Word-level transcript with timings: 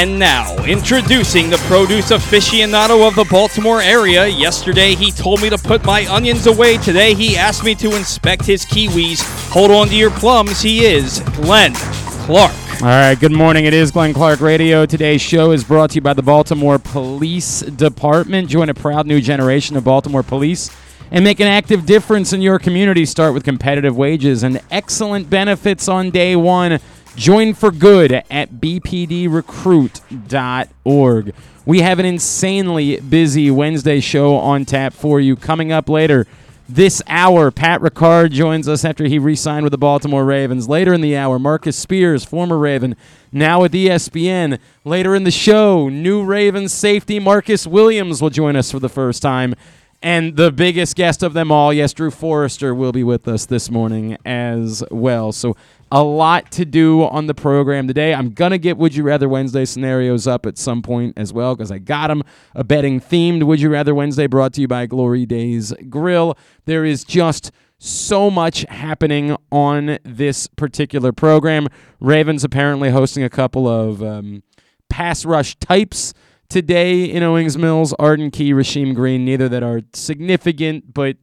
And 0.00 0.18
now, 0.18 0.56
introducing 0.64 1.50
the 1.50 1.58
produce 1.66 2.10
aficionado 2.10 3.06
of 3.06 3.14
the 3.16 3.26
Baltimore 3.30 3.82
area. 3.82 4.26
Yesterday, 4.26 4.94
he 4.94 5.12
told 5.12 5.42
me 5.42 5.50
to 5.50 5.58
put 5.58 5.84
my 5.84 6.06
onions 6.06 6.46
away. 6.46 6.78
Today, 6.78 7.12
he 7.12 7.36
asked 7.36 7.64
me 7.64 7.74
to 7.74 7.94
inspect 7.94 8.46
his 8.46 8.64
kiwis. 8.64 9.20
Hold 9.50 9.70
on 9.70 9.88
to 9.88 9.94
your 9.94 10.10
plums. 10.12 10.62
He 10.62 10.86
is 10.86 11.20
Glenn 11.34 11.74
Clark. 11.74 12.54
All 12.80 12.88
right, 12.88 13.20
good 13.20 13.30
morning. 13.30 13.66
It 13.66 13.74
is 13.74 13.90
Glenn 13.90 14.14
Clark 14.14 14.40
Radio. 14.40 14.86
Today's 14.86 15.20
show 15.20 15.50
is 15.50 15.64
brought 15.64 15.90
to 15.90 15.96
you 15.96 16.00
by 16.00 16.14
the 16.14 16.22
Baltimore 16.22 16.78
Police 16.78 17.60
Department. 17.60 18.48
Join 18.48 18.70
a 18.70 18.74
proud 18.74 19.06
new 19.06 19.20
generation 19.20 19.76
of 19.76 19.84
Baltimore 19.84 20.22
police 20.22 20.70
and 21.10 21.22
make 21.22 21.40
an 21.40 21.46
active 21.46 21.84
difference 21.84 22.32
in 22.32 22.40
your 22.40 22.58
community. 22.58 23.04
Start 23.04 23.34
with 23.34 23.44
competitive 23.44 23.98
wages 23.98 24.44
and 24.44 24.62
excellent 24.70 25.28
benefits 25.28 25.88
on 25.88 26.08
day 26.08 26.36
one. 26.36 26.80
Join 27.16 27.54
for 27.54 27.70
good 27.70 28.12
at 28.12 28.52
bpdrecruit.org. 28.52 31.34
We 31.66 31.80
have 31.80 31.98
an 31.98 32.06
insanely 32.06 33.00
busy 33.00 33.50
Wednesday 33.50 34.00
show 34.00 34.36
on 34.36 34.64
tap 34.64 34.92
for 34.92 35.20
you. 35.20 35.36
Coming 35.36 35.72
up 35.72 35.88
later 35.88 36.26
this 36.68 37.02
hour, 37.08 37.50
Pat 37.50 37.80
Ricard 37.80 38.30
joins 38.30 38.68
us 38.68 38.84
after 38.84 39.04
he 39.04 39.18
re 39.18 39.34
signed 39.34 39.64
with 39.64 39.72
the 39.72 39.78
Baltimore 39.78 40.24
Ravens. 40.24 40.68
Later 40.68 40.94
in 40.94 41.00
the 41.00 41.16
hour, 41.16 41.38
Marcus 41.38 41.76
Spears, 41.76 42.24
former 42.24 42.56
Raven, 42.56 42.94
now 43.32 43.62
with 43.62 43.72
ESPN. 43.72 44.58
Later 44.84 45.16
in 45.16 45.24
the 45.24 45.32
show, 45.32 45.88
new 45.88 46.22
Ravens 46.22 46.72
safety 46.72 47.18
Marcus 47.18 47.66
Williams 47.66 48.22
will 48.22 48.30
join 48.30 48.54
us 48.54 48.70
for 48.70 48.78
the 48.78 48.88
first 48.88 49.20
time. 49.20 49.54
And 50.02 50.36
the 50.36 50.50
biggest 50.50 50.96
guest 50.96 51.22
of 51.22 51.34
them 51.34 51.52
all, 51.52 51.72
yes, 51.72 51.92
Drew 51.92 52.10
Forrester 52.10 52.74
will 52.74 52.92
be 52.92 53.04
with 53.04 53.28
us 53.28 53.46
this 53.46 53.70
morning 53.70 54.16
as 54.24 54.82
well. 54.90 55.32
So 55.32 55.56
a 55.92 56.02
lot 56.02 56.50
to 56.52 56.64
do 56.64 57.02
on 57.04 57.26
the 57.26 57.34
program 57.34 57.88
today. 57.88 58.14
I'm 58.14 58.30
going 58.30 58.52
to 58.52 58.58
get 58.58 58.76
Would 58.76 58.94
You 58.94 59.02
Rather 59.02 59.28
Wednesday 59.28 59.64
scenarios 59.64 60.26
up 60.26 60.46
at 60.46 60.56
some 60.56 60.82
point 60.82 61.14
as 61.16 61.32
well 61.32 61.56
because 61.56 61.72
I 61.72 61.78
got 61.78 62.08
them. 62.08 62.22
A 62.54 62.62
betting 62.62 63.00
themed 63.00 63.42
Would 63.42 63.60
You 63.60 63.70
Rather 63.70 63.94
Wednesday 63.94 64.26
brought 64.26 64.52
to 64.54 64.60
you 64.60 64.68
by 64.68 64.86
Glory 64.86 65.26
Days 65.26 65.72
Grill. 65.88 66.36
There 66.64 66.84
is 66.84 67.02
just 67.04 67.50
so 67.78 68.30
much 68.30 68.64
happening 68.68 69.36
on 69.50 69.98
this 70.04 70.46
particular 70.46 71.12
program. 71.12 71.66
Ravens 71.98 72.44
apparently 72.44 72.90
hosting 72.90 73.24
a 73.24 73.30
couple 73.30 73.66
of 73.66 74.02
um, 74.02 74.42
pass 74.88 75.24
rush 75.24 75.56
types 75.56 76.12
today 76.48 77.04
in 77.04 77.22
Owings 77.22 77.56
Mills, 77.56 77.94
Arden 77.94 78.30
Key, 78.30 78.52
Rasheem 78.52 78.94
Green, 78.94 79.24
neither 79.24 79.48
that 79.48 79.62
are 79.62 79.80
significant, 79.94 80.92
but 80.92 81.16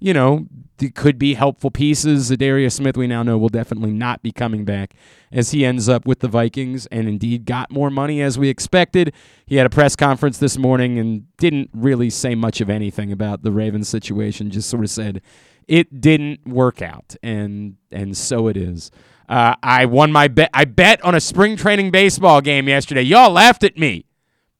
you 0.00 0.12
know, 0.14 0.46
could 0.94 1.18
be 1.18 1.34
helpful 1.34 1.70
pieces. 1.70 2.30
Darius 2.30 2.76
Smith, 2.76 2.96
we 2.96 3.06
now 3.06 3.22
know, 3.22 3.36
will 3.36 3.50
definitely 3.50 3.92
not 3.92 4.22
be 4.22 4.32
coming 4.32 4.64
back 4.64 4.94
as 5.30 5.50
he 5.50 5.64
ends 5.64 5.88
up 5.88 6.06
with 6.06 6.20
the 6.20 6.28
Vikings 6.28 6.86
and 6.86 7.06
indeed 7.06 7.44
got 7.44 7.70
more 7.70 7.90
money 7.90 8.22
as 8.22 8.38
we 8.38 8.48
expected. 8.48 9.12
He 9.46 9.56
had 9.56 9.66
a 9.66 9.70
press 9.70 9.94
conference 9.94 10.38
this 10.38 10.56
morning 10.56 10.98
and 10.98 11.36
didn't 11.36 11.68
really 11.74 12.08
say 12.08 12.34
much 12.34 12.62
of 12.62 12.70
anything 12.70 13.12
about 13.12 13.42
the 13.42 13.52
Ravens 13.52 13.88
situation, 13.88 14.50
just 14.50 14.70
sort 14.70 14.84
of 14.84 14.90
said 14.90 15.20
it 15.68 16.00
didn't 16.00 16.46
work 16.46 16.82
out, 16.82 17.14
and 17.22 17.76
and 17.92 18.16
so 18.16 18.48
it 18.48 18.56
is. 18.56 18.90
Uh, 19.28 19.54
I 19.62 19.84
won 19.84 20.10
my 20.10 20.26
bet. 20.26 20.50
I 20.52 20.64
bet 20.64 21.00
on 21.04 21.14
a 21.14 21.20
spring 21.20 21.56
training 21.56 21.92
baseball 21.92 22.40
game 22.40 22.68
yesterday. 22.68 23.02
Y'all 23.02 23.30
laughed 23.30 23.62
at 23.62 23.78
me. 23.78 24.06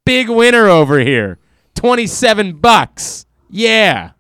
Big 0.05 0.29
winner 0.29 0.69
over 0.69 1.01
here. 1.01 1.39
27 1.75 2.59
bucks. 2.59 3.27
Yeah. 3.49 4.13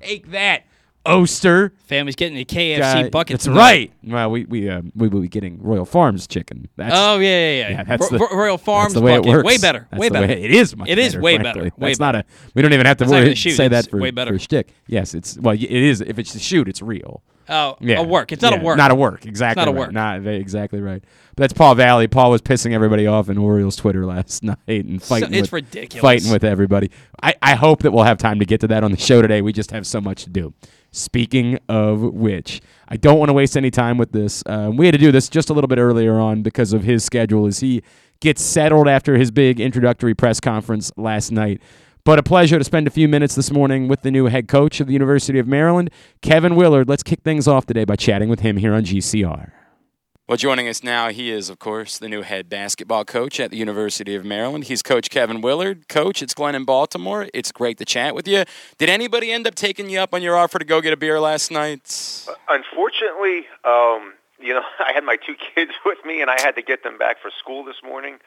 Take 0.00 0.30
that, 0.30 0.64
Oster. 1.06 1.72
Family's 1.86 2.14
getting 2.14 2.36
a 2.38 2.44
KFC 2.44 3.06
Uh, 3.06 3.08
bucket. 3.08 3.34
That's 3.34 3.44
tonight. 3.44 3.56
right. 3.56 3.92
Well, 4.04 4.30
we 4.30 4.44
we 4.44 4.68
um, 4.68 4.92
we 4.94 5.08
will 5.08 5.20
be 5.22 5.28
getting 5.28 5.60
Royal 5.62 5.84
Farms 5.86 6.26
chicken. 6.26 6.68
That's, 6.76 6.94
Oh 6.94 7.18
yeah, 7.18 7.28
yeah, 7.28 7.58
yeah. 7.60 7.70
yeah, 7.70 7.82
that's 7.84 8.02
Ro- 8.12 8.18
the, 8.18 8.24
Ro- 8.26 8.36
Royal 8.38 8.58
Farms 8.58 8.92
the 8.94 9.00
way 9.00 9.16
bucket. 9.16 9.26
it 9.32 9.36
works. 9.36 9.46
Way 9.46 9.58
better. 9.58 9.86
That's 9.90 10.00
way 10.00 10.08
the 10.08 10.12
better. 10.12 10.26
way- 10.28 10.42
it 10.44 10.50
is. 10.50 10.76
Much 10.76 10.88
It 10.88 10.98
is 10.98 11.12
better, 11.14 11.22
way 11.22 11.36
frankly. 11.38 11.52
better. 11.62 11.64
Way 11.78 11.88
That's 11.88 11.98
better. 11.98 12.18
not 12.18 12.24
a. 12.26 12.50
We 12.54 12.62
don't 12.62 12.72
even 12.74 12.86
have 12.86 12.96
to 12.98 13.04
It's 13.04 13.12
worry, 13.12 13.34
shoot, 13.34 13.52
say 13.52 13.66
it's 13.66 13.72
that 13.72 13.90
for 13.90 13.98
way 13.98 14.10
better. 14.10 14.32
for 14.32 14.38
shtick. 14.38 14.72
Yes, 14.88 15.14
it's 15.14 15.38
well. 15.38 15.54
It 15.54 15.62
is. 15.70 16.00
If 16.02 16.18
it's 16.18 16.34
a 16.34 16.38
shoot, 16.38 16.68
it's 16.68 16.82
real. 16.82 17.22
Oh, 17.48 17.76
Yeah, 17.80 17.98
a 17.98 18.02
work. 18.04 18.30
It's 18.30 18.42
not 18.42 18.52
Yeah, 18.52 18.60
a 18.60 18.62
work. 18.62 18.76
Not 18.76 18.92
a 18.92 18.94
work. 18.94 19.26
Exactly. 19.26 19.60
not 19.60 19.66
a 19.66 19.72
work. 19.72 19.90
Not 19.90 20.24
exactly 20.24 20.80
right. 20.80 21.02
But 21.34 21.42
that's 21.42 21.52
Paul 21.52 21.74
Valley. 21.74 22.06
Paul 22.06 22.30
was 22.30 22.40
pissing 22.42 22.72
everybody 22.72 23.08
off 23.08 23.28
in 23.28 23.38
Orioles 23.38 23.74
Twitter 23.74 24.06
last 24.14 24.44
night 24.44 24.56
and 24.68 25.02
fighting. 25.02 25.34
it's 25.34 25.50
with, 25.50 25.64
ridiculous. 25.64 26.00
Fighting 26.00 26.30
with 26.30 26.44
everybody. 26.44 26.92
I, 27.20 27.34
I 27.42 27.54
hope 27.56 27.82
that 27.82 27.90
we'll 27.90 28.04
have 28.04 28.18
time 28.18 28.38
to 28.38 28.44
get 28.44 28.60
to 28.60 28.68
that 28.68 28.84
on 28.84 28.92
the 28.92 28.96
show 28.98 29.20
today. 29.20 29.42
We 29.42 29.52
just 29.52 29.72
have 29.72 29.84
so 29.84 30.00
much 30.00 30.22
to 30.24 30.30
do. 30.30 30.54
Speaking 30.92 31.58
of 31.68 32.00
which, 32.00 32.60
I 32.88 32.96
don't 32.96 33.18
want 33.18 33.28
to 33.28 33.32
waste 33.32 33.56
any 33.56 33.70
time 33.70 33.96
with 33.96 34.10
this. 34.12 34.42
Um, 34.46 34.76
we 34.76 34.86
had 34.86 34.92
to 34.92 34.98
do 34.98 35.12
this 35.12 35.28
just 35.28 35.48
a 35.48 35.52
little 35.52 35.68
bit 35.68 35.78
earlier 35.78 36.18
on 36.18 36.42
because 36.42 36.72
of 36.72 36.82
his 36.82 37.04
schedule 37.04 37.46
as 37.46 37.60
he 37.60 37.82
gets 38.20 38.42
settled 38.42 38.88
after 38.88 39.16
his 39.16 39.30
big 39.30 39.60
introductory 39.60 40.14
press 40.14 40.40
conference 40.40 40.90
last 40.96 41.30
night. 41.30 41.62
But 42.04 42.18
a 42.18 42.22
pleasure 42.22 42.58
to 42.58 42.64
spend 42.64 42.86
a 42.86 42.90
few 42.90 43.08
minutes 43.08 43.34
this 43.34 43.52
morning 43.52 43.86
with 43.86 44.02
the 44.02 44.10
new 44.10 44.26
head 44.26 44.48
coach 44.48 44.80
of 44.80 44.86
the 44.86 44.92
University 44.94 45.38
of 45.38 45.46
Maryland, 45.46 45.90
Kevin 46.22 46.56
Willard. 46.56 46.88
Let's 46.88 47.02
kick 47.02 47.22
things 47.22 47.46
off 47.46 47.66
today 47.66 47.84
by 47.84 47.96
chatting 47.96 48.28
with 48.28 48.40
him 48.40 48.56
here 48.56 48.74
on 48.74 48.84
GCR. 48.84 49.52
Well, 50.30 50.36
joining 50.36 50.68
us 50.68 50.84
now, 50.84 51.08
he 51.08 51.32
is, 51.32 51.50
of 51.50 51.58
course, 51.58 51.98
the 51.98 52.08
new 52.08 52.22
head 52.22 52.48
basketball 52.48 53.04
coach 53.04 53.40
at 53.40 53.50
the 53.50 53.56
University 53.56 54.14
of 54.14 54.24
Maryland. 54.24 54.62
He's 54.62 54.80
Coach 54.80 55.10
Kevin 55.10 55.40
Willard. 55.40 55.88
Coach, 55.88 56.22
it's 56.22 56.34
Glenn 56.34 56.54
in 56.54 56.64
Baltimore. 56.64 57.26
It's 57.34 57.50
great 57.50 57.78
to 57.78 57.84
chat 57.84 58.14
with 58.14 58.28
you. 58.28 58.44
Did 58.78 58.90
anybody 58.90 59.32
end 59.32 59.48
up 59.48 59.56
taking 59.56 59.90
you 59.90 59.98
up 59.98 60.14
on 60.14 60.22
your 60.22 60.36
offer 60.36 60.60
to 60.60 60.64
go 60.64 60.80
get 60.80 60.92
a 60.92 60.96
beer 60.96 61.18
last 61.18 61.50
night? 61.50 62.28
Unfortunately, 62.48 63.38
um, 63.64 64.12
you 64.38 64.54
know, 64.54 64.62
I 64.78 64.92
had 64.92 65.02
my 65.02 65.16
two 65.16 65.34
kids 65.34 65.72
with 65.84 65.98
me, 66.04 66.20
and 66.20 66.30
I 66.30 66.40
had 66.40 66.54
to 66.54 66.62
get 66.62 66.84
them 66.84 66.96
back 66.96 67.20
for 67.20 67.32
school 67.36 67.64
this 67.64 67.82
morning. 67.82 68.20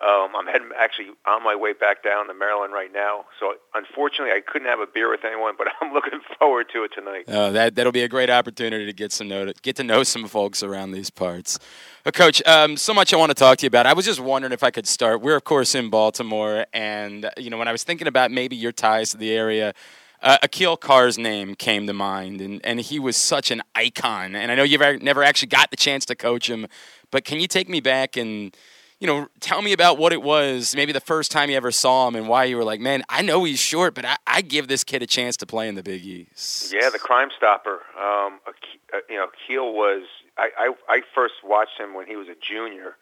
Um, 0.00 0.36
I'm 0.36 0.46
heading 0.46 0.70
actually 0.78 1.08
on 1.26 1.42
my 1.42 1.56
way 1.56 1.72
back 1.72 2.04
down 2.04 2.28
to 2.28 2.34
Maryland 2.34 2.72
right 2.72 2.92
now. 2.92 3.24
So 3.40 3.54
unfortunately, 3.74 4.30
I 4.32 4.40
couldn't 4.40 4.68
have 4.68 4.78
a 4.78 4.86
beer 4.86 5.10
with 5.10 5.24
anyone, 5.24 5.54
but 5.58 5.66
I'm 5.80 5.92
looking 5.92 6.20
forward 6.38 6.66
to 6.72 6.84
it 6.84 6.92
tonight. 6.94 7.28
Uh, 7.28 7.50
that 7.50 7.74
that'll 7.74 7.90
be 7.90 8.04
a 8.04 8.08
great 8.08 8.30
opportunity 8.30 8.86
to 8.86 8.92
get 8.92 9.10
some 9.10 9.26
know 9.26 9.52
get 9.62 9.74
to 9.76 9.84
know 9.84 10.04
some 10.04 10.28
folks 10.28 10.62
around 10.62 10.92
these 10.92 11.10
parts. 11.10 11.58
Uh, 12.06 12.12
Coach, 12.12 12.40
um, 12.46 12.76
so 12.76 12.94
much 12.94 13.12
I 13.12 13.16
want 13.16 13.30
to 13.30 13.34
talk 13.34 13.58
to 13.58 13.64
you 13.64 13.68
about. 13.68 13.86
I 13.86 13.92
was 13.92 14.04
just 14.04 14.20
wondering 14.20 14.52
if 14.52 14.62
I 14.62 14.70
could 14.70 14.86
start. 14.86 15.20
We're 15.20 15.36
of 15.36 15.44
course 15.44 15.74
in 15.74 15.90
Baltimore, 15.90 16.66
and 16.72 17.28
you 17.36 17.50
know 17.50 17.58
when 17.58 17.68
I 17.68 17.72
was 17.72 17.82
thinking 17.82 18.06
about 18.06 18.30
maybe 18.30 18.54
your 18.54 18.72
ties 18.72 19.10
to 19.10 19.16
the 19.16 19.32
area. 19.32 19.74
Uh, 20.20 20.36
Aquille 20.42 20.76
Carr's 20.76 21.16
name 21.16 21.54
came 21.54 21.86
to 21.86 21.92
mind, 21.92 22.40
and, 22.40 22.60
and 22.64 22.80
he 22.80 22.98
was 22.98 23.16
such 23.16 23.52
an 23.52 23.62
icon. 23.76 24.34
And 24.34 24.50
I 24.50 24.56
know 24.56 24.64
you've 24.64 24.80
never 25.00 25.22
actually 25.22 25.46
got 25.46 25.70
the 25.70 25.76
chance 25.76 26.04
to 26.06 26.16
coach 26.16 26.50
him, 26.50 26.66
but 27.12 27.24
can 27.24 27.38
you 27.38 27.46
take 27.46 27.68
me 27.68 27.78
back 27.78 28.16
and 28.16 28.52
you 29.00 29.06
know, 29.06 29.28
tell 29.40 29.62
me 29.62 29.72
about 29.72 29.96
what 29.96 30.12
it 30.12 30.22
was, 30.22 30.74
maybe 30.74 30.92
the 30.92 31.00
first 31.00 31.30
time 31.30 31.50
you 31.50 31.56
ever 31.56 31.70
saw 31.70 32.08
him 32.08 32.16
and 32.16 32.28
why 32.28 32.44
you 32.44 32.56
were 32.56 32.64
like, 32.64 32.80
man, 32.80 33.04
I 33.08 33.22
know 33.22 33.44
he's 33.44 33.60
short, 33.60 33.94
but 33.94 34.04
I, 34.04 34.16
I 34.26 34.40
give 34.40 34.66
this 34.66 34.82
kid 34.82 35.02
a 35.02 35.06
chance 35.06 35.36
to 35.38 35.46
play 35.46 35.68
in 35.68 35.76
the 35.76 35.84
Big 35.84 36.04
East. 36.04 36.72
Yeah, 36.72 36.90
the 36.90 36.98
Crime 36.98 37.28
Stopper. 37.36 37.80
Um, 37.96 38.40
uh, 38.46 38.98
you 39.08 39.16
know, 39.16 39.28
Quille 39.46 39.72
was. 39.72 40.02
I, 40.36 40.50
I 40.56 40.74
I 40.88 41.02
first 41.14 41.34
watched 41.44 41.78
him 41.78 41.94
when 41.94 42.06
he 42.06 42.16
was 42.16 42.28
a 42.28 42.36
junior 42.40 42.96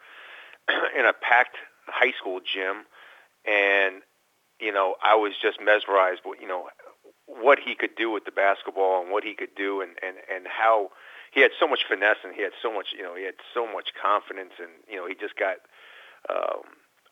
in 0.99 1.05
a 1.05 1.13
packed 1.13 1.57
high 1.87 2.13
school 2.19 2.41
gym, 2.41 2.85
and 3.45 4.03
you 4.61 4.73
know, 4.73 4.97
I 5.03 5.15
was 5.15 5.33
just 5.41 5.61
mesmerized. 5.61 6.23
With, 6.25 6.41
you 6.41 6.49
know, 6.49 6.69
what 7.27 7.59
he 7.59 7.75
could 7.75 7.95
do 7.97 8.11
with 8.11 8.25
the 8.25 8.33
basketball 8.33 9.03
and 9.03 9.11
what 9.11 9.25
he 9.25 9.35
could 9.35 9.55
do, 9.55 9.81
and 9.81 9.93
and 10.03 10.17
and 10.33 10.47
how 10.47 10.91
he 11.31 11.41
had 11.41 11.51
so 11.59 11.69
much 11.69 11.85
finesse 11.89 12.19
and 12.25 12.35
he 12.35 12.43
had 12.43 12.53
so 12.63 12.73
much. 12.73 12.89
You 12.97 13.03
know, 13.03 13.15
he 13.15 13.25
had 13.25 13.35
so 13.53 13.67
much 13.67 13.91
confidence, 14.01 14.53
and 14.59 14.71
you 14.89 14.97
know, 14.97 15.07
he 15.07 15.15
just 15.15 15.37
got. 15.37 15.57
Um, 16.29 16.63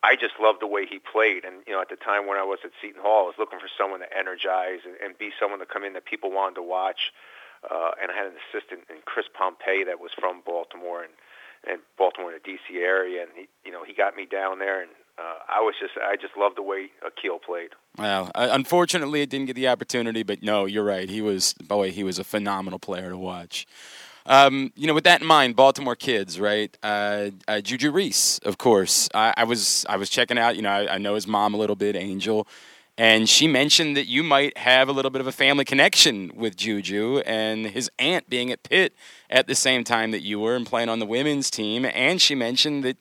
I 0.02 0.16
just 0.16 0.34
loved 0.38 0.60
the 0.60 0.66
way 0.66 0.84
he 0.84 0.98
played, 0.98 1.44
and 1.44 1.64
you 1.66 1.72
know, 1.72 1.80
at 1.80 1.88
the 1.88 1.96
time 1.96 2.26
when 2.26 2.36
I 2.36 2.44
was 2.44 2.58
at 2.64 2.72
Seton 2.80 3.00
Hall, 3.00 3.24
I 3.24 3.28
was 3.32 3.38
looking 3.38 3.58
for 3.58 3.72
someone 3.72 4.00
to 4.00 4.10
energize 4.12 4.84
and, 4.84 4.96
and 5.02 5.16
be 5.16 5.30
someone 5.40 5.60
to 5.60 5.66
come 5.66 5.84
in 5.84 5.94
that 5.94 6.04
people 6.04 6.30
wanted 6.30 6.56
to 6.56 6.62
watch. 6.62 7.12
Uh, 7.64 7.96
and 7.96 8.12
I 8.12 8.14
had 8.14 8.26
an 8.26 8.36
assistant 8.44 8.84
in 8.90 9.00
Chris 9.06 9.24
Pompey 9.32 9.84
that 9.88 9.98
was 9.98 10.12
from 10.12 10.42
Baltimore 10.44 11.02
and 11.02 11.12
and 11.66 11.80
Baltimore 11.96 12.30
in 12.30 12.36
the 12.36 12.44
D.C. 12.44 12.76
area, 12.76 13.22
and 13.22 13.30
he, 13.34 13.48
you 13.64 13.72
know, 13.72 13.84
he 13.84 13.94
got 13.94 14.16
me 14.16 14.26
down 14.26 14.58
there, 14.58 14.82
and 14.82 14.90
uh, 15.18 15.38
I 15.48 15.60
was 15.60 15.74
just, 15.80 15.94
I 15.96 16.16
just 16.16 16.36
loved 16.36 16.56
the 16.56 16.62
way 16.62 16.90
Aquille 17.02 17.40
played. 17.40 17.70
Well, 17.96 18.30
uh, 18.34 18.48
unfortunately, 18.50 19.22
it 19.22 19.30
didn't 19.30 19.46
get 19.46 19.56
the 19.56 19.68
opportunity, 19.68 20.22
but 20.22 20.42
no, 20.42 20.66
you're 20.66 20.84
right. 20.84 21.08
He 21.08 21.22
was, 21.22 21.54
boy, 21.54 21.90
he 21.90 22.04
was 22.04 22.18
a 22.18 22.24
phenomenal 22.24 22.78
player 22.78 23.10
to 23.10 23.16
watch. 23.16 23.66
Um, 24.26 24.72
you 24.74 24.86
know, 24.86 24.94
with 24.94 25.04
that 25.04 25.20
in 25.20 25.26
mind, 25.26 25.54
Baltimore 25.54 25.96
kids, 25.96 26.40
right? 26.40 26.76
Uh, 26.82 27.30
uh, 27.46 27.60
Juju 27.60 27.90
Reese, 27.90 28.38
of 28.38 28.56
course. 28.56 29.08
I, 29.14 29.34
I 29.36 29.44
was, 29.44 29.84
I 29.88 29.96
was 29.96 30.08
checking 30.08 30.38
out. 30.38 30.56
You 30.56 30.62
know, 30.62 30.70
I, 30.70 30.94
I 30.94 30.98
know 30.98 31.14
his 31.14 31.26
mom 31.26 31.52
a 31.52 31.58
little 31.58 31.76
bit, 31.76 31.94
Angel, 31.94 32.46
and 32.96 33.28
she 33.28 33.48
mentioned 33.48 33.96
that 33.96 34.06
you 34.06 34.22
might 34.22 34.56
have 34.56 34.88
a 34.88 34.92
little 34.92 35.10
bit 35.10 35.20
of 35.20 35.26
a 35.26 35.32
family 35.32 35.64
connection 35.64 36.30
with 36.34 36.56
Juju 36.56 37.18
and 37.26 37.66
his 37.66 37.90
aunt 37.98 38.30
being 38.30 38.50
at 38.50 38.62
Pitt 38.62 38.94
at 39.28 39.46
the 39.46 39.54
same 39.54 39.82
time 39.82 40.10
that 40.12 40.22
you 40.22 40.38
were 40.38 40.54
and 40.54 40.64
playing 40.64 40.88
on 40.88 41.00
the 41.00 41.06
women's 41.06 41.50
team. 41.50 41.84
And 41.84 42.22
she 42.22 42.34
mentioned 42.34 42.84
that 42.84 42.96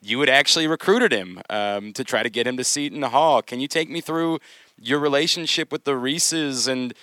you 0.00 0.20
had 0.20 0.28
actually 0.28 0.66
recruited 0.66 1.12
him 1.12 1.40
um, 1.50 1.92
to 1.94 2.04
try 2.04 2.22
to 2.22 2.30
get 2.30 2.46
him 2.46 2.56
to 2.56 2.64
seat 2.64 2.92
in 2.92 3.00
the 3.00 3.08
Hall. 3.08 3.42
Can 3.42 3.58
you 3.58 3.66
take 3.66 3.90
me 3.90 4.00
through 4.00 4.38
your 4.80 5.00
relationship 5.00 5.72
with 5.72 5.84
the 5.84 5.96
Reeses 5.96 6.68
and 6.68 6.94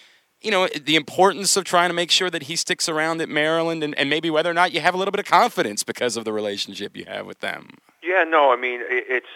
you 0.45 0.51
know 0.51 0.67
the 0.67 0.95
importance 0.95 1.57
of 1.57 1.63
trying 1.63 1.89
to 1.89 1.93
make 1.93 2.11
sure 2.11 2.29
that 2.29 2.43
he 2.43 2.55
sticks 2.55 2.87
around 2.87 3.19
at 3.19 3.27
Maryland 3.27 3.83
and, 3.83 3.97
and 3.97 4.09
maybe 4.09 4.29
whether 4.29 4.49
or 4.49 4.53
not 4.53 4.71
you 4.71 4.79
have 4.79 4.93
a 4.93 4.97
little 4.97 5.11
bit 5.11 5.19
of 5.19 5.25
confidence 5.25 5.83
because 5.83 6.15
of 6.15 6.23
the 6.23 6.31
relationship 6.31 6.95
you 6.95 7.05
have 7.05 7.25
with 7.25 7.39
them? 7.39 7.77
Yeah, 8.03 8.23
no, 8.23 8.53
I 8.53 8.55
mean 8.55 8.81
it, 8.81 9.05
it's. 9.09 9.33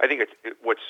I 0.00 0.06
think 0.06 0.22
it's 0.22 0.32
it, 0.44 0.54
what's 0.62 0.80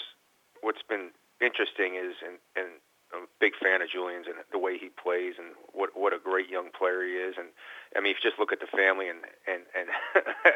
what's 0.61 0.83
been 0.89 1.11
interesting 1.41 1.97
is, 1.97 2.15
and 2.25 2.39
and 2.55 2.79
I'm 3.13 3.25
a 3.25 3.33
big 3.41 3.55
fan 3.61 3.83
of 3.83 3.91
Julian's 3.91 4.27
and 4.27 4.37
the 4.53 4.59
way 4.59 4.79
he 4.79 4.89
plays, 4.89 5.35
and 5.39 5.49
what 5.73 5.91
what 5.95 6.13
a 6.13 6.19
great 6.23 6.49
young 6.49 6.71
player 6.71 7.03
he 7.03 7.15
is. 7.15 7.35
And 7.37 7.49
I 7.97 8.01
mean, 8.01 8.13
if 8.13 8.23
you 8.23 8.31
just 8.31 8.39
look 8.39 8.53
at 8.53 8.61
the 8.61 8.71
family 8.71 9.09
and 9.09 9.19
and 9.47 9.63
and 9.75 9.89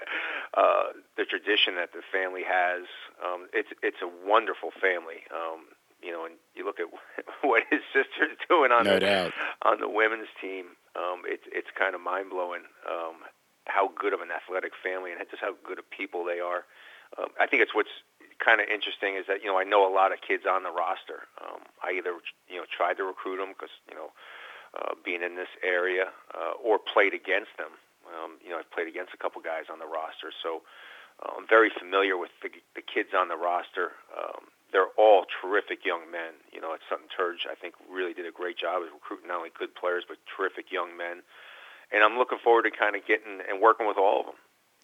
uh, 0.55 0.95
the 1.17 1.25
tradition 1.25 1.75
that 1.77 1.93
the 1.93 2.03
family 2.13 2.43
has, 2.47 2.87
um, 3.25 3.49
it's 3.53 3.71
it's 3.83 4.03
a 4.03 4.11
wonderful 4.27 4.71
family. 4.71 5.27
Um, 5.35 5.67
you 6.03 6.13
know, 6.13 6.25
and 6.25 6.35
you 6.55 6.65
look 6.65 6.81
at 6.81 6.87
what 7.43 7.63
his 7.71 7.81
sister's 7.93 8.37
doing 8.49 8.73
on 8.73 8.85
no 8.85 8.95
the 8.95 9.01
doubt. 9.01 9.33
on 9.63 9.81
the 9.81 9.89
women's 9.89 10.29
team. 10.41 10.77
Um, 10.97 11.23
it's 11.25 11.45
it's 11.53 11.69
kind 11.79 11.95
of 11.95 12.01
mind 12.01 12.31
blowing 12.31 12.63
um, 12.89 13.23
how 13.67 13.89
good 13.95 14.13
of 14.13 14.21
an 14.21 14.31
athletic 14.31 14.73
family 14.83 15.13
and 15.13 15.21
just 15.31 15.43
how 15.43 15.55
good 15.65 15.79
of 15.79 15.89
people 15.91 16.25
they 16.25 16.41
are. 16.41 16.65
Um, 17.19 17.29
I 17.41 17.47
think 17.47 17.63
it's 17.63 17.75
what's 17.75 17.93
kind 18.39 18.61
of 18.61 18.69
interesting 18.73 19.17
is 19.17 19.27
that 19.29 19.43
you 19.43 19.49
know 19.49 19.59
I 19.59 19.65
know 19.65 19.87
a 19.87 19.93
lot 19.93 20.13
of 20.13 20.21
kids 20.27 20.45
on 20.49 20.63
the 20.63 20.71
roster. 20.73 21.29
Um, 21.41 21.63
I 21.83 21.93
either 21.99 22.17
you 22.49 22.57
know 22.59 22.67
tried 22.71 22.97
to 22.99 23.05
recruit 23.05 23.39
them 23.39 23.51
because 23.55 23.73
you 23.89 23.95
know 23.95 24.11
uh, 24.75 24.95
being 25.05 25.23
in 25.23 25.37
this 25.37 25.51
area 25.63 26.11
uh, 26.35 26.53
or 26.63 26.79
played 26.79 27.15
against 27.15 27.55
them. 27.59 27.71
Um, 28.11 28.39
you 28.43 28.51
know 28.51 28.59
I've 28.59 28.71
played 28.71 28.89
against 28.89 29.15
a 29.15 29.19
couple 29.21 29.41
guys 29.43 29.71
on 29.71 29.79
the 29.79 29.87
roster, 29.87 30.33
so 30.43 30.63
uh, 31.23 31.31
I'm 31.39 31.47
very 31.47 31.71
familiar 31.71 32.17
with 32.17 32.31
the, 32.43 32.51
the 32.75 32.83
kids 32.83 33.11
on 33.15 33.29
the 33.29 33.37
roster. 33.37 33.93
Um, 34.17 34.51
they're 34.73 34.93
all 34.97 35.25
terrific 35.41 35.85
young 35.85 36.11
men. 36.11 36.35
You 36.53 36.61
know, 36.61 36.75
at 36.75 36.81
Sutton 36.89 37.07
Turge, 37.09 37.51
I 37.51 37.55
think 37.55 37.75
really 37.91 38.15
did 38.15 38.27
a 38.27 38.33
great 38.33 38.59
job 38.59 38.83
of 38.83 38.89
recruiting 38.93 39.29
not 39.29 39.39
only 39.39 39.51
good 39.59 39.75
players 39.75 40.05
but 40.07 40.19
terrific 40.37 40.71
young 40.71 40.97
men. 40.97 41.23
And 41.93 42.05
I'm 42.05 42.19
looking 42.19 42.39
forward 42.43 42.63
to 42.63 42.71
kind 42.71 42.95
of 42.95 43.07
getting 43.07 43.41
and 43.49 43.61
working 43.61 43.87
with 43.87 43.99
all 43.99 44.21
of 44.21 44.27
them. 44.27 44.37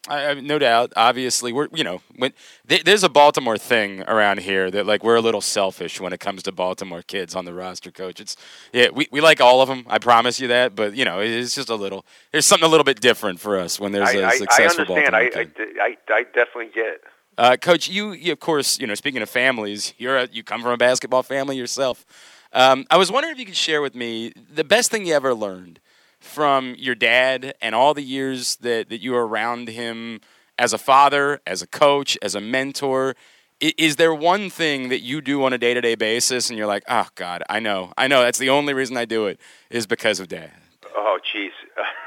I, 0.09 0.27
I, 0.27 0.33
no 0.35 0.57
doubt. 0.57 0.93
Obviously, 0.95 1.51
we're 1.51 1.67
you 1.73 1.83
know 1.83 2.01
when 2.15 2.33
th- 2.67 2.83
there's 2.83 3.03
a 3.03 3.09
Baltimore 3.09 3.57
thing 3.57 4.03
around 4.03 4.39
here 4.39 4.71
that 4.71 4.85
like 4.85 5.03
we're 5.03 5.15
a 5.15 5.21
little 5.21 5.41
selfish 5.41 5.99
when 5.99 6.13
it 6.13 6.19
comes 6.19 6.43
to 6.43 6.51
Baltimore 6.51 7.01
kids 7.01 7.35
on 7.35 7.45
the 7.45 7.53
roster. 7.53 7.91
Coach, 7.91 8.19
it's 8.19 8.35
yeah 8.73 8.87
we, 8.93 9.07
we 9.11 9.21
like 9.21 9.41
all 9.41 9.61
of 9.61 9.67
them. 9.67 9.85
I 9.89 9.99
promise 9.99 10.39
you 10.39 10.47
that. 10.49 10.75
But 10.75 10.95
you 10.95 11.05
know 11.05 11.19
it's 11.19 11.55
just 11.55 11.69
a 11.69 11.75
little 11.75 12.05
there's 12.31 12.45
something 12.45 12.65
a 12.65 12.69
little 12.69 12.83
bit 12.83 13.01
different 13.01 13.39
for 13.39 13.59
us 13.59 13.79
when 13.79 13.91
there's 13.91 14.13
a 14.13 14.25
I, 14.25 14.37
successful 14.37 14.85
I 14.85 14.99
understand. 14.99 15.11
Baltimore 15.11 15.19
I, 15.19 15.45
kid. 15.45 15.57
I, 15.79 15.83
I, 15.83 16.13
I 16.13 16.23
definitely 16.23 16.71
get. 16.73 17.01
Uh, 17.37 17.55
Coach, 17.55 17.87
you, 17.87 18.13
you 18.13 18.31
of 18.31 18.39
course 18.39 18.79
you 18.79 18.87
know 18.87 18.95
speaking 18.95 19.21
of 19.21 19.29
families, 19.29 19.93
you're 19.97 20.17
a, 20.17 20.27
you 20.31 20.43
come 20.43 20.61
from 20.61 20.71
a 20.71 20.77
basketball 20.77 21.23
family 21.23 21.55
yourself. 21.55 22.05
Um, 22.53 22.85
I 22.89 22.97
was 22.97 23.11
wondering 23.11 23.33
if 23.33 23.39
you 23.39 23.45
could 23.45 23.55
share 23.55 23.81
with 23.81 23.93
me 23.93 24.33
the 24.53 24.63
best 24.63 24.89
thing 24.89 25.05
you 25.05 25.13
ever 25.13 25.33
learned 25.33 25.79
from 26.19 26.75
your 26.77 26.95
dad 26.95 27.53
and 27.61 27.75
all 27.75 27.93
the 27.93 28.01
years 28.01 28.55
that, 28.57 28.89
that 28.89 29.01
you 29.01 29.11
were 29.11 29.27
around 29.27 29.69
him 29.69 30.21
as 30.57 30.73
a 30.73 30.77
father, 30.77 31.39
as 31.45 31.61
a 31.61 31.67
coach, 31.67 32.17
as 32.21 32.33
a 32.33 32.41
mentor, 32.41 33.15
is 33.59 33.95
there 33.95 34.13
one 34.13 34.49
thing 34.49 34.89
that 34.89 35.01
you 35.01 35.21
do 35.21 35.43
on 35.43 35.53
a 35.53 35.57
day-to-day 35.57 35.95
basis 35.95 36.49
and 36.49 36.57
you're 36.57 36.67
like, 36.67 36.83
oh 36.87 37.07
God, 37.15 37.43
I 37.49 37.59
know, 37.59 37.91
I 37.97 38.07
know, 38.07 38.21
that's 38.21 38.37
the 38.37 38.49
only 38.49 38.73
reason 38.73 38.97
I 38.97 39.05
do 39.05 39.27
it 39.27 39.39
is 39.69 39.87
because 39.87 40.19
of 40.19 40.27
dad? 40.27 40.51
Oh, 40.95 41.19
jeez, 41.33 41.51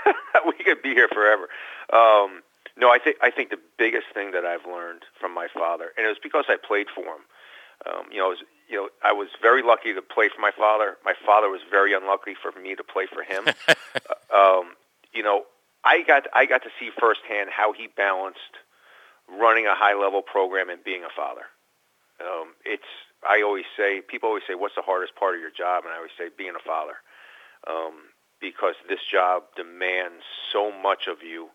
we 0.47 0.65
could 0.65 0.83
be 0.83 0.91
here 0.91 1.09
forever. 1.09 1.49
Um, 1.93 2.43
no, 2.81 2.89
I 2.91 2.99
think 2.99 3.17
I 3.21 3.31
think 3.31 3.51
the 3.51 3.61
biggest 3.77 4.07
thing 4.15 4.33
that 4.33 4.47
I've 4.47 4.65
learned 4.65 5.05
from 5.21 5.35
my 5.35 5.49
father, 5.53 5.93
and 5.97 6.07
it 6.07 6.09
was 6.09 6.23
because 6.23 6.47
I 6.49 6.57
played 6.57 6.87
for 6.89 7.05
him. 7.05 7.23
Um, 7.85 8.09
you 8.11 8.19
know, 8.19 8.27
I 8.27 8.29
was, 8.29 8.43
you 8.69 8.77
know, 8.77 8.89
I 9.05 9.13
was 9.13 9.29
very 9.41 9.63
lucky 9.63 9.93
to 9.93 10.01
play 10.01 10.29
for 10.35 10.41
my 10.41 10.51
father. 10.57 10.97
My 11.05 11.15
father 11.25 11.49
was 11.49 11.61
very 11.71 11.93
unlucky 11.93 12.35
for 12.41 12.53
me 12.59 12.75
to 12.75 12.85
play 12.85 13.05
for 13.05 13.23
him. 13.23 13.45
um, 14.35 14.77
you 15.13 15.23
know, 15.23 15.45
I 15.85 16.03
got 16.03 16.25
I 16.33 16.47
got 16.47 16.63
to 16.65 16.71
see 16.81 16.89
firsthand 16.99 17.51
how 17.53 17.73
he 17.73 17.87
balanced 17.87 18.57
running 19.29 19.67
a 19.67 19.75
high 19.75 19.95
level 19.95 20.23
program 20.23 20.71
and 20.71 20.83
being 20.83 21.05
a 21.05 21.13
father. 21.15 21.45
Um, 22.21 22.57
it's 22.65 22.89
I 23.29 23.43
always 23.43 23.69
say 23.77 24.01
people 24.01 24.29
always 24.29 24.45
say 24.49 24.55
what's 24.55 24.75
the 24.75 24.83
hardest 24.83 25.17
part 25.17 25.35
of 25.35 25.41
your 25.41 25.53
job, 25.53 25.85
and 25.85 25.93
I 25.93 25.97
always 25.97 26.17
say 26.17 26.33
being 26.33 26.57
a 26.57 26.65
father, 26.65 26.97
um, 27.69 28.09
because 28.41 28.75
this 28.89 29.05
job 29.05 29.45
demands 29.57 30.25
so 30.53 30.73
much 30.73 31.09
of 31.09 31.23
you, 31.23 31.49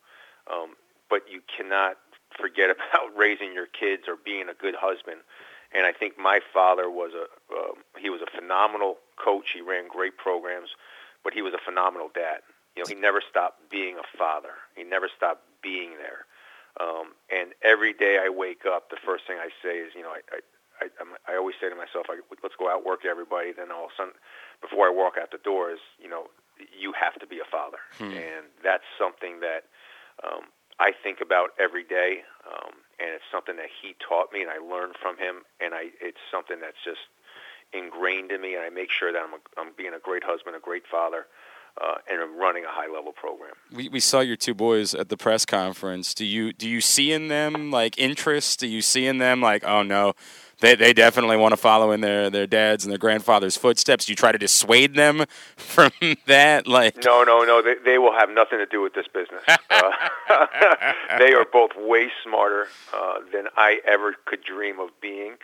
um, 0.45 0.77
but 1.09 1.21
you 1.31 1.41
cannot 1.45 1.97
forget 2.39 2.69
about 2.75 3.15
raising 3.15 3.53
your 3.53 3.67
kids 3.67 4.03
or 4.07 4.15
being 4.15 4.49
a 4.49 4.53
good 4.53 4.75
husband. 4.75 5.21
And 5.73 5.85
I 5.85 5.91
think 5.91 6.17
my 6.17 6.39
father 6.53 6.89
was 6.89 7.11
a 7.13 7.27
um, 7.53 7.83
he 7.99 8.09
was 8.09 8.21
a 8.21 8.29
phenomenal 8.31 8.97
coach. 9.17 9.51
He 9.53 9.61
ran 9.61 9.87
great 9.89 10.17
programs, 10.17 10.69
but 11.23 11.33
he 11.33 11.41
was 11.41 11.53
a 11.53 11.59
phenomenal 11.63 12.09
dad. 12.13 12.41
You 12.75 12.83
know, 12.83 12.87
he 12.87 12.95
never 12.95 13.21
stopped 13.21 13.69
being 13.71 13.97
a 13.97 14.17
father. 14.17 14.55
He 14.75 14.83
never 14.83 15.09
stopped 15.09 15.43
being 15.63 15.95
there. 15.97 16.27
Um, 16.79 17.15
and 17.31 17.55
every 17.63 17.93
day 17.93 18.19
I 18.19 18.29
wake 18.29 18.63
up, 18.67 18.89
the 18.89 18.99
first 18.99 19.23
thing 19.27 19.37
I 19.39 19.47
say 19.63 19.79
is, 19.79 19.95
you 19.95 20.03
know, 20.03 20.11
I, 20.11 20.21
I, 20.31 20.39
I, 20.83 20.85
I'm, 20.99 21.15
I 21.27 21.37
always 21.39 21.55
say 21.59 21.69
to 21.69 21.75
myself, 21.75 22.07
I, 22.11 22.19
let's 22.43 22.55
go 22.59 22.67
out 22.69 22.85
work 22.85 23.07
everybody. 23.07 23.51
Then 23.55 23.71
all 23.71 23.87
of 23.87 23.91
a 23.91 23.95
sudden, 23.95 24.13
before 24.61 24.87
I 24.87 24.91
walk 24.91 25.15
out 25.15 25.31
the 25.31 25.39
door, 25.39 25.71
is, 25.71 25.79
you 25.99 26.09
know, 26.11 26.27
you 26.59 26.91
have 26.91 27.15
to 27.19 27.27
be 27.27 27.39
a 27.39 27.47
father, 27.47 27.79
Hmm. 27.97 28.11
and 28.15 28.43
that's 28.63 28.83
something 28.99 29.39
that 29.39 29.67
um, 30.23 30.51
I 30.79 30.91
think 30.91 31.21
about 31.21 31.49
every 31.59 31.83
day. 31.83 32.23
Um, 32.45 32.71
and 32.99 33.09
it's 33.11 33.25
something 33.31 33.57
that 33.57 33.69
he 33.81 33.95
taught 33.99 34.31
me, 34.31 34.41
and 34.41 34.49
I 34.49 34.57
learned 34.57 34.95
from 35.01 35.17
him. 35.17 35.43
And 35.59 35.73
I, 35.73 35.91
it's 35.99 36.21
something 36.31 36.59
that's 36.61 36.79
just 36.83 37.01
ingrained 37.73 38.31
in 38.31 38.41
me, 38.41 38.55
and 38.55 38.63
I 38.63 38.69
make 38.69 38.89
sure 38.91 39.11
that 39.11 39.19
I'm, 39.19 39.33
a, 39.33 39.41
I'm 39.57 39.73
being 39.77 39.93
a 39.93 39.99
great 39.99 40.23
husband, 40.23 40.55
a 40.55 40.59
great 40.59 40.83
father, 40.89 41.27
uh, 41.81 41.95
and 42.09 42.21
I'm 42.21 42.37
running 42.37 42.63
a 42.63 42.69
high 42.69 42.91
level 42.91 43.11
program. 43.11 43.53
We, 43.71 43.89
we 43.89 43.99
saw 43.99 44.21
your 44.21 44.37
two 44.37 44.53
boys 44.53 44.95
at 44.95 45.09
the 45.09 45.17
press 45.17 45.45
conference. 45.45 46.13
Do 46.13 46.25
you 46.25 46.53
do 46.53 46.69
you 46.69 46.79
see 46.79 47.11
in 47.11 47.27
them 47.27 47.69
like 47.69 47.99
interest? 47.99 48.61
Do 48.61 48.67
you 48.67 48.81
see 48.81 49.07
in 49.07 49.17
them 49.17 49.41
like, 49.41 49.65
oh 49.65 49.83
no, 49.83 50.13
they 50.59 50.75
they 50.75 50.93
definitely 50.93 51.37
want 51.37 51.51
to 51.51 51.57
follow 51.57 51.91
in 51.91 52.01
their 52.01 52.29
their 52.29 52.47
dad's 52.47 52.83
and 52.85 52.91
their 52.91 52.97
grandfather's 52.97 53.57
footsteps? 53.57 54.09
You 54.09 54.15
try 54.15 54.31
to 54.31 54.37
dissuade 54.37 54.95
them 54.95 55.25
from 55.55 55.91
that? 56.25 56.67
Like, 56.67 57.03
No, 57.03 57.23
no, 57.23 57.43
no. 57.43 57.61
They, 57.61 57.75
they 57.83 57.97
will 57.97 58.13
have 58.13 58.29
nothing 58.29 58.59
to 58.59 58.65
do 58.65 58.81
with 58.81 58.93
this 58.93 59.07
business. 59.13 59.43
Uh, 59.47 59.91
they 61.19 61.33
are 61.33 61.45
both 61.51 61.71
way 61.77 62.09
smarter 62.23 62.67
uh, 62.93 63.19
than 63.31 63.45
I 63.57 63.79
ever 63.87 64.15
could 64.25 64.43
dream 64.43 64.79
of 64.79 64.89
being. 65.01 65.35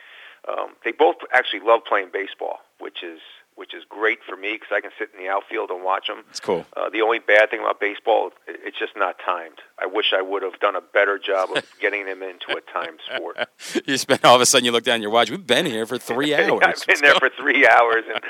Um, 0.48 0.70
they 0.84 0.92
both 0.92 1.18
actually 1.32 1.60
love 1.60 1.82
playing 1.88 2.10
baseball, 2.12 2.60
which 2.80 3.04
is 3.04 3.20
which 3.56 3.74
is 3.74 3.84
great 3.90 4.20
for 4.28 4.36
me 4.36 4.54
because 4.54 4.70
I 4.72 4.82
can 4.82 4.92
sit 4.98 5.10
in 5.16 5.24
the 5.24 5.30
outfield 5.30 5.70
and 5.70 5.84
watch 5.84 6.08
them. 6.08 6.24
it's 6.30 6.40
cool. 6.40 6.66
Uh, 6.76 6.90
the 6.90 7.02
only 7.02 7.20
bad 7.20 7.50
thing 7.52 7.60
about 7.60 7.80
baseball, 7.80 8.32
it's 8.48 8.78
just 8.80 8.94
not 8.96 9.18
timed. 9.24 9.60
I 9.80 9.86
wish 9.86 10.14
I 10.18 10.22
would 10.22 10.42
have 10.42 10.60
done 10.60 10.76
a 10.76 10.82
better 10.82 11.20
job 11.20 11.50
of 11.56 11.64
getting 11.82 12.06
them 12.06 12.24
into 12.24 12.56
a 12.58 12.62
timed 12.62 13.00
sport. 13.14 13.38
You 13.86 13.98
spend 13.98 14.26
all 14.26 14.36
of 14.36 14.42
a 14.42 14.46
sudden 14.46 14.66
you 14.66 14.72
look 14.72 14.84
down 14.84 15.02
your 15.02 15.12
watch. 15.12 15.30
We've 15.30 15.46
been 15.46 15.66
here 15.66 15.86
for 15.86 15.98
three 15.98 16.34
hours. 16.36 16.60
I've 16.64 16.86
been 16.88 17.02
there 17.02 17.16
for 17.16 17.30
three 17.30 17.68
hours, 17.68 18.04
and 18.14 18.22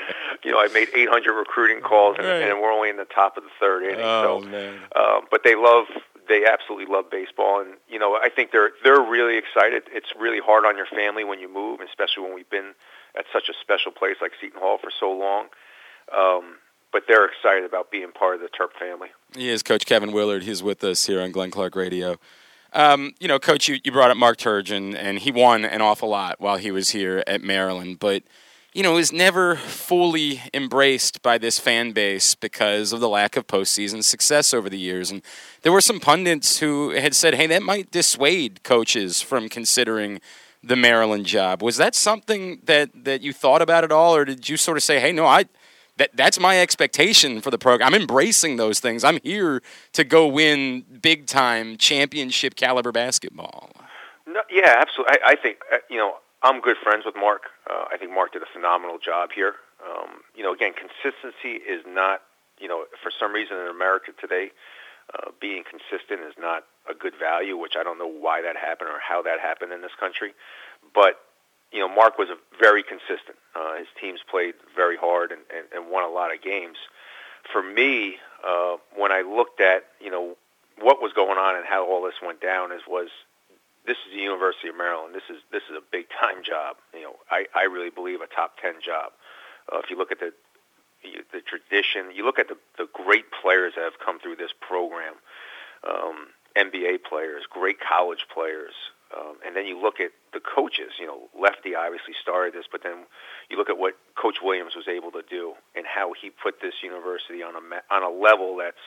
you 0.44 0.50
know 0.52 0.58
I 0.60 0.68
made 0.68 0.88
800 0.94 1.32
recruiting 1.32 1.80
calls, 1.82 2.16
and, 2.18 2.26
Right. 2.26 2.42
and 2.42 2.60
we're 2.60 2.70
only 2.72 2.90
in 2.90 2.96
the 2.96 3.04
top 3.06 3.36
of 3.36 3.42
the 3.44 3.50
third 3.58 3.84
inning. 3.84 4.00
Oh 4.04 4.40
so, 4.42 4.48
man. 4.48 4.78
um, 4.94 5.22
but 5.30 5.42
they 5.44 5.54
love, 5.56 5.86
they 6.28 6.44
absolutely 6.46 6.92
love 6.92 7.10
baseball, 7.10 7.60
and 7.60 7.74
you 7.88 7.98
know 7.98 8.18
I 8.20 8.28
think 8.28 8.52
they're 8.52 8.70
they're 8.84 9.00
really 9.00 9.38
excited. 9.38 9.84
It's 9.92 10.12
really 10.18 10.40
hard 10.40 10.64
on 10.64 10.76
your 10.76 10.86
family 10.86 11.24
when 11.24 11.40
you 11.40 11.52
move, 11.52 11.80
especially 11.80 12.24
when 12.24 12.34
we've 12.34 12.50
been 12.50 12.74
at 13.16 13.24
such 13.32 13.48
a 13.48 13.54
special 13.60 13.92
place 13.92 14.16
like 14.20 14.32
Seton 14.40 14.60
Hall 14.60 14.78
for 14.78 14.90
so 14.98 15.12
long. 15.12 15.46
Um, 16.16 16.56
but 16.92 17.04
they're 17.08 17.24
excited 17.24 17.64
about 17.64 17.90
being 17.90 18.12
part 18.12 18.34
of 18.34 18.40
the 18.42 18.48
Terp 18.48 18.72
family. 18.78 19.08
He 19.34 19.48
is 19.48 19.62
Coach 19.62 19.86
Kevin 19.86 20.12
Willard. 20.12 20.42
He's 20.42 20.62
with 20.62 20.84
us 20.84 21.06
here 21.06 21.22
on 21.22 21.32
Glenn 21.32 21.50
Clark 21.50 21.74
Radio. 21.74 22.18
Um, 22.74 23.14
you 23.18 23.28
know, 23.28 23.38
Coach, 23.38 23.68
you, 23.68 23.78
you 23.82 23.92
brought 23.92 24.10
up 24.10 24.16
Mark 24.16 24.38
Turgeon, 24.38 24.94
and 24.96 25.18
he 25.18 25.30
won 25.30 25.64
an 25.64 25.80
awful 25.80 26.08
lot 26.08 26.40
while 26.40 26.56
he 26.56 26.70
was 26.70 26.90
here 26.90 27.22
at 27.26 27.42
Maryland, 27.42 27.98
but 27.98 28.22
you 28.72 28.82
know, 28.82 28.94
was 28.94 29.12
never 29.12 29.56
fully 29.56 30.42
embraced 30.54 31.22
by 31.22 31.38
this 31.38 31.58
fan 31.58 31.92
base 31.92 32.34
because 32.34 32.92
of 32.92 33.00
the 33.00 33.08
lack 33.08 33.36
of 33.36 33.46
postseason 33.46 34.02
success 34.02 34.54
over 34.54 34.70
the 34.70 34.78
years. 34.78 35.10
And 35.10 35.22
there 35.62 35.72
were 35.72 35.80
some 35.80 36.00
pundits 36.00 36.58
who 36.58 36.90
had 36.90 37.14
said, 37.14 37.34
"Hey, 37.34 37.46
that 37.48 37.62
might 37.62 37.90
dissuade 37.90 38.62
coaches 38.62 39.20
from 39.20 39.48
considering." 39.48 40.20
The 40.64 40.76
Maryland 40.76 41.26
job 41.26 41.60
was 41.60 41.76
that 41.78 41.96
something 41.96 42.60
that, 42.66 42.90
that 43.04 43.20
you 43.20 43.32
thought 43.32 43.60
about 43.60 43.82
at 43.82 43.90
all, 43.90 44.14
or 44.14 44.24
did 44.24 44.48
you 44.48 44.56
sort 44.56 44.76
of 44.76 44.84
say, 44.84 45.00
"Hey, 45.00 45.10
no, 45.10 45.26
I 45.26 45.46
that 45.96 46.10
that's 46.14 46.40
my 46.40 46.60
expectation 46.60 47.40
for 47.40 47.50
the 47.50 47.58
program. 47.58 47.92
I'm 47.92 48.00
embracing 48.00 48.56
those 48.56 48.80
things. 48.80 49.04
I'm 49.04 49.18
here 49.22 49.62
to 49.92 50.04
go 50.04 50.26
win 50.26 50.84
big 51.00 51.26
time 51.26 51.76
championship 51.76 52.54
caliber 52.56 52.92
basketball. 52.92 53.70
No, 54.26 54.40
yeah, 54.50 54.76
absolutely. 54.78 55.16
I, 55.24 55.32
I 55.32 55.36
think 55.36 55.58
uh, 55.72 55.78
you 55.90 55.98
know 55.98 56.14
I'm 56.42 56.60
good 56.60 56.76
friends 56.82 57.04
with 57.06 57.14
Mark. 57.14 57.42
Uh, 57.70 57.84
I 57.92 57.96
think 57.96 58.10
Mark 58.12 58.32
did 58.32 58.42
a 58.42 58.50
phenomenal 58.52 58.98
job 58.98 59.30
here. 59.34 59.54
Um, 59.78 60.22
you 60.34 60.42
know, 60.42 60.52
again, 60.52 60.72
consistency 60.74 61.62
is 61.62 61.82
not 61.86 62.22
you 62.58 62.68
know 62.68 62.84
for 63.02 63.10
some 63.10 63.32
reason 63.32 63.56
in 63.56 63.68
America 63.68 64.10
today, 64.20 64.50
uh, 65.14 65.30
being 65.40 65.62
consistent 65.62 66.20
is 66.26 66.34
not 66.38 66.64
a 66.90 66.94
good 66.94 67.14
value. 67.18 67.56
Which 67.56 67.74
I 67.78 67.82
don't 67.82 67.98
know 67.98 68.10
why 68.10 68.42
that 68.42 68.56
happened 68.56 68.90
or 68.90 68.98
how 68.98 69.22
that 69.22 69.38
happened 69.38 69.72
in 69.72 69.82
this 69.82 69.94
country, 69.98 70.34
but 70.94 71.20
you 71.72 71.78
know, 71.78 71.88
Mark 71.88 72.18
was 72.18 72.28
a 72.28 72.36
very 72.60 72.82
consistent. 72.82 73.38
Uh, 73.54 73.78
his 73.78 73.86
teams 73.98 74.20
played 74.30 74.54
very 74.76 74.96
hard 74.96 75.32
and, 75.32 75.40
and, 75.54 75.66
and 75.72 75.90
won 75.90 76.04
a 76.04 76.12
lot 76.12 76.34
of 76.34 76.42
games. 76.42 76.76
For 77.50 77.62
me, 77.62 78.16
uh, 78.46 78.76
when 78.94 79.10
I 79.10 79.22
looked 79.22 79.60
at 79.60 79.84
you 80.00 80.10
know 80.10 80.36
what 80.80 81.00
was 81.00 81.12
going 81.12 81.38
on 81.38 81.56
and 81.56 81.64
how 81.64 81.86
all 81.86 82.02
this 82.02 82.18
went 82.24 82.40
down, 82.40 82.72
is 82.72 82.82
was 82.88 83.08
this 83.86 83.96
is 84.06 84.14
the 84.14 84.22
University 84.22 84.68
of 84.68 84.76
Maryland. 84.76 85.14
This 85.14 85.26
is 85.28 85.42
this 85.50 85.62
is 85.70 85.76
a 85.76 85.84
big 85.90 86.06
time 86.10 86.42
job. 86.44 86.76
You 86.94 87.02
know, 87.02 87.16
I 87.30 87.46
I 87.54 87.64
really 87.64 87.90
believe 87.90 88.20
a 88.20 88.30
top 88.30 88.58
ten 88.60 88.74
job. 88.84 89.12
Uh, 89.72 89.78
if 89.78 89.90
you 89.90 89.98
look 89.98 90.12
at 90.12 90.20
the 90.20 90.32
the 91.32 91.40
tradition, 91.42 92.14
you 92.14 92.24
look 92.24 92.38
at 92.38 92.48
the 92.48 92.56
the 92.78 92.86
great 92.92 93.26
players 93.42 93.74
that 93.76 93.84
have 93.84 93.98
come 93.98 94.20
through 94.20 94.36
this 94.36 94.52
program, 94.60 95.14
um, 95.82 96.30
NBA 96.56 97.02
players, 97.08 97.44
great 97.50 97.78
college 97.80 98.26
players, 98.32 98.74
um, 99.16 99.36
and 99.44 99.56
then 99.56 99.66
you 99.66 99.80
look 99.80 99.98
at 99.98 100.12
the 100.32 100.40
coaches. 100.40 100.94
You 100.98 101.06
know, 101.06 101.28
Lefty 101.38 101.74
obviously 101.74 102.14
started 102.20 102.54
this, 102.54 102.66
but 102.70 102.82
then 102.82 103.06
you 103.50 103.56
look 103.56 103.68
at 103.68 103.78
what 103.78 103.94
Coach 104.14 104.38
Williams 104.42 104.74
was 104.76 104.86
able 104.86 105.10
to 105.12 105.22
do 105.28 105.54
and 105.74 105.84
how 105.86 106.12
he 106.14 106.30
put 106.30 106.60
this 106.62 106.74
university 106.82 107.42
on 107.42 107.54
a 107.56 107.94
on 107.94 108.02
a 108.02 108.10
level 108.10 108.56
that's 108.56 108.86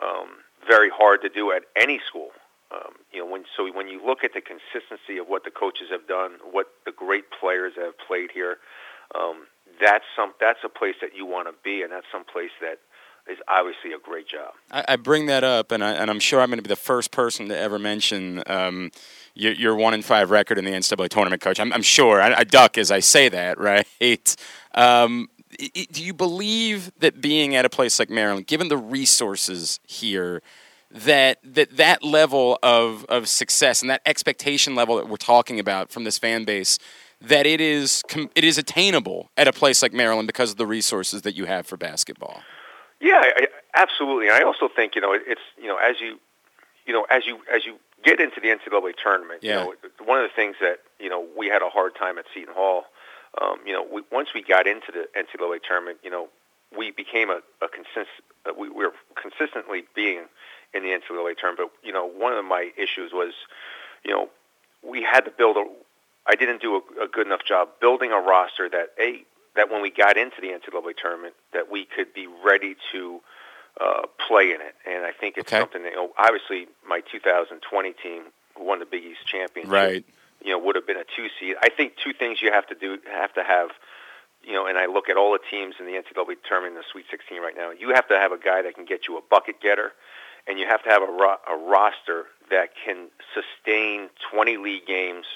um, 0.00 0.46
very 0.66 0.90
hard 0.90 1.22
to 1.22 1.28
do 1.28 1.52
at 1.52 1.62
any 1.76 2.00
school. 2.06 2.30
Um, 2.72 2.94
you 3.12 3.20
know, 3.20 3.26
when 3.26 3.44
so 3.56 3.70
when 3.70 3.88
you 3.88 4.00
look 4.04 4.24
at 4.24 4.32
the 4.32 4.40
consistency 4.40 5.18
of 5.18 5.28
what 5.28 5.44
the 5.44 5.50
coaches 5.50 5.88
have 5.90 6.06
done, 6.08 6.32
what 6.50 6.68
the 6.86 6.92
great 6.92 7.24
players 7.38 7.74
have 7.76 7.94
played 7.98 8.30
here, 8.32 8.58
um, 9.14 9.46
that's 9.80 10.04
some 10.16 10.32
that's 10.40 10.60
a 10.64 10.68
place 10.68 10.94
that 11.02 11.14
you 11.14 11.26
want 11.26 11.48
to 11.48 11.54
be, 11.62 11.82
and 11.82 11.92
that's 11.92 12.06
some 12.10 12.24
place 12.24 12.54
that 12.60 12.78
is 13.30 13.38
obviously 13.46 13.92
a 13.92 13.98
great 13.98 14.26
job. 14.26 14.54
I, 14.70 14.84
I 14.88 14.96
bring 14.96 15.26
that 15.26 15.44
up, 15.44 15.70
and, 15.70 15.84
I, 15.84 15.92
and 15.92 16.10
I'm 16.10 16.18
sure 16.18 16.40
I'm 16.40 16.48
going 16.48 16.58
to 16.58 16.62
be 16.62 16.68
the 16.68 16.76
first 16.76 17.12
person 17.12 17.48
to 17.48 17.58
ever 17.58 17.78
mention 17.78 18.42
um, 18.46 18.90
your, 19.34 19.52
your, 19.52 19.76
one 19.76 19.94
in 19.94 20.02
five 20.02 20.30
record 20.30 20.58
in 20.58 20.64
the 20.64 20.72
NCAA 20.72 21.08
tournament, 21.08 21.40
coach. 21.40 21.60
I'm, 21.60 21.72
I'm 21.72 21.82
sure 21.82 22.20
I, 22.20 22.38
I, 22.38 22.44
duck 22.44 22.78
as 22.78 22.90
I 22.90 22.98
say 22.98 23.28
that, 23.28 23.60
right? 24.00 24.36
Um, 24.74 25.28
do 25.58 26.02
you 26.02 26.14
believe 26.14 26.90
that 26.98 27.20
being 27.20 27.54
at 27.54 27.64
a 27.64 27.70
place 27.70 27.98
like 27.98 28.10
Maryland, 28.10 28.46
given 28.46 28.68
the 28.68 28.76
resources 28.76 29.78
here, 29.86 30.42
that 30.92 31.38
that 31.42 31.76
that 31.76 32.04
level 32.04 32.58
of 32.62 33.04
of 33.06 33.28
success 33.28 33.80
and 33.80 33.90
that 33.90 34.02
expectation 34.06 34.74
level 34.74 34.96
that 34.96 35.08
we're 35.08 35.16
talking 35.16 35.58
about 35.58 35.90
from 35.90 36.04
this 36.04 36.18
fan 36.18 36.44
base 36.44 36.78
that 37.20 37.46
it 37.46 37.60
is 37.60 38.02
it 38.34 38.44
is 38.44 38.58
attainable 38.58 39.30
at 39.36 39.48
a 39.48 39.52
place 39.52 39.82
like 39.82 39.92
Maryland 39.92 40.26
because 40.26 40.50
of 40.50 40.56
the 40.56 40.66
resources 40.66 41.22
that 41.22 41.34
you 41.34 41.46
have 41.46 41.66
for 41.66 41.76
basketball. 41.76 42.42
Yeah, 43.00 43.20
I, 43.22 43.46
absolutely. 43.74 44.28
And 44.28 44.36
I 44.36 44.42
also 44.42 44.68
think 44.68 44.94
you 44.94 45.00
know 45.00 45.12
it's 45.12 45.40
you 45.56 45.68
know 45.68 45.76
as 45.76 46.00
you 46.00 46.18
you 46.86 46.92
know 46.92 47.06
as 47.10 47.26
you 47.26 47.38
as 47.52 47.64
you 47.64 47.78
get 48.04 48.20
into 48.20 48.40
the 48.40 48.48
NCAA 48.48 48.94
tournament, 49.02 49.40
yeah. 49.42 49.64
you 49.64 49.64
know 49.64 49.74
one 50.04 50.18
of 50.18 50.28
the 50.28 50.34
things 50.34 50.56
that 50.60 50.80
you 51.00 51.08
know 51.08 51.24
we 51.36 51.46
had 51.46 51.62
a 51.62 51.68
hard 51.68 51.94
time 51.94 52.18
at 52.18 52.24
Seton 52.34 52.54
Hall. 52.54 52.84
Um, 53.40 53.60
you 53.64 53.72
know, 53.72 53.82
we, 53.90 54.02
once 54.12 54.28
we 54.34 54.42
got 54.42 54.66
into 54.66 54.92
the 54.92 55.08
NCAA 55.18 55.60
tournament, 55.66 55.96
you 56.02 56.10
know, 56.10 56.28
we 56.76 56.90
became 56.90 57.30
a, 57.30 57.40
a 57.62 57.68
consist. 57.68 58.10
We, 58.58 58.68
we 58.68 58.84
were 58.84 58.92
consistently 59.14 59.84
being 59.94 60.24
in 60.74 60.82
the 60.82 60.88
NCAA 60.88 61.36
tournament. 61.36 61.70
But 61.70 61.86
you 61.86 61.92
know, 61.92 62.06
one 62.06 62.32
of 62.32 62.44
my 62.44 62.70
issues 62.76 63.12
was, 63.12 63.32
you 64.04 64.12
know, 64.12 64.28
we 64.82 65.02
had 65.02 65.20
to 65.22 65.30
build 65.30 65.56
a. 65.56 65.64
I 66.26 66.36
didn't 66.36 66.62
do 66.62 66.76
a, 66.76 67.04
a 67.04 67.08
good 67.08 67.26
enough 67.26 67.44
job 67.44 67.68
building 67.80 68.12
a 68.12 68.18
roster 68.18 68.68
that 68.68 68.90
a 69.00 69.24
that 69.56 69.70
when 69.70 69.82
we 69.82 69.90
got 69.90 70.16
into 70.16 70.40
the 70.40 70.48
NCAA 70.48 70.96
tournament 70.96 71.34
that 71.52 71.70
we 71.70 71.84
could 71.84 72.14
be 72.14 72.26
ready 72.44 72.76
to 72.92 73.20
uh, 73.80 74.02
play 74.26 74.52
in 74.52 74.60
it. 74.60 74.74
And 74.86 75.04
I 75.04 75.12
think 75.12 75.36
it's 75.36 75.52
okay. 75.52 75.60
something 75.60 75.82
that 75.82 75.90
you 75.90 75.96
know, 75.96 76.10
obviously 76.18 76.68
my 76.86 77.00
2020 77.10 77.92
team 78.02 78.22
who 78.56 78.64
won 78.64 78.78
the 78.78 78.86
Big 78.86 79.04
East 79.04 79.26
championship, 79.26 79.72
right? 79.72 80.04
You 80.44 80.50
know, 80.52 80.58
would 80.58 80.76
have 80.76 80.86
been 80.86 80.96
a 80.96 81.04
two 81.16 81.28
seed. 81.38 81.56
I 81.60 81.68
think 81.68 81.94
two 82.02 82.12
things 82.12 82.42
you 82.42 82.50
have 82.52 82.66
to 82.68 82.74
do 82.74 82.98
have 83.10 83.32
to 83.34 83.42
have 83.42 83.70
you 84.44 84.52
know, 84.52 84.66
and 84.66 84.76
I 84.76 84.86
look 84.86 85.08
at 85.08 85.16
all 85.16 85.32
the 85.32 85.38
teams 85.50 85.76
in 85.78 85.86
the 85.86 85.92
NCAA 85.92 86.36
tournament 86.48 86.74
in 86.74 86.82
the 86.82 86.84
Sweet 86.90 87.06
16 87.10 87.40
right 87.40 87.54
now. 87.56 87.70
You 87.70 87.94
have 87.94 88.08
to 88.08 88.18
have 88.18 88.32
a 88.32 88.38
guy 88.38 88.62
that 88.62 88.74
can 88.74 88.84
get 88.84 89.06
you 89.06 89.16
a 89.16 89.20
bucket 89.22 89.60
getter, 89.60 89.92
and 90.46 90.58
you 90.58 90.66
have 90.66 90.82
to 90.84 90.90
have 90.90 91.02
a, 91.02 91.10
ro- 91.10 91.42
a 91.50 91.56
roster 91.56 92.26
that 92.50 92.70
can 92.84 93.08
sustain 93.34 94.08
20 94.32 94.56
league 94.56 94.86
games, 94.86 95.26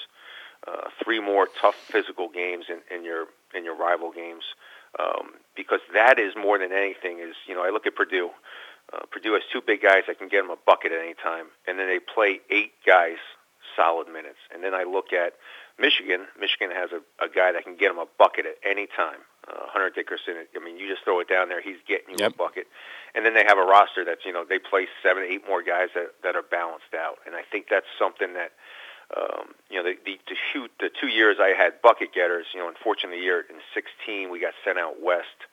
uh, 0.67 0.89
three 1.03 1.19
more 1.19 1.47
tough 1.59 1.75
physical 1.75 2.29
games 2.29 2.65
in, 2.69 2.79
in 2.95 3.03
your 3.03 3.25
in 3.55 3.63
your 3.63 3.75
rival 3.75 4.11
games, 4.11 4.43
um, 4.99 5.31
because 5.55 5.79
that 5.93 6.19
is 6.19 6.33
more 6.35 6.59
than 6.59 6.71
anything. 6.71 7.19
Is 7.19 7.35
you 7.47 7.55
know 7.55 7.63
I 7.63 7.69
look 7.69 7.87
at 7.87 7.95
Purdue. 7.95 8.29
Uh, 8.91 9.05
Purdue 9.11 9.33
has 9.33 9.43
two 9.51 9.61
big 9.65 9.81
guys 9.81 10.03
that 10.07 10.17
can 10.17 10.29
get 10.29 10.41
them 10.41 10.49
a 10.49 10.57
bucket 10.65 10.91
at 10.91 10.99
any 10.99 11.13
time, 11.13 11.47
and 11.67 11.77
then 11.79 11.87
they 11.87 11.99
play 11.99 12.39
eight 12.49 12.71
guys 12.85 13.17
solid 13.75 14.07
minutes. 14.07 14.39
And 14.53 14.63
then 14.63 14.73
I 14.73 14.83
look 14.83 15.13
at 15.13 15.33
Michigan. 15.77 16.25
Michigan 16.39 16.71
has 16.71 16.89
a, 16.91 17.01
a 17.23 17.29
guy 17.29 17.51
that 17.51 17.63
can 17.63 17.75
get 17.75 17.89
them 17.89 17.99
a 17.99 18.07
bucket 18.17 18.45
at 18.45 18.55
any 18.63 18.87
time 18.87 19.19
uh, 19.47 19.67
Hunter 19.71 19.89
Dickinson. 19.89 20.45
I 20.55 20.59
mean, 20.59 20.77
you 20.77 20.87
just 20.87 21.03
throw 21.03 21.19
it 21.19 21.29
down 21.29 21.49
there, 21.49 21.61
he's 21.61 21.79
getting 21.87 22.11
you 22.11 22.19
yep. 22.19 22.33
a 22.33 22.37
bucket. 22.37 22.67
And 23.15 23.25
then 23.25 23.33
they 23.33 23.43
have 23.47 23.57
a 23.57 23.65
roster 23.65 24.03
that's 24.05 24.25
you 24.25 24.33
know 24.33 24.43
they 24.47 24.59
play 24.59 24.87
seven, 25.01 25.23
eight 25.23 25.41
more 25.47 25.63
guys 25.63 25.89
that 25.95 26.13
that 26.23 26.35
are 26.35 26.43
balanced 26.43 26.93
out, 26.95 27.17
and 27.25 27.35
I 27.35 27.41
think 27.43 27.67
that's 27.69 27.89
something 27.97 28.33
that. 28.33 28.51
Um, 29.07 29.55
you 29.69 29.81
know, 29.81 29.87
the, 29.87 29.95
the, 30.03 30.19
to 30.27 30.35
shoot 30.51 30.69
the 30.81 30.89
two 30.91 31.07
years 31.07 31.37
I 31.39 31.55
had 31.55 31.81
bucket 31.81 32.11
getters, 32.13 32.45
you 32.53 32.59
know, 32.59 32.67
unfortunately, 32.67 33.23
year 33.23 33.39
in 33.39 33.55
16 33.73 34.29
we 34.29 34.41
got 34.41 34.51
sent 34.65 34.77
out 34.77 34.99
west. 35.01 35.47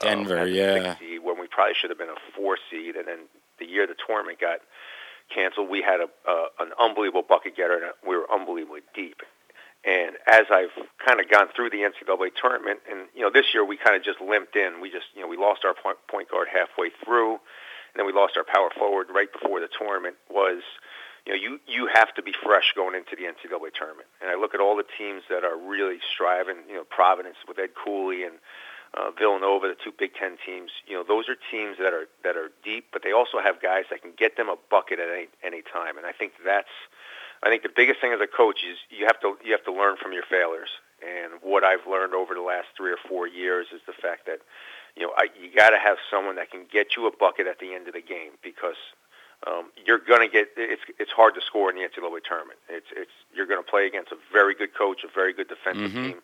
Um, 0.00 0.24
Denver, 0.24 0.38
um, 0.40 0.48
yeah. 0.48 0.96
Seed, 0.96 1.20
when 1.22 1.38
we 1.38 1.46
probably 1.46 1.74
should 1.78 1.90
have 1.90 1.98
been 1.98 2.08
a 2.08 2.16
four 2.34 2.56
seed, 2.70 2.96
and 2.96 3.06
then 3.06 3.28
the 3.58 3.66
year 3.66 3.86
the 3.86 3.94
tournament 4.06 4.40
got 4.40 4.60
canceled, 5.28 5.68
we 5.68 5.82
had 5.82 6.00
a 6.00 6.08
uh, 6.28 6.48
an 6.60 6.72
unbelievable 6.80 7.22
bucket 7.28 7.56
getter, 7.56 7.74
and 7.74 7.92
we 8.06 8.16
were 8.16 8.24
unbelievably 8.32 8.80
deep. 8.94 9.20
And 9.84 10.16
as 10.26 10.46
I've 10.50 10.72
kind 11.04 11.20
of 11.20 11.28
gone 11.28 11.48
through 11.54 11.70
the 11.70 11.84
NCAA 11.84 12.30
tournament, 12.40 12.80
and 12.90 13.08
you 13.14 13.20
know, 13.20 13.30
this 13.30 13.52
year 13.52 13.64
we 13.64 13.76
kind 13.76 13.96
of 13.96 14.02
just 14.02 14.20
limped 14.20 14.56
in. 14.56 14.80
We 14.80 14.90
just, 14.90 15.06
you 15.14 15.20
know, 15.20 15.28
we 15.28 15.36
lost 15.36 15.64
our 15.64 15.74
point, 15.74 15.98
point 16.08 16.30
guard 16.30 16.48
halfway 16.48 16.88
through, 17.04 17.32
and 17.32 17.96
then 17.96 18.06
we 18.06 18.12
lost 18.12 18.36
our 18.36 18.44
power 18.44 18.70
forward 18.76 19.08
right 19.14 19.30
before 19.30 19.60
the 19.60 19.68
tournament. 19.68 20.16
Was, 20.30 20.62
you 21.26 21.32
know, 21.32 21.38
you 21.38 21.60
you 21.68 21.88
have 21.92 22.14
to 22.14 22.22
be 22.22 22.32
fresh 22.32 22.72
going 22.74 22.94
into 22.94 23.14
the 23.14 23.28
NCAA 23.28 23.74
tournament. 23.76 24.08
And 24.22 24.30
I 24.30 24.36
look 24.36 24.54
at 24.54 24.60
all 24.60 24.74
the 24.76 24.88
teams 24.96 25.22
that 25.28 25.44
are 25.44 25.56
really 25.56 25.98
striving. 26.14 26.64
You 26.66 26.76
know, 26.76 26.84
Providence 26.84 27.36
with 27.46 27.58
Ed 27.58 27.76
Cooley 27.76 28.24
and 28.24 28.36
uh, 28.96 29.10
Villanova, 29.10 29.68
the 29.68 29.76
two 29.76 29.92
Big 29.92 30.14
Ten 30.14 30.38
teams. 30.46 30.70
You 30.86 30.94
know, 30.94 31.04
those 31.06 31.28
are 31.28 31.36
teams 31.50 31.76
that 31.76 31.92
are 31.92 32.08
that 32.22 32.36
are 32.36 32.50
deep, 32.64 32.86
but 32.90 33.02
they 33.02 33.12
also 33.12 33.36
have 33.36 33.60
guys 33.60 33.84
that 33.90 34.00
can 34.00 34.12
get 34.16 34.38
them 34.38 34.48
a 34.48 34.56
bucket 34.70 34.98
at 34.98 35.10
any 35.10 35.28
any 35.42 35.60
time. 35.60 35.98
And 35.98 36.06
I 36.06 36.12
think 36.12 36.32
that's 36.44 36.72
I 37.44 37.50
think 37.50 37.62
the 37.62 37.74
biggest 37.74 38.00
thing 38.00 38.12
as 38.12 38.20
a 38.20 38.26
coach 38.26 38.64
is 38.64 38.78
you 38.88 39.04
have 39.06 39.20
to 39.20 39.36
you 39.44 39.52
have 39.52 39.64
to 39.64 39.72
learn 39.72 39.96
from 40.00 40.12
your 40.12 40.24
failures. 40.24 40.70
And 41.04 41.36
what 41.42 41.62
I've 41.62 41.86
learned 41.86 42.14
over 42.14 42.34
the 42.34 42.40
last 42.40 42.68
three 42.76 42.90
or 42.90 42.96
four 43.08 43.28
years 43.28 43.66
is 43.74 43.82
the 43.86 43.92
fact 43.92 44.24
that 44.26 44.40
you 44.96 45.02
know 45.04 45.12
I, 45.16 45.28
you 45.36 45.52
got 45.54 45.70
to 45.70 45.78
have 45.78 45.98
someone 46.10 46.36
that 46.36 46.50
can 46.50 46.64
get 46.72 46.96
you 46.96 47.06
a 47.06 47.12
bucket 47.14 47.46
at 47.46 47.58
the 47.60 47.74
end 47.74 47.86
of 47.86 47.92
the 47.92 48.00
game 48.00 48.40
because 48.42 48.80
um, 49.46 49.68
you're 49.76 50.00
going 50.00 50.24
to 50.24 50.32
get 50.32 50.56
it's 50.56 50.82
it's 50.98 51.12
hard 51.12 51.34
to 51.34 51.42
score 51.44 51.68
in 51.68 51.76
the 51.76 51.84
NCAA 51.84 52.24
tournament. 52.24 52.58
It's 52.70 52.88
it's 52.96 53.12
you're 53.36 53.46
going 53.46 53.62
to 53.62 53.68
play 53.68 53.86
against 53.86 54.10
a 54.10 54.18
very 54.32 54.54
good 54.54 54.72
coach, 54.72 55.04
a 55.04 55.12
very 55.12 55.34
good 55.34 55.48
defensive 55.48 55.92
mm-hmm. 55.92 56.16
team 56.16 56.20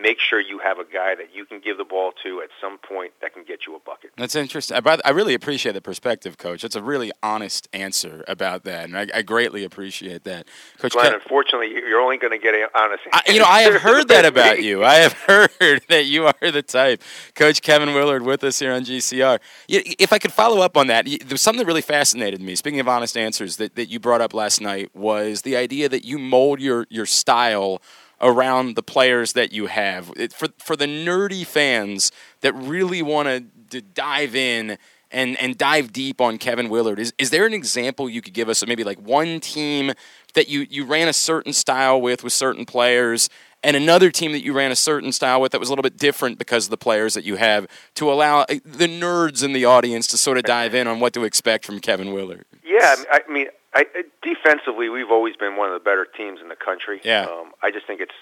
make 0.00 0.18
sure 0.18 0.40
you 0.40 0.58
have 0.58 0.78
a 0.78 0.84
guy 0.84 1.14
that 1.14 1.34
you 1.34 1.44
can 1.44 1.60
give 1.60 1.78
the 1.78 1.84
ball 1.84 2.12
to 2.22 2.40
at 2.40 2.50
some 2.60 2.78
point 2.78 3.12
that 3.20 3.34
can 3.34 3.44
get 3.44 3.66
you 3.66 3.74
a 3.76 3.80
bucket. 3.80 4.10
That's 4.16 4.34
interesting. 4.34 4.76
I, 4.84 4.98
I 5.04 5.10
really 5.10 5.34
appreciate 5.34 5.72
the 5.72 5.80
perspective, 5.80 6.38
Coach. 6.38 6.62
That's 6.62 6.76
a 6.76 6.82
really 6.82 7.12
honest 7.22 7.68
answer 7.72 8.24
about 8.28 8.64
that, 8.64 8.84
and 8.84 8.96
I, 8.96 9.06
I 9.14 9.22
greatly 9.22 9.64
appreciate 9.64 10.24
that, 10.24 10.46
Coach. 10.78 10.92
Glenn, 10.92 11.12
Ke- 11.12 11.14
unfortunately, 11.14 11.70
you're 11.70 12.00
only 12.00 12.16
going 12.16 12.32
to 12.32 12.38
get 12.38 12.54
an 12.54 12.66
honest. 12.74 13.02
I, 13.12 13.22
you 13.28 13.38
know, 13.38 13.46
I 13.46 13.62
have 13.62 13.80
heard 13.80 14.08
that 14.08 14.24
about 14.24 14.62
you. 14.62 14.84
I 14.84 14.94
have 14.94 15.12
heard 15.28 15.82
that 15.88 16.06
you 16.06 16.26
are 16.26 16.50
the 16.50 16.62
type, 16.62 17.02
Coach 17.34 17.62
Kevin 17.62 17.94
Willard, 17.94 18.22
with 18.22 18.44
us 18.44 18.58
here 18.58 18.72
on 18.72 18.84
GCR. 18.84 19.38
If 19.68 20.12
I 20.12 20.18
could 20.18 20.32
follow 20.32 20.60
up 20.60 20.76
on 20.76 20.88
that, 20.88 21.06
there 21.06 21.18
was 21.30 21.42
something 21.42 21.58
that 21.58 21.66
really 21.66 21.82
fascinated 21.82 22.40
me. 22.40 22.54
Speaking 22.54 22.80
of 22.80 22.88
honest 22.88 23.16
answers, 23.16 23.56
that, 23.56 23.74
that 23.76 23.86
you 23.86 24.00
brought 24.00 24.20
up 24.20 24.34
last 24.34 24.60
night 24.60 24.94
was 24.94 25.42
the 25.42 25.56
idea 25.56 25.88
that 25.88 26.04
you 26.04 26.18
mold 26.18 26.60
your 26.60 26.86
your 26.90 27.06
style 27.06 27.80
around 28.20 28.76
the 28.76 28.82
players 28.82 29.32
that 29.34 29.52
you 29.52 29.66
have. 29.66 30.12
It, 30.16 30.32
for 30.32 30.48
for 30.58 30.76
the 30.76 30.86
nerdy 30.86 31.46
fans 31.46 32.12
that 32.40 32.52
really 32.54 33.02
want 33.02 33.50
to 33.70 33.80
dive 33.80 34.34
in 34.34 34.78
and 35.10 35.40
and 35.40 35.56
dive 35.56 35.92
deep 35.92 36.20
on 36.20 36.38
Kevin 36.38 36.68
Willard, 36.68 36.98
is 36.98 37.12
is 37.18 37.30
there 37.30 37.46
an 37.46 37.54
example 37.54 38.08
you 38.08 38.22
could 38.22 38.34
give 38.34 38.48
us 38.48 38.62
of 38.62 38.68
maybe 38.68 38.84
like 38.84 38.98
one 38.98 39.40
team 39.40 39.92
that 40.34 40.48
you 40.48 40.66
you 40.68 40.84
ran 40.84 41.08
a 41.08 41.12
certain 41.12 41.52
style 41.52 42.00
with 42.00 42.24
with 42.24 42.32
certain 42.32 42.64
players? 42.64 43.28
And 43.64 43.76
another 43.76 44.10
team 44.10 44.32
that 44.32 44.44
you 44.44 44.52
ran 44.52 44.70
a 44.70 44.76
certain 44.76 45.10
style 45.10 45.40
with 45.40 45.52
that 45.52 45.58
was 45.58 45.70
a 45.70 45.72
little 45.72 45.82
bit 45.82 45.96
different 45.96 46.38
because 46.38 46.66
of 46.66 46.70
the 46.70 46.76
players 46.76 47.14
that 47.14 47.24
you 47.24 47.36
have 47.36 47.66
to 47.94 48.12
allow 48.12 48.40
uh, 48.40 48.46
the 48.62 48.86
nerds 48.86 49.42
in 49.42 49.54
the 49.54 49.64
audience 49.64 50.06
to 50.08 50.18
sort 50.18 50.36
of 50.36 50.44
dive 50.44 50.74
in 50.74 50.86
on 50.86 51.00
what 51.00 51.14
to 51.14 51.24
expect 51.24 51.64
from 51.64 51.80
Kevin 51.80 52.12
Willard. 52.12 52.44
Yeah, 52.62 52.94
I 53.10 53.22
mean, 53.26 53.46
I, 53.74 53.86
defensively, 54.22 54.88
we've 54.88 55.10
always 55.10 55.36
been 55.36 55.56
one 55.56 55.68
of 55.68 55.74
the 55.74 55.84
better 55.84 56.06
teams 56.06 56.40
in 56.40 56.48
the 56.48 56.56
country. 56.56 57.00
Yeah. 57.04 57.26
Um, 57.26 57.52
I 57.62 57.70
just 57.70 57.86
think 57.86 58.00
it's. 58.00 58.14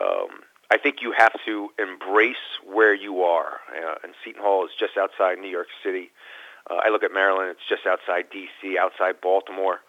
Um, 0.00 0.40
I 0.72 0.78
think 0.78 1.02
you 1.02 1.12
have 1.16 1.32
to 1.46 1.70
embrace 1.78 2.36
where 2.64 2.94
you 2.94 3.22
are. 3.22 3.58
Uh, 3.68 3.96
and 4.04 4.14
Seton 4.24 4.40
Hall 4.40 4.64
is 4.64 4.70
just 4.78 4.96
outside 4.96 5.38
New 5.38 5.48
York 5.48 5.66
City. 5.82 6.10
Uh, 6.70 6.78
I 6.84 6.90
look 6.90 7.02
at 7.02 7.12
Maryland; 7.12 7.50
it's 7.50 7.68
just 7.68 7.86
outside 7.86 8.30
D.C., 8.30 8.78
outside 8.78 9.20
Baltimore. 9.20 9.80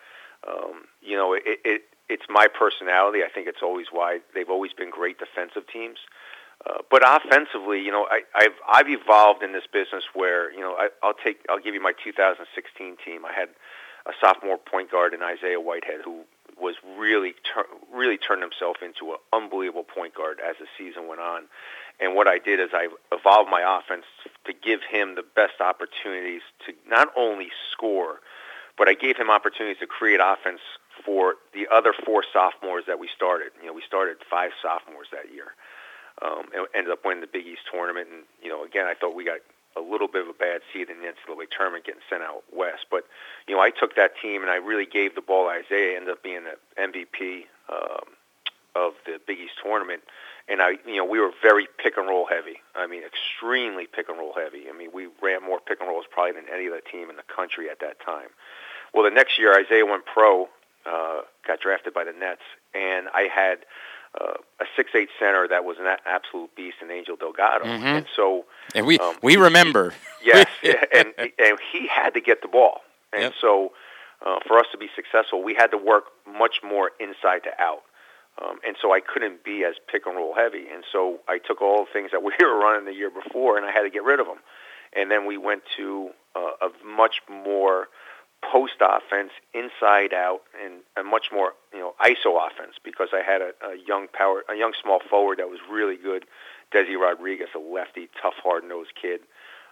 Um, 0.48 0.86
you 1.01 1.15
know, 1.15 1.33
it, 1.33 1.43
it 1.63 1.81
it's 2.10 2.25
my 2.27 2.48
personality. 2.48 3.19
I 3.24 3.29
think 3.29 3.48
it's 3.48 3.62
always 3.62 3.88
why 3.91 4.19
they've 4.33 4.50
always 4.50 4.74
been 4.74 4.89
great 4.89 5.17
defensive 5.19 5.63
teams. 5.71 6.00
Uh, 6.65 6.79
but 6.91 7.01
offensively, 7.07 7.79
you 7.79 7.91
know, 7.91 8.07
I, 8.10 8.21
I've 8.36 8.57
I've 8.67 8.89
evolved 8.89 9.41
in 9.43 9.53
this 9.53 9.63
business 9.71 10.03
where 10.13 10.51
you 10.51 10.60
know 10.60 10.75
I, 10.77 10.89
I'll 11.01 11.13
take 11.13 11.45
I'll 11.50 11.60
give 11.60 11.74
you 11.74 11.81
my 11.81 11.93
2016 12.03 12.98
team. 13.03 13.25
I 13.25 13.33
had 13.33 13.50
a 14.05 14.12
sophomore 14.20 14.58
point 14.58 14.91
guard 14.91 15.13
in 15.13 15.22
Isaiah 15.22 15.60
Whitehead 15.60 16.01
who 16.03 16.22
was 16.60 16.75
really 16.98 17.34
really 17.93 18.17
turned 18.17 18.41
himself 18.41 18.77
into 18.81 19.12
an 19.12 19.17
unbelievable 19.34 19.84
point 19.84 20.13
guard 20.13 20.39
as 20.39 20.55
the 20.60 20.67
season 20.77 21.08
went 21.08 21.22
on. 21.22 21.43
And 22.00 22.15
what 22.15 22.27
I 22.27 22.39
did 22.39 22.60
is 22.60 22.70
I 22.74 22.88
evolved 23.12 23.50
my 23.50 23.62
offense 23.62 24.05
to 24.46 24.53
give 24.53 24.81
him 24.89 25.15
the 25.15 25.24
best 25.24 25.62
opportunities 25.62 26.41
to 26.65 26.74
not 26.88 27.10
only 27.15 27.50
score, 27.72 28.22
but 28.77 28.88
I 28.88 28.93
gave 28.93 29.17
him 29.17 29.29
opportunities 29.29 29.79
to 29.79 29.88
create 29.88 30.20
offense 30.24 30.62
for 31.05 31.36
the 31.53 31.67
other 31.72 31.93
four 32.05 32.24
sophomores 32.34 32.86
that 32.88 33.00
we 33.00 33.08
started. 33.15 33.51
You 33.62 33.67
know, 33.67 33.74
we 33.74 33.84
started 33.86 34.17
five 34.29 34.51
sophomores 34.62 35.08
that 35.12 35.34
year. 35.34 35.53
Um, 36.22 36.46
and 36.53 36.67
ended 36.75 36.91
up 36.91 37.03
winning 37.03 37.22
the 37.22 37.27
Big 37.31 37.48
East 37.48 37.62
tournament. 37.72 38.08
And, 38.12 38.24
you 38.43 38.50
know, 38.50 38.63
again, 38.63 38.86
I 38.86 38.93
thought 38.93 39.15
we 39.15 39.25
got 39.25 39.39
a 39.75 39.82
little 39.82 40.08
bit 40.08 40.24
of 40.24 40.28
a 40.28 40.38
bad 40.38 40.62
seed 40.72 40.90
in 40.90 41.00
the 41.00 41.08
NCAA 41.08 41.46
tournament 41.56 41.86
getting 41.86 42.01
sent 42.10 42.24
out 42.24 42.44
west. 42.54 42.86
But, 42.90 43.06
you 43.48 43.56
know, 43.56 43.62
I 43.62 43.70
took 43.70 43.96
that 43.96 44.12
team 44.22 44.42
and 44.42 44.51
I 44.51 44.56
really 44.56 44.86
gave 44.86 45.16
the 45.16 45.22
ball 45.22 45.46
to 45.46 45.50
Isaiah, 45.50 45.96
ended 45.96 46.12
up 46.12 46.24
being 46.24 46.42
the 46.44 46.58
MVP 46.82 47.46
um, 47.70 48.16
of 48.75 48.94
the 49.06 49.20
Big 49.25 49.40
East 49.40 49.54
tournament. 49.63 50.01
And 50.48 50.62
I, 50.62 50.72
you 50.86 50.98
know, 50.98 51.06
we 51.06 51.20
were 51.20 51.32
very 51.42 51.68
pick 51.78 51.98
and 51.98 52.08
roll 52.08 52.25
heavy. 52.25 52.58
I 52.75 52.88
mean, 52.88 53.04
extremely 53.04 53.88
pick 53.88 54.10
and 54.10 54.18
roll 54.18 54.34
heavy. 54.34 54.66
I 54.70 54.78
mean, 54.78 54.90
we 54.94 55.08
ran 55.22 55.44
more 55.44 55.60
pick 55.60 55.80
and 55.80 55.88
rolls 55.88 56.06
probably 56.10 56.34
than 56.34 56.46
any 56.54 56.68
other 56.68 56.82
team 56.82 57.10
in 57.10 57.16
the 57.16 57.24
country 57.24 57.70
at 57.70 57.80
that 57.80 58.04
time. 58.04 58.30
Well, 58.94 59.04
the 59.04 59.12
next 59.12 59.40
year, 59.40 59.58
Isaiah 59.58 59.86
went 59.86 60.06
pro, 60.06 60.50
uh, 60.86 61.22
got 61.48 61.62
drafted 61.62 61.94
by 61.94 62.04
the 62.04 62.12
Nets, 62.12 62.42
and 62.74 63.08
I 63.13 63.30
had 63.34 63.60
uh, 64.20 64.34
a 64.60 64.65
six 64.75 64.91
eight 64.96 65.10
center 65.20 65.48
that 65.48 65.63
was 65.63 65.77
an 65.80 65.86
absolute 66.06 66.53
beast, 66.56 66.77
an 66.82 66.91
Angel 66.91 67.15
Delgado, 67.15 67.65
Mhm. 67.65 67.98
and 67.98 68.06
so 68.15 68.46
And 68.75 68.86
we 68.86 69.00
Um, 69.00 69.15
we 69.22 69.38
remember. 69.38 69.94
yes, 70.22 70.48
and 70.94 71.13
and 71.18 71.60
he 71.72 71.88
had 71.88 72.13
to 72.13 72.22
get 72.22 72.41
the 72.41 72.48
ball, 72.48 72.84
and 73.13 73.24
Yep. 73.24 73.34
so 73.39 73.74
uh, 74.25 74.39
for 74.48 74.60
us 74.60 74.68
to 74.72 74.77
be 74.77 74.89
successful, 74.96 75.41
we 75.41 75.53
had 75.56 75.72
to 75.72 75.77
work 75.77 76.06
much 76.27 76.62
more 76.62 76.91
inside 77.00 77.44
to 77.44 77.62
out. 77.62 77.84
Um, 78.38 78.60
and 78.65 78.77
so 78.82 78.94
I 78.94 79.01
couldn't 79.01 79.44
be 79.44 79.63
as 79.65 79.75
pick 79.88 80.06
and 80.06 80.15
roll 80.15 80.34
heavy, 80.34 80.68
and 80.70 80.84
so 80.91 81.20
I 81.27 81.38
took 81.38 81.62
all 81.62 81.86
the 81.86 81.91
things 81.91 82.12
that 82.12 82.22
we 82.30 82.34
were 82.39 82.56
running 82.58 82.86
the 82.86 82.94
year 82.94 83.10
before, 83.10 83.58
and 83.58 83.65
I 83.65 83.72
had 83.72 83.82
to 83.82 83.89
get 83.89 84.03
rid 84.03 84.20
of 84.20 84.27
them. 84.27 84.39
And 84.94 85.10
then 85.10 85.25
we 85.25 85.38
went 85.38 85.63
to 85.77 86.12
uh, 86.36 86.51
a 86.68 86.86
much 86.86 87.22
more 87.30 87.88
post 88.41 88.81
offense, 88.81 89.31
inside 89.53 90.13
out, 90.13 90.41
and 90.63 90.81
a 90.98 91.03
much 91.03 91.27
more 91.31 91.53
you 91.74 91.79
know 91.79 91.93
ISO 92.01 92.38
offense 92.38 92.75
because 92.83 93.10
I 93.13 93.21
had 93.21 93.41
a, 93.41 93.51
a 93.65 93.75
young 93.77 94.07
power, 94.12 94.43
a 94.50 94.55
young 94.55 94.74
small 94.81 95.00
forward 95.10 95.39
that 95.39 95.50
was 95.50 95.60
really 95.69 95.98
good, 95.98 96.25
Desi 96.74 96.98
Rodriguez, 97.00 97.50
a 97.55 97.60
lefty, 97.60 98.10
tough, 98.21 98.36
hard 98.43 98.63
nosed 98.63 98.93
kid, 99.00 99.21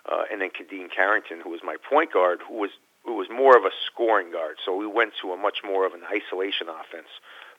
uh, 0.05 0.23
and 0.31 0.41
then 0.41 0.49
Khadeen 0.49 0.87
Carrington, 0.93 1.41
who 1.43 1.49
was 1.49 1.61
my 1.63 1.75
point 1.89 2.13
guard, 2.13 2.39
who 2.47 2.55
was 2.55 2.71
who 3.03 3.15
was 3.15 3.27
more 3.31 3.57
of 3.57 3.63
a 3.63 3.71
scoring 3.87 4.31
guard. 4.31 4.57
So 4.63 4.75
we 4.75 4.85
went 4.85 5.13
to 5.21 5.31
a 5.31 5.37
much 5.37 5.59
more 5.63 5.85
of 5.85 5.93
an 5.93 6.01
isolation 6.03 6.67
offense, 6.69 7.09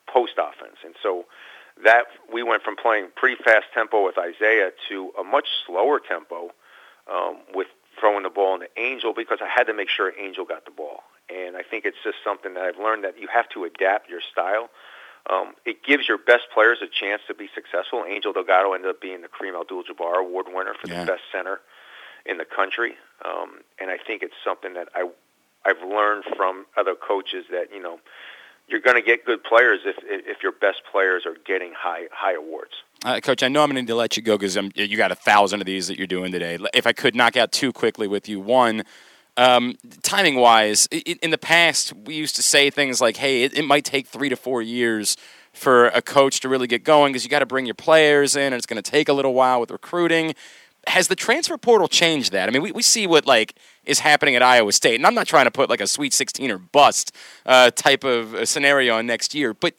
post 0.07 0.35
offense, 0.39 0.77
and 0.85 0.95
so 1.03 1.25
that 1.83 2.05
we 2.33 2.43
went 2.43 2.63
from 2.63 2.77
playing 2.77 3.09
pretty 3.17 3.43
fast 3.43 3.67
tempo 3.75 4.05
with 4.05 4.19
Isaiah 4.19 4.71
to 4.89 5.11
a 5.19 5.25
much 5.25 5.49
slower 5.67 5.99
tempo 5.99 6.51
um, 7.11 7.39
with 7.55 7.69
throwing 8.01 8.23
the 8.25 8.31
ball 8.31 8.55
into 8.55 8.67
Angel 8.79 9.13
because 9.15 9.39
I 9.43 9.49
had 9.49 9.65
to 9.65 9.75
make 9.75 9.89
sure 9.89 10.13
Angel 10.19 10.45
got 10.45 10.65
the 10.65 10.71
ball. 10.71 11.03
And 11.29 11.57
I 11.57 11.63
think 11.63 11.85
it's 11.85 11.99
just 12.03 12.17
something 12.25 12.55
that 12.55 12.63
I've 12.65 12.79
learned 12.79 13.05
that 13.05 13.21
you 13.21 13.29
have 13.33 13.49
to 13.51 13.65
adapt 13.65 14.09
your 14.09 14.21
style. 14.33 14.71
Um, 15.29 15.53
it 15.67 15.85
gives 15.85 16.09
your 16.09 16.19
best 16.19 16.45
players 16.53 16.79
a 16.83 16.89
chance 16.89 17.21
to 17.29 17.35
be 17.35 17.49
successful. 17.55 18.05
Angel 18.09 18.33
Delgado 18.33 18.73
ended 18.73 18.91
up 18.91 19.01
being 19.01 19.21
the 19.21 19.29
Kareem 19.29 19.61
Abdul-Jabbar 19.61 20.19
Award 20.19 20.47
winner 20.49 20.75
for 20.81 20.89
Yeah. 20.89 21.05
the 21.05 21.13
best 21.13 21.23
center 21.31 21.61
in 22.25 22.39
the 22.39 22.45
country. 22.47 22.97
Um, 23.25 23.61
and 23.79 23.91
I 23.91 23.99
think 23.99 24.23
it's 24.23 24.35
something 24.43 24.75
that 24.75 24.89
I, 24.95 25.09
I've 25.65 25.83
learned 25.87 26.25
from 26.37 26.67
other 26.77 26.95
coaches 26.95 27.45
that, 27.51 27.67
you 27.73 27.81
know, 27.83 28.01
you're 28.71 28.81
going 28.81 28.97
to 28.97 29.03
get 29.03 29.25
good 29.25 29.43
players 29.43 29.81
if, 29.85 29.97
if 30.05 30.43
your 30.43 30.53
best 30.53 30.79
players 30.91 31.27
are 31.27 31.37
getting 31.47 31.73
high, 31.77 32.05
high 32.13 32.35
awards. 32.35 32.73
Uh, 33.05 33.21
Coach, 33.21 33.43
I 33.43 33.49
know 33.49 33.63
I'm 33.63 33.71
going 33.71 33.85
to 33.85 33.95
let 33.95 34.17
you 34.17 34.23
go 34.23 34.37
because 34.37 34.57
you 34.75 34.97
got 34.97 35.11
a 35.11 35.17
thousand 35.17 35.61
of 35.61 35.67
these 35.67 35.89
that 35.89 35.99
you're 35.99 36.07
doing 36.07 36.33
today. 36.33 36.59
If 36.75 36.87
I 36.87 36.93
could 36.93 37.15
knock 37.15 37.37
out 37.37 37.53
two 37.53 37.73
quickly 37.73 38.07
with 38.07 38.29
you, 38.29 38.41
one. 38.41 38.85
Um, 39.37 39.77
timing 40.03 40.35
wise, 40.35 40.87
in 40.89 41.31
the 41.31 41.39
past, 41.39 41.95
we 41.95 42.15
used 42.15 42.37
to 42.37 42.43
say 42.43 42.69
things 42.69 43.01
like, 43.01 43.17
hey, 43.17 43.45
it, 43.45 43.57
it 43.57 43.65
might 43.65 43.85
take 43.85 44.07
three 44.07 44.29
to 44.29 44.37
four 44.37 44.61
years 44.61 45.17
for 45.53 45.87
a 45.89 46.03
coach 46.03 46.41
to 46.41 46.49
really 46.49 46.67
get 46.67 46.85
going 46.85 47.13
because 47.13 47.25
you 47.25 47.31
got 47.31 47.39
to 47.39 47.47
bring 47.47 47.65
your 47.65 47.75
players 47.75 48.37
in 48.37 48.47
and 48.53 48.55
it's 48.55 48.67
going 48.67 48.83
to 48.83 48.91
take 48.91 49.09
a 49.09 49.13
little 49.13 49.33
while 49.33 49.61
with 49.61 49.71
recruiting. 49.71 50.35
Has 50.87 51.09
the 51.09 51.17
transfer 51.17 51.59
portal 51.59 51.89
changed 51.89 52.33
that? 52.33 52.49
I 52.49 52.53
mean, 52.53 52.63
we, 52.63 52.73
we 52.73 52.83
see 52.83 53.07
what 53.07 53.27
like 53.27 53.55
is 53.85 54.01
happening 54.01 54.35
at 54.35 54.43
Iowa 54.43 54.73
State, 54.73 54.97
and 54.97 55.07
I'm 55.07 55.15
not 55.15 55.27
trying 55.27 55.45
to 55.45 55.51
put 55.51 55.69
like 55.69 55.81
a 55.81 55.87
Sweet 55.87 56.13
16 56.13 56.51
or 56.51 56.59
bust 56.59 57.15
uh, 57.47 57.71
type 57.71 58.05
of 58.05 58.49
scenario 58.49 58.97
on 58.97 59.07
next 59.07 59.35
year, 59.35 59.53
but 59.55 59.75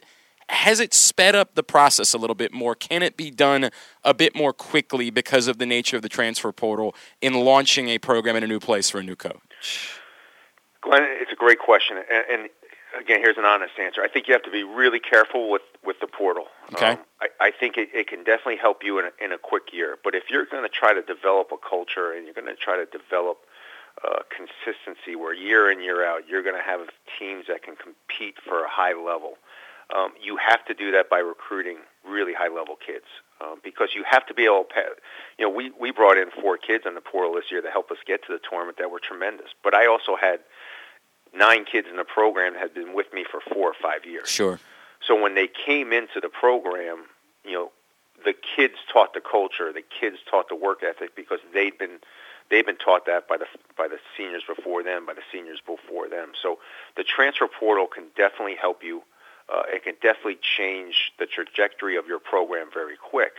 has 0.49 0.79
it 0.81 0.93
sped 0.93 1.33
up 1.33 1.55
the 1.55 1.63
process 1.63 2.13
a 2.13 2.17
little 2.17 2.35
bit 2.35 2.53
more? 2.53 2.75
Can 2.75 3.03
it 3.03 3.15
be 3.15 3.31
done 3.31 3.69
a 4.03 4.13
bit 4.13 4.35
more 4.35 4.51
quickly 4.51 5.09
because 5.09 5.47
of 5.47 5.57
the 5.57 5.65
nature 5.65 5.95
of 5.95 6.01
the 6.01 6.09
transfer 6.09 6.51
portal 6.51 6.93
in 7.21 7.33
launching 7.33 7.87
a 7.87 7.97
program 7.97 8.35
in 8.35 8.43
a 8.43 8.47
new 8.47 8.59
place 8.59 8.89
for 8.89 8.99
a 8.99 9.03
new 9.03 9.15
coach? 9.15 9.97
Glenn, 10.81 11.03
it's 11.21 11.31
a 11.31 11.35
great 11.35 11.59
question, 11.59 11.97
and, 11.97 12.41
and 12.41 12.49
again, 12.99 13.19
here's 13.21 13.37
an 13.37 13.45
honest 13.45 13.73
answer. 13.79 14.01
I 14.01 14.07
think 14.07 14.27
you 14.27 14.33
have 14.33 14.43
to 14.43 14.51
be 14.51 14.63
really 14.63 14.99
careful 14.99 15.49
with, 15.49 15.61
with 15.83 15.99
the 15.99 16.07
portal. 16.07 16.45
Okay. 16.73 16.91
Um, 16.91 16.99
I, 17.21 17.27
I 17.47 17.51
think 17.51 17.77
it, 17.77 17.89
it 17.93 18.07
can 18.07 18.23
definitely 18.23 18.57
help 18.57 18.83
you 18.83 18.99
in 18.99 19.05
a, 19.05 19.23
in 19.23 19.31
a 19.31 19.37
quick 19.37 19.73
year, 19.73 19.97
but 20.03 20.15
if 20.15 20.23
you're 20.29 20.45
going 20.45 20.63
to 20.63 20.69
try 20.69 20.93
to 20.93 21.01
develop 21.01 21.51
a 21.51 21.57
culture 21.57 22.11
and 22.13 22.25
you're 22.25 22.33
going 22.33 22.47
to 22.47 22.55
try 22.55 22.77
to 22.77 22.85
develop 22.85 23.39
uh, 24.03 24.19
consistency 24.29 25.15
where 25.15 25.33
year 25.33 25.69
in 25.69 25.81
year 25.81 26.05
out 26.05 26.21
you're 26.27 26.41
going 26.41 26.55
to 26.55 26.63
have 26.63 26.79
teams 27.19 27.45
that 27.47 27.61
can 27.61 27.75
compete 27.75 28.35
for 28.43 28.63
a 28.63 28.69
high 28.69 28.93
level. 28.93 29.35
Um, 29.93 30.13
you 30.21 30.37
have 30.37 30.63
to 30.65 30.73
do 30.73 30.91
that 30.93 31.09
by 31.09 31.19
recruiting 31.19 31.79
really 32.07 32.33
high 32.33 32.47
level 32.47 32.77
kids 32.79 33.05
um, 33.41 33.59
because 33.63 33.89
you 33.93 34.03
have 34.09 34.25
to 34.27 34.33
be 34.33 34.45
able 34.45 34.65
to. 34.73 34.95
You 35.37 35.45
know, 35.45 35.51
we 35.51 35.71
we 35.79 35.91
brought 35.91 36.17
in 36.17 36.31
four 36.31 36.57
kids 36.57 36.85
on 36.87 36.95
the 36.95 37.01
portal 37.01 37.33
this 37.33 37.51
year 37.51 37.61
to 37.61 37.69
help 37.69 37.91
us 37.91 37.97
get 38.07 38.23
to 38.27 38.31
the 38.31 38.39
tournament 38.39 38.77
that 38.79 38.89
were 38.89 39.01
tremendous. 39.03 39.47
But 39.63 39.75
I 39.75 39.87
also 39.87 40.15
had 40.15 40.39
nine 41.33 41.65
kids 41.65 41.87
in 41.89 41.97
the 41.97 42.03
program 42.03 42.53
had 42.55 42.73
been 42.73 42.93
with 42.93 43.13
me 43.13 43.25
for 43.29 43.39
four 43.53 43.69
or 43.69 43.75
five 43.81 44.05
years. 44.05 44.29
Sure. 44.29 44.59
So 45.05 45.19
when 45.19 45.35
they 45.35 45.47
came 45.47 45.91
into 45.93 46.19
the 46.21 46.29
program, 46.29 47.05
you 47.43 47.53
know, 47.53 47.71
the 48.23 48.33
kids 48.33 48.75
taught 48.91 49.13
the 49.13 49.21
culture, 49.21 49.73
the 49.73 49.81
kids 49.81 50.17
taught 50.29 50.47
the 50.49 50.55
work 50.55 50.83
ethic 50.83 51.15
because 51.15 51.39
they'd 51.53 51.77
been 51.77 51.99
they've 52.49 52.65
been 52.65 52.77
taught 52.77 53.05
that 53.07 53.27
by 53.27 53.37
the 53.37 53.47
by 53.77 53.87
the 53.87 53.97
seniors 54.15 54.43
before 54.47 54.83
them, 54.83 55.05
by 55.05 55.13
the 55.13 55.23
seniors 55.31 55.59
before 55.65 56.07
them. 56.07 56.33
So 56.41 56.59
the 56.97 57.03
transfer 57.03 57.47
portal 57.47 57.87
can 57.87 58.05
definitely 58.15 58.55
help 58.55 58.83
you. 58.83 59.03
Uh, 59.51 59.63
it 59.67 59.83
can 59.83 59.95
definitely 60.01 60.37
change 60.41 61.11
the 61.19 61.25
trajectory 61.25 61.97
of 61.97 62.07
your 62.07 62.19
program 62.19 62.67
very 62.73 62.95
quick. 62.95 63.33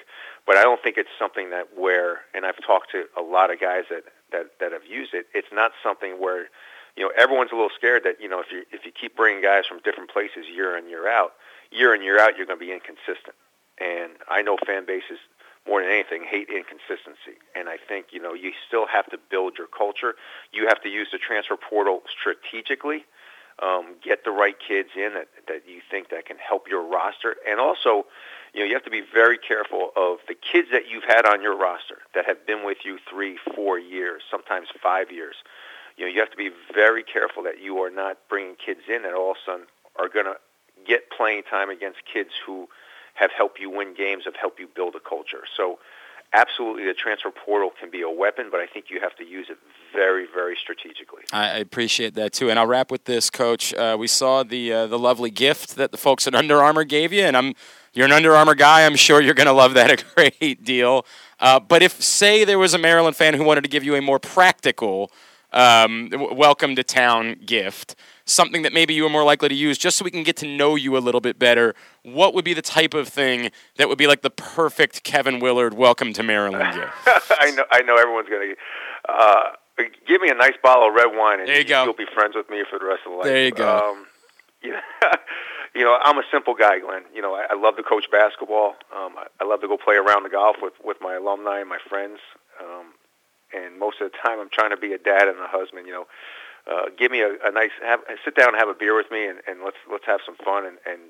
But 0.47 0.57
I 0.57 0.63
don't 0.63 0.83
think 0.83 0.99
it's 0.99 1.09
something 1.19 1.51
that 1.51 1.69
where, 1.79 2.21
and 2.35 2.45
I've 2.45 2.61
talked 2.67 2.91
to 2.91 3.05
a 3.17 3.23
lot 3.23 3.53
of 3.53 3.61
guys 3.61 3.85
that 3.91 4.05
that 4.33 4.59
that 4.61 4.73
have 4.73 4.87
used 4.87 5.15
it. 5.15 5.27
It's 5.33 5.53
not 5.53 5.73
something 5.83 6.21
where, 6.21 6.49
you 6.97 7.03
know, 7.03 7.13
everyone's 7.19 7.53
a 7.53 7.55
little 7.55 7.73
scared 7.75 8.05
that 8.05 8.21
you 8.21 8.29
know 8.29 8.41
if 8.41 8.53
you 8.53 8.65
if 8.71 8.85
you 8.85 8.93
keep 8.93 9.17
bringing 9.17 9.43
guys 9.43 9.65
from 9.67 9.79
different 9.85 10.11
places 10.11 10.45
year 10.53 10.77
in 10.77 10.89
year 10.89 11.09
out, 11.09 11.33
year 11.71 11.95
in 11.95 12.03
year 12.03 12.21
out, 12.21 12.37
you're 12.37 12.47
going 12.47 12.59
to 12.59 12.65
be 12.65 12.73
inconsistent. 12.73 13.37
And 13.81 14.13
I 14.29 14.43
know 14.43 14.59
fan 14.67 14.85
bases 14.87 15.19
more 15.67 15.81
than 15.81 15.91
anything 15.91 16.25
hate 16.29 16.49
inconsistency. 16.49 17.39
And 17.55 17.69
I 17.69 17.77
think 17.77 18.07
you 18.11 18.21
know 18.21 18.35
you 18.35 18.53
still 18.67 18.87
have 18.87 19.07
to 19.11 19.19
build 19.31 19.57
your 19.57 19.69
culture. 19.69 20.15
You 20.53 20.69
have 20.69 20.83
to 20.83 20.89
use 20.89 21.09
the 21.13 21.19
transfer 21.19 21.57
portal 21.57 22.03
strategically. 22.09 23.05
Um, 23.63 23.95
get 24.03 24.25
the 24.25 24.31
right 24.31 24.57
kids 24.59 24.89
in 24.97 25.13
that, 25.13 25.29
that 25.47 25.69
you 25.69 25.83
think 25.89 26.09
that 26.09 26.25
can 26.25 26.39
help 26.39 26.69
your 26.69 26.83
roster, 26.83 27.37
and 27.47 27.61
also, 27.61 28.07
you 28.55 28.61
know, 28.61 28.67
you 28.67 28.73
have 28.73 28.83
to 28.85 28.91
be 28.91 29.03
very 29.03 29.37
careful 29.37 29.91
of 29.95 30.19
the 30.27 30.35
kids 30.35 30.69
that 30.73 30.89
you've 30.91 31.05
had 31.05 31.27
on 31.27 31.43
your 31.43 31.57
roster 31.57 31.99
that 32.15 32.25
have 32.25 32.47
been 32.47 32.65
with 32.65 32.79
you 32.83 32.99
three, 33.09 33.39
four 33.55 33.79
years, 33.79 34.23
sometimes 34.31 34.69
five 34.83 35.13
years. 35.13 35.37
You 35.97 36.07
know, 36.07 36.13
you 36.13 36.21
have 36.21 36.31
to 36.31 36.37
be 36.37 36.51
very 36.75 37.03
careful 37.03 37.43
that 37.45 37.63
you 37.63 37.79
are 37.79 37.91
not 37.91 38.19
bringing 38.29 38.57
kids 38.57 38.81
in 38.89 39.03
that 39.03 39.15
all 39.15 39.33
of 39.33 39.37
a 39.37 39.51
sudden 39.51 39.67
are 39.99 40.09
going 40.09 40.27
to 40.27 40.37
get 40.87 41.11
playing 41.11 41.43
time 41.45 41.71
against 41.71 41.99
kids 42.11 42.31
who 42.45 42.69
have 43.15 43.31
helped 43.31 43.61
you 43.61 43.71
win 43.71 43.95
games, 43.95 44.25
have 44.25 44.37
helped 44.37 44.59
you 44.59 44.67
build 44.67 44.95
a 44.95 45.01
culture. 45.01 45.45
So 45.57 45.79
absolutely 46.33 46.85
the 46.85 46.95
transfer 46.95 47.31
portal 47.31 47.71
can 47.79 47.91
be 47.91 48.01
a 48.03 48.11
weapon, 48.11 48.49
but 48.51 48.61
I 48.61 48.67
think 48.67 48.87
you 48.89 49.01
have 49.01 49.15
to 49.17 49.25
use 49.25 49.49
it 49.51 49.59
very, 49.93 50.27
very 50.33 50.57
strategically. 50.57 51.23
I 51.33 51.59
appreciate 51.59 52.15
that 52.15 52.33
too, 52.33 52.49
and 52.51 52.59
I'll 52.59 52.67
wrap 52.67 52.91
with 52.91 53.05
this, 53.05 53.29
Coach. 53.31 53.75
Uh, 53.75 53.97
we 53.99 54.07
saw 54.07 54.43
the 54.43 54.73
uh, 54.73 54.87
the 54.87 54.99
lovely 54.99 55.31
gift 55.31 55.77
that 55.77 55.93
the 55.93 55.99
folks 55.99 56.27
at 56.27 56.35
Under 56.35 56.63
Armour 56.63 56.85
gave 56.85 57.13
you, 57.13 57.23
and 57.23 57.37
I'm 57.37 57.55
you're 57.93 58.07
an 58.07 58.13
Under 58.13 58.35
Armour 58.35 58.55
guy. 58.55 58.87
I'm 58.87 58.97
sure 58.97 59.21
you're 59.21 59.35
going 59.35 59.47
to 59.47 59.53
love 59.53 59.75
that 59.75 59.91
a 59.91 60.05
great 60.15 60.65
deal. 60.65 61.05
Uh, 61.39 61.61
but 61.61 61.83
if, 61.83 62.01
say, 62.01 62.45
there 62.45 62.59
was 62.59 62.73
a 62.73 62.79
Maryland 62.79 63.17
fan 63.17 63.35
who 63.35 63.45
wanted 63.45 63.63
to 63.63 63.69
give 63.69 63.85
you 63.85 63.95
a 63.97 64.01
more 64.01 64.19
practical 64.19 65.11
um, 65.53 66.09
w- 66.11 66.35
welcome 66.35 66.75
to 66.77 66.83
town 66.83 67.37
gift, 67.45 67.95
something 68.25 68.63
that 68.63 68.73
maybe 68.73 68.95
you 68.95 69.05
are 69.07 69.11
more 69.11 69.25
likely 69.25 69.49
to 69.49 69.55
use, 69.55 69.79
just 69.79 69.97
so 69.99 70.05
we 70.05 70.11
can 70.11 70.23
get 70.23 70.37
to 70.39 70.47
know 70.47 70.77
you 70.77 70.97
a 70.97 71.01
little 71.01 71.21
bit 71.21 71.39
better, 71.39 71.75
what 72.03 72.35
would 72.35 72.45
be 72.45 72.55
the 72.55 72.63
type 72.63 72.95
of 72.95 73.09
thing 73.09 73.51
that 73.77 73.89
would 73.89 73.99
be 73.99 74.07
like 74.07 74.23
the 74.23 74.31
perfect 74.31 75.03
Kevin 75.05 75.41
Willard 75.41 75.75
welcome 75.75 76.13
to 76.15 76.23
Maryland 76.23 76.75
gift? 76.75 76.93
I 77.41 77.51
know. 77.53 77.65
I 77.71 77.83
know 77.83 77.97
everyone's 77.97 78.29
going 78.29 78.55
to 78.55 79.13
uh, 79.13 79.51
give 80.07 80.21
me 80.21 80.29
a 80.31 80.35
nice 80.35 80.55
bottle 80.63 80.89
of 80.89 80.95
red 80.95 81.15
wine, 81.17 81.41
and 81.41 81.49
There 81.49 81.59
you 81.59 81.65
go. 81.65 81.87
will 81.87 81.93
be 81.95 82.07
friends 82.15 82.35
with 82.37 82.49
me 82.51 82.65
for 82.69 82.79
the 82.79 82.85
rest 82.85 83.01
of 83.07 83.13
the 83.13 83.19
life. 83.19 83.27
There 83.27 83.45
you 83.45 83.51
go. 83.53 83.93
Um, 83.93 84.07
you 84.63 84.71
know, 84.71 84.81
you 85.75 85.83
know, 85.85 85.99
I'm 86.05 86.19
a 86.19 86.23
simple 86.31 86.55
guy, 86.55 86.79
Glenn. 86.79 87.03
You 87.15 87.21
know, 87.23 87.35
I, 87.35 87.47
I 87.51 87.55
love 87.55 87.77
to 87.77 87.83
coach 87.83 88.05
basketball. 88.13 88.77
Um, 88.95 89.15
I, 89.19 89.27
I 89.41 89.45
love 89.45 89.61
to 89.63 89.69
go 89.69 89.77
play 89.77 89.97
around 89.97 90.23
the 90.23 90.29
golf 90.29 90.57
with 90.63 90.75
with 90.85 90.99
my 91.01 91.15
alumni 91.15 91.61
and 91.61 91.69
my 91.69 91.79
friends. 91.89 92.19
Um, 92.61 92.93
and 93.55 93.79
most 93.79 94.01
of 94.01 94.11
the 94.11 94.17
time, 94.19 94.41
I'm 94.41 94.51
trying 94.51 94.71
to 94.71 94.77
be 94.77 94.93
a 94.93 94.99
dad 94.99 95.29
and 95.29 95.39
a 95.39 95.49
husband. 95.49 95.87
You 95.87 95.93
know, 95.93 96.07
uh, 96.71 96.91
give 96.99 97.11
me 97.11 97.21
a, 97.21 97.35
a 97.45 97.51
nice 97.53 97.71
have 97.83 98.01
sit 98.25 98.35
down 98.35 98.49
and 98.49 98.57
have 98.59 98.69
a 98.69 98.75
beer 98.75 98.97
with 98.97 99.11
me, 99.11 99.27
and, 99.27 99.39
and 99.47 99.61
let's 99.65 99.79
let's 99.91 100.07
have 100.07 100.21
some 100.25 100.37
fun 100.37 100.67
and, 100.67 100.79
and 100.87 101.01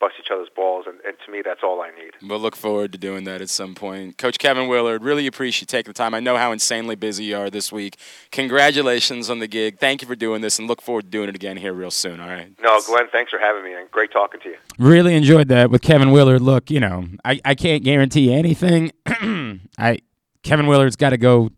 bust 0.00 0.14
each 0.20 0.30
other's 0.30 0.48
balls, 0.54 0.84
and, 0.86 0.98
and, 1.06 1.16
to 1.24 1.30
me, 1.30 1.42
that's 1.44 1.60
all 1.62 1.80
I 1.80 1.90
need. 1.90 2.12
We'll 2.22 2.38
look 2.38 2.56
forward 2.56 2.92
to 2.92 2.98
doing 2.98 3.24
that 3.24 3.40
at 3.40 3.48
some 3.48 3.74
point. 3.74 4.18
Coach 4.18 4.38
Kevin 4.38 4.68
Willard, 4.68 5.02
really 5.02 5.26
appreciate 5.26 5.60
you 5.62 5.66
taking 5.66 5.90
the 5.90 5.96
time. 5.96 6.14
I 6.14 6.20
know 6.20 6.36
how 6.36 6.52
insanely 6.52 6.96
busy 6.96 7.24
you 7.24 7.36
are 7.36 7.50
this 7.50 7.72
week. 7.72 7.96
Congratulations 8.32 9.30
on 9.30 9.38
the 9.38 9.46
gig. 9.46 9.78
Thank 9.78 10.02
you 10.02 10.08
for 10.08 10.16
doing 10.16 10.40
this, 10.40 10.58
and 10.58 10.68
look 10.68 10.82
forward 10.82 11.04
to 11.04 11.10
doing 11.10 11.28
it 11.28 11.34
again 11.34 11.56
here 11.56 11.72
real 11.72 11.90
soon. 11.90 12.20
All 12.20 12.28
right. 12.28 12.50
No, 12.62 12.80
Glenn, 12.86 13.08
thanks 13.10 13.30
for 13.30 13.38
having 13.38 13.64
me, 13.64 13.74
and 13.74 13.90
great 13.90 14.12
talking 14.12 14.40
to 14.40 14.48
you. 14.50 14.56
Really 14.78 15.14
enjoyed 15.14 15.48
that 15.48 15.70
with 15.70 15.82
Kevin 15.82 16.10
Willard. 16.10 16.42
Look, 16.42 16.70
you 16.70 16.80
know, 16.80 17.04
I, 17.24 17.40
I 17.44 17.54
can't 17.54 17.82
guarantee 17.82 18.32
anything. 18.32 18.92
I 19.78 19.98
Kevin 20.42 20.66
Willard's 20.66 20.96
got 20.96 21.10
to 21.10 21.16
go 21.16 21.50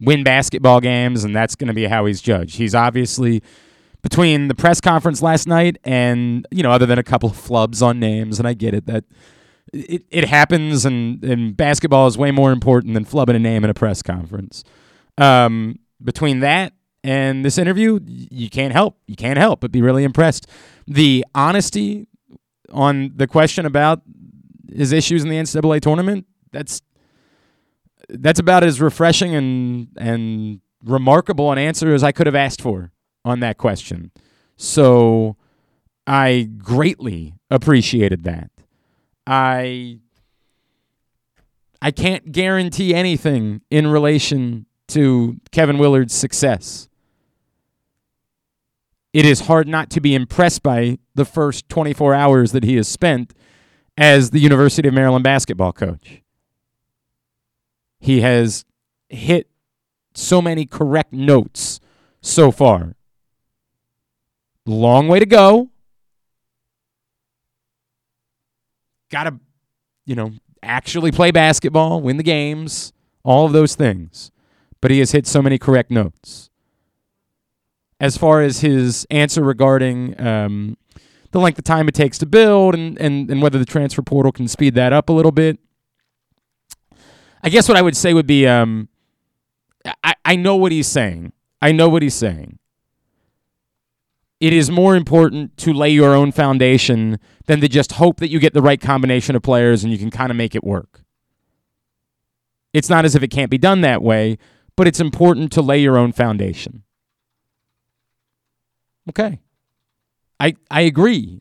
win 0.00 0.24
basketball 0.24 0.80
games, 0.80 1.24
and 1.24 1.34
that's 1.34 1.54
going 1.54 1.68
to 1.68 1.74
be 1.74 1.84
how 1.84 2.06
he's 2.06 2.20
judged. 2.20 2.56
He's 2.56 2.74
obviously 2.74 3.42
between 4.02 4.48
the 4.48 4.54
press 4.54 4.80
conference 4.80 5.22
last 5.22 5.46
night 5.46 5.76
and 5.84 6.46
you 6.50 6.62
know 6.62 6.70
other 6.70 6.86
than 6.86 6.98
a 6.98 7.02
couple 7.02 7.28
of 7.28 7.36
flubs 7.36 7.82
on 7.82 7.98
names 7.98 8.38
and 8.38 8.46
i 8.46 8.54
get 8.54 8.74
it 8.74 8.86
that 8.86 9.04
it, 9.72 10.04
it 10.10 10.24
happens 10.24 10.86
and, 10.86 11.22
and 11.22 11.56
basketball 11.56 12.06
is 12.06 12.16
way 12.16 12.30
more 12.30 12.52
important 12.52 12.94
than 12.94 13.04
flubbing 13.04 13.36
a 13.36 13.38
name 13.38 13.64
in 13.64 13.70
a 13.70 13.74
press 13.74 14.02
conference 14.02 14.64
um, 15.18 15.78
between 16.02 16.40
that 16.40 16.72
and 17.04 17.44
this 17.44 17.58
interview 17.58 17.98
you 18.06 18.48
can't 18.48 18.72
help 18.72 18.96
you 19.06 19.16
can't 19.16 19.38
help 19.38 19.60
but 19.60 19.72
be 19.72 19.82
really 19.82 20.04
impressed 20.04 20.46
the 20.86 21.24
honesty 21.34 22.06
on 22.72 23.12
the 23.16 23.26
question 23.26 23.66
about 23.66 24.02
his 24.72 24.92
issues 24.92 25.22
in 25.22 25.28
the 25.28 25.36
ncaa 25.36 25.80
tournament 25.80 26.26
that's 26.52 26.82
that's 28.08 28.40
about 28.40 28.64
as 28.64 28.80
refreshing 28.80 29.34
and 29.34 29.88
and 29.96 30.60
remarkable 30.84 31.50
an 31.50 31.58
answer 31.58 31.92
as 31.92 32.04
i 32.04 32.12
could 32.12 32.26
have 32.26 32.36
asked 32.36 32.62
for 32.62 32.92
on 33.24 33.40
that 33.40 33.58
question. 33.58 34.10
So 34.56 35.36
I 36.06 36.48
greatly 36.58 37.34
appreciated 37.50 38.24
that. 38.24 38.50
I 39.26 40.00
I 41.80 41.90
can't 41.92 42.32
guarantee 42.32 42.94
anything 42.94 43.60
in 43.70 43.86
relation 43.86 44.66
to 44.88 45.36
Kevin 45.52 45.78
Willard's 45.78 46.14
success. 46.14 46.88
It 49.12 49.24
is 49.24 49.40
hard 49.40 49.68
not 49.68 49.90
to 49.90 50.00
be 50.00 50.14
impressed 50.14 50.62
by 50.62 50.98
the 51.14 51.24
first 51.24 51.68
24 51.68 52.14
hours 52.14 52.52
that 52.52 52.64
he 52.64 52.76
has 52.76 52.88
spent 52.88 53.32
as 53.96 54.30
the 54.30 54.40
University 54.40 54.88
of 54.88 54.94
Maryland 54.94 55.24
basketball 55.24 55.72
coach. 55.72 56.22
He 58.00 58.20
has 58.20 58.64
hit 59.08 59.48
so 60.14 60.40
many 60.42 60.66
correct 60.66 61.12
notes 61.12 61.80
so 62.20 62.50
far. 62.50 62.94
Long 64.66 65.08
way 65.08 65.18
to 65.18 65.26
go. 65.26 65.70
Got 69.10 69.24
to, 69.24 69.38
you 70.04 70.14
know, 70.14 70.32
actually 70.62 71.10
play 71.10 71.30
basketball, 71.30 72.02
win 72.02 72.18
the 72.18 72.22
games, 72.22 72.92
all 73.22 73.46
of 73.46 73.52
those 73.52 73.74
things. 73.74 74.30
But 74.80 74.90
he 74.90 74.98
has 74.98 75.12
hit 75.12 75.26
so 75.26 75.40
many 75.40 75.58
correct 75.58 75.90
notes. 75.90 76.50
As 78.00 78.16
far 78.16 78.42
as 78.42 78.60
his 78.60 79.06
answer 79.10 79.42
regarding 79.42 80.20
um, 80.20 80.76
the 81.32 81.40
length 81.40 81.58
of 81.58 81.64
time 81.64 81.88
it 81.88 81.94
takes 81.94 82.18
to 82.18 82.26
build 82.26 82.74
and, 82.74 82.98
and, 83.00 83.30
and 83.30 83.42
whether 83.42 83.58
the 83.58 83.64
transfer 83.64 84.02
portal 84.02 84.30
can 84.30 84.46
speed 84.46 84.74
that 84.74 84.92
up 84.92 85.08
a 85.08 85.12
little 85.12 85.32
bit, 85.32 85.58
I 87.42 87.48
guess 87.48 87.68
what 87.68 87.76
I 87.76 87.82
would 87.82 87.96
say 87.96 88.14
would 88.14 88.26
be 88.26 88.46
um, 88.46 88.88
I, 90.02 90.14
I 90.24 90.36
know 90.36 90.56
what 90.56 90.72
he's 90.72 90.86
saying. 90.86 91.32
I 91.62 91.72
know 91.72 91.88
what 91.88 92.02
he's 92.02 92.14
saying 92.14 92.58
it 94.40 94.52
is 94.52 94.70
more 94.70 94.94
important 94.94 95.56
to 95.58 95.72
lay 95.72 95.90
your 95.90 96.14
own 96.14 96.30
foundation 96.30 97.18
than 97.46 97.60
to 97.60 97.68
just 97.68 97.92
hope 97.92 98.20
that 98.20 98.30
you 98.30 98.38
get 98.38 98.54
the 98.54 98.62
right 98.62 98.80
combination 98.80 99.34
of 99.34 99.42
players 99.42 99.82
and 99.82 99.92
you 99.92 99.98
can 99.98 100.10
kind 100.10 100.30
of 100.30 100.36
make 100.36 100.54
it 100.54 100.62
work. 100.62 101.02
It's 102.72 102.88
not 102.88 103.04
as 103.04 103.14
if 103.14 103.22
it 103.22 103.28
can't 103.28 103.50
be 103.50 103.58
done 103.58 103.80
that 103.80 104.02
way, 104.02 104.38
but 104.76 104.86
it's 104.86 105.00
important 105.00 105.50
to 105.52 105.62
lay 105.62 105.80
your 105.80 105.98
own 105.98 106.12
foundation. 106.12 106.84
Okay. 109.08 109.40
I 110.38 110.54
I 110.70 110.82
agree. 110.82 111.40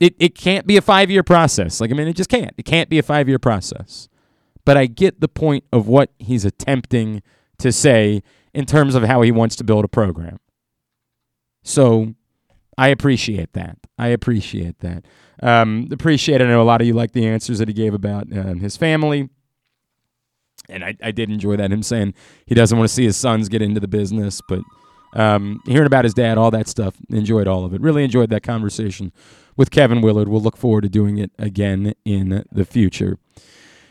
It 0.00 0.16
it 0.18 0.34
can't 0.34 0.66
be 0.66 0.76
a 0.76 0.82
5-year 0.82 1.22
process. 1.22 1.80
Like 1.80 1.92
I 1.92 1.94
mean 1.94 2.08
it 2.08 2.16
just 2.16 2.30
can't. 2.30 2.52
It 2.56 2.64
can't 2.64 2.88
be 2.88 2.98
a 2.98 3.02
5-year 3.02 3.38
process. 3.38 4.08
But 4.64 4.76
I 4.76 4.86
get 4.86 5.20
the 5.20 5.28
point 5.28 5.64
of 5.72 5.88
what 5.88 6.12
he's 6.18 6.44
attempting 6.44 7.22
to 7.58 7.72
say 7.72 8.22
in 8.54 8.64
terms 8.64 8.94
of 8.94 9.02
how 9.04 9.22
he 9.22 9.32
wants 9.32 9.56
to 9.56 9.64
build 9.64 9.84
a 9.84 9.88
program. 9.88 10.38
So 11.62 12.14
I 12.76 12.88
appreciate 12.88 13.52
that. 13.52 13.78
I 13.98 14.08
appreciate 14.08 14.80
that. 14.80 15.04
Um, 15.42 15.88
appreciate. 15.90 16.40
I 16.40 16.46
know 16.46 16.62
a 16.62 16.64
lot 16.64 16.80
of 16.80 16.86
you 16.86 16.94
like 16.94 17.12
the 17.12 17.26
answers 17.26 17.58
that 17.58 17.68
he 17.68 17.74
gave 17.74 17.94
about 17.94 18.26
um, 18.36 18.60
his 18.60 18.76
family. 18.76 19.28
And 20.68 20.84
I, 20.84 20.96
I 21.02 21.10
did 21.10 21.30
enjoy 21.30 21.56
that. 21.56 21.72
Him 21.72 21.82
saying 21.82 22.14
he 22.46 22.54
doesn't 22.54 22.76
want 22.76 22.88
to 22.88 22.94
see 22.94 23.04
his 23.04 23.16
sons 23.16 23.48
get 23.48 23.62
into 23.62 23.80
the 23.80 23.88
business, 23.88 24.40
but 24.48 24.60
um, 25.14 25.60
hearing 25.66 25.86
about 25.86 26.04
his 26.04 26.14
dad, 26.14 26.38
all 26.38 26.50
that 26.52 26.68
stuff, 26.68 26.96
enjoyed 27.10 27.46
all 27.46 27.64
of 27.64 27.74
it. 27.74 27.80
Really 27.80 28.04
enjoyed 28.04 28.30
that 28.30 28.42
conversation 28.42 29.12
with 29.56 29.70
Kevin 29.70 30.00
Willard. 30.00 30.28
We'll 30.28 30.40
look 30.40 30.56
forward 30.56 30.82
to 30.82 30.88
doing 30.88 31.18
it 31.18 31.32
again 31.38 31.94
in 32.04 32.44
the 32.50 32.64
future. 32.64 33.18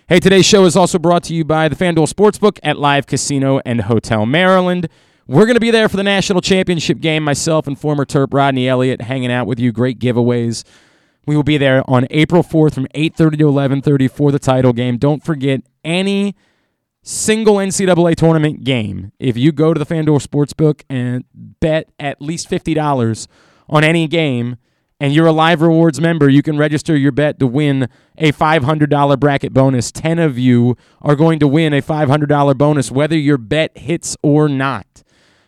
Hey, 0.10 0.20
today's 0.20 0.46
show 0.46 0.66
is 0.66 0.76
also 0.76 1.00
brought 1.00 1.24
to 1.26 1.34
you 1.34 1.46
by 1.46 1.70
the 1.70 1.76
FanDuel 1.76 2.12
Sportsbook 2.12 2.60
at 2.64 2.78
Live 2.78 3.08
Casino 3.08 3.62
and 3.66 3.82
Hotel 3.82 4.26
Maryland. 4.26 4.90
We're 5.26 5.46
going 5.46 5.56
to 5.56 5.62
be 5.62 5.72
there 5.72 5.88
for 5.88 5.96
the 5.96 6.04
national 6.04 6.42
championship 6.42 7.00
game. 7.00 7.24
Myself 7.24 7.66
and 7.66 7.80
former 7.80 8.04
Terp 8.04 8.34
Rodney 8.34 8.68
Elliott 8.68 9.02
hanging 9.02 9.32
out 9.32 9.48
with 9.48 9.58
you. 9.58 9.72
Great 9.72 10.00
giveaways. 10.00 10.66
We 11.26 11.36
will 11.36 11.44
be 11.44 11.58
there 11.58 11.90
on 11.90 12.08
April 12.10 12.44
4th 12.44 12.74
from 12.74 12.88
8:30 12.94 13.38
to 13.38 13.48
11:30 13.48 14.10
for 14.10 14.34
the 14.34 14.40
title 14.40 14.74
game. 14.74 14.98
Don't 14.98 15.24
forget 15.24 15.62
any 15.86 16.36
single 17.04 17.56
NCAA 17.56 18.16
tournament 18.16 18.66
game. 18.66 19.14
If 19.18 19.38
you 19.38 19.54
go 19.54 19.74
to 19.74 19.80
the 19.80 19.86
FanDuel 19.86 20.26
Sportsbook 20.26 20.82
and 20.90 21.24
bet 21.34 21.90
at 22.00 22.22
least 22.22 22.50
$50 22.50 23.28
on 23.70 23.84
any 23.86 24.08
game 24.08 24.58
and 25.02 25.16
you're 25.16 25.26
a 25.26 25.32
Live 25.32 25.64
Rewards 25.64 26.00
member, 26.00 26.30
you 26.30 26.44
can 26.44 26.60
register 26.60 26.96
your 26.96 27.12
bet 27.12 27.40
to 27.40 27.48
win 27.48 27.90
a 28.20 28.32
$500 28.32 29.20
bracket 29.20 29.52
bonus. 29.52 29.92
10 29.92 30.20
of 30.20 30.38
you 30.38 30.78
are 31.02 31.16
going 31.16 31.40
to 31.40 31.48
win 31.48 31.74
a 31.74 31.82
$500 31.82 32.56
bonus 32.56 32.92
whether 32.92 33.18
your 33.18 33.40
bet 33.40 33.76
hits 33.76 34.16
or 34.22 34.48
not. 34.48 35.02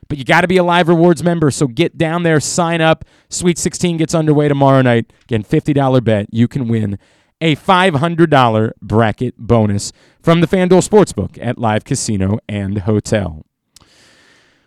But 0.09 0.17
you 0.17 0.25
got 0.25 0.41
to 0.41 0.47
be 0.47 0.57
a 0.57 0.63
Live 0.63 0.87
Rewards 0.87 1.23
member, 1.23 1.51
so 1.51 1.67
get 1.67 1.99
down 1.99 2.23
there, 2.23 2.39
sign 2.39 2.81
up. 2.81 3.05
Sweet 3.29 3.59
16 3.59 3.97
gets 3.97 4.15
underway 4.15 4.47
tomorrow 4.47 4.81
night. 4.81 5.13
Again, 5.25 5.43
$50 5.43 6.03
bet. 6.03 6.25
You 6.31 6.47
can 6.47 6.67
win 6.67 6.97
a 7.39 7.55
$500 7.55 8.71
bracket 8.81 9.37
bonus 9.37 9.93
from 10.19 10.41
the 10.41 10.47
FanDuel 10.47 10.87
Sportsbook 10.87 11.37
at 11.39 11.59
Live 11.59 11.83
Casino 11.83 12.39
and 12.49 12.79
Hotel. 12.79 13.45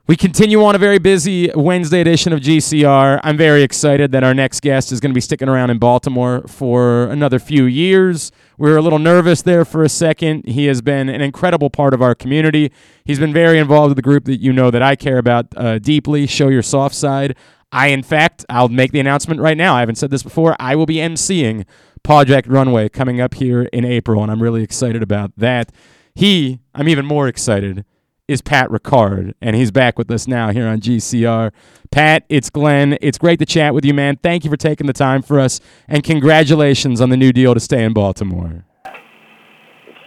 We 0.09 0.15
continue 0.15 0.63
on 0.63 0.77
a 0.77 0.79
very 0.79 1.01
busy 1.01 1.51
Wednesday 1.53 2.01
edition 2.01 2.33
of 2.33 2.39
GCR. 2.39 3.19
I'm 3.25 3.37
very 3.37 3.65
excited 3.65 4.13
that 4.13 4.23
our 4.23 4.35
next 4.35 4.61
guest 4.61 4.93
is 4.93 5.01
going 5.01 5.11
to 5.11 5.17
be 5.17 5.21
sticking 5.21 5.49
around 5.49 5.71
in 5.71 5.79
Baltimore 5.79 6.45
for 6.47 7.07
another 7.07 7.41
few 7.41 7.65
years. 7.65 8.31
We 8.57 8.71
were 8.71 8.77
a 8.77 8.83
little 8.83 9.01
nervous 9.01 9.43
there 9.43 9.65
for 9.65 9.83
a 9.83 9.89
second. 9.89 10.47
He 10.47 10.67
has 10.67 10.81
been 10.81 11.09
an 11.09 11.23
incredible 11.23 11.71
part 11.71 11.93
of 11.93 12.03
our 12.03 12.15
community. 12.15 12.71
He's 13.05 13.19
been 13.19 13.33
very 13.33 13.59
involved 13.59 13.89
with 13.89 13.97
the 13.97 14.03
group 14.03 14.27
that 14.27 14.37
you 14.37 14.53
know 14.53 14.71
that 14.71 14.81
I 14.81 14.95
care 14.95 15.19
about 15.19 15.47
uh, 15.57 15.81
deeply. 15.81 16.29
Show 16.29 16.51
your 16.51 16.63
soft 16.63 16.95
side. 16.95 17.35
I, 17.73 17.89
in 17.89 18.05
fact, 18.05 18.47
I'll 18.49 18.69
make 18.69 18.93
the 18.93 19.01
announcement 19.01 19.41
right 19.41 19.57
now. 19.57 19.75
I 19.75 19.81
haven't 19.81 19.97
said 19.97 20.13
this 20.13 20.23
before. 20.23 20.55
I 20.61 20.77
will 20.77 20.87
be 20.87 20.99
emceeing 20.99 21.65
Project 22.05 22.47
Runway 22.47 22.91
coming 22.91 23.21
up 23.21 23.35
here 23.35 23.63
in 23.73 23.85
April, 23.85 24.23
and 24.23 24.31
I'm 24.31 24.41
really 24.41 24.63
excited 24.63 25.03
about 25.03 25.33
that. 25.37 25.73
He, 26.15 26.61
I'm 26.77 26.89
even 26.89 27.07
more 27.07 27.27
excited 27.27 27.85
is 28.29 28.43
Pat 28.43 28.69
Ricard, 28.71 29.35
and 29.41 29.55
he's 29.55 29.71
back 29.71 29.99
with 29.99 30.11
us 30.11 30.27
now 30.27 30.51
here 30.51 30.67
on 30.67 30.81
GCR. 30.81 31.53
Pat, 31.91 32.25
it's 32.29 32.51
Glenn. 32.51 32.99
It's 33.01 33.19
great 33.19 33.39
to 33.39 33.47
chat 33.47 33.73
with 33.73 33.85
you, 33.85 33.95
man. 33.95 34.17
Thank 34.17 34.45
you 34.45 34.51
for 34.51 34.57
taking 34.57 34.87
the 34.87 34.93
time 34.93 35.23
for 35.23 35.39
us, 35.39 35.61
and 35.89 36.03
congratulations 36.03 37.01
on 37.01 37.11
the 37.11 37.17
new 37.17 37.33
deal 37.33 37.55
to 37.55 37.61
stay 37.61 37.85
in 37.85 37.93
Baltimore. 37.93 38.65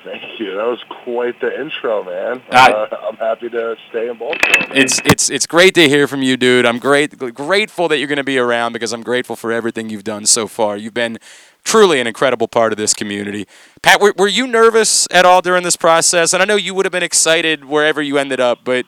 Thank 0.03 0.39
you. 0.39 0.55
That 0.55 0.65
was 0.65 0.83
quite 1.03 1.39
the 1.39 1.61
intro, 1.61 2.03
man. 2.03 2.41
Uh, 2.49 2.87
I'm 3.07 3.17
happy 3.17 3.49
to 3.49 3.75
stay 3.89 4.09
in 4.09 4.17
Baltimore. 4.17 4.67
Man. 4.67 4.77
It's 4.77 4.99
it's 5.05 5.29
it's 5.29 5.45
great 5.45 5.75
to 5.75 5.87
hear 5.87 6.07
from 6.07 6.21
you, 6.21 6.35
dude. 6.35 6.65
I'm 6.65 6.79
great 6.79 7.17
grateful 7.33 7.87
that 7.89 7.99
you're 7.99 8.07
going 8.07 8.17
to 8.17 8.23
be 8.23 8.37
around 8.37 8.73
because 8.73 8.91
I'm 8.93 9.03
grateful 9.03 9.35
for 9.35 9.51
everything 9.51 9.89
you've 9.89 10.03
done 10.03 10.25
so 10.25 10.47
far. 10.47 10.77
You've 10.77 10.93
been 10.93 11.19
truly 11.63 11.99
an 11.99 12.07
incredible 12.07 12.47
part 12.47 12.71
of 12.71 12.77
this 12.77 12.93
community. 12.93 13.47
Pat, 13.81 14.01
were, 14.01 14.13
were 14.17 14.27
you 14.27 14.47
nervous 14.47 15.07
at 15.11 15.25
all 15.25 15.41
during 15.41 15.63
this 15.63 15.75
process? 15.75 16.33
And 16.33 16.41
I 16.41 16.45
know 16.45 16.55
you 16.55 16.73
would 16.73 16.85
have 16.85 16.91
been 16.91 17.03
excited 17.03 17.65
wherever 17.65 18.01
you 18.01 18.17
ended 18.17 18.39
up, 18.39 18.59
but 18.63 18.85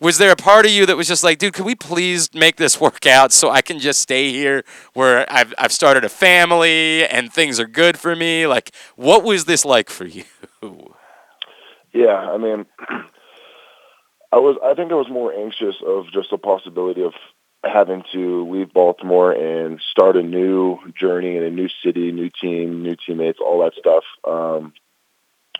was 0.00 0.18
there 0.18 0.30
a 0.30 0.36
part 0.36 0.64
of 0.64 0.72
you 0.72 0.86
that 0.86 0.96
was 0.96 1.08
just 1.08 1.24
like, 1.24 1.38
dude, 1.38 1.54
can 1.54 1.64
we 1.64 1.74
please 1.74 2.32
make 2.34 2.56
this 2.56 2.80
work 2.80 3.06
out 3.06 3.32
so 3.32 3.50
I 3.50 3.62
can 3.62 3.78
just 3.78 4.00
stay 4.00 4.30
here 4.30 4.64
where 4.94 5.30
I've, 5.32 5.54
I've 5.58 5.72
started 5.72 6.04
a 6.04 6.08
family 6.08 7.06
and 7.06 7.32
things 7.32 7.58
are 7.60 7.66
good 7.66 7.98
for 7.98 8.14
me? 8.14 8.46
Like, 8.46 8.72
what 8.96 9.24
was 9.24 9.44
this 9.44 9.64
like 9.64 9.90
for 9.90 10.06
you? 10.06 10.24
Yeah, 11.92 12.14
I 12.14 12.36
mean, 12.36 12.66
I 14.32 14.36
was. 14.36 14.56
I 14.62 14.74
think 14.74 14.92
I 14.92 14.94
was 14.94 15.08
more 15.08 15.32
anxious 15.32 15.76
of 15.86 16.04
just 16.12 16.30
the 16.30 16.38
possibility 16.38 17.02
of 17.02 17.14
having 17.64 18.04
to 18.12 18.50
leave 18.50 18.72
Baltimore 18.72 19.32
and 19.32 19.80
start 19.90 20.16
a 20.16 20.22
new 20.22 20.78
journey 20.98 21.36
in 21.36 21.42
a 21.42 21.50
new 21.50 21.68
city, 21.84 22.12
new 22.12 22.30
team, 22.30 22.82
new 22.82 22.96
teammates, 22.96 23.38
all 23.40 23.62
that 23.64 23.74
stuff. 23.78 24.04
Um, 24.26 24.72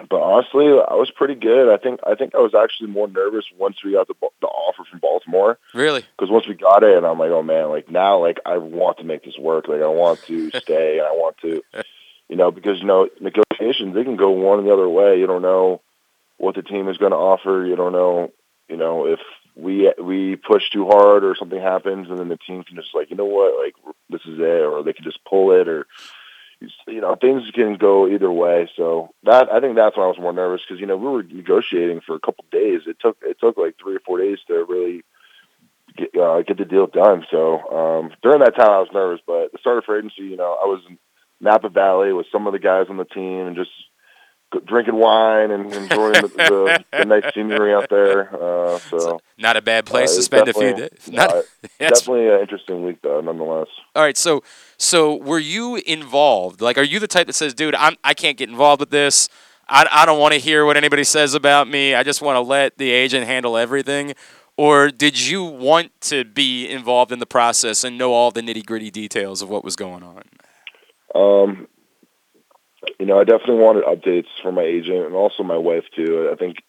but 0.08 0.20
honestly, 0.20 0.66
I 0.66 0.94
was 0.94 1.10
pretty 1.10 1.34
good. 1.34 1.72
I 1.72 1.76
think 1.76 2.00
I 2.06 2.14
think 2.14 2.34
I 2.34 2.38
was 2.38 2.54
actually 2.54 2.90
more 2.90 3.08
nervous 3.08 3.44
once 3.56 3.82
we 3.84 3.92
got 3.92 4.06
the 4.06 4.14
the 4.40 4.46
offer 4.46 4.84
from 4.88 5.00
Baltimore. 5.00 5.58
Really? 5.74 6.04
Because 6.16 6.30
once 6.30 6.46
we 6.46 6.54
got 6.54 6.84
it, 6.84 6.96
and 6.96 7.04
I'm 7.04 7.18
like, 7.18 7.30
oh 7.30 7.42
man, 7.42 7.68
like 7.68 7.90
now, 7.90 8.20
like 8.20 8.38
I 8.46 8.58
want 8.58 8.98
to 8.98 9.04
make 9.04 9.24
this 9.24 9.36
work. 9.36 9.66
Like 9.66 9.82
I 9.82 9.88
want 9.88 10.22
to 10.26 10.50
stay, 10.60 10.98
and 10.98 11.06
I 11.06 11.12
want 11.12 11.38
to, 11.38 11.62
you 12.28 12.36
know, 12.36 12.52
because 12.52 12.78
you 12.78 12.86
know 12.86 13.08
negotiations 13.20 13.94
they 13.94 14.04
can 14.04 14.16
go 14.16 14.30
one 14.30 14.60
and 14.60 14.68
the 14.68 14.72
other 14.72 14.88
way. 14.88 15.18
You 15.18 15.26
don't 15.26 15.42
know 15.42 15.82
what 16.36 16.54
the 16.54 16.62
team 16.62 16.88
is 16.88 16.98
going 16.98 17.12
to 17.12 17.18
offer. 17.18 17.66
You 17.66 17.74
don't 17.74 17.92
know, 17.92 18.32
you 18.68 18.76
know, 18.76 19.06
if 19.06 19.18
we 19.58 19.92
we 20.00 20.36
push 20.36 20.70
too 20.70 20.86
hard 20.86 21.24
or 21.24 21.34
something 21.34 21.60
happens, 21.60 22.08
and 22.08 22.18
then 22.18 22.28
the 22.28 22.36
team 22.36 22.62
can 22.62 22.76
just 22.76 22.94
like, 22.94 23.10
you 23.10 23.16
know 23.16 23.24
what, 23.24 23.62
like 23.62 23.74
this 24.08 24.20
is 24.22 24.38
it, 24.38 24.62
or 24.62 24.82
they 24.82 24.92
can 24.92 25.04
just 25.04 25.24
pull 25.24 25.50
it, 25.52 25.68
or 25.68 25.86
you 26.86 27.00
know, 27.00 27.16
things 27.16 27.42
can 27.52 27.76
go 27.76 28.08
either 28.08 28.30
way. 28.30 28.70
So 28.76 29.12
that 29.24 29.52
I 29.52 29.60
think 29.60 29.76
that's 29.76 29.96
when 29.96 30.04
I 30.04 30.08
was 30.08 30.18
more 30.18 30.32
nervous 30.32 30.62
because 30.66 30.80
you 30.80 30.86
know 30.86 30.96
we 30.96 31.08
were 31.08 31.22
negotiating 31.24 32.00
for 32.02 32.14
a 32.14 32.20
couple 32.20 32.44
of 32.44 32.50
days. 32.50 32.82
It 32.86 32.98
took 33.00 33.18
it 33.22 33.38
took 33.40 33.56
like 33.56 33.74
three 33.82 33.96
or 33.96 34.00
four 34.00 34.18
days 34.18 34.38
to 34.46 34.64
really 34.68 35.02
get 35.96 36.16
uh, 36.16 36.42
get 36.42 36.56
the 36.56 36.64
deal 36.64 36.86
done. 36.86 37.26
So 37.30 37.58
um, 37.58 38.12
during 38.22 38.40
that 38.40 38.56
time 38.56 38.70
I 38.70 38.78
was 38.78 38.90
nervous, 38.92 39.20
but 39.26 39.50
the 39.50 39.58
start 39.58 39.78
of 39.78 39.84
free 39.84 39.98
agency, 39.98 40.22
you 40.22 40.36
know, 40.36 40.56
I 40.62 40.66
was 40.66 40.82
in 40.88 40.98
Napa 41.40 41.68
Valley 41.68 42.12
with 42.12 42.26
some 42.30 42.46
of 42.46 42.52
the 42.52 42.58
guys 42.60 42.86
on 42.90 42.96
the 42.96 43.04
team 43.04 43.46
and 43.46 43.56
just 43.56 43.70
drinking 44.64 44.96
wine 44.96 45.50
and 45.50 45.72
enjoying 45.72 46.14
the, 46.14 46.28
the, 46.28 46.84
the 46.98 47.04
nice 47.04 47.34
scenery 47.34 47.74
out 47.74 47.88
there. 47.90 48.34
Uh, 48.34 48.78
so 48.78 49.20
not 49.36 49.56
a 49.56 49.62
bad 49.62 49.86
place 49.86 50.12
uh, 50.12 50.16
to 50.16 50.22
spend 50.22 50.48
a 50.48 50.52
few 50.52 50.74
days. 50.74 50.90
Not, 51.10 51.30
uh, 51.32 51.42
definitely 51.78 52.28
an 52.28 52.40
interesting 52.40 52.84
week 52.84 53.02
though, 53.02 53.20
nonetheless. 53.20 53.68
All 53.94 54.02
right, 54.02 54.16
so 54.16 54.42
so 54.76 55.16
were 55.16 55.38
you 55.38 55.76
involved? 55.76 56.60
Like, 56.60 56.78
are 56.78 56.82
you 56.82 56.98
the 56.98 57.08
type 57.08 57.26
that 57.26 57.34
says, 57.34 57.54
"Dude, 57.54 57.74
I'm 57.74 57.96
I 58.04 58.14
can't 58.14 58.36
get 58.36 58.48
involved 58.48 58.80
with 58.80 58.90
this. 58.90 59.28
I 59.68 59.86
I 59.90 60.06
don't 60.06 60.18
want 60.18 60.34
to 60.34 60.40
hear 60.40 60.64
what 60.64 60.76
anybody 60.76 61.04
says 61.04 61.34
about 61.34 61.68
me. 61.68 61.94
I 61.94 62.02
just 62.02 62.22
want 62.22 62.36
to 62.36 62.40
let 62.40 62.78
the 62.78 62.90
agent 62.90 63.26
handle 63.26 63.56
everything." 63.56 64.14
Or 64.56 64.90
did 64.90 65.24
you 65.24 65.44
want 65.44 65.92
to 66.00 66.24
be 66.24 66.68
involved 66.68 67.12
in 67.12 67.20
the 67.20 67.26
process 67.26 67.84
and 67.84 67.96
know 67.96 68.12
all 68.12 68.32
the 68.32 68.40
nitty 68.40 68.66
gritty 68.66 68.90
details 68.90 69.40
of 69.40 69.48
what 69.48 69.62
was 69.62 69.76
going 69.76 70.02
on? 70.02 70.24
Um, 71.14 71.68
you 72.98 73.06
know, 73.06 73.18
I 73.18 73.24
definitely 73.24 73.62
wanted 73.62 73.84
updates 73.84 74.28
from 74.42 74.54
my 74.54 74.62
agent 74.62 75.06
and 75.06 75.14
also 75.14 75.42
my 75.42 75.56
wife 75.56 75.84
too. 75.94 76.30
I 76.32 76.36
think 76.36 76.62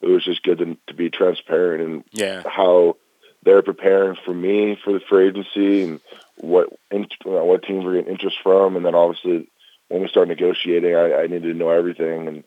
it 0.00 0.06
was 0.06 0.24
just 0.24 0.42
good 0.42 0.58
to, 0.58 0.76
to 0.86 0.94
be 0.94 1.10
transparent 1.10 1.82
and 1.82 2.04
yeah. 2.12 2.42
how 2.46 2.96
they're 3.42 3.62
preparing 3.62 4.16
for 4.24 4.34
me 4.34 4.78
for 4.82 4.92
the 4.92 5.00
free 5.00 5.28
agency 5.28 5.82
and 5.82 6.00
what 6.36 6.68
in, 6.90 7.06
what 7.24 7.62
teams 7.62 7.84
we're 7.84 7.94
getting 7.94 8.12
interest 8.12 8.38
from, 8.42 8.76
and 8.76 8.84
then 8.84 8.94
obviously 8.94 9.48
when 9.88 10.02
we 10.02 10.08
start 10.08 10.28
negotiating, 10.28 10.94
I, 10.94 11.14
I 11.14 11.22
needed 11.22 11.42
to 11.42 11.54
know 11.54 11.70
everything. 11.70 12.28
And 12.28 12.44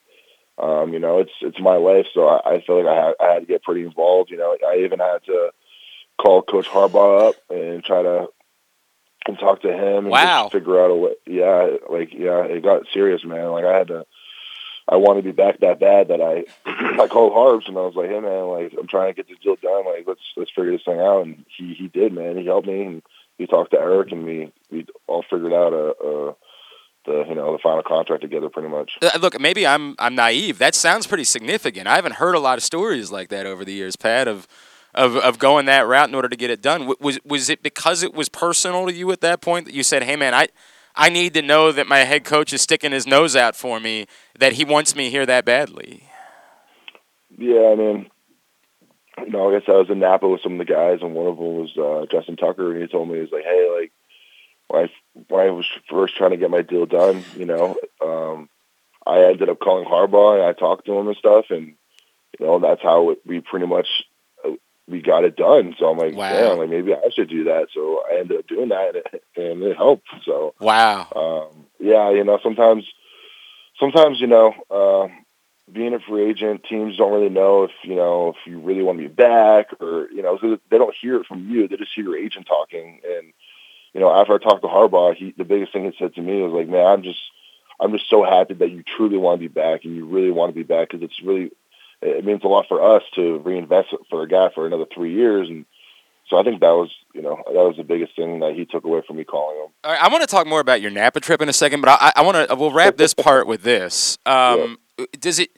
um, 0.58 0.94
you 0.94 1.00
know, 1.00 1.20
it's 1.20 1.32
it's 1.42 1.60
my 1.60 1.76
life, 1.76 2.08
so 2.14 2.28
I, 2.28 2.56
I 2.56 2.62
feel 2.62 2.84
like 2.84 2.88
I 2.88 3.06
had, 3.06 3.14
I 3.20 3.34
had 3.34 3.40
to 3.40 3.46
get 3.46 3.64
pretty 3.64 3.84
involved. 3.84 4.30
You 4.30 4.38
know, 4.38 4.56
I 4.68 4.78
even 4.80 5.00
had 5.00 5.24
to 5.26 5.52
call 6.20 6.42
Coach 6.44 6.68
Harbaugh 6.68 7.30
up 7.30 7.36
and 7.50 7.84
try 7.84 8.04
to 8.04 8.28
and 9.28 9.38
talk 9.38 9.62
to 9.62 9.72
him 9.72 10.06
and 10.06 10.10
wow. 10.10 10.50
figure 10.50 10.84
out 10.84 10.92
a 10.92 10.96
way. 10.96 11.14
Yeah, 11.26 11.78
like 11.90 12.14
yeah, 12.14 12.44
it 12.44 12.64
got 12.64 12.88
serious, 12.94 13.24
man. 13.24 13.52
Like 13.52 13.66
I 13.66 13.78
had 13.78 13.88
to. 13.88 14.06
I 14.88 14.98
wanted 14.98 15.22
to 15.22 15.30
be 15.30 15.32
back 15.32 15.60
that 15.60 15.80
bad 15.80 16.10
that 16.10 16.22
I 16.22 16.44
I 17.02 17.08
called 17.08 17.34
Harbs 17.34 17.68
and 17.68 17.78
I 17.78 17.82
was 17.82 17.96
like, 17.96 18.10
hey 18.10 18.20
man, 18.20 18.48
like 18.48 18.74
I'm 18.78 18.88
trying 18.88 19.14
to 19.14 19.16
get 19.16 19.28
this 19.28 19.38
deal 19.42 19.56
done. 19.62 19.86
Like 19.86 20.06
let's 20.08 20.22
let's 20.36 20.52
figure 20.52 20.72
this 20.72 20.84
thing 20.84 21.00
out. 21.00 21.22
And 21.22 21.46
he 21.56 21.74
he 21.74 21.88
did, 21.88 22.14
man. 22.14 22.38
He 22.38 22.46
helped 22.46 22.68
me 22.68 22.84
and 22.84 23.04
he 23.38 23.48
talked 23.48 23.72
to 23.72 23.80
Eric 23.80 24.12
and 24.12 24.26
we 24.26 24.52
we 24.70 24.86
all 25.08 25.24
figured 25.30 25.54
out 25.54 25.74
a. 25.74 25.96
a 26.04 26.36
the 27.04 27.26
you 27.28 27.34
know 27.34 27.52
the 27.52 27.58
final 27.58 27.82
contract 27.82 28.22
together 28.22 28.48
pretty 28.48 28.70
much. 28.70 28.92
Uh, 29.02 29.18
look, 29.20 29.40
maybe 29.40 29.66
I'm 29.66 29.96
I'm 29.98 30.14
naive. 30.14 30.60
That 30.60 30.76
sounds 30.76 31.08
pretty 31.08 31.24
significant. 31.24 31.88
I 31.88 31.96
haven't 31.96 32.16
heard 32.16 32.36
a 32.36 32.40
lot 32.40 32.60
of 32.60 32.64
stories 32.64 33.12
like 33.12 33.30
that 33.30 33.48
over 33.48 33.66
the 33.66 33.74
years, 33.74 33.96
Pat, 33.96 34.28
of 34.28 34.48
of, 34.94 35.16
of 35.18 35.40
going 35.40 35.66
that 35.66 35.88
route 35.88 36.10
in 36.10 36.16
order 36.16 36.30
to 36.30 36.36
get 36.36 36.50
it 36.50 36.62
done. 36.62 36.92
Was 37.00 37.20
was 37.24 37.50
it 37.50 37.64
because 37.64 38.04
it 38.04 38.14
was 38.14 38.30
personal 38.30 38.86
to 38.88 38.94
you 38.94 39.12
at 39.12 39.22
that 39.22 39.42
point 39.42 39.66
that 39.66 39.74
you 39.74 39.84
said, 39.84 40.04
"Hey, 40.04 40.16
man, 40.16 40.34
I 40.34 40.48
I 40.96 41.10
need 41.10 41.34
to 41.36 41.42
know 41.42 41.72
that 41.72 41.88
my 41.88 42.00
head 42.00 42.24
coach 42.24 42.54
is 42.54 42.62
sticking 42.62 42.92
his 42.92 43.08
nose 43.08 43.36
out 43.36 43.56
for 43.56 43.80
me, 43.80 44.08
that 44.40 44.54
he 44.54 44.66
wants 44.66 44.96
me 44.96 45.10
here 45.10 45.26
that 45.26 45.46
badly." 45.46 46.04
Yeah, 47.38 47.70
I 47.72 47.76
mean, 47.76 48.10
you 49.20 49.30
know, 49.30 49.50
I 49.50 49.60
guess 49.60 49.70
I 49.70 49.78
was 49.78 49.90
in 49.90 50.00
Napa 50.00 50.28
with 50.28 50.42
some 50.42 50.54
of 50.54 50.58
the 50.60 50.74
guys, 50.74 51.00
and 51.02 51.14
one 51.14 51.28
of 51.28 51.38
them 51.38 51.56
was 51.56 51.78
uh, 51.78 52.06
Justin 52.12 52.36
Tucker, 52.36 52.74
and 52.74 52.82
he 52.82 52.88
told 52.88 53.10
me 53.10 53.20
he's 53.20 53.32
like, 53.32 53.44
"Hey, 53.44 53.70
like 53.74 53.92
when 54.68 54.86
I 54.86 54.90
when 55.28 55.48
I 55.48 55.52
was 55.52 55.66
first 55.90 56.16
trying 56.16 56.32
to 56.32 56.38
get 56.38 56.50
my 56.50 56.62
deal 56.62 56.86
done, 56.86 57.24
you 57.36 57.46
know, 57.46 57.76
um, 58.02 58.50
I 59.06 59.24
ended 59.24 59.50
up 59.50 59.60
calling 59.60 59.86
Harbaugh 59.86 60.36
and 60.36 60.44
I 60.44 60.54
talked 60.54 60.86
to 60.86 60.98
him 60.98 61.08
and 61.08 61.18
stuff, 61.18 61.46
and 61.50 61.76
you 62.40 62.46
know, 62.46 62.60
that's 62.60 62.82
how 62.82 63.16
we 63.26 63.42
pretty 63.42 63.66
much 63.66 63.88
we 64.88 65.02
got 65.02 65.24
it 65.24 65.36
done. 65.36 65.76
So 65.80 65.90
I'm 65.90 65.98
like, 65.98 66.16
wow. 66.16 66.32
damn, 66.32 66.58
like 66.58 66.70
maybe 66.70 66.94
I 66.94 67.10
should 67.14 67.30
do 67.30 67.46
that. 67.46 67.68
So 67.74 68.04
I 68.10 68.20
ended 68.20 68.40
up 68.40 68.48
doing 68.48 68.70
that, 68.70 68.96
and 68.96 68.96
it, 69.14 69.24
and 69.36 69.64
it 69.64 69.78
helped. 69.78 70.08
So 70.26 70.54
wow, 70.60 71.08
um, 71.16 71.66
yeah, 71.80 72.12
you 72.12 72.24
know, 72.24 72.40
sometimes, 72.44 72.86
sometimes 73.80 74.20
you 74.20 74.28
know, 74.28 74.54
uh, 74.70 75.08
being 75.72 75.94
a 75.94 76.00
free 76.00 76.30
agent, 76.30 76.64
teams 76.64 76.98
don't 76.98 77.14
really 77.14 77.30
know 77.30 77.64
if 77.64 77.72
you 77.84 77.96
know 77.96 78.30
if 78.30 78.36
you 78.46 78.60
really 78.60 78.84
want 78.84 79.00
to 79.00 79.08
be 79.08 79.14
back 79.14 79.68
or 79.80 80.10
you 80.12 80.22
know 80.22 80.38
so 80.40 80.60
they 80.70 80.78
don't 80.78 80.96
hear 81.00 81.16
it 81.18 81.28
from 81.28 81.50
you. 81.50 81.68
They 81.68 81.78
just 81.78 81.94
hear 81.94 82.06
your 82.06 82.18
agent 82.18 82.48
talking. 82.48 83.02
And 83.06 83.34
you 83.94 84.00
know, 84.00 84.12
after 84.14 84.34
I 84.34 84.38
talked 84.38 84.62
to 84.62 84.68
Harbaugh, 84.68 85.16
he 85.16 85.34
the 85.38 85.46
biggest 85.46 85.74
thing 85.74 85.86
he 85.86 85.96
said 85.98 86.16
to 86.16 86.22
me 86.22 86.42
was 86.42 86.54
like, 86.54 86.68
man, 86.68 86.86
I'm 86.86 87.04
just. 87.04 87.20
I'm 87.80 87.94
just 87.94 88.12
so 88.12 88.24
happy 88.24 88.54
that 88.54 88.70
you 88.70 88.84
truly 88.84 89.18
want 89.18 89.42
to 89.42 89.50
be 89.50 89.52
back 89.52 89.86
and 89.86 89.96
you 89.96 90.06
really 90.06 90.30
want 90.30 90.52
to 90.52 90.56
be 90.56 90.62
back 90.62 90.90
because 90.90 91.04
it's 91.04 91.20
really 91.24 91.50
it 92.02 92.26
means 92.26 92.42
a 92.44 92.48
lot 92.48 92.66
for 92.68 92.96
us 92.96 93.04
to 93.16 93.40
reinvest 93.40 93.90
for 94.10 94.24
a 94.24 94.28
guy 94.28 94.50
for 94.54 94.66
another 94.66 94.86
three 94.94 95.14
years. 95.14 95.48
And 95.50 95.66
so 96.30 96.38
I 96.38 96.44
think 96.44 96.62
that 96.62 96.72
was, 96.72 96.90
you 97.14 97.22
know, 97.22 97.38
that 97.46 97.54
was 97.54 97.76
the 97.78 97.84
biggest 97.84 98.16
thing 98.16 98.40
that 98.40 98.54
he 98.56 98.66
took 98.66 98.84
away 98.84 99.02
from 99.06 99.18
me 99.18 99.24
calling 99.24 99.58
him. 99.58 99.72
All 99.84 99.92
right, 99.92 100.02
I 100.02 100.08
want 100.10 100.22
to 100.22 100.28
talk 100.28 100.48
more 100.48 100.60
about 100.60 100.82
your 100.82 100.92
Napa 100.92 101.20
trip 101.20 101.42
in 101.42 101.50
a 101.50 101.54
second, 101.54 101.82
but 101.82 101.90
I, 102.02 102.14
I 102.16 102.22
want 102.22 102.50
to, 102.50 102.56
we'll 102.56 102.72
wrap 102.72 102.98
this 102.98 103.14
part 103.14 103.48
with 103.48 103.64
this. 103.64 104.18
Um, 104.26 104.78
yeah. 104.98 105.06
Does 105.20 105.40
it, 105.40 105.50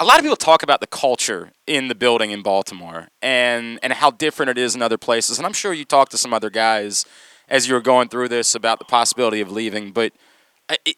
a 0.00 0.04
lot 0.04 0.18
of 0.18 0.22
people 0.22 0.36
talk 0.36 0.62
about 0.62 0.80
the 0.80 0.86
culture 0.86 1.52
in 1.66 1.88
the 1.88 1.94
building 1.94 2.30
in 2.30 2.42
Baltimore 2.42 3.08
and, 3.20 3.78
and 3.82 3.92
how 3.92 4.10
different 4.10 4.50
it 4.50 4.58
is 4.58 4.74
in 4.74 4.82
other 4.82 4.98
places. 4.98 5.38
And 5.38 5.46
I'm 5.46 5.52
sure 5.52 5.72
you 5.72 5.84
talked 5.84 6.12
to 6.12 6.18
some 6.18 6.32
other 6.32 6.50
guys 6.50 7.04
as 7.48 7.66
you 7.66 7.74
were 7.74 7.80
going 7.80 8.08
through 8.08 8.28
this 8.28 8.54
about 8.54 8.78
the 8.78 8.84
possibility 8.84 9.40
of 9.40 9.50
leaving, 9.50 9.92
but– 9.92 10.12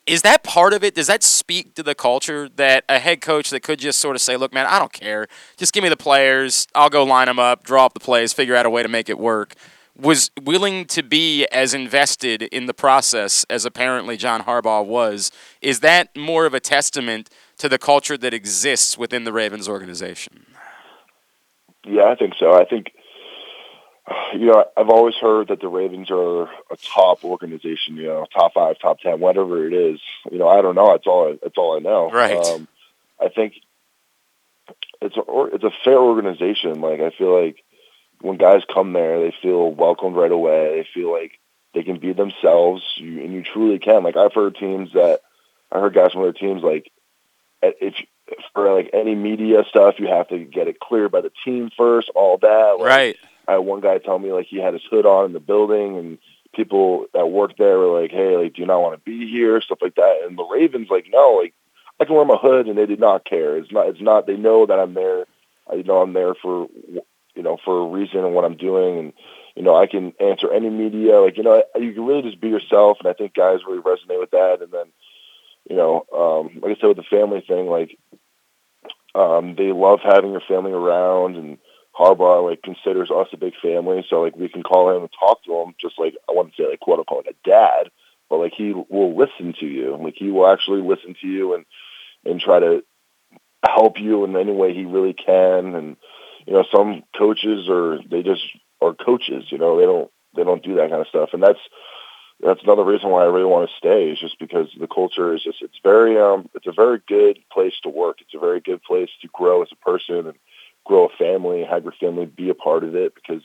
is 0.07 0.23
that 0.23 0.43
part 0.43 0.73
of 0.73 0.83
it? 0.83 0.95
Does 0.95 1.07
that 1.07 1.23
speak 1.23 1.75
to 1.75 1.83
the 1.83 1.95
culture 1.95 2.49
that 2.57 2.85
a 2.89 2.99
head 2.99 3.21
coach 3.21 3.51
that 3.51 3.63
could 3.63 3.79
just 3.79 4.01
sort 4.01 4.17
of 4.17 4.23
say, 4.23 4.37
"Look, 4.37 4.53
man, 4.53 4.67
I 4.67 4.79
don't 4.79 4.93
care. 4.93 5.29
Just 5.57 5.73
give 5.73 5.83
me 5.83 5.89
the 5.89 5.97
players. 5.97 6.67
I'll 6.75 6.91
go 6.91 7.05
line 7.05 7.27
them 7.27 7.39
up, 7.39 7.65
draw 7.65 7.87
up 7.87 7.95
the 7.95 8.01
plays, 8.01 8.33
figure 8.33 8.57
out 8.57 8.67
a 8.67 8.71
way 8.71 8.83
to 8.83 8.89
make 8.89 9.09
it 9.09 9.19
work." 9.19 9.55
Was 9.97 10.31
willing 10.41 10.87
to 10.87 11.03
be 11.03 11.47
as 11.47 11.75
invested 11.75 12.43
in 12.43 12.67
the 12.67 12.73
process 12.73 13.45
as 13.51 13.67
apparently 13.67 14.17
John 14.17 14.45
Harbaugh 14.45 14.85
was. 14.85 15.31
Is 15.61 15.81
that 15.81 16.17
more 16.17 16.47
of 16.47 16.55
a 16.55 16.61
testament 16.61 17.29
to 17.59 17.69
the 17.69 17.79
culture 17.79 18.17
that 18.17 18.33
exists 18.33 18.97
within 18.97 19.25
the 19.25 19.33
Ravens 19.33 19.69
organization? 19.69 20.47
Yeah, 21.85 22.05
I 22.05 22.15
think 22.15 22.35
so. 22.39 22.55
I 22.55 22.65
think 22.65 22.93
you 24.33 24.47
know, 24.47 24.65
I've 24.77 24.89
always 24.89 25.15
heard 25.17 25.49
that 25.49 25.61
the 25.61 25.69
Ravens 25.69 26.11
are 26.11 26.45
a 26.45 26.77
top 26.83 27.25
organization, 27.25 27.97
you 27.97 28.07
know, 28.07 28.27
top 28.33 28.55
five, 28.55 28.79
top 28.79 29.01
ten, 29.01 29.21
whatever 29.21 29.67
it 29.67 29.73
is. 29.73 30.01
You 30.31 30.39
know, 30.39 30.49
I 30.49 30.63
don't 30.63 30.75
know. 30.75 30.93
That's 30.93 31.07
all. 31.07 31.33
I, 31.33 31.39
that's 31.43 31.57
all 31.57 31.77
I 31.77 31.81
know. 31.81 32.11
Right. 32.11 32.37
Um, 32.37 32.69
I 33.21 33.29
think 33.29 33.55
it's 35.01 35.17
a 35.17 35.45
it's 35.55 35.65
a 35.65 35.71
fair 35.85 35.99
organization. 35.99 36.81
Like 36.81 37.01
I 37.01 37.11
feel 37.11 37.41
like 37.43 37.63
when 38.21 38.37
guys 38.37 38.63
come 38.73 38.93
there, 38.93 39.21
they 39.21 39.35
feel 39.43 39.71
welcomed 39.71 40.17
right 40.17 40.33
away. 40.33 40.77
They 40.77 40.89
feel 40.93 41.13
like 41.13 41.39
they 41.75 41.83
can 41.83 41.99
be 41.99 42.13
themselves, 42.13 42.83
you, 42.97 43.23
and 43.23 43.33
you 43.33 43.43
truly 43.43 43.79
can. 43.79 44.03
Like 44.03 44.17
I've 44.17 44.35
heard 44.35 44.57
teams 44.57 44.93
that 44.95 45.21
I 45.71 45.79
heard 45.79 45.95
guys 45.95 46.13
from 46.13 46.23
other 46.23 46.33
teams 46.33 46.63
like 46.63 46.91
if 47.63 47.95
for 48.53 48.75
like 48.75 48.91
any 48.93 49.15
media 49.15 49.65
stuff, 49.69 49.97
you 49.99 50.07
have 50.07 50.29
to 50.29 50.39
get 50.39 50.69
it 50.69 50.81
cleared 50.81 51.13
by 51.13 51.21
the 51.21 51.33
team 51.45 51.71
first. 51.77 52.11
All 52.15 52.39
that, 52.39 52.77
like, 52.79 52.89
right? 52.89 53.17
I 53.51 53.55
had 53.55 53.59
one 53.59 53.81
guy 53.81 53.99
tell 53.99 54.19
me 54.19 54.33
like 54.33 54.47
he 54.47 54.59
had 54.59 54.75
his 54.75 54.83
hood 54.91 55.07
on 55.07 55.27
in 55.27 55.33
the 55.33 55.41
building, 55.41 55.99
and 55.99 56.19
people 56.55 57.07
that 57.15 57.27
worked 57.31 57.59
there 57.59 57.79
were 57.79 58.01
like, 58.01 58.11
"Hey, 58.11 58.37
like, 58.37 58.55
do 58.55 58.63
you 58.63 58.67
not 58.67 58.81
want 58.81 58.95
to 58.95 59.05
be 59.05 59.31
here?" 59.31 59.61
Stuff 59.61 59.79
like 59.83 59.97
that. 59.97 60.21
And 60.25 60.39
the 60.39 60.45
Ravens 60.45 60.89
like, 60.91 61.07
no, 61.11 61.41
like 61.43 61.55
I 61.99 62.05
can 62.05 62.15
wear 62.15 62.25
my 62.25 62.37
hood, 62.37 62.67
and 62.67 62.79
they 62.79 62.87
did 62.87 63.01
not 63.01 63.25
care. 63.25 63.57
It's 63.57 63.73
not. 63.73 63.89
It's 63.89 64.01
not. 64.01 64.27
They 64.27 64.37
know 64.37 64.67
that 64.67 64.79
I'm 64.79 64.95
there. 64.95 65.25
I 65.71 65.77
know 65.83 66.01
I'm 66.01 66.13
there 66.13 66.35
for 66.35 66.69
you 67.35 67.43
know, 67.43 67.59
for 67.65 67.81
a 67.81 67.87
reason 67.87 68.19
and 68.19 68.35
what 68.35 68.45
I'm 68.45 68.57
doing, 68.57 68.99
and 68.99 69.13
you 69.57 69.63
know, 69.63 69.77
I 69.77 69.87
can 69.87 70.13
answer 70.21 70.53
any 70.53 70.71
media. 70.71 71.21
Like, 71.21 71.37
you 71.37 71.43
know, 71.43 71.63
you 71.77 71.93
can 71.93 72.07
really 72.07 72.23
just 72.23 72.41
be 72.41 72.49
yourself, 72.49 72.99
and 73.01 73.09
I 73.09 73.13
think 73.13 73.35
guys 73.35 73.61
really 73.67 73.83
resonate 73.83 74.21
with 74.21 74.31
that. 74.31 74.59
And 74.63 74.73
then, 74.73 74.87
you 75.69 75.77
know, 75.77 76.05
um, 76.13 76.61
like 76.61 76.77
I 76.77 76.81
said 76.81 76.89
with 76.89 76.97
the 76.97 77.03
family 77.05 77.43
thing, 77.47 77.67
like 77.67 77.97
um, 79.15 79.55
they 79.57 79.73
love 79.73 80.01
having 80.03 80.33
your 80.33 80.43
family 80.47 80.73
around, 80.73 81.37
and 81.37 81.59
Harbaugh 81.95 82.49
like 82.49 82.63
considers 82.63 83.11
us 83.11 83.29
a 83.33 83.37
big 83.37 83.55
family, 83.61 84.05
so 84.09 84.23
like 84.23 84.37
we 84.37 84.49
can 84.49 84.63
call 84.63 84.95
him 84.95 85.03
and 85.03 85.11
talk 85.19 85.43
to 85.45 85.55
him, 85.57 85.75
just 85.81 85.99
like 85.99 86.15
I 86.29 86.33
want 86.33 86.55
to 86.55 86.63
say 86.63 86.69
like 86.69 86.81
quote 86.81 86.99
unquote 86.99 87.27
a 87.27 87.35
dad, 87.45 87.91
but 88.29 88.39
like 88.39 88.53
he 88.57 88.73
will 88.73 89.17
listen 89.17 89.55
to 89.61 89.67
you, 89.67 89.97
like 90.01 90.15
he 90.17 90.31
will 90.31 90.47
actually 90.47 90.83
listen 90.83 91.15
to 91.21 91.27
you 91.27 91.55
and 91.55 91.65
and 92.25 92.41
try 92.41 92.61
to 92.61 92.85
help 93.67 93.99
you 93.99 94.25
in 94.25 94.37
any 94.37 94.53
way 94.53 94.73
he 94.75 94.85
really 94.85 95.15
can. 95.15 95.75
And 95.75 95.97
you 96.47 96.53
know, 96.53 96.65
some 96.73 97.03
coaches 97.17 97.69
are 97.69 97.99
they 98.09 98.23
just 98.23 98.43
are 98.81 98.95
coaches, 98.95 99.45
you 99.51 99.59
know, 99.59 99.79
they 99.79 99.87
don't 99.87 100.11
they 100.37 100.45
don't 100.45 100.63
do 100.63 100.77
that 100.77 100.91
kind 100.91 101.03
of 101.03 101.09
stuff, 101.09 101.31
and 101.33 101.43
that's 101.43 101.61
that's 102.43 102.63
another 102.63 102.85
reason 102.85 103.11
why 103.11 103.23
I 103.23 103.27
really 103.27 103.45
want 103.45 103.69
to 103.69 103.77
stay 103.77 104.11
is 104.11 104.19
just 104.19 104.39
because 104.39 104.69
the 104.79 104.87
culture 104.87 105.35
is 105.35 105.43
just 105.43 105.61
it's 105.61 105.79
very 105.83 106.19
um 106.19 106.49
it's 106.55 106.67
a 106.67 106.73
very 106.73 107.01
good 107.07 107.39
place 107.53 107.75
to 107.83 107.89
work. 107.89 108.19
It's 108.21 108.35
a 108.35 108.39
very 108.39 108.61
good 108.61 108.83
place 108.83 109.11
to 109.23 109.29
grow 109.33 109.63
as 109.63 109.69
a 109.73 109.77
person 109.77 110.27
and 110.27 110.39
grow 110.85 111.07
a 111.07 111.17
family, 111.19 111.65
have 111.69 111.85
your 111.85 111.95
family 112.01 112.27
be 112.27 112.51
a 112.51 112.55
part 112.55 112.85
of 112.85 112.95
it 112.95 113.15
because 113.15 113.43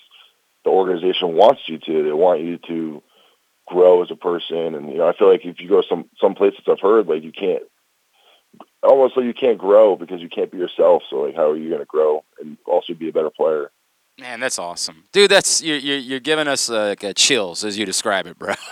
the 0.63 0.69
organization 0.69 1.35
wants 1.35 1.61
you 1.67 1.77
to. 1.79 2.03
They 2.03 2.11
want 2.11 2.41
you 2.41 2.57
to 2.67 3.03
grow 3.67 4.03
as 4.03 4.11
a 4.11 4.15
person 4.15 4.75
and 4.75 4.91
you 4.91 4.97
know, 4.97 5.07
I 5.07 5.17
feel 5.17 5.31
like 5.31 5.43
if 5.43 5.59
you 5.59 5.67
go 5.67 5.81
some 5.87 6.05
some 6.21 6.35
places 6.35 6.61
I've 6.67 6.79
heard 6.79 7.07
like 7.07 7.23
you 7.23 7.31
can't 7.31 7.63
almost 8.83 9.17
like 9.17 9.25
you 9.25 9.33
can't 9.33 9.57
grow 9.57 9.95
because 9.95 10.21
you 10.21 10.29
can't 10.29 10.51
be 10.51 10.57
yourself. 10.57 11.03
So 11.09 11.17
like 11.17 11.35
how 11.35 11.49
are 11.51 11.57
you 11.57 11.71
gonna 11.71 11.85
grow 11.85 12.23
and 12.39 12.57
also 12.65 12.93
be 12.93 13.09
a 13.09 13.13
better 13.13 13.31
player? 13.31 13.71
Man, 14.17 14.39
that's 14.39 14.57
awesome, 14.57 15.03
dude. 15.11 15.29
That's 15.29 15.61
you're 15.61 15.75
you're, 15.75 15.97
you're 15.97 16.19
giving 16.21 16.47
us 16.47 16.69
uh, 16.69 16.85
like 16.85 17.03
a 17.03 17.13
chills 17.13 17.65
as 17.65 17.77
you 17.77 17.85
describe 17.85 18.25
it, 18.27 18.39
bro. 18.39 18.53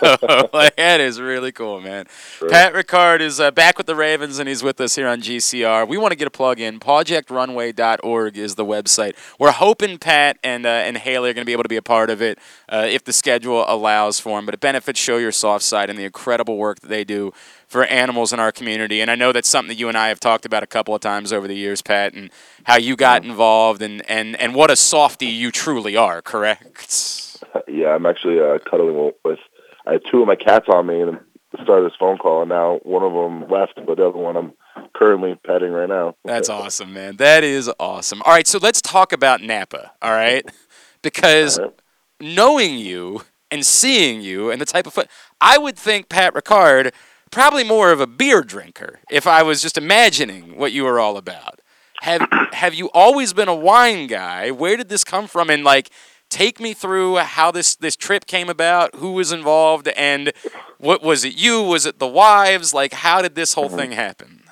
like 0.54 0.76
that 0.76 1.00
is 1.02 1.20
really 1.20 1.52
cool, 1.52 1.82
man. 1.82 2.06
Sure. 2.38 2.48
Pat 2.48 2.72
Ricard 2.72 3.20
is 3.20 3.38
uh, 3.40 3.50
back 3.50 3.76
with 3.76 3.86
the 3.86 3.94
Ravens, 3.94 4.38
and 4.38 4.48
he's 4.48 4.62
with 4.62 4.80
us 4.80 4.94
here 4.94 5.06
on 5.06 5.20
GCR. 5.20 5.86
We 5.86 5.98
want 5.98 6.12
to 6.12 6.16
get 6.16 6.26
a 6.26 6.30
plug 6.30 6.60
in. 6.60 6.80
ProjectRunway.org 6.80 8.38
is 8.38 8.54
the 8.54 8.64
website. 8.64 9.16
We're 9.38 9.50
hoping 9.50 9.98
Pat 9.98 10.38
and 10.42 10.64
uh, 10.64 10.70
and 10.70 10.96
Haley 10.96 11.28
are 11.28 11.34
going 11.34 11.44
to 11.44 11.46
be 11.46 11.52
able 11.52 11.64
to 11.64 11.68
be 11.68 11.76
a 11.76 11.82
part 11.82 12.08
of 12.08 12.22
it 12.22 12.38
uh, 12.70 12.86
if 12.88 13.04
the 13.04 13.12
schedule 13.12 13.66
allows 13.68 14.18
for 14.18 14.38
them. 14.38 14.46
But 14.46 14.54
it 14.54 14.60
benefits 14.60 14.98
Show 14.98 15.18
Your 15.18 15.32
Soft 15.32 15.66
Side 15.66 15.90
and 15.90 15.98
the 15.98 16.04
incredible 16.04 16.56
work 16.56 16.80
that 16.80 16.88
they 16.88 17.04
do 17.04 17.34
for 17.74 17.84
animals 17.86 18.32
in 18.32 18.38
our 18.38 18.52
community. 18.52 19.00
And 19.00 19.10
I 19.10 19.16
know 19.16 19.32
that's 19.32 19.48
something 19.48 19.66
that 19.66 19.80
you 19.80 19.88
and 19.88 19.98
I 19.98 20.06
have 20.06 20.20
talked 20.20 20.46
about 20.46 20.62
a 20.62 20.66
couple 20.68 20.94
of 20.94 21.00
times 21.00 21.32
over 21.32 21.48
the 21.48 21.56
years, 21.56 21.82
Pat, 21.82 22.14
and 22.14 22.30
how 22.62 22.76
you 22.76 22.94
got 22.94 23.24
involved 23.24 23.82
and, 23.82 24.08
and, 24.08 24.36
and 24.36 24.54
what 24.54 24.70
a 24.70 24.76
softy 24.76 25.26
you 25.26 25.50
truly 25.50 25.96
are, 25.96 26.22
correct? 26.22 27.20
Yeah, 27.68 27.88
I'm 27.88 28.06
actually 28.06 28.40
uh, 28.40 28.58
cuddling 28.58 29.12
with, 29.24 29.38
I 29.86 29.92
had 29.92 30.02
two 30.10 30.22
of 30.22 30.26
my 30.26 30.34
cats 30.34 30.66
on 30.68 30.86
me 30.86 31.00
and 31.00 31.18
the 31.52 31.62
start 31.62 31.80
of 31.80 31.84
this 31.84 31.96
phone 31.98 32.18
call, 32.18 32.42
and 32.42 32.48
now 32.48 32.80
one 32.82 33.02
of 33.02 33.12
them 33.12 33.48
left, 33.48 33.74
but 33.86 33.96
the 33.96 34.08
other 34.08 34.18
one 34.18 34.36
I'm 34.36 34.52
currently 34.94 35.34
petting 35.46 35.70
right 35.70 35.88
now. 35.88 36.16
That's 36.24 36.48
awesome, 36.48 36.92
man. 36.92 37.16
That 37.16 37.44
is 37.44 37.70
awesome. 37.78 38.22
All 38.22 38.32
right, 38.32 38.46
so 38.46 38.58
let's 38.58 38.80
talk 38.80 39.12
about 39.12 39.42
Napa, 39.42 39.92
all 40.02 40.12
right? 40.12 40.44
Because 41.02 41.58
all 41.58 41.66
right. 41.66 41.74
knowing 42.18 42.78
you 42.78 43.22
and 43.50 43.64
seeing 43.64 44.22
you 44.22 44.50
and 44.50 44.60
the 44.60 44.64
type 44.64 44.86
of 44.86 44.94
foot, 44.94 45.08
I 45.40 45.58
would 45.58 45.76
think 45.76 46.08
Pat 46.08 46.32
Ricard– 46.34 46.92
probably 47.34 47.64
more 47.64 47.90
of 47.90 48.00
a 48.00 48.06
beer 48.06 48.42
drinker 48.42 49.00
if 49.10 49.26
I 49.26 49.42
was 49.42 49.60
just 49.60 49.76
imagining 49.76 50.56
what 50.56 50.72
you 50.72 50.84
were 50.84 51.00
all 51.00 51.16
about. 51.16 51.60
Have 52.00 52.26
have 52.52 52.74
you 52.74 52.88
always 52.94 53.32
been 53.32 53.48
a 53.48 53.54
wine 53.54 54.06
guy? 54.06 54.50
Where 54.50 54.76
did 54.76 54.88
this 54.88 55.04
come 55.04 55.26
from? 55.26 55.50
And 55.50 55.64
like, 55.64 55.90
take 56.30 56.60
me 56.60 56.72
through 56.72 57.16
how 57.16 57.50
this 57.50 57.74
this 57.74 57.96
trip 57.96 58.26
came 58.26 58.48
about, 58.48 58.94
who 58.94 59.12
was 59.12 59.32
involved, 59.32 59.88
and 59.88 60.32
what 60.78 61.02
was 61.02 61.24
it? 61.24 61.34
You? 61.34 61.62
Was 61.62 61.84
it 61.84 61.98
the 61.98 62.06
wives? 62.06 62.72
Like, 62.72 62.92
how 62.92 63.20
did 63.20 63.34
this 63.34 63.54
whole 63.54 63.66
mm-hmm. 63.66 63.76
thing 63.76 63.92
happen? 63.92 64.43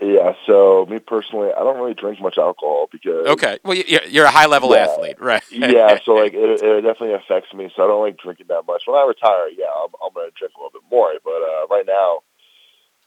Yeah, 0.00 0.32
so 0.46 0.86
me 0.88 0.98
personally, 0.98 1.50
I 1.52 1.60
don't 1.60 1.76
really 1.78 1.92
drink 1.92 2.20
much 2.20 2.38
alcohol 2.38 2.88
because. 2.90 3.26
Okay, 3.26 3.58
well, 3.64 3.76
you're 3.76 4.24
a 4.24 4.30
high 4.30 4.46
level 4.46 4.74
yeah, 4.74 4.86
athlete, 4.86 5.20
right? 5.20 5.42
yeah, 5.50 5.98
so 6.04 6.12
like 6.12 6.32
it, 6.32 6.62
it, 6.62 6.80
definitely 6.80 7.14
affects 7.14 7.52
me. 7.52 7.70
So 7.76 7.84
I 7.84 7.86
don't 7.86 8.00
like 8.00 8.16
drinking 8.16 8.46
that 8.48 8.66
much. 8.66 8.84
When 8.86 8.96
I 8.96 9.06
retire, 9.06 9.48
yeah, 9.48 9.66
I'm, 9.66 9.90
I'm 10.02 10.14
to 10.14 10.30
drink 10.38 10.54
a 10.56 10.58
little 10.58 10.70
bit 10.72 10.90
more. 10.90 11.12
But 11.22 11.42
uh, 11.42 11.66
right 11.68 11.84
now, 11.86 12.20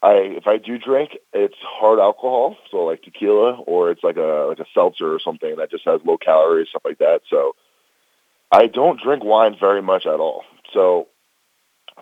I 0.04 0.12
if 0.36 0.46
I 0.46 0.58
do 0.58 0.78
drink, 0.78 1.18
it's 1.32 1.56
hard 1.60 1.98
alcohol, 1.98 2.56
so 2.70 2.84
like 2.84 3.02
tequila, 3.02 3.54
or 3.54 3.90
it's 3.90 4.04
like 4.04 4.16
a 4.16 4.46
like 4.48 4.60
a 4.60 4.66
seltzer 4.72 5.12
or 5.12 5.18
something 5.18 5.56
that 5.56 5.72
just 5.72 5.84
has 5.86 6.00
low 6.04 6.16
calories, 6.16 6.68
stuff 6.68 6.82
like 6.84 6.98
that. 6.98 7.22
So 7.28 7.56
I 8.52 8.68
don't 8.68 9.02
drink 9.02 9.24
wine 9.24 9.56
very 9.58 9.82
much 9.82 10.06
at 10.06 10.20
all. 10.20 10.44
So 10.72 11.08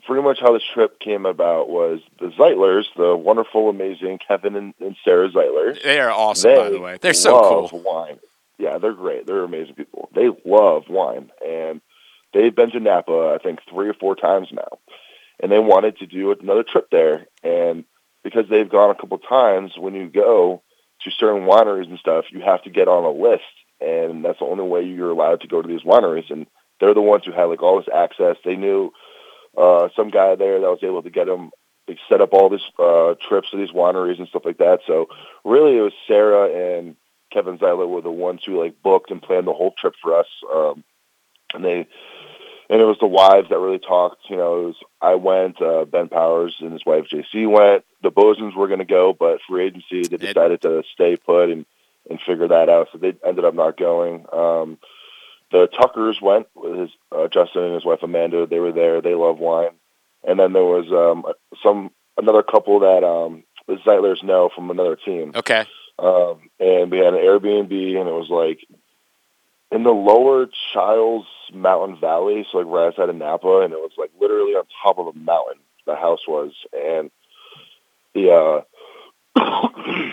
pretty 0.06 0.22
much 0.22 0.38
how 0.40 0.52
this 0.52 0.62
trip 0.74 0.98
came 0.98 1.26
about 1.26 1.68
was 1.68 2.00
the 2.18 2.28
Zeitlers, 2.28 2.84
the 2.96 3.16
wonderful, 3.16 3.68
amazing 3.68 4.18
Kevin 4.26 4.56
and, 4.56 4.74
and 4.80 4.96
Sarah 5.04 5.30
Zeitler. 5.30 5.80
They 5.82 6.00
are 6.00 6.10
awesome, 6.10 6.54
by 6.54 6.70
the 6.70 6.80
way. 6.80 6.98
They're 7.00 7.14
so 7.14 7.68
cool. 7.68 7.82
Wine. 7.82 8.18
Yeah, 8.58 8.78
they're 8.78 8.92
great. 8.92 9.26
They're 9.26 9.44
amazing 9.44 9.74
people. 9.74 10.08
They 10.14 10.28
love 10.44 10.84
wine, 10.88 11.30
and 11.44 11.80
they've 12.32 12.54
been 12.54 12.70
to 12.72 12.80
Napa, 12.80 13.36
I 13.38 13.42
think, 13.42 13.60
three 13.68 13.88
or 13.88 13.94
four 13.94 14.14
times 14.14 14.48
now, 14.52 14.78
and 15.40 15.50
they 15.50 15.58
wanted 15.58 15.98
to 15.98 16.06
do 16.06 16.32
another 16.32 16.62
trip 16.62 16.88
there. 16.90 17.26
And 17.42 17.84
because 18.22 18.44
they've 18.48 18.68
gone 18.68 18.90
a 18.90 18.94
couple 18.94 19.18
times, 19.18 19.72
when 19.76 19.94
you 19.94 20.08
go 20.08 20.62
to 21.02 21.10
certain 21.10 21.42
wineries 21.42 21.88
and 21.88 21.98
stuff, 21.98 22.26
you 22.30 22.40
have 22.40 22.62
to 22.62 22.70
get 22.70 22.88
on 22.88 23.04
a 23.04 23.10
list, 23.10 23.42
and 23.80 24.24
that's 24.24 24.38
the 24.38 24.44
only 24.44 24.64
way 24.64 24.82
you're 24.82 25.10
allowed 25.10 25.40
to 25.40 25.48
go 25.48 25.60
to 25.60 25.68
these 25.68 25.82
wineries. 25.82 26.30
And 26.30 26.46
they're 26.78 26.94
the 26.94 27.00
ones 27.00 27.24
who 27.24 27.32
had 27.32 27.44
like 27.44 27.62
all 27.62 27.78
this 27.78 27.92
access. 27.92 28.36
They 28.44 28.56
knew 28.56 28.92
uh, 29.56 29.88
some 29.94 30.10
guy 30.10 30.34
there 30.34 30.60
that 30.60 30.70
was 30.70 30.82
able 30.82 31.02
to 31.02 31.10
get 31.10 31.28
him 31.28 31.50
like, 31.88 31.98
set 32.08 32.20
up 32.20 32.32
all 32.32 32.48
these 32.48 32.60
uh, 32.78 33.14
trips 33.28 33.50
to 33.50 33.56
these 33.56 33.70
wineries 33.70 34.18
and 34.18 34.28
stuff 34.28 34.44
like 34.44 34.58
that. 34.58 34.80
So 34.86 35.08
really, 35.44 35.76
it 35.76 35.82
was 35.82 35.92
Sarah 36.06 36.78
and 36.78 36.96
Kevin 37.32 37.58
Zeitler 37.58 37.88
were 37.88 38.02
the 38.02 38.10
ones 38.10 38.42
who 38.44 38.62
like 38.62 38.82
booked 38.82 39.10
and 39.10 39.22
planned 39.22 39.46
the 39.46 39.52
whole 39.52 39.74
trip 39.76 39.94
for 40.00 40.18
us. 40.18 40.26
Um, 40.52 40.84
and 41.54 41.64
they 41.64 41.86
and 42.70 42.80
it 42.80 42.84
was 42.84 42.98
the 43.00 43.06
wives 43.06 43.48
that 43.50 43.58
really 43.58 43.78
talked. 43.78 44.30
You 44.30 44.36
know, 44.36 44.60
it 44.60 44.64
was 44.66 44.76
I 45.00 45.14
went, 45.16 45.60
uh, 45.60 45.84
Ben 45.84 46.08
Powers 46.08 46.56
and 46.60 46.72
his 46.72 46.86
wife 46.86 47.06
JC 47.12 47.50
went. 47.50 47.84
The 48.02 48.10
Bozemans 48.10 48.56
were 48.56 48.68
going 48.68 48.78
to 48.78 48.84
go, 48.84 49.12
but 49.12 49.40
free 49.48 49.66
agency 49.66 50.02
they 50.02 50.16
decided 50.16 50.62
to 50.62 50.82
stay 50.92 51.16
put 51.16 51.50
and 51.50 51.66
and 52.08 52.20
figure 52.20 52.48
that 52.48 52.68
out. 52.68 52.88
So 52.92 52.98
they 52.98 53.14
ended 53.24 53.44
up 53.44 53.54
not 53.54 53.76
going. 53.76 54.26
Um, 54.32 54.78
the 55.52 55.68
Tuckers 55.68 56.20
went 56.20 56.48
with 56.54 56.78
his 56.78 56.90
uh, 57.12 57.28
Justin 57.28 57.64
and 57.64 57.74
his 57.74 57.84
wife 57.84 58.02
Amanda. 58.02 58.46
They 58.46 58.58
were 58.58 58.72
there. 58.72 59.00
They 59.00 59.14
love 59.14 59.38
wine. 59.38 59.70
And 60.26 60.40
then 60.40 60.52
there 60.52 60.64
was 60.64 60.86
um, 60.90 61.30
some 61.62 61.90
another 62.16 62.42
couple 62.42 62.80
that 62.80 63.04
um, 63.04 63.44
the 63.66 63.74
Zeitlers 63.86 64.22
know 64.22 64.50
from 64.54 64.70
another 64.70 64.96
team. 64.96 65.32
Okay. 65.34 65.66
Um, 65.98 66.50
and 66.58 66.90
we 66.90 66.98
had 66.98 67.14
an 67.14 67.20
Airbnb, 67.20 67.70
and 67.70 68.08
it 68.08 68.12
was 68.12 68.28
like 68.30 68.66
in 69.70 69.82
the 69.82 69.90
lower 69.90 70.48
Chiles 70.72 71.26
Mountain 71.52 72.00
Valley, 72.00 72.46
so 72.50 72.58
like 72.58 72.66
right 72.66 72.86
outside 72.86 73.08
of 73.08 73.16
Napa, 73.16 73.60
and 73.60 73.72
it 73.72 73.78
was 73.78 73.92
like 73.98 74.10
literally 74.20 74.52
on 74.52 74.64
top 74.82 74.98
of 74.98 75.08
a 75.08 75.18
mountain. 75.18 75.60
The 75.86 75.96
house 75.96 76.20
was, 76.26 76.52
and 76.72 77.10
the 78.14 78.30
uh, 78.30 78.60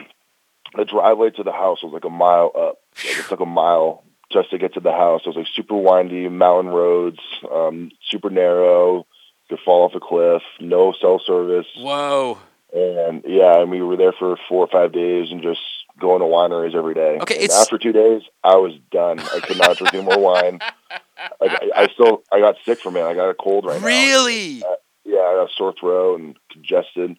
the 0.75 0.85
driveway 0.85 1.29
to 1.31 1.43
the 1.43 1.51
house 1.51 1.81
was 1.83 1.93
like 1.93 2.05
a 2.05 2.09
mile 2.09 2.51
up. 2.55 2.79
Like 2.97 3.19
it 3.19 3.25
took 3.29 3.39
a 3.39 3.45
mile 3.45 4.03
just 4.31 4.51
to 4.51 4.57
get 4.57 4.75
to 4.75 4.79
the 4.79 4.91
house. 4.91 5.21
It 5.25 5.29
was 5.29 5.37
like 5.37 5.47
super 5.55 5.75
windy, 5.75 6.29
mountain 6.29 6.71
roads, 6.71 7.19
um, 7.51 7.91
super 8.09 8.29
narrow. 8.29 9.05
Could 9.49 9.59
fall 9.65 9.85
off 9.85 9.95
a 9.95 9.99
cliff. 9.99 10.43
No 10.59 10.93
cell 10.93 11.19
service. 11.25 11.65
Whoa. 11.75 12.37
And 12.71 13.23
yeah, 13.25 13.61
and 13.61 13.71
we 13.71 13.81
were 13.81 13.97
there 13.97 14.11
for 14.11 14.37
four 14.47 14.63
or 14.63 14.67
five 14.67 14.91
days 14.91 15.31
and 15.31 15.41
just 15.41 15.61
going 15.99 16.19
to 16.19 16.25
wineries 16.25 16.75
every 16.75 16.93
day. 16.93 17.17
Okay, 17.21 17.47
after 17.47 17.79
two 17.79 17.91
days, 17.91 18.21
I 18.43 18.55
was 18.57 18.73
done. 18.91 19.19
I 19.19 19.39
could 19.39 19.57
not 19.57 19.77
drink 19.77 19.93
any 19.93 20.03
more 20.03 20.19
wine. 20.19 20.59
I, 21.41 21.69
I, 21.75 21.87
still 21.93 22.23
I 22.31 22.39
got 22.39 22.57
sick 22.65 22.79
from 22.79 22.95
it. 22.95 23.01
I 23.01 23.15
got 23.15 23.29
a 23.29 23.33
cold 23.33 23.65
right 23.65 23.81
really? 23.81 24.59
now. 24.59 24.63
Really? 24.63 24.63
Uh, 24.63 24.75
yeah, 25.03 25.19
I 25.19 25.35
got 25.35 25.49
a 25.49 25.53
sore 25.55 25.73
throat 25.79 26.19
and 26.19 26.37
congested. 26.51 27.17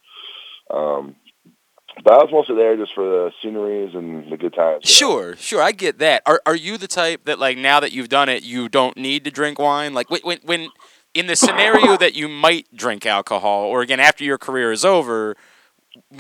Um, 0.71 1.17
but 2.03 2.12
I 2.12 2.16
was 2.16 2.28
mostly 2.32 2.57
there 2.57 2.76
just 2.76 2.94
for 2.94 3.05
the 3.05 3.32
sceneries 3.42 3.94
and 3.94 4.30
the 4.30 4.36
good 4.36 4.55
times. 4.55 4.84
Sure, 4.84 5.30
know? 5.30 5.36
sure, 5.36 5.62
I 5.62 5.72
get 5.72 5.98
that. 5.98 6.22
Are 6.26 6.40
are 6.46 6.57
you 6.57 6.76
the 6.78 6.88
type 6.88 7.24
that 7.24 7.38
like 7.38 7.59
now 7.59 7.80
that 7.80 7.92
you've 7.92 8.09
done 8.09 8.28
it, 8.28 8.42
you 8.42 8.68
don't 8.68 8.96
need 8.96 9.24
to 9.24 9.30
drink 9.30 9.59
wine? 9.59 9.94
Like 9.94 10.11
when 10.11 10.38
when 10.42 10.68
in 11.14 11.26
the 11.26 11.36
scenario 11.36 11.96
that 11.96 12.14
you 12.14 12.28
might 12.28 12.74
drink 12.74 13.07
alcohol, 13.07 13.64
or 13.64 13.82
again 13.82 14.01
after 14.01 14.24
your 14.24 14.38
career 14.38 14.72
is 14.72 14.84
over, 14.84 15.36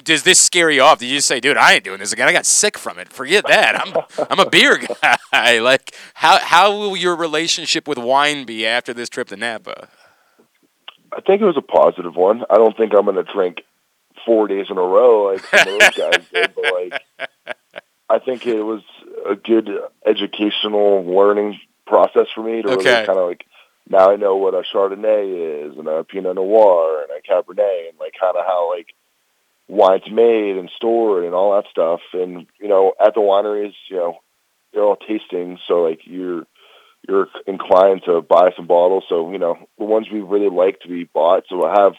does 0.04 0.24
this 0.24 0.38
scare 0.38 0.70
you 0.70 0.82
off? 0.82 0.98
Did 0.98 1.06
you 1.06 1.16
just 1.16 1.28
say, 1.28 1.40
"Dude, 1.40 1.56
I 1.56 1.74
ain't 1.74 1.84
doing 1.84 2.00
this 2.00 2.12
again. 2.12 2.28
I 2.28 2.32
got 2.32 2.46
sick 2.46 2.76
from 2.76 2.98
it. 2.98 3.12
Forget 3.12 3.44
that. 3.46 3.80
I'm 3.80 3.94
I'm 4.30 4.40
a 4.40 4.48
beer 4.48 4.78
guy." 4.78 5.58
like 5.60 5.94
how 6.14 6.38
how 6.38 6.76
will 6.76 6.96
your 6.96 7.16
relationship 7.16 7.86
with 7.86 7.98
wine 7.98 8.44
be 8.44 8.66
after 8.66 8.92
this 8.92 9.08
trip 9.08 9.28
to 9.28 9.36
Napa? 9.36 9.88
I 11.12 11.20
think 11.20 11.42
it 11.42 11.44
was 11.44 11.56
a 11.56 11.62
positive 11.62 12.14
one. 12.14 12.44
I 12.50 12.56
don't 12.56 12.76
think 12.76 12.92
I'm 12.94 13.04
going 13.04 13.16
to 13.16 13.32
drink 13.32 13.62
four 14.26 14.48
days 14.48 14.66
in 14.70 14.78
a 14.78 14.82
row 14.82 15.32
like 15.32 15.44
some 15.46 15.60
of 15.66 15.66
those 15.66 15.90
guys 15.96 16.24
did, 16.32 16.54
but 16.54 16.66
like 16.66 16.94
I 18.08 18.18
think 18.18 18.46
it 18.46 18.62
was 18.62 18.82
a 19.28 19.36
good 19.36 19.68
educational 20.04 21.04
learning 21.04 21.60
process 21.86 22.26
for 22.34 22.42
me 22.42 22.62
to 22.62 22.68
Okay. 22.68 22.70
really 22.70 22.98
kind 22.98 23.18
of 23.18 23.28
like 23.28 23.44
now 23.88 24.10
I 24.10 24.16
know 24.16 24.36
what 24.36 24.54
a 24.54 24.62
Chardonnay 24.62 25.70
is 25.70 25.78
and 25.78 25.88
a 25.88 26.04
Pinot 26.04 26.36
Noir 26.36 27.02
and 27.02 27.10
a 27.10 27.22
Cabernet 27.22 27.88
and 27.90 27.98
like 27.98 28.14
kind 28.20 28.36
of 28.36 28.44
how 28.46 28.70
like 28.76 28.88
wine's 29.68 30.10
made 30.10 30.56
and 30.56 30.70
stored 30.76 31.24
and 31.24 31.34
all 31.34 31.54
that 31.54 31.70
stuff. 31.70 32.00
And 32.12 32.46
you 32.60 32.68
know, 32.68 32.94
at 33.00 33.14
the 33.14 33.20
wineries, 33.20 33.74
you 33.88 33.96
know, 33.96 34.18
they're 34.72 34.82
all 34.82 34.96
tasting, 34.96 35.58
so 35.68 35.82
like 35.82 36.00
you're 36.04 36.44
you're 37.08 37.28
inclined 37.46 38.02
to 38.04 38.20
buy 38.20 38.50
some 38.56 38.66
bottles. 38.66 39.04
So 39.08 39.32
you 39.32 39.38
know, 39.38 39.56
the 39.78 39.84
ones 39.84 40.08
we 40.12 40.20
really 40.20 40.50
like 40.54 40.80
to 40.80 40.88
be 40.88 41.04
bought. 41.04 41.44
So 41.48 41.64
I 41.64 41.80
have 41.82 41.94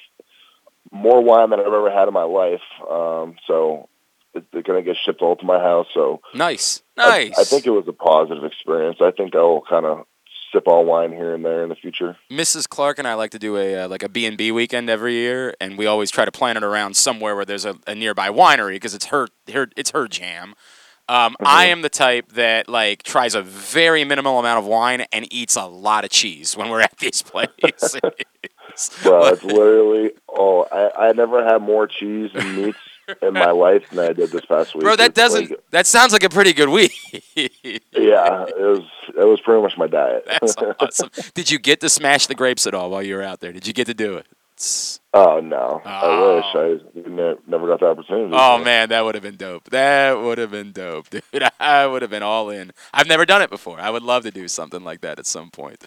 more 0.92 1.22
wine 1.22 1.50
than 1.50 1.60
I've 1.60 1.66
ever 1.68 1.90
had 1.92 2.08
in 2.08 2.14
my 2.14 2.24
life. 2.24 2.62
Um, 2.90 3.36
so 3.48 3.88
it- 4.34 4.46
they're 4.52 4.62
going 4.62 4.84
to 4.84 4.88
get 4.88 4.98
shipped 5.04 5.22
all 5.22 5.36
to 5.36 5.46
my 5.46 5.60
house. 5.60 5.88
So 5.94 6.22
Nice, 6.34 6.82
I- 6.98 7.10
nice. 7.10 7.40
I, 7.40 7.44
think 7.44 7.66
it 7.66 7.72
was 7.72 7.86
a 7.88 7.94
positive 7.94 8.44
experience. 8.44 8.98
I 9.02 9.12
think 9.12 9.36
I'll 9.36 9.62
kind 9.70 9.86
of 9.86 10.06
sip 10.52 10.68
on 10.68 10.86
wine 10.86 11.12
here 11.14 11.34
and 11.34 11.46
there 11.46 11.64
in 11.64 11.70
the 11.70 11.76
future. 11.76 12.18
Mrs. 12.30 12.68
Clark 12.68 13.00
and 13.00 13.08
I 13.08 13.14
like 13.14 13.32
to 13.32 13.40
do 13.40 13.56
a 13.58 13.84
uh, 13.84 13.88
like 13.88 14.04
a 14.04 14.10
B&B 14.10 14.52
weekend 14.52 14.90
every 14.90 15.14
year, 15.14 15.54
and 15.62 15.78
we 15.78 15.86
always 15.86 16.12
try 16.12 16.26
to 16.26 16.32
plan 16.32 16.58
it 16.58 16.64
around 16.64 16.98
somewhere 16.98 17.36
where 17.38 17.46
there's 17.46 17.64
a, 17.66 17.76
a 17.88 17.96
nearby 17.96 18.28
winery 18.30 18.74
because 18.74 18.94
it's 18.94 19.06
her, 19.06 19.30
her 19.54 19.70
it's 19.78 19.92
her 19.92 20.10
jam. 20.10 20.54
Um, 21.10 21.36
I 21.44 21.66
am 21.66 21.82
the 21.82 21.90
type 21.90 22.34
that 22.34 22.70
like 22.70 23.04
tries 23.04 23.34
a 23.36 23.42
very 23.42 24.04
minimal 24.06 24.40
amount 24.40 24.60
of 24.60 24.66
wine 24.66 25.06
and 25.12 25.26
eats 25.34 25.56
a 25.58 25.66
lot 25.66 26.04
of 26.06 26.10
cheese 26.10 26.56
when 26.56 26.70
we're 26.70 26.82
at 26.82 26.98
these 27.00 27.22
places. 27.22 28.00
Bro, 29.04 29.26
it's 29.28 29.44
literally 29.58 30.12
oh, 30.30 30.66
I 30.72 31.10
I 31.10 31.12
never 31.14 31.44
had 31.44 31.62
more 31.62 31.88
cheese 31.88 32.32
and 32.34 32.56
meats 32.56 32.78
in 33.22 33.34
my 33.34 33.52
life 33.52 33.90
than 33.90 34.00
I 34.00 34.14
did 34.14 34.32
this 34.32 34.46
past 34.46 34.74
week. 34.76 34.84
Bro, 34.84 34.96
that 34.98 35.10
It's 35.10 35.16
doesn't. 35.20 35.50
like- 35.52 35.60
that 35.72 35.88
sounds 35.88 36.14
like 36.14 36.24
a 36.24 36.30
pretty 36.30 36.54
good 36.54 36.70
week. 36.70 36.92
yeah, 37.36 38.46
it 38.48 38.58
was 38.58 38.84
it 39.10 39.26
was 39.26 39.40
pretty 39.42 39.62
much 39.62 39.78
my 39.78 39.88
diet. 39.88 40.26
That's 40.28 40.56
awesome. 40.80 41.10
Did 41.34 41.50
you 41.52 41.60
get 41.60 41.80
to 41.82 41.90
smash 41.90 42.28
the 42.28 42.36
grapes 42.36 42.66
at 42.68 42.74
all 42.74 42.90
while 42.90 43.04
you 43.04 43.16
were 43.16 43.24
out 43.24 43.40
there? 43.40 43.52
Did 43.52 43.68
you 43.68 43.74
get 43.74 43.88
to 43.88 43.94
do 43.94 44.16
it? 44.18 44.28
Oh 45.14 45.40
no, 45.40 45.82
I 45.84 46.02
Oh. 46.04 46.36
wish 46.36 46.46
I 46.96 47.10
ne- 47.10 47.36
never 47.48 47.68
got 47.68 47.80
the 47.80 47.88
opportunity. 47.88 48.32
Oh 48.38 48.60
man, 48.60 48.90
that 48.90 49.04
would 49.04 49.16
have 49.16 49.24
been 49.24 49.36
dope. 49.36 49.64
That 49.72 50.14
would 50.20 50.38
have 50.38 50.52
been 50.52 50.72
dope, 50.72 51.10
dude. 51.10 51.24
I 51.60 51.88
would 51.88 52.04
have 52.04 52.12
been 52.12 52.22
all 52.22 52.52
in. 52.52 52.72
I've 52.94 53.08
never 53.08 53.26
done 53.26 53.42
it 53.42 53.50
before. 53.50 53.80
I 53.80 53.90
would 53.90 54.04
love 54.04 54.22
to 54.24 54.32
do 54.32 54.48
something 54.48 54.84
like 54.84 55.02
that 55.02 55.18
at 55.18 55.26
some 55.26 55.50
point. 55.50 55.84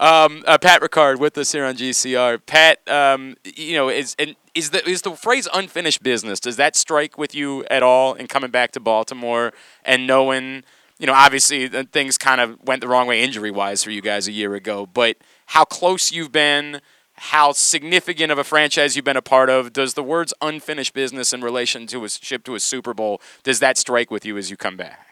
Um, 0.00 0.42
uh, 0.46 0.56
Pat 0.56 0.80
Ricard 0.80 1.18
with 1.18 1.36
us 1.36 1.52
here 1.52 1.66
on 1.66 1.76
GCR. 1.76 2.40
Pat, 2.46 2.80
um, 2.88 3.36
you 3.44 3.74
know, 3.74 3.90
is 3.90 4.16
and 4.18 4.34
is 4.54 4.70
the 4.70 4.82
is 4.88 5.02
the 5.02 5.14
phrase 5.14 5.46
unfinished 5.52 6.02
business? 6.02 6.40
Does 6.40 6.56
that 6.56 6.74
strike 6.74 7.18
with 7.18 7.34
you 7.34 7.64
at 7.70 7.82
all 7.82 8.14
in 8.14 8.26
coming 8.26 8.50
back 8.50 8.72
to 8.72 8.80
Baltimore 8.80 9.52
and 9.84 10.06
knowing, 10.06 10.64
you 10.98 11.06
know, 11.06 11.12
obviously 11.12 11.68
things 11.68 12.16
kind 12.16 12.40
of 12.40 12.58
went 12.64 12.80
the 12.80 12.88
wrong 12.88 13.06
way 13.06 13.22
injury 13.22 13.50
wise 13.50 13.84
for 13.84 13.90
you 13.90 14.00
guys 14.00 14.26
a 14.26 14.32
year 14.32 14.54
ago, 14.54 14.86
but 14.86 15.18
how 15.46 15.64
close 15.64 16.10
you've 16.10 16.32
been, 16.32 16.80
how 17.12 17.52
significant 17.52 18.32
of 18.32 18.38
a 18.38 18.44
franchise 18.44 18.96
you've 18.96 19.04
been 19.04 19.18
a 19.18 19.22
part 19.22 19.50
of. 19.50 19.70
Does 19.70 19.92
the 19.92 20.02
words 20.02 20.32
unfinished 20.40 20.94
business 20.94 21.34
in 21.34 21.42
relation 21.42 21.86
to 21.88 22.04
a 22.04 22.08
ship 22.08 22.44
to 22.44 22.54
a 22.54 22.60
Super 22.60 22.94
Bowl 22.94 23.20
does 23.42 23.60
that 23.60 23.76
strike 23.76 24.10
with 24.10 24.24
you 24.24 24.38
as 24.38 24.50
you 24.50 24.56
come 24.56 24.78
back? 24.78 25.08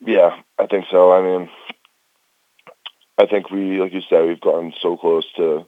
Yeah, 0.00 0.40
I 0.58 0.66
think 0.66 0.86
so. 0.90 1.12
I 1.12 1.20
mean, 1.20 1.50
I 3.18 3.26
think 3.26 3.50
we, 3.50 3.80
like 3.80 3.92
you 3.92 4.02
said, 4.08 4.26
we've 4.26 4.40
gotten 4.40 4.72
so 4.80 4.96
close 4.96 5.24
to 5.36 5.66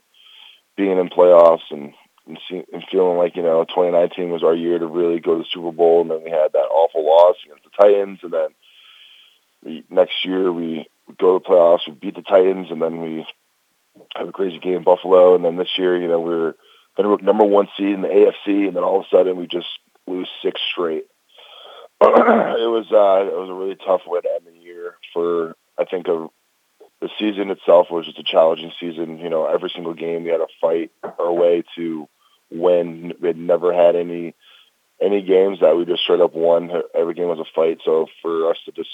being 0.76 0.99
in 0.99 1.09
playoffs 1.09 1.70
and 1.70 1.94
and, 2.26 2.38
see, 2.49 2.62
and 2.72 2.84
feeling 2.90 3.16
like 3.16 3.36
you 3.36 3.42
know 3.42 3.64
2019 3.64 4.30
was 4.30 4.44
our 4.44 4.55
year 4.55 4.78
to 4.78 4.86
really 4.86 5.18
go 5.18 5.36
to 5.36 5.42
the 5.42 5.49
Super 5.51 5.72
Bowl, 5.72 6.03
and 6.03 6.11
then 6.11 6.22
we 6.22 6.30
had 6.30 6.53
that 6.53 6.68
awful 6.70 7.07
loss 7.07 7.36
against 7.44 7.64
the 7.64 7.70
Titans, 7.70 8.18
and 8.22 8.32
then 8.32 8.49
we, 9.64 9.84
next 9.88 10.24
year 10.24 10.53
we 10.53 10.86
go 11.18 11.38
to 11.38 11.42
the 11.42 11.49
playoffs, 11.49 11.86
we 11.86 11.94
beat 11.94 12.14
the 12.14 12.22
Titans, 12.22 12.70
and 12.70 12.82
then 12.82 13.01
we 13.01 13.26
have 14.14 14.28
a 14.28 14.32
crazy 14.32 14.59
game 14.59 14.74
in 14.74 14.82
Buffalo, 14.82 15.34
and 15.34 15.44
then 15.44 15.57
this 15.57 15.78
year, 15.78 15.96
you 15.96 16.09
know, 16.09 16.20
we're 16.20 16.55
number 17.22 17.44
one 17.44 17.68
seed 17.76 17.94
in 17.94 18.03
the 18.03 18.09
AFC, 18.09 18.66
and 18.66 18.76
then 18.76 18.84
all 18.84 19.01
of 19.01 19.07
a 19.07 19.09
sudden 19.09 19.36
we 19.36 19.46
just 19.46 19.68
lose 20.07 20.28
six 20.42 20.61
straight. 20.70 21.07
it 22.01 22.70
was 22.70 22.86
uh, 22.92 23.26
it 23.26 23.36
was 23.36 23.51
a 23.51 23.55
really 23.55 23.74
tough 23.74 24.03
way 24.07 24.20
to 24.20 24.28
end 24.28 24.46
the 24.46 24.59
year 24.61 24.94
for 25.12 25.57
I 25.78 25.84
think 25.84 26.07
a 26.09 26.28
the 27.01 27.09
season 27.18 27.51
itself 27.51 27.88
was 27.90 28.07
just 28.07 28.18
a 28.18 28.24
challenging 28.24 28.72
season. 28.80 29.18
You 29.18 29.30
know, 29.30 29.46
every 29.46 29.70
single 29.70 29.94
game 29.94 30.24
we 30.24 30.30
had 30.30 30.38
to 30.38 30.49
fight 30.61 30.90
our 31.18 31.32
way 31.32 31.62
to 31.76 32.09
win. 32.51 33.14
We 33.20 33.28
had 33.28 33.36
never 33.36 33.72
had 33.72 33.96
any 33.96 34.34
any 35.01 35.22
games 35.22 35.61
that 35.61 35.76
we 35.76 35.84
just 35.84 36.03
straight 36.03 36.20
up 36.20 36.34
won. 36.34 36.70
Every 36.94 37.14
game 37.14 37.28
was 37.28 37.38
a 37.38 37.55
fight. 37.55 37.78
So 37.84 38.09
for 38.20 38.51
us 38.51 38.57
to 38.64 38.72
just 38.72 38.90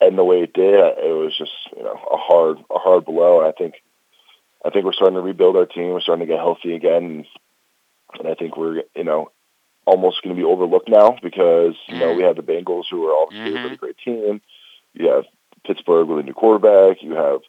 end 0.00 0.18
the 0.18 0.24
way 0.24 0.42
it 0.42 0.52
did, 0.52 0.74
it 0.74 1.16
was 1.16 1.36
just 1.36 1.52
you 1.76 1.82
know 1.82 1.98
a 2.12 2.16
hard 2.16 2.58
a 2.70 2.78
hard 2.78 3.04
blow. 3.04 3.40
And 3.40 3.48
I 3.48 3.52
think 3.52 3.74
I 4.64 4.70
think 4.70 4.84
we're 4.84 4.92
starting 4.92 5.16
to 5.16 5.22
rebuild 5.22 5.56
our 5.56 5.66
team. 5.66 5.90
We're 5.90 6.00
starting 6.00 6.26
to 6.26 6.32
get 6.32 6.40
healthy 6.40 6.74
again, 6.74 7.26
and, 8.18 8.28
I 8.28 8.34
think 8.34 8.56
we're 8.56 8.82
you 8.94 9.04
know 9.04 9.30
almost 9.84 10.22
going 10.22 10.34
to 10.34 10.40
be 10.40 10.46
overlooked 10.46 10.88
now 10.88 11.16
because 11.22 11.74
you 11.86 11.98
know 11.98 12.14
we 12.14 12.22
mm-hmm. 12.22 12.26
have 12.26 12.36
the 12.36 12.42
Bengals 12.42 12.84
who 12.90 13.06
are 13.06 13.22
obviously 13.22 13.50
a 13.50 13.54
really 13.54 13.66
mm-hmm. 13.68 13.74
great 13.76 13.98
team. 14.04 14.40
You 14.94 15.08
have 15.08 15.24
Pittsburgh 15.66 16.08
with 16.08 16.20
a 16.20 16.22
new 16.22 16.34
quarterback. 16.34 17.02
You 17.02 17.12
have 17.12 17.40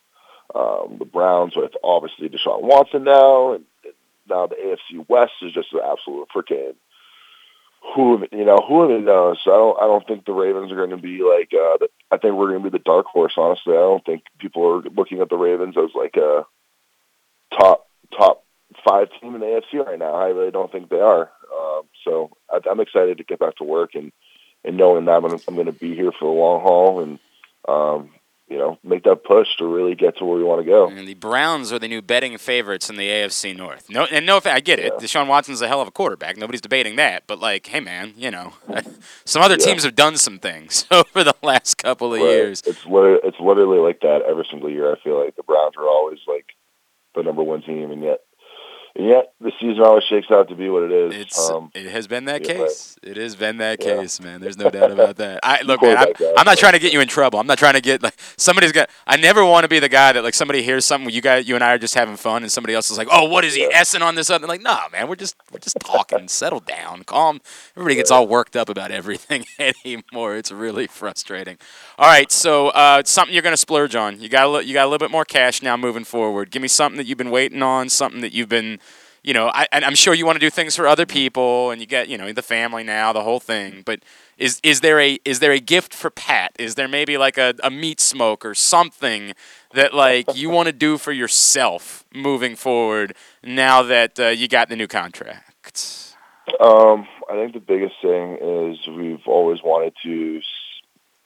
um, 0.54 0.98
the 1.00 1.06
Browns 1.06 1.56
with 1.56 1.72
obviously 1.84 2.30
Deshaun 2.30 2.62
Watson 2.62 3.04
now, 3.04 3.54
and 3.54 3.66
now 4.30 4.48
the 4.48 4.56
AFC 4.56 5.06
West 5.08 5.34
is 5.42 5.54
just 5.54 5.74
an 5.74 5.82
absolute 5.84 6.28
freaking 6.36 6.76
who 7.96 8.26
you 8.32 8.46
know 8.46 8.58
who 8.68 8.86
even 8.86 9.06
knows. 9.06 9.38
So 9.44 9.52
I 9.52 9.58
don't 9.58 9.82
I 9.82 9.88
don't 9.88 10.08
think 10.08 10.26
the 10.26 10.34
Ravens 10.34 10.72
are 10.72 10.76
going 10.76 10.92
to 10.92 10.98
be 10.98 11.22
like 11.22 11.52
uh, 11.54 11.78
the, 11.80 11.90
I 12.12 12.18
think 12.18 12.36
we're 12.36 12.52
going 12.52 12.64
to 12.64 12.70
be 12.70 12.78
the 12.78 12.84
dark 12.84 13.06
horse. 13.08 13.34
Honestly, 13.38 13.74
I 13.74 13.80
don't 13.80 14.06
think 14.06 14.24
people 14.40 14.66
are 14.68 14.82
looking 14.90 15.22
at 15.22 15.30
the 15.30 15.36
Ravens 15.36 15.76
as 15.78 15.90
like 15.96 16.16
a 16.16 16.46
top 17.58 17.88
top 18.18 18.46
five 18.88 19.10
team 19.20 19.36
in 19.36 19.42
the 19.42 19.48
AFC 19.48 19.86
right 19.86 20.00
now. 20.00 20.14
I 20.14 20.28
really 20.28 20.52
don't 20.52 20.72
think 20.72 20.90
they 20.90 21.00
are. 21.00 21.30
Um, 21.54 21.84
so 22.04 22.32
I, 22.50 22.60
I'm 22.70 22.80
excited 22.80 23.18
to 23.18 23.24
get 23.24 23.40
back 23.40 23.58
to 23.58 23.64
work 23.64 23.96
and 23.96 24.12
and 24.64 24.78
knowing 24.78 25.06
that 25.06 25.24
I'm 25.24 25.26
I'm 25.26 25.56
going 25.56 25.66
to 25.68 25.74
be 25.74 25.96
here 25.96 26.12
for 26.12 26.26
the 26.26 26.40
long 26.40 26.62
haul 26.62 27.02
and 27.02 27.20
um, 27.68 28.10
you 28.50 28.58
know 28.58 28.78
make 28.84 29.04
that 29.04 29.24
push 29.24 29.48
to 29.58 29.66
really 29.66 29.96
get 29.96 30.18
to 30.18 30.26
where 30.26 30.38
we 30.38 30.44
want 30.44 30.62
to 30.62 30.66
go. 30.70 30.88
And 30.90 31.08
the 31.08 31.14
Browns 31.16 31.72
are 31.72 31.80
the 31.80 31.88
new 31.88 32.02
betting 32.02 32.38
favorites 32.38 32.90
in 32.90 32.98
the 32.98 33.08
AFC 33.10 33.56
North. 33.56 33.90
No, 33.90 34.06
and 34.12 34.26
no, 34.26 34.40
I 34.46 34.60
get 34.60 34.80
it. 34.80 34.94
Yeah. 34.96 35.00
Deshaun 35.06 35.28
Watson's 35.28 35.62
a 35.62 35.68
hell 35.68 35.82
of 35.82 35.88
a 35.88 35.92
quarterback. 35.92 36.38
Nobody's 36.38 36.62
debating 36.62 36.96
that. 36.98 37.24
But 37.26 37.40
like, 37.40 37.66
hey 37.68 37.80
man, 37.80 38.14
you 38.18 38.30
know, 38.32 38.54
some 39.26 39.42
other 39.42 39.56
Yeah. 39.60 39.66
teams 39.66 39.84
have 39.84 39.96
done 39.96 40.18
some 40.18 40.40
things 40.40 40.86
over 40.92 41.24
the 41.24 41.36
last 41.42 41.78
couple 41.78 42.14
of 42.14 42.20
Right. 42.22 42.30
years. 42.30 42.62
It's 42.66 42.86
literally, 42.86 43.20
it's 43.24 43.40
literally 43.40 43.80
like 43.80 44.02
that 44.02 44.22
every 44.28 44.46
single 44.50 44.70
year. 44.70 44.92
I 44.92 45.00
feel 45.00 45.24
like 45.24 45.36
the 45.36 45.44
Browns 45.44 45.76
are 45.78 45.88
always 45.88 46.20
like 46.28 46.48
the 47.16 47.24
number 47.24 47.44
one 47.44 47.62
team, 47.62 47.92
and 47.92 48.02
yet, 48.04 48.22
and 48.96 49.08
yet 49.08 49.34
the 49.42 49.52
season 49.60 49.82
always 49.84 50.04
shakes 50.04 50.30
out 50.30 50.50
to 50.50 50.56
be 50.56 50.70
what 50.70 50.84
it 50.84 50.92
is. 50.92 51.16
It's 51.16 51.50
um, 51.50 51.72
it 51.74 51.88
has 51.88 52.08
been 52.08 52.26
that 52.26 52.42
yeah, 52.48 52.54
case. 52.54 52.96
It 53.02 53.18
has 53.18 53.36
been 53.36 53.58
that 53.58 53.84
Yeah. 53.84 53.96
case, 53.96 54.22
man. 54.22 54.40
There's 54.40 54.58
no 54.58 54.70
doubt 54.70 54.92
about 54.92 55.16
that. 55.18 55.40
I 55.42 55.62
look, 55.66 55.82
man. 55.82 55.98
I'm. 55.98 56.14
I'm 56.38 56.46
not 56.46 56.58
trying 56.58 56.74
to 56.74 56.80
get 56.80 56.94
you 56.94 57.02
in 57.02 57.08
trouble. 57.08 57.40
I'm 57.40 57.48
not 57.48 57.58
trying 57.58 57.74
to 57.74 57.82
get 57.82 58.04
like 58.04 58.16
somebody's 58.38 58.72
got. 58.72 58.90
I 59.08 59.18
never 59.18 59.44
want 59.44 59.64
to 59.64 59.68
be 59.68 59.80
the 59.80 59.90
guy 59.90 60.14
that 60.14 60.24
like 60.24 60.36
somebody 60.36 60.62
hears 60.62 60.86
something. 60.86 61.12
You 61.14 61.22
guys, 61.22 61.48
you 61.48 61.56
and 61.56 61.64
I 61.64 61.74
are 61.74 61.78
just 61.80 61.96
having 61.96 62.16
fun, 62.18 62.44
and 62.44 62.52
somebody 62.52 62.76
else 62.76 62.92
is 62.92 62.98
like, 63.00 63.08
"Oh, 63.12 63.26
what 63.28 63.44
is 63.44 63.56
he 63.56 63.64
Yeah. 63.64 63.82
essing 63.82 64.02
on 64.02 64.14
this 64.16 64.30
other?" 64.30 64.46
Like, 64.46 64.62
nah, 64.62 64.82
man. 64.92 65.08
We're 65.08 65.16
just 65.16 65.36
we're 65.52 65.60
just 65.60 65.80
talking. 65.80 66.28
Settle 66.28 66.60
down, 66.60 67.04
calm. 67.04 67.42
Everybody 67.76 67.96
gets 67.96 68.12
all 68.12 68.28
worked 68.28 68.56
up 68.56 68.70
about 68.70 68.92
everything 68.92 69.46
anymore. 69.86 70.36
It's 70.36 70.52
really 70.52 70.86
frustrating. 70.88 71.58
All 71.98 72.08
right, 72.08 72.32
so 72.32 72.68
uh, 72.70 73.02
something 73.06 73.34
you're 73.34 73.44
gonna 73.44 73.58
splurge 73.58 73.96
on. 73.96 74.20
You 74.22 74.30
got 74.30 74.54
a 74.56 74.64
you 74.66 74.74
got 74.74 74.84
a 74.84 74.90
little 74.90 75.04
bit 75.04 75.12
more 75.12 75.26
cash 75.26 75.62
now 75.64 75.76
moving 75.78 76.04
forward. 76.04 76.52
Give 76.52 76.62
me 76.62 76.68
something 76.68 76.98
that 76.98 77.08
you've 77.08 77.18
been 77.18 77.32
waiting 77.32 77.64
on. 77.64 77.90
Something 77.90 78.22
that 78.22 78.34
you've 78.34 78.50
been 78.50 78.80
you 79.24 79.34
know, 79.34 79.48
I, 79.54 79.68
and 79.72 79.86
I'm 79.86 79.96
sure 79.96 80.14
you 80.14 80.26
want 80.26 80.36
to 80.36 80.46
do 80.46 80.50
things 80.50 80.76
for 80.76 80.86
other 80.86 81.06
people, 81.06 81.72
and 81.72 81.80
you 81.80 81.88
get, 81.88 82.10
you 82.10 82.18
know, 82.18 82.32
the 82.34 82.42
family 82.42 82.84
now, 82.84 83.14
the 83.14 83.24
whole 83.24 83.40
thing. 83.40 83.82
But 83.86 84.02
is 84.38 84.60
is 84.64 84.82
there 84.82 85.00
a 85.00 85.18
is 85.24 85.40
there 85.40 85.52
a 85.52 85.60
gift 85.60 85.94
for 85.94 86.10
Pat? 86.10 86.52
Is 86.60 86.76
there 86.76 86.88
maybe 86.88 87.18
like 87.18 87.38
a, 87.38 87.54
a 87.64 87.72
meat 87.72 88.02
smoke 88.02 88.46
or 88.46 88.54
something 88.54 89.34
that 89.74 89.94
like 89.94 90.36
you 90.36 90.50
want 90.50 90.68
to 90.68 90.74
do 90.74 90.98
for 90.98 91.12
yourself 91.14 92.04
moving 92.14 92.56
forward 92.56 93.16
now 93.42 93.82
that 93.82 94.20
uh, 94.20 94.28
you 94.28 94.48
got 94.48 94.68
the 94.70 94.76
new 94.76 94.88
contract? 94.88 96.16
Um, 96.60 97.08
I 97.30 97.36
think 97.36 97.54
the 97.54 97.62
biggest 97.66 97.96
thing 98.02 98.38
is 98.42 98.88
we've 98.88 99.26
always 99.28 99.60
wanted 99.64 99.94
to 100.04 100.38
s- 100.40 100.44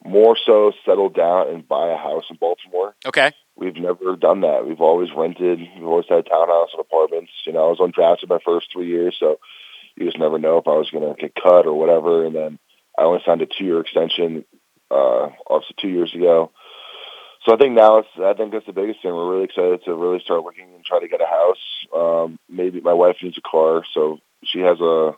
more 0.04 0.36
so 0.46 0.72
settle 0.86 1.08
down 1.08 1.48
and 1.48 1.66
buy 1.66 1.88
a 1.88 1.96
house 1.96 2.24
in 2.30 2.36
Baltimore. 2.36 2.94
Okay. 3.04 3.32
We've 3.58 3.76
never 3.76 4.14
done 4.14 4.42
that. 4.42 4.66
We've 4.66 4.80
always 4.80 5.08
rented. 5.12 5.58
We've 5.58 5.86
always 5.86 6.06
had 6.08 6.26
townhouse 6.26 6.68
and 6.72 6.80
apartments. 6.80 7.32
You 7.44 7.52
know, 7.52 7.66
I 7.66 7.70
was 7.70 7.78
undrafted 7.78 8.28
my 8.28 8.38
first 8.44 8.68
three 8.72 8.86
years, 8.86 9.16
so 9.18 9.40
you 9.96 10.06
just 10.06 10.18
never 10.18 10.38
know 10.38 10.58
if 10.58 10.68
I 10.68 10.76
was 10.76 10.90
going 10.90 11.12
to 11.12 11.20
get 11.20 11.34
cut 11.34 11.66
or 11.66 11.74
whatever. 11.74 12.24
And 12.24 12.36
then 12.36 12.58
I 12.96 13.02
only 13.02 13.20
signed 13.26 13.42
a 13.42 13.46
two-year 13.46 13.80
extension, 13.80 14.44
uh, 14.92 15.30
obviously 15.44 15.74
two 15.80 15.88
years 15.88 16.14
ago. 16.14 16.52
So 17.44 17.54
I 17.54 17.56
think 17.56 17.74
now 17.74 17.98
it's. 17.98 18.08
I 18.22 18.34
think 18.34 18.52
that's 18.52 18.66
the 18.66 18.72
biggest 18.72 19.02
thing. 19.02 19.12
We're 19.12 19.32
really 19.32 19.44
excited 19.44 19.82
to 19.84 19.94
really 19.94 20.20
start 20.20 20.44
looking 20.44 20.72
and 20.74 20.84
try 20.84 21.00
to 21.00 21.08
get 21.08 21.20
a 21.20 21.26
house. 21.26 21.86
Um, 21.94 22.38
maybe 22.48 22.80
my 22.80 22.92
wife 22.92 23.16
needs 23.22 23.38
a 23.38 23.40
car, 23.40 23.82
so 23.92 24.18
she 24.44 24.60
has 24.60 24.80
a 24.80 25.16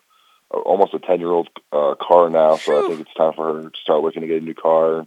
almost 0.51 0.95
a 0.95 0.99
ten 0.99 1.21
year 1.21 1.31
old 1.31 1.49
uh, 1.73 1.95
car 2.01 2.31
now, 2.31 2.57
so 2.57 2.85
I 2.85 2.89
think 2.89 3.01
it's 3.01 3.15
time 3.15 3.33
for 3.35 3.53
her 3.53 3.71
to 3.71 3.77
start 3.83 4.03
looking 4.03 4.23
to 4.23 4.29
get 4.29 4.43
a 4.43 4.45
new 4.45 4.55
car. 4.55 5.07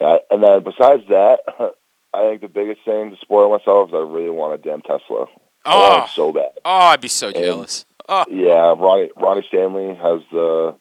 Uh, 0.00 0.18
and 0.30 0.42
then 0.42 0.62
besides 0.62 1.02
that, 1.08 1.40
I 2.14 2.28
think 2.28 2.40
the 2.42 2.48
biggest 2.48 2.80
thing 2.84 3.10
to 3.10 3.16
spoil 3.20 3.50
myself 3.50 3.88
is 3.90 3.94
I 3.94 3.98
really 3.98 4.30
want 4.30 4.54
a 4.54 4.58
damn 4.58 4.80
Tesla. 4.82 5.26
Oh. 5.66 6.06
so 6.14 6.32
bad. 6.32 6.50
Oh, 6.64 6.70
I'd 6.70 7.00
be 7.00 7.08
so 7.08 7.32
jealous. 7.32 7.84
Oh, 8.08 8.24
Yeah, 8.30 8.74
Ronnie 8.78 9.10
Ronnie 9.16 9.44
Stanley 9.48 9.94
has 9.94 10.20
the 10.30 10.76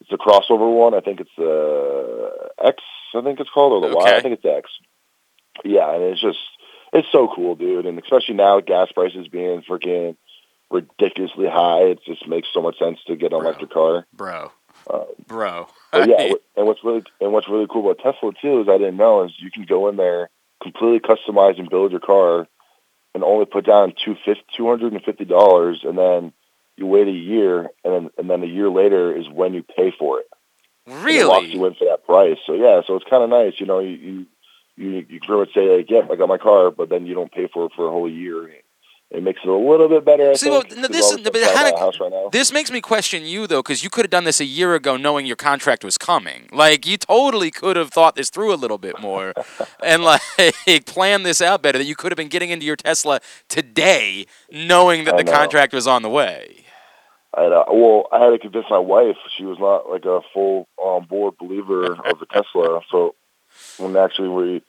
it's 0.00 0.12
a 0.12 0.16
crossover 0.16 0.72
one. 0.72 0.94
I 0.94 1.00
think 1.00 1.20
it's 1.20 1.30
the 1.36 2.30
X. 2.62 2.82
I 3.14 3.22
think 3.22 3.40
it's 3.40 3.50
called 3.50 3.82
or 3.84 3.88
the 3.88 3.96
Y. 3.96 4.02
Okay. 4.02 4.16
I 4.16 4.20
think 4.20 4.34
it's 4.34 4.44
X. 4.44 4.70
Yeah, 5.64 5.92
and 5.94 6.02
it's 6.04 6.20
just 6.20 6.38
it's 6.92 7.08
so 7.10 7.28
cool, 7.34 7.56
dude. 7.56 7.86
And 7.86 7.98
especially 7.98 8.34
now, 8.36 8.60
gas 8.60 8.92
prices 8.92 9.26
being 9.28 9.62
freaking 9.62 10.16
ridiculously 10.70 11.48
high, 11.48 11.82
it 11.84 11.98
just 12.04 12.26
makes 12.28 12.48
so 12.52 12.60
much 12.62 12.78
sense 12.78 12.98
to 13.06 13.16
get 13.16 13.32
an 13.32 13.38
Bro. 13.40 13.48
electric 13.48 13.70
car. 13.70 14.06
bro, 14.12 14.52
Uh, 14.88 15.04
bro. 15.26 15.66
yeah, 15.94 16.32
and 16.56 16.66
what's 16.66 16.84
really 16.84 17.02
and 17.20 17.32
what's 17.32 17.48
really 17.48 17.66
cool 17.68 17.90
about 17.90 18.02
Tesla 18.02 18.32
too 18.40 18.60
is 18.60 18.68
I 18.68 18.78
didn't 18.78 18.96
know 18.96 19.24
is 19.24 19.32
you 19.38 19.50
can 19.50 19.64
go 19.64 19.88
in 19.88 19.96
there 19.96 20.28
completely 20.72 21.00
customize 21.00 21.58
and 21.58 21.70
build 21.70 21.92
your 21.92 22.00
car, 22.00 22.46
and 23.14 23.24
only 23.24 23.46
put 23.46 23.64
down 23.66 23.94
two 24.04 24.16
two 24.56 24.68
hundred 24.68 24.92
and 24.92 25.02
fifty 25.02 25.24
dollars, 25.24 25.80
and 25.84 25.96
then 25.96 26.32
you 26.76 26.86
wait 26.86 27.08
a 27.08 27.12
year, 27.12 27.70
and 27.84 27.94
then 27.94 28.10
and 28.18 28.30
then 28.30 28.42
a 28.42 28.46
year 28.46 28.68
later 28.68 29.16
is 29.16 29.28
when 29.28 29.54
you 29.54 29.62
pay 29.62 29.92
for 29.98 30.20
it. 30.20 30.26
And 30.86 30.96
it 31.22 31.28
locks 31.28 31.46
you 31.48 31.64
in 31.66 31.74
for 31.74 31.84
that 31.86 32.04
price. 32.04 32.38
So 32.46 32.54
yeah, 32.54 32.80
so 32.86 32.96
it's 32.96 33.08
kind 33.08 33.22
of 33.22 33.30
nice. 33.30 33.54
You 33.58 33.66
know, 33.66 33.80
you 33.80 33.90
you 33.90 34.26
you, 34.76 35.06
you 35.08 35.20
pretty 35.20 35.40
much 35.40 35.54
say 35.54 35.76
like, 35.76 35.90
"Yep, 35.90 36.10
I 36.10 36.16
got 36.16 36.28
my 36.28 36.38
car," 36.38 36.70
but 36.70 36.88
then 36.88 37.06
you 37.06 37.14
don't 37.14 37.32
pay 37.32 37.48
for 37.52 37.66
it 37.66 37.72
for 37.74 37.86
a 37.86 37.90
whole 37.90 38.10
year. 38.10 38.50
It 39.08 39.22
makes 39.22 39.40
it 39.44 39.48
a 39.48 39.54
little 39.56 39.88
bit 39.88 40.04
better. 40.04 40.30
I 40.30 40.34
See, 40.34 40.50
think, 40.50 40.68
well, 40.68 40.80
no, 40.82 40.88
this 40.88 41.10
is- 41.12 41.20
but 41.20 41.36
stuff 41.36 41.54
how 41.54 41.90
did- 41.90 42.00
right. 42.00 42.32
This 42.32 42.52
makes 42.52 42.72
me 42.72 42.80
question 42.80 43.24
you 43.24 43.46
though, 43.46 43.62
because 43.62 43.84
you 43.84 43.88
could 43.88 44.04
have 44.04 44.10
done 44.10 44.24
this 44.24 44.40
a 44.40 44.44
year 44.44 44.74
ago, 44.74 44.96
knowing 44.96 45.26
your 45.26 45.36
contract 45.36 45.84
was 45.84 45.96
coming. 45.96 46.48
Like 46.52 46.86
you 46.86 46.96
totally 46.96 47.52
could 47.52 47.76
have 47.76 47.90
thought 47.92 48.16
this 48.16 48.30
through 48.30 48.52
a 48.52 48.56
little 48.56 48.78
bit 48.78 49.00
more, 49.00 49.32
and 49.82 50.02
like 50.02 50.20
planned 50.86 51.24
this 51.24 51.40
out 51.40 51.62
better. 51.62 51.78
That 51.78 51.84
you 51.84 51.94
could 51.94 52.10
have 52.10 52.16
been 52.16 52.28
getting 52.28 52.50
into 52.50 52.66
your 52.66 52.74
Tesla 52.76 53.20
today, 53.48 54.26
knowing 54.50 55.04
that 55.04 55.14
I 55.14 55.18
the 55.18 55.24
know. 55.24 55.32
contract 55.32 55.72
was 55.72 55.86
on 55.86 56.02
the 56.02 56.10
way. 56.10 56.64
I 57.32 57.44
uh, 57.44 57.64
well, 57.72 58.08
I 58.10 58.18
had 58.24 58.30
to 58.30 58.38
convince 58.40 58.66
my 58.68 58.78
wife. 58.78 59.16
She 59.38 59.44
was 59.44 59.58
not 59.60 59.88
like 59.88 60.04
a 60.04 60.20
full 60.34 60.66
on 60.78 61.04
board 61.06 61.34
believer 61.38 61.92
of 61.92 62.18
the 62.18 62.26
Tesla. 62.26 62.80
So 62.90 63.14
when 63.78 63.96
actually 63.96 64.28
we 64.30 64.62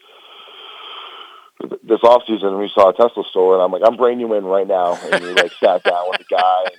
this 1.84 2.04
off 2.04 2.24
season 2.28 2.58
we 2.60 2.70
saw 2.74 2.90
a 2.90 2.94
Tesla 2.94 3.24
store, 3.30 3.56
and 3.56 3.64
I'm 3.64 3.72
like, 3.72 3.82
I'm 3.86 3.98
bringing 3.98 4.28
you 4.28 4.34
in 4.34 4.46
right 4.46 4.68
now. 4.68 4.98
And 5.12 5.24
we 5.24 5.34
like 5.34 5.52
sat 5.54 5.84
down 5.84 6.10
with 6.10 6.20
the 6.20 6.26
guy, 6.30 6.64
and 6.66 6.76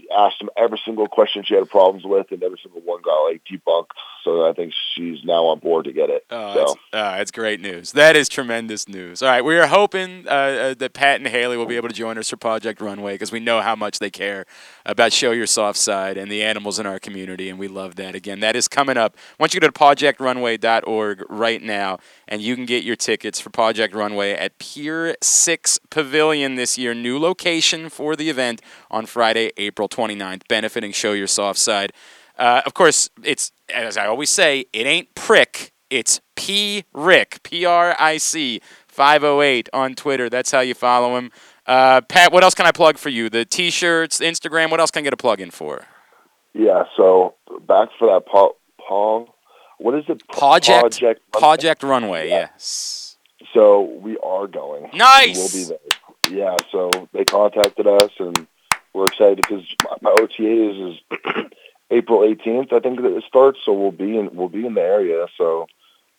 she 0.00 0.08
asked 0.10 0.40
him 0.40 0.50
every 0.56 0.80
single 0.84 1.06
question 1.06 1.44
she 1.44 1.54
had 1.54 1.68
problems 1.68 2.04
with, 2.04 2.30
and 2.30 2.42
every 2.42 2.58
single 2.62 2.80
one 2.82 3.02
got 3.02 3.24
like 3.24 3.42
debunked. 3.50 3.86
So 4.24 4.46
I 4.46 4.52
think 4.52 4.74
she's 4.94 5.24
now 5.24 5.46
on 5.46 5.60
board 5.60 5.86
to 5.86 5.92
get 5.92 6.10
it. 6.10 6.26
Oh, 6.30 6.54
so 6.54 6.58
that's, 6.58 6.72
uh, 6.92 7.16
that's 7.16 7.30
great 7.30 7.60
news. 7.60 7.92
That 7.92 8.16
is 8.16 8.28
tremendous 8.28 8.88
news. 8.88 9.22
All 9.22 9.28
right, 9.28 9.42
we 9.42 9.56
are 9.58 9.66
hoping 9.66 10.26
uh, 10.28 10.30
uh, 10.30 10.74
that 10.74 10.92
Pat 10.92 11.20
and 11.20 11.28
Haley 11.28 11.56
will 11.56 11.66
be 11.66 11.76
able 11.76 11.88
to 11.88 11.94
join 11.94 12.18
us 12.18 12.28
for 12.28 12.36
Project 12.36 12.80
Runway 12.80 13.14
because 13.14 13.32
we 13.32 13.40
know 13.40 13.60
how 13.60 13.74
much 13.74 13.98
they 13.98 14.10
care 14.10 14.44
about 14.84 15.12
Show 15.12 15.30
Your 15.30 15.46
Soft 15.46 15.78
Side 15.78 16.16
and 16.18 16.30
the 16.30 16.42
animals 16.42 16.78
in 16.78 16.86
our 16.86 16.98
community, 16.98 17.48
and 17.48 17.58
we 17.58 17.68
love 17.68 17.96
that. 17.96 18.14
Again, 18.14 18.40
that 18.40 18.56
is 18.56 18.68
coming 18.68 18.96
up. 18.96 19.16
Once 19.38 19.54
you 19.54 19.60
go 19.60 19.66
to 19.66 19.72
projectrunway.org 19.72 21.22
right 21.30 21.62
now, 21.62 21.98
and 22.28 22.42
you 22.42 22.54
can 22.54 22.66
get 22.66 22.84
your 22.84 22.96
tickets 22.96 23.40
for 23.40 23.50
Project 23.50 23.94
Runway 23.94 24.32
at 24.32 24.58
Pier 24.58 25.16
6 25.22 25.80
Pavilion 25.90 26.56
this 26.56 26.76
year. 26.76 26.94
New 26.94 27.18
location 27.18 27.88
for 27.88 28.16
the 28.16 28.28
event 28.28 28.60
on 28.90 29.06
Friday, 29.06 29.50
April 29.56 29.88
29th, 29.90 30.48
benefiting 30.48 30.92
Show 30.92 31.12
Your 31.12 31.26
Soft 31.26 31.58
Side. 31.58 31.92
Uh, 32.38 32.62
of 32.64 32.74
course, 32.74 33.10
it's 33.22 33.52
as 33.68 33.96
I 33.96 34.06
always 34.06 34.30
say, 34.30 34.66
it 34.72 34.86
ain't 34.86 35.14
prick. 35.14 35.72
It's 35.90 36.20
P 36.36 36.84
Rick, 36.94 37.42
P 37.42 37.64
R 37.64 37.94
I 37.98 38.16
C, 38.16 38.60
508 38.88 39.68
on 39.72 39.94
Twitter. 39.94 40.30
That's 40.30 40.50
how 40.50 40.60
you 40.60 40.74
follow 40.74 41.16
him. 41.16 41.30
Uh, 41.66 42.00
Pat, 42.00 42.32
what 42.32 42.42
else 42.42 42.54
can 42.54 42.66
I 42.66 42.72
plug 42.72 42.98
for 42.98 43.10
you? 43.10 43.28
The 43.28 43.44
T-shirts, 43.44 44.20
Instagram. 44.20 44.70
What 44.70 44.80
else 44.80 44.90
can 44.90 45.00
I 45.00 45.04
get 45.04 45.12
a 45.12 45.16
plug 45.16 45.40
in 45.40 45.50
for? 45.50 45.84
yeah, 46.52 46.84
so 46.96 47.34
back 47.66 47.90
for 47.98 48.08
that 48.08 48.26
Paul. 48.26 48.56
Paul, 48.78 49.34
what 49.78 49.94
is 49.94 50.04
it? 50.08 50.26
Project 50.28 50.80
Project. 50.80 51.32
Project 51.32 51.82
Runway. 51.82 52.28
Yeah. 52.28 52.48
Yes. 52.52 53.16
So 53.54 53.82
we 53.82 54.16
are 54.18 54.46
going. 54.46 54.90
Nice. 54.94 55.36
We'll 55.54 55.64
be 55.64 55.68
there. 55.68 56.38
Yeah. 56.38 56.56
So 56.72 56.90
they 57.12 57.24
contacted 57.24 57.86
us, 57.86 58.10
and 58.18 58.46
we're 58.94 59.04
excited 59.06 59.36
because 59.36 59.64
my, 60.02 60.10
OTA 60.10 60.70
is, 60.70 60.94
is 60.94 61.44
April 61.90 62.20
18th. 62.20 62.72
I 62.72 62.80
think 62.80 63.00
that 63.02 63.16
it 63.16 63.24
starts. 63.26 63.58
So 63.64 63.72
we'll 63.72 63.92
be 63.92 64.16
in 64.18 64.30
we'll 64.34 64.48
be 64.48 64.66
in 64.66 64.74
the 64.74 64.80
area. 64.82 65.26
So 65.36 65.66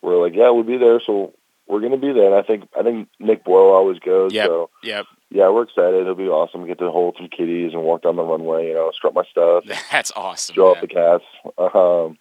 we're 0.00 0.20
like, 0.22 0.34
yeah, 0.34 0.50
we'll 0.50 0.62
be 0.64 0.78
there. 0.78 1.00
So 1.04 1.32
we're 1.66 1.80
gonna 1.80 1.96
be 1.96 2.12
there. 2.12 2.26
And 2.26 2.34
I 2.34 2.42
think 2.42 2.68
I 2.78 2.82
think 2.82 3.08
Nick 3.20 3.44
Boyle 3.44 3.72
always 3.74 3.98
goes. 3.98 4.32
Yep. 4.32 4.46
So 4.46 4.70
Yep. 4.82 5.06
yeah, 5.30 5.48
we're 5.50 5.62
excited. 5.62 6.00
It'll 6.00 6.14
be 6.14 6.28
awesome. 6.28 6.62
We 6.62 6.68
get 6.68 6.78
to 6.80 6.90
hold 6.90 7.16
some 7.18 7.28
kitties 7.28 7.72
and 7.72 7.82
walk 7.82 8.02
down 8.02 8.16
the 8.16 8.22
runway. 8.22 8.68
You 8.68 8.74
know, 8.74 8.90
strut 8.94 9.14
my 9.14 9.24
stuff. 9.30 9.64
That's 9.92 10.12
awesome. 10.16 10.54
show 10.54 10.70
off 10.74 10.80
the 10.80 10.88
cats. 10.88 11.24
Um, 11.58 12.18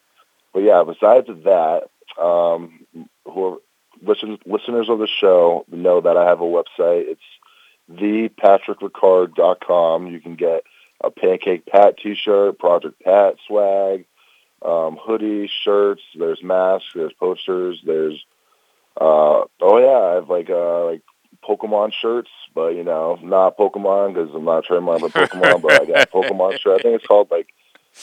but 0.53 0.63
yeah, 0.63 0.83
besides 0.85 1.27
that, 1.45 1.83
um, 2.21 2.85
who 3.25 3.61
listen, 4.05 4.37
listeners 4.45 4.89
of 4.89 4.99
the 4.99 5.07
show 5.07 5.65
know 5.71 6.01
that 6.01 6.17
I 6.17 6.25
have 6.25 6.41
a 6.41 6.43
website. 6.43 7.05
It's 7.07 7.21
thepatrickricard.com. 7.95 10.07
You 10.07 10.19
can 10.19 10.35
get 10.35 10.63
a 11.03 11.11
Pancake 11.11 11.65
Pat 11.65 11.97
T-shirt, 11.97 12.59
Project 12.59 13.01
Pat 13.03 13.35
swag, 13.47 14.05
um, 14.61 14.97
hoodies, 14.97 15.49
shirts. 15.63 16.01
There's 16.17 16.43
masks. 16.43 16.89
There's 16.93 17.13
posters. 17.13 17.81
There's 17.85 18.23
uh, 18.99 19.45
oh 19.61 19.77
yeah, 19.77 20.11
I 20.11 20.15
have 20.15 20.29
like 20.29 20.49
uh, 20.49 20.85
like 20.85 21.01
Pokemon 21.43 21.93
shirts, 21.93 22.29
but 22.53 22.75
you 22.75 22.83
know, 22.83 23.17
not 23.21 23.57
Pokemon 23.57 24.13
because 24.13 24.33
I'm 24.35 24.45
not 24.45 24.65
trademarked 24.65 25.01
by 25.01 25.07
Pokemon. 25.25 25.61
but 25.61 25.81
I 25.81 25.85
got 25.85 26.11
Pokemon 26.11 26.59
shirt. 26.59 26.79
I 26.79 26.83
think 26.83 26.95
it's 26.95 27.07
called 27.07 27.31
like 27.31 27.53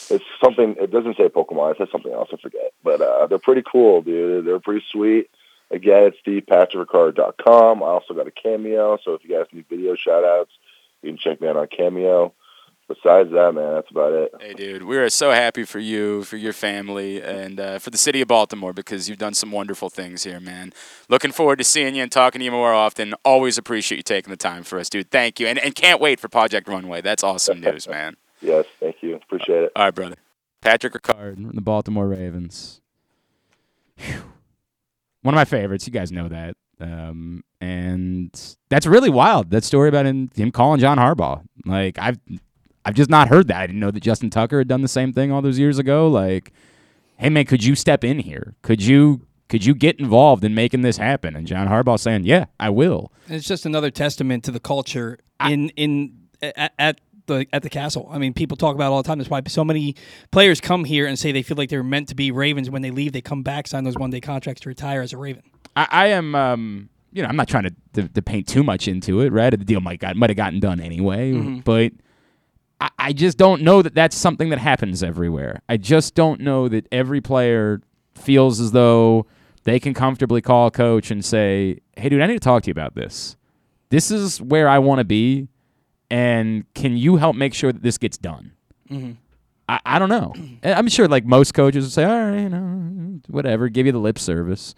it's 0.09 0.25
something. 0.43 0.75
It 0.79 0.91
doesn't 0.91 1.17
say 1.17 1.29
Pokemon. 1.29 1.71
It 1.71 1.77
says 1.77 1.87
something 1.91 2.11
else. 2.11 2.29
I 2.33 2.37
forget. 2.37 2.73
But 2.83 3.01
uh, 3.01 3.27
they're 3.27 3.39
pretty 3.39 3.63
cool, 3.69 4.01
dude. 4.01 4.45
They're 4.45 4.59
pretty 4.59 4.85
sweet. 4.91 5.29
Again, 5.71 6.11
it's 6.11 6.17
thepatrickricard.com. 6.25 7.83
I 7.83 7.85
also 7.85 8.13
got 8.13 8.27
a 8.27 8.31
Cameo, 8.31 8.97
so 9.03 9.13
if 9.13 9.23
you 9.23 9.29
guys 9.37 9.45
need 9.53 9.65
video 9.69 9.95
shout 9.95 10.23
outs, 10.23 10.51
you 11.01 11.11
can 11.11 11.17
check 11.17 11.41
me 11.41 11.47
out 11.47 11.57
on 11.57 11.67
Cameo. 11.67 12.33
Besides 12.87 13.29
that, 13.33 13.53
man, 13.53 13.75
that's 13.75 13.91
about 13.91 14.13
it. 14.13 14.31
Hey, 14.41 14.53
dude, 14.55 14.81
we 14.81 14.97
are 14.97 15.09
so 15.09 15.29
happy 15.29 15.63
for 15.63 15.77
you, 15.77 16.23
for 16.23 16.37
your 16.37 16.53
family, 16.53 17.21
and 17.21 17.59
uh, 17.59 17.77
for 17.77 17.91
the 17.91 17.99
city 17.99 18.19
of 18.19 18.27
Baltimore 18.27 18.73
because 18.73 19.07
you've 19.07 19.19
done 19.19 19.35
some 19.35 19.51
wonderful 19.51 19.91
things 19.91 20.23
here, 20.23 20.39
man. 20.39 20.73
Looking 21.07 21.31
forward 21.31 21.57
to 21.57 21.63
seeing 21.63 21.93
you 21.93 22.01
and 22.01 22.11
talking 22.11 22.39
to 22.39 22.45
you 22.45 22.49
more 22.49 22.73
often. 22.73 23.13
Always 23.23 23.59
appreciate 23.59 23.97
you 23.97 24.03
taking 24.03 24.31
the 24.31 24.37
time 24.37 24.63
for 24.63 24.79
us, 24.79 24.89
dude. 24.89 25.11
Thank 25.11 25.39
you. 25.39 25.45
And, 25.45 25.59
and 25.59 25.75
can't 25.75 26.01
wait 26.01 26.19
for 26.19 26.29
Project 26.29 26.67
Runway. 26.67 27.01
That's 27.01 27.23
awesome 27.23 27.61
news, 27.61 27.87
man. 27.87 28.17
Yes, 28.41 28.65
thank 28.79 28.95
you. 29.01 29.17
Appreciate 29.17 29.65
it. 29.65 29.71
All 29.75 29.83
right, 29.85 29.93
brother. 29.93 30.15
Patrick 30.61 30.93
Ricard. 30.93 31.03
Card, 31.03 31.53
the 31.53 31.61
Baltimore 31.61 32.07
Ravens. 32.07 32.81
Phew. 33.97 34.23
One 35.21 35.33
of 35.33 35.37
my 35.37 35.45
favorites. 35.45 35.85
You 35.85 35.93
guys 35.93 36.11
know 36.11 36.27
that. 36.29 36.55
Um, 36.81 37.43
and 37.59 38.31
that's 38.69 38.85
really 38.85 39.09
wild. 39.09 39.51
That 39.51 39.63
story 39.63 39.89
about 39.89 40.05
him, 40.05 40.29
him 40.35 40.51
calling 40.51 40.79
John 40.79 40.97
Harbaugh. 40.97 41.43
Like 41.65 41.97
I've 41.99 42.19
I've 42.85 42.95
just 42.95 43.09
not 43.09 43.27
heard 43.27 43.47
that. 43.49 43.57
I 43.57 43.67
didn't 43.67 43.81
know 43.81 43.91
that 43.91 44.01
Justin 44.01 44.29
Tucker 44.29 44.59
had 44.59 44.67
done 44.67 44.81
the 44.81 44.87
same 44.87 45.11
thing 45.11 45.31
all 45.31 45.41
those 45.41 45.59
years 45.59 45.77
ago. 45.77 46.07
Like, 46.07 46.53
hey 47.17 47.29
man, 47.29 47.45
could 47.45 47.63
you 47.63 47.75
step 47.75 48.03
in 48.03 48.19
here? 48.19 48.55
Could 48.61 48.81
you 48.81 49.27
could 49.49 49.65
you 49.65 49.75
get 49.75 49.99
involved 49.99 50.43
in 50.43 50.55
making 50.55 50.81
this 50.81 50.97
happen? 50.97 51.35
And 51.35 51.45
John 51.45 51.67
Harbaugh 51.67 51.99
saying, 51.99 52.23
yeah, 52.23 52.45
I 52.59 52.69
will. 52.69 53.11
And 53.27 53.35
it's 53.35 53.47
just 53.47 53.65
another 53.65 53.91
testament 53.91 54.43
to 54.45 54.51
the 54.51 54.59
culture 54.59 55.17
in 55.41 55.69
in 55.69 56.13
at, 56.41 56.73
at 56.79 57.01
the 57.29 57.47
at 57.53 57.63
the 57.63 57.69
castle. 57.69 58.09
I 58.11 58.17
mean, 58.17 58.33
people 58.33 58.57
talk 58.57 58.75
about 58.75 58.87
it 58.87 58.91
all 58.91 59.01
the 59.01 59.07
time. 59.07 59.17
That's 59.19 59.29
why 59.29 59.41
so 59.47 59.63
many 59.63 59.95
players 60.31 60.59
come 60.59 60.83
here 60.83 61.07
and 61.07 61.17
say 61.17 61.31
they 61.31 61.41
feel 61.43 61.55
like 61.55 61.69
they're 61.69 61.83
meant 61.83 62.09
to 62.09 62.15
be 62.15 62.31
Ravens. 62.31 62.69
When 62.69 62.81
they 62.81 62.91
leave, 62.91 63.13
they 63.13 63.21
come 63.21 63.41
back, 63.41 63.67
sign 63.67 63.85
those 63.85 63.95
one 63.95 64.09
day 64.09 64.19
contracts 64.19 64.61
to 64.63 64.69
retire 64.69 65.01
as 65.01 65.13
a 65.13 65.17
Raven. 65.17 65.43
I, 65.75 65.87
I 65.89 66.07
am, 66.07 66.35
um, 66.35 66.89
you 67.13 67.23
know, 67.23 67.29
I'm 67.29 67.35
not 67.37 67.47
trying 67.47 67.63
to, 67.63 67.75
to, 67.93 68.07
to 68.09 68.21
paint 68.21 68.47
too 68.47 68.63
much 68.63 68.87
into 68.87 69.21
it, 69.21 69.31
right? 69.31 69.51
The 69.51 69.57
deal 69.57 69.79
might 69.79 69.99
got 69.99 70.15
might 70.17 70.29
have 70.29 70.37
gotten 70.37 70.59
done 70.59 70.79
anyway, 70.81 71.31
but 71.63 71.93
I, 72.81 72.89
I 72.99 73.13
just 73.13 73.37
don't 73.37 73.61
know 73.61 73.81
that 73.81 73.95
that's 73.95 74.15
something 74.15 74.49
that 74.49 74.59
happens 74.59 75.01
everywhere. 75.03 75.61
I 75.69 75.77
just 75.77 76.15
don't 76.15 76.41
know 76.41 76.67
that 76.67 76.87
every 76.91 77.21
player 77.21 77.81
feels 78.15 78.59
as 78.59 78.71
though 78.71 79.25
they 79.63 79.79
can 79.79 79.93
comfortably 79.93 80.41
call 80.41 80.67
a 80.67 80.71
coach 80.71 81.11
and 81.11 81.23
say, 81.23 81.79
"Hey, 81.95 82.09
dude, 82.09 82.21
I 82.21 82.27
need 82.27 82.33
to 82.33 82.39
talk 82.39 82.63
to 82.63 82.67
you 82.67 82.71
about 82.71 82.95
this. 82.95 83.35
This 83.89 84.11
is 84.11 84.41
where 84.41 84.69
I 84.69 84.79
want 84.79 84.99
to 84.99 85.03
be, 85.05 85.47
and 86.09 86.71
can 86.73 86.97
you 86.97 87.17
help 87.17 87.35
make 87.35 87.53
sure 87.53 87.71
that 87.71 87.83
this 87.83 87.97
gets 87.97 88.17
done?" 88.17 88.51
I, 89.69 89.79
I 89.85 89.99
don't 89.99 90.09
know. 90.09 90.33
I'm 90.63 90.87
sure 90.89 91.07
like 91.07 91.25
most 91.25 91.53
coaches 91.53 91.85
would 91.85 91.91
say, 91.93 92.03
all 92.03 92.31
right, 92.31 92.39
you 92.41 92.49
know, 92.49 93.19
whatever, 93.27 93.69
give 93.69 93.85
you 93.85 93.91
the 93.91 93.99
lip 93.99 94.17
service. 94.17 94.73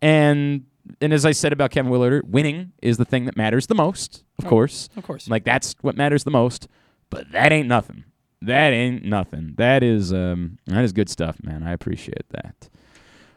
And 0.00 0.64
and 1.00 1.12
as 1.12 1.26
I 1.26 1.32
said 1.32 1.52
about 1.52 1.70
Kevin 1.70 1.90
Willard, 1.90 2.32
winning 2.32 2.72
is 2.80 2.96
the 2.96 3.04
thing 3.04 3.24
that 3.26 3.36
matters 3.36 3.66
the 3.66 3.74
most, 3.74 4.24
of 4.38 4.46
course. 4.46 4.88
Of 4.96 5.02
course. 5.02 5.28
Like 5.28 5.44
that's 5.44 5.74
what 5.80 5.96
matters 5.96 6.24
the 6.24 6.30
most. 6.30 6.68
But 7.10 7.30
that 7.32 7.52
ain't 7.52 7.68
nothing. 7.68 8.04
That 8.40 8.72
ain't 8.72 9.04
nothing. 9.04 9.54
That 9.56 9.82
is 9.82 10.12
um 10.12 10.58
that 10.66 10.84
is 10.84 10.92
good 10.92 11.08
stuff, 11.08 11.42
man. 11.42 11.62
I 11.64 11.72
appreciate 11.72 12.28
that. 12.30 12.68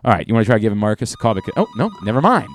All 0.03 0.11
right, 0.11 0.27
you 0.27 0.33
want 0.33 0.45
to 0.45 0.49
try 0.49 0.59
giving 0.59 0.79
Marcus 0.79 1.13
a 1.13 1.17
call? 1.17 1.33
Because, 1.35 1.53
oh 1.57 1.67
no, 1.75 1.91
never 2.03 2.21
mind. 2.21 2.47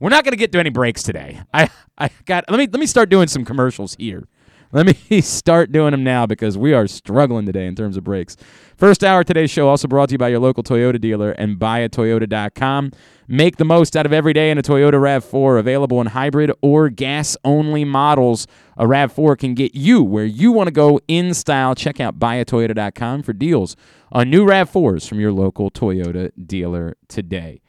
We're 0.00 0.10
not 0.10 0.24
going 0.24 0.32
to 0.32 0.38
get 0.38 0.52
to 0.52 0.58
any 0.58 0.70
breaks 0.70 1.02
today. 1.02 1.40
I 1.52 1.68
I 1.96 2.10
got 2.24 2.44
let 2.48 2.58
me 2.58 2.68
let 2.70 2.80
me 2.80 2.86
start 2.86 3.10
doing 3.10 3.28
some 3.28 3.44
commercials 3.44 3.96
here. 3.98 4.28
Let 4.70 4.86
me 5.10 5.20
start 5.22 5.72
doing 5.72 5.92
them 5.92 6.04
now 6.04 6.26
because 6.26 6.58
we 6.58 6.74
are 6.74 6.86
struggling 6.86 7.46
today 7.46 7.66
in 7.66 7.74
terms 7.74 7.96
of 7.96 8.04
breaks. 8.04 8.36
First 8.76 9.02
hour 9.02 9.20
of 9.20 9.26
today's 9.26 9.50
show 9.50 9.68
also 9.68 9.88
brought 9.88 10.10
to 10.10 10.12
you 10.14 10.18
by 10.18 10.28
your 10.28 10.40
local 10.40 10.62
Toyota 10.62 11.00
dealer 11.00 11.32
and 11.32 11.58
buyatoyota.com. 11.58 12.92
Make 13.26 13.56
the 13.56 13.64
most 13.64 13.96
out 13.96 14.06
of 14.06 14.12
every 14.12 14.32
day 14.32 14.50
in 14.50 14.58
a 14.58 14.62
Toyota 14.62 14.94
RAV4 14.94 15.58
available 15.58 16.00
in 16.00 16.08
hybrid 16.08 16.52
or 16.62 16.90
gas 16.90 17.36
only 17.44 17.84
models. 17.84 18.46
A 18.76 18.84
RAV4 18.84 19.38
can 19.38 19.54
get 19.54 19.74
you 19.74 20.02
where 20.02 20.24
you 20.24 20.52
want 20.52 20.68
to 20.68 20.72
go 20.72 21.00
in 21.08 21.34
style. 21.34 21.74
Check 21.74 21.98
out 21.98 22.18
buyatoyota.com 22.18 23.22
for 23.22 23.32
deals 23.32 23.74
on 24.12 24.30
new 24.30 24.46
RAV4s 24.46 25.08
from 25.08 25.18
your 25.18 25.32
local 25.32 25.70
Toyota 25.70 26.30
dealer 26.46 26.96
today. 27.08 27.60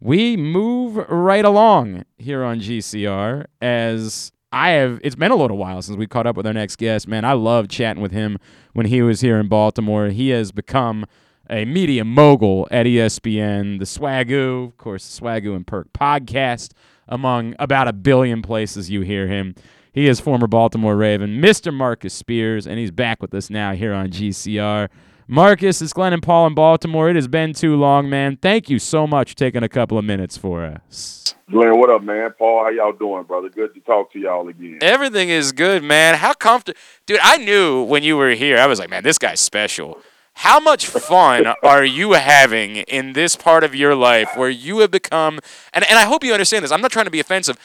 We 0.00 0.36
move 0.36 0.96
right 1.08 1.44
along 1.44 2.04
here 2.18 2.44
on 2.44 2.60
GCR 2.60 3.46
as 3.60 4.30
I 4.52 4.70
have 4.70 5.00
it's 5.02 5.16
been 5.16 5.32
a 5.32 5.36
little 5.36 5.56
while 5.56 5.82
since 5.82 5.98
we 5.98 6.06
caught 6.06 6.26
up 6.26 6.36
with 6.36 6.46
our 6.46 6.52
next 6.52 6.76
guest. 6.76 7.08
Man, 7.08 7.24
I 7.24 7.32
love 7.32 7.68
chatting 7.68 8.02
with 8.02 8.12
him 8.12 8.38
when 8.74 8.86
he 8.86 9.02
was 9.02 9.20
here 9.20 9.38
in 9.38 9.48
Baltimore. 9.48 10.08
He 10.08 10.28
has 10.30 10.52
become 10.52 11.04
a 11.50 11.64
media 11.64 12.04
mogul 12.04 12.68
at 12.70 12.86
ESPN, 12.86 13.78
the 13.78 13.84
Swagu, 13.84 14.68
of 14.68 14.76
course, 14.76 15.18
the 15.18 15.20
Swagu 15.20 15.56
and 15.56 15.66
Perk 15.66 15.92
podcast, 15.92 16.72
among 17.08 17.54
about 17.58 17.88
a 17.88 17.92
billion 17.92 18.40
places 18.40 18.90
you 18.90 19.00
hear 19.00 19.26
him. 19.26 19.54
He 19.92 20.06
is 20.06 20.20
former 20.20 20.46
Baltimore 20.46 20.94
Raven, 20.96 21.40
Mr. 21.40 21.74
Marcus 21.74 22.14
Spears, 22.14 22.66
and 22.66 22.78
he's 22.78 22.90
back 22.92 23.20
with 23.20 23.34
us 23.34 23.50
now 23.50 23.72
here 23.72 23.92
on 23.92 24.10
GCR. 24.10 24.88
Marcus, 25.30 25.82
it's 25.82 25.92
Glenn 25.92 26.14
and 26.14 26.22
Paul 26.22 26.46
in 26.46 26.54
Baltimore. 26.54 27.10
It 27.10 27.16
has 27.16 27.28
been 27.28 27.52
too 27.52 27.76
long, 27.76 28.08
man. 28.08 28.38
Thank 28.38 28.70
you 28.70 28.78
so 28.78 29.06
much 29.06 29.32
for 29.32 29.36
taking 29.36 29.62
a 29.62 29.68
couple 29.68 29.98
of 29.98 30.04
minutes 30.06 30.38
for 30.38 30.64
us. 30.64 31.34
Glenn, 31.50 31.78
what 31.78 31.90
up, 31.90 32.02
man? 32.02 32.30
Paul, 32.38 32.64
how 32.64 32.70
y'all 32.70 32.92
doing, 32.92 33.24
brother? 33.24 33.50
Good 33.50 33.74
to 33.74 33.80
talk 33.80 34.10
to 34.14 34.18
y'all 34.18 34.48
again. 34.48 34.78
Everything 34.80 35.28
is 35.28 35.52
good, 35.52 35.84
man. 35.84 36.14
How 36.14 36.32
comfortable, 36.32 36.80
dude? 37.04 37.20
I 37.22 37.36
knew 37.36 37.82
when 37.82 38.02
you 38.02 38.16
were 38.16 38.30
here, 38.30 38.56
I 38.56 38.66
was 38.66 38.78
like, 38.78 38.88
man, 38.88 39.02
this 39.02 39.18
guy's 39.18 39.38
special. 39.38 40.00
How 40.32 40.60
much 40.60 40.86
fun 40.86 41.46
are 41.62 41.84
you 41.84 42.12
having 42.12 42.76
in 42.76 43.12
this 43.12 43.36
part 43.36 43.64
of 43.64 43.74
your 43.74 43.94
life 43.94 44.30
where 44.34 44.48
you 44.48 44.78
have 44.78 44.90
become, 44.90 45.40
and, 45.74 45.84
and 45.84 45.98
I 45.98 46.04
hope 46.04 46.24
you 46.24 46.32
understand 46.32 46.64
this, 46.64 46.72
I'm 46.72 46.80
not 46.80 46.90
trying 46.90 47.04
to 47.04 47.10
be 47.10 47.20
offensive. 47.20 47.58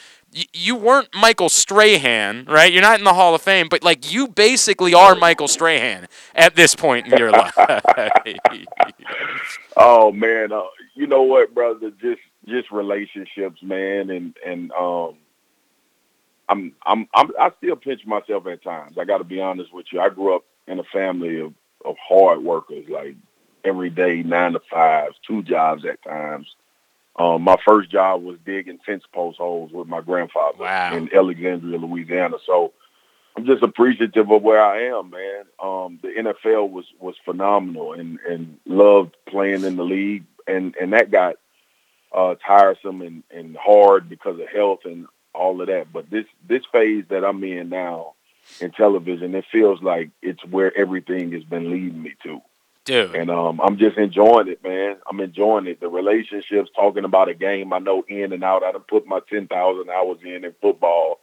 You 0.54 0.76
weren't 0.76 1.10
Michael 1.14 1.50
Strahan, 1.50 2.46
right? 2.46 2.72
You're 2.72 2.82
not 2.82 3.00
in 3.00 3.06
the 3.06 3.14
Hall 3.14 3.36
of 3.36 3.42
Fame, 3.42 3.68
but 3.70 3.84
like 3.84 4.12
you 4.12 4.28
basically 4.28 4.94
are 4.94 5.16
Michael 5.16 5.48
Strahan 5.48 6.08
at 6.36 6.56
this 6.56 6.76
point 6.76 7.08
in 7.08 7.18
your 7.18 7.32
life. 7.32 7.54
oh 9.78 10.12
man, 10.12 10.52
uh, 10.52 10.64
you 10.96 11.08
know 11.08 11.24
what, 11.24 11.54
brother? 11.54 11.92
Just 12.02 12.22
just 12.48 12.72
relationships, 12.72 13.62
man, 13.62 14.10
and 14.10 14.36
and 14.46 14.72
um, 14.72 15.16
I'm 16.50 16.74
I'm 16.86 17.08
I'm 17.14 17.32
I 17.40 17.52
still 17.58 17.76
pinch 17.76 18.06
myself 18.06 18.48
at 18.48 18.64
times. 18.64 18.98
I 18.98 19.06
got 19.06 19.20
to 19.20 19.24
be 19.24 19.42
honest 19.42 19.74
with 19.74 19.86
you. 19.92 20.02
I 20.02 20.10
grew 20.10 20.36
up 20.36 20.46
in 20.68 20.80
a 20.80 20.84
family 20.86 21.40
of 21.42 21.54
of 21.86 21.96
hard 21.98 22.40
workers, 22.44 22.86
like 22.90 23.16
every 23.64 23.90
day, 23.90 24.24
nine 24.24 24.54
to 24.54 24.62
five, 24.72 25.12
two 25.26 25.44
jobs 25.44 25.86
at 25.86 26.02
times. 26.04 26.56
Um, 27.16 27.44
my 27.44 27.58
first 27.66 27.92
job 27.92 28.24
was 28.24 28.38
digging 28.46 28.80
fence 28.86 29.04
post 29.14 29.38
holes 29.38 29.72
with 29.72 29.88
my 29.88 30.02
grandfather 30.02 30.58
Wow. 30.60 30.96
in 30.96 31.14
Alexandria, 31.16 31.78
Louisiana. 31.78 32.38
So 32.46 32.74
I'm 33.38 33.46
just 33.46 33.62
appreciative 33.64 34.30
of 34.32 34.42
where 34.42 34.64
I 34.64 34.86
am, 34.88 35.12
man. 35.12 35.44
Um, 35.62 36.00
the 36.02 36.10
NFL 36.10 36.70
was 36.72 36.86
was 37.00 37.16
phenomenal 37.24 37.94
and 37.94 38.20
and 38.28 38.58
loved 38.66 39.16
playing 39.28 39.64
in 39.64 39.76
the 39.76 39.84
league, 39.84 40.26
and 40.48 40.76
and 40.82 40.94
that 40.94 41.12
got 41.12 41.36
uh, 42.12 42.36
tiresome 42.46 43.02
and 43.02 43.24
and 43.32 43.56
hard 43.58 44.10
because 44.10 44.40
of 44.40 44.48
health 44.50 44.82
and 44.86 45.08
all 45.34 45.62
of 45.62 45.68
that. 45.68 45.94
But 45.94 46.10
this 46.10 46.26
this 46.48 46.64
phase 46.72 47.06
that 47.10 47.24
I'm 47.24 47.44
in 47.44 47.70
now 47.70 48.14
in 48.60 48.72
television, 48.72 49.36
it 49.36 49.46
feels 49.52 49.82
like 49.82 50.10
it's 50.22 50.44
where 50.46 50.76
everything 50.78 51.32
has 51.32 51.44
been 51.44 51.72
leading 51.72 52.02
me 52.02 52.14
to. 52.24 52.42
Dude. 52.86 53.16
And 53.16 53.32
um, 53.32 53.62
I'm 53.62 53.78
just 53.78 53.98
enjoying 53.98 54.50
it, 54.50 54.62
man. 54.64 54.98
I'm 55.10 55.20
enjoying 55.22 55.68
it. 55.68 55.80
The 55.80 55.88
relationships, 55.88 56.70
talking 56.76 57.06
about 57.06 57.30
a 57.30 57.34
game 57.34 57.72
I 57.72 57.80
know 57.80 58.04
in 58.08 58.34
and 58.34 58.44
out. 58.44 58.64
I 58.64 58.74
done 58.74 58.82
put 58.82 59.08
my 59.08 59.22
10,000 59.30 59.90
hours 59.90 60.18
in 60.24 60.44
in 60.44 60.54
football. 60.62 61.20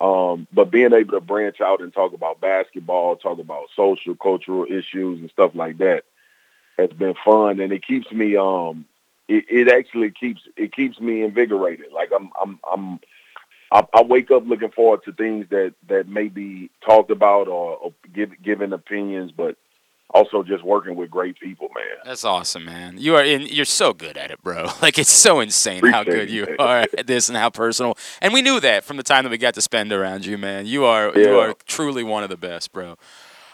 Um, 0.00 0.48
but 0.52 0.72
being 0.72 0.92
able 0.92 1.12
to 1.12 1.20
branch 1.20 1.60
out 1.60 1.80
and 1.80 1.92
talk 1.92 2.12
about 2.12 2.40
basketball, 2.40 3.16
talk 3.16 3.38
about 3.38 3.68
social, 3.76 4.16
cultural 4.16 4.66
issues 4.68 5.20
and 5.20 5.30
stuff 5.30 5.52
like 5.54 5.78
that 5.78 6.04
has 6.76 6.90
been 6.90 7.14
fun. 7.24 7.60
And 7.60 7.72
it 7.72 7.86
keeps 7.86 8.10
me, 8.10 8.36
um, 8.36 8.84
it, 9.28 9.44
it 9.48 9.68
actually 9.68 10.10
keeps, 10.10 10.42
it 10.56 10.74
keeps 10.74 10.98
me 11.00 11.22
invigorated. 11.22 11.92
Like 11.94 12.10
I'm, 12.14 12.30
I'm, 12.40 12.58
I'm, 12.70 13.00
I, 13.70 14.02
wake 14.02 14.30
up 14.30 14.46
looking 14.46 14.70
forward 14.70 15.04
to 15.04 15.12
things 15.12 15.46
that, 15.50 15.74
that 15.88 16.08
may 16.08 16.28
be 16.28 16.70
talked 16.84 17.10
about 17.10 17.48
or, 17.48 17.76
or 17.76 17.92
give, 18.12 18.30
given 18.42 18.72
opinions, 18.72 19.32
but 19.32 19.56
also 20.10 20.42
just 20.42 20.64
working 20.64 20.96
with 20.96 21.10
great 21.10 21.38
people, 21.38 21.68
man. 21.74 21.98
That's 22.04 22.24
awesome, 22.24 22.64
man. 22.64 22.96
You 22.98 23.16
are 23.16 23.24
in. 23.24 23.42
You're 23.42 23.64
so 23.64 23.92
good 23.92 24.16
at 24.16 24.30
it, 24.30 24.42
bro. 24.42 24.68
Like 24.82 24.98
it's 24.98 25.10
so 25.10 25.40
insane 25.40 25.84
how 25.84 26.04
good 26.04 26.30
you 26.30 26.44
it. 26.44 26.60
are 26.60 26.80
at 26.80 27.06
this 27.06 27.28
and 27.28 27.36
how 27.36 27.50
personal. 27.50 27.98
And 28.20 28.32
we 28.32 28.40
knew 28.40 28.60
that 28.60 28.84
from 28.84 28.98
the 28.98 29.02
time 29.02 29.24
that 29.24 29.30
we 29.30 29.38
got 29.38 29.54
to 29.54 29.60
spend 29.60 29.92
around 29.92 30.24
you, 30.24 30.38
man. 30.38 30.66
You 30.66 30.84
are 30.84 31.16
you 31.18 31.38
are 31.38 31.54
truly 31.66 32.04
one 32.04 32.22
of 32.22 32.30
the 32.30 32.36
best, 32.36 32.72
bro. 32.72 32.96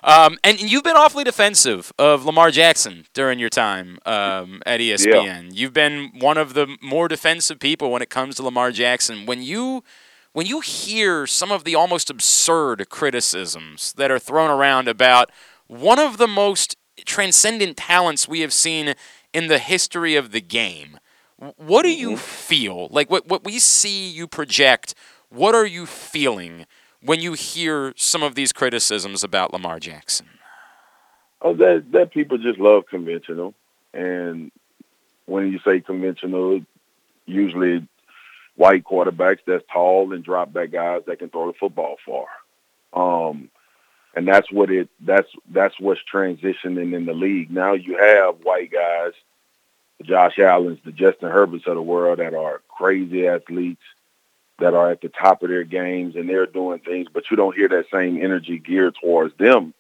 Um, 0.04 0.36
and 0.42 0.60
you've 0.60 0.82
been 0.82 0.96
awfully 0.96 1.22
defensive 1.22 1.92
of 1.98 2.24
Lamar 2.24 2.50
Jackson 2.50 3.06
during 3.14 3.38
your 3.38 3.48
time 3.48 4.00
um, 4.04 4.60
at 4.66 4.80
ESPN. 4.80 5.50
You've 5.54 5.72
been 5.72 6.10
one 6.18 6.38
of 6.38 6.54
the 6.54 6.76
more 6.82 7.06
defensive 7.06 7.60
people 7.60 7.90
when 7.92 8.02
it 8.02 8.10
comes 8.10 8.34
to 8.36 8.42
Lamar 8.42 8.72
Jackson. 8.72 9.26
When 9.26 9.42
you 9.42 9.84
when 10.32 10.46
you 10.46 10.60
hear 10.60 11.26
some 11.26 11.52
of 11.52 11.64
the 11.64 11.74
almost 11.74 12.10
absurd 12.10 12.88
criticisms 12.88 13.92
that 13.96 14.10
are 14.10 14.18
thrown 14.18 14.50
around 14.50 14.88
about 14.88 15.30
one 15.72 15.98
of 15.98 16.18
the 16.18 16.28
most 16.28 16.76
transcendent 17.06 17.78
talents 17.78 18.28
we 18.28 18.40
have 18.40 18.52
seen 18.52 18.94
in 19.32 19.46
the 19.46 19.58
history 19.58 20.14
of 20.14 20.30
the 20.30 20.40
game. 20.40 20.98
What 21.56 21.82
do 21.82 21.92
you 21.92 22.16
feel? 22.16 22.88
Like 22.90 23.10
what 23.10 23.26
what 23.26 23.44
we 23.44 23.58
see 23.58 24.08
you 24.08 24.28
project, 24.28 24.94
what 25.30 25.54
are 25.54 25.66
you 25.66 25.86
feeling 25.86 26.66
when 27.02 27.20
you 27.20 27.32
hear 27.32 27.94
some 27.96 28.22
of 28.22 28.34
these 28.34 28.52
criticisms 28.52 29.24
about 29.24 29.52
Lamar 29.52 29.80
Jackson? 29.80 30.26
Oh, 31.40 31.54
that 31.54 31.86
that 31.92 32.12
people 32.12 32.38
just 32.38 32.60
love 32.60 32.84
conventional, 32.86 33.54
and 33.92 34.52
when 35.26 35.50
you 35.50 35.58
say 35.64 35.80
conventional, 35.80 36.60
usually 37.26 37.88
white 38.54 38.84
quarterbacks 38.84 39.40
that's 39.46 39.64
tall 39.72 40.12
and 40.12 40.22
drop 40.22 40.52
back 40.52 40.70
guys 40.70 41.02
that 41.06 41.18
can 41.18 41.30
throw 41.30 41.46
the 41.50 41.58
football 41.58 41.96
far. 42.06 42.26
Um, 42.92 43.48
and 44.14 44.28
that's 44.28 44.50
what 44.52 44.70
it 44.70 44.88
that's 45.00 45.28
that's 45.50 45.78
what's 45.80 46.00
transitioning 46.12 46.94
in 46.94 47.06
the 47.06 47.14
league. 47.14 47.50
Now 47.50 47.74
you 47.74 47.96
have 47.98 48.44
white 48.44 48.70
guys, 48.70 49.12
the 49.98 50.04
Josh 50.04 50.38
Allen's, 50.38 50.78
the 50.84 50.92
Justin 50.92 51.30
Herberts 51.30 51.66
of 51.66 51.74
the 51.74 51.82
world 51.82 52.18
that 52.18 52.34
are 52.34 52.60
crazy 52.68 53.26
athletes 53.26 53.82
that 54.58 54.74
are 54.74 54.90
at 54.90 55.00
the 55.00 55.08
top 55.08 55.42
of 55.42 55.48
their 55.48 55.64
games 55.64 56.14
and 56.14 56.28
they're 56.28 56.46
doing 56.46 56.78
things, 56.78 57.08
but 57.12 57.24
you 57.30 57.36
don't 57.36 57.56
hear 57.56 57.68
that 57.68 57.86
same 57.92 58.22
energy 58.22 58.58
geared 58.58 58.94
towards 59.00 59.36
them. 59.36 59.74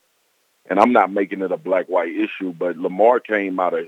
And 0.68 0.78
I'm 0.78 0.92
not 0.92 1.12
making 1.12 1.42
it 1.42 1.52
a 1.52 1.56
black 1.56 1.86
white 1.86 2.12
issue, 2.12 2.52
but 2.52 2.76
Lamar 2.76 3.20
came 3.20 3.60
out 3.60 3.74
of 3.74 3.86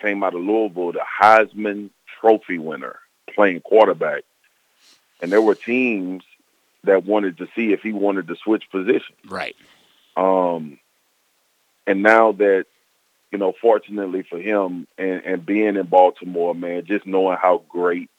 came 0.00 0.24
out 0.24 0.34
of 0.34 0.40
Louisville, 0.40 0.92
the 0.92 1.04
Heisman 1.20 1.90
Trophy 2.20 2.58
winner, 2.58 2.98
playing 3.34 3.60
quarterback. 3.60 4.24
And 5.20 5.30
there 5.30 5.42
were 5.42 5.54
teams 5.54 6.24
that 6.84 7.04
wanted 7.04 7.38
to 7.38 7.46
see 7.54 7.72
if 7.72 7.82
he 7.82 7.92
wanted 7.92 8.26
to 8.28 8.36
switch 8.36 8.64
positions. 8.70 9.18
Right. 9.28 9.54
Um, 10.16 10.78
and 11.86 12.02
now 12.02 12.32
that, 12.32 12.66
you 13.30 13.38
know, 13.38 13.54
fortunately 13.60 14.22
for 14.22 14.38
him 14.38 14.86
and, 14.98 15.22
and 15.24 15.46
being 15.46 15.76
in 15.76 15.86
Baltimore, 15.86 16.54
man, 16.54 16.84
just 16.84 17.06
knowing 17.06 17.38
how 17.40 17.62
great 17.68 18.10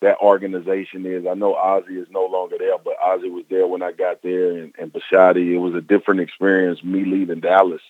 that 0.00 0.18
organization 0.18 1.06
is. 1.06 1.26
I 1.26 1.34
know 1.34 1.54
Ozzie 1.54 1.98
is 1.98 2.08
no 2.10 2.26
longer 2.26 2.56
there, 2.58 2.76
but 2.78 2.96
Ozzie 3.02 3.30
was 3.30 3.44
there 3.48 3.66
when 3.66 3.82
I 3.82 3.92
got 3.92 4.22
there 4.22 4.52
and, 4.52 4.74
and 4.78 4.92
Bisciotti. 4.92 5.52
It 5.52 5.58
was 5.58 5.74
a 5.74 5.80
different 5.80 6.20
experience, 6.20 6.82
me 6.82 7.04
leaving 7.04 7.40
Dallas. 7.40 7.82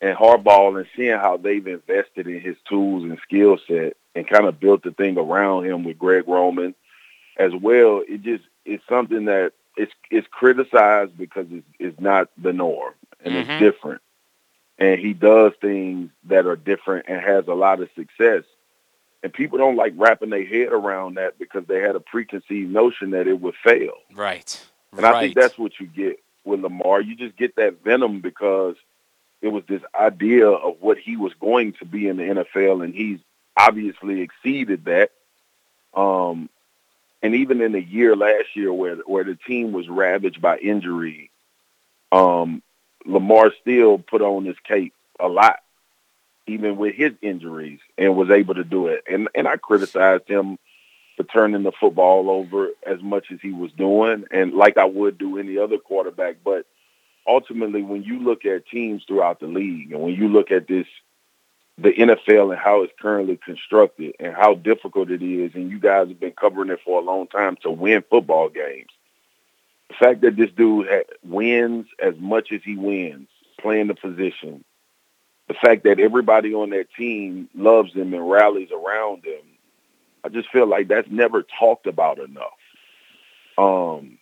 And 0.00 0.16
Harbaugh 0.16 0.78
and 0.78 0.86
seeing 0.94 1.18
how 1.18 1.38
they've 1.38 1.66
invested 1.66 2.28
in 2.28 2.40
his 2.40 2.56
tools 2.68 3.02
and 3.02 3.18
skill 3.24 3.58
set 3.66 3.96
and 4.14 4.28
kind 4.28 4.44
of 4.44 4.60
built 4.60 4.84
the 4.84 4.92
thing 4.92 5.18
around 5.18 5.64
him 5.64 5.82
with 5.82 5.98
Greg 5.98 6.28
Roman 6.28 6.74
as 7.36 7.52
well. 7.52 8.02
It 8.06 8.22
just 8.22 8.44
it's 8.64 8.84
something 8.88 9.24
that 9.24 9.52
it's 9.78 9.92
it's 10.10 10.26
criticized 10.30 11.16
because 11.16 11.46
it's 11.50 11.66
it's 11.78 12.00
not 12.00 12.28
the 12.36 12.52
norm 12.52 12.92
and 13.24 13.34
Mhm. 13.34 13.40
it's 13.40 13.60
different. 13.60 14.02
And 14.78 15.00
he 15.00 15.12
does 15.12 15.52
things 15.60 16.10
that 16.24 16.46
are 16.46 16.56
different 16.56 17.06
and 17.08 17.20
has 17.20 17.48
a 17.48 17.54
lot 17.54 17.80
of 17.80 17.88
success. 17.96 18.44
And 19.22 19.32
people 19.32 19.58
don't 19.58 19.74
like 19.76 19.92
wrapping 19.96 20.30
their 20.30 20.44
head 20.44 20.68
around 20.72 21.14
that 21.16 21.38
because 21.38 21.64
they 21.66 21.80
had 21.80 21.96
a 21.96 22.00
preconceived 22.00 22.70
notion 22.72 23.10
that 23.10 23.26
it 23.26 23.40
would 23.40 23.56
fail. 23.56 23.94
Right. 24.14 24.64
And 24.92 25.02
right. 25.02 25.14
I 25.14 25.20
think 25.20 25.34
that's 25.34 25.58
what 25.58 25.80
you 25.80 25.86
get 25.86 26.20
with 26.44 26.60
Lamar. 26.60 27.00
You 27.00 27.16
just 27.16 27.36
get 27.36 27.56
that 27.56 27.82
venom 27.82 28.20
because 28.20 28.76
it 29.42 29.48
was 29.48 29.64
this 29.68 29.82
idea 29.94 30.48
of 30.48 30.76
what 30.80 30.98
he 30.98 31.16
was 31.16 31.34
going 31.34 31.72
to 31.74 31.84
be 31.84 32.06
in 32.06 32.16
the 32.16 32.22
NFL, 32.24 32.82
and 32.84 32.94
he's 32.94 33.18
obviously 33.56 34.20
exceeded 34.20 34.84
that. 34.84 35.10
Um, 35.94 36.48
and 37.22 37.34
even 37.34 37.60
in 37.60 37.72
the 37.72 37.82
year 37.82 38.14
last 38.14 38.54
year 38.54 38.72
where 38.72 38.96
where 38.96 39.24
the 39.24 39.36
team 39.46 39.72
was 39.72 39.88
ravaged 39.88 40.40
by 40.40 40.58
injury, 40.58 41.30
um, 42.12 42.62
Lamar 43.04 43.52
still 43.60 43.98
put 43.98 44.22
on 44.22 44.44
his 44.44 44.56
cape 44.64 44.94
a 45.18 45.28
lot, 45.28 45.60
even 46.46 46.76
with 46.76 46.94
his 46.94 47.12
injuries, 47.22 47.80
and 47.96 48.16
was 48.16 48.30
able 48.30 48.54
to 48.54 48.64
do 48.64 48.88
it. 48.88 49.04
And 49.10 49.28
and 49.34 49.48
I 49.48 49.56
criticized 49.56 50.28
him 50.28 50.58
for 51.16 51.24
turning 51.24 51.64
the 51.64 51.72
football 51.72 52.30
over 52.30 52.68
as 52.86 53.02
much 53.02 53.32
as 53.32 53.40
he 53.42 53.52
was 53.52 53.72
doing, 53.72 54.24
and 54.30 54.54
like 54.54 54.76
I 54.76 54.84
would 54.84 55.18
do 55.18 55.38
any 55.38 55.58
other 55.58 55.78
quarterback. 55.78 56.36
But 56.44 56.66
ultimately, 57.26 57.82
when 57.82 58.04
you 58.04 58.20
look 58.20 58.44
at 58.44 58.66
teams 58.68 59.02
throughout 59.06 59.40
the 59.40 59.46
league, 59.46 59.92
and 59.92 60.00
when 60.00 60.14
you 60.14 60.28
look 60.28 60.52
at 60.52 60.68
this 60.68 60.86
the 61.78 61.92
NFL 61.92 62.50
and 62.50 62.58
how 62.58 62.82
it's 62.82 62.92
currently 63.00 63.38
constructed 63.44 64.14
and 64.18 64.34
how 64.34 64.54
difficult 64.54 65.10
it 65.10 65.22
is, 65.22 65.54
and 65.54 65.70
you 65.70 65.78
guys 65.78 66.08
have 66.08 66.18
been 66.18 66.32
covering 66.32 66.70
it 66.70 66.80
for 66.84 67.00
a 67.00 67.04
long 67.04 67.28
time 67.28 67.56
to 67.62 67.70
win 67.70 68.02
football 68.10 68.48
games. 68.48 68.90
The 69.88 69.94
fact 69.94 70.20
that 70.22 70.36
this 70.36 70.50
dude 70.50 70.88
wins 71.24 71.86
as 72.02 72.14
much 72.18 72.52
as 72.52 72.60
he 72.64 72.76
wins, 72.76 73.28
playing 73.60 73.86
the 73.86 73.94
position, 73.94 74.64
the 75.46 75.54
fact 75.54 75.84
that 75.84 76.00
everybody 76.00 76.52
on 76.52 76.70
that 76.70 76.92
team 76.96 77.48
loves 77.54 77.94
him 77.94 78.12
and 78.12 78.28
rallies 78.28 78.70
around 78.72 79.24
him, 79.24 79.40
I 80.24 80.28
just 80.28 80.50
feel 80.50 80.66
like 80.66 80.88
that's 80.88 81.08
never 81.10 81.44
talked 81.58 81.86
about 81.86 82.18
enough. 82.18 82.58
Um, 83.56 84.18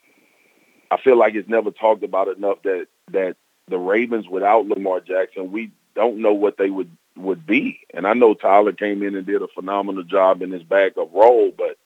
I 0.91 0.99
feel 0.99 1.17
like 1.17 1.35
it's 1.35 1.49
never 1.49 1.71
talked 1.71 2.05
about 2.05 2.29
enough 2.29 2.63
that 2.63 2.87
that 3.11 3.37
the 3.67 3.79
Ravens 3.79 4.29
without 4.29 4.67
Lamar 4.67 5.01
Jackson, 5.01 5.51
we 5.51 5.73
don't 5.95 6.19
know 6.19 6.35
what 6.35 6.59
they 6.59 6.71
would 6.71 6.91
would 7.17 7.47
be. 7.47 7.81
And 7.95 8.07
I 8.07 8.15
know 8.15 8.35
Tyler 8.35 8.73
came 8.73 9.03
in 9.03 9.15
and 9.15 9.27
did 9.27 9.43
a 9.43 9.49
phenomenal 9.49 10.03
job 10.03 10.43
in 10.43 10.51
his 10.51 10.63
backup 10.63 11.13
role, 11.13 11.53
but 11.57 11.79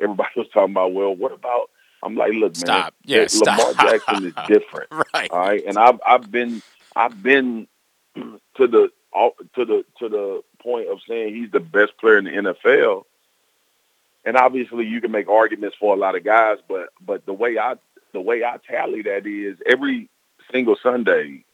everybody 0.00 0.30
was 0.36 0.48
talking 0.52 0.72
about, 0.72 0.92
well, 0.92 1.14
what 1.14 1.32
about? 1.32 1.70
I'm 2.02 2.14
like, 2.14 2.32
look, 2.32 2.54
stop. 2.54 2.94
man, 3.06 3.20
yeah, 3.20 3.26
Lamar 3.40 3.72
stop. 3.72 3.88
Jackson 3.88 4.26
is 4.26 4.34
different, 4.46 4.90
right? 5.14 5.30
All 5.30 5.38
right, 5.38 5.64
and 5.66 5.78
I've 5.78 5.98
I've 6.06 6.30
been 6.30 6.62
I've 6.94 7.20
been 7.22 7.66
to 8.14 8.40
the 8.58 8.90
to 9.54 9.64
the 9.64 9.84
to 9.98 10.08
the 10.08 10.42
point 10.62 10.88
of 10.88 10.98
saying 11.08 11.34
he's 11.34 11.50
the 11.50 11.60
best 11.60 11.96
player 11.98 12.18
in 12.18 12.24
the 12.24 12.30
NFL. 12.30 13.04
And 14.24 14.36
obviously, 14.36 14.86
you 14.86 15.00
can 15.00 15.12
make 15.12 15.28
arguments 15.28 15.76
for 15.78 15.94
a 15.94 15.98
lot 15.98 16.16
of 16.16 16.24
guys, 16.24 16.58
but 16.68 16.88
but 17.00 17.24
the 17.26 17.32
way 17.32 17.58
I 17.58 17.76
the 18.12 18.20
way 18.20 18.44
I 18.44 18.58
tally 18.68 19.02
that 19.02 19.26
is 19.26 19.56
every 19.64 20.08
single 20.52 20.76
Sunday, 20.82 21.44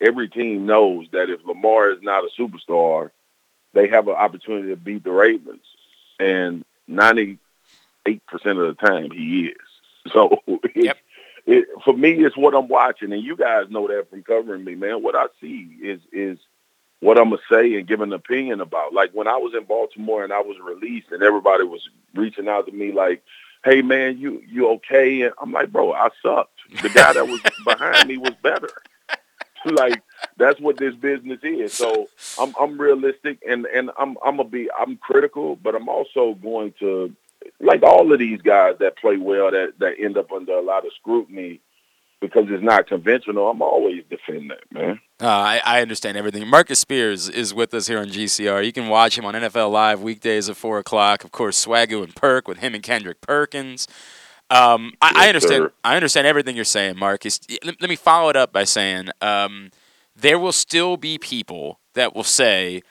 every 0.00 0.28
team 0.28 0.66
knows 0.66 1.06
that 1.12 1.30
if 1.30 1.44
Lamar 1.44 1.90
is 1.90 2.02
not 2.02 2.24
a 2.24 2.40
superstar, 2.40 3.10
they 3.72 3.88
have 3.88 4.08
an 4.08 4.14
opportunity 4.14 4.68
to 4.68 4.76
beat 4.76 5.04
the 5.04 5.12
Ravens. 5.12 5.64
And 6.18 6.64
98% 6.88 7.38
of 8.08 8.16
the 8.44 8.76
time, 8.78 9.10
he 9.10 9.46
is. 9.46 9.56
So 10.14 10.38
Yep. 10.74 10.96
it, 11.44 11.68
for 11.84 11.92
me, 11.92 12.12
it's 12.24 12.36
what 12.36 12.54
I'm 12.54 12.68
watching. 12.68 13.12
And 13.12 13.22
you 13.22 13.36
guys 13.36 13.68
know 13.68 13.86
that 13.86 14.08
from 14.08 14.22
covering 14.22 14.64
me, 14.64 14.74
man. 14.74 15.02
What 15.02 15.14
I 15.14 15.26
see 15.42 15.76
is 15.82 16.00
is 16.10 16.38
what 17.00 17.18
I'm 17.18 17.28
going 17.28 17.40
to 17.46 17.54
say 17.54 17.74
and 17.74 17.86
give 17.86 18.00
an 18.00 18.14
opinion 18.14 18.62
about. 18.62 18.94
Like 18.94 19.10
when 19.12 19.28
I 19.28 19.36
was 19.36 19.52
in 19.54 19.64
Baltimore 19.64 20.24
and 20.24 20.32
I 20.32 20.40
was 20.40 20.56
released 20.58 21.12
and 21.12 21.22
everybody 21.22 21.64
was 21.64 21.86
reaching 22.14 22.48
out 22.48 22.64
to 22.66 22.72
me 22.72 22.92
like, 22.92 23.22
hey, 23.62 23.82
man, 23.82 24.16
you, 24.18 24.42
you 24.48 24.70
okay? 24.70 25.20
And 25.22 25.34
I'm 25.40 25.52
like, 25.52 25.70
bro, 25.70 25.92
I 25.92 26.08
sucked. 26.22 26.58
The 26.82 26.88
guy 26.88 27.12
that 27.12 27.28
was 27.28 27.40
behind 27.64 28.08
me 28.08 28.16
was 28.16 28.34
better 28.42 28.70
like 29.64 30.02
that's 30.36 30.60
what 30.60 30.76
this 30.76 30.94
business 30.94 31.40
is. 31.42 31.72
So 31.72 32.08
I'm 32.38 32.54
I'm 32.60 32.80
realistic 32.80 33.38
and 33.46 33.66
and 33.66 33.90
I'm 33.98 34.16
I'm 34.24 34.36
gonna 34.36 34.48
be 34.48 34.70
I'm 34.70 34.96
critical, 34.96 35.56
but 35.56 35.74
I'm 35.74 35.88
also 35.88 36.34
going 36.34 36.74
to 36.80 37.14
like 37.60 37.82
all 37.82 38.12
of 38.12 38.18
these 38.18 38.40
guys 38.42 38.76
that 38.80 38.96
play 38.96 39.16
well 39.16 39.50
that 39.50 39.74
that 39.78 39.94
end 39.98 40.16
up 40.16 40.32
under 40.32 40.52
a 40.52 40.62
lot 40.62 40.86
of 40.86 40.92
scrutiny 40.94 41.60
because 42.20 42.44
it's 42.48 42.62
not 42.62 42.86
conventional. 42.86 43.48
I'm 43.48 43.62
always 43.62 44.04
defending 44.10 44.48
that, 44.48 44.70
man. 44.70 45.00
Uh, 45.20 45.26
I, 45.26 45.60
I 45.64 45.82
understand 45.82 46.18
everything. 46.18 46.46
Marcus 46.46 46.78
Spears 46.78 47.28
is 47.28 47.54
with 47.54 47.72
us 47.72 47.86
here 47.86 47.98
on 47.98 48.08
GCR. 48.08 48.64
You 48.64 48.72
can 48.72 48.88
watch 48.88 49.16
him 49.16 49.24
on 49.24 49.34
NFL 49.34 49.72
Live 49.72 50.02
weekdays 50.02 50.48
at 50.48 50.56
4 50.56 50.78
o'clock. 50.78 51.24
Of 51.24 51.32
course, 51.32 51.64
Swagu 51.64 52.04
and 52.04 52.14
Perk 52.14 52.46
with 52.46 52.58
him 52.58 52.74
and 52.74 52.82
Kendrick 52.82 53.22
Perkins. 53.22 53.88
Um, 54.50 54.92
I, 55.00 55.12
I 55.14 55.28
understand. 55.28 55.64
sir. 55.64 55.72
I 55.84 55.96
understand 55.96 56.26
everything 56.26 56.56
you're 56.56 56.64
saying, 56.64 56.96
Marcus. 56.98 57.40
Let, 57.64 57.80
let 57.80 57.88
me 57.90 57.96
follow 57.96 58.28
it 58.30 58.36
up 58.36 58.52
by 58.52 58.64
saying 58.64 59.08
um, 59.20 59.70
there 60.16 60.38
will 60.38 60.52
still 60.52 60.96
be 60.96 61.18
people 61.18 61.78
that 61.94 62.14
will 62.16 62.24
say, 62.24 62.82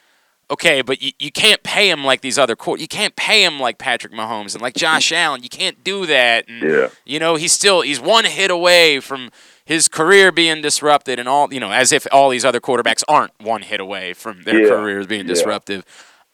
"Okay, 0.50 0.80
but 0.82 1.02
you, 1.02 1.12
you 1.18 1.30
can't 1.30 1.62
pay 1.62 1.90
him 1.90 2.02
like 2.04 2.22
these 2.22 2.38
other 2.38 2.56
court. 2.56 2.80
You 2.80 2.88
can't 2.88 3.14
pay 3.14 3.44
him 3.44 3.60
like 3.60 3.76
Patrick 3.78 4.12
Mahomes 4.12 4.54
and 4.54 4.62
like 4.62 4.74
Josh 4.74 5.12
Allen. 5.22 5.42
You 5.42 5.50
can't 5.50 5.84
do 5.84 6.06
that." 6.06 6.48
And 6.48 6.62
Yeah. 6.62 6.88
you 7.04 7.18
know, 7.18 7.34
he's 7.36 7.52
still 7.52 7.82
he's 7.82 8.00
one 8.00 8.24
hit 8.24 8.50
away 8.50 9.00
from 9.00 9.30
his 9.64 9.86
career 9.86 10.32
being 10.32 10.62
disrupted, 10.62 11.18
and 11.18 11.28
all 11.28 11.52
you 11.52 11.60
know, 11.60 11.70
as 11.72 11.92
if 11.92 12.06
all 12.10 12.30
these 12.30 12.44
other 12.44 12.60
quarterbacks 12.60 13.04
aren't 13.06 13.32
one 13.40 13.62
hit 13.62 13.80
away 13.80 14.14
from 14.14 14.42
their 14.44 14.62
Yeah. 14.62 14.68
careers 14.70 15.06
being 15.06 15.26
Yeah. 15.28 15.34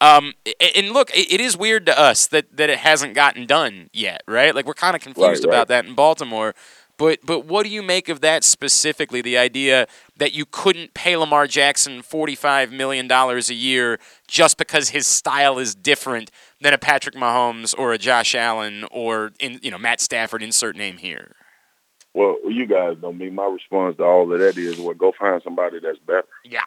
Um, 0.00 0.34
and 0.76 0.90
look, 0.90 1.10
it, 1.16 1.32
it 1.32 1.40
is 1.40 1.56
weird 1.56 1.86
to 1.86 1.98
us 1.98 2.26
that, 2.28 2.56
that 2.56 2.68
it 2.68 2.78
hasn't 2.78 3.14
gotten 3.14 3.46
done 3.46 3.88
yet, 3.92 4.22
right? 4.28 4.54
Like 4.54 4.66
we're 4.66 4.74
kind 4.74 4.94
of 4.94 5.02
confused 5.02 5.44
Right, 5.44 5.50
right. 5.50 5.54
about 5.56 5.68
that 5.68 5.86
in 5.86 5.94
Baltimore. 5.94 6.54
But 6.98 7.18
but 7.24 7.44
what 7.44 7.64
do 7.64 7.68
you 7.70 7.82
make 7.82 8.08
of 8.08 8.22
that 8.22 8.42
specifically? 8.42 9.20
The 9.20 9.36
idea 9.36 9.86
that 10.16 10.32
you 10.32 10.46
couldn't 10.46 10.94
pay 10.94 11.14
Lamar 11.14 11.46
Jackson 11.46 12.00
forty 12.00 12.34
five 12.34 12.72
million 12.72 13.06
dollars 13.06 13.50
a 13.50 13.54
year 13.54 13.98
just 14.26 14.56
because 14.56 14.88
his 14.90 15.06
style 15.06 15.58
is 15.58 15.74
different 15.74 16.30
than 16.60 16.72
a 16.72 16.78
Patrick 16.78 17.14
Mahomes 17.14 17.74
or 17.78 17.92
a 17.92 17.98
Josh 17.98 18.34
Allen 18.34 18.86
or 18.90 19.32
in 19.38 19.60
you 19.62 19.70
know 19.70 19.76
Matt 19.76 20.00
Stafford. 20.00 20.42
Insert 20.42 20.74
name 20.74 20.96
here. 20.96 21.32
Well, 22.14 22.36
you 22.48 22.64
guys 22.66 22.96
know 23.02 23.12
me. 23.12 23.28
My 23.28 23.44
response 23.44 23.98
to 23.98 24.04
all 24.04 24.32
of 24.32 24.38
that 24.38 24.56
is, 24.56 24.78
well, 24.78 24.94
go 24.94 25.12
find 25.20 25.42
somebody 25.44 25.80
that's 25.82 25.98
better. 25.98 26.24
Yeah. 26.46 26.62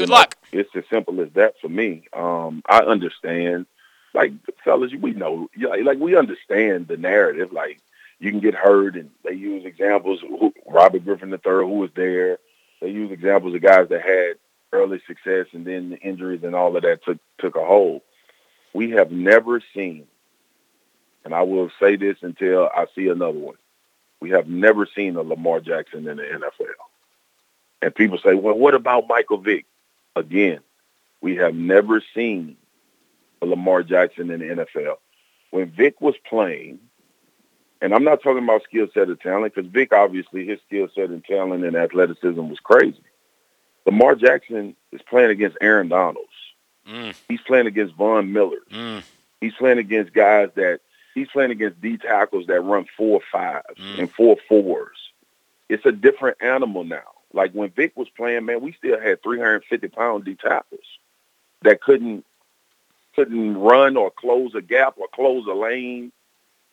You 0.00 0.06
Good 0.06 0.12
know, 0.12 0.16
luck. 0.16 0.36
It's 0.50 0.74
as 0.74 0.84
simple 0.88 1.20
as 1.20 1.30
that 1.34 1.60
for 1.60 1.68
me. 1.68 2.08
Um, 2.14 2.62
I 2.66 2.78
understand, 2.78 3.66
like 4.14 4.32
fellas, 4.64 4.92
we 4.94 5.12
know, 5.12 5.50
like 5.58 5.98
we 5.98 6.16
understand 6.16 6.88
the 6.88 6.96
narrative. 6.96 7.52
Like 7.52 7.80
you 8.18 8.30
can 8.30 8.40
get 8.40 8.54
hurt, 8.54 8.96
and 8.96 9.10
they 9.24 9.34
use 9.34 9.66
examples. 9.66 10.20
Who, 10.20 10.54
Robert 10.66 11.04
Griffin 11.04 11.30
III, 11.30 11.38
who 11.44 11.78
was 11.78 11.90
there. 11.94 12.38
They 12.80 12.88
use 12.88 13.12
examples 13.12 13.54
of 13.54 13.60
guys 13.60 13.88
that 13.90 14.00
had 14.00 14.36
early 14.72 15.02
success, 15.06 15.48
and 15.52 15.66
then 15.66 15.90
the 15.90 15.98
injuries 15.98 16.44
and 16.44 16.54
all 16.54 16.74
of 16.74 16.82
that 16.82 17.04
took 17.04 17.18
took 17.38 17.56
a 17.56 17.64
hold. 17.64 18.00
We 18.72 18.92
have 18.92 19.12
never 19.12 19.60
seen, 19.74 20.06
and 21.26 21.34
I 21.34 21.42
will 21.42 21.70
say 21.78 21.96
this 21.96 22.16
until 22.22 22.70
I 22.74 22.86
see 22.94 23.08
another 23.08 23.38
one. 23.38 23.56
We 24.20 24.30
have 24.30 24.48
never 24.48 24.86
seen 24.86 25.16
a 25.16 25.22
Lamar 25.22 25.60
Jackson 25.60 26.08
in 26.08 26.16
the 26.16 26.22
NFL. 26.22 26.72
And 27.82 27.94
people 27.94 28.18
say, 28.18 28.34
well, 28.34 28.54
what 28.54 28.74
about 28.74 29.08
Michael 29.08 29.38
Vick? 29.38 29.66
Again, 30.16 30.60
we 31.20 31.36
have 31.36 31.54
never 31.54 32.02
seen 32.14 32.56
a 33.42 33.46
Lamar 33.46 33.82
Jackson 33.82 34.30
in 34.30 34.40
the 34.40 34.46
NFL. 34.64 34.96
When 35.50 35.70
Vick 35.70 36.00
was 36.00 36.14
playing, 36.28 36.78
and 37.80 37.94
I'm 37.94 38.04
not 38.04 38.22
talking 38.22 38.44
about 38.44 38.62
skill 38.64 38.88
set 38.92 39.08
or 39.08 39.14
talent, 39.16 39.54
because 39.54 39.70
Vick 39.70 39.92
obviously 39.92 40.46
his 40.46 40.60
skill 40.66 40.88
set 40.94 41.10
and 41.10 41.24
talent 41.24 41.64
and 41.64 41.76
athleticism 41.76 42.40
was 42.48 42.60
crazy. 42.60 43.00
Lamar 43.86 44.14
Jackson 44.14 44.76
is 44.92 45.00
playing 45.02 45.30
against 45.30 45.56
Aaron 45.60 45.88
Donalds. 45.88 46.28
Mm, 46.86 47.14
He's 47.28 47.40
playing 47.40 47.66
against 47.66 47.94
Von 47.94 48.32
Miller. 48.32 48.58
mm, 48.70 49.02
He's 49.40 49.54
playing 49.54 49.78
against 49.78 50.12
guys 50.12 50.50
that 50.56 50.80
he's 51.14 51.28
playing 51.28 51.50
against 51.50 51.80
D 51.80 51.96
tackles 51.96 52.46
that 52.48 52.60
run 52.60 52.86
four 52.96 53.20
fives 53.32 53.64
Mm. 53.78 53.98
and 54.00 54.10
four 54.12 54.36
fours. 54.48 54.96
It's 55.68 55.86
a 55.86 55.92
different 55.92 56.36
animal 56.42 56.84
now. 56.84 57.12
Like 57.32 57.52
when 57.52 57.70
Vick 57.70 57.96
was 57.96 58.08
playing, 58.08 58.44
man, 58.46 58.60
we 58.60 58.72
still 58.72 59.00
had 59.00 59.22
350 59.22 59.88
pound 59.88 60.24
D 60.24 60.34
tackles 60.34 60.80
that 61.62 61.80
couldn't 61.80 62.24
couldn't 63.14 63.58
run 63.58 63.96
or 63.96 64.10
close 64.10 64.54
a 64.54 64.62
gap 64.62 64.94
or 64.96 65.08
close 65.12 65.46
a 65.46 65.52
lane 65.52 66.12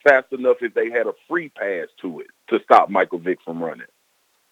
fast 0.04 0.32
enough 0.32 0.58
if 0.62 0.74
they 0.74 0.90
had 0.90 1.08
a 1.08 1.14
free 1.28 1.50
pass 1.50 1.88
to 2.02 2.20
it 2.20 2.28
to 2.48 2.60
stop 2.64 2.90
Michael 2.90 3.20
Vick 3.20 3.40
from 3.44 3.62
running. 3.62 3.88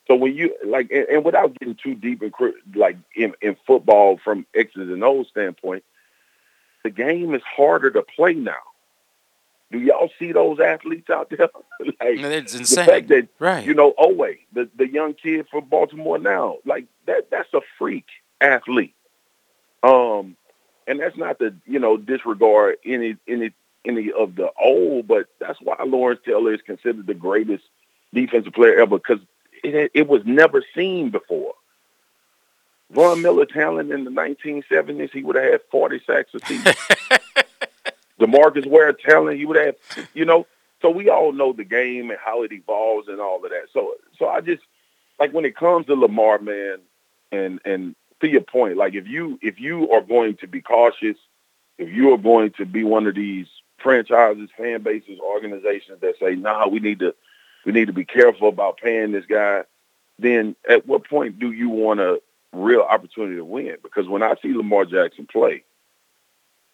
So 0.08 0.16
when 0.16 0.36
you 0.36 0.56
like, 0.66 0.92
and, 0.92 1.08
and 1.08 1.26
without 1.26 1.58
getting 1.58 1.76
too 1.76 1.96
deep 1.96 2.22
in 2.22 2.32
like 2.76 2.98
in, 3.16 3.34
in 3.42 3.56
football 3.66 4.20
from 4.24 4.46
X's 4.54 4.90
and 4.90 5.04
O's 5.04 5.28
standpoint, 5.30 5.84
the 6.84 6.90
game 6.92 7.34
is 7.34 7.42
harder 7.44 7.90
to 7.92 8.04
play 8.04 8.34
now. 8.34 8.54
Do 9.72 9.80
y'all 9.80 10.10
see 10.20 10.32
those 10.32 10.60
athletes 10.60 11.10
out 11.10 11.30
there? 11.30 11.50
like 11.80 12.20
No, 12.20 12.30
it's 12.30 12.54
the 12.54 12.84
fact 12.84 13.08
that 13.10 13.28
Right. 13.40 13.66
you 13.66 13.74
know 13.74 13.94
Owe, 13.98 14.28
the 14.54 14.70
the 14.76 14.88
young 14.88 15.14
kid 15.14 15.48
from 15.50 15.66
Baltimore 15.66 16.18
now, 16.20 16.58
like 16.66 16.86
that 17.08 17.30
that's 17.32 17.54
a 17.54 17.62
freak 17.78 18.06
athlete. 18.40 18.94
Um, 19.84 20.36
and 20.88 21.00
that's 21.00 21.18
not 21.18 21.40
to 21.40 21.56
you 21.66 21.80
know 21.80 21.98
disregard 21.98 22.78
any 22.86 23.18
any 23.28 23.52
any 23.86 24.12
of 24.12 24.36
the 24.36 24.52
old, 24.62 25.08
but 25.08 25.28
that's 25.40 25.60
why 25.62 25.76
Lawrence 25.86 26.22
Taylor 26.26 26.54
is 26.54 26.62
considered 26.62 27.08
the 27.08 27.14
greatest 27.14 27.64
defensive 28.14 28.54
player 28.54 28.80
ever 28.80 28.98
because 28.98 29.20
it, 29.64 29.92
it 29.94 30.08
was 30.08 30.22
never 30.26 30.64
seen 30.74 31.10
before. 31.10 31.54
Von 32.92 33.22
Miller 33.22 33.46
talent 33.48 33.92
in 33.92 34.04
the 34.04 34.12
1970s, 34.12 35.12
he 35.12 35.24
would 35.24 35.36
have 35.36 35.52
had 35.52 35.62
40 35.72 36.02
sacks 36.06 36.34
a 36.36 36.40
season. 36.46 36.74
DeMarcus 38.20 38.66
Ware 38.66 38.94
talent, 38.94 39.38
he 39.38 39.46
would 39.46 39.58
have, 39.58 39.76
you 40.14 40.26
know. 40.26 40.48
So 40.82 40.90
we 40.90 41.10
all 41.10 41.32
know 41.32 41.54
the 41.54 41.64
game 41.64 42.12
and 42.12 42.20
how 42.24 42.44
it 42.44 42.52
evolves 42.52 43.08
and 43.08 43.20
all 43.20 43.44
of 43.44 43.50
that. 43.50 43.68
So, 43.74 43.96
so 44.20 44.28
I 44.28 44.42
just 44.42 44.62
like 45.20 45.34
when 45.34 45.46
it 45.46 45.56
comes 45.56 45.88
to 45.88 45.96
Lamar, 45.96 46.40
man, 46.40 46.78
and 47.32 47.60
and 47.66 47.96
to 48.22 48.28
your 48.28 48.42
point, 48.42 48.78
like 48.78 48.94
if 48.94 49.08
you 49.08 49.40
if 49.42 49.60
you 49.60 49.90
are 49.92 50.02
going 50.02 50.36
to 50.38 50.48
be 50.48 50.62
cautious, 50.62 51.18
if 51.78 51.90
you 51.90 52.14
are 52.14 52.18
going 52.18 52.52
to 52.52 52.66
be 52.66 52.84
one 52.84 53.08
of 53.08 53.16
these 53.16 53.48
franchises, 53.78 54.50
fan 54.58 54.82
bases, 54.82 55.20
organizations 55.20 56.02
that 56.02 56.20
say, 56.20 56.36
"Nah, 56.36 56.68
we 56.68 56.80
need 56.80 57.00
to 57.00 57.16
we 57.66 57.72
need 57.72 57.88
to 57.88 57.94
be 57.94 58.06
careful 58.06 58.50
about 58.50 58.78
paying 58.78 59.12
this 59.12 59.26
guy," 59.26 59.64
then 60.20 60.56
at 60.70 60.86
what 60.88 61.08
point 61.08 61.40
do 61.40 61.52
you 61.52 61.70
want 61.70 62.00
a 62.00 62.22
real 62.54 62.82
opportunity 62.82 63.36
to 63.38 63.46
win? 63.46 63.78
Because 63.84 64.08
when 64.08 64.24
I 64.24 64.36
see 64.42 64.54
Lamar 64.54 64.86
Jackson 64.86 65.26
play, 65.26 65.64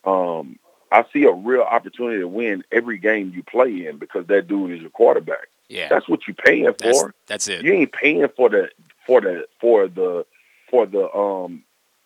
um, 0.04 0.60
I 0.92 1.06
see 1.14 1.24
a 1.24 1.32
real 1.32 1.62
opportunity 1.62 2.20
to 2.20 2.28
win 2.28 2.64
every 2.72 2.98
game 2.98 3.32
you 3.34 3.44
play 3.44 3.88
in 3.88 3.98
because 3.98 4.28
that 4.28 4.48
dude 4.48 4.72
is 4.72 4.82
your 4.82 4.90
quarterback. 4.90 5.48
Yeah, 5.70 5.88
That's 5.88 6.10
what 6.10 6.28
you're 6.28 6.36
paying 6.36 6.66
that's, 6.66 7.00
for. 7.00 7.14
that's 7.28 7.48
it. 7.48 7.64
You 7.64 7.72
ain't 7.72 7.94
paying 7.94 8.28
for 8.36 8.50
the 8.50 8.70
for 9.08 9.22
the 9.22 9.48
for 9.62 9.88
the 9.88 10.26
for 10.70 10.86
the 10.86 11.10
um 11.14 11.64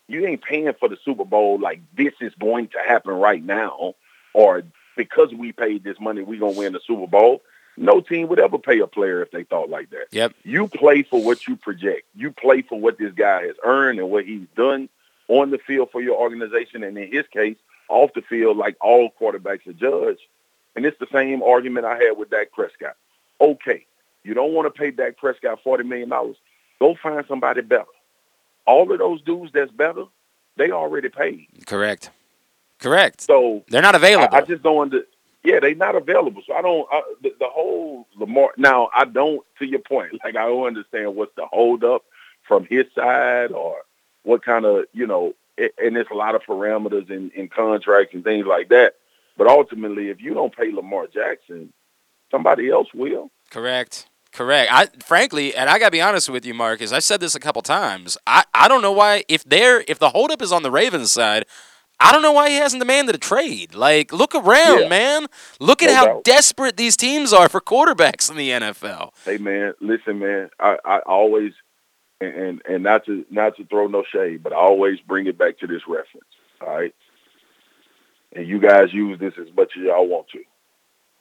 you 0.08 0.26
ain't 0.28 0.44
paying 0.44 0.72
for 0.80 0.88
the 0.88 0.98
Super 1.04 1.26
Bowl 1.26 1.60
like 1.60 1.82
this 1.98 2.14
is 2.22 2.32
going 2.40 2.68
to 2.70 2.78
happen 2.88 3.14
right 3.14 3.44
now 3.44 3.96
or 4.34 4.62
because 4.96 5.34
we 5.34 5.52
paid 5.52 5.84
this 5.84 6.00
money 6.00 6.22
we 6.22 6.38
gonna 6.38 6.52
win 6.52 6.74
the 6.74 6.80
Super 6.86 7.08
Bowl. 7.08 7.42
No 7.76 8.02
team 8.02 8.28
would 8.30 8.40
ever 8.40 8.60
pay 8.60 8.80
a 8.80 8.88
player 8.88 9.22
if 9.24 9.32
they 9.32 9.44
thought 9.44 9.70
like 9.70 9.90
that. 9.90 10.06
Yep. 10.12 10.34
You 10.44 10.68
play 10.68 11.02
for 11.02 11.22
what 11.22 11.48
you 11.48 11.56
project. 11.56 12.04
You 12.16 12.32
play 12.32 12.62
for 12.62 12.80
what 12.80 13.00
this 13.00 13.14
guy 13.14 13.48
has 13.48 13.56
earned 13.64 14.00
and 14.00 14.12
what 14.12 14.26
he's 14.26 14.48
done 14.56 14.90
on 15.28 15.50
the 15.50 15.58
field 15.58 15.90
for 15.92 16.02
your 16.02 16.18
organization 16.18 16.84
and 16.84 16.98
in 16.98 17.12
his 17.12 17.26
case, 17.34 17.58
off 17.90 18.12
the 18.14 18.22
field 18.22 18.58
like 18.58 18.78
all 18.82 19.10
quarterbacks 19.20 19.68
are 19.68 19.74
judged. 19.74 20.22
And 20.76 20.86
it's 20.86 21.00
the 21.00 21.08
same 21.12 21.42
argument 21.42 21.86
I 21.86 21.98
had 21.98 22.18
with 22.18 22.30
Dak 22.30 22.52
Prescott. 22.52 22.96
Okay, 23.40 23.86
you 24.24 24.34
don't 24.34 24.54
want 24.54 24.74
to 24.74 24.78
pay 24.78 24.92
Dak 24.92 25.18
Prescott 25.18 25.60
forty 25.64 25.84
million 25.84 26.10
dollars. 26.10 26.36
Go 26.80 26.96
find 27.02 27.24
somebody 27.28 27.62
better. 27.62 27.86
All 28.66 28.92
of 28.92 29.00
those 29.00 29.22
dudes 29.22 29.52
that's 29.54 29.72
better, 29.72 30.06
they 30.58 30.72
already 30.72 31.10
paid. 31.10 31.48
Correct. 31.66 32.10
Correct. 32.80 33.22
So 33.22 33.64
They're 33.70 33.82
not 33.82 33.96
available. 33.96 34.36
I, 34.36 34.40
I 34.40 34.42
just 34.42 34.64
don't 34.64 34.82
under. 34.82 35.04
Yeah, 35.44 35.60
they're 35.60 35.76
not 35.76 35.96
available. 35.96 36.42
So 36.46 36.54
I 36.54 36.62
don't. 36.62 36.88
I, 36.92 37.02
the, 37.22 37.34
the 37.40 37.48
whole 37.48 38.08
Lamar. 38.16 38.50
Now 38.58 38.90
I 38.94 39.06
don't. 39.06 39.44
To 39.60 39.66
your 39.66 39.80
point, 39.80 40.14
like 40.24 40.36
I 40.36 40.46
don't 40.46 40.68
understand 40.68 41.16
what's 41.16 41.36
the 41.36 41.46
hold 41.46 41.84
up 41.84 42.04
from 42.48 42.66
his 42.66 42.86
side 42.94 43.52
or 43.52 43.78
what 44.24 44.44
kind 44.44 44.66
of 44.66 44.86
you 44.94 45.08
know. 45.08 45.34
It, 45.58 45.74
and 45.78 45.96
there's 45.96 46.08
a 46.12 46.16
lot 46.16 46.36
of 46.36 46.42
parameters 46.44 47.10
in, 47.10 47.32
in 47.36 47.48
contracts 47.48 48.14
and 48.14 48.24
things 48.24 48.46
like 48.46 48.70
that. 48.70 48.96
But 49.38 49.48
ultimately, 49.48 50.10
if 50.10 50.22
you 50.22 50.34
don't 50.34 50.56
pay 50.56 50.72
Lamar 50.72 51.08
Jackson, 51.08 51.72
somebody 52.32 52.70
else 52.70 52.88
will. 52.94 53.32
Correct. 53.50 54.08
Correct. 54.32 54.70
I 54.72 54.88
frankly, 55.06 55.56
and 55.56 55.70
I 55.70 55.80
gotta 55.80 55.92
be 55.92 56.02
honest 56.02 56.30
with 56.30 56.46
you, 56.46 56.54
Marcus. 56.54 56.92
I 56.92 57.00
said 57.00 57.22
this 57.22 57.36
a 57.36 57.40
couple 57.40 57.62
times. 57.62 58.18
I, 58.28 58.44
I 58.54 58.68
don't 58.68 58.82
know 58.82 58.92
why 58.92 59.24
if 59.30 59.44
they're 59.46 59.84
if 59.88 59.98
the 60.00 60.10
holdup 60.10 60.42
is 60.42 60.52
on 60.52 60.62
the 60.64 60.72
Ravens 60.72 61.12
side, 61.12 61.46
I 62.02 62.12
don't 62.12 62.22
know 62.22 62.34
why 62.34 62.50
he 62.50 62.56
hasn't 62.58 62.82
demanded 62.82 63.16
a 63.16 63.18
trade. 63.18 63.74
Like, 63.76 64.12
look 64.12 64.36
around, 64.36 64.82
Yeah. 64.82 64.88
man. 64.90 65.28
Look 65.62 65.82
at 65.82 65.88
No 65.88 65.94
how 65.96 66.06
doubt. 66.06 66.24
desperate 66.26 66.76
these 66.76 66.98
teams 66.98 67.32
are 67.32 67.48
for 67.48 67.62
quarterbacks 67.62 68.30
in 68.30 68.36
the 68.36 68.50
NFL. 68.50 69.12
Hey 69.24 69.38
man, 69.38 69.74
listen 69.80 70.20
man, 70.20 70.50
I, 70.60 70.78
I 70.84 71.00
always 71.00 71.54
and, 72.22 72.62
and 72.68 72.84
not 72.84 73.06
to 73.06 73.26
not 73.30 73.58
to 73.58 73.66
throw 73.66 73.88
no 73.88 74.04
shade, 74.04 74.44
but 74.44 74.54
I 74.54 74.58
always 74.58 75.00
bring 75.00 75.28
it 75.28 75.38
back 75.38 75.60
to 75.60 75.68
this 75.68 75.82
reference. 75.88 76.28
All 76.62 76.76
right. 76.76 76.96
And 78.34 78.48
you 78.48 78.60
guys 78.60 78.94
use 78.94 79.20
this 79.20 79.34
as 79.40 79.48
much 79.56 79.74
as 79.78 79.84
y'all 79.84 80.08
want 80.08 80.28
to. 80.30 80.44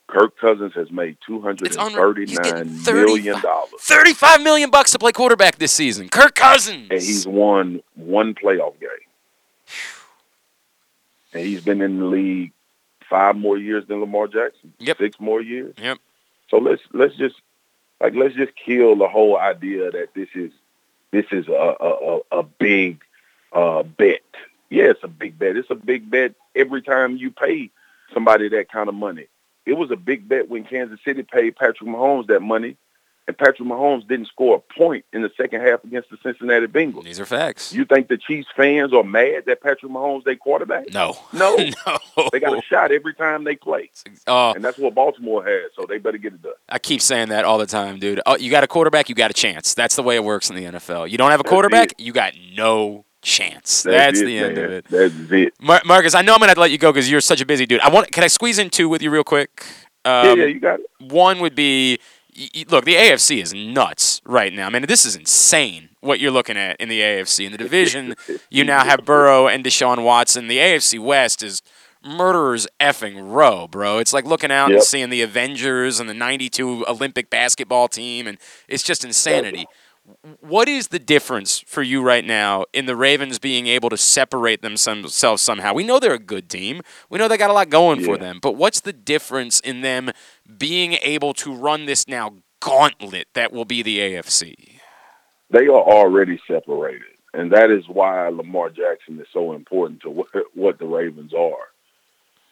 Kirk 0.07 0.37
Cousins 0.37 0.73
has 0.75 0.91
made 0.91 1.17
two 1.25 1.41
hundred 1.41 1.75
and 1.75 1.93
thirty 1.93 2.25
nine 2.25 2.69
30 2.69 3.05
million 3.05 3.41
dollars. 3.41 3.71
Thirty-five 3.79 4.41
million 4.41 4.69
bucks 4.69 4.91
to 4.91 4.99
play 4.99 5.11
quarterback 5.11 5.57
this 5.57 5.71
season. 5.71 6.09
Kirk 6.09 6.35
Cousins. 6.35 6.87
And 6.91 7.01
he's 7.01 7.25
won 7.27 7.81
one 7.95 8.35
playoff 8.35 8.79
game. 8.79 8.89
And 11.33 11.43
he's 11.45 11.61
been 11.61 11.81
in 11.81 11.99
the 11.99 12.05
league 12.05 12.51
five 13.09 13.35
more 13.35 13.57
years 13.57 13.85
than 13.87 13.99
Lamar 13.99 14.27
Jackson. 14.27 14.73
Yep. 14.79 14.97
Six 14.97 15.19
more 15.19 15.41
years. 15.41 15.73
Yep. 15.77 15.97
So 16.49 16.57
let's 16.57 16.81
let's 16.93 17.15
just 17.15 17.35
like 17.99 18.13
let's 18.13 18.35
just 18.35 18.53
kill 18.55 18.95
the 18.95 19.07
whole 19.07 19.37
idea 19.37 19.89
that 19.89 20.13
this 20.13 20.29
is 20.35 20.51
this 21.15 21.25
is 21.31 21.47
a 21.47 21.75
a, 21.79 22.19
a, 22.39 22.43
big 22.43 23.01
uh, 23.53 23.83
bet. 23.83 24.21
Yeah, 24.69 24.85
it's 24.85 25.03
a 25.03 25.07
big 25.07 25.39
bet. 25.39 25.55
It's 25.55 25.69
a 25.69 25.75
big 25.75 26.09
bet 26.09 26.33
every 26.55 26.81
time 26.81 27.17
you 27.17 27.31
pay 27.31 27.71
somebody 28.13 28.49
that 28.49 28.69
kind 28.69 28.89
of 28.89 28.95
money. 28.95 29.27
It 29.65 29.73
was 29.73 29.91
a 29.91 29.95
big 29.95 30.27
bet 30.27 30.49
when 30.49 30.65
Kansas 30.65 30.99
City 31.05 31.23
paid 31.23 31.55
Patrick 31.55 31.89
Mahomes 31.89 32.27
that 32.27 32.41
money, 32.41 32.77
and 33.27 33.37
Patrick 33.37 33.67
Mahomes 33.67 34.07
didn't 34.07 34.27
score 34.27 34.55
a 34.57 34.73
point 34.77 35.05
in 35.13 35.21
the 35.21 35.31
second 35.35 35.61
half 35.61 35.83
against 35.83 36.09
the 36.09 36.17
Cincinnati 36.21 36.67
Bengals. 36.67 37.03
These 37.03 37.19
are 37.19 37.25
facts. 37.25 37.73
You 37.73 37.85
think 37.85 38.07
the 38.07 38.17
Chiefs 38.17 38.47
fans 38.55 38.93
are 38.93 39.03
mad 39.03 39.43
that 39.47 39.61
Patrick 39.61 39.91
Mahomes 39.91 40.23
their 40.23 40.35
quarterback? 40.35 40.93
no. 40.93 41.17
No. 41.33 41.55
no. 41.87 42.29
They 42.31 42.39
got 42.39 42.57
a 42.57 42.61
shot 42.61 42.91
every 42.91 43.13
time 43.13 43.43
they 43.43 43.55
play, 43.55 43.89
Oh, 44.27 44.53
and 44.53 44.63
that's 44.63 44.77
what 44.77 44.93
Baltimore 44.93 45.43
has. 45.43 45.71
So 45.75 45.85
they 45.87 45.97
better 45.97 46.17
get 46.17 46.33
it 46.33 46.41
done. 46.41 46.53
I 46.69 46.79
keep 46.79 47.01
saying 47.01 47.29
that 47.29 47.45
all 47.45 47.57
the 47.57 47.65
time, 47.65 47.99
dude. 47.99 48.21
Oh, 48.25 48.37
you 48.37 48.51
got 48.51 48.63
a 48.63 48.67
quarterback, 48.67 49.09
you 49.09 49.15
got 49.15 49.31
a 49.31 49.33
chance. 49.33 49.73
That's 49.73 49.95
the 49.95 50.03
way 50.03 50.15
it 50.15 50.23
works 50.23 50.49
in 50.49 50.55
the 50.55 50.65
NFL. 50.65 51.09
You 51.09 51.17
don't 51.17 51.31
have 51.31 51.39
a 51.39 51.43
quarterback, 51.43 51.93
you 51.97 52.13
got 52.13 52.33
no 52.55 53.05
chance. 53.21 53.83
That's, 53.83 54.21
it, 54.21 54.25
the 54.25 54.37
end 54.37 54.55
man. 54.55 54.65
of 54.65 54.71
it. 54.71 54.85
That's 54.89 55.31
it. 55.31 55.53
Mar- 55.59 55.81
Marcus, 55.85 56.13
I 56.15 56.21
know 56.21 56.33
I'm 56.33 56.39
gonna 56.39 56.49
have 56.49 56.55
to 56.55 56.61
let 56.61 56.71
you 56.71 56.77
go 56.77 56.91
because 56.91 57.09
you're 57.09 57.21
such 57.21 57.41
a 57.41 57.45
busy 57.45 57.65
dude. 57.65 57.81
I 57.81 57.89
want. 57.89 58.11
Can 58.11 58.23
I 58.23 58.27
squeeze 58.27 58.59
in 58.59 58.69
two 58.69 58.87
with 58.87 59.01
you 59.01 59.09
real 59.09 59.23
quick? 59.23 59.65
Um, 60.05 60.27
yeah, 60.27 60.33
yeah, 60.35 60.45
you 60.45 60.59
got 60.59 60.79
it. 60.79 60.85
One 60.99 61.39
would 61.39 61.55
be, 61.55 61.99
look, 62.69 62.85
the 62.85 62.95
AFC 62.95 63.41
is 63.41 63.53
nuts 63.53 64.21
right 64.25 64.53
now. 64.53 64.67
I 64.67 64.69
mean, 64.69 64.85
this 64.85 65.05
is 65.05 65.15
insane 65.15 65.89
what 66.01 66.19
you're 66.19 66.31
looking 66.31 66.57
at 66.57 66.79
in 66.79 66.89
the 66.89 66.99
AFC. 67.01 67.45
In 67.45 67.51
the 67.51 67.57
division, 67.57 68.15
you 68.49 68.63
now 68.63 68.83
have 68.83 69.05
Burrow 69.05 69.47
and 69.47 69.63
Deshaun 69.63 70.03
Watson. 70.03 70.47
The 70.47 70.57
AFC 70.57 70.99
West 70.99 71.41
is 71.43 71.61
murderers 72.03 72.67
effing 72.79 73.31
row, 73.33 73.67
bro. 73.67 73.97
It's 73.97 74.13
like 74.13 74.25
looking 74.25 74.51
out 74.51 74.71
and 74.71 74.83
seeing 74.83 75.09
the 75.09 75.21
Avengers 75.21 75.99
and 75.99 76.09
the 76.09 76.13
92 76.13 76.85
Olympic 76.87 77.29
basketball 77.29 77.87
team, 77.87 78.27
and 78.27 78.37
it's 78.67 78.83
just 78.83 79.03
insanity. 79.03 79.65
What 80.39 80.67
is 80.67 80.89
the 80.89 80.99
difference 80.99 81.59
for 81.59 81.81
you 81.81 82.01
right 82.01 82.23
now 82.25 82.65
in 82.73 82.85
the 82.85 82.95
Ravens 82.95 83.39
being 83.39 83.67
able 83.67 83.89
to 83.89 83.97
separate 83.97 84.61
themselves 84.61 85.41
somehow? 85.41 85.73
We 85.73 85.83
know 85.83 85.99
they're 85.99 86.13
a 86.13 86.19
good 86.19 86.49
team. 86.49 86.81
We 87.09 87.17
know 87.17 87.27
they 87.27 87.37
got 87.37 87.49
a 87.49 87.53
lot 87.53 87.69
going 87.69 88.03
for 88.03 88.17
them. 88.17 88.39
But 88.41 88.53
what's 88.53 88.81
the 88.81 88.93
difference 88.93 89.59
in 89.59 89.81
them 89.81 90.11
being 90.57 90.93
able 91.01 91.33
to 91.35 91.53
run 91.53 91.85
this 91.85 92.07
now 92.07 92.35
gauntlet 92.59 93.27
that 93.33 93.51
will 93.51 93.65
be 93.65 93.81
the 93.81 93.99
AFC? 93.99 94.79
They 95.49 95.67
are 95.67 95.81
already 95.81 96.39
separated, 96.47 97.01
and 97.33 97.51
that 97.51 97.71
is 97.71 97.87
why 97.87 98.27
Lamar 98.29 98.69
Jackson 98.69 99.19
is 99.19 99.27
so 99.31 99.53
important 99.53 100.01
to 100.01 100.09
what, 100.09 100.27
what 100.53 100.79
the 100.79 100.85
Ravens 100.85 101.33
are. 101.33 101.67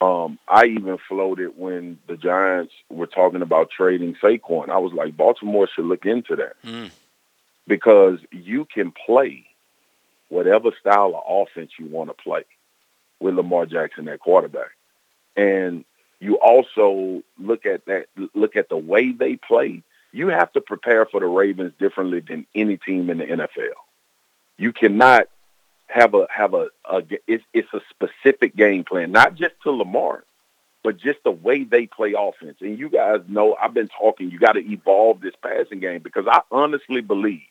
Um, 0.02 0.38
I 0.48 0.66
even 0.66 0.98
floated 1.08 1.58
when 1.58 1.98
the 2.08 2.18
Giants 2.18 2.74
were 2.90 3.08
talking 3.08 3.42
about 3.42 3.70
trading 3.72 4.16
Saquon. 4.22 4.70
I 4.70 4.78
was 4.78 4.92
like, 4.94 5.16
Baltimore 5.16 5.68
should 5.74 5.86
look 5.86 6.06
into 6.06 6.36
that 6.36 6.54
Mm. 6.64 6.92
Because 7.68 8.20
you 8.32 8.66
can 8.66 8.92
play 8.92 9.46
whatever 10.30 10.72
style 10.80 11.16
of 11.16 11.48
offense 11.48 11.72
you 11.80 11.86
want 11.86 12.10
to 12.10 12.24
play 12.24 12.44
with 13.20 13.36
Lamar 13.36 13.66
Jackson 13.66 14.08
at 14.08 14.20
quarterback, 14.20 14.72
and 15.36 15.86
you 16.20 16.36
also 16.36 17.24
look 17.38 17.66
at 17.66 17.86
that. 17.86 18.08
Look 18.34 18.56
at 18.56 18.70
the 18.70 18.78
way 18.78 19.12
they 19.12 19.36
play. 19.36 19.84
You 20.12 20.28
have 20.28 20.52
to 20.54 20.62
prepare 20.62 21.06
for 21.06 21.20
the 21.20 21.26
Ravens 21.26 21.74
differently 21.80 22.20
than 22.20 22.46
any 22.54 22.78
team 22.78 23.10
in 23.10 23.18
the 23.18 23.26
NFL. 23.26 23.74
You 24.58 24.72
cannot 24.72 25.28
have 25.88 26.14
a 26.14 26.28
have 26.30 26.54
a, 26.54 26.70
a 26.90 27.04
it's 27.28 27.44
it's 27.54 27.74
a 27.74 27.82
specific 27.90 28.56
game 28.56 28.84
plan, 28.84 29.12
not 29.12 29.36
just 29.36 29.54
to 29.64 29.72
Lamar, 29.72 30.24
but 30.84 30.98
just 30.98 31.20
the 31.24 31.32
way 31.32 31.64
they 31.64 31.88
play 31.88 32.14
offense. 32.18 32.58
And 32.62 32.78
you 32.78 32.90
guys 32.90 33.22
know 33.28 33.56
I've 33.62 33.74
been 33.74 33.90
talking. 33.90 34.32
You 34.32 34.40
got 34.40 34.54
to 34.54 34.72
evolve 34.72 35.22
this 35.22 35.36
passing 35.42 35.80
game 35.80 36.02
because 36.02 36.26
I 36.28 36.42
honestly 36.52 37.02
believe 37.02 37.42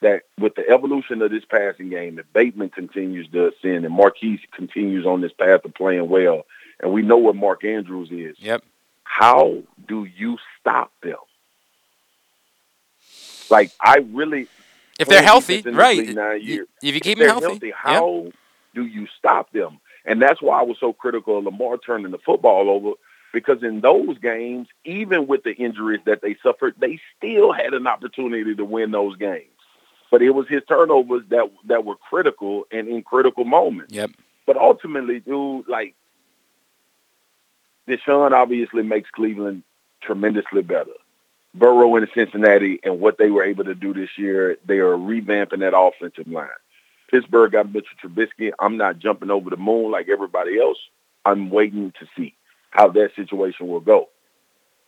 that 0.00 0.22
with 0.38 0.54
the 0.54 0.68
evolution 0.68 1.22
of 1.22 1.30
this 1.30 1.44
passing 1.44 1.90
game, 1.90 2.18
if 2.18 2.32
Bateman 2.32 2.70
continues 2.70 3.28
to 3.28 3.48
ascend 3.48 3.84
and 3.84 3.94
Marquise 3.94 4.40
continues 4.52 5.06
on 5.06 5.20
this 5.20 5.32
path 5.32 5.64
of 5.64 5.74
playing 5.74 6.08
well, 6.08 6.44
and 6.80 6.92
we 6.92 7.02
know 7.02 7.18
what 7.18 7.36
Mark 7.36 7.64
Andrews 7.64 8.10
is, 8.10 8.36
Yep. 8.40 8.62
how 9.04 9.62
do 9.86 10.04
you 10.04 10.38
stop 10.58 10.92
them? 11.02 11.18
Like 13.50 13.72
I 13.80 13.98
really, 14.12 14.46
If 14.98 15.08
they're 15.08 15.22
healthy, 15.22 15.56
defense 15.58 15.66
in 15.66 15.72
this 15.76 15.80
right? 15.80 16.14
nine 16.14 16.42
years, 16.42 16.68
If 16.82 16.94
you 16.94 17.00
keep 17.00 17.18
if 17.18 17.26
them 17.26 17.28
healthy, 17.28 17.46
healthy, 17.46 17.72
how 17.76 18.32
do 18.74 18.86
you 18.86 19.06
stop 19.18 19.52
them? 19.52 19.78
And 20.06 20.22
that's 20.22 20.40
why 20.40 20.60
I 20.60 20.62
was 20.62 20.78
so 20.80 20.92
critical 20.92 21.38
of 21.38 21.44
Lamar 21.44 21.76
turning 21.76 22.10
the 22.10 22.18
football 22.18 22.70
over 22.70 22.92
because 23.32 23.62
in 23.62 23.80
those 23.80 24.18
games, 24.18 24.68
even 24.84 25.26
with 25.26 25.42
the 25.42 25.52
injuries 25.52 26.00
that 26.06 26.22
they 26.22 26.36
suffered, 26.42 26.74
they 26.78 26.98
still 27.16 27.52
had 27.52 27.74
an 27.74 27.86
opportunity 27.86 28.54
to 28.54 28.64
win 28.64 28.90
those 28.90 29.16
games. 29.16 29.44
But 30.10 30.22
it 30.22 30.30
was 30.30 30.48
his 30.48 30.62
turnovers 30.68 31.22
that 31.28 31.50
that 31.66 31.84
were 31.84 31.96
critical 31.96 32.66
and 32.72 32.88
in 32.88 33.02
critical 33.02 33.44
moments. 33.44 33.94
Yep. 33.94 34.10
But 34.46 34.56
ultimately, 34.56 35.20
dude, 35.20 35.68
like 35.68 35.94
Deshaun 37.88 38.32
obviously 38.32 38.82
makes 38.82 39.10
Cleveland 39.10 39.62
tremendously 40.02 40.62
better. 40.62 40.92
Burrow 41.54 41.96
in 41.96 42.06
Cincinnati 42.14 42.80
and 42.84 43.00
what 43.00 43.18
they 43.18 43.30
were 43.30 43.42
able 43.42 43.64
to 43.64 43.74
do 43.74 43.92
this 43.92 44.10
year, 44.16 44.56
they 44.64 44.78
are 44.78 44.96
revamping 44.96 45.60
that 45.60 45.76
offensive 45.76 46.28
line. 46.28 46.48
Pittsburgh 47.10 47.52
got 47.52 47.72
Mitchell 47.72 47.96
Trubisky. 48.02 48.52
I'm 48.58 48.76
not 48.76 49.00
jumping 49.00 49.30
over 49.30 49.50
the 49.50 49.56
moon 49.56 49.90
like 49.90 50.08
everybody 50.08 50.60
else. 50.60 50.78
I'm 51.24 51.50
waiting 51.50 51.92
to 51.98 52.06
see 52.16 52.34
how 52.70 52.88
that 52.88 53.14
situation 53.16 53.66
will 53.66 53.80
go. 53.80 54.08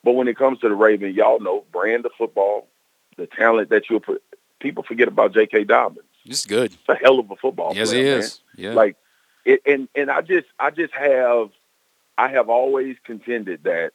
But 0.04 0.12
when 0.12 0.28
it 0.28 0.36
comes 0.36 0.60
to 0.60 0.68
the 0.68 0.74
Ravens, 0.74 1.16
y'all 1.16 1.40
know 1.40 1.64
brand 1.72 2.06
of 2.06 2.12
football, 2.16 2.68
the 3.16 3.26
talent 3.26 3.70
that 3.70 3.90
you'll 3.90 4.00
put. 4.00 4.22
People 4.62 4.84
forget 4.84 5.08
about 5.08 5.34
J.K. 5.34 5.64
Dobbins. 5.64 6.06
He's 6.22 6.46
good. 6.46 6.72
It's 6.72 6.88
a 6.88 6.94
hell 6.94 7.18
of 7.18 7.30
a 7.30 7.36
football. 7.36 7.74
Yes, 7.74 7.90
player, 7.90 8.04
he 8.04 8.10
man. 8.10 8.18
is. 8.20 8.40
Yeah. 8.56 8.72
Like, 8.74 8.96
it, 9.44 9.60
and 9.66 9.88
and 9.94 10.10
I 10.10 10.22
just 10.22 10.46
I 10.58 10.70
just 10.70 10.94
have 10.94 11.50
I 12.16 12.28
have 12.28 12.48
always 12.48 12.96
contended 13.04 13.64
that 13.64 13.90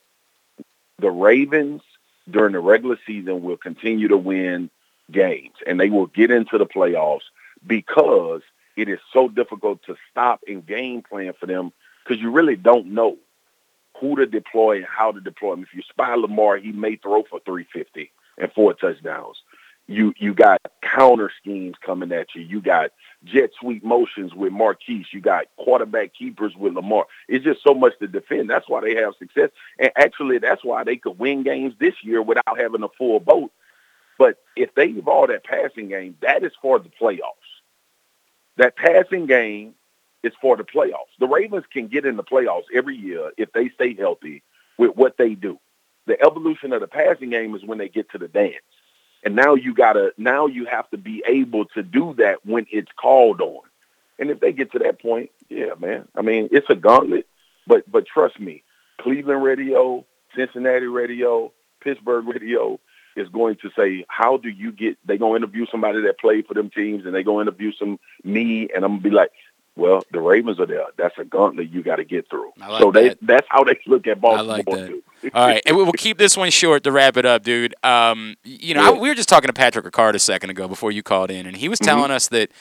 the 1.00 1.10
Ravens 1.10 1.82
during 2.30 2.52
the 2.52 2.60
regular 2.60 3.00
season 3.08 3.42
will 3.42 3.56
continue 3.56 4.10
to 4.10 4.18
win 4.18 4.70
games 5.10 5.56
and 5.66 5.80
they 5.80 5.90
will 5.90 6.08
get 6.08 6.32
into 6.32 6.58
the 6.58 6.66
playoffs 6.66 7.22
because 7.66 8.42
it 8.76 8.90
is 8.90 9.00
so 9.14 9.30
difficult 9.30 9.82
to 9.84 9.96
stop 10.12 10.42
and 10.48 10.66
game 10.66 11.02
plan 11.02 11.32
for 11.40 11.46
them 11.46 11.72
because 12.04 12.22
you 12.22 12.30
really 12.30 12.58
don't 12.58 12.88
know 12.88 13.18
who 14.00 14.18
to 14.18 14.26
deploy 14.26 14.78
and 14.78 14.86
how 14.86 15.12
to 15.12 15.22
deploy 15.22 15.54
him. 15.54 15.64
If 15.64 15.74
you 15.74 15.82
spy 15.90 16.14
Lamar, 16.16 16.58
he 16.58 16.72
may 16.72 16.98
throw 16.98 17.24
for 17.24 17.40
350 17.40 18.12
and 18.38 18.52
four 18.52 18.74
touchdowns. 18.74 19.42
You 19.88 20.14
you 20.18 20.34
got 20.34 20.62
counter 20.82 21.32
schemes 21.42 21.76
coming 21.82 22.12
at 22.12 22.36
you. 22.36 22.42
You 22.42 22.62
got 22.62 22.92
jet 23.24 23.52
sweep 23.60 23.84
motions 23.84 24.34
with 24.34 24.52
Marquise. 24.52 25.08
You 25.14 25.22
got 25.22 25.46
quarterback 25.56 26.14
keepers 26.14 26.56
with 26.58 26.74
Lamar. 26.74 27.06
It's 27.30 27.46
just 27.46 27.64
so 27.64 27.74
much 27.74 27.98
to 28.00 28.08
defend. 28.08 28.50
That's 28.50 28.68
why 28.68 28.82
they 28.82 28.96
have 28.96 29.16
success. 29.18 29.50
And 29.80 29.92
actually, 29.96 30.40
that's 30.40 30.64
why 30.64 30.84
they 30.84 30.98
could 30.98 31.18
win 31.18 31.44
games 31.44 31.74
this 31.80 31.96
year 32.04 32.22
without 32.22 32.58
having 32.58 32.84
a 32.84 32.90
full 32.98 33.22
boat. 33.22 33.52
But 34.18 34.40
if 34.56 34.74
they 34.76 34.88
evolve 34.88 35.30
that 35.30 35.46
passing 35.46 35.88
game, 35.88 36.18
that 36.22 36.44
is 36.44 36.52
for 36.62 36.80
the 36.80 36.90
playoffs. 36.90 37.22
That 38.58 38.76
passing 38.76 39.26
game 39.26 39.76
is 40.24 40.34
for 40.42 40.58
the 40.58 40.64
playoffs. 40.64 41.16
The 41.20 41.28
Ravens 41.28 41.66
can 41.72 41.88
get 41.88 42.06
in 42.06 42.18
the 42.18 42.24
playoffs 42.24 42.66
every 42.74 42.98
year 42.98 43.32
if 43.38 43.54
they 43.54 43.70
stay 43.70 43.94
healthy 43.94 44.44
with 44.78 44.96
what 44.96 45.18
they 45.18 45.36
do. 45.36 45.60
The 46.08 46.20
evolution 46.22 46.74
of 46.74 46.82
the 46.82 46.88
passing 46.88 47.30
game 47.30 47.56
is 47.56 47.64
when 47.64 47.78
they 47.78 47.90
get 47.90 48.10
to 48.12 48.18
the 48.18 48.28
dance. 48.28 48.56
And 49.24 49.36
now 49.36 49.56
you 49.56 49.74
gotta 49.74 50.14
now 50.18 50.48
you 50.48 50.66
have 50.66 50.90
to 50.92 50.98
be 50.98 51.24
able 51.28 51.66
to 51.66 51.84
do 51.84 52.14
that 52.18 52.46
when 52.46 52.66
it's 52.72 52.92
called 53.00 53.42
on. 53.42 53.62
And 54.20 54.30
if 54.30 54.40
they 54.40 54.52
get 54.52 54.72
to 54.72 54.80
that 54.80 55.02
point, 55.02 55.32
yeah, 55.50 55.74
man. 55.80 56.08
I 56.16 56.22
mean, 56.22 56.50
it's 56.52 56.70
a 56.70 56.76
gauntlet. 56.76 57.28
But 57.66 57.90
but 57.92 58.06
trust 58.06 58.40
me, 58.40 58.64
Cleveland 59.00 59.44
radio, 59.44 60.06
Cincinnati 60.36 60.88
radio, 60.88 61.52
Pittsburgh 61.82 62.28
radio 62.28 62.80
is 63.16 63.28
going 63.30 63.56
to 63.58 63.72
say, 63.76 64.06
how 64.08 64.38
do 64.38 64.50
you 64.50 64.72
get 64.72 64.98
they 65.06 65.18
gonna 65.18 65.36
interview 65.36 65.66
somebody 65.72 66.02
that 66.04 66.20
played 66.20 66.46
for 66.46 66.54
them 66.54 66.70
teams 66.70 67.06
and 67.06 67.14
they 67.14 67.24
gonna 67.24 67.42
interview 67.42 67.72
some 67.78 68.00
me 68.24 68.70
and 68.74 68.86
I'm 68.86 68.92
gonna 68.92 69.02
be 69.02 69.10
like, 69.10 69.32
well, 69.78 70.04
the 70.12 70.20
Ravens 70.20 70.60
are 70.60 70.66
there. 70.66 70.84
That's 70.98 71.18
a 71.18 71.24
gauntlet 71.24 71.70
you 71.70 71.84
got 71.84 71.98
to 71.98 72.04
get 72.04 72.30
through. 72.30 72.52
Like 72.58 72.82
so 72.82 72.92
they 72.92 73.10
that. 73.10 73.18
that's 73.22 73.48
how 73.50 73.64
they 73.64 73.80
look 73.88 74.08
at 74.08 74.18
I 74.18 74.20
Baltimore. 74.20 74.46
like 74.58 74.66
that. 74.66 74.88
too. 74.88 75.04
All 75.34 75.48
right, 75.48 75.62
and 75.66 75.76
we- 75.78 75.84
we'll 75.84 75.94
keep 75.94 76.18
this 76.18 76.36
one 76.38 76.50
short 76.52 76.84
to 76.84 76.92
wrap 76.92 77.18
it 77.18 77.26
up, 77.26 77.44
dude. 77.44 77.74
Um, 77.84 78.36
you 78.44 78.74
know, 78.76 78.96
I, 78.96 79.00
we 79.00 79.08
were 79.10 79.16
just 79.16 79.30
talking 79.30 79.48
to 79.48 79.54
Patrick 79.54 79.86
Ricard 79.86 80.14
a 80.14 80.20
second 80.20 80.50
ago 80.50 80.68
before 80.68 80.92
you 80.92 81.02
called 81.04 81.32
in, 81.32 81.46
and 81.46 81.56
he 81.58 81.70
was 81.70 81.80
telling 81.80 82.12
us 82.12 82.28
that, 82.30 82.52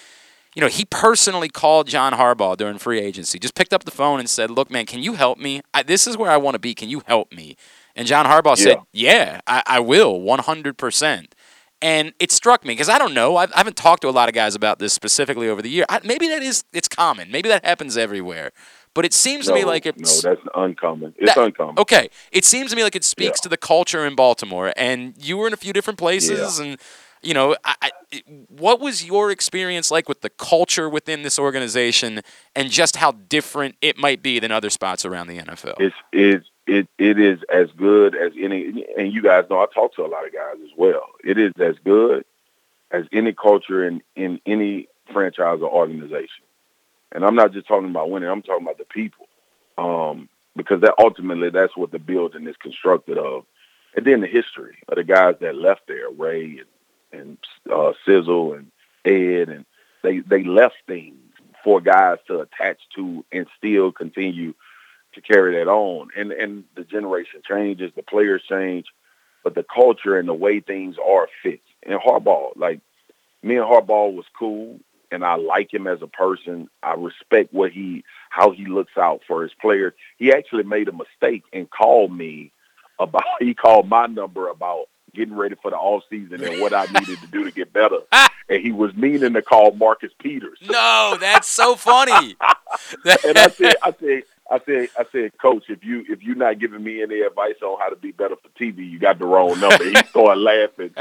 you 0.54 0.62
know, 0.62 0.68
he 0.68 0.84
personally 0.86 1.48
called 1.50 1.86
John 1.86 2.14
Harbaugh 2.14 2.56
during 2.56 2.78
free 2.78 2.98
agency, 2.98 3.38
just 3.38 3.54
picked 3.54 3.74
up 3.74 3.84
the 3.84 3.90
phone 3.90 4.20
and 4.20 4.28
said, 4.30 4.50
"Look, 4.50 4.70
man, 4.70 4.86
can 4.86 5.02
you 5.02 5.14
help 5.14 5.38
me? 5.38 5.60
I, 5.74 5.82
this 5.82 6.06
is 6.06 6.16
where 6.16 6.30
I 6.30 6.38
want 6.38 6.54
to 6.54 6.58
be. 6.58 6.74
Can 6.74 6.88
you 6.88 7.02
help 7.06 7.30
me?" 7.32 7.56
And 7.94 8.06
John 8.08 8.24
Harbaugh 8.26 8.56
said, 8.56 8.78
"Yeah, 8.92 9.40
I, 9.46 9.62
I 9.66 9.80
will, 9.80 10.20
one 10.20 10.38
hundred 10.40 10.78
percent." 10.78 11.34
And 11.82 12.14
it 12.18 12.32
struck 12.32 12.64
me 12.64 12.72
because 12.72 12.88
I 12.88 12.98
don't 12.98 13.12
know. 13.12 13.36
I've, 13.36 13.52
I 13.52 13.58
haven't 13.58 13.76
talked 13.76 14.02
to 14.02 14.08
a 14.08 14.10
lot 14.10 14.28
of 14.28 14.34
guys 14.34 14.54
about 14.54 14.78
this 14.78 14.92
specifically 14.94 15.48
over 15.48 15.60
the 15.60 15.68
year. 15.68 15.84
I, 15.88 16.00
maybe 16.04 16.26
that 16.28 16.42
is 16.42 16.64
it's 16.72 16.88
common. 16.88 17.30
Maybe 17.30 17.48
that 17.50 17.64
happens 17.64 17.96
everywhere. 17.98 18.52
But 18.94 19.04
it 19.04 19.12
seems 19.12 19.44
to 19.46 19.52
me 19.52 19.64
like 19.64 19.84
it's 19.84 20.24
no, 20.24 20.30
that's 20.30 20.46
uncommon. 20.54 21.14
It's 21.18 21.34
that- 21.34 21.44
uncommon. 21.44 21.78
Okay, 21.78 22.08
it 22.32 22.46
seems 22.46 22.70
to 22.70 22.76
me 22.76 22.82
like 22.82 22.96
it 22.96 23.04
speaks 23.04 23.38
Yeah. 23.40 23.42
to 23.42 23.48
the 23.50 23.58
culture 23.58 24.06
in 24.06 24.14
Baltimore, 24.14 24.72
and 24.74 25.14
you 25.22 25.36
were 25.36 25.46
in 25.46 25.52
a 25.52 25.56
few 25.58 25.74
different 25.74 25.98
places, 25.98 26.58
and 26.58 26.78
you 27.22 27.34
know, 27.34 27.56
I, 27.62 27.74
I, 27.82 27.90
what 28.48 28.80
was 28.80 29.04
your 29.04 29.30
experience 29.30 29.90
like 29.90 30.08
with 30.08 30.22
the 30.22 30.30
culture 30.30 30.88
within 30.88 31.22
this 31.24 31.38
organization, 31.38 32.22
and 32.54 32.70
just 32.70 32.96
how 32.96 33.12
different 33.12 33.74
it 33.82 33.98
might 33.98 34.22
be 34.22 34.38
than 34.38 34.50
other 34.50 34.70
spots 34.70 35.04
around 35.04 35.26
the 35.26 35.40
NFL? 35.40 35.74
It's 35.78 35.94
it's 36.12 36.46
it 36.66 36.88
it 36.98 37.18
is 37.18 37.40
as 37.52 37.68
good 37.76 38.14
as 38.16 38.32
any 38.38 38.84
and 38.96 39.12
you 39.12 39.22
guys 39.22 39.44
know 39.48 39.60
I 39.60 39.66
talk 39.72 39.94
to 39.96 40.04
a 40.04 40.08
lot 40.08 40.26
of 40.26 40.32
guys 40.32 40.56
as 40.64 40.70
well. 40.76 41.06
It 41.24 41.38
is 41.38 41.52
as 41.60 41.76
good 41.84 42.24
as 42.90 43.04
any 43.12 43.32
culture 43.32 43.86
in, 43.86 44.02
in 44.14 44.40
any 44.46 44.88
franchise 45.12 45.60
or 45.60 45.70
organization. 45.70 46.44
And 47.12 47.24
I'm 47.24 47.34
not 47.34 47.52
just 47.52 47.66
talking 47.66 47.90
about 47.90 48.10
winning, 48.10 48.28
I'm 48.28 48.42
talking 48.42 48.64
about 48.64 48.78
the 48.78 48.84
people. 48.84 49.28
Um, 49.78 50.28
because 50.56 50.80
that 50.80 50.94
ultimately 50.98 51.50
that's 51.50 51.76
what 51.76 51.92
the 51.92 51.98
building 51.98 52.46
is 52.46 52.56
constructed 52.56 53.18
of. 53.18 53.44
And 53.94 54.06
then 54.06 54.20
the 54.20 54.26
history 54.26 54.78
of 54.88 54.96
the 54.96 55.04
guys 55.04 55.36
that 55.40 55.54
left 55.54 55.82
there, 55.86 56.10
Ray 56.10 56.62
and, 57.12 57.20
and 57.20 57.38
uh, 57.72 57.92
Sizzle 58.04 58.54
and 58.54 58.70
Ed, 59.04 59.48
and 59.48 59.64
they 60.02 60.18
they 60.20 60.44
left 60.44 60.76
things 60.86 61.16
for 61.62 61.80
guys 61.80 62.18
to 62.26 62.40
attach 62.40 62.78
to 62.94 63.24
and 63.32 63.46
still 63.56 63.92
continue 63.92 64.54
to 65.16 65.20
carry 65.20 65.58
that 65.58 65.68
on. 65.68 66.08
And 66.16 66.32
and 66.32 66.64
the 66.76 66.84
generation 66.84 67.42
changes, 67.46 67.92
the 67.96 68.02
players 68.02 68.42
change, 68.48 68.86
but 69.42 69.54
the 69.54 69.64
culture 69.64 70.16
and 70.18 70.28
the 70.28 70.34
way 70.34 70.60
things 70.60 70.96
are 71.04 71.28
fits. 71.42 71.62
And 71.82 72.00
Harbaugh, 72.00 72.52
like 72.56 72.80
me 73.42 73.56
and 73.56 73.66
Harbaugh 73.66 74.14
was 74.14 74.26
cool, 74.38 74.80
and 75.10 75.24
I 75.24 75.36
like 75.36 75.72
him 75.72 75.86
as 75.86 76.02
a 76.02 76.06
person. 76.06 76.68
I 76.82 76.94
respect 76.94 77.52
what 77.52 77.72
he 77.72 78.04
how 78.30 78.50
he 78.50 78.66
looks 78.66 78.96
out 78.96 79.22
for 79.26 79.42
his 79.42 79.52
players. 79.60 79.92
He 80.18 80.32
actually 80.32 80.64
made 80.64 80.88
a 80.88 80.92
mistake 80.92 81.44
and 81.52 81.68
called 81.68 82.16
me 82.16 82.52
about 82.98 83.24
he 83.40 83.54
called 83.54 83.88
my 83.88 84.06
number 84.06 84.48
about 84.48 84.86
getting 85.14 85.36
ready 85.36 85.56
for 85.62 85.70
the 85.70 85.76
off 85.76 86.04
season 86.10 86.44
and 86.44 86.60
what 86.60 86.74
I 86.74 86.84
needed 86.84 87.18
to 87.20 87.26
do 87.28 87.44
to 87.44 87.50
get 87.50 87.72
better. 87.72 88.00
and 88.48 88.62
he 88.62 88.72
was 88.72 88.94
meaning 88.94 89.32
to 89.32 89.42
call 89.42 89.72
Marcus 89.72 90.12
Peters. 90.18 90.58
no, 90.68 91.16
that's 91.18 91.48
so 91.48 91.74
funny. 91.74 92.36
and 93.24 93.38
I 93.38 93.48
said, 93.48 93.76
I 93.82 93.94
said, 93.98 94.22
I 94.50 94.60
said, 94.64 94.88
I 94.98 95.04
said, 95.10 95.38
Coach, 95.38 95.64
if 95.68 95.84
you 95.84 96.04
if 96.08 96.22
you're 96.22 96.36
not 96.36 96.58
giving 96.58 96.82
me 96.82 97.02
any 97.02 97.20
advice 97.20 97.56
on 97.62 97.78
how 97.80 97.88
to 97.88 97.96
be 97.96 98.12
better 98.12 98.36
for 98.36 98.48
TV, 98.60 98.88
you 98.88 98.98
got 98.98 99.18
the 99.18 99.26
wrong 99.26 99.58
number. 99.58 99.84
he 99.84 99.96
started 100.10 100.40
laughing 100.40 100.94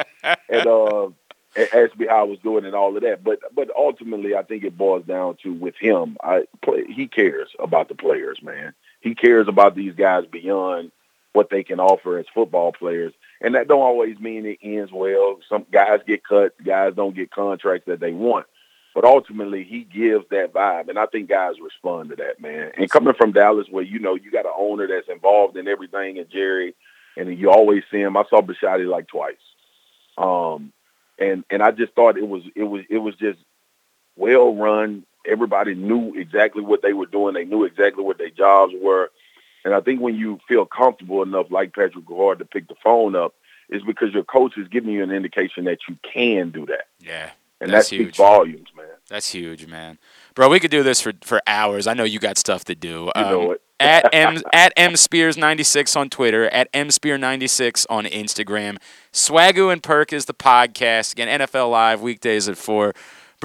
and 0.50 0.68
uh, 0.68 1.10
asked 1.56 1.98
me 1.98 2.08
how 2.08 2.22
I 2.22 2.24
was 2.24 2.40
doing 2.40 2.66
and 2.66 2.76
all 2.76 2.96
of 2.96 3.04
that. 3.04 3.24
But 3.24 3.40
but 3.54 3.70
ultimately, 3.78 4.36
I 4.36 4.44
think 4.44 4.64
it 4.64 4.78
boils 4.78 5.06
down 5.06 5.38
to 5.44 5.54
with 5.54 5.76
him, 5.80 6.18
I 6.24 6.46
play, 6.64 6.86
he 6.88 7.08
cares 7.08 7.50
about 7.60 7.88
the 7.88 7.96
players, 7.96 8.42
man. 8.42 8.74
He 9.02 9.14
cares 9.14 9.48
about 9.48 9.76
these 9.76 9.94
guys 9.94 10.26
beyond 10.26 10.92
what 11.34 11.50
they 11.50 11.64
can 11.64 11.80
offer 11.80 12.18
as 12.18 12.26
football 12.34 12.72
players. 12.72 13.14
And 13.42 13.54
that 13.56 13.68
don't 13.68 13.82
always 13.82 14.18
mean 14.20 14.46
it 14.46 14.60
ends 14.64 14.92
well. 14.92 15.40
Some 15.50 15.66
guys 15.72 16.00
get 16.08 16.24
cut, 16.24 16.54
guys 16.64 16.94
don't 16.96 17.16
get 17.16 17.30
contracts 17.30 17.88
that 17.88 18.00
they 18.00 18.14
want. 18.14 18.48
But 18.96 19.04
ultimately, 19.04 19.66
he 19.66 19.84
gives 19.84 20.24
that 20.30 20.54
vibe, 20.54 20.88
and 20.88 20.98
I 20.98 21.06
think 21.06 21.28
guys 21.28 21.56
respond 21.62 22.12
to 22.12 22.16
that, 22.16 22.40
man. 22.40 22.72
And 22.78 22.90
coming 22.90 23.14
from 23.14 23.34
Dallas, 23.34 23.68
where 23.70 23.84
you 23.84 24.00
know 24.00 24.16
you 24.16 24.32
got 24.32 24.46
an 24.46 24.54
owner 24.58 24.88
that's 24.88 25.10
involved 25.10 25.58
in 25.58 25.68
everything, 25.68 26.18
and 26.18 26.30
Jerry, 26.30 26.74
and 27.18 27.38
you 27.38 27.52
always 27.52 27.84
see 27.92 28.00
him. 28.00 28.16
I 28.16 28.24
saw 28.30 28.42
Bisciotti 28.42 28.88
like 28.90 29.10
twice, 29.10 29.36
um, 30.18 30.72
and 31.20 31.44
and 31.50 31.62
I 31.62 31.72
just 31.72 31.94
thought 31.94 32.18
it 32.18 32.28
was 32.28 32.44
it 32.56 32.64
was 32.64 32.86
it 32.90 33.00
was 33.00 33.16
just 33.16 33.38
well 34.16 34.56
run. 34.56 35.06
Everybody 35.28 35.76
knew 35.76 36.14
exactly 36.16 36.64
what 36.64 36.82
they 36.82 36.94
were 36.94 37.06
doing. 37.06 37.34
They 37.34 37.44
knew 37.44 37.66
exactly 37.66 38.04
what 38.04 38.18
their 38.18 38.30
jobs 38.30 38.74
were. 38.82 39.12
And 39.66 39.74
I 39.74 39.82
think 39.82 40.00
when 40.00 40.16
you 40.16 40.40
feel 40.48 40.66
comfortable 40.66 41.22
enough, 41.22 41.48
like 41.50 41.74
Patrick 41.74 42.06
Gard, 42.06 42.40
to 42.40 42.46
pick 42.46 42.68
the 42.68 42.76
phone 42.84 43.16
up, 43.16 43.34
is 43.68 43.82
because 43.82 44.14
your 44.14 44.24
coach 44.24 44.58
is 44.58 44.68
giving 44.68 44.92
you 44.92 45.04
an 45.04 45.12
indication 45.12 45.66
that 45.66 45.80
you 45.90 45.98
can 46.14 46.52
do 46.52 46.68
that. 46.68 46.88
yeah, 47.02 47.32
And 47.66 47.74
That's 47.74 47.90
that 47.90 47.96
huge. 47.96 48.16
volumes, 48.18 48.68
man. 48.76 48.86
that's 49.10 49.30
huge, 49.32 49.68
man. 49.68 49.98
Bro, 50.36 50.50
we 50.50 50.60
could 50.60 50.72
do 50.72 50.84
this 50.84 51.00
for, 51.02 51.14
for 51.24 51.42
hours. 51.48 51.88
I 51.88 51.94
know 51.94 52.04
you 52.04 52.20
got 52.20 52.38
stuff 52.38 52.64
to 52.66 52.76
do. 52.76 53.12
You 53.16 53.22
know 53.24 53.44
Um, 53.48 53.52
it. 53.54 53.62
at 53.80 54.10
m 54.14 54.42
at 54.54 54.74
m 54.76 54.96
spears 54.96 55.38
96 55.38 55.96
on 55.96 56.10
Twitter, 56.10 56.48
at 56.50 56.68
m 56.74 56.92
spear 56.92 57.18
96 57.18 57.86
on 57.90 58.06
Instagram. 58.06 58.78
Swagu 59.14 59.72
and 59.72 59.82
Perk 59.82 60.12
is 60.14 60.26
the 60.26 60.34
podcast. 60.34 61.14
Again, 61.14 61.40
NFL 61.40 61.72
Live 61.72 62.02
weekdays 62.02 62.48
at 62.50 62.58
four. 62.58 62.94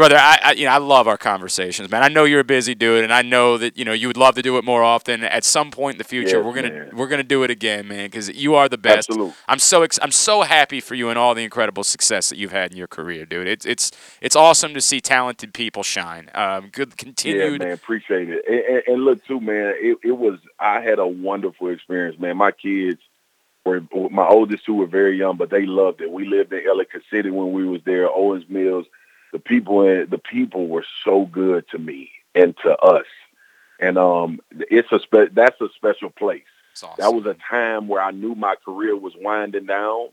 Brother. 0.00 0.16
I, 0.16 0.38
I, 0.42 0.52
you 0.52 0.64
know 0.64 0.70
I 0.72 0.78
love 0.78 1.06
our 1.06 1.18
conversations, 1.18 1.90
man. 1.90 2.02
I 2.02 2.08
know 2.08 2.24
you're 2.24 2.40
a 2.40 2.44
busy 2.44 2.74
dude, 2.74 3.04
and 3.04 3.12
I 3.12 3.20
know 3.20 3.58
that 3.58 3.76
you 3.76 3.84
know 3.84 3.92
you 3.92 4.06
would 4.06 4.16
love 4.16 4.34
to 4.36 4.42
do 4.42 4.56
it 4.56 4.64
more 4.64 4.82
often. 4.82 5.22
At 5.22 5.44
some 5.44 5.70
point 5.70 5.96
in 5.96 5.98
the 5.98 6.04
future, 6.04 6.38
Yes, 6.38 6.44
we're 6.46 6.54
gonna 6.54 6.70
man. 6.70 6.90
we're 6.94 7.06
gonna 7.06 7.22
do 7.22 7.42
it 7.42 7.50
again, 7.50 7.86
man, 7.86 8.06
because 8.06 8.30
you 8.30 8.54
are 8.54 8.66
the 8.66 8.78
best. 8.78 9.10
Absolute. 9.10 9.34
I'm 9.46 9.58
so 9.58 9.82
ex- 9.82 9.98
I'm 10.00 10.10
so 10.10 10.40
happy 10.40 10.80
for 10.80 10.94
you 10.94 11.10
and 11.10 11.18
all 11.18 11.34
the 11.34 11.44
incredible 11.44 11.84
success 11.84 12.30
that 12.30 12.38
you've 12.38 12.50
had 12.52 12.70
in 12.72 12.78
your 12.78 12.86
career, 12.86 13.26
dude. 13.26 13.46
It's 13.46 13.66
it's 13.66 13.90
it's 14.22 14.34
awesome 14.34 14.72
to 14.72 14.80
see 14.80 15.02
talented 15.02 15.52
people 15.52 15.82
shine. 15.82 16.30
Um, 16.34 16.70
good 16.72 16.96
continued. 16.96 17.60
Yeah, 17.60 17.66
man, 17.66 17.74
appreciate 17.74 18.30
it. 18.30 18.42
And, 18.48 18.58
and, 18.58 18.82
and 18.86 19.04
look, 19.04 19.22
too, 19.26 19.40
man, 19.40 19.74
it, 19.76 19.98
it 20.02 20.12
was. 20.16 20.38
I 20.58 20.80
had 20.80 20.98
a 20.98 21.06
wonderful 21.06 21.68
experience, 21.68 22.18
man. 22.18 22.38
My 22.38 22.52
kids 22.52 23.00
were 23.66 23.82
my 24.10 24.26
oldest 24.26 24.64
two 24.64 24.74
were 24.74 24.86
very 24.86 25.18
young, 25.18 25.36
but 25.36 25.50
they 25.50 25.66
loved 25.66 26.00
it. 26.00 26.10
We 26.10 26.26
lived 26.26 26.52
in 26.54 26.62
Ellicott 26.66 27.02
City 27.12 27.30
when 27.30 27.52
we 27.52 27.66
was 27.66 27.82
there. 27.84 28.08
Owings 28.08 28.48
Mills, 28.48 28.86
the 29.32 29.38
people, 29.38 29.82
the 29.82 30.20
people 30.22 30.68
were 30.68 30.84
so 31.04 31.26
good 31.26 31.68
to 31.70 31.78
me 31.78 32.10
and 32.34 32.56
to 32.58 32.76
us, 32.76 33.06
and 33.78 33.98
um, 33.98 34.40
it's 34.50 34.90
a 34.92 35.00
spe- 35.00 35.32
that's 35.32 35.60
a 35.60 35.68
special 35.76 36.10
place. 36.10 36.42
Awesome. 36.82 36.94
That 36.98 37.14
was 37.14 37.26
a 37.26 37.36
time 37.48 37.88
where 37.88 38.02
I 38.02 38.10
knew 38.10 38.34
my 38.34 38.54
career 38.64 38.96
was 38.96 39.12
winding 39.16 39.66
down, 39.66 40.08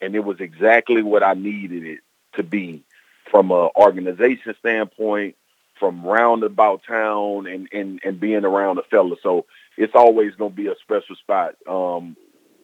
and 0.00 0.14
it 0.14 0.24
was 0.24 0.40
exactly 0.40 1.02
what 1.02 1.22
I 1.22 1.34
needed 1.34 1.84
it 1.84 2.00
to 2.34 2.42
be 2.42 2.82
from 3.30 3.50
an 3.50 3.70
organization 3.76 4.54
standpoint, 4.58 5.36
from 5.78 6.04
roundabout 6.04 6.82
town, 6.86 7.46
and 7.46 7.68
and 7.72 8.00
and 8.04 8.20
being 8.20 8.44
around 8.44 8.76
the 8.76 8.82
fella. 8.90 9.16
So 9.22 9.46
it's 9.76 9.94
always 9.94 10.34
going 10.34 10.50
to 10.50 10.56
be 10.56 10.68
a 10.68 10.76
special 10.82 11.16
spot 11.16 11.56
um, 11.68 12.16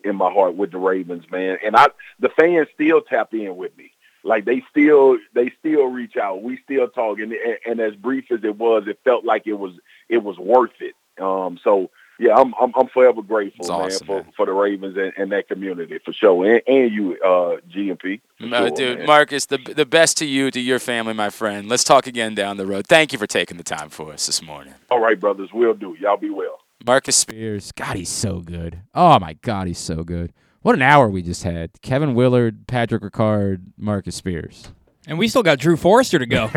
in 0.04 0.16
my 0.16 0.30
heart 0.32 0.54
with 0.54 0.70
the 0.70 0.78
Ravens, 0.78 1.24
man. 1.30 1.58
And 1.64 1.76
I, 1.76 1.88
the 2.18 2.28
fans 2.28 2.68
still 2.74 3.00
tap 3.00 3.32
in 3.32 3.56
with 3.56 3.76
me. 3.76 3.92
Like 4.24 4.46
they 4.46 4.62
still, 4.70 5.18
they 5.34 5.52
still 5.60 5.84
reach 5.86 6.16
out. 6.16 6.42
We 6.42 6.58
still 6.64 6.88
talk, 6.88 7.18
and, 7.18 7.32
and, 7.66 7.78
as 7.78 7.94
brief 7.94 8.24
as 8.30 8.42
it 8.42 8.56
was, 8.56 8.84
it 8.86 8.98
felt 9.04 9.24
like 9.24 9.46
it 9.46 9.54
was, 9.54 9.74
it 10.08 10.22
was 10.22 10.38
worth 10.38 10.72
it. 10.80 10.94
Um, 11.22 11.60
so 11.62 11.90
yeah, 12.18 12.34
I'm, 12.36 12.54
I'm, 12.60 12.72
I'm 12.76 12.88
forever 12.88 13.22
grateful, 13.22 13.66
man, 13.68 13.86
awesome, 13.86 14.06
for, 14.06 14.22
man. 14.22 14.32
for 14.36 14.46
the 14.46 14.52
Ravens 14.52 14.96
and, 14.96 15.12
and 15.16 15.32
that 15.32 15.48
community 15.48 15.98
for 16.04 16.12
sure, 16.12 16.44
and, 16.44 16.62
and 16.66 16.92
you, 16.92 17.18
uh, 17.24 17.56
GMP. 17.70 18.20
Uh, 18.40 18.46
sure, 18.48 18.70
dude, 18.70 18.98
man. 18.98 19.06
Marcus, 19.06 19.46
the 19.46 19.58
the 19.58 19.86
best 19.86 20.16
to 20.18 20.26
you, 20.26 20.50
to 20.50 20.60
your 20.60 20.78
family, 20.78 21.12
my 21.12 21.30
friend. 21.30 21.68
Let's 21.68 21.84
talk 21.84 22.06
again 22.06 22.34
down 22.34 22.56
the 22.56 22.66
road. 22.66 22.86
Thank 22.86 23.12
you 23.12 23.18
for 23.18 23.26
taking 23.26 23.56
the 23.56 23.64
time 23.64 23.90
for 23.90 24.12
us 24.12 24.26
this 24.26 24.42
morning, 24.42 24.74
All 24.90 25.00
right, 25.00 25.18
brothers, 25.18 25.50
we'll 25.52 25.74
do. 25.74 25.96
Y'all 26.00 26.16
be 26.16 26.30
well. 26.30 26.60
Marcus. 26.86 27.16
Spears. 27.16 27.72
God, 27.72 27.96
he's 27.96 28.10
so 28.10 28.40
good. 28.40 28.80
Oh 28.94 29.18
my 29.18 29.34
God, 29.42 29.66
he's 29.66 29.78
so 29.78 30.04
good. 30.04 30.32
What 30.64 30.74
an 30.74 30.80
hour 30.80 31.10
we 31.10 31.20
just 31.20 31.42
had. 31.42 31.82
Kevin 31.82 32.14
Willard, 32.14 32.66
Patrick 32.66 33.02
Ricard, 33.02 33.60
Marcus 33.76 34.16
Spears. 34.16 34.72
And 35.06 35.18
we 35.18 35.28
still 35.28 35.42
got 35.42 35.58
Drew 35.58 35.76
Forrester 35.76 36.18
to 36.18 36.24
go. 36.24 36.50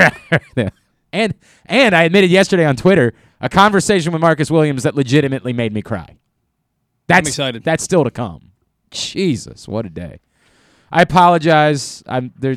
Yeah. 0.55 0.69
and 1.11 1.33
and 1.65 1.93
I 1.93 2.03
admitted 2.03 2.29
yesterday 2.29 2.63
on 2.65 2.77
Twitter 2.77 3.13
a 3.41 3.49
conversation 3.49 4.13
with 4.13 4.21
Marcus 4.21 4.49
Williams 4.49 4.83
that 4.83 4.95
legitimately 4.95 5.51
made 5.51 5.73
me 5.73 5.81
cry. 5.81 6.15
That's 7.07 7.27
excited. 7.27 7.65
That's 7.65 7.83
still 7.83 8.05
to 8.05 8.09
come. 8.09 8.53
Jesus, 8.91 9.67
what 9.67 9.85
a 9.85 9.89
day! 9.89 10.21
I 10.89 11.01
apologize. 11.01 12.01
I'm 12.07 12.31
there. 12.39 12.55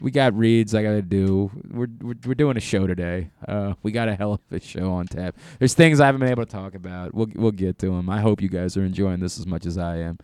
We 0.00 0.10
got 0.10 0.32
reads 0.32 0.74
I 0.74 0.82
got 0.82 0.92
to 0.92 1.02
do. 1.02 1.50
We're, 1.68 1.88
we're 2.00 2.14
we're 2.24 2.34
doing 2.34 2.56
a 2.56 2.60
show 2.60 2.86
today. 2.86 3.28
Uh, 3.46 3.74
we 3.82 3.92
got 3.92 4.08
a 4.08 4.14
hell 4.14 4.32
of 4.32 4.40
a 4.50 4.60
show 4.60 4.92
on 4.92 5.08
tap. 5.08 5.36
There's 5.58 5.74
things 5.74 6.00
I 6.00 6.06
haven't 6.06 6.22
been 6.22 6.30
able 6.30 6.46
to 6.46 6.50
talk 6.50 6.74
about. 6.74 7.12
We'll 7.12 7.28
we'll 7.34 7.52
get 7.52 7.78
to 7.80 7.90
them. 7.90 8.08
I 8.08 8.22
hope 8.22 8.40
you 8.40 8.48
guys 8.48 8.78
are 8.78 8.84
enjoying 8.84 9.20
this 9.20 9.38
as 9.38 9.46
much 9.46 9.66
as 9.66 9.76
I 9.76 9.98
am. 9.98 10.18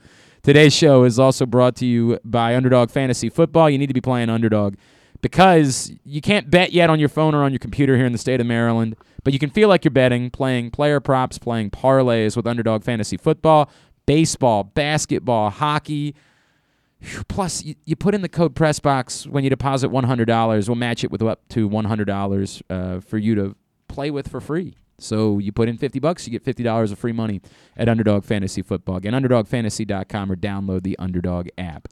Today's 0.47 0.73
show 0.73 1.03
is 1.03 1.19
also 1.19 1.45
brought 1.45 1.75
to 1.75 1.87
you 1.87 2.21
by 2.25 2.55
Underdog 2.55 2.93
Fantasy 2.93 3.29
Football. 3.29 3.69
You 3.69 3.79
need 3.79 3.89
to 3.89 3.95
be 3.95 4.01
playing 4.01 4.31
Underdog 4.31 4.77
because 5.21 5.91
you 6.05 6.21
can't 6.21 6.49
bet 6.49 6.73
yet 6.73 6.89
on 6.89 7.01
your 7.01 7.09
phone 7.09 7.35
or 7.35 7.43
on 7.43 7.51
your 7.51 7.59
computer 7.59 7.97
here 7.97 8.07
in 8.07 8.13
the 8.13 8.19
state 8.19 8.41
of 8.41 8.47
Maryland, 8.47 8.95
but 9.25 9.33
you 9.33 9.41
can 9.41 9.51
feel 9.51 9.69
like 9.69 9.85
you're 9.85 9.91
betting, 9.91 10.31
playing 10.31 10.71
player 10.71 11.01
props, 11.01 11.37
playing 11.37 11.71
parlays 11.71 12.37
with 12.37 12.47
Underdog 12.47 12.85
Fantasy 12.85 13.17
Football, 13.17 13.69
baseball, 14.07 14.63
basketball, 14.63 15.51
hockey. 15.51 16.15
Plus, 17.27 17.65
you, 17.85 17.97
put 17.97 18.15
in 18.15 18.21
the 18.21 18.29
code 18.29 18.55
PressBox 18.55 19.27
when 19.27 19.43
you 19.43 19.51
deposit 19.51 19.91
$100. 19.91 20.69
We'll 20.69 20.77
match 20.77 21.03
it 21.03 21.11
with 21.11 21.23
up 21.23 21.41
to 21.49 21.69
$100 21.69 22.63
uh, 22.71 23.01
for 23.01 23.19
you 23.19 23.35
to 23.35 23.57
play 23.89 24.13
with 24.13 24.29
for 24.29 24.41
free. 24.41 24.77
So 24.99 25.39
you 25.39 25.53
put 25.53 25.69
in 25.69 25.77
50 25.77 25.99
bucks, 25.99 26.27
you 26.27 26.39
get 26.39 26.45
$50 26.45 26.93
of 26.93 26.99
free 26.99 27.13
money 27.13 27.41
at 27.77 27.89
Underdog 27.89 28.25
Fantasy 28.25 28.63
Football. 28.63 28.97
Again, 28.97 29.13
underdogfantasy.com 29.13 30.33
or 30.33 30.37
download 30.37 30.83
the 30.83 30.99
Underdog 30.99 31.49
app. 31.59 31.89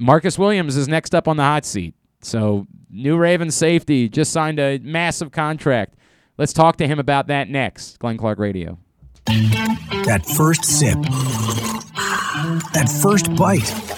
Marcus 0.00 0.38
Williams 0.38 0.76
is 0.76 0.86
next 0.86 1.14
up 1.14 1.26
on 1.26 1.36
the 1.36 1.42
hot 1.42 1.64
seat. 1.64 1.94
So, 2.20 2.66
new 2.90 3.16
Ravens 3.16 3.54
safety 3.54 4.08
just 4.08 4.32
signed 4.32 4.58
a 4.58 4.78
massive 4.78 5.30
contract. 5.30 5.94
Let's 6.36 6.52
talk 6.52 6.76
to 6.76 6.86
him 6.86 6.98
about 6.98 7.26
that 7.28 7.48
next. 7.48 7.98
Glenn 7.98 8.16
Clark 8.16 8.38
Radio. 8.38 8.78
That 9.26 10.24
first 10.36 10.64
sip. 10.64 10.98
That 12.72 12.88
first 13.02 13.34
bite. 13.36 13.97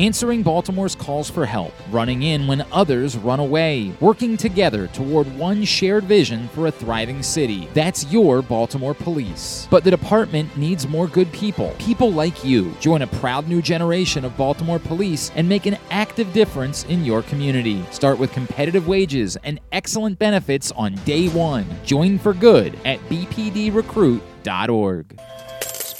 Answering 0.00 0.42
Baltimore's 0.42 0.94
calls 0.94 1.28
for 1.28 1.44
help, 1.44 1.74
running 1.90 2.22
in 2.22 2.46
when 2.46 2.64
others 2.72 3.18
run 3.18 3.38
away, 3.38 3.92
working 4.00 4.38
together 4.38 4.86
toward 4.86 5.26
one 5.36 5.62
shared 5.64 6.04
vision 6.04 6.48
for 6.48 6.68
a 6.68 6.70
thriving 6.70 7.22
city. 7.22 7.68
That's 7.74 8.10
your 8.10 8.40
Baltimore 8.40 8.94
Police. 8.94 9.68
But 9.70 9.84
the 9.84 9.90
department 9.90 10.56
needs 10.56 10.88
more 10.88 11.06
good 11.06 11.30
people, 11.32 11.76
people 11.78 12.10
like 12.12 12.42
you. 12.42 12.74
Join 12.80 13.02
a 13.02 13.06
proud 13.06 13.46
new 13.46 13.60
generation 13.60 14.24
of 14.24 14.34
Baltimore 14.38 14.78
Police 14.78 15.30
and 15.36 15.46
make 15.46 15.66
an 15.66 15.76
active 15.90 16.32
difference 16.32 16.84
in 16.84 17.04
your 17.04 17.22
community. 17.22 17.84
Start 17.90 18.18
with 18.18 18.32
competitive 18.32 18.88
wages 18.88 19.36
and 19.44 19.60
excellent 19.70 20.18
benefits 20.18 20.72
on 20.72 20.94
day 21.04 21.28
one. 21.28 21.66
Join 21.84 22.18
for 22.18 22.32
good 22.32 22.74
at 22.86 23.00
bpdrecruit.org. 23.10 25.20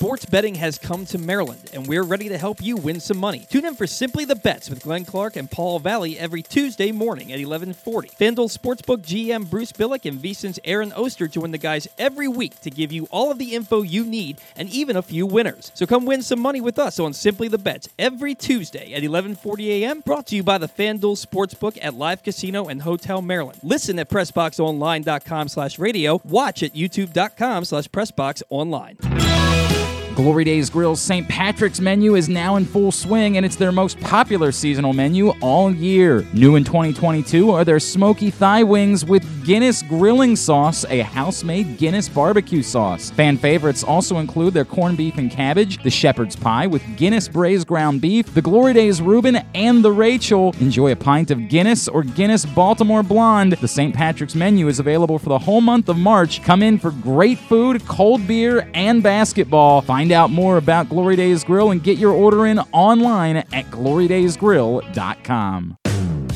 Sports 0.00 0.24
betting 0.24 0.54
has 0.54 0.78
come 0.78 1.04
to 1.04 1.18
Maryland, 1.18 1.72
and 1.74 1.86
we're 1.86 2.02
ready 2.04 2.30
to 2.30 2.38
help 2.38 2.62
you 2.62 2.74
win 2.74 3.00
some 3.00 3.18
money. 3.18 3.46
Tune 3.50 3.66
in 3.66 3.74
for 3.74 3.86
Simply 3.86 4.24
the 4.24 4.34
Bets 4.34 4.70
with 4.70 4.82
Glenn 4.82 5.04
Clark 5.04 5.36
and 5.36 5.50
Paul 5.50 5.78
Valle 5.78 6.16
every 6.16 6.40
Tuesday 6.40 6.90
morning 6.90 7.24
at 7.30 7.36
1140. 7.38 8.08
FanDuel 8.18 8.48
Sportsbook 8.50 9.02
GM 9.02 9.50
Bruce 9.50 9.72
Billick 9.72 10.08
and 10.08 10.18
VSiN's 10.18 10.58
Aaron 10.64 10.94
Oster 10.94 11.28
join 11.28 11.50
the 11.50 11.58
guys 11.58 11.86
every 11.98 12.28
week 12.28 12.58
to 12.62 12.70
give 12.70 12.92
you 12.92 13.08
all 13.10 13.30
of 13.30 13.36
the 13.36 13.54
info 13.54 13.82
you 13.82 14.02
need 14.06 14.40
and 14.56 14.70
even 14.70 14.96
a 14.96 15.02
few 15.02 15.26
winners. 15.26 15.70
So 15.74 15.84
come 15.84 16.06
win 16.06 16.22
some 16.22 16.40
money 16.40 16.62
with 16.62 16.78
us 16.78 16.98
on 16.98 17.12
Simply 17.12 17.48
the 17.48 17.58
Bets 17.58 17.90
every 17.98 18.34
Tuesday 18.34 18.94
at 18.94 19.02
1140 19.02 19.84
a.m. 19.84 20.00
Brought 20.00 20.28
to 20.28 20.36
you 20.36 20.42
by 20.42 20.56
the 20.56 20.66
FanDuel 20.66 21.22
Sportsbook 21.22 21.76
at 21.82 21.92
Live 21.92 22.22
Casino 22.22 22.68
and 22.68 22.80
Hotel 22.80 23.20
Maryland. 23.20 23.60
Listen 23.62 23.98
at 23.98 24.08
PressBoxOnline.com 24.08 25.48
slash 25.48 25.78
radio. 25.78 26.22
Watch 26.24 26.62
at 26.62 26.72
YouTube.com 26.72 27.66
slash 27.66 27.88
PressBoxOnline. 27.88 29.29
Glory 30.20 30.44
Days 30.44 30.68
Grill's 30.68 31.00
St. 31.00 31.26
Patrick's 31.30 31.80
menu 31.80 32.14
is 32.14 32.28
now 32.28 32.56
in 32.56 32.66
full 32.66 32.92
swing, 32.92 33.38
and 33.38 33.46
it's 33.46 33.56
their 33.56 33.72
most 33.72 33.98
popular 34.00 34.52
seasonal 34.52 34.92
menu 34.92 35.30
all 35.40 35.74
year. 35.74 36.26
New 36.34 36.56
in 36.56 36.64
2022 36.64 37.50
are 37.50 37.64
their 37.64 37.80
smoky 37.80 38.30
thigh 38.30 38.62
wings 38.62 39.02
with 39.02 39.24
Guinness 39.46 39.82
grilling 39.82 40.36
sauce, 40.36 40.84
a 40.90 41.00
house 41.00 41.42
made 41.42 41.78
Guinness 41.78 42.06
barbecue 42.06 42.62
sauce. 42.62 43.08
Fan 43.08 43.38
favorites 43.38 43.82
also 43.82 44.18
include 44.18 44.52
their 44.52 44.66
corned 44.66 44.98
beef 44.98 45.16
and 45.16 45.30
cabbage, 45.30 45.82
the 45.82 45.90
shepherd's 45.90 46.36
pie 46.36 46.66
with 46.66 46.82
Guinness 46.98 47.26
braised 47.26 47.66
ground 47.66 48.02
beef, 48.02 48.34
the 48.34 48.42
Glory 48.42 48.74
Days 48.74 49.00
Reuben, 49.00 49.36
and 49.54 49.82
the 49.82 49.90
Rachel. 49.90 50.54
Enjoy 50.60 50.92
a 50.92 50.96
pint 50.96 51.30
of 51.30 51.48
Guinness 51.48 51.88
or 51.88 52.02
Guinness 52.02 52.44
Baltimore 52.44 53.02
Blonde. 53.02 53.54
The 53.54 53.66
St. 53.66 53.94
Patrick's 53.94 54.34
menu 54.34 54.68
is 54.68 54.80
available 54.80 55.18
for 55.18 55.30
the 55.30 55.38
whole 55.38 55.62
month 55.62 55.88
of 55.88 55.96
March. 55.96 56.42
Come 56.42 56.62
in 56.62 56.78
for 56.78 56.90
great 56.90 57.38
food, 57.38 57.84
cold 57.86 58.26
beer, 58.28 58.70
and 58.74 59.02
basketball. 59.02 59.80
Find 59.80 60.09
out 60.10 60.30
more 60.30 60.56
about 60.56 60.88
Glory 60.88 61.16
Days 61.16 61.44
Grill 61.44 61.70
and 61.70 61.82
get 61.82 61.98
your 61.98 62.12
order 62.12 62.46
in 62.46 62.60
online 62.72 63.38
at 63.38 63.66
glorydaysgrill.com. 63.70 65.79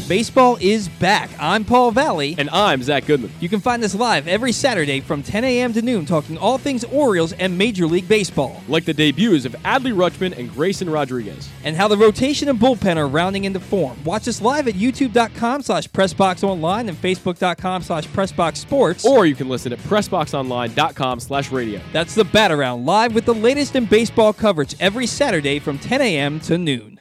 Baseball 0.08 0.58
is 0.60 0.88
back. 0.88 1.30
I'm 1.40 1.64
Paul 1.64 1.90
Valle. 1.90 2.34
And 2.36 2.50
I'm 2.50 2.82
Zach 2.82 3.06
Goodman. 3.06 3.32
You 3.40 3.48
can 3.48 3.60
find 3.60 3.82
us 3.82 3.94
live 3.94 4.28
every 4.28 4.52
Saturday 4.52 5.00
from 5.00 5.22
10 5.22 5.44
a.m. 5.44 5.72
to 5.72 5.80
noon 5.80 6.04
talking 6.04 6.36
all 6.36 6.58
things 6.58 6.84
Orioles 6.84 7.32
and 7.32 7.56
Major 7.56 7.86
League 7.86 8.06
Baseball. 8.06 8.62
Like 8.68 8.84
the 8.84 8.92
debuts 8.92 9.46
of 9.46 9.52
Adley 9.64 9.94
Rutschman 9.94 10.36
and 10.36 10.52
Grayson 10.52 10.90
Rodriguez. 10.90 11.48
And 11.64 11.74
how 11.74 11.88
the 11.88 11.96
rotation 11.96 12.50
and 12.50 12.60
bullpen 12.60 12.98
are 12.98 13.08
rounding 13.08 13.44
into 13.44 13.60
form. 13.60 13.96
Watch 14.04 14.28
us 14.28 14.42
live 14.42 14.68
at 14.68 14.74
youtube.com 14.74 15.62
slash 15.62 15.88
pressboxonline 15.88 16.88
and 16.88 17.00
facebook.com 17.00 17.82
slash 17.82 18.06
pressboxsports. 18.08 19.06
Or 19.06 19.24
you 19.24 19.34
can 19.34 19.48
listen 19.48 19.72
at 19.72 19.78
pressboxonline.com 19.78 21.20
slash 21.20 21.50
radio. 21.50 21.80
That's 21.94 22.14
the 22.14 22.24
Bat 22.24 22.52
Around 22.52 22.84
live 22.84 23.14
with 23.14 23.24
the 23.24 23.34
latest 23.34 23.74
in 23.74 23.86
baseball 23.86 24.34
coverage 24.34 24.76
every 24.80 25.06
Saturday 25.06 25.58
from 25.60 25.78
10 25.78 26.02
a.m. 26.02 26.40
to 26.40 26.58
noon. 26.58 27.00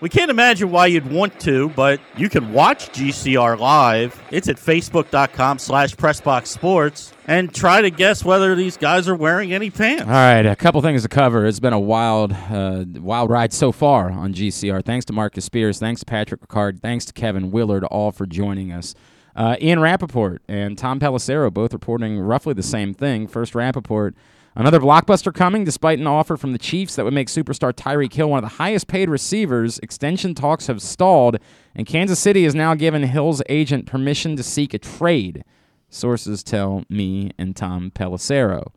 We 0.00 0.10
can't 0.10 0.30
imagine 0.30 0.70
why 0.70 0.86
you'd 0.86 1.10
want 1.10 1.40
to, 1.40 1.70
but 1.70 2.00
you 2.18 2.28
can 2.28 2.52
watch 2.52 2.90
GCR 2.92 3.58
live. 3.58 4.22
It's 4.30 4.46
at 4.46 4.56
facebook.com 4.56 5.58
slash 5.58 5.94
pressboxsports 5.94 7.12
and 7.26 7.54
try 7.54 7.80
to 7.80 7.88
guess 7.88 8.22
whether 8.22 8.54
these 8.54 8.76
guys 8.76 9.08
are 9.08 9.14
wearing 9.14 9.54
any 9.54 9.70
pants. 9.70 10.02
All 10.02 10.08
right, 10.08 10.44
a 10.44 10.54
couple 10.54 10.82
things 10.82 11.02
to 11.02 11.08
cover. 11.08 11.46
It's 11.46 11.60
been 11.60 11.72
a 11.72 11.80
wild, 11.80 12.32
uh, 12.32 12.84
wild 13.00 13.30
ride 13.30 13.54
so 13.54 13.72
far 13.72 14.10
on 14.10 14.34
GCR. 14.34 14.84
Thanks 14.84 15.06
to 15.06 15.14
Marcus 15.14 15.46
Spears, 15.46 15.78
thanks 15.78 16.00
to 16.00 16.06
Patrick 16.06 16.42
Ricard, 16.46 16.80
thanks 16.80 17.06
to 17.06 17.14
Kevin 17.14 17.50
Willard, 17.50 17.84
all 17.84 18.12
for 18.12 18.26
joining 18.26 18.72
us. 18.72 18.94
Uh, 19.34 19.56
Ian 19.62 19.80
Rapoport 19.80 20.42
and 20.46 20.76
Tom 20.76 21.00
Pelissero 21.00 21.52
both 21.52 21.72
reporting 21.72 22.18
roughly 22.18 22.52
the 22.52 22.62
same 22.62 22.92
thing. 22.92 23.26
First, 23.26 23.54
Rapoport. 23.54 24.14
Another 24.58 24.80
blockbuster 24.80 25.34
coming 25.34 25.64
despite 25.64 25.98
an 25.98 26.06
offer 26.06 26.38
from 26.38 26.52
the 26.52 26.58
Chiefs 26.58 26.96
that 26.96 27.04
would 27.04 27.12
make 27.12 27.28
superstar 27.28 27.74
Tyreek 27.74 28.14
Hill 28.14 28.30
one 28.30 28.42
of 28.42 28.50
the 28.50 28.56
highest 28.56 28.88
paid 28.88 29.10
receivers. 29.10 29.78
Extension 29.80 30.34
talks 30.34 30.66
have 30.66 30.80
stalled, 30.80 31.36
and 31.74 31.86
Kansas 31.86 32.18
City 32.18 32.44
has 32.44 32.54
now 32.54 32.74
given 32.74 33.02
Hill's 33.02 33.42
agent 33.50 33.84
permission 33.84 34.34
to 34.36 34.42
seek 34.42 34.72
a 34.72 34.78
trade. 34.78 35.44
Sources 35.90 36.42
tell 36.42 36.84
me 36.88 37.32
and 37.36 37.54
Tom 37.54 37.90
Pelissero. 37.94 38.68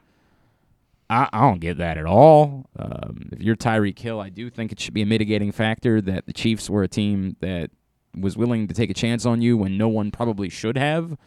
I, 1.09 1.29
I 1.31 1.39
don't 1.39 1.61
get 1.61 1.77
that 1.77 1.97
at 1.97 2.05
all. 2.05 2.65
Um, 2.77 3.29
if 3.31 3.41
you're 3.41 3.55
Tyreek 3.55 3.97
Hill, 3.97 4.19
I 4.19 4.27
do 4.27 4.49
think 4.49 4.73
it 4.73 4.81
should 4.81 4.93
be 4.93 5.01
a 5.01 5.05
mitigating 5.05 5.53
factor 5.53 6.01
that 6.01 6.25
the 6.25 6.33
Chiefs 6.33 6.69
were 6.69 6.83
a 6.83 6.89
team 6.89 7.37
that 7.39 7.71
was 8.19 8.35
willing 8.35 8.67
to 8.67 8.73
take 8.73 8.89
a 8.89 8.93
chance 8.93 9.25
on 9.25 9.41
you 9.41 9.55
when 9.55 9.77
no 9.77 9.87
one 9.87 10.11
probably 10.11 10.49
should 10.49 10.77
have. 10.77 11.17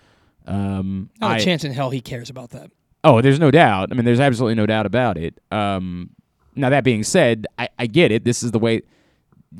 Um, 0.46 1.08
Not 1.22 1.32
I- 1.32 1.36
a 1.38 1.40
chance 1.40 1.64
in 1.64 1.72
hell 1.72 1.88
he 1.88 2.02
cares 2.02 2.28
about 2.28 2.50
that. 2.50 2.70
Oh, 3.04 3.20
there's 3.20 3.40
no 3.40 3.50
doubt. 3.50 3.88
I 3.90 3.94
mean, 3.94 4.04
there's 4.04 4.20
absolutely 4.20 4.54
no 4.54 4.66
doubt 4.66 4.86
about 4.86 5.16
it. 5.16 5.40
Um, 5.50 6.10
now 6.54 6.70
that 6.70 6.84
being 6.84 7.02
said, 7.02 7.46
I, 7.58 7.68
I 7.78 7.86
get 7.86 8.12
it. 8.12 8.24
This 8.24 8.42
is 8.42 8.52
the 8.52 8.58
way. 8.58 8.82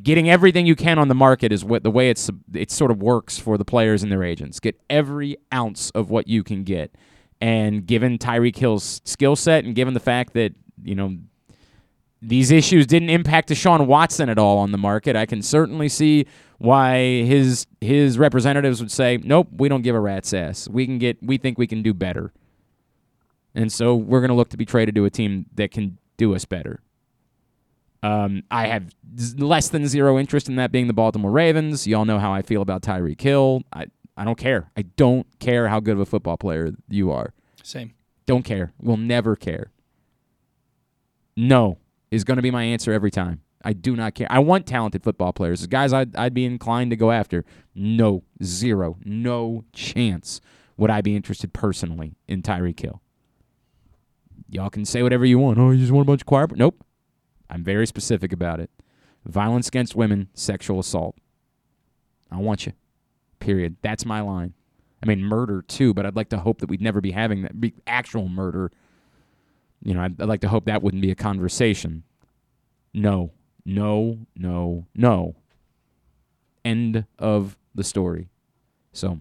Getting 0.02 0.30
everything 0.30 0.64
you 0.64 0.76
can 0.76 0.98
on 0.98 1.08
the 1.08 1.14
market 1.14 1.52
is 1.52 1.64
what 1.64 1.82
the 1.82 1.90
way 1.90 2.08
it's 2.08 2.30
it 2.54 2.70
sort 2.70 2.90
of 2.90 3.02
works 3.02 3.38
for 3.38 3.58
the 3.58 3.64
players 3.64 4.02
and 4.02 4.10
their 4.10 4.22
agents. 4.24 4.58
Get 4.58 4.80
every 4.88 5.36
ounce 5.52 5.90
of 5.90 6.08
what 6.08 6.28
you 6.28 6.42
can 6.42 6.64
get, 6.64 6.94
and 7.42 7.84
given 7.84 8.16
Tyreek 8.16 8.56
Hill's 8.56 9.02
skill 9.04 9.36
set, 9.36 9.64
and 9.64 9.74
given 9.74 9.92
the 9.92 10.00
fact 10.00 10.32
that 10.32 10.54
you 10.82 10.94
know 10.94 11.18
these 12.22 12.50
issues 12.50 12.86
didn't 12.86 13.10
impact 13.10 13.50
Deshaun 13.50 13.86
Watson 13.86 14.30
at 14.30 14.38
all 14.38 14.58
on 14.58 14.72
the 14.72 14.78
market, 14.78 15.14
I 15.14 15.26
can 15.26 15.42
certainly 15.42 15.90
see 15.90 16.26
why 16.56 17.22
his 17.24 17.66
his 17.82 18.16
representatives 18.18 18.80
would 18.80 18.90
say, 18.90 19.18
"Nope, 19.22 19.48
we 19.58 19.68
don't 19.68 19.82
give 19.82 19.94
a 19.94 20.00
rat's 20.00 20.32
ass. 20.32 20.68
We 20.70 20.86
can 20.86 20.96
get. 20.98 21.22
We 21.22 21.36
think 21.36 21.58
we 21.58 21.66
can 21.66 21.82
do 21.82 21.92
better." 21.92 22.32
And 23.54 23.72
so 23.72 23.94
we're 23.94 24.20
going 24.20 24.30
to 24.30 24.34
look 24.34 24.50
to 24.50 24.56
be 24.56 24.64
traded 24.64 24.94
to 24.94 25.04
a 25.04 25.10
team 25.10 25.46
that 25.54 25.70
can 25.70 25.98
do 26.16 26.34
us 26.34 26.44
better. 26.44 26.80
Um, 28.02 28.42
I 28.50 28.66
have 28.66 28.94
less 29.36 29.68
than 29.68 29.86
zero 29.86 30.18
interest 30.18 30.48
in 30.48 30.56
that 30.56 30.72
being 30.72 30.88
the 30.88 30.92
Baltimore 30.92 31.30
Ravens. 31.30 31.86
Y'all 31.86 32.04
know 32.04 32.18
how 32.18 32.32
I 32.32 32.42
feel 32.42 32.62
about 32.62 32.82
Tyreek 32.82 33.20
Hill. 33.20 33.62
I, 33.72 33.86
I 34.16 34.24
don't 34.24 34.38
care. 34.38 34.70
I 34.76 34.82
don't 34.82 35.26
care 35.38 35.68
how 35.68 35.80
good 35.80 35.92
of 35.92 36.00
a 36.00 36.06
football 36.06 36.36
player 36.36 36.72
you 36.88 37.12
are. 37.12 37.32
Same. 37.62 37.94
Don't 38.26 38.42
care. 38.42 38.72
Will 38.80 38.96
never 38.96 39.36
care. 39.36 39.70
No 41.36 41.78
is 42.10 42.24
going 42.24 42.36
to 42.36 42.42
be 42.42 42.50
my 42.50 42.64
answer 42.64 42.92
every 42.92 43.10
time. 43.10 43.40
I 43.64 43.72
do 43.72 43.94
not 43.94 44.14
care. 44.14 44.26
I 44.30 44.40
want 44.40 44.66
talented 44.66 45.04
football 45.04 45.32
players. 45.32 45.60
The 45.60 45.68
guys 45.68 45.92
I'd, 45.92 46.14
I'd 46.16 46.34
be 46.34 46.44
inclined 46.44 46.90
to 46.90 46.96
go 46.96 47.10
after. 47.10 47.44
No, 47.74 48.24
zero, 48.42 48.96
no 49.04 49.64
chance 49.72 50.40
would 50.76 50.90
I 50.90 51.00
be 51.00 51.14
interested 51.14 51.52
personally 51.52 52.16
in 52.26 52.42
Tyreek 52.42 52.80
Hill. 52.80 53.01
Y'all 54.52 54.68
can 54.68 54.84
say 54.84 55.02
whatever 55.02 55.24
you 55.24 55.38
want. 55.38 55.58
Oh, 55.58 55.70
you 55.70 55.80
just 55.80 55.92
want 55.92 56.06
a 56.06 56.10
bunch 56.10 56.20
of 56.20 56.26
choir. 56.26 56.46
Nope. 56.54 56.84
I'm 57.48 57.64
very 57.64 57.86
specific 57.86 58.34
about 58.34 58.60
it. 58.60 58.70
Violence 59.24 59.66
against 59.66 59.96
women, 59.96 60.28
sexual 60.34 60.78
assault. 60.78 61.16
I 62.30 62.36
want 62.36 62.66
you. 62.66 62.74
Period. 63.40 63.76
That's 63.80 64.04
my 64.04 64.20
line. 64.20 64.52
I 65.02 65.06
mean, 65.06 65.24
murder 65.24 65.62
too, 65.62 65.94
but 65.94 66.04
I'd 66.04 66.16
like 66.16 66.28
to 66.28 66.38
hope 66.38 66.60
that 66.60 66.68
we'd 66.68 66.82
never 66.82 67.00
be 67.00 67.12
having 67.12 67.42
that 67.42 67.62
be 67.62 67.72
actual 67.86 68.28
murder. 68.28 68.70
You 69.82 69.94
know, 69.94 70.02
I'd, 70.02 70.20
I'd 70.20 70.28
like 70.28 70.42
to 70.42 70.48
hope 70.48 70.66
that 70.66 70.82
wouldn't 70.82 71.02
be 71.02 71.10
a 71.10 71.14
conversation. 71.14 72.02
No, 72.92 73.32
no, 73.64 74.18
no, 74.36 74.86
no. 74.94 75.34
End 76.62 77.06
of 77.18 77.56
the 77.74 77.84
story. 77.84 78.28
So 78.92 79.20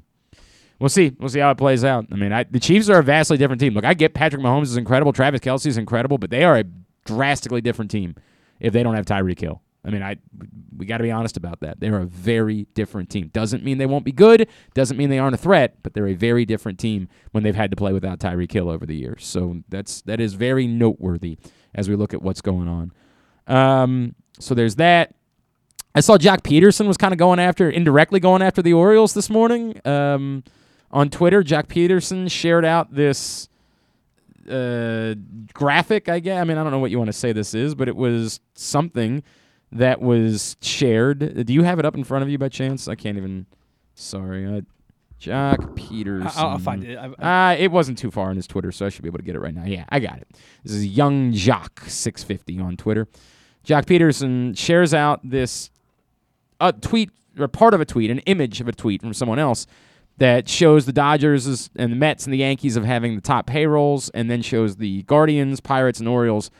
we'll 0.81 0.89
see. 0.89 1.15
We'll 1.19 1.29
see 1.29 1.39
how 1.39 1.51
it 1.51 1.57
plays 1.57 1.85
out. 1.85 2.07
I 2.11 2.15
mean, 2.15 2.33
I, 2.33 2.43
the 2.43 2.59
Chiefs 2.59 2.89
are 2.89 2.99
a 2.99 3.03
vastly 3.03 3.37
different 3.37 3.61
team. 3.61 3.73
Look, 3.73 3.85
I 3.85 3.93
get 3.93 4.13
Patrick 4.13 4.41
Mahomes 4.41 4.63
is 4.63 4.77
incredible, 4.77 5.13
Travis 5.13 5.39
Kelce 5.39 5.67
is 5.67 5.77
incredible, 5.77 6.17
but 6.17 6.31
they 6.31 6.43
are 6.43 6.57
a 6.57 6.65
drastically 7.05 7.61
different 7.61 7.91
team 7.91 8.15
if 8.59 8.73
they 8.73 8.83
don't 8.83 8.95
have 8.95 9.05
Tyreek 9.05 9.39
Hill. 9.39 9.61
I 9.83 9.89
mean, 9.89 10.03
I 10.03 10.17
we 10.77 10.85
got 10.85 10.97
to 10.97 11.03
be 11.03 11.11
honest 11.11 11.37
about 11.37 11.61
that. 11.61 11.79
They're 11.79 11.99
a 11.99 12.05
very 12.05 12.67
different 12.75 13.09
team. 13.09 13.29
Doesn't 13.33 13.63
mean 13.63 13.77
they 13.77 13.87
won't 13.87 14.05
be 14.05 14.11
good. 14.11 14.47
Doesn't 14.73 14.97
mean 14.97 15.09
they 15.09 15.17
aren't 15.17 15.33
a 15.33 15.39
threat. 15.39 15.77
But 15.81 15.93
they're 15.93 16.07
a 16.07 16.13
very 16.13 16.45
different 16.45 16.77
team 16.77 17.07
when 17.31 17.43
they've 17.43 17.55
had 17.55 17.71
to 17.71 17.77
play 17.77 17.91
without 17.91 18.19
Tyreek 18.19 18.51
Hill 18.51 18.69
over 18.69 18.85
the 18.85 18.95
years. 18.95 19.25
So 19.25 19.63
that's 19.69 20.01
that 20.03 20.19
is 20.19 20.33
very 20.33 20.67
noteworthy 20.67 21.37
as 21.73 21.89
we 21.89 21.95
look 21.95 22.13
at 22.13 22.21
what's 22.21 22.41
going 22.41 22.67
on. 22.67 22.91
Um, 23.47 24.15
so 24.39 24.53
there's 24.53 24.75
that. 24.75 25.15
I 25.95 25.99
saw 25.99 26.17
Joc 26.17 26.41
Pederson 26.41 26.87
was 26.87 26.97
kind 26.97 27.11
of 27.11 27.17
going 27.17 27.39
after, 27.39 27.69
indirectly 27.69 28.19
going 28.19 28.41
after 28.41 28.61
the 28.61 28.73
Orioles 28.73 29.13
this 29.13 29.29
morning 29.29 29.81
um, 29.85 30.43
on 30.91 31.09
Twitter. 31.09 31.43
Joc 31.43 31.67
Pederson 31.67 32.29
shared 32.29 32.65
out 32.65 32.93
this 32.93 33.49
uh, 34.49 35.15
graphic, 35.53 36.09
I 36.09 36.19
guess. 36.19 36.41
I 36.41 36.43
mean, 36.43 36.57
I 36.57 36.63
don't 36.63 36.71
know 36.71 36.79
what 36.79 36.91
you 36.91 36.97
want 36.97 37.09
to 37.09 37.13
say 37.13 37.31
this 37.31 37.53
is, 37.53 37.75
but 37.75 37.87
it 37.87 37.95
was 37.95 38.39
something 38.53 39.23
that 39.71 40.01
was 40.01 40.57
shared. 40.61 41.45
Do 41.45 41.53
you 41.53 41.63
have 41.63 41.79
it 41.79 41.85
up 41.85 41.95
in 41.95 42.03
front 42.03 42.23
of 42.23 42.29
you 42.29 42.37
by 42.37 42.49
chance? 42.49 42.87
I 42.87 42.95
can't 42.95 43.17
even. 43.17 43.45
Sorry. 43.95 44.45
Uh, 44.45 44.61
Joc 45.21 45.57
Pederson. 45.77 46.31
I'll- 46.35 46.47
I'll 46.49 46.59
find 46.59 46.83
it. 46.83 46.97
I- 46.97 47.51
uh, 47.51 47.55
it 47.55 47.71
wasn't 47.71 47.97
too 47.99 48.09
far 48.09 48.29
on 48.31 48.35
his 48.35 48.47
Twitter, 48.47 48.71
so 48.71 48.85
I 48.85 48.89
should 48.89 49.03
be 49.03 49.07
able 49.09 49.19
to 49.19 49.23
get 49.23 49.35
it 49.35 49.39
right 49.39 49.53
now. 49.53 49.65
Yeah, 49.65 49.85
I 49.89 49.99
got 49.99 50.17
it. 50.17 50.27
This 50.63 50.73
is 50.73 50.87
Young 50.87 51.31
Jock 51.33 51.81
650 51.85 52.59
on 52.59 52.75
Twitter. 52.75 53.07
Joc 53.65 53.85
Pederson 53.85 54.57
shares 54.57 54.93
out 54.93 55.19
this 55.23 55.69
a 56.59 56.73
tweet 56.73 57.11
or 57.37 57.47
part 57.47 57.75
of 57.75 57.81
a 57.81 57.85
tweet, 57.85 58.09
an 58.09 58.19
image 58.19 58.59
of 58.59 58.67
a 58.67 58.71
tweet 58.71 59.01
from 59.01 59.13
someone 59.13 59.37
else 59.39 59.67
that 60.17 60.47
shows 60.47 60.85
the 60.85 60.93
Dodgers 60.93 61.69
and 61.75 61.91
the 61.91 61.95
Mets 61.95 62.25
and 62.25 62.33
the 62.33 62.37
Yankees 62.37 62.75
of 62.75 62.85
having 62.85 63.15
the 63.15 63.21
top 63.21 63.47
payrolls, 63.47 64.09
and 64.09 64.29
then 64.29 64.41
shows 64.41 64.77
the 64.77 65.03
Guardians, 65.03 65.59
Pirates, 65.59 65.99
and 65.99 66.07
Orioles 66.07 66.51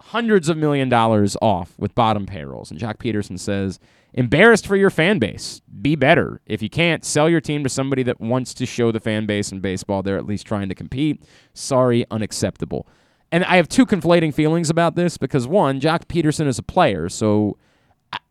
hundreds 0.00 0.48
of 0.48 0.56
million 0.56 0.88
dollars 0.88 1.36
off 1.42 1.74
with 1.78 1.94
bottom 1.94 2.26
payrolls. 2.26 2.70
And 2.70 2.78
Joc 2.78 2.96
Pederson 2.98 3.38
says, 3.38 3.78
embarrassed 4.12 4.66
for 4.66 4.76
your 4.76 4.90
fan 4.90 5.18
base. 5.18 5.60
Be 5.80 5.96
better. 5.96 6.40
If 6.46 6.62
you 6.62 6.70
can't, 6.70 7.04
sell 7.04 7.28
your 7.28 7.40
team 7.40 7.64
to 7.64 7.68
somebody 7.68 8.02
that 8.04 8.20
wants 8.20 8.54
to 8.54 8.66
show 8.66 8.92
the 8.92 9.00
fan 9.00 9.26
base 9.26 9.52
in 9.52 9.60
baseball 9.60 10.02
they're 10.02 10.16
at 10.16 10.26
least 10.26 10.46
trying 10.46 10.68
to 10.68 10.74
compete. 10.74 11.24
Sorry, 11.54 12.06
unacceptable. 12.10 12.86
And 13.32 13.44
I 13.44 13.56
have 13.56 13.68
two 13.68 13.84
conflating 13.84 14.32
feelings 14.32 14.70
about 14.70 14.94
this 14.94 15.18
because 15.18 15.46
one, 15.46 15.80
Joc 15.80 16.06
Pederson 16.06 16.46
is 16.46 16.58
a 16.58 16.62
player, 16.62 17.08
so 17.08 17.58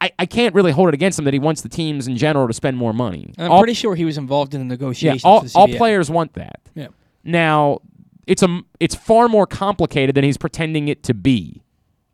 I, 0.01 0.11
I 0.19 0.25
can't 0.25 0.53
really 0.53 0.71
hold 0.71 0.89
it 0.89 0.93
against 0.93 1.17
him 1.17 1.25
that 1.25 1.33
he 1.33 1.39
wants 1.39 1.61
the 1.61 1.69
teams 1.69 2.07
in 2.07 2.17
general 2.17 2.47
to 2.47 2.53
spend 2.53 2.77
more 2.77 2.93
money. 2.93 3.33
I'm 3.37 3.51
All- 3.51 3.59
pretty 3.59 3.73
sure 3.73 3.95
he 3.95 4.05
was 4.05 4.17
involved 4.17 4.53
in 4.53 4.59
the 4.59 4.65
negotiations. 4.65 5.23
yeah, 5.23 5.29
all, 5.29 5.41
with 5.41 5.55
all 5.55 5.67
players 5.67 6.09
want 6.09 6.33
that. 6.33 6.59
Yeah. 6.75 6.87
Now, 7.23 7.79
it's 8.27 8.43
a 8.43 8.61
it's 8.79 8.95
far 8.95 9.27
more 9.27 9.47
complicated 9.47 10.15
than 10.15 10.23
he's 10.23 10.37
pretending 10.37 10.87
it 10.87 11.03
to 11.03 11.13
be. 11.13 11.61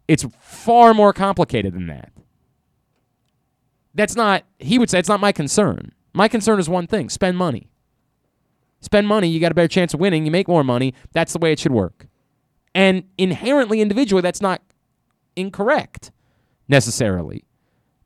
It's 0.08 0.26
far 0.40 0.94
more 0.94 1.14
complicated 1.14 1.74
than 1.74 1.88
that. 1.88 2.12
That's 3.94 4.16
not. 4.16 4.44
He 4.60 4.80
would 4.80 4.90
say 4.90 5.00
it's 5.00 5.10
not 5.10 5.20
my 5.20 5.32
concern. 5.32 5.92
My 6.14 6.28
concern 6.28 6.60
is 6.60 6.70
one 6.70 6.88
thing: 6.88 7.10
spend 7.10 7.38
money. 7.38 7.70
Spend 8.82 9.08
money, 9.08 9.28
you 9.28 9.40
got 9.40 9.52
a 9.52 9.56
better 9.56 9.68
chance 9.68 9.94
of 9.94 10.00
winning. 10.00 10.26
You 10.26 10.32
make 10.32 10.48
more 10.48 10.64
money. 10.64 10.96
That's 11.14 11.34
the 11.34 11.40
way 11.40 11.52
it 11.52 11.60
should 11.60 11.72
work. 11.72 12.08
And 12.74 13.04
inherently, 13.18 13.80
individually, 13.80 14.22
that's 14.22 14.42
not 14.42 14.62
incorrect 15.36 16.12
necessarily. 16.68 17.44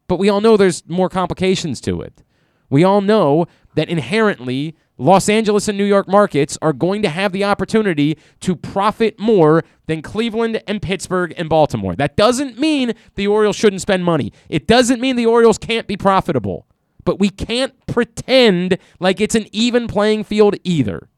But 0.08 0.20
we 0.20 0.30
all 0.30 0.42
know 0.42 0.58
there's 0.58 0.88
more 0.88 1.10
complications 1.10 1.82
to 1.82 2.02
it. 2.02 2.24
We 2.70 2.84
all 2.84 3.02
know 3.02 3.46
that 3.76 3.90
inherently, 3.90 4.76
Los 4.98 5.28
Angeles 5.28 5.68
and 5.68 5.78
New 5.78 5.84
York 5.84 6.08
markets 6.08 6.58
are 6.62 6.74
going 6.74 7.02
to 7.02 7.10
have 7.10 7.32
the 7.32 7.44
opportunity 7.44 8.18
to 8.40 8.56
profit 8.56 9.20
more 9.20 9.64
than 9.88 10.02
Cleveland 10.02 10.64
and 10.68 10.82
Pittsburgh 10.82 11.34
and 11.38 11.50
Baltimore. 11.50 11.96
That 11.96 12.16
doesn't 12.16 12.58
mean 12.58 12.94
the 13.16 13.28
Orioles 13.28 13.56
shouldn't 13.56 13.82
spend 13.82 14.06
money. 14.06 14.32
It 14.50 14.68
doesn't 14.68 15.02
mean 15.02 15.16
the 15.16 15.26
Orioles 15.26 15.58
can't 15.58 15.88
be 15.88 15.98
profitable. 15.98 16.66
But 17.04 17.20
we 17.20 17.30
can't 17.30 17.74
pretend 17.88 18.78
like 19.00 19.22
it's 19.22 19.36
an 19.36 19.48
even 19.52 19.88
playing 19.88 20.24
field 20.24 20.56
either. 20.64 21.10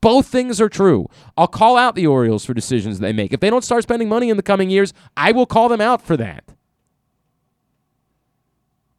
Both 0.00 0.28
things 0.28 0.60
are 0.60 0.68
true. 0.68 1.08
I'll 1.36 1.48
call 1.48 1.76
out 1.76 1.94
the 1.94 2.06
Orioles 2.06 2.44
for 2.44 2.54
decisions 2.54 2.98
they 3.00 3.12
make. 3.12 3.32
If 3.32 3.40
they 3.40 3.50
don't 3.50 3.64
start 3.64 3.82
spending 3.82 4.08
money 4.08 4.28
in 4.30 4.36
the 4.36 4.42
coming 4.42 4.70
years, 4.70 4.92
I 5.16 5.32
will 5.32 5.46
call 5.46 5.68
them 5.68 5.80
out 5.80 6.02
for 6.02 6.16
that. 6.18 6.44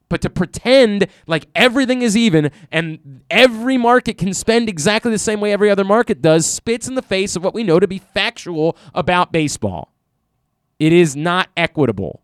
But 0.09 0.21
to 0.21 0.29
pretend 0.29 1.07
like 1.27 1.47
everything 1.53 2.01
is 2.01 2.15
even 2.15 2.51
and 2.71 3.21
every 3.29 3.77
market 3.77 4.17
can 4.17 4.33
spend 4.33 4.69
exactly 4.69 5.11
the 5.11 5.19
same 5.19 5.41
way 5.41 5.51
every 5.51 5.69
other 5.69 5.83
market 5.83 6.21
does 6.21 6.45
spits 6.45 6.87
in 6.87 6.95
the 6.95 7.01
face 7.01 7.35
of 7.35 7.43
what 7.43 7.53
we 7.53 7.63
know 7.63 7.79
to 7.79 7.87
be 7.87 7.99
factual 7.99 8.77
about 8.93 9.33
baseball. 9.33 9.93
It 10.79 10.93
is 10.93 11.15
not 11.15 11.49
equitable. 11.57 12.21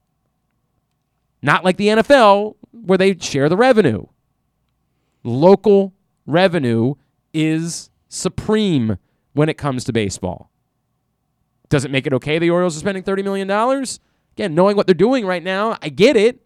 Not 1.42 1.66
like 1.66 1.76
the 1.76 1.88
NFL, 1.88 2.56
where 2.72 2.98
they 2.98 3.18
share 3.18 3.50
the 3.50 3.58
revenue. 3.58 4.06
Local 5.24 5.94
revenue 6.26 6.96
is 7.34 7.90
supreme 8.08 8.98
when 9.34 9.50
it 9.50 9.58
comes 9.58 9.84
to 9.86 9.94
baseball. 9.94 10.52
Does 11.70 11.86
it 11.86 11.92
make 11.92 12.06
it 12.06 12.14
okay 12.14 12.40
the 12.40 12.50
Orioles 12.50 12.78
are 12.78 12.80
spending 12.80 13.04
$30 13.04 13.24
million? 13.24 13.50
Again, 13.50 14.56
knowing 14.56 14.78
what 14.78 14.86
they're 14.86 14.94
doing 14.94 15.26
right 15.26 15.44
now, 15.44 15.78
I 15.82 15.90
get 15.90 16.16
it. 16.16 16.43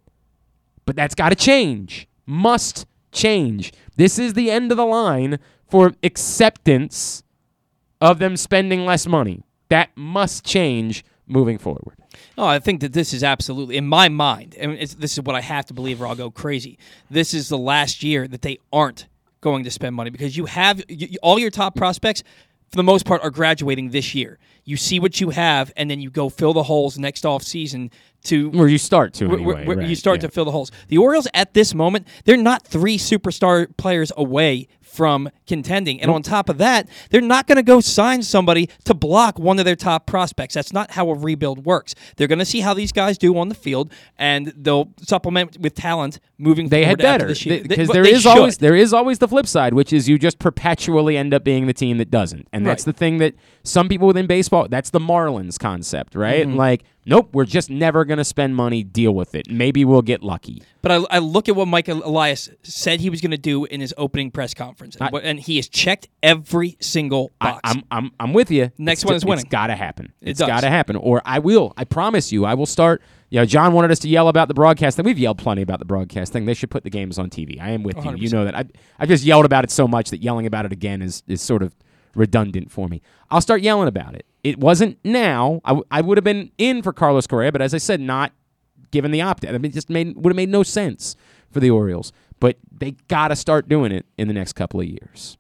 But 0.88 0.96
that's 0.96 1.14
got 1.14 1.30
to 1.30 1.36
change. 1.36 2.08
Must 2.26 2.88
change. 3.12 3.72
This 3.98 4.18
is 4.18 4.34
the 4.34 4.50
end 4.50 4.72
of 4.72 4.78
the 4.78 4.86
line 4.86 5.38
for 5.68 5.94
acceptance 6.02 7.24
of 8.02 8.20
them 8.20 8.38
spending 8.38 8.86
less 8.86 9.06
money. 9.06 9.44
That 9.70 9.90
must 9.96 10.46
change 10.46 11.04
moving 11.28 11.58
forward. 11.58 11.98
Oh, 12.38 12.46
I 12.48 12.60
think 12.60 12.80
that 12.82 12.94
this 12.94 13.14
is 13.14 13.24
absolutely, 13.24 13.76
in 13.76 13.86
my 13.86 14.08
mind, 14.08 14.56
and 14.58 14.80
this 14.80 15.14
is 15.18 15.22
what 15.22 15.36
I 15.36 15.42
have 15.42 15.66
to 15.66 15.74
believe, 15.74 16.02
or 16.02 16.08
I'll 16.08 16.16
go 16.16 16.32
crazy. 16.32 16.80
This 17.12 17.34
is 17.34 17.50
the 17.50 17.58
last 17.58 18.02
year 18.02 18.28
that 18.28 18.42
they 18.42 18.58
aren't 18.72 19.08
going 19.42 19.64
to 19.66 19.72
spend 19.72 19.96
money 19.96 20.10
because 20.10 20.38
you 20.38 20.46
have 20.46 20.82
you, 20.88 21.18
all 21.22 21.38
your 21.38 21.52
top 21.52 21.76
prospects, 21.76 22.24
for 22.70 22.76
the 22.76 22.84
most 22.84 23.06
part, 23.06 23.22
are 23.24 23.30
graduating 23.30 23.90
this 23.90 24.14
year. 24.14 24.40
You 24.66 24.76
see 24.76 25.00
what 25.00 25.22
you 25.22 25.30
have, 25.30 25.72
and 25.78 25.90
then 25.90 26.02
you 26.02 26.10
go 26.10 26.30
fill 26.30 26.54
the 26.54 26.64
holes 26.64 26.98
next 26.98 27.26
off 27.26 27.44
season 27.44 27.90
to 28.26 28.50
where 28.50 28.68
you 28.68 28.78
start 28.78 29.14
to 29.16 29.28
where, 29.28 29.38
anyway, 29.38 29.66
where 29.66 29.78
right, 29.78 29.88
you 29.88 29.96
start 29.96 30.18
yeah. 30.18 30.28
to 30.28 30.30
fill 30.30 30.46
the 30.46 30.52
holes. 30.52 30.72
The 30.90 30.98
Orioles 30.98 31.28
at 31.34 31.54
this 31.54 31.74
moment, 31.74 32.08
they're 32.26 32.36
not 32.36 32.68
three 32.68 32.98
superstar 32.98 33.76
players 33.78 34.12
away 34.18 34.68
from 34.98 35.30
contending. 35.46 36.02
And 36.02 36.10
on 36.10 36.24
top 36.24 36.50
of 36.50 36.58
that, 36.58 36.90
they're 37.12 37.22
not 37.22 37.46
going 37.48 37.58
to 37.58 37.64
go 37.64 37.80
sign 37.82 38.24
somebody 38.24 38.68
to 38.86 38.96
block 38.96 39.38
one 39.38 39.60
of 39.60 39.66
their 39.66 39.76
top 39.76 40.08
prospects. 40.08 40.56
That's 40.56 40.74
not 40.74 40.92
how 40.92 41.10
a 41.12 41.14
rebuild 41.16 41.66
works. 41.66 41.94
They're 42.16 42.28
going 42.28 42.40
to 42.40 42.46
see 42.46 42.62
how 42.62 42.74
these 42.74 42.92
guys 42.92 43.18
do 43.20 43.38
on 43.38 43.50
the 43.50 43.56
field, 43.56 43.92
and 44.18 44.48
they'll 44.58 44.92
supplement 45.00 45.60
with 45.60 45.76
talent 45.76 46.20
moving. 46.40 46.70
They 46.70 46.84
had 46.86 46.98
better 46.98 47.28
this 47.28 47.46
year. 47.46 47.62
because 47.62 47.88
They- 47.90 47.94
there 47.94 48.08
is 48.08 48.26
always 48.26 48.58
there 48.58 48.76
is 48.76 48.92
always 48.92 49.20
the 49.20 49.28
flip 49.28 49.46
side, 49.48 49.74
which 49.76 49.94
is 49.94 50.10
you 50.10 50.18
just 50.18 50.40
perpetually 50.40 51.16
end 51.16 51.34
up 51.34 51.44
being 51.44 51.68
the 51.68 51.74
team 51.74 51.98
that 52.00 52.10
doesn't, 52.10 52.48
and 52.52 52.66
that's 52.66 52.82
Right. 52.88 52.94
the 52.94 52.98
thing 52.98 53.18
that 53.20 53.36
some 53.64 53.88
people 53.88 54.08
within 54.08 54.26
baseball. 54.26 54.68
That's 54.70 54.90
the 54.90 55.00
Marlins 55.00 55.60
concept, 55.60 56.16
right? 56.16 56.48
Mhm. 56.48 56.56
Like, 56.56 56.84
nope, 57.08 57.30
we're 57.34 57.46
just 57.46 57.70
never 57.70 58.06
going 58.06 58.18
to 58.18 58.24
spend 58.24 58.56
money. 58.56 58.84
Deal 58.84 59.14
with 59.14 59.34
it. 59.34 59.50
Maybe 59.50 59.84
we'll 59.86 60.02
get 60.02 60.22
lucky. 60.22 60.62
But 60.82 60.92
I, 60.92 60.96
I 61.10 61.20
look 61.20 61.50
at 61.50 61.56
what 61.56 61.68
Mike 61.68 61.88
Elias 61.88 62.50
said 62.64 63.00
he 63.02 63.10
was 63.10 63.22
going 63.22 63.32
to 63.32 63.38
do 63.38 63.66
in 63.66 63.82
his 63.82 63.94
opening 63.98 64.30
press 64.32 64.54
conference, 64.54 64.96
and, 64.98 65.10
what- 65.12 65.24
and 65.24 65.40
he 65.40 65.56
has 65.56 65.68
checked 65.68 66.08
every 66.22 66.78
single 66.80 67.32
box. 67.40 67.62
I, 67.64 67.72
am 67.72 67.84
I'm 67.90 68.12
I'm 68.20 68.34
with 68.34 68.52
you. 68.52 68.72
Next 68.78 69.00
It's 69.02 69.06
one 69.06 69.16
is 69.16 69.26
winning. 69.26 69.46
It's 69.46 69.50
got 69.52 69.68
to 69.68 69.76
happen. 69.76 70.14
It 70.22 70.30
It's 70.32 70.40
does. 70.40 70.48
got 70.48 70.62
to 70.62 70.70
happen, 70.70 70.96
or 70.96 71.22
I 71.26 71.40
will. 71.40 71.74
I 71.78 71.84
promise 71.86 72.32
you, 72.32 72.46
I 72.46 72.54
will 72.54 72.66
start. 72.66 73.02
You 73.30 73.42
know, 73.42 73.46
John 73.46 73.74
wanted 73.74 73.92
us 73.92 74.00
to 74.00 74.08
yell 74.08 74.30
about 74.30 74.48
the 74.48 74.54
broadcast 74.54 74.96
thing. 74.96 75.06
We've 75.06 75.20
yelled 75.20 75.38
plenty 75.38 75.62
about 75.62 75.80
the 75.80 75.86
broadcast 75.86 76.32
thing. 76.32 76.46
They 76.46 76.54
should 76.54 76.72
put 76.72 76.84
the 76.86 76.90
games 76.90 77.20
on 77.20 77.30
TV. 77.30 77.60
I 77.60 77.72
am 77.72 77.84
with 77.84 77.98
you. 78.06 78.16
You 78.16 78.30
know 78.30 78.46
that. 78.46 78.56
I 78.56 78.66
I 79.00 79.06
just 79.06 79.24
yelled 79.26 79.44
about 79.46 79.64
it 79.66 79.72
so 79.72 79.88
much 79.88 80.12
that 80.12 80.22
yelling 80.22 80.46
about 80.46 80.66
it 80.66 80.72
again 80.72 81.02
is 81.02 81.24
is 81.28 81.42
sort 81.42 81.62
of 81.62 81.76
redundant 82.16 82.72
for 82.72 82.88
me. 82.88 83.02
I'll 83.30 83.42
start 83.42 83.62
yelling 83.62 83.88
about 83.88 84.16
it. 84.16 84.26
It 84.48 84.60
wasn't 84.60 84.98
now. 85.04 85.60
I, 85.66 85.72
w- 85.72 85.84
I 85.92 86.00
would 86.00 86.18
have 86.18 86.24
been 86.24 86.50
in 86.58 86.82
for 86.82 86.94
Carlos 86.94 87.28
Correa, 87.28 87.52
but 87.52 87.62
as 87.62 87.74
I 87.74 87.80
said, 87.80 88.00
not 88.00 88.32
given 88.92 89.12
the 89.12 89.22
opt 89.22 89.44
out. 89.44 89.54
I 89.54 89.58
mean, 89.58 89.72
it 89.72 89.74
just 89.74 89.90
made 89.90 90.16
would 90.16 90.32
have 90.32 90.38
made 90.38 90.48
no 90.48 90.64
sense 90.64 91.18
for 91.52 91.60
the 91.60 91.70
Orioles. 91.70 92.14
But 92.40 92.56
they 92.72 92.92
got 93.10 93.28
to 93.28 93.36
start 93.36 93.68
doing 93.68 93.92
it 93.92 94.06
in 94.18 94.30
the 94.30 94.34
next 94.34 94.54
couple 94.54 94.80
of 94.80 94.86
years. 94.86 95.38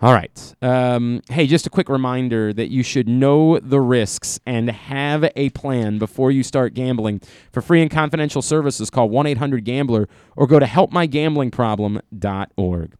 All 0.00 0.12
right. 0.12 0.54
Um, 0.62 1.22
hey, 1.30 1.48
just 1.48 1.66
a 1.66 1.70
quick 1.70 1.88
reminder 1.88 2.52
that 2.52 2.70
you 2.70 2.84
should 2.84 3.08
know 3.08 3.58
the 3.58 3.80
risks 3.80 4.38
and 4.46 4.70
have 4.70 5.28
a 5.34 5.48
plan 5.50 5.98
before 5.98 6.30
you 6.30 6.44
start 6.44 6.74
gambling. 6.74 7.22
For 7.50 7.60
free 7.60 7.82
and 7.82 7.90
confidential 7.90 8.42
services, 8.42 8.88
call 8.88 9.08
1 9.08 9.26
800 9.26 9.64
Gambler 9.64 10.08
or 10.36 10.46
go 10.46 10.60
to 10.60 10.66
helpmygamblingproblem.org. 10.66 12.94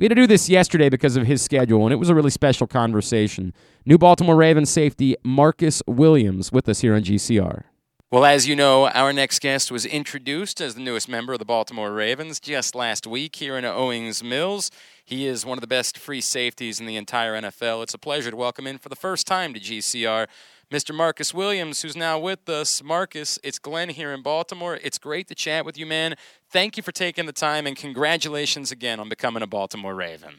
We 0.00 0.04
had 0.04 0.12
to 0.12 0.14
do 0.14 0.26
this 0.26 0.48
yesterday 0.48 0.88
because 0.88 1.18
of 1.18 1.26
his 1.26 1.42
schedule, 1.42 1.84
and 1.84 1.92
it 1.92 1.96
was 1.96 2.08
a 2.08 2.14
really 2.14 2.30
special 2.30 2.66
conversation. 2.66 3.52
New 3.84 3.98
Baltimore 3.98 4.34
Ravens 4.34 4.70
safety 4.70 5.14
Marcus 5.22 5.82
Williams 5.86 6.50
with 6.50 6.70
us 6.70 6.80
here 6.80 6.94
on 6.94 7.02
GCR. 7.02 7.64
Well, 8.10 8.24
as 8.24 8.48
you 8.48 8.56
know, 8.56 8.88
our 8.88 9.12
next 9.12 9.40
guest 9.40 9.70
was 9.70 9.84
introduced 9.84 10.62
as 10.62 10.74
the 10.74 10.80
newest 10.80 11.06
member 11.06 11.34
of 11.34 11.38
the 11.38 11.44
Baltimore 11.44 11.92
Ravens 11.92 12.40
just 12.40 12.74
last 12.74 13.06
week 13.06 13.36
here 13.36 13.58
in 13.58 13.66
Owings 13.66 14.24
Mills. 14.24 14.70
He 15.04 15.26
is 15.26 15.44
one 15.44 15.58
of 15.58 15.60
the 15.60 15.66
best 15.66 15.98
free 15.98 16.22
safeties 16.22 16.80
in 16.80 16.86
the 16.86 16.96
entire 16.96 17.38
NFL. 17.38 17.82
It's 17.82 17.92
a 17.92 17.98
pleasure 17.98 18.30
to 18.30 18.36
welcome 18.38 18.66
in 18.66 18.78
for 18.78 18.88
the 18.88 18.96
first 18.96 19.26
time 19.26 19.52
to 19.52 19.60
GCR 19.60 20.28
Mr. 20.70 20.94
Marcus 20.94 21.34
Williams, 21.34 21.82
who's 21.82 21.96
now 21.96 22.16
with 22.16 22.48
us. 22.48 22.80
Marcus, 22.80 23.40
it's 23.42 23.58
Glenn 23.58 23.88
here 23.88 24.12
in 24.12 24.22
Baltimore. 24.22 24.78
It's 24.84 24.98
great 24.98 25.26
to 25.26 25.34
chat 25.34 25.64
with 25.64 25.76
you, 25.76 25.84
man. 25.84 26.14
Thank 26.48 26.76
you 26.76 26.82
for 26.84 26.92
taking 26.92 27.26
the 27.26 27.32
time, 27.32 27.66
and 27.66 27.76
congratulations 27.76 28.70
again 28.70 29.00
on 29.00 29.08
becoming 29.08 29.42
a 29.42 29.48
Baltimore 29.48 29.96
Raven. 29.96 30.36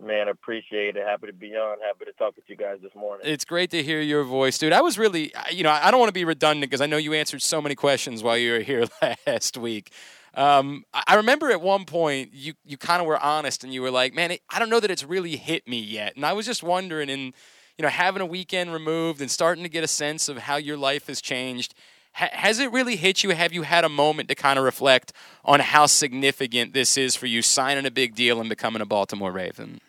Man, 0.00 0.28
appreciate 0.28 0.94
it. 0.96 1.04
Happy 1.04 1.26
to 1.26 1.32
be 1.32 1.56
on. 1.56 1.78
Happy 1.84 2.04
to 2.04 2.12
talk 2.12 2.36
with 2.36 2.44
you 2.46 2.56
guys 2.56 2.78
this 2.80 2.94
morning. 2.94 3.26
It's 3.28 3.44
great 3.44 3.70
to 3.72 3.82
hear 3.82 4.00
your 4.00 4.22
voice, 4.22 4.56
dude. 4.56 4.72
I 4.72 4.82
was 4.82 4.98
really, 4.98 5.32
you 5.50 5.64
know, 5.64 5.70
I 5.70 5.90
don't 5.90 5.98
want 5.98 6.10
to 6.10 6.14
be 6.14 6.24
redundant 6.24 6.70
because 6.70 6.80
I 6.80 6.86
know 6.86 6.96
you 6.96 7.12
answered 7.12 7.42
so 7.42 7.60
many 7.60 7.74
questions 7.74 8.22
while 8.22 8.38
you 8.38 8.52
were 8.52 8.60
here 8.60 8.84
last 9.26 9.58
week. 9.58 9.90
Um, 10.34 10.84
I 10.94 11.16
remember 11.16 11.50
at 11.50 11.60
one 11.60 11.84
point 11.86 12.30
you, 12.32 12.54
you 12.64 12.78
kind 12.78 13.00
of 13.02 13.08
were 13.08 13.18
honest 13.18 13.64
and 13.64 13.74
you 13.74 13.82
were 13.82 13.90
like, 13.90 14.14
man, 14.14 14.30
it, 14.30 14.42
I 14.48 14.60
don't 14.60 14.70
know 14.70 14.78
that 14.78 14.92
it's 14.92 15.04
really 15.04 15.34
hit 15.34 15.66
me 15.66 15.80
yet. 15.80 16.14
And 16.14 16.24
I 16.24 16.34
was 16.34 16.46
just 16.46 16.62
wondering, 16.62 17.10
in 17.10 17.34
you 17.80 17.82
know, 17.82 17.88
having 17.88 18.20
a 18.20 18.26
weekend 18.26 18.74
removed 18.74 19.22
and 19.22 19.30
starting 19.30 19.64
to 19.64 19.70
get 19.70 19.82
a 19.82 19.88
sense 19.88 20.28
of 20.28 20.36
how 20.36 20.56
your 20.56 20.76
life 20.76 21.06
has 21.06 21.22
changed, 21.22 21.72
ha- 22.12 22.28
has 22.30 22.58
it 22.58 22.70
really 22.72 22.94
hit 22.94 23.24
you? 23.24 23.30
Have 23.30 23.54
you 23.54 23.62
had 23.62 23.84
a 23.86 23.88
moment 23.88 24.28
to 24.28 24.34
kind 24.34 24.58
of 24.58 24.66
reflect 24.66 25.14
on 25.46 25.60
how 25.60 25.86
significant 25.86 26.74
this 26.74 26.98
is 26.98 27.16
for 27.16 27.24
you 27.24 27.40
signing 27.40 27.86
a 27.86 27.90
big 27.90 28.14
deal 28.14 28.38
and 28.38 28.50
becoming 28.50 28.82
a 28.82 28.84
Baltimore 28.84 29.32
Raven? 29.32 29.80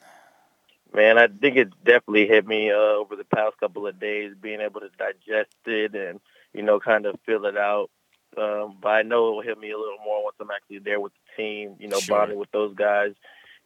Man, 0.94 1.18
I 1.18 1.28
think 1.28 1.58
it 1.58 1.68
definitely 1.84 2.28
hit 2.28 2.48
me 2.48 2.72
uh, 2.72 2.76
over 2.76 3.18
the 3.18 3.26
past 3.26 3.58
couple 3.60 3.86
of 3.86 4.00
days, 4.00 4.36
being 4.42 4.62
able 4.62 4.80
to 4.80 4.90
digest 4.98 5.54
it 5.66 5.94
and 5.94 6.22
you 6.54 6.62
know, 6.62 6.80
kind 6.80 7.06
of 7.06 7.20
fill 7.26 7.44
it 7.46 7.58
out. 7.58 7.90
Um, 8.38 8.78
but 8.82 8.88
I 8.88 9.02
know 9.02 9.28
it 9.28 9.32
will 9.36 9.42
hit 9.42 9.60
me 9.60 9.72
a 9.72 9.78
little 9.78 9.98
more 10.06 10.24
once 10.24 10.38
I'm 10.40 10.50
actually 10.50 10.80
there 10.80 11.02
with 11.02 11.12
the 11.12 11.44
team. 11.44 11.76
You 11.78 11.90
know, 11.90 12.00
Sure. 12.00 12.20
bonding 12.20 12.38
with 12.38 12.52
those 12.52 12.74
guys, 12.74 13.16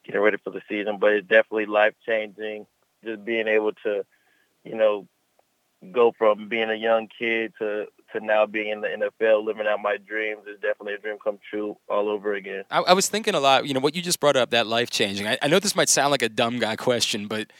getting 0.03 0.22
ready 0.22 0.38
for 0.43 0.49
the 0.49 0.64
season. 0.68 0.97
But 0.97 1.14
it's 1.14 1.27
definitely 1.27 1.68
life 1.68 1.93
changing. 2.07 2.65
Just 3.03 3.23
being 3.23 3.47
able 3.47 3.72
to, 3.84 4.03
you 4.66 4.76
know, 4.76 5.08
go 5.92 6.14
from 6.18 6.50
being 6.50 6.70
a 6.70 6.76
young 6.76 7.08
kid 7.18 7.54
to 7.60 7.86
to 8.14 8.20
now 8.26 8.46
being 8.46 8.70
in 8.70 8.82
the 8.82 8.88
NFL, 8.88 9.46
living 9.46 9.66
out 9.68 9.82
my 9.82 9.98
dreams 9.98 10.42
is 10.48 10.60
definitely 10.62 10.94
a 10.94 10.98
dream 10.98 11.18
come 11.24 11.38
true 11.50 11.78
all 11.90 12.10
over 12.10 12.34
again. 12.34 12.64
I, 12.72 12.80
I 12.82 12.94
was 12.94 13.08
thinking 13.08 13.36
a 13.36 13.40
lot. 13.40 13.68
You 13.68 13.74
know 13.74 13.80
what 13.80 13.96
you 13.96 14.02
just 14.02 14.20
brought 14.20 14.36
up 14.36 14.52
that 14.52 14.68
life 14.68 14.90
changing. 14.90 15.28
I, 15.28 15.38
I 15.42 15.48
know 15.48 15.60
this 15.60 15.76
might 15.76 15.90
sound 15.90 16.12
like 16.12 16.22
a 16.22 16.30
dumb 16.30 16.60
guy 16.60 16.76
question, 16.76 17.28
but 17.28 17.52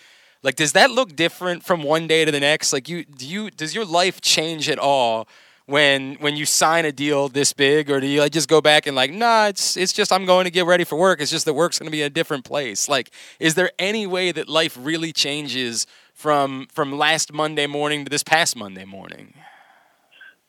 like, 0.44 0.56
does 0.56 0.74
that 0.74 0.92
look 0.92 1.16
different 1.16 1.64
from 1.64 1.84
one 1.84 2.08
day 2.08 2.26
to 2.26 2.32
the 2.32 2.40
next? 2.40 2.74
Like, 2.74 2.88
you 2.88 3.04
do 3.06 3.28
you 3.28 3.50
does 3.50 3.76
your 3.76 3.86
life 3.86 4.22
change 4.22 4.70
at 4.70 4.80
all 4.80 5.28
when 5.66 6.16
when 6.16 6.36
you 6.38 6.46
sign 6.46 6.86
a 6.86 6.92
deal 6.92 7.28
this 7.28 7.52
big, 7.54 7.90
or 7.90 8.00
do 8.00 8.08
you 8.08 8.20
like 8.20 8.32
just 8.32 8.48
go 8.48 8.62
back 8.62 8.88
and 8.88 8.96
like, 8.96 9.12
nah, 9.12 9.48
it's 9.48 9.76
it's 9.76 9.94
just 9.94 10.12
I'm 10.12 10.26
going 10.26 10.46
to 10.46 10.52
get 10.52 10.66
ready 10.66 10.84
for 10.84 10.98
work. 10.98 11.20
It's 11.20 11.32
just 11.32 11.46
that 11.46 11.54
work's 11.54 11.80
going 11.80 11.88
to 11.88 11.92
be 11.92 12.04
a 12.04 12.10
different 12.10 12.46
place. 12.46 12.88
Like, 12.88 13.12
is 13.40 13.56
there 13.56 13.72
any 13.80 14.06
way 14.06 14.32
that 14.32 14.48
life 14.48 14.78
really 14.80 15.12
changes 15.12 15.88
from 16.16 16.68
from 16.72 16.98
last 16.98 17.32
Monday 17.32 17.68
morning 17.68 18.06
to 18.06 18.10
this 18.10 18.24
past 18.24 18.56
Monday 18.56 18.86
morning? 18.86 19.36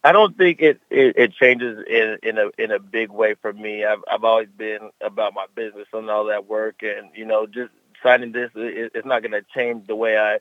I 0.05 0.13
don't 0.13 0.39
think 0.39 0.63
it, 0.63 0.81
it, 0.89 1.17
it 1.17 1.33
changes 1.33 1.85
in, 1.91 2.19
in 2.23 2.39
a 2.39 2.51
in 2.57 2.71
a 2.71 2.79
big 2.79 3.11
way 3.11 3.35
for 3.35 3.53
me. 3.53 3.85
I've 3.85 4.03
I've 4.11 4.23
always 4.23 4.49
been 4.57 4.91
about 5.01 5.35
my 5.35 5.47
business 5.55 5.89
and 5.93 6.09
all 6.09 6.27
that 6.27 6.47
work, 6.47 6.77
and 6.83 7.09
you 7.15 7.27
know, 7.27 7.47
just 7.47 7.73
signing 8.03 8.31
this, 8.31 8.51
it, 8.55 8.93
it's 8.95 9.07
not 9.07 9.23
going 9.23 9.33
to 9.33 9.45
change 9.55 9.89
the 9.89 9.97
way 9.97 10.17
I 10.17 10.39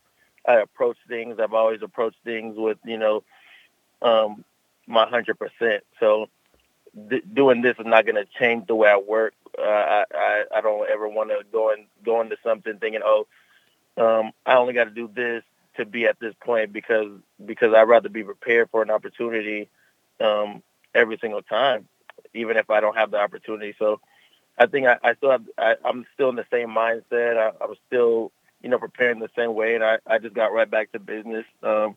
I 0.47 0.61
approach 0.61 0.97
things. 1.07 1.39
I've 1.39 1.53
always 1.53 1.81
approached 1.81 2.19
things 2.23 2.55
with 2.57 2.77
you 2.85 2.99
know, 2.99 3.23
um, 4.03 4.45
my 4.85 5.07
hundred 5.09 5.39
percent. 5.39 5.83
So 5.99 6.27
th- 7.09 7.23
doing 7.33 7.63
this 7.63 7.75
is 7.79 7.87
not 7.87 8.05
going 8.05 8.23
to 8.23 8.27
change 8.39 8.67
the 8.67 8.75
way 8.75 8.89
I 8.89 8.97
work. 8.97 9.33
Uh, 9.57 9.63
I, 9.63 10.03
I 10.13 10.43
I 10.57 10.61
don't 10.61 10.87
ever 10.89 11.09
want 11.09 11.31
to 11.31 11.39
go 11.51 11.71
and 11.71 11.85
go 12.05 12.21
into 12.21 12.37
something 12.43 12.77
thinking, 12.77 13.01
oh, 13.03 13.25
um, 13.97 14.31
I 14.45 14.55
only 14.55 14.73
got 14.73 14.85
to 14.85 14.91
do 14.91 15.09
this 15.13 15.43
to 15.77 15.85
be 15.85 16.05
at 16.05 16.19
this 16.19 16.33
point 16.43 16.71
because 16.73 17.11
because 17.45 17.73
I'd 17.73 17.83
rather 17.89 18.09
be 18.09 18.23
prepared 18.23 18.69
for 18.69 18.81
an 18.81 18.89
opportunity 18.89 19.69
um, 20.19 20.63
every 20.93 21.17
single 21.19 21.41
time, 21.41 21.87
even 22.33 22.57
if 22.57 22.69
I 22.69 22.79
don't 22.79 22.95
have 22.95 23.11
the 23.11 23.17
opportunity. 23.19 23.75
So 23.77 23.99
I 24.57 24.67
think 24.67 24.87
I, 24.87 24.97
I 25.03 25.15
still 25.15 25.31
have 25.31 25.43
I, 25.57 25.75
I'm 25.83 26.05
still 26.13 26.29
in 26.29 26.35
the 26.35 26.45
same 26.51 26.69
mindset. 26.69 27.37
I, 27.37 27.51
I'm 27.63 27.75
still 27.87 28.31
you 28.61 28.69
know 28.69 28.79
preparing 28.79 29.19
the 29.19 29.29
same 29.35 29.53
way, 29.53 29.75
and 29.75 29.83
I, 29.83 29.99
I 30.07 30.19
just 30.19 30.35
got 30.35 30.53
right 30.53 30.69
back 30.69 30.91
to 30.93 30.99
business. 30.99 31.45
Um, 31.63 31.95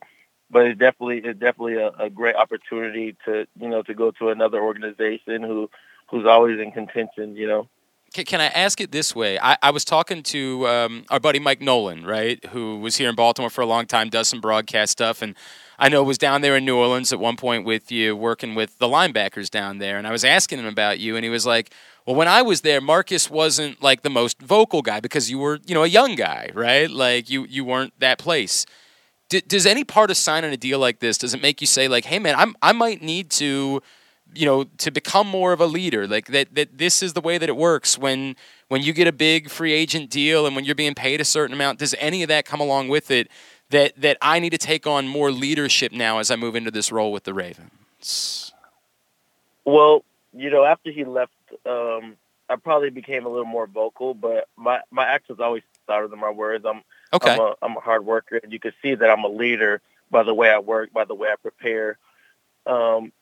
but 0.50 0.66
it's 0.66 0.78
definitely 0.78 1.18
it's 1.18 1.40
definitely 1.40 1.76
a, 1.76 1.90
a 1.98 2.10
great 2.10 2.36
opportunity 2.36 3.16
to 3.24 3.46
you 3.60 3.68
know 3.68 3.82
to 3.82 3.94
go 3.94 4.10
to 4.12 4.30
another 4.30 4.60
organization 4.62 5.42
who 5.42 5.70
who's 6.10 6.26
always 6.26 6.60
in 6.60 6.72
contention. 6.72 7.36
You 7.36 7.48
know. 7.48 7.68
Can, 8.14 8.24
can 8.24 8.40
I 8.40 8.46
ask 8.46 8.80
it 8.80 8.90
this 8.90 9.14
way? 9.14 9.38
I, 9.38 9.58
I 9.62 9.70
was 9.70 9.84
talking 9.84 10.22
to 10.24 10.66
um, 10.66 11.04
our 11.10 11.20
buddy 11.20 11.38
Mike 11.38 11.60
Nolan, 11.60 12.06
right, 12.06 12.42
who 12.46 12.78
was 12.80 12.96
here 12.96 13.08
in 13.08 13.14
Baltimore 13.14 13.50
for 13.50 13.60
a 13.60 13.66
long 13.66 13.86
time, 13.86 14.08
does 14.08 14.28
some 14.28 14.40
broadcast 14.40 14.92
stuff, 14.92 15.20
and 15.20 15.34
I 15.78 15.88
know 15.88 16.02
was 16.02 16.16
down 16.18 16.40
there 16.40 16.56
in 16.56 16.64
New 16.64 16.76
Orleans 16.76 17.12
at 17.12 17.20
one 17.20 17.36
point 17.36 17.64
with 17.64 17.92
you, 17.92 18.16
working 18.16 18.54
with 18.54 18.78
the 18.78 18.88
linebackers 18.88 19.50
down 19.50 19.78
there. 19.78 19.98
And 19.98 20.06
I 20.06 20.10
was 20.10 20.24
asking 20.24 20.58
him 20.58 20.66
about 20.66 20.98
you, 21.00 21.16
and 21.16 21.24
he 21.24 21.30
was 21.30 21.44
like, 21.46 21.70
"Well, 22.06 22.16
when 22.16 22.28
I 22.28 22.40
was 22.42 22.62
there, 22.62 22.80
Marcus 22.80 23.30
wasn't 23.30 23.82
like 23.82 24.02
the 24.02 24.10
most 24.10 24.40
vocal 24.40 24.80
guy 24.82 25.00
because 25.00 25.30
you 25.30 25.38
were, 25.38 25.60
you 25.66 25.74
know, 25.74 25.84
a 25.84 25.88
young 25.88 26.14
guy, 26.14 26.50
right? 26.54 26.90
Like 26.90 27.28
you 27.28 27.44
you 27.44 27.64
weren't 27.64 27.92
that 28.00 28.18
place." 28.18 28.64
D- 29.28 29.42
does 29.46 29.66
any 29.66 29.84
part 29.84 30.10
of 30.10 30.16
signing 30.16 30.52
a 30.52 30.56
deal 30.56 30.78
like 30.78 31.00
this 31.00 31.18
does 31.18 31.34
it 31.34 31.42
make 31.42 31.60
you 31.60 31.66
say 31.66 31.88
like, 31.88 32.06
"Hey, 32.06 32.18
man, 32.18 32.34
I'm 32.36 32.56
I 32.62 32.72
might 32.72 33.02
need 33.02 33.30
to." 33.32 33.82
You 34.34 34.46
know 34.46 34.64
to 34.78 34.90
become 34.90 35.26
more 35.26 35.52
of 35.52 35.60
a 35.60 35.66
leader 35.66 36.06
like 36.06 36.26
that 36.26 36.54
that 36.54 36.78
this 36.78 37.02
is 37.02 37.12
the 37.14 37.20
way 37.20 37.38
that 37.38 37.48
it 37.48 37.56
works 37.56 37.98
when 37.98 38.36
when 38.68 38.82
you 38.82 38.92
get 38.92 39.06
a 39.06 39.12
big 39.12 39.50
free 39.50 39.72
agent 39.72 40.10
deal 40.10 40.46
and 40.46 40.54
when 40.54 40.64
you're 40.64 40.74
being 40.74 40.94
paid 40.94 41.20
a 41.20 41.24
certain 41.24 41.54
amount 41.54 41.78
does 41.78 41.94
any 41.98 42.22
of 42.22 42.28
that 42.28 42.44
come 42.44 42.60
along 42.60 42.88
with 42.88 43.10
it 43.10 43.28
that 43.70 44.00
that 44.00 44.16
I 44.22 44.38
need 44.38 44.50
to 44.50 44.58
take 44.58 44.86
on 44.86 45.08
more 45.08 45.30
leadership 45.30 45.92
now 45.92 46.18
as 46.18 46.30
I 46.30 46.36
move 46.36 46.56
into 46.56 46.70
this 46.70 46.92
role 46.92 47.12
with 47.12 47.24
the 47.24 47.34
Ravens 47.34 48.52
Well, 49.64 50.04
you 50.32 50.50
know, 50.50 50.64
after 50.64 50.90
he 50.90 51.04
left, 51.04 51.32
um, 51.66 52.16
I 52.48 52.56
probably 52.56 52.90
became 52.90 53.26
a 53.26 53.28
little 53.28 53.44
more 53.44 53.66
vocal, 53.66 54.14
but 54.14 54.48
my 54.56 54.80
my 54.90 55.04
actions 55.04 55.40
always 55.40 55.62
louder 55.88 56.08
than 56.08 56.20
my 56.20 56.30
words. 56.30 56.64
I'm 56.64 56.82
Okay. 57.12 57.32
I'm 57.32 57.40
a, 57.40 57.54
I'm 57.62 57.76
a 57.76 57.80
hard 57.80 58.04
worker, 58.04 58.40
and 58.42 58.52
you 58.52 58.60
can 58.60 58.72
see 58.82 58.94
that 58.94 59.10
I'm 59.10 59.24
a 59.24 59.28
leader 59.28 59.80
by 60.10 60.22
the 60.22 60.34
way 60.34 60.50
I 60.50 60.58
work, 60.58 60.92
by 60.92 61.04
the 61.04 61.14
way 61.14 61.28
I 61.28 61.36
prepare. 61.36 61.98
Um, 62.66 63.12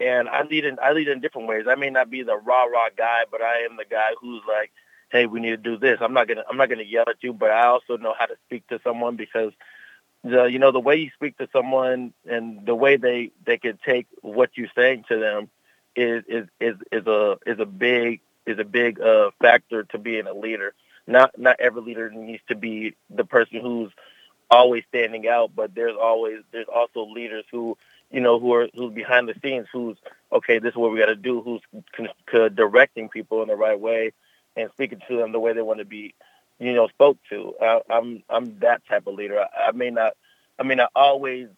and 0.00 0.28
I 0.28 0.42
lead 0.42 0.64
in 0.64 0.78
I 0.82 0.92
lead 0.92 1.08
in 1.08 1.20
different 1.20 1.48
ways. 1.48 1.66
I 1.68 1.74
may 1.74 1.90
not 1.90 2.10
be 2.10 2.22
the 2.22 2.36
rah 2.36 2.64
rah 2.64 2.88
guy, 2.96 3.24
but 3.30 3.42
I 3.42 3.60
am 3.70 3.76
the 3.76 3.84
guy 3.88 4.10
who's 4.20 4.42
like, 4.48 4.70
"Hey, 5.10 5.26
we 5.26 5.40
need 5.40 5.50
to 5.50 5.56
do 5.56 5.76
this." 5.76 5.98
I'm 6.00 6.12
not 6.12 6.28
gonna 6.28 6.44
I'm 6.48 6.56
not 6.56 6.68
gonna 6.68 6.82
yell 6.82 7.04
at 7.08 7.22
you, 7.22 7.32
but 7.32 7.50
I 7.50 7.66
also 7.66 7.96
know 7.96 8.14
how 8.18 8.26
to 8.26 8.36
speak 8.46 8.66
to 8.68 8.80
someone 8.84 9.16
because 9.16 9.52
the 10.24 10.44
you 10.44 10.58
know 10.58 10.72
the 10.72 10.80
way 10.80 10.96
you 10.96 11.10
speak 11.14 11.38
to 11.38 11.48
someone 11.52 12.12
and 12.28 12.66
the 12.66 12.74
way 12.74 12.96
they 12.96 13.30
they 13.44 13.58
can 13.58 13.78
take 13.84 14.06
what 14.22 14.50
you're 14.54 14.68
saying 14.74 15.04
to 15.08 15.18
them 15.18 15.48
is 15.94 16.24
is 16.28 16.46
is, 16.60 16.76
is 16.92 17.06
a 17.06 17.38
is 17.46 17.58
a 17.58 17.66
big 17.66 18.20
is 18.46 18.58
a 18.58 18.64
big 18.64 19.00
uh, 19.00 19.30
factor 19.40 19.84
to 19.84 19.98
being 19.98 20.26
a 20.26 20.34
leader. 20.34 20.74
Not 21.06 21.38
not 21.38 21.60
every 21.60 21.82
leader 21.82 22.10
needs 22.10 22.42
to 22.48 22.54
be 22.54 22.96
the 23.08 23.24
person 23.24 23.60
who's 23.60 23.92
always 24.50 24.84
standing 24.88 25.28
out, 25.28 25.52
but 25.54 25.74
there's 25.74 25.96
always 26.00 26.40
there's 26.52 26.68
also 26.72 27.06
leaders 27.06 27.44
who 27.50 27.76
you 28.10 28.20
know 28.20 28.38
who 28.40 28.54
are 28.54 28.68
who's 28.74 28.94
behind 28.94 29.28
the 29.28 29.34
scenes, 29.42 29.66
who's 29.72 29.96
okay, 30.32 30.58
this 30.58 30.70
is 30.70 30.76
what 30.76 30.92
we 30.92 30.98
got 30.98 31.06
to 31.06 31.16
do, 31.16 31.42
who's 31.42 31.62
con- 31.96 32.08
con- 32.26 32.54
directing 32.54 33.08
people 33.08 33.42
in 33.42 33.48
the 33.48 33.56
right 33.56 33.78
way 33.78 34.12
and 34.56 34.70
speaking 34.72 35.00
to 35.08 35.16
them 35.18 35.32
the 35.32 35.40
way 35.40 35.52
they 35.52 35.62
want 35.62 35.78
to 35.80 35.84
be, 35.84 36.14
you 36.58 36.72
know, 36.72 36.88
spoke 36.88 37.18
to. 37.30 37.54
I, 37.60 37.80
I'm 37.90 38.22
I'm 38.28 38.58
that 38.60 38.82
type 38.88 39.06
of 39.06 39.14
leader. 39.14 39.40
I, 39.40 39.68
I 39.68 39.72
may 39.72 39.90
not 39.90 40.14
I 40.58 40.62
mean, 40.64 40.80
I 40.80 40.88
always 40.94 41.48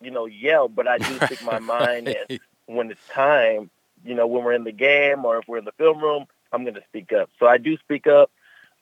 you 0.00 0.10
know 0.10 0.26
yell, 0.26 0.68
but 0.68 0.88
I 0.88 0.98
do 0.98 1.20
speak 1.20 1.42
my 1.42 1.58
mind 1.60 2.08
and 2.10 2.26
when 2.66 2.90
it's 2.90 3.00
time, 3.12 3.70
you 4.04 4.14
know, 4.14 4.26
when 4.26 4.44
we're 4.44 4.52
in 4.54 4.64
the 4.64 4.72
game 4.72 5.24
or 5.24 5.38
if 5.38 5.48
we're 5.48 5.58
in 5.58 5.64
the 5.64 5.72
film 5.72 6.00
room, 6.02 6.26
I'm 6.52 6.62
going 6.64 6.74
to 6.74 6.84
speak 6.88 7.12
up. 7.12 7.30
So 7.38 7.46
I 7.46 7.58
do 7.58 7.76
speak 7.78 8.06
up. 8.06 8.30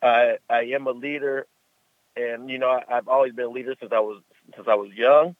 I 0.02 0.38
I 0.50 0.62
am 0.74 0.86
a 0.86 0.92
leader, 0.92 1.46
and 2.16 2.50
you 2.50 2.58
know, 2.58 2.68
I, 2.68 2.82
I've 2.96 3.08
always 3.08 3.32
been 3.32 3.46
a 3.46 3.50
leader 3.50 3.74
since 3.78 3.92
I 3.92 4.00
was 4.00 4.22
since 4.54 4.68
I 4.68 4.74
was 4.74 4.90
young, 4.92 5.36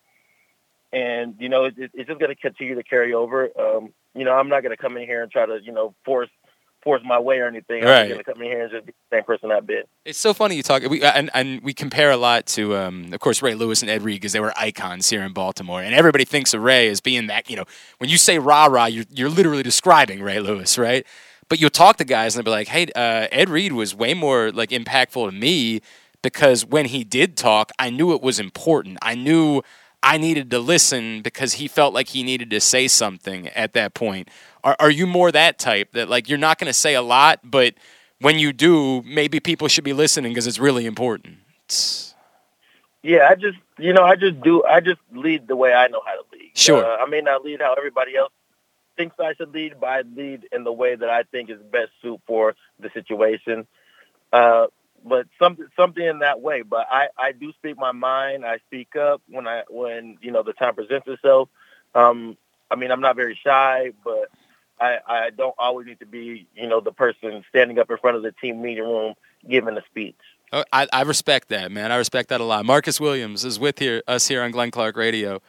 and 0.92 1.34
you 1.38 1.48
know, 1.48 1.64
it, 1.64 1.74
it, 1.76 1.90
it's 1.94 2.08
just 2.08 2.20
going 2.20 2.34
to 2.34 2.40
continue 2.40 2.74
to 2.74 2.82
carry 2.82 3.14
over. 3.14 3.48
Um, 3.58 3.92
you 4.14 4.24
know, 4.24 4.32
I'm 4.32 4.48
not 4.48 4.62
going 4.62 4.76
to 4.76 4.80
come 4.80 4.96
in 4.96 5.04
here 5.04 5.22
and 5.22 5.30
try 5.30 5.46
to 5.46 5.58
you 5.62 5.72
know 5.72 5.94
force 6.04 6.28
force 6.82 7.02
my 7.04 7.18
way 7.18 7.38
or 7.38 7.46
anything. 7.46 7.84
Right. 7.84 8.02
I'm 8.02 8.08
going 8.08 8.18
to 8.18 8.24
come 8.24 8.42
in 8.42 8.48
here 8.48 8.62
and 8.62 8.70
just 8.70 8.86
be 8.86 8.92
the 8.92 9.16
same 9.16 9.24
person 9.24 9.50
I've 9.50 9.66
been. 9.66 9.84
It's 10.04 10.18
so 10.18 10.34
funny 10.34 10.56
you 10.56 10.62
talk. 10.62 10.82
We 10.82 11.02
and, 11.02 11.30
and 11.32 11.62
we 11.62 11.72
compare 11.72 12.10
a 12.10 12.16
lot 12.16 12.46
to, 12.46 12.76
um, 12.76 13.12
of 13.12 13.20
course, 13.20 13.40
Ray 13.40 13.54
Lewis 13.54 13.82
and 13.82 13.90
Ed 13.90 14.02
Reed 14.02 14.16
because 14.16 14.32
they 14.32 14.40
were 14.40 14.52
icons 14.56 15.08
here 15.08 15.22
in 15.22 15.32
Baltimore, 15.32 15.80
and 15.80 15.94
everybody 15.94 16.24
thinks 16.24 16.52
of 16.54 16.62
Ray 16.62 16.88
as 16.88 17.00
being 17.00 17.28
that. 17.28 17.48
You 17.48 17.56
know, 17.56 17.64
when 17.98 18.10
you 18.10 18.18
say 18.18 18.38
rah 18.38 18.66
rah, 18.66 18.86
you're 18.86 19.06
you're 19.10 19.30
literally 19.30 19.62
describing 19.62 20.22
Ray 20.22 20.40
Lewis, 20.40 20.76
right? 20.76 21.06
But 21.48 21.60
you'll 21.60 21.70
talk 21.70 21.96
to 21.98 22.04
guys 22.04 22.34
and 22.34 22.44
they'll 22.44 22.52
be 22.52 22.56
like, 22.56 22.68
"Hey, 22.68 22.86
uh, 22.94 23.28
Ed 23.30 23.48
Reed 23.48 23.72
was 23.72 23.94
way 23.94 24.14
more 24.14 24.50
like 24.50 24.70
impactful 24.70 25.30
to 25.30 25.32
me 25.32 25.80
because 26.22 26.64
when 26.64 26.86
he 26.86 27.04
did 27.04 27.36
talk, 27.36 27.72
I 27.78 27.90
knew 27.90 28.12
it 28.12 28.22
was 28.22 28.38
important. 28.40 28.98
I 29.02 29.14
knew." 29.14 29.62
I 30.02 30.18
needed 30.18 30.50
to 30.50 30.58
listen 30.58 31.22
because 31.22 31.54
he 31.54 31.68
felt 31.68 31.94
like 31.94 32.08
he 32.08 32.22
needed 32.22 32.50
to 32.50 32.60
say 32.60 32.88
something 32.88 33.48
at 33.48 33.72
that 33.74 33.94
point. 33.94 34.28
Are, 34.64 34.76
are 34.80 34.90
you 34.90 35.06
more 35.06 35.30
that 35.32 35.58
type 35.58 35.92
that 35.92 36.08
like 36.08 36.28
you're 36.28 36.38
not 36.38 36.58
going 36.58 36.66
to 36.66 36.72
say 36.72 36.94
a 36.94 37.02
lot, 37.02 37.40
but 37.44 37.74
when 38.20 38.38
you 38.38 38.52
do, 38.52 39.02
maybe 39.02 39.40
people 39.40 39.68
should 39.68 39.84
be 39.84 39.92
listening 39.92 40.32
because 40.32 40.46
it's 40.46 40.58
really 40.58 40.86
important. 40.86 41.38
Yeah, 43.02 43.28
I 43.28 43.34
just 43.34 43.58
you 43.78 43.92
know 43.92 44.04
I 44.04 44.16
just 44.16 44.40
do 44.40 44.64
I 44.64 44.80
just 44.80 45.00
lead 45.12 45.48
the 45.48 45.56
way 45.56 45.72
I 45.72 45.88
know 45.88 46.00
how 46.04 46.14
to 46.14 46.22
lead. 46.32 46.50
Sure. 46.54 46.84
Uh, 46.84 46.96
I 46.98 47.06
may 47.06 47.20
not 47.20 47.44
lead 47.44 47.60
how 47.60 47.74
everybody 47.74 48.16
else 48.16 48.32
thinks 48.96 49.16
I 49.18 49.34
should 49.34 49.52
lead, 49.52 49.74
but 49.80 49.88
I 49.88 50.02
lead 50.02 50.48
in 50.52 50.64
the 50.64 50.72
way 50.72 50.94
that 50.94 51.08
I 51.08 51.24
think 51.24 51.50
is 51.50 51.58
best 51.70 51.90
suit 52.00 52.20
for 52.26 52.54
the 52.78 52.90
situation. 52.94 53.66
Uh, 54.32 54.66
but 55.04 55.26
something 55.38 55.66
something 55.76 56.04
in 56.04 56.20
that 56.20 56.40
way. 56.40 56.62
But 56.62 56.86
I, 56.90 57.08
I 57.18 57.32
do 57.32 57.52
speak 57.52 57.78
my 57.78 57.92
mind. 57.92 58.44
I 58.44 58.58
speak 58.66 58.96
up 58.96 59.22
when 59.28 59.46
I 59.46 59.62
when 59.68 60.18
you 60.20 60.30
know 60.30 60.42
the 60.42 60.52
time 60.52 60.74
presents 60.74 61.06
itself. 61.08 61.48
Um, 61.94 62.36
I 62.70 62.76
mean 62.76 62.90
I'm 62.90 63.00
not 63.00 63.16
very 63.16 63.38
shy, 63.42 63.92
but 64.04 64.28
I, 64.80 64.98
I 65.06 65.30
don't 65.30 65.54
always 65.58 65.86
need 65.86 66.00
to 66.00 66.06
be 66.06 66.46
you 66.54 66.68
know 66.68 66.80
the 66.80 66.92
person 66.92 67.44
standing 67.48 67.78
up 67.78 67.90
in 67.90 67.98
front 67.98 68.16
of 68.16 68.22
the 68.22 68.32
team 68.32 68.62
meeting 68.62 68.84
room 68.84 69.14
giving 69.48 69.76
a 69.76 69.82
speech. 69.86 70.16
Oh, 70.52 70.64
I, 70.70 70.86
I 70.92 71.02
respect 71.02 71.48
that, 71.48 71.72
man. 71.72 71.90
I 71.90 71.96
respect 71.96 72.28
that 72.28 72.40
a 72.40 72.44
lot. 72.44 72.66
Marcus 72.66 73.00
Williams 73.00 73.42
is 73.42 73.58
with 73.58 73.78
here, 73.78 74.02
us 74.06 74.28
here 74.28 74.42
on 74.42 74.50
Glenn 74.50 74.70
Clark 74.70 74.98
Radio. 74.98 75.40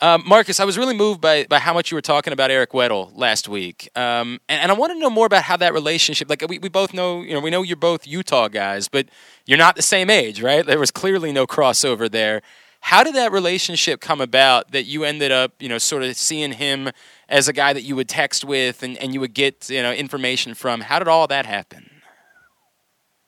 Um, 0.00 0.22
Marcus, 0.26 0.60
I 0.60 0.64
was 0.64 0.76
really 0.76 0.96
moved 0.96 1.20
by, 1.20 1.46
by 1.48 1.58
how 1.58 1.72
much 1.72 1.90
you 1.90 1.96
were 1.96 2.02
talking 2.02 2.32
about 2.32 2.50
Eric 2.50 2.72
Weddle 2.72 3.12
last 3.14 3.48
week, 3.48 3.88
um, 3.94 4.40
and, 4.48 4.60
and 4.62 4.72
I 4.72 4.74
want 4.74 4.92
to 4.92 4.98
know 4.98 5.08
more 5.08 5.26
about 5.26 5.44
how 5.44 5.56
that 5.56 5.72
relationship. 5.72 6.28
Like 6.28 6.44
we, 6.48 6.58
we 6.58 6.68
both 6.68 6.92
know, 6.92 7.22
you 7.22 7.32
know, 7.32 7.40
we 7.40 7.50
know 7.50 7.62
you're 7.62 7.76
both 7.76 8.06
Utah 8.06 8.48
guys, 8.48 8.88
but 8.88 9.08
you're 9.46 9.58
not 9.58 9.76
the 9.76 9.82
same 9.82 10.10
age, 10.10 10.42
right? 10.42 10.66
There 10.66 10.78
was 10.78 10.90
clearly 10.90 11.32
no 11.32 11.46
crossover 11.46 12.10
there. 12.10 12.42
How 12.80 13.02
did 13.02 13.14
that 13.14 13.32
relationship 13.32 14.00
come 14.00 14.20
about 14.20 14.72
that 14.72 14.84
you 14.84 15.04
ended 15.04 15.32
up, 15.32 15.54
you 15.58 15.70
know, 15.70 15.78
sort 15.78 16.02
of 16.02 16.16
seeing 16.16 16.52
him 16.52 16.90
as 17.30 17.48
a 17.48 17.52
guy 17.54 17.72
that 17.72 17.82
you 17.82 17.96
would 17.96 18.10
text 18.10 18.44
with 18.44 18.82
and, 18.82 18.98
and 18.98 19.14
you 19.14 19.20
would 19.20 19.32
get, 19.32 19.70
you 19.70 19.82
know, 19.82 19.92
information 19.92 20.52
from? 20.52 20.82
How 20.82 20.98
did 20.98 21.08
all 21.08 21.26
that 21.28 21.46
happen? 21.46 21.88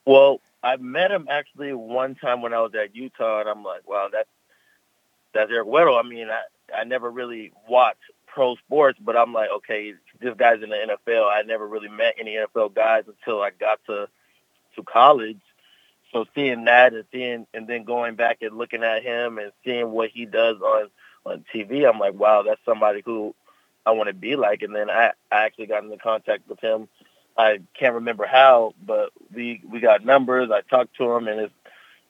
Well, 0.05 0.41
I 0.63 0.77
met 0.77 1.11
him 1.11 1.27
actually 1.31 1.73
one 1.73 2.17
time 2.17 2.43
when 2.43 2.53
I 2.53 2.61
was 2.61 2.73
at 2.75 2.95
Utah, 2.95 3.41
and 3.41 3.49
I'm 3.49 3.65
like, 3.65 3.89
wow, 3.89 4.09
that's 4.13 4.29
that's 5.33 5.51
Eric 5.51 5.69
Weddle. 5.69 5.99
I 5.99 6.07
mean, 6.07 6.29
I 6.29 6.43
I 6.77 6.85
never 6.85 7.11
really 7.11 7.53
watched 7.69 8.01
pro 8.27 8.57
sports, 8.57 8.99
but 9.03 9.17
I'm 9.17 9.33
like, 9.33 9.51
okay, 9.59 9.95
this 10.21 10.35
guy's 10.37 10.63
in 10.63 10.71
the 10.71 10.97
NFL. 11.09 11.31
I 11.31 11.43
never 11.43 11.67
really 11.67 11.89
met 11.89 12.17
any 12.21 12.37
NFL 12.37 12.75
guys 12.75 13.05
until 13.07 13.41
I 13.43 13.51
got 13.51 13.81
to 13.87 14.09
to 14.77 14.83
college. 14.83 15.41
So 16.13 16.27
seeing 16.35 16.65
that 16.67 16.93
and 16.93 17.05
seeing 17.13 17.47
and 17.55 17.67
then 17.67 17.85
going 17.85 18.15
back 18.15 18.39
and 18.43 18.57
looking 18.57 18.83
at 18.83 19.03
him 19.03 19.39
and 19.39 19.53
seeing 19.65 19.91
what 19.91 20.11
he 20.11 20.27
does 20.27 20.57
on 20.61 20.91
on 21.25 21.45
TV, 21.55 21.89
I'm 21.89 21.99
like, 21.99 22.15
wow, 22.15 22.43
that's 22.43 22.61
somebody 22.65 23.03
who 23.05 23.35
I 23.85 23.93
want 23.93 24.09
to 24.09 24.15
be 24.15 24.37
like. 24.37 24.63
And 24.63 24.75
then 24.75 24.91
I 24.91 25.13
I 25.33 25.45
actually 25.45 25.67
got 25.67 25.85
into 25.85 25.97
contact 25.97 26.49
with 26.49 26.61
him. 26.61 26.89
I 27.39 27.61
can't 27.79 27.95
remember 27.95 28.27
how, 28.27 28.75
but 28.85 29.11
we 29.35 29.63
we 29.71 29.81
got 29.81 30.05
numbers. 30.05 30.51
I 30.51 30.61
talked 30.63 30.97
to 30.97 31.11
him, 31.13 31.29
and 31.29 31.41
it's 31.41 31.55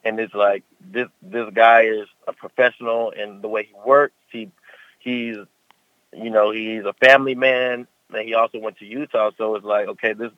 and 0.05 0.21
it's 0.21 0.35
like 0.35 0.65
this 0.81 1.09
this 1.23 1.49
guy 1.55 1.83
is 1.83 2.07
a 2.29 2.33
professional 2.33 3.11
in 3.11 3.41
the 3.43 3.49
way 3.49 3.65
he 3.65 3.75
works. 3.85 4.16
He 4.31 4.51
he's 4.99 5.37
you 6.13 6.31
know, 6.31 6.51
he's 6.51 6.85
a 6.85 6.95
family 6.95 7.35
man. 7.35 7.87
And 8.15 8.27
he 8.27 8.35
also 8.35 8.59
went 8.59 8.79
to 8.79 8.87
Utah, 8.87 9.33
so 9.37 9.57
it's 9.57 9.65
like, 9.65 9.89
okay, 9.89 10.13
this 10.13 10.31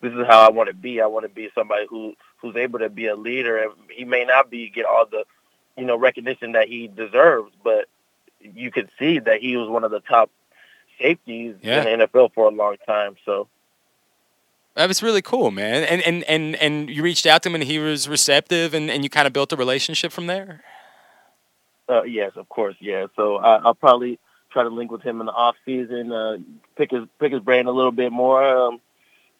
this 0.00 0.12
is 0.12 0.26
how 0.28 0.46
I 0.46 0.50
want 0.50 0.68
to 0.68 0.74
be. 0.74 1.00
I 1.00 1.06
want 1.06 1.24
to 1.24 1.28
be 1.28 1.48
somebody 1.54 1.86
who 1.90 2.14
who's 2.40 2.54
able 2.56 2.78
to 2.78 2.88
be 2.88 3.06
a 3.06 3.16
leader. 3.16 3.56
And 3.58 3.72
he 3.90 4.04
may 4.04 4.24
not 4.24 4.48
be 4.50 4.68
get 4.70 4.84
all 4.84 5.06
the, 5.10 5.24
you 5.76 5.84
know, 5.84 5.98
recognition 5.98 6.52
that 6.52 6.68
he 6.68 6.86
deserves, 6.86 7.50
but 7.64 7.86
you 8.40 8.70
could 8.70 8.88
see 8.98 9.18
that 9.18 9.40
he 9.40 9.56
was 9.56 9.68
one 9.68 9.82
of 9.82 9.90
the 9.90 10.00
top 10.00 10.30
safeties 11.00 11.56
Yeah. 11.62 11.84
in 11.84 11.98
the 11.98 12.06
NFL 12.06 12.32
for 12.32 12.46
a 12.46 12.50
long 12.54 12.76
time. 12.86 13.16
So 13.24 13.48
That 14.74 14.86
was 14.86 15.02
really 15.02 15.22
cool, 15.22 15.50
man. 15.50 15.82
And 15.84 16.00
and 16.02 16.22
and 16.24 16.54
and 16.56 16.88
you 16.88 17.02
reached 17.02 17.26
out 17.26 17.42
to 17.42 17.48
him, 17.48 17.56
and 17.56 17.64
he 17.64 17.78
was 17.80 18.08
receptive, 18.08 18.72
and, 18.74 18.88
and 18.90 19.02
you 19.02 19.10
kind 19.10 19.26
of 19.26 19.32
built 19.32 19.52
a 19.52 19.56
relationship 19.56 20.12
from 20.12 20.26
there. 20.28 20.62
Uh, 21.88 22.02
yes, 22.02 22.32
of 22.36 22.48
course, 22.48 22.76
yeah. 22.80 23.06
So 23.16 23.36
I, 23.36 23.56
I'll 23.56 23.74
probably 23.74 24.18
try 24.50 24.62
to 24.62 24.68
link 24.68 24.90
with 24.90 25.02
him 25.02 25.20
in 25.20 25.26
the 25.26 25.32
off 25.32 25.56
season, 25.64 26.12
uh, 26.12 26.38
pick 26.76 26.90
his 26.90 27.04
pick 27.20 27.32
his 27.32 27.42
brain 27.42 27.66
a 27.66 27.72
little 27.72 27.92
bit 27.92 28.10
more. 28.12 28.42
Um, 28.42 28.80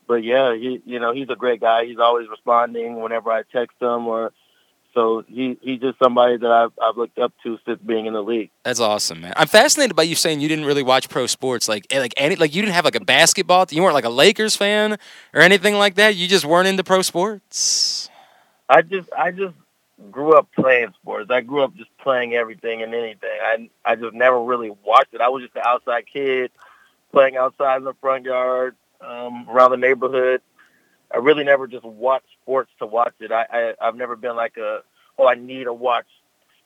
but 0.06 0.22
yeah, 0.22 0.54
he 0.54 0.80
you 0.84 1.00
know 1.00 1.12
he's 1.12 1.28
a 1.28 1.36
great 1.36 1.60
guy. 1.60 1.86
He's 1.86 1.98
always 1.98 2.28
responding 2.28 3.00
whenever 3.00 3.30
I 3.30 3.42
text 3.42 3.80
him, 3.80 4.06
or 4.06 4.32
so 4.94 5.24
he 5.28 5.58
he's 5.60 5.80
just 5.80 5.98
somebody 5.98 6.36
that 6.36 6.50
I've 6.50 6.72
I've 6.80 6.96
looked 6.96 7.18
up 7.18 7.32
to 7.42 7.58
since 7.66 7.80
being 7.80 8.06
in 8.06 8.12
the 8.12 8.22
league. 8.22 8.50
That's 8.64 8.80
awesome, 8.80 9.22
man. 9.22 9.32
I'm 9.36 9.48
fascinated 9.48 9.96
by 9.96 10.04
you 10.04 10.14
saying 10.14 10.40
you 10.40 10.48
didn't 10.48 10.64
really 10.64 10.82
watch 10.82 11.08
pro 11.08 11.26
sports, 11.26 11.68
like 11.68 11.86
eh, 11.90 11.98
like 11.98 12.14
any 12.16 12.36
like 12.36 12.54
you 12.54 12.62
didn't 12.62 12.74
have 12.74 12.84
like 12.84 12.94
a 12.94 13.04
basketball. 13.04 13.66
You 13.70 13.82
weren't 13.82 13.94
like 13.94 14.04
a 14.04 14.10
Lakers 14.10 14.54
fan 14.54 14.96
or 15.34 15.40
anything 15.40 15.74
like 15.74 15.96
that. 15.96 16.14
You 16.14 16.28
just 16.28 16.44
weren't 16.44 16.68
into 16.68 16.84
pro 16.84 17.02
sports. 17.02 18.08
I 18.68 18.82
just 18.82 19.08
I 19.12 19.32
just 19.32 19.54
grew 20.10 20.36
up 20.36 20.48
playing 20.52 20.92
sports. 21.00 21.30
I 21.30 21.40
grew 21.40 21.62
up 21.62 21.74
just 21.74 21.90
playing 21.98 22.34
everything 22.34 22.82
and 22.82 22.94
anything. 22.94 23.30
I 23.42 23.70
I 23.84 23.96
just 23.96 24.14
never 24.14 24.42
really 24.42 24.70
watched 24.84 25.14
it. 25.14 25.20
I 25.20 25.28
was 25.28 25.42
just 25.42 25.56
an 25.56 25.62
outside 25.64 26.04
kid 26.06 26.50
playing 27.12 27.36
outside 27.36 27.78
in 27.78 27.84
the 27.84 27.94
front 27.94 28.24
yard, 28.24 28.76
um, 29.00 29.48
around 29.48 29.70
the 29.70 29.76
neighborhood. 29.76 30.42
I 31.12 31.18
really 31.18 31.44
never 31.44 31.66
just 31.66 31.84
watched 31.84 32.26
sports 32.42 32.70
to 32.78 32.86
watch 32.86 33.14
it. 33.20 33.32
I, 33.32 33.46
I 33.50 33.74
I've 33.80 33.96
never 33.96 34.16
been 34.16 34.36
like 34.36 34.56
a 34.56 34.80
oh 35.18 35.26
I 35.26 35.34
need 35.34 35.64
to 35.64 35.72
watch 35.72 36.06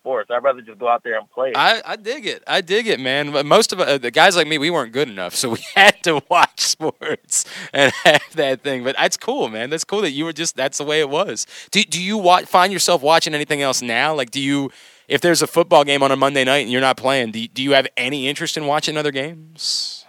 sports. 0.01 0.31
I'd 0.31 0.43
rather 0.43 0.63
just 0.63 0.79
go 0.79 0.89
out 0.89 1.05
there 1.05 1.19
and 1.19 1.31
play. 1.31 1.53
I, 1.55 1.83
I 1.85 1.97
dig 1.97 2.27
it. 2.27 2.43
I 2.47 2.61
dig 2.61 2.87
it, 2.87 2.99
man. 2.99 3.33
But 3.33 3.47
Most 3.47 3.73
of 3.73 3.81
uh, 3.81 3.99
the 3.99 4.11
guys 4.11 4.37
like 4.37 4.47
me, 4.47 4.59
we 4.59 4.71
weren't 4.71 4.93
good 4.93 5.09
enough, 5.09 5.35
so 5.35 5.51
we 5.55 5.65
had 5.75 6.03
to 6.05 6.23
watch 6.29 6.61
sports 6.61 7.45
and 7.73 7.93
have 8.05 8.35
that 8.35 8.63
thing. 8.63 8.85
But 8.85 8.97
that's 8.97 9.17
cool, 9.17 9.49
man. 9.49 9.71
That's 9.71 9.85
cool 9.85 10.01
that 10.03 10.13
you 10.13 10.25
were 10.25 10.33
just 10.33 10.57
that's 10.57 10.79
the 10.79 10.85
way 10.85 11.01
it 11.01 11.11
was. 11.11 11.47
Do 11.71 11.83
do 11.83 12.03
you 12.03 12.19
wa- 12.19 12.43
find 12.43 12.73
yourself 12.73 13.03
watching 13.03 13.35
anything 13.35 13.63
else 13.63 13.83
now? 13.83 14.15
Like, 14.15 14.31
do 14.31 14.41
you 14.41 14.71
if 15.09 15.21
there's 15.21 15.43
a 15.43 15.47
football 15.47 15.85
game 15.85 16.03
on 16.03 16.11
a 16.13 16.17
Monday 16.17 16.45
night 16.45 16.59
and 16.59 16.71
you're 16.71 16.81
not 16.81 16.97
playing, 16.97 17.33
do 17.33 17.41
you, 17.41 17.49
do 17.49 17.63
you 17.63 17.73
have 17.73 17.87
any 17.97 18.29
interest 18.29 18.57
in 18.57 18.67
watching 18.67 18.97
other 18.97 19.11
games? 19.11 20.07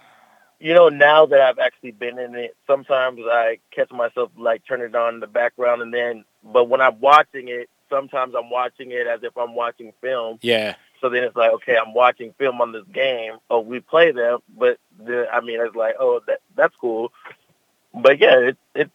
you 0.62 0.72
know, 0.72 0.88
now 0.88 1.26
that 1.26 1.40
I've 1.40 1.58
actually 1.58 1.90
been 1.90 2.20
in 2.20 2.36
it, 2.36 2.56
sometimes 2.68 3.18
I 3.28 3.58
catch 3.74 3.90
myself 3.90 4.30
like 4.38 4.62
turn 4.64 4.80
it 4.80 4.94
on 4.94 5.14
in 5.14 5.20
the 5.20 5.26
background 5.26 5.82
and 5.82 5.92
then, 5.92 6.24
but 6.44 6.68
when 6.68 6.80
I'm 6.80 7.00
watching 7.00 7.48
it, 7.48 7.68
sometimes 7.92 8.34
I'm 8.36 8.48
watching 8.50 8.90
it 8.90 9.06
as 9.06 9.20
if 9.22 9.36
I'm 9.36 9.54
watching 9.54 9.92
film. 10.00 10.38
Yeah. 10.40 10.74
So 11.00 11.08
then 11.10 11.24
it's 11.24 11.36
like, 11.36 11.52
okay, 11.52 11.76
I'm 11.76 11.94
watching 11.94 12.32
film 12.38 12.60
on 12.60 12.72
this 12.72 12.84
game. 12.92 13.34
Oh, 13.50 13.60
we 13.60 13.80
play 13.80 14.12
them, 14.12 14.38
but 14.56 14.78
the, 14.98 15.26
I 15.32 15.40
mean, 15.40 15.60
it's 15.60 15.74
like, 15.76 15.96
oh, 16.00 16.20
that 16.26 16.38
that's 16.56 16.74
cool. 16.80 17.12
But 17.94 18.18
yeah, 18.20 18.38
it's 18.38 18.58
it's. 18.74 18.92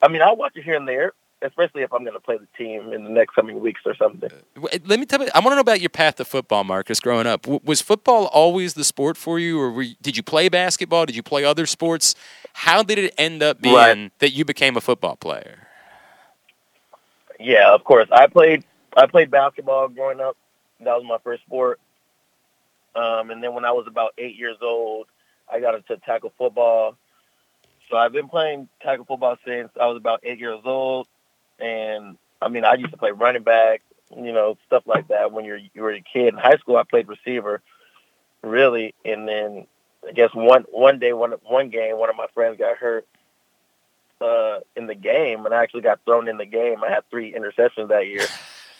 I 0.00 0.08
mean, 0.08 0.22
I'll 0.22 0.36
watch 0.36 0.52
it 0.54 0.62
here 0.62 0.74
and 0.76 0.86
there, 0.86 1.12
especially 1.42 1.82
if 1.82 1.92
I'm 1.92 2.02
going 2.04 2.12
to 2.14 2.20
play 2.20 2.36
the 2.38 2.46
team 2.56 2.92
in 2.92 3.02
the 3.04 3.10
next 3.10 3.34
coming 3.34 3.58
weeks 3.60 3.80
or 3.84 3.96
something. 3.96 4.30
Uh, 4.56 4.68
let 4.86 5.00
me 5.00 5.06
tell 5.06 5.20
you. 5.22 5.28
I 5.34 5.40
want 5.40 5.50
to 5.52 5.54
know 5.56 5.60
about 5.62 5.80
your 5.80 5.88
path 5.90 6.16
to 6.16 6.24
football, 6.24 6.62
Marcus. 6.62 7.00
Growing 7.00 7.26
up, 7.26 7.42
w- 7.42 7.60
was 7.64 7.80
football 7.80 8.26
always 8.26 8.74
the 8.74 8.84
sport 8.84 9.16
for 9.16 9.38
you, 9.40 9.58
or 9.60 9.72
were 9.72 9.82
you, 9.82 9.94
did 10.00 10.16
you 10.16 10.22
play 10.22 10.48
basketball? 10.48 11.06
Did 11.06 11.16
you 11.16 11.22
play 11.22 11.42
other 11.44 11.66
sports? 11.66 12.14
How 12.52 12.82
did 12.82 12.98
it 12.98 13.14
end 13.18 13.42
up 13.42 13.60
being 13.60 13.74
Right. 13.74 14.12
that 14.20 14.30
you 14.30 14.44
became 14.44 14.76
a 14.76 14.80
football 14.80 15.16
player? 15.16 15.67
Yeah, 17.38 17.74
of 17.74 17.84
course. 17.84 18.08
I 18.12 18.26
played 18.26 18.64
I 18.96 19.06
played 19.06 19.30
basketball 19.30 19.88
growing 19.88 20.20
up. 20.20 20.36
That 20.80 20.96
was 20.96 21.04
my 21.06 21.18
first 21.22 21.42
sport. 21.44 21.80
Um, 22.94 23.30
and 23.30 23.42
then 23.42 23.54
when 23.54 23.64
I 23.64 23.72
was 23.72 23.86
about 23.86 24.14
eight 24.18 24.36
years 24.36 24.56
old, 24.60 25.06
I 25.52 25.60
got 25.60 25.74
into 25.74 25.96
tackle 25.98 26.32
football. 26.36 26.96
So 27.90 27.96
I've 27.96 28.12
been 28.12 28.28
playing 28.28 28.68
tackle 28.82 29.04
football 29.04 29.36
since 29.46 29.70
I 29.80 29.86
was 29.86 29.96
about 29.96 30.20
eight 30.24 30.38
years 30.38 30.60
old. 30.64 31.06
And 31.58 32.16
I 32.42 32.48
mean, 32.48 32.64
I 32.64 32.74
used 32.74 32.90
to 32.92 32.96
play 32.98 33.12
running 33.12 33.42
back, 33.42 33.82
you 34.16 34.32
know, 34.32 34.56
stuff 34.66 34.84
like 34.86 35.08
that. 35.08 35.32
When 35.32 35.44
you're 35.44 35.58
you 35.58 35.82
were 35.82 35.92
a 35.92 36.00
kid 36.00 36.28
in 36.34 36.36
high 36.36 36.56
school, 36.56 36.76
I 36.76 36.82
played 36.84 37.08
receiver, 37.08 37.62
really. 38.42 38.94
And 39.04 39.28
then 39.28 39.66
I 40.08 40.12
guess 40.12 40.34
one 40.34 40.64
one 40.70 40.98
day, 40.98 41.12
one 41.12 41.32
one 41.44 41.70
game, 41.70 41.98
one 41.98 42.10
of 42.10 42.16
my 42.16 42.26
friends 42.34 42.58
got 42.58 42.76
hurt 42.76 43.06
uh, 44.20 44.60
in 44.76 44.86
the 44.86 44.94
game, 44.94 45.44
and 45.44 45.54
I 45.54 45.62
actually 45.62 45.82
got 45.82 46.00
thrown 46.04 46.28
in 46.28 46.36
the 46.36 46.46
game. 46.46 46.82
I 46.82 46.90
had 46.90 47.08
three 47.10 47.32
interceptions 47.32 47.88
that 47.88 48.06
year. 48.06 48.26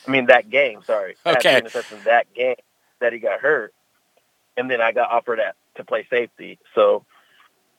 I 0.06 0.10
mean, 0.10 0.26
that 0.26 0.50
game. 0.50 0.82
Sorry, 0.82 1.16
I 1.24 1.30
had 1.30 1.42
three 1.42 1.50
interceptions 1.52 2.04
that 2.04 2.32
game 2.34 2.56
that 3.00 3.12
he 3.12 3.18
got 3.18 3.40
hurt, 3.40 3.74
and 4.56 4.70
then 4.70 4.80
I 4.80 4.92
got 4.92 5.10
offered 5.10 5.40
at 5.40 5.56
to 5.76 5.84
play 5.84 6.06
safety. 6.10 6.58
So 6.74 7.04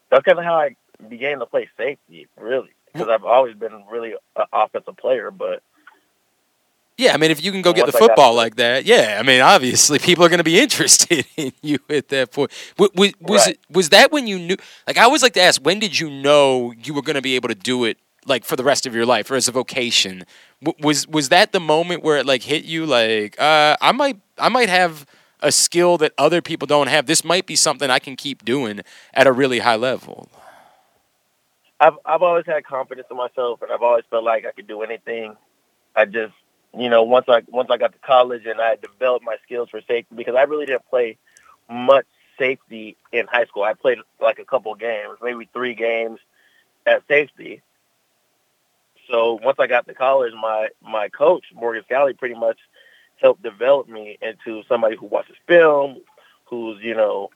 that's 0.10 0.24
kind 0.24 0.40
of 0.40 0.46
how 0.46 0.56
I 0.56 0.76
began 1.08 1.40
to 1.40 1.46
play 1.46 1.70
safety, 1.78 2.28
really, 2.38 2.72
because 2.94 3.10
I've 3.10 3.26
always 3.26 3.56
been 3.56 3.84
really 3.90 4.14
an 4.36 4.46
offensive 4.54 4.98
player. 4.98 5.32
But 5.32 5.62
Yeah, 7.00 7.14
I 7.14 7.18
mean, 7.18 7.32
if 7.32 7.42
you 7.42 7.54
can 7.54 7.62
go 7.62 7.72
get 7.72 7.86
the 7.86 7.94
football 7.94 8.34
like 8.34 8.58
that, 8.58 8.84
yeah, 8.86 9.18
I 9.18 9.24
mean, 9.24 9.40
obviously 9.40 10.00
people 10.10 10.26
are 10.26 10.28
going 10.30 10.40
to 10.40 10.44
be 10.44 10.60
interested 10.60 11.26
in 11.38 11.54
you 11.62 11.80
at 11.90 12.10
that 12.10 12.32
point. 12.34 12.52
Was, 12.78 12.90
was, 12.94 13.14
was, 13.22 13.46
Right. 13.46 13.56
it, 13.56 13.60
was 13.70 13.88
that 13.90 14.12
when 14.12 14.28
you 14.28 14.38
knew? 14.38 14.58
Like, 14.86 14.98
I 14.98 15.04
always 15.04 15.24
like 15.24 15.32
to 15.36 15.42
ask, 15.42 15.62
when 15.62 15.80
did 15.80 15.98
you 15.98 16.10
know 16.10 16.74
you 16.84 16.94
were 16.94 17.02
going 17.02 17.16
to 17.16 17.22
be 17.22 17.36
able 17.38 17.48
to 17.48 17.56
do 17.56 17.86
it, 17.86 17.98
like 18.26 18.44
for 18.44 18.58
the 18.58 18.66
rest 18.66 18.86
of 18.86 18.94
your 18.94 19.06
life, 19.06 19.32
or 19.32 19.36
as 19.36 19.48
a 19.48 19.52
vocation? 19.54 20.26
Was 20.84 21.08
was 21.08 21.30
that 21.30 21.54
the 21.54 21.62
moment 21.62 22.04
where 22.04 22.18
it 22.18 22.26
like 22.26 22.44
hit 22.44 22.66
you, 22.66 22.86
like, 22.86 23.40
uh, 23.40 23.78
I 23.80 23.94
might, 23.94 24.20
I 24.38 24.50
might 24.50 24.68
have 24.68 25.06
a 25.40 25.54
skill 25.54 25.98
that 26.00 26.12
other 26.18 26.42
people 26.42 26.66
don't 26.66 26.88
have. 26.88 27.06
This 27.06 27.24
might 27.24 27.46
be 27.46 27.56
something 27.56 27.90
I 27.90 28.00
can 28.00 28.18
keep 28.18 28.44
doing 28.44 28.82
at 29.14 29.26
a 29.26 29.32
really 29.32 29.60
high 29.60 29.78
level. 29.78 30.28
I've 31.80 31.94
I've 32.06 32.22
always 32.22 32.46
had 32.46 32.66
confidence 32.66 33.08
in 33.10 33.16
myself, 33.16 33.62
and 33.62 33.72
I've 33.72 33.82
always 33.82 34.04
felt 34.10 34.26
like 34.26 34.46
I 34.46 34.52
could 34.52 34.68
do 34.68 34.82
anything. 34.82 35.38
I 35.96 36.04
just, 36.04 36.34
you 36.78 36.90
know, 36.90 37.04
once 37.04 37.26
I 37.28 37.42
once 37.48 37.70
I 37.72 37.78
got 37.78 37.94
to 37.94 38.00
college 38.00 38.46
and 38.46 38.62
I 38.62 38.76
developed 38.76 39.26
my 39.26 39.38
skills 39.44 39.70
for 39.70 39.82
safety, 39.82 40.16
because 40.16 40.36
I 40.36 40.44
really 40.44 40.66
didn't 40.66 40.88
play 40.90 41.18
much 41.70 42.06
safety 42.38 42.96
in 43.12 43.28
high 43.28 43.46
school. 43.46 43.64
I 43.64 43.74
played 43.74 44.00
like 44.22 44.40
a 44.40 44.46
couple 44.46 44.74
games, 44.76 45.18
maybe 45.22 45.50
three 45.52 45.76
games 45.76 46.20
at 46.86 47.04
safety. 47.08 47.62
So 49.10 49.40
once 49.42 49.58
I 49.60 49.68
got 49.68 49.88
to 49.88 49.94
college, 49.94 50.34
my 50.40 50.70
my 50.82 51.10
coach 51.10 51.46
Morgan 51.54 51.84
Scalley 51.90 52.18
pretty 52.18 52.36
much 52.36 52.58
helped 53.18 53.42
develop 53.44 53.90
me 53.90 54.18
into 54.22 54.64
somebody 54.68 54.96
who 54.96 55.08
watches 55.08 55.36
film, 55.48 56.02
who's 56.46 56.82
you 56.82 56.96
know 56.96 57.30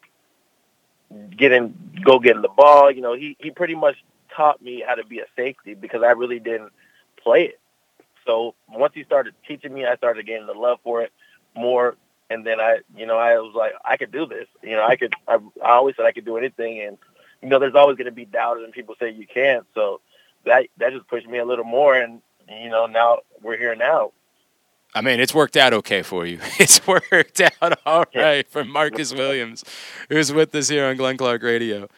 getting 1.35 1.73
go 2.03 2.19
getting 2.19 2.41
the 2.41 2.49
ball. 2.49 2.91
You 2.91 3.01
know, 3.01 3.13
he 3.15 3.35
he 3.39 3.49
pretty 3.49 3.75
much 3.75 3.95
taught 4.35 4.61
me 4.61 4.83
how 4.87 4.95
to 4.95 5.05
be 5.05 5.19
a 5.19 5.25
safety 5.35 5.73
because 5.73 6.03
I 6.03 6.11
really 6.11 6.39
didn't 6.39 6.71
play 7.21 7.45
it. 7.45 7.59
So 8.25 8.55
once 8.69 8.93
he 8.95 9.03
started 9.03 9.33
teaching 9.47 9.73
me, 9.73 9.85
I 9.85 9.95
started 9.95 10.25
getting 10.25 10.47
the 10.47 10.53
love 10.53 10.79
for 10.83 11.01
it 11.01 11.11
more. 11.55 11.95
And 12.29 12.45
then 12.45 12.59
I, 12.59 12.79
you 12.95 13.05
know, 13.05 13.17
I 13.17 13.37
was 13.37 13.53
like, 13.55 13.73
I 13.85 13.97
could 13.97 14.11
do 14.11 14.25
this. 14.25 14.47
You 14.61 14.71
know, 14.71 14.83
I 14.83 14.95
could. 14.95 15.13
I, 15.27 15.35
I 15.63 15.71
always 15.71 15.95
said 15.95 16.05
I 16.05 16.11
could 16.11 16.25
do 16.25 16.37
anything, 16.37 16.81
and 16.81 16.97
you 17.41 17.49
know, 17.49 17.59
there's 17.59 17.75
always 17.75 17.97
going 17.97 18.05
to 18.05 18.11
be 18.11 18.25
doubters 18.25 18.63
and 18.63 18.73
people 18.73 18.95
say 18.99 19.11
you 19.11 19.27
can't. 19.27 19.65
So 19.75 20.01
that 20.45 20.67
that 20.77 20.93
just 20.93 21.07
pushed 21.07 21.27
me 21.27 21.37
a 21.37 21.45
little 21.45 21.65
more, 21.65 21.95
and 21.95 22.21
you 22.49 22.69
know, 22.69 22.85
now 22.87 23.19
we're 23.41 23.57
here 23.57 23.75
now. 23.75 24.11
I 24.95 25.01
mean, 25.01 25.19
it's 25.19 25.33
worked 25.33 25.57
out 25.57 25.73
okay 25.73 26.03
for 26.03 26.25
you. 26.25 26.39
It's 26.59 26.85
worked 26.87 27.41
out 27.41 27.79
all 27.85 28.05
right 28.15 28.47
for 28.47 28.63
Marcus 28.63 29.13
Williams, 29.13 29.63
who's 30.09 30.31
with 30.31 30.53
us 30.55 30.69
here 30.69 30.85
on 30.85 30.97
Glenn 30.97 31.17
Clark 31.17 31.43
Radio. 31.43 31.89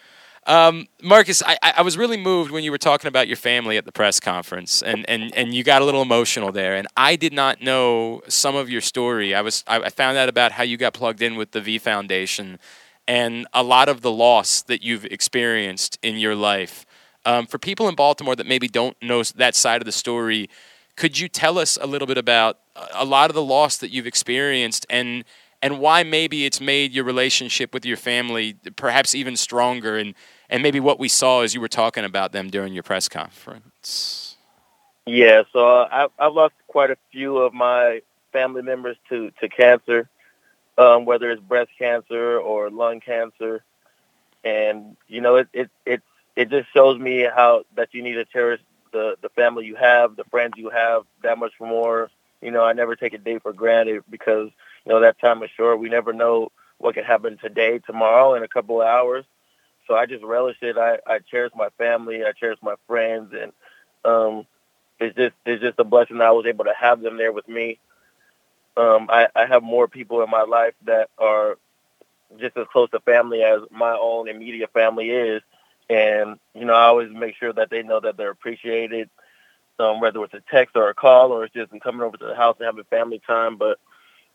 Um, 0.47 0.87
Marcus, 1.01 1.41
I, 1.43 1.57
I 1.63 1.81
was 1.81 1.97
really 1.97 2.17
moved 2.17 2.51
when 2.51 2.63
you 2.63 2.69
were 2.69 2.77
talking 2.77 3.07
about 3.07 3.27
your 3.27 3.37
family 3.37 3.77
at 3.77 3.85
the 3.85 3.91
press 3.91 4.19
conference, 4.19 4.83
and, 4.83 5.07
and, 5.09 5.35
and 5.35 5.55
you 5.55 5.63
got 5.63 5.81
a 5.81 5.85
little 5.85 6.03
emotional 6.03 6.51
there. 6.51 6.75
And 6.75 6.87
I 6.95 7.15
did 7.15 7.33
not 7.33 7.61
know 7.61 8.21
some 8.27 8.55
of 8.55 8.69
your 8.69 8.81
story. 8.81 9.33
I 9.33 9.41
was 9.41 9.63
I 9.67 9.89
found 9.89 10.17
out 10.17 10.29
about 10.29 10.51
how 10.51 10.63
you 10.63 10.77
got 10.77 10.93
plugged 10.93 11.21
in 11.21 11.35
with 11.35 11.51
the 11.51 11.61
V 11.61 11.79
Foundation, 11.79 12.59
and 13.07 13.47
a 13.53 13.63
lot 13.63 13.89
of 13.89 14.01
the 14.01 14.11
loss 14.11 14.61
that 14.63 14.83
you've 14.83 15.05
experienced 15.05 15.97
in 16.03 16.17
your 16.17 16.35
life. 16.35 16.85
Um, 17.25 17.47
for 17.47 17.57
people 17.57 17.89
in 17.89 17.95
Baltimore 17.95 18.35
that 18.35 18.45
maybe 18.45 18.67
don't 18.67 18.95
know 19.01 19.23
that 19.23 19.55
side 19.55 19.81
of 19.81 19.85
the 19.85 19.91
story, 19.91 20.47
could 20.95 21.17
you 21.17 21.27
tell 21.27 21.57
us 21.57 21.75
a 21.81 21.87
little 21.87 22.05
bit 22.05 22.19
about 22.19 22.59
a 22.93 23.03
lot 23.03 23.31
of 23.31 23.33
the 23.33 23.41
loss 23.41 23.77
that 23.77 23.89
you've 23.89 24.07
experienced 24.07 24.85
and 24.91 25.23
and 25.61 25.79
why 25.79 26.03
maybe 26.03 26.45
it's 26.45 26.61
made 26.61 26.93
your 26.93 27.03
relationship 27.03 27.73
with 27.73 27.83
your 27.83 27.97
family 27.97 28.55
perhaps 28.75 29.15
even 29.15 29.35
stronger 29.35 29.97
and 29.97 30.13
and 30.49 30.61
maybe 30.63 30.79
what 30.79 30.99
we 30.99 31.07
saw 31.07 31.41
as 31.41 31.53
you 31.53 31.61
were 31.61 31.67
talking 31.67 32.03
about 32.03 32.31
them 32.31 32.49
during 32.49 32.73
your 32.73 32.83
press 32.83 33.07
conference. 33.09 34.37
Yeah, 35.05 35.43
so 35.53 35.85
I've, 35.91 36.09
I've 36.17 36.33
lost 36.33 36.53
quite 36.67 36.91
a 36.91 36.97
few 37.11 37.37
of 37.37 37.53
my 37.53 38.01
family 38.31 38.61
members 38.61 38.97
to, 39.09 39.31
to 39.41 39.49
cancer. 39.49 40.09
um, 40.77 41.05
whether 41.05 41.31
it's 41.31 41.41
breast 41.41 41.71
cancer 41.77 42.37
or 42.37 42.69
lung 42.69 42.99
cancer, 42.99 43.63
and 44.43 44.95
you 45.07 45.21
know 45.21 45.37
it 45.37 45.47
it 45.53 45.69
it 45.85 46.01
it 46.35 46.49
just 46.49 46.71
shows 46.73 46.99
me 46.99 47.25
how 47.33 47.63
that 47.75 47.93
you 47.93 48.03
need 48.03 48.13
to 48.13 48.25
cherish 48.25 48.61
the 48.91 49.15
the 49.21 49.29
family 49.29 49.65
you 49.65 49.75
have, 49.75 50.15
the 50.15 50.25
friends 50.25 50.53
you 50.57 50.69
have 50.69 51.03
that 51.23 51.37
much 51.37 51.53
more. 51.59 52.09
You 52.41 52.51
know, 52.51 52.63
I 52.63 52.73
never 52.73 52.95
take 52.95 53.13
a 53.13 53.17
day 53.17 53.39
for 53.39 53.53
granted 53.53 54.03
because 54.09 54.49
you 54.85 54.91
know 54.91 54.99
that 54.99 55.19
time 55.19 55.41
is 55.43 55.49
short. 55.55 55.79
We 55.79 55.89
never 55.89 56.13
know 56.13 56.51
what 56.77 56.95
could 56.95 57.05
happen 57.05 57.37
today, 57.37 57.79
tomorrow, 57.79 58.35
in 58.35 58.43
a 58.43 58.47
couple 58.47 58.81
of 58.81 58.87
hours. 58.87 59.25
So 59.87 59.95
I 59.95 60.05
just 60.05 60.23
relish 60.23 60.57
it. 60.61 60.77
I, 60.77 60.97
I 61.07 61.19
cherish 61.19 61.51
my 61.55 61.69
family. 61.77 62.23
I 62.23 62.31
cherish 62.31 62.59
my 62.61 62.75
friends, 62.87 63.33
and 63.39 63.51
um, 64.03 64.45
it's 64.99 65.15
just 65.15 65.33
it's 65.45 65.61
just 65.61 65.79
a 65.79 65.83
blessing 65.83 66.17
that 66.19 66.27
I 66.27 66.31
was 66.31 66.45
able 66.45 66.65
to 66.65 66.73
have 66.79 67.01
them 67.01 67.17
there 67.17 67.31
with 67.31 67.47
me. 67.47 67.79
Um, 68.77 69.07
I, 69.09 69.27
I 69.35 69.45
have 69.45 69.63
more 69.63 69.87
people 69.87 70.21
in 70.23 70.29
my 70.29 70.43
life 70.43 70.73
that 70.85 71.09
are 71.17 71.57
just 72.39 72.57
as 72.57 72.67
close 72.71 72.89
to 72.91 72.99
family 73.01 73.43
as 73.43 73.61
my 73.71 73.97
own 73.99 74.27
immediate 74.27 74.73
family 74.73 75.09
is, 75.09 75.41
and 75.89 76.39
you 76.53 76.65
know 76.65 76.73
I 76.73 76.85
always 76.85 77.11
make 77.11 77.35
sure 77.37 77.53
that 77.53 77.69
they 77.69 77.83
know 77.83 77.99
that 78.01 78.17
they're 78.17 78.31
appreciated, 78.31 79.09
um, 79.79 79.99
whether 80.01 80.23
it's 80.23 80.33
a 80.33 80.43
text 80.51 80.75
or 80.75 80.89
a 80.89 80.93
call 80.93 81.31
or 81.31 81.45
it's 81.45 81.53
just 81.53 81.71
coming 81.81 82.01
over 82.01 82.17
to 82.17 82.25
the 82.27 82.35
house 82.35 82.57
and 82.59 82.65
having 82.65 82.83
family 82.85 83.21
time. 83.25 83.57
But 83.57 83.79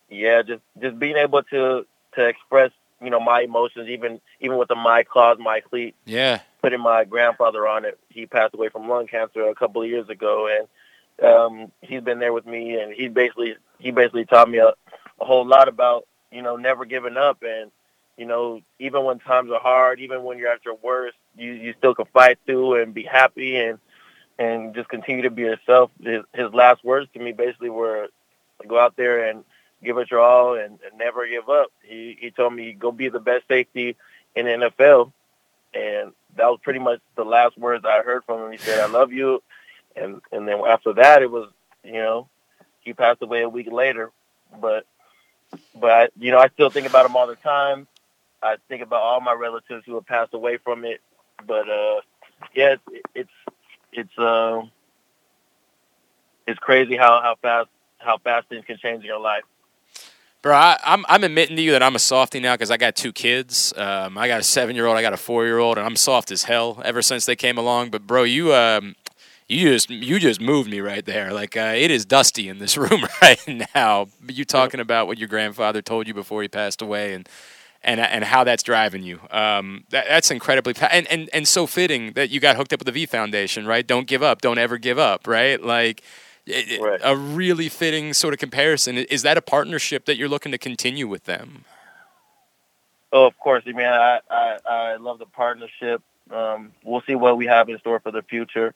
yeah, 0.08 0.42
just 0.42 0.62
just 0.80 0.98
being 0.98 1.16
able 1.16 1.42
to 1.44 1.86
to 2.14 2.24
express 2.26 2.70
you 3.02 3.10
know 3.10 3.20
my 3.20 3.42
emotions, 3.42 3.88
even 3.88 4.20
even 4.40 4.58
with 4.58 4.68
the 4.68 4.74
my 4.74 5.02
clause, 5.02 5.38
my 5.40 5.60
cleat. 5.60 5.94
Yeah. 6.04 6.40
Putting 6.62 6.80
my 6.80 7.04
grandfather 7.04 7.66
on 7.66 7.84
it. 7.84 7.98
He 8.10 8.26
passed 8.26 8.54
away 8.54 8.68
from 8.68 8.88
lung 8.88 9.06
cancer 9.06 9.48
a 9.48 9.54
couple 9.54 9.82
of 9.82 9.88
years 9.88 10.08
ago, 10.08 10.48
and 10.48 11.26
um, 11.26 11.72
he's 11.80 12.02
been 12.02 12.18
there 12.18 12.32
with 12.32 12.46
me, 12.46 12.78
and 12.78 12.92
he 12.92 13.08
basically 13.08 13.54
he 13.78 13.90
basically 13.90 14.26
taught 14.26 14.50
me 14.50 14.58
a, 14.58 14.68
a 15.20 15.24
whole 15.24 15.46
lot 15.46 15.68
about 15.68 16.06
you 16.30 16.42
know 16.42 16.56
never 16.56 16.84
giving 16.84 17.16
up, 17.16 17.42
and 17.42 17.70
you 18.16 18.26
know 18.26 18.60
even 18.78 19.04
when 19.04 19.18
times 19.18 19.50
are 19.50 19.60
hard, 19.60 20.00
even 20.00 20.22
when 20.22 20.38
you're 20.38 20.52
at 20.52 20.64
your 20.64 20.76
worst, 20.82 21.16
you 21.36 21.52
you 21.52 21.74
still 21.78 21.94
can 21.94 22.06
fight 22.06 22.38
through 22.44 22.82
and 22.82 22.94
be 22.94 23.04
happy 23.04 23.56
and 23.56 23.78
and 24.38 24.74
just 24.74 24.88
continue 24.88 25.22
to 25.22 25.30
be 25.30 25.42
yourself. 25.42 25.90
His, 26.02 26.22
his 26.34 26.52
last 26.52 26.84
words 26.84 27.08
to 27.14 27.20
me 27.20 27.32
basically 27.32 27.70
were, 27.70 28.08
"Go 28.66 28.78
out 28.78 28.96
there 28.96 29.28
and 29.28 29.44
give 29.82 29.98
it 29.98 30.10
your 30.10 30.20
all 30.20 30.54
and, 30.54 30.78
and 30.84 30.98
never 30.98 31.26
give 31.26 31.48
up." 31.48 31.68
He 31.82 32.16
he 32.20 32.30
told 32.30 32.54
me, 32.54 32.72
"Go 32.72 32.92
be 32.92 33.08
the 33.08 33.20
best 33.20 33.48
safety 33.48 33.96
in 34.34 34.46
the 34.46 34.52
NFL," 34.52 35.12
and 35.74 36.12
that 36.36 36.46
was 36.46 36.60
pretty 36.62 36.78
much 36.80 37.00
the 37.16 37.24
last 37.24 37.58
words 37.58 37.84
I 37.84 38.02
heard 38.02 38.24
from 38.24 38.44
him. 38.46 38.52
He 38.52 38.58
said, 38.58 38.80
"I 38.80 38.86
love 38.86 39.12
you," 39.12 39.42
and 39.96 40.20
and 40.32 40.46
then 40.46 40.60
after 40.66 40.94
that, 40.94 41.22
it 41.22 41.30
was 41.30 41.48
you 41.84 41.94
know 41.94 42.28
he 42.80 42.92
passed 42.92 43.22
away 43.22 43.42
a 43.42 43.48
week 43.48 43.70
later, 43.70 44.10
but 44.60 44.86
but 45.74 46.12
you 46.18 46.30
know 46.30 46.38
I 46.38 46.48
still 46.48 46.70
think 46.70 46.88
about 46.88 47.06
him 47.06 47.16
all 47.16 47.26
the 47.26 47.36
time. 47.36 47.86
I 48.42 48.56
think 48.68 48.82
about 48.82 49.02
all 49.02 49.20
my 49.20 49.34
relatives 49.34 49.84
who 49.84 49.94
have 49.94 50.06
passed 50.06 50.32
away 50.32 50.56
from 50.56 50.84
it, 50.84 51.00
but 51.46 51.68
uh, 51.68 52.00
yeah, 52.54 52.76
it's 52.90 53.06
it's 53.14 53.30
it's 53.92 54.18
uh, 54.18 54.62
it's 56.46 56.58
crazy 56.58 56.96
how 56.96 57.20
how 57.20 57.36
fast 57.42 57.68
how 57.98 58.18
fast 58.18 58.48
things 58.48 58.64
can 58.64 58.78
change 58.78 59.00
in 59.00 59.06
your 59.06 59.20
life. 59.20 59.44
Bro, 60.42 60.54
I, 60.56 60.78
I'm 60.84 61.04
I'm 61.06 61.22
admitting 61.22 61.56
to 61.56 61.62
you 61.62 61.72
that 61.72 61.82
I'm 61.82 61.94
a 61.94 61.98
softie 61.98 62.40
now 62.40 62.54
because 62.54 62.70
I 62.70 62.78
got 62.78 62.96
two 62.96 63.12
kids. 63.12 63.74
Um, 63.76 64.16
I 64.16 64.26
got 64.26 64.40
a 64.40 64.42
seven 64.42 64.74
year 64.74 64.86
old, 64.86 64.96
I 64.96 65.02
got 65.02 65.12
a 65.12 65.18
four 65.18 65.44
year 65.44 65.58
old, 65.58 65.76
and 65.76 65.86
I'm 65.86 65.96
soft 65.96 66.30
as 66.30 66.44
hell 66.44 66.80
ever 66.82 67.02
since 67.02 67.26
they 67.26 67.36
came 67.36 67.58
along. 67.58 67.90
But 67.90 68.06
bro, 68.06 68.22
you 68.22 68.54
um, 68.54 68.96
you 69.48 69.68
just 69.68 69.90
you 69.90 70.18
just 70.18 70.40
moved 70.40 70.70
me 70.70 70.80
right 70.80 71.04
there. 71.04 71.30
Like 71.30 71.58
uh, 71.58 71.74
it 71.76 71.90
is 71.90 72.06
dusty 72.06 72.48
in 72.48 72.58
this 72.58 72.78
room 72.78 73.06
right 73.22 73.66
now. 73.74 74.08
You 74.26 74.46
talking 74.46 74.80
about 74.80 75.06
what 75.06 75.18
your 75.18 75.28
grandfather 75.28 75.82
told 75.82 76.08
you 76.08 76.14
before 76.14 76.40
he 76.40 76.48
passed 76.48 76.80
away, 76.80 77.12
and 77.12 77.28
and 77.82 78.00
and 78.00 78.24
how 78.24 78.42
that's 78.42 78.62
driving 78.62 79.02
you. 79.02 79.20
Um, 79.30 79.84
that, 79.90 80.06
that's 80.08 80.30
incredibly 80.30 80.72
and, 80.90 81.06
and 81.08 81.28
and 81.34 81.46
so 81.46 81.66
fitting 81.66 82.12
that 82.12 82.30
you 82.30 82.40
got 82.40 82.56
hooked 82.56 82.72
up 82.72 82.80
with 82.80 82.86
the 82.86 82.92
V 82.92 83.04
Foundation, 83.04 83.66
right? 83.66 83.86
Don't 83.86 84.06
give 84.06 84.22
up. 84.22 84.40
Don't 84.40 84.58
ever 84.58 84.78
give 84.78 84.98
up, 84.98 85.26
right? 85.26 85.62
Like. 85.62 86.02
It- 86.54 87.00
A 87.02 87.16
really 87.16 87.68
fitting 87.68 88.12
sort 88.12 88.34
of 88.34 88.40
comparison. 88.40 88.96
Is 88.98 89.22
that 89.22 89.36
a 89.36 89.42
partnership 89.42 90.04
that 90.06 90.16
you're 90.16 90.28
looking 90.28 90.52
to 90.52 90.58
continue 90.58 91.06
with 91.08 91.24
them? 91.24 91.64
Oh, 93.12 93.26
of 93.26 93.36
course. 93.38 93.64
I 93.66 93.72
mean, 93.72 93.86
I 93.86 94.20
I, 94.30 94.56
I 94.68 94.96
love 94.96 95.18
the 95.18 95.26
partnership. 95.26 96.02
Um, 96.30 96.72
we'll 96.84 97.02
see 97.06 97.14
what 97.14 97.36
we 97.36 97.46
have 97.46 97.68
in 97.68 97.78
store 97.78 97.98
for 98.00 98.12
the 98.12 98.22
future. 98.22 98.72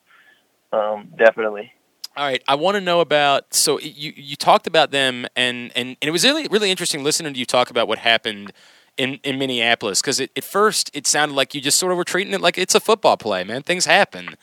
Um, 0.72 1.12
definitely. 1.16 1.72
All 2.16 2.24
right, 2.24 2.42
I 2.48 2.54
want 2.54 2.76
to 2.76 2.80
know 2.80 3.00
about. 3.00 3.54
So 3.54 3.78
you 3.80 4.12
you 4.16 4.36
talked 4.36 4.66
about 4.66 4.90
them, 4.90 5.26
and 5.36 5.70
and, 5.76 5.88
and 6.00 6.08
it 6.08 6.10
was 6.10 6.24
really 6.24 6.46
really 6.48 6.70
interesting 6.70 7.04
listening 7.04 7.32
to 7.32 7.38
you 7.38 7.46
talk 7.46 7.70
about 7.70 7.86
what 7.88 7.98
happened 7.98 8.52
in 8.96 9.20
in 9.24 9.38
Minneapolis 9.38 10.00
because 10.00 10.20
at 10.20 10.44
first 10.44 10.90
it 10.94 11.06
sounded 11.06 11.34
like 11.34 11.54
you 11.54 11.60
just 11.60 11.78
sort 11.78 11.92
of 11.92 11.98
were 11.98 12.04
treating 12.04 12.32
it 12.32 12.40
like 12.40 12.58
it's 12.58 12.74
a 12.74 12.80
football 12.80 13.16
play, 13.16 13.42
man. 13.44 13.62
Things 13.62 13.84
happen, 13.86 14.36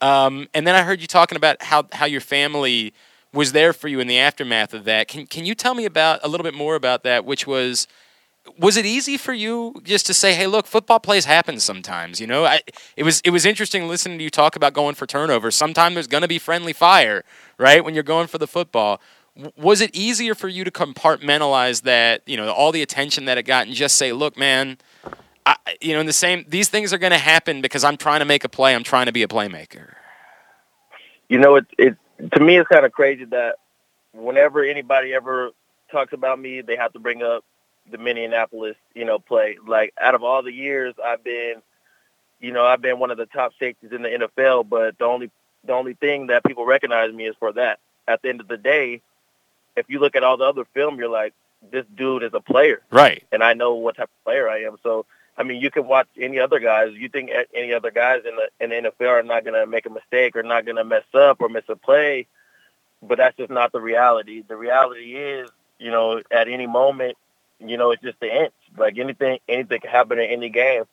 um, 0.00 0.48
and 0.54 0.66
then 0.66 0.74
I 0.74 0.82
heard 0.82 1.00
you 1.00 1.06
talking 1.06 1.36
about 1.36 1.62
how 1.62 1.86
how 1.92 2.06
your 2.06 2.20
family 2.20 2.92
was 3.32 3.52
there 3.52 3.72
for 3.72 3.88
you 3.88 4.00
in 4.00 4.06
the 4.06 4.18
aftermath 4.18 4.74
of 4.74 4.84
that. 4.84 5.08
Can 5.08 5.26
can 5.26 5.44
you 5.44 5.54
tell 5.54 5.74
me 5.74 5.84
about 5.84 6.20
a 6.22 6.28
little 6.28 6.44
bit 6.44 6.54
more 6.54 6.74
about 6.74 7.02
that? 7.04 7.24
Which 7.24 7.46
was 7.46 7.86
was 8.58 8.76
it 8.76 8.86
easy 8.86 9.16
for 9.16 9.32
you 9.32 9.74
just 9.82 10.06
to 10.06 10.14
say, 10.14 10.34
"Hey, 10.34 10.46
look, 10.46 10.66
football 10.66 11.00
plays 11.00 11.24
happen 11.24 11.58
sometimes." 11.60 12.20
You 12.20 12.26
know, 12.26 12.44
I, 12.44 12.60
it 12.96 13.02
was 13.02 13.20
it 13.24 13.30
was 13.30 13.44
interesting 13.44 13.88
listening 13.88 14.18
to 14.18 14.24
you 14.24 14.30
talk 14.30 14.56
about 14.56 14.72
going 14.72 14.94
for 14.94 15.06
turnovers. 15.06 15.54
Sometimes 15.54 15.94
there's 15.94 16.06
going 16.06 16.22
to 16.22 16.28
be 16.28 16.38
friendly 16.38 16.72
fire, 16.72 17.24
right? 17.58 17.84
When 17.84 17.94
you're 17.94 18.02
going 18.02 18.26
for 18.26 18.38
the 18.38 18.46
football, 18.46 19.00
was 19.56 19.80
it 19.80 19.94
easier 19.94 20.34
for 20.34 20.48
you 20.48 20.64
to 20.64 20.70
compartmentalize 20.70 21.82
that? 21.82 22.22
You 22.26 22.36
know, 22.36 22.50
all 22.50 22.72
the 22.72 22.82
attention 22.82 23.24
that 23.26 23.38
it 23.38 23.44
got, 23.44 23.66
and 23.66 23.74
just 23.74 23.96
say, 23.96 24.12
"Look, 24.12 24.36
man." 24.36 24.78
I, 25.46 25.56
you 25.80 25.94
know, 25.94 26.00
in 26.00 26.06
the 26.06 26.12
same, 26.12 26.44
these 26.48 26.68
things 26.68 26.92
are 26.92 26.98
going 26.98 27.12
to 27.12 27.18
happen 27.18 27.62
because 27.62 27.84
I'm 27.84 27.96
trying 27.96 28.18
to 28.18 28.26
make 28.26 28.44
a 28.44 28.48
play. 28.48 28.74
I'm 28.74 28.82
trying 28.82 29.06
to 29.06 29.12
be 29.12 29.22
a 29.22 29.28
playmaker. 29.28 29.94
You 31.28 31.38
know, 31.38 31.56
it 31.56 31.66
it 31.78 31.96
to 32.32 32.40
me 32.40 32.58
it's 32.58 32.68
kind 32.68 32.84
of 32.84 32.92
crazy 32.92 33.24
that 33.26 33.56
whenever 34.12 34.64
anybody 34.64 35.14
ever 35.14 35.50
talks 35.90 36.12
about 36.12 36.40
me, 36.40 36.60
they 36.60 36.76
have 36.76 36.92
to 36.94 36.98
bring 36.98 37.22
up 37.22 37.44
the 37.90 37.98
Minneapolis, 37.98 38.76
you 38.94 39.04
know, 39.04 39.18
play. 39.18 39.58
Like 39.64 39.94
out 40.00 40.14
of 40.14 40.24
all 40.24 40.42
the 40.42 40.52
years 40.52 40.94
I've 41.04 41.22
been, 41.22 41.62
you 42.40 42.52
know, 42.52 42.64
I've 42.64 42.82
been 42.82 42.98
one 42.98 43.10
of 43.10 43.16
the 43.16 43.26
top 43.26 43.52
safeties 43.58 43.92
in 43.92 44.02
the 44.02 44.08
NFL, 44.08 44.68
but 44.68 44.98
the 44.98 45.04
only 45.04 45.30
the 45.64 45.72
only 45.72 45.94
thing 45.94 46.28
that 46.28 46.44
people 46.44 46.66
recognize 46.66 47.12
me 47.12 47.26
is 47.26 47.36
for 47.38 47.52
that. 47.52 47.78
At 48.08 48.22
the 48.22 48.28
end 48.28 48.40
of 48.40 48.48
the 48.48 48.56
day, 48.56 49.02
if 49.76 49.86
you 49.88 49.98
look 49.98 50.16
at 50.16 50.22
all 50.22 50.36
the 50.36 50.44
other 50.44 50.64
film, 50.74 50.98
you're 50.98 51.08
like, 51.08 51.34
this 51.70 51.84
dude 51.96 52.22
is 52.22 52.32
a 52.34 52.40
player, 52.40 52.82
right? 52.90 53.24
And 53.32 53.42
I 53.42 53.54
know 53.54 53.74
what 53.74 53.96
type 53.96 54.04
of 54.08 54.24
player 54.24 54.48
I 54.48 54.62
am. 54.62 54.76
So, 54.82 55.06
I 55.38 55.42
mean, 55.42 55.60
you 55.60 55.70
can 55.70 55.86
watch 55.86 56.08
any 56.18 56.38
other 56.38 56.58
guys. 56.58 56.94
You 56.94 57.08
think 57.08 57.30
any 57.54 57.74
other 57.74 57.90
guys 57.90 58.22
in 58.26 58.36
the 58.36 58.48
in 58.60 58.70
the 58.70 58.90
NFL 58.90 59.08
are 59.08 59.22
not 59.22 59.44
going 59.44 59.60
to 59.60 59.66
make 59.66 59.86
a 59.86 59.90
mistake 59.90 60.34
or 60.34 60.42
not 60.42 60.64
going 60.64 60.76
to 60.76 60.84
mess 60.84 61.04
up 61.14 61.40
or 61.40 61.48
miss 61.48 61.64
a 61.68 61.76
play, 61.76 62.26
but 63.02 63.18
that's 63.18 63.36
just 63.36 63.50
not 63.50 63.72
the 63.72 63.80
reality. 63.80 64.42
The 64.46 64.56
reality 64.56 65.14
is, 65.14 65.50
you 65.78 65.90
know, 65.90 66.22
at 66.30 66.48
any 66.48 66.66
moment, 66.66 67.18
you 67.60 67.76
know, 67.76 67.90
it's 67.90 68.02
just 68.02 68.18
the 68.20 68.44
inch. 68.44 68.54
Like 68.76 68.98
anything, 68.98 69.38
anything 69.48 69.80
can 69.80 69.90
happen 69.90 70.18
in 70.18 70.30
any 70.30 70.48
game. 70.48 70.84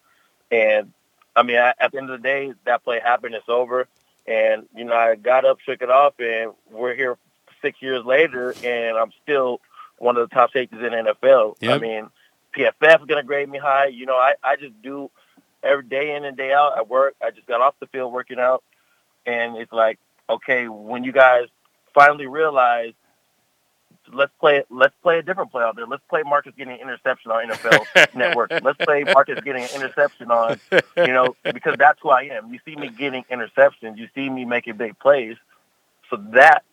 And 0.51 0.91
I 1.35 1.43
mean, 1.43 1.55
at, 1.55 1.77
at 1.79 1.91
the 1.91 1.99
end 1.99 2.09
of 2.09 2.21
the 2.21 2.27
day, 2.27 2.53
that 2.65 2.83
play 2.83 2.99
happened. 2.99 3.35
It's 3.35 3.47
over. 3.47 3.87
And 4.27 4.67
you 4.75 4.83
know, 4.85 4.93
I 4.93 5.15
got 5.15 5.45
up, 5.45 5.59
shook 5.61 5.81
it 5.81 5.89
off, 5.89 6.13
and 6.19 6.51
we're 6.71 6.95
here 6.95 7.17
six 7.61 7.81
years 7.81 8.05
later, 8.05 8.53
and 8.63 8.97
I'm 8.97 9.11
still 9.23 9.59
one 9.97 10.17
of 10.17 10.29
the 10.29 10.33
top 10.33 10.51
safeties 10.51 10.79
in 10.79 10.91
the 10.91 11.13
NFL. 11.13 11.55
I 11.75 11.77
mean, 11.79 12.09
PFF 12.53 13.01
is 13.01 13.05
going 13.05 13.21
to 13.21 13.23
grade 13.23 13.49
me 13.49 13.57
high. 13.57 13.87
You 13.87 14.05
know, 14.05 14.15
I, 14.15 14.33
I 14.43 14.55
just 14.55 14.79
do 14.81 15.09
every 15.61 15.85
day 15.85 16.15
in 16.15 16.25
and 16.25 16.37
day 16.37 16.53
out. 16.53 16.77
I 16.77 16.81
work. 16.81 17.15
I 17.21 17.31
just 17.31 17.47
got 17.47 17.61
off 17.61 17.75
the 17.79 17.87
field 17.87 18.13
working 18.13 18.39
out, 18.39 18.63
and 19.25 19.57
it's 19.57 19.71
like, 19.71 19.99
okay, 20.29 20.67
when 20.67 21.03
you 21.03 21.11
guys 21.11 21.47
finally 21.93 22.27
realize, 22.27 22.93
let's 24.11 24.31
play 24.39 24.63
let's 24.69 24.93
play 25.01 25.19
a 25.19 25.23
different 25.23 25.51
play 25.51 25.63
out 25.63 25.75
there. 25.75 25.87
Let's 25.87 26.03
play 26.09 26.23
Marcus 26.23 26.53
getting 26.57 26.73
an 26.73 26.79
interception 26.79 27.31
on 27.31 27.49
NFL 27.49 28.15
Network. 28.15 28.51
Let's 28.61 28.77
play 28.83 29.03
Marcus 29.03 29.39
getting 29.43 29.63
an 29.63 29.69
interception 29.75 30.31
on, 30.31 30.59
you 30.97 31.13
know, 31.13 31.35
because 31.43 31.75
that's 31.77 31.99
who 32.01 32.09
I 32.09 32.23
am. 32.23 32.53
You 32.53 32.59
see 32.65 32.75
me 32.75 32.89
getting 32.89 33.23
interceptions. 33.31 33.97
You 33.97 34.07
see 34.15 34.29
me 34.29 34.45
making 34.45 34.77
big 34.77 34.97
plays. 34.99 35.37
So 36.09 36.17
that 36.33 36.63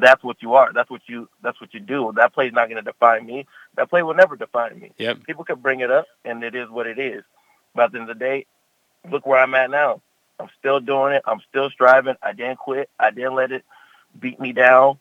that's 0.00 0.22
what 0.22 0.42
you 0.42 0.54
are. 0.54 0.72
That's 0.72 0.90
what 0.90 1.02
you 1.06 1.28
that's 1.42 1.60
what 1.60 1.74
you 1.74 1.80
do. 1.80 2.12
That 2.16 2.32
play's 2.32 2.52
not 2.52 2.68
going 2.68 2.82
to 2.82 2.90
define 2.90 3.26
me. 3.26 3.46
That 3.76 3.90
play 3.90 4.02
will 4.02 4.14
never 4.14 4.36
define 4.36 4.78
me. 4.78 4.92
Yep. 4.98 5.24
People 5.26 5.44
can 5.44 5.60
bring 5.60 5.80
it 5.80 5.90
up, 5.90 6.06
and 6.24 6.42
it 6.42 6.54
is 6.54 6.68
what 6.68 6.86
it 6.86 6.98
is. 6.98 7.22
But 7.74 7.84
at 7.84 7.92
the 7.92 8.00
end 8.00 8.10
of 8.10 8.18
the 8.18 8.24
day, 8.24 8.46
look 9.10 9.26
where 9.26 9.40
I'm 9.40 9.54
at 9.54 9.70
now. 9.70 10.00
I'm 10.38 10.48
still 10.58 10.80
doing 10.80 11.14
it. 11.14 11.22
I'm 11.26 11.40
still 11.48 11.70
striving. 11.70 12.16
I 12.22 12.32
didn't 12.32 12.58
quit. 12.58 12.90
I 12.98 13.10
didn't 13.10 13.34
let 13.34 13.52
it 13.52 13.64
beat 14.18 14.40
me 14.40 14.52
down, 14.52 14.98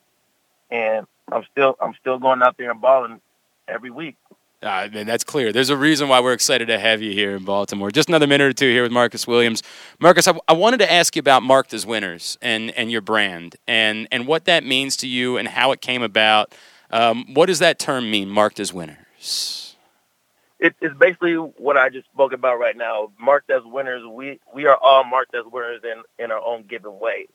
and 0.70 1.08
I'm 1.32 1.44
still 1.52 1.76
I'm 1.82 1.94
still 2.00 2.20
going 2.20 2.42
out 2.42 2.58
there 2.58 2.72
and 2.72 2.82
balling 2.82 3.22
every 3.68 3.90
week. 3.92 4.18
Uh, 4.64 4.88
man, 4.94 5.08
that's 5.08 5.24
clear. 5.24 5.52
There's 5.52 5.72
a 5.72 5.78
reason 5.78 6.08
why 6.08 6.20
we're 6.20 6.34
excited 6.34 6.68
to 6.68 6.78
have 6.78 7.02
you 7.02 7.14
here 7.14 7.36
in 7.36 7.44
Baltimore. 7.44 7.90
Just 7.90 8.10
another 8.10 8.28
minute 8.28 8.46
or 8.46 8.54
two 8.54 8.70
here 8.70 8.84
with 8.84 8.92
Marcus 8.92 9.26
Williams. 9.26 9.64
Marcus, 10.00 10.28
I, 10.28 10.38
I 10.48 10.54
wanted 10.54 10.78
to 10.78 10.92
ask 10.92 11.16
you 11.16 11.20
about 11.20 11.42
Marked 11.42 11.74
as 11.74 11.84
Winners 11.84 12.38
and, 12.44 12.70
and 12.72 12.92
your 12.92 13.02
brand 13.02 13.56
and, 13.68 14.08
and 14.12 14.28
what 14.28 14.46
that 14.46 14.64
means 14.64 14.96
to 14.98 15.08
you 15.08 15.38
and 15.38 15.48
how 15.48 15.72
it 15.72 15.82
came 15.82 16.04
about. 16.04 16.54
Um, 16.92 17.34
what 17.34 17.48
does 17.48 17.58
that 17.60 17.80
term 17.80 18.12
mean, 18.12 18.30
Marked 18.30 18.60
as 18.60 18.72
Winners? 18.72 18.98
winners? 19.22 19.76
It, 20.60 20.76
it's 20.82 20.96
basically 20.98 21.34
what 21.36 21.78
I 21.78 21.90
just 21.90 22.08
spoke 22.14 22.34
about 22.34 22.60
right 22.60 22.78
now. 22.78 23.12
Marked 23.20 23.50
as 23.50 23.64
winners, 23.66 24.04
we 24.06 24.40
we 24.54 24.66
are 24.66 24.78
all 24.78 25.04
marked 25.04 25.34
as 25.34 25.44
winners 25.52 25.82
in 25.84 26.04
in 26.24 26.32
our 26.32 26.44
own 26.46 26.64
given 26.64 27.00
way. 27.00 27.28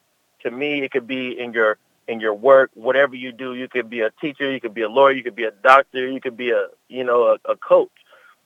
To 0.42 0.50
me, 0.50 0.82
it 0.82 0.92
could 0.92 1.06
be 1.08 1.38
in 1.38 1.52
your 1.52 1.78
in 2.08 2.20
your 2.20 2.34
work, 2.34 2.70
whatever 2.74 3.14
you 3.14 3.32
do. 3.32 3.54
You 3.54 3.68
could 3.68 3.90
be 3.90 4.00
a 4.00 4.10
teacher, 4.20 4.50
you 4.50 4.60
could 4.60 4.74
be 4.74 4.82
a 4.82 4.88
lawyer, 4.88 5.12
you 5.12 5.22
could 5.22 5.36
be 5.36 5.44
a 5.44 5.50
doctor, 5.50 6.06
you 6.08 6.20
could 6.20 6.36
be 6.36 6.50
a 6.50 6.68
you 6.88 7.04
know 7.04 7.24
a, 7.26 7.52
a 7.52 7.56
coach. 7.56 7.90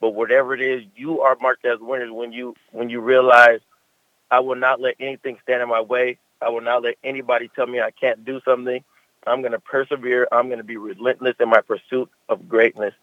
But 0.01 0.11
whatever 0.11 0.55
it 0.55 0.63
is, 0.63 0.83
you 0.97 1.21
are 1.21 1.37
marked 1.41 1.67
as 1.67 1.79
winners 1.81 2.11
when 2.11 2.33
you 2.33 2.55
when 2.73 2.89
you 2.89 3.01
realize 3.01 3.61
I 4.31 4.41
will 4.41 4.57
not 4.57 4.81
let 4.81 4.97
anything 5.01 5.39
stand 5.43 5.63
in 5.63 5.69
my 5.69 5.81
way. 5.81 6.19
I 6.41 6.49
will 6.49 6.63
not 6.63 6.83
let 6.83 6.97
anybody 7.05 7.51
tell 7.55 7.67
me 7.67 7.81
I 7.81 7.91
can't 7.91 8.25
do 8.25 8.41
something. 8.45 8.83
I'm 9.27 9.43
going 9.43 9.53
to 9.53 9.61
persevere. 9.61 10.27
I'm 10.33 10.47
going 10.47 10.59
to 10.59 10.65
be 10.65 10.79
relentless 10.79 11.37
in 11.41 11.51
my 11.51 11.61
pursuit 11.61 12.09
of 12.31 12.49
greatness. 12.49 12.95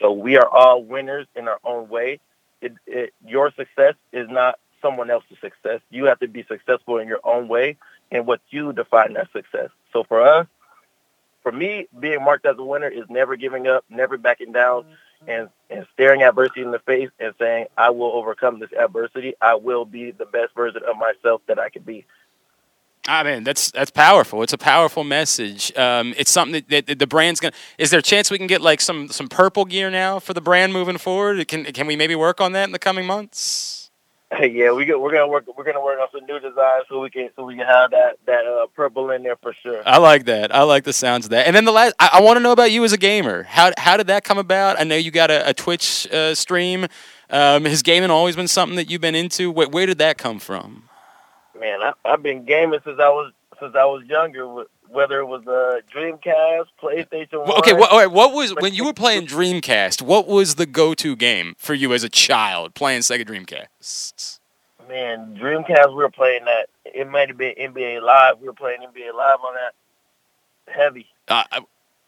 So 0.00 0.12
we 0.12 0.36
are 0.36 0.48
all 0.48 0.84
winners 0.84 1.26
in 1.34 1.48
our 1.48 1.58
own 1.64 1.88
way. 1.88 2.20
It, 2.60 2.74
it, 2.86 3.14
your 3.26 3.52
success 3.56 3.94
is 4.12 4.28
not 4.30 4.60
someone 4.80 5.10
else's 5.10 5.38
success. 5.40 5.80
You 5.90 6.04
have 6.04 6.20
to 6.20 6.28
be 6.28 6.44
successful 6.44 6.98
in 6.98 7.08
your 7.08 7.20
own 7.24 7.48
way 7.48 7.76
and 8.10 8.26
what 8.26 8.40
you 8.50 8.72
define 8.72 9.16
as 9.16 9.26
success. 9.32 9.70
So 9.92 10.04
for 10.04 10.26
us, 10.26 10.46
for 11.42 11.52
me, 11.52 11.88
being 11.98 12.22
marked 12.24 12.46
as 12.46 12.56
a 12.58 12.64
winner 12.64 12.88
is 12.88 13.04
never 13.08 13.36
giving 13.36 13.66
up, 13.66 13.84
never 13.88 14.16
backing 14.16 14.52
down, 14.52 14.86
and, 15.26 15.48
and 15.70 15.86
staring 15.92 16.22
adversity 16.22 16.62
in 16.62 16.70
the 16.70 16.78
face 16.80 17.10
and 17.20 17.34
saying, 17.38 17.66
I 17.76 17.90
will 17.90 18.12
overcome 18.12 18.60
this 18.60 18.70
adversity. 18.72 19.34
I 19.40 19.54
will 19.54 19.84
be 19.84 20.10
the 20.10 20.26
best 20.26 20.54
version 20.54 20.82
of 20.88 20.96
myself 20.96 21.42
that 21.46 21.58
I 21.58 21.68
can 21.68 21.82
be. 21.82 22.06
I 23.06 23.22
mean, 23.22 23.44
that's 23.44 23.70
that's 23.70 23.90
powerful. 23.90 24.42
It's 24.42 24.54
a 24.54 24.58
powerful 24.58 25.04
message. 25.04 25.76
Um, 25.76 26.14
it's 26.16 26.30
something 26.30 26.64
that, 26.70 26.86
that 26.86 26.98
the 26.98 27.06
brand's 27.06 27.38
gonna. 27.38 27.52
Is 27.76 27.90
there 27.90 28.00
a 28.00 28.02
chance 28.02 28.30
we 28.30 28.38
can 28.38 28.46
get 28.46 28.62
like 28.62 28.80
some 28.80 29.08
some 29.08 29.28
purple 29.28 29.66
gear 29.66 29.90
now 29.90 30.18
for 30.18 30.32
the 30.32 30.40
brand 30.40 30.72
moving 30.72 30.96
forward? 30.96 31.46
Can 31.46 31.64
can 31.64 31.86
we 31.86 31.96
maybe 31.96 32.14
work 32.14 32.40
on 32.40 32.52
that 32.52 32.64
in 32.64 32.72
the 32.72 32.78
coming 32.78 33.06
months? 33.06 33.83
yeah, 34.40 34.72
we 34.72 34.84
go, 34.84 34.98
we're 34.98 35.12
gonna 35.12 35.28
work. 35.28 35.44
We're 35.56 35.64
gonna 35.64 35.82
work 35.82 36.00
on 36.00 36.08
some 36.10 36.26
new 36.26 36.40
designs 36.40 36.84
so 36.88 37.00
we 37.00 37.10
can 37.10 37.28
so 37.36 37.44
we 37.44 37.56
can 37.56 37.66
have 37.66 37.90
that 37.90 38.16
that 38.26 38.46
uh, 38.46 38.66
purple 38.74 39.10
in 39.10 39.22
there 39.22 39.36
for 39.36 39.54
sure. 39.62 39.82
I 39.86 39.98
like 39.98 40.24
that. 40.24 40.54
I 40.54 40.62
like 40.62 40.84
the 40.84 40.92
sounds 40.92 41.26
of 41.26 41.30
that. 41.30 41.46
And 41.46 41.54
then 41.54 41.64
the 41.64 41.72
last, 41.72 41.94
I, 41.98 42.10
I 42.14 42.20
want 42.20 42.36
to 42.36 42.40
know 42.42 42.52
about 42.52 42.72
you 42.72 42.84
as 42.84 42.92
a 42.92 42.98
gamer. 42.98 43.42
How 43.44 43.72
how 43.76 43.96
did 43.96 44.06
that 44.08 44.24
come 44.24 44.38
about? 44.38 44.80
I 44.80 44.84
know 44.84 44.96
you 44.96 45.10
got 45.10 45.30
a, 45.30 45.50
a 45.50 45.54
Twitch 45.54 46.10
uh, 46.10 46.34
stream. 46.34 46.86
Um, 47.30 47.64
has 47.64 47.82
gaming 47.82 48.10
always 48.10 48.36
been 48.36 48.48
something 48.48 48.76
that 48.76 48.90
you've 48.90 49.00
been 49.00 49.14
into? 49.14 49.50
Where, 49.50 49.68
where 49.68 49.86
did 49.86 49.98
that 49.98 50.18
come 50.18 50.38
from? 50.38 50.88
Man, 51.58 51.80
I, 51.82 51.92
I've 52.04 52.22
been 52.22 52.44
gaming 52.44 52.80
since 52.84 52.98
I 52.98 53.08
was 53.08 53.32
since 53.60 53.74
I 53.74 53.84
was 53.84 54.04
younger. 54.06 54.64
Whether 54.94 55.18
it 55.18 55.26
was 55.26 55.42
a 55.46 55.80
Dreamcast, 55.92 56.66
PlayStation. 56.80 57.44
Well, 57.44 57.58
okay, 57.58 57.72
what, 57.72 57.90
all 57.90 57.98
right, 57.98 58.10
what 58.10 58.32
was 58.32 58.54
when 58.60 58.74
you 58.74 58.84
were 58.84 58.94
playing 58.94 59.26
Dreamcast? 59.26 60.00
What 60.02 60.26
was 60.28 60.54
the 60.54 60.66
go-to 60.66 61.16
game 61.16 61.54
for 61.58 61.74
you 61.74 61.92
as 61.92 62.04
a 62.04 62.08
child 62.08 62.74
playing 62.74 63.00
Sega 63.00 63.26
Dreamcast? 63.26 64.38
Man, 64.88 65.36
Dreamcast, 65.36 65.88
we 65.88 65.94
were 65.94 66.10
playing 66.10 66.44
that. 66.44 66.68
It 66.84 67.10
might 67.10 67.28
have 67.28 67.36
been 67.36 67.54
NBA 67.56 68.02
Live. 68.02 68.40
We 68.40 68.46
were 68.46 68.54
playing 68.54 68.80
NBA 68.80 69.14
Live 69.14 69.40
on 69.44 69.54
that. 69.54 70.72
Heavy. 70.72 71.06
Uh, 71.28 71.42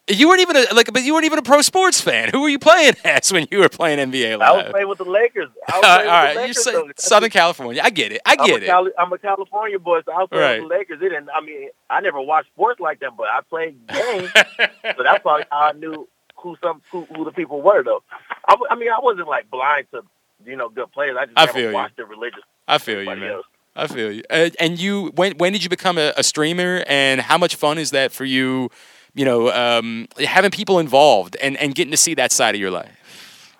you 0.09 0.27
weren't 0.27 0.41
even 0.41 0.55
a, 0.57 0.65
like, 0.73 0.91
but 0.93 1.03
you 1.03 1.13
weren't 1.13 1.25
even 1.25 1.39
a 1.39 1.41
pro 1.41 1.61
sports 1.61 1.99
fan. 2.01 2.29
Who 2.29 2.41
were 2.41 2.49
you 2.49 2.59
playing 2.59 2.93
as 3.03 3.31
when 3.31 3.47
you 3.51 3.59
were 3.59 3.69
playing 3.69 3.99
NBA 4.11 4.37
Live? 4.37 4.41
I 4.41 4.51
was 4.53 4.71
playing 4.71 4.87
with 4.87 4.97
the 4.99 5.05
Lakers. 5.05 5.49
I 5.67 5.77
was 5.77 5.83
all 5.85 5.95
playing 5.95 6.07
right, 6.07 6.25
with 6.27 6.35
the 6.35 6.41
Lakers, 6.41 6.65
you're 6.65 6.73
though. 6.87 6.91
Southern 6.97 7.29
California. 7.29 7.81
I 7.83 7.89
get 7.89 8.11
it. 8.11 8.21
I 8.25 8.35
I'm 8.39 8.45
get 8.47 8.63
it. 8.63 8.65
Cali- 8.67 8.91
I'm 8.97 9.11
a 9.13 9.17
California 9.17 9.79
boy, 9.79 10.01
so 10.05 10.11
I 10.11 10.19
was 10.19 10.29
playing 10.29 10.43
Right. 10.43 10.61
with 10.61 10.69
the 10.69 10.75
Lakers. 10.77 11.01
It 11.01 11.09
didn't. 11.09 11.29
I 11.33 11.41
mean, 11.41 11.69
I 11.89 11.99
never 12.01 12.21
watched 12.21 12.49
sports 12.49 12.79
like 12.79 12.99
that, 13.01 13.17
but 13.17 13.27
I 13.31 13.41
played 13.49 13.85
games, 13.87 14.29
so 14.33 15.03
that's 15.03 15.21
probably 15.21 15.45
how 15.51 15.57
I 15.59 15.71
knew 15.73 16.07
who 16.37 16.55
some 16.63 16.81
who, 16.91 17.05
who 17.15 17.25
the 17.25 17.31
people 17.31 17.61
were. 17.61 17.83
Though, 17.83 18.03
I 18.47 18.75
mean, 18.75 18.89
I 18.91 18.99
wasn't 19.01 19.27
like 19.27 19.49
blind 19.49 19.87
to 19.91 20.03
you 20.45 20.55
know 20.55 20.69
good 20.69 20.91
players. 20.91 21.17
I 21.19 21.25
just 21.25 21.37
I 21.37 21.45
never 21.45 21.53
feel 21.57 21.69
you. 21.69 21.73
watched 21.75 21.99
it 21.99 22.07
religious. 22.07 22.41
I 22.67 22.77
feel 22.77 22.99
you, 23.01 23.05
man. 23.07 23.23
else. 23.23 23.45
I 23.75 23.87
feel 23.87 24.11
you. 24.11 24.23
Uh, 24.29 24.49
and 24.59 24.79
you, 24.79 25.11
when 25.15 25.33
when 25.37 25.53
did 25.53 25.63
you 25.63 25.69
become 25.69 25.97
a, 25.97 26.11
a 26.17 26.23
streamer? 26.23 26.83
And 26.87 27.21
how 27.21 27.37
much 27.37 27.55
fun 27.55 27.77
is 27.77 27.91
that 27.91 28.11
for 28.11 28.25
you? 28.25 28.69
You 29.17 29.25
know, 29.25 29.51
um, 29.51 30.07
having 30.19 30.51
people 30.51 30.77
involved 30.77 31.35
and, 31.41 31.57
and 31.57 31.73
getting 31.73 31.89
to 31.89 31.97
see 31.97 32.13
that 32.13 32.31
side 32.31 32.53
of 32.53 32.61
your 32.61 32.69
life. 32.69 33.55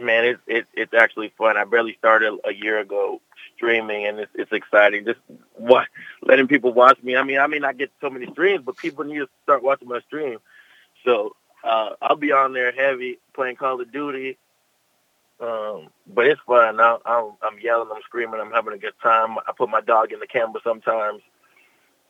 Man, 0.00 0.24
it's 0.24 0.40
it, 0.46 0.66
it's 0.72 0.94
actually 0.94 1.30
fun. 1.36 1.58
I 1.58 1.64
barely 1.64 1.94
started 1.98 2.38
a 2.42 2.54
year 2.54 2.78
ago 2.78 3.20
streaming, 3.54 4.06
and 4.06 4.18
it's 4.18 4.32
it's 4.34 4.50
exciting. 4.50 5.04
Just 5.04 5.20
what 5.56 5.88
letting 6.22 6.48
people 6.48 6.72
watch 6.72 7.00
me. 7.02 7.16
I 7.16 7.22
mean, 7.22 7.38
I 7.38 7.46
may 7.46 7.58
not 7.58 7.76
get 7.76 7.92
so 8.00 8.08
many 8.08 8.26
streams, 8.32 8.64
but 8.64 8.78
people 8.78 9.04
need 9.04 9.18
to 9.18 9.28
start 9.42 9.62
watching 9.62 9.88
my 9.88 10.00
stream. 10.00 10.38
So 11.04 11.36
uh, 11.62 11.90
I'll 12.00 12.16
be 12.16 12.32
on 12.32 12.54
there 12.54 12.72
heavy 12.72 13.18
playing 13.34 13.56
Call 13.56 13.80
of 13.80 13.92
Duty. 13.92 14.38
Um, 15.38 15.88
but 16.06 16.26
it's 16.26 16.40
fun. 16.46 16.80
I'm, 16.80 16.98
I'm 17.04 17.58
yelling, 17.60 17.88
I'm 17.94 18.00
screaming, 18.02 18.40
I'm 18.40 18.52
having 18.52 18.72
a 18.72 18.78
good 18.78 18.94
time. 19.02 19.36
I 19.46 19.52
put 19.54 19.68
my 19.68 19.80
dog 19.82 20.12
in 20.12 20.20
the 20.20 20.26
camera 20.26 20.60
sometimes, 20.64 21.20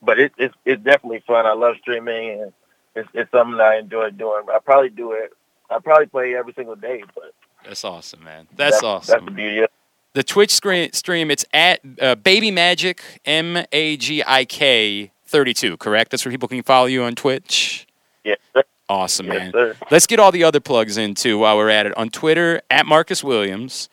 but 0.01 0.21
it, 0.21 0.33
it's 0.39 0.55
it's 0.65 0.83
definitely 0.85 1.25
fun. 1.27 1.45
I 1.45 1.55
love 1.55 1.77
streaming, 1.81 2.41
and 2.41 2.53
it's 2.95 3.09
it's 3.15 3.31
something 3.31 3.57
that 3.59 3.67
I 3.67 3.79
enjoy 3.79 4.11
doing. 4.11 4.43
I 4.53 4.59
probably 4.59 4.91
do 4.91 5.13
it. 5.13 5.33
I 5.71 5.79
probably 5.79 6.07
play 6.07 6.35
every 6.35 6.53
single 6.55 6.77
day, 6.77 7.03
but 7.15 7.33
That's 7.65 7.85
awesome, 7.85 8.23
man. 8.23 8.47
That's, 8.55 8.83
awesome. 8.83 9.13
That's 9.13 9.25
the 9.25 9.31
beauty 9.31 9.59
of 9.61 9.71
The 10.13 10.23
Twitch 10.23 10.51
screen, 10.53 10.93
stream, 10.93 11.31
it's 11.31 11.45
at 11.55 11.81
uh, 12.01 12.15
Baby 12.17 12.51
Magic, 12.51 13.03
M 13.25 13.65
A 13.73 13.97
G 13.97 14.23
I 14.27 14.45
K 14.45 15.11
32, 15.27 15.79
correct? 15.79 16.11
That's 16.11 16.25
where 16.25 16.31
people 16.31 16.49
can 16.49 16.63
follow 16.63 16.87
you 16.87 17.03
on 17.03 17.15
Twitch? 17.15 17.87
Yes, 18.25 18.39
sir. 18.55 18.63
Awesome, 18.89 19.27
Yes, 19.27 19.37
man. 19.39 19.53
sir. 19.53 19.77
Let's 19.91 20.07
get 20.07 20.21
all 20.21 20.31
the 20.31 20.45
other 20.45 20.61
plugs 20.61 20.99
in, 20.99 21.15
too, 21.15 21.39
while 21.39 21.57
we're 21.57 21.71
at 21.71 21.87
it. 21.87 21.97
On 21.97 22.11
Twitter, 22.11 22.61
at 22.71 22.85
Marcus 22.87 23.25
Williams. 23.25 23.89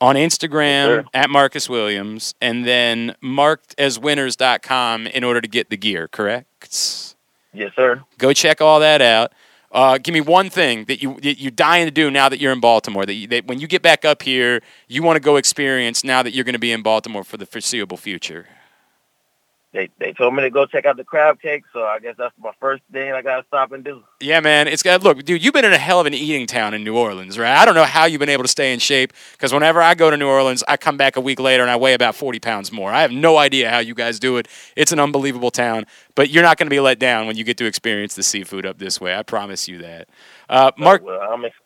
On 0.00 0.14
Instagram, 0.16 1.06
at 1.14 1.30
Marcus 1.30 1.68
Williams. 1.68 2.34
And 2.42 2.66
then 2.66 3.16
markedaswinners.com 3.22 5.06
in 5.06 5.24
order 5.24 5.40
to 5.40 5.48
get 5.48 5.70
the 5.70 5.76
gear, 5.78 6.08
correct? 6.08 7.13
Yes, 7.54 7.72
sir. 7.76 8.02
Go 8.18 8.32
check 8.32 8.60
all 8.60 8.80
that 8.80 9.00
out. 9.00 9.32
Uh, 9.70 9.98
give 9.98 10.12
me 10.12 10.20
one 10.20 10.50
thing 10.50 10.84
that 10.84 11.02
you 11.02 11.18
you're 11.20 11.50
dying 11.50 11.84
to 11.84 11.90
do 11.90 12.10
now 12.10 12.28
that 12.28 12.40
you're 12.40 12.52
in 12.52 12.60
Baltimore. 12.60 13.04
That, 13.04 13.14
you, 13.14 13.26
that 13.28 13.46
when 13.46 13.58
you 13.58 13.66
get 13.66 13.82
back 13.82 14.04
up 14.04 14.22
here, 14.22 14.62
you 14.86 15.02
want 15.02 15.16
to 15.16 15.20
go 15.20 15.36
experience 15.36 16.04
now 16.04 16.22
that 16.22 16.32
you're 16.32 16.44
going 16.44 16.54
to 16.54 16.60
be 16.60 16.70
in 16.70 16.82
Baltimore 16.82 17.24
for 17.24 17.36
the 17.36 17.46
foreseeable 17.46 17.96
future. 17.96 18.46
They 19.74 19.90
they 19.98 20.12
told 20.12 20.36
me 20.36 20.42
to 20.42 20.50
go 20.50 20.66
check 20.66 20.86
out 20.86 20.96
the 20.96 21.02
crab 21.02 21.42
cake, 21.42 21.64
so 21.72 21.82
I 21.82 21.98
guess 21.98 22.14
that's 22.16 22.32
my 22.38 22.52
first 22.60 22.84
thing 22.92 23.10
I 23.10 23.22
gotta 23.22 23.44
stop 23.48 23.72
and 23.72 23.82
do. 23.84 24.04
Yeah, 24.20 24.38
man. 24.38 24.68
It's 24.68 24.84
got 24.84 25.02
look, 25.02 25.24
dude. 25.24 25.44
You've 25.44 25.52
been 25.52 25.64
in 25.64 25.72
a 25.72 25.78
hell 25.78 25.98
of 25.98 26.06
an 26.06 26.14
eating 26.14 26.46
town 26.46 26.74
in 26.74 26.84
New 26.84 26.96
Orleans, 26.96 27.36
right? 27.36 27.56
I 27.56 27.64
don't 27.64 27.74
know 27.74 27.82
how 27.82 28.04
you've 28.04 28.20
been 28.20 28.28
able 28.28 28.44
to 28.44 28.48
stay 28.48 28.72
in 28.72 28.78
shape 28.78 29.12
because 29.32 29.52
whenever 29.52 29.82
I 29.82 29.94
go 29.94 30.10
to 30.10 30.16
New 30.16 30.28
Orleans, 30.28 30.62
I 30.68 30.76
come 30.76 30.96
back 30.96 31.16
a 31.16 31.20
week 31.20 31.40
later 31.40 31.64
and 31.64 31.70
I 31.72 31.74
weigh 31.76 31.94
about 31.94 32.14
forty 32.14 32.38
pounds 32.38 32.70
more. 32.70 32.92
I 32.92 33.02
have 33.02 33.10
no 33.10 33.36
idea 33.36 33.68
how 33.68 33.80
you 33.80 33.94
guys 33.94 34.20
do 34.20 34.36
it. 34.36 34.46
It's 34.76 34.92
an 34.92 35.00
unbelievable 35.00 35.50
town, 35.50 35.86
but 36.14 36.30
you're 36.30 36.44
not 36.44 36.56
going 36.56 36.66
to 36.66 36.70
be 36.70 36.78
let 36.78 37.00
down 37.00 37.26
when 37.26 37.36
you 37.36 37.42
get 37.42 37.56
to 37.58 37.66
experience 37.66 38.14
the 38.14 38.22
seafood 38.22 38.64
up 38.66 38.78
this 38.78 39.00
way. 39.00 39.16
I 39.16 39.24
promise 39.24 39.66
you 39.66 39.78
that. 39.78 40.08
Uh, 40.48 40.70
Mark, 40.78 41.02
Well, 41.02 41.20
I'm 41.20 41.44
ex- 41.44 41.56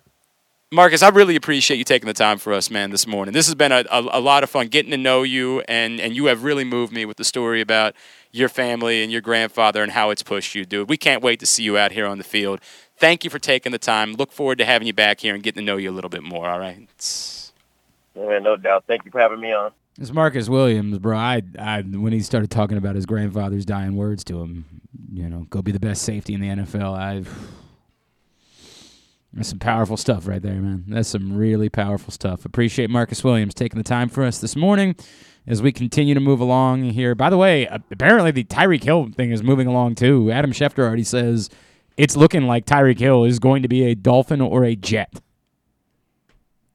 Marcus, 0.71 1.03
I 1.03 1.09
really 1.09 1.35
appreciate 1.35 1.79
you 1.79 1.85
taking 1.85 2.09
the 2.09 2.13
time 2.13 2.37
for 2.37 2.53
us, 2.53 2.71
man, 2.71 2.91
this 2.91 3.07
morning. 3.07 3.33
This 3.33 3.47
has 3.47 3.55
been 3.55 3.73
a, 3.73 3.85
a, 3.91 4.19
a 4.19 4.21
lot 4.21 4.43
of 4.43 4.51
fun 4.51 4.67
getting 4.67 4.91
to 4.91 4.99
know 4.99 5.23
you, 5.23 5.61
and, 5.63 5.99
and 5.99 6.15
you 6.15 6.27
have 6.27 6.45
really 6.45 6.65
moved 6.65 6.93
me 6.93 7.07
with 7.07 7.17
the 7.17 7.25
story 7.25 7.63
about 7.63 7.95
your 8.33 8.51
family 8.51 9.03
and 9.03 9.11
your 9.11 9.23
grandfather 9.23 9.83
and 9.83 9.93
how 9.93 10.11
it's 10.11 10.23
pushed 10.23 10.55
you, 10.55 10.67
dude. 10.67 10.91
We 10.91 10.99
can't 10.99 11.23
wait 11.23 11.41
to 11.41 11.47
see 11.47 11.63
you 11.63 11.79
out 11.79 11.93
here 11.93 12.07
on 12.07 12.19
the 12.19 12.25
field. 12.25 12.61
Thank 12.99 13.25
you 13.25 13.31
for 13.31 13.39
taking 13.39 13.73
the 13.73 13.79
time. 13.79 14.13
Look 14.13 14.31
forward 14.31 14.59
to 14.59 14.67
having 14.67 14.87
you 14.87 14.93
back 14.93 15.21
here 15.21 15.35
and 15.35 15.43
getting 15.43 15.63
to 15.63 15.65
know 15.65 15.79
you 15.79 15.91
a 15.91 15.95
little 15.95 16.11
bit 16.11 16.23
more, 16.23 16.47
all 16.47 16.59
right? 16.59 16.87
man, 18.15 18.43
no 18.43 18.57
doubt. 18.57 18.85
Thank 18.87 19.07
you 19.07 19.11
for 19.11 19.21
having 19.21 19.41
me 19.41 19.53
on. 19.53 19.73
It's 19.99 20.13
Marcus 20.13 20.51
Williams, 20.51 20.99
bro. 20.99 21.17
I, 21.17 21.43
I 21.59 21.81
when 21.81 22.13
he 22.13 22.21
started 22.21 22.51
talking 22.51 22.77
about 22.77 22.95
his 22.95 23.07
grandfather's 23.07 23.65
dying 23.65 23.97
words 23.97 24.23
to 24.25 24.41
him, 24.41 24.65
you 25.13 25.31
know, 25.31 25.47
go 25.49 25.63
be 25.63 25.73
the 25.73 25.81
best 25.81 26.03
safety 26.03 26.35
in 26.35 26.41
the 26.41 26.49
NFL. 26.49 26.97
I've 26.97 27.29
that's 29.39 29.51
some 29.51 29.61
powerful 29.61 29.97
stuff 29.97 30.27
right 30.27 30.43
there, 30.43 30.55
man. 30.55 30.85
That's 30.89 31.09
some 31.09 31.37
really 31.37 31.69
powerful 31.69 32.13
stuff. 32.13 32.45
Appreciate 32.45 32.91
Marcus 32.91 33.23
Williams 33.23 33.55
taking 33.55 33.79
the 33.79 33.85
time 33.85 34.09
for 34.09 34.25
us 34.25 34.39
this 34.39 34.57
morning 34.57 34.97
as 35.47 35.63
we 35.63 35.71
continue 35.71 36.13
to 36.13 36.21
move 36.21 36.41
along 36.41 36.83
here. 36.83 37.15
By 37.15 37.31
the 37.31 37.37
way, 37.37 37.67
apparently 37.67 38.33
the 38.33 38.43
Tyreek 38.43 38.83
Hill 38.83 39.11
thing 39.17 39.31
is 39.31 39.43
moving 39.45 39.69
along 39.69 39.95
too. 39.95 40.33
Adam 40.33 40.51
Schefter 40.51 40.81
already 40.81 41.05
says 41.05 41.51
it's 41.97 42.17
looking 42.17 42.49
like 42.49 42.67
Tyreek 42.67 42.99
Hill 42.99 43.23
is 43.23 43.39
going 43.39 43.63
to 43.63 43.69
be 43.69 43.85
a 43.85 43.95
Dolphin 43.95 44.41
or 44.41 44.65
a 44.65 44.75
Jet. 44.75 45.21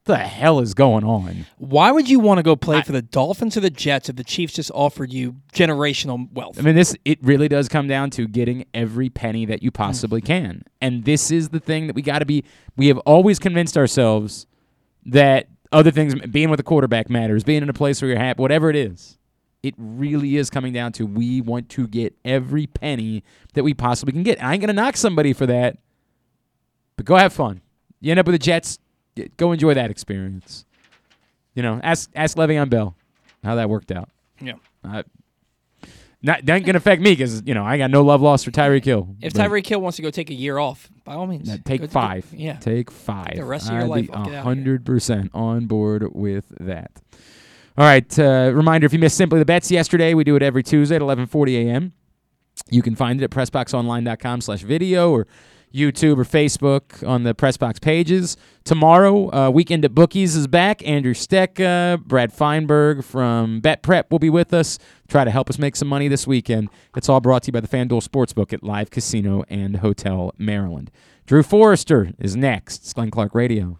The 0.05 0.17
hell 0.17 0.59
is 0.59 0.73
going 0.73 1.03
on? 1.03 1.45
Why 1.57 1.91
would 1.91 2.09
you 2.09 2.19
want 2.19 2.39
to 2.39 2.43
go 2.43 2.55
play 2.55 2.81
for 2.81 2.91
the 2.91 3.01
Dolphins 3.01 3.55
or 3.55 3.61
the 3.61 3.69
Jets 3.69 4.09
if 4.09 4.17
the 4.17 4.23
Chiefs 4.23 4.53
just 4.53 4.71
offered 4.73 5.13
you 5.13 5.37
generational 5.53 6.31
wealth? 6.33 6.59
I 6.59 6.61
mean, 6.61 6.75
this 6.75 6.95
it 7.05 7.19
really 7.21 7.47
does 7.47 7.69
come 7.69 7.87
down 7.87 8.09
to 8.11 8.27
getting 8.27 8.65
every 8.73 9.09
penny 9.09 9.45
that 9.45 9.63
you 9.63 9.71
possibly 9.71 10.21
mm. 10.21 10.25
can, 10.25 10.63
and 10.81 11.05
this 11.05 11.31
is 11.31 11.49
the 11.49 11.59
thing 11.59 11.87
that 11.87 11.95
we 11.95 12.01
got 12.01 12.19
to 12.19 12.25
be. 12.25 12.43
We 12.75 12.87
have 12.87 12.97
always 12.99 13.39
convinced 13.39 13.77
ourselves 13.77 14.45
that 15.05 15.47
other 15.71 15.91
things, 15.91 16.15
being 16.27 16.49
with 16.49 16.59
a 16.59 16.63
quarterback 16.63 17.09
matters, 17.09 17.43
being 17.43 17.63
in 17.63 17.69
a 17.69 17.73
place 17.73 18.01
where 18.01 18.09
you're 18.09 18.19
happy, 18.19 18.41
whatever 18.41 18.69
it 18.69 18.75
is. 18.75 19.17
It 19.63 19.73
really 19.77 20.35
is 20.35 20.49
coming 20.49 20.73
down 20.73 20.91
to 20.93 21.05
we 21.05 21.39
want 21.39 21.69
to 21.69 21.87
get 21.87 22.13
every 22.25 22.67
penny 22.67 23.23
that 23.53 23.63
we 23.63 23.73
possibly 23.73 24.11
can 24.11 24.23
get. 24.23 24.43
I 24.43 24.53
ain't 24.53 24.61
gonna 24.61 24.73
knock 24.73 24.97
somebody 24.97 25.31
for 25.31 25.45
that, 25.45 25.77
but 26.97 27.05
go 27.05 27.15
have 27.15 27.31
fun. 27.31 27.61
you 28.01 28.11
end 28.11 28.19
up 28.19 28.25
with 28.25 28.33
the 28.33 28.39
Jets. 28.39 28.79
Go 29.37 29.51
enjoy 29.51 29.73
that 29.75 29.91
experience. 29.91 30.65
You 31.55 31.61
know, 31.63 31.79
ask 31.83 32.09
ask 32.15 32.35
Le'Veon 32.37 32.69
Bell 32.69 32.95
how 33.43 33.55
that 33.55 33.69
worked 33.69 33.91
out. 33.91 34.09
Yeah. 34.41 34.53
Uh, 34.83 35.03
not 36.25 36.45
that 36.45 36.55
ain't 36.55 36.65
gonna 36.65 36.77
affect 36.77 37.01
me 37.01 37.11
because 37.11 37.43
you 37.45 37.53
know 37.53 37.65
I 37.65 37.77
got 37.77 37.91
no 37.91 38.01
love 38.01 38.21
lost 38.21 38.45
for 38.45 38.51
Tyreek 38.51 38.85
Hill. 38.85 39.09
If 39.21 39.33
Tyreek 39.33 39.67
Hill 39.67 39.81
wants 39.81 39.97
to 39.97 40.01
go 40.01 40.09
take 40.09 40.29
a 40.29 40.33
year 40.33 40.57
off, 40.57 40.89
by 41.03 41.13
all 41.15 41.27
means, 41.27 41.49
take 41.65 41.89
five. 41.91 42.25
yeah, 42.33 42.53
Take 42.57 42.89
five. 42.89 43.35
The 43.35 43.43
rest 43.45 43.67
of 43.67 43.73
your 43.73 43.83
I'd 43.83 43.89
life, 43.89 44.07
be 44.07 44.13
I'll 44.13 44.23
get 44.23 44.25
out 44.25 44.27
of 44.27 44.33
here. 44.33 44.41
hundred 44.41 44.85
percent 44.85 45.31
on 45.33 45.65
board 45.67 46.15
with 46.15 46.45
that. 46.61 46.91
All 47.77 47.85
right. 47.85 48.17
Uh, 48.17 48.51
reminder: 48.53 48.85
if 48.85 48.93
you 48.93 48.99
missed 48.99 49.17
simply 49.17 49.39
the 49.39 49.45
bets 49.45 49.69
yesterday, 49.69 50.13
we 50.13 50.23
do 50.23 50.35
it 50.37 50.41
every 50.43 50.63
Tuesday 50.63 50.95
at 50.95 51.01
11:40 51.01 51.67
a.m. 51.67 51.91
You 52.69 52.81
can 52.81 52.95
find 52.95 53.19
it 53.21 53.23
at 53.25 53.29
pressboxonline.com/slash/video 53.31 55.11
or 55.11 55.27
YouTube 55.73 56.17
or 56.17 56.23
Facebook 56.23 57.05
on 57.07 57.23
the 57.23 57.33
Pressbox 57.33 57.81
pages. 57.81 58.37
Tomorrow, 58.63 59.33
uh, 59.33 59.49
Weekend 59.49 59.83
at 59.83 59.93
Bookies 59.93 60.35
is 60.35 60.47
back. 60.47 60.85
Andrew 60.87 61.13
Stecka, 61.13 62.03
Brad 62.05 62.31
Feinberg 62.31 63.03
from 63.03 63.59
Bet 63.59 63.81
Prep 63.81 64.11
will 64.11 64.19
be 64.19 64.29
with 64.29 64.53
us. 64.53 64.77
Try 65.07 65.23
to 65.23 65.31
help 65.31 65.49
us 65.49 65.57
make 65.57 65.75
some 65.75 65.87
money 65.87 66.07
this 66.07 66.27
weekend. 66.27 66.69
It's 66.95 67.09
all 67.09 67.19
brought 67.19 67.43
to 67.43 67.47
you 67.47 67.53
by 67.53 67.59
the 67.59 67.67
FanDuel 67.67 68.07
Sportsbook 68.07 68.53
at 68.53 68.63
Live 68.63 68.91
Casino 68.91 69.43
and 69.49 69.77
Hotel 69.77 70.33
Maryland. 70.37 70.91
Drew 71.25 71.43
Forrester 71.43 72.11
is 72.19 72.35
next. 72.35 72.83
It's 72.83 72.93
Glenn 72.93 73.11
Clark 73.11 73.33
Radio. 73.33 73.79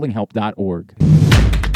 mdgamblinghelp.org. 0.01 1.30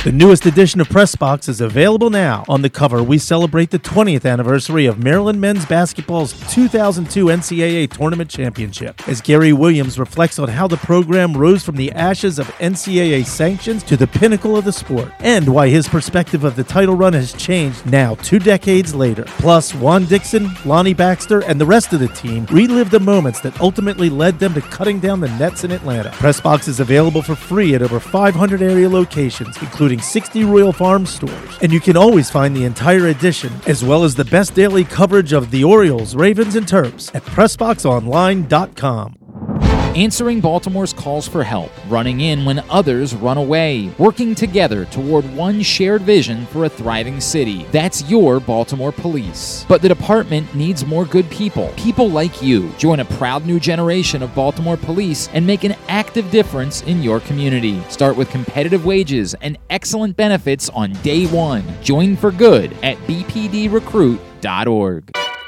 The 0.06 0.12
newest 0.12 0.46
edition 0.46 0.80
of 0.82 0.88
Pressbox 0.88 1.50
is 1.50 1.62
available 1.62 2.12
now. 2.12 2.46
On 2.48 2.62
the 2.62 2.70
cover, 2.70 3.02
we 3.02 3.18
celebrate 3.18 3.72
the 3.72 3.80
20th 3.80 4.24
anniversary 4.32 4.86
of 4.86 5.04
Maryland 5.04 5.42
men's 5.42 5.66
basketball's 5.66 6.34
2002 6.54 7.26
NCAA 7.26 7.90
Tournament 7.90 8.30
Championship, 8.30 9.10
as 9.10 9.20
Gary 9.20 9.52
Williams 9.52 9.98
reflects 9.98 10.38
on 10.38 10.48
how 10.48 10.68
the 10.68 10.78
program 10.78 11.36
rose 11.36 11.64
from 11.64 11.76
the 11.76 11.92
ashes 11.94 12.38
of 12.38 12.46
NCAA 12.60 13.26
sanctions 13.26 13.82
to 13.82 13.98
the 13.98 14.06
pinnacle 14.06 14.56
of 14.56 14.64
the 14.64 14.72
sport, 14.72 15.12
and 15.22 15.50
why 15.50 15.70
his 15.70 15.88
perspective 15.88 16.44
of 16.44 16.56
the 16.56 16.64
title 16.64 16.94
run 16.94 17.14
has 17.14 17.34
changed 17.34 17.84
now 17.88 18.14
two 18.22 18.38
decades 18.38 18.94
later. 18.94 19.24
Plus, 19.40 19.74
Juan 19.74 20.06
Dixon, 20.06 20.52
Lonnie 20.66 20.94
Baxter, 20.94 21.40
and 21.46 21.60
the 21.60 21.66
rest 21.66 21.94
of 21.94 22.00
the 22.00 22.10
team 22.10 22.46
relive 22.52 22.92
the 22.92 23.00
moments 23.00 23.42
that 23.42 23.60
ultimately 23.60 24.12
led 24.12 24.38
them 24.38 24.54
to 24.54 24.62
cutting 24.62 25.00
down 25.00 25.20
the 25.20 25.30
nets 25.40 25.64
in 25.64 25.72
Atlanta. 25.72 26.12
Pressbox 26.12 26.68
is 26.68 26.80
available 26.80 27.24
for 27.24 27.34
free 27.34 27.74
at 27.74 27.82
over 27.82 28.00
500 28.00 28.62
area 28.62 28.88
locations, 28.88 29.58
including 29.64 29.95
60 30.00 30.44
Royal 30.44 30.74
Farm 30.74 31.06
stores. 31.06 31.58
And 31.62 31.72
you 31.72 31.80
can 31.80 31.98
always 31.98 32.30
find 32.30 32.56
the 32.56 32.66
entire 32.66 33.08
edition, 33.08 33.52
as 33.68 33.84
well 33.84 34.04
as 34.04 34.16
the 34.16 34.26
best 34.26 34.56
daily 34.56 34.84
coverage 34.84 35.34
of 35.34 35.52
the 35.52 35.64
Orioles, 35.64 36.16
Ravens, 36.16 36.56
and 36.56 36.66
Terps 36.66 37.14
at 37.14 37.24
PressBoxOnline.com. 37.24 39.75
Answering 39.96 40.42
Baltimore's 40.42 40.92
calls 40.92 41.26
for 41.26 41.42
help, 41.42 41.72
running 41.88 42.20
in 42.20 42.44
when 42.44 42.60
others 42.70 43.16
run 43.16 43.38
away, 43.38 43.90
working 43.98 44.36
together 44.36 44.84
toward 44.84 45.24
one 45.34 45.62
shared 45.62 46.02
vision 46.02 46.46
for 46.48 46.66
a 46.66 46.70
thriving 46.70 47.22
city. 47.22 47.64
That's 47.72 48.04
your 48.10 48.42
Baltimore 48.42 48.92
Police. 48.92 49.66
But 49.70 49.82
the 49.82 49.88
department 49.88 50.54
needs 50.54 50.86
more 50.86 51.06
good 51.06 51.30
people. 51.30 51.72
People 51.78 52.10
like 52.10 52.42
you. 52.42 52.72
Join 52.72 53.00
a 53.00 53.06
proud 53.06 53.46
new 53.46 53.58
generation 53.58 54.22
of 54.22 54.36
Baltimore 54.36 54.76
Police 54.76 55.30
and 55.30 55.48
make 55.48 55.64
an 55.64 55.78
active 55.88 56.30
difference 56.30 56.82
in 56.82 57.02
your 57.02 57.22
community. 57.22 57.82
Start 57.88 58.18
with 58.18 58.30
competitive 58.30 58.86
wages 58.86 59.34
and 59.36 59.58
excellent 59.70 60.18
benefits 60.18 60.68
on 60.72 60.92
day 61.04 61.26
one. 61.28 61.64
Join 61.82 62.18
for 62.18 62.32
good 62.32 62.74
at 62.84 62.98
bpdrecruit.org. 63.08 65.25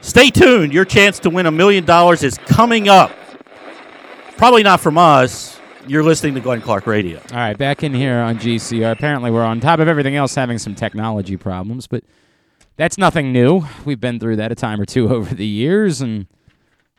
Stay 0.00 0.30
tuned. 0.30 0.72
Your 0.72 0.84
chance 0.84 1.18
to 1.20 1.30
win 1.30 1.46
a 1.46 1.50
million 1.50 1.84
dollars 1.84 2.22
is 2.22 2.38
coming 2.38 2.88
up. 2.88 3.10
Probably 4.36 4.62
not 4.62 4.80
from 4.80 4.96
us. 4.96 5.58
You're 5.88 6.04
listening 6.04 6.34
to 6.34 6.40
Glenn 6.40 6.60
Clark 6.60 6.86
Radio. 6.86 7.18
All 7.30 7.36
right, 7.36 7.56
back 7.56 7.82
in 7.82 7.94
here 7.94 8.18
on 8.18 8.38
GCR. 8.38 8.92
Apparently, 8.92 9.30
we're 9.30 9.44
on 9.44 9.58
top 9.58 9.80
of 9.80 9.88
everything 9.88 10.16
else 10.16 10.34
having 10.34 10.58
some 10.58 10.74
technology 10.74 11.36
problems, 11.36 11.86
but 11.86 12.04
that's 12.76 12.98
nothing 12.98 13.32
new. 13.32 13.62
We've 13.84 14.00
been 14.00 14.20
through 14.20 14.36
that 14.36 14.52
a 14.52 14.54
time 14.54 14.80
or 14.80 14.84
two 14.84 15.08
over 15.14 15.34
the 15.34 15.46
years, 15.46 16.00
and 16.00 16.26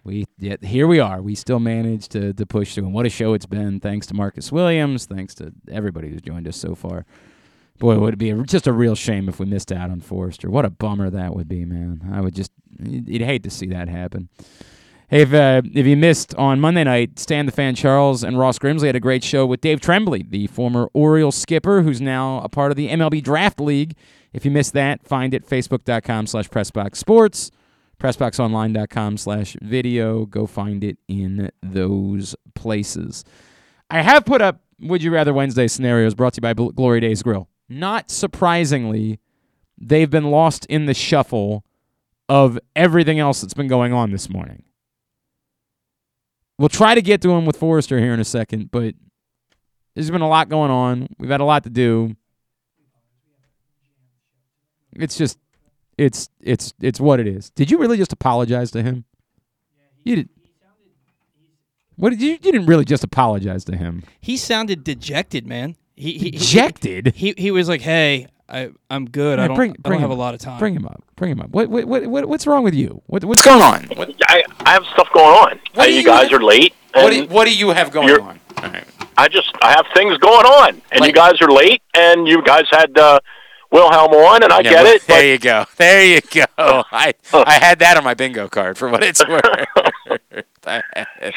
we 0.03 0.25
yet 0.37 0.63
here 0.63 0.87
we 0.87 0.99
are. 0.99 1.21
We 1.21 1.35
still 1.35 1.59
managed 1.59 2.11
to 2.11 2.33
to 2.33 2.45
push 2.45 2.73
through, 2.75 2.85
and 2.85 2.93
what 2.93 3.05
a 3.05 3.09
show 3.09 3.33
it's 3.33 3.45
been! 3.45 3.79
Thanks 3.79 4.07
to 4.07 4.13
Marcus 4.13 4.51
Williams, 4.51 5.05
thanks 5.05 5.35
to 5.35 5.53
everybody 5.71 6.09
who's 6.09 6.21
joined 6.21 6.47
us 6.47 6.57
so 6.57 6.75
far. 6.75 7.05
Boy, 7.77 7.97
would 7.97 8.15
it 8.15 8.17
be 8.17 8.31
a, 8.31 8.43
just 8.43 8.67
a 8.67 8.73
real 8.73 8.95
shame 8.95 9.29
if 9.29 9.39
we 9.39 9.45
missed 9.45 9.71
out 9.71 9.89
on 9.89 10.01
Forrester. 10.01 10.49
What 10.49 10.65
a 10.65 10.69
bummer 10.69 11.09
that 11.09 11.33
would 11.33 11.47
be, 11.47 11.63
man. 11.63 12.09
I 12.11 12.19
would 12.19 12.35
just 12.35 12.51
you'd 12.77 13.21
hate 13.21 13.43
to 13.43 13.49
see 13.49 13.67
that 13.67 13.89
happen. 13.89 14.29
Hey, 15.09 15.21
if, 15.21 15.33
uh, 15.33 15.63
if 15.73 15.87
you 15.87 15.97
missed 15.97 16.35
on 16.35 16.59
Monday 16.59 16.83
night, 16.83 17.17
Stan 17.17 17.47
the 17.47 17.51
Fan 17.51 17.73
Charles 17.73 18.23
and 18.23 18.37
Ross 18.37 18.59
Grimsley 18.59 18.85
had 18.85 18.95
a 18.95 18.99
great 18.99 19.23
show 19.23 19.43
with 19.43 19.59
Dave 19.59 19.81
Trembley, 19.81 20.23
the 20.29 20.45
former 20.45 20.87
Orioles 20.93 21.35
skipper, 21.35 21.81
who's 21.81 21.99
now 21.99 22.41
a 22.41 22.49
part 22.49 22.71
of 22.71 22.77
the 22.77 22.89
MLB 22.89 23.23
Draft 23.23 23.59
League. 23.59 23.95
If 24.33 24.45
you 24.45 24.51
missed 24.51 24.73
that, 24.73 25.03
find 25.03 25.33
it 25.33 25.49
facebook.com 25.49 26.27
slash 26.27 26.47
pressboxsports, 26.49 27.49
pressboxonline.com 27.99 29.17
slash 29.17 29.57
video. 29.63 30.27
Go 30.27 30.45
find 30.45 30.83
it 30.83 30.99
in 31.07 31.49
those 31.63 32.35
places. 32.53 33.23
I 33.89 34.03
have 34.03 34.25
put 34.25 34.43
up 34.43 34.61
Would 34.79 35.01
You 35.01 35.11
Rather 35.11 35.33
Wednesday 35.33 35.67
scenarios 35.67 36.13
brought 36.13 36.33
to 36.33 36.37
you 36.37 36.41
by 36.41 36.53
Glory 36.53 36.99
Days 36.99 37.23
Grill. 37.23 37.49
Not 37.67 38.11
surprisingly, 38.11 39.19
they've 39.75 40.09
been 40.09 40.29
lost 40.29 40.67
in 40.67 40.85
the 40.85 40.93
shuffle 40.93 41.65
of 42.29 42.57
everything 42.75 43.19
else 43.19 43.41
that's 43.41 43.53
been 43.53 43.67
going 43.67 43.91
on 43.91 44.11
this 44.11 44.29
morning. 44.29 44.63
We'll 46.57 46.69
try 46.69 46.93
to 46.95 47.01
get 47.01 47.21
to 47.23 47.31
him 47.31 47.45
with 47.45 47.57
Forrester 47.57 47.99
here 47.99 48.13
in 48.13 48.19
a 48.19 48.25
second, 48.25 48.69
but 48.71 48.93
there's 49.95 50.11
been 50.11 50.21
a 50.21 50.27
lot 50.29 50.47
going 50.49 50.71
on. 50.71 51.07
We've 51.17 51.29
had 51.29 51.41
a 51.41 51.45
lot 51.45 51.63
to 51.63 51.69
do. 51.69 52.15
It's 54.93 55.17
just 55.17 55.37
it's 55.97 56.29
it's 56.41 56.73
it's 56.81 56.99
what 56.99 57.19
it 57.19 57.27
is. 57.27 57.49
Did 57.51 57.71
you 57.71 57.77
really 57.77 57.97
just 57.97 58.11
apologize 58.13 58.71
to 58.71 58.81
him? 58.83 59.05
You 60.03 60.17
did. 60.17 60.29
What 61.95 62.11
did 62.11 62.21
you? 62.21 62.31
You 62.31 62.37
didn't 62.37 62.65
really 62.65 62.85
just 62.85 63.03
apologize 63.03 63.65
to 63.65 63.75
him. 63.77 64.03
He 64.21 64.37
sounded 64.37 64.83
dejected, 64.83 65.45
man. 65.45 65.75
He, 65.95 66.13
he, 66.13 66.17
he- 66.19 66.31
Dejected? 66.31 67.13
He, 67.15 67.33
he 67.37 67.51
was 67.51 67.67
like, 67.67 67.81
"Hey, 67.81 68.27
I 68.49 68.69
I'm 68.89 69.05
good. 69.09 69.39
I 69.39 69.47
don't 69.47 69.55
bring, 69.55 69.71
I 69.71 69.73
don't 69.75 69.81
bring 69.83 69.99
have 69.99 70.09
a 70.09 70.13
him 70.13 70.19
lot 70.19 70.29
up. 70.33 70.39
of 70.39 70.45
time." 70.45 70.59
Bring 70.59 70.75
him 70.75 70.85
up. 70.85 71.03
Bring 71.15 71.31
him 71.31 71.39
up. 71.41 71.49
What, 71.51 71.69
what, 71.69 71.85
what, 71.85 72.05
what 72.07 72.27
what's 72.27 72.47
wrong 72.47 72.63
with 72.63 72.73
you? 72.73 73.01
What, 73.07 73.23
what's 73.25 73.43
going 73.43 73.61
on? 73.61 73.87
I, 74.27 74.43
I 74.65 74.71
have 74.71 74.83
stuff 74.93 75.07
going 75.13 75.27
on. 75.27 75.59
What 75.75 75.87
Uh, 75.87 75.91
you 75.91 75.97
you 75.99 76.03
guys 76.05 76.29
have- 76.31 76.41
are 76.41 76.43
late. 76.43 76.73
What 76.93 77.11
do, 77.11 77.15
you, 77.17 77.25
what 77.27 77.45
do 77.47 77.55
you 77.55 77.69
have 77.69 77.91
going 77.91 78.09
on? 78.19 78.39
All 78.57 78.69
right. 78.71 78.83
I 79.15 79.27
just 79.27 79.51
I 79.61 79.71
have 79.73 79.85
things 79.93 80.17
going 80.17 80.45
on, 80.45 80.81
and 80.91 81.05
you 81.05 81.11
guys 81.11 81.39
are 81.41 81.47
late, 81.51 81.83
and 81.93 82.27
you 82.27 82.41
guys 82.41 82.65
had 82.71 82.97
uh, 82.97 83.19
Wilhelm 83.71 84.11
on, 84.11 84.41
and 84.43 84.51
I 84.51 84.57
Yeah, 84.61 84.63
get 84.71 84.83
well, 84.83 84.93
it. 84.95 85.01
There 85.07 85.25
you 85.31 85.37
go. 85.37 85.65
There 85.77 86.03
you 86.05 86.21
go. 86.21 86.45
I 86.57 87.13
I 87.31 87.53
had 87.53 87.77
that 87.79 87.95
on 87.97 88.03
my 88.03 88.15
bingo 88.15 88.47
card 88.47 88.77
for 88.79 88.89
what 88.89 89.03
it's 89.03 89.21
worth. 89.27 89.43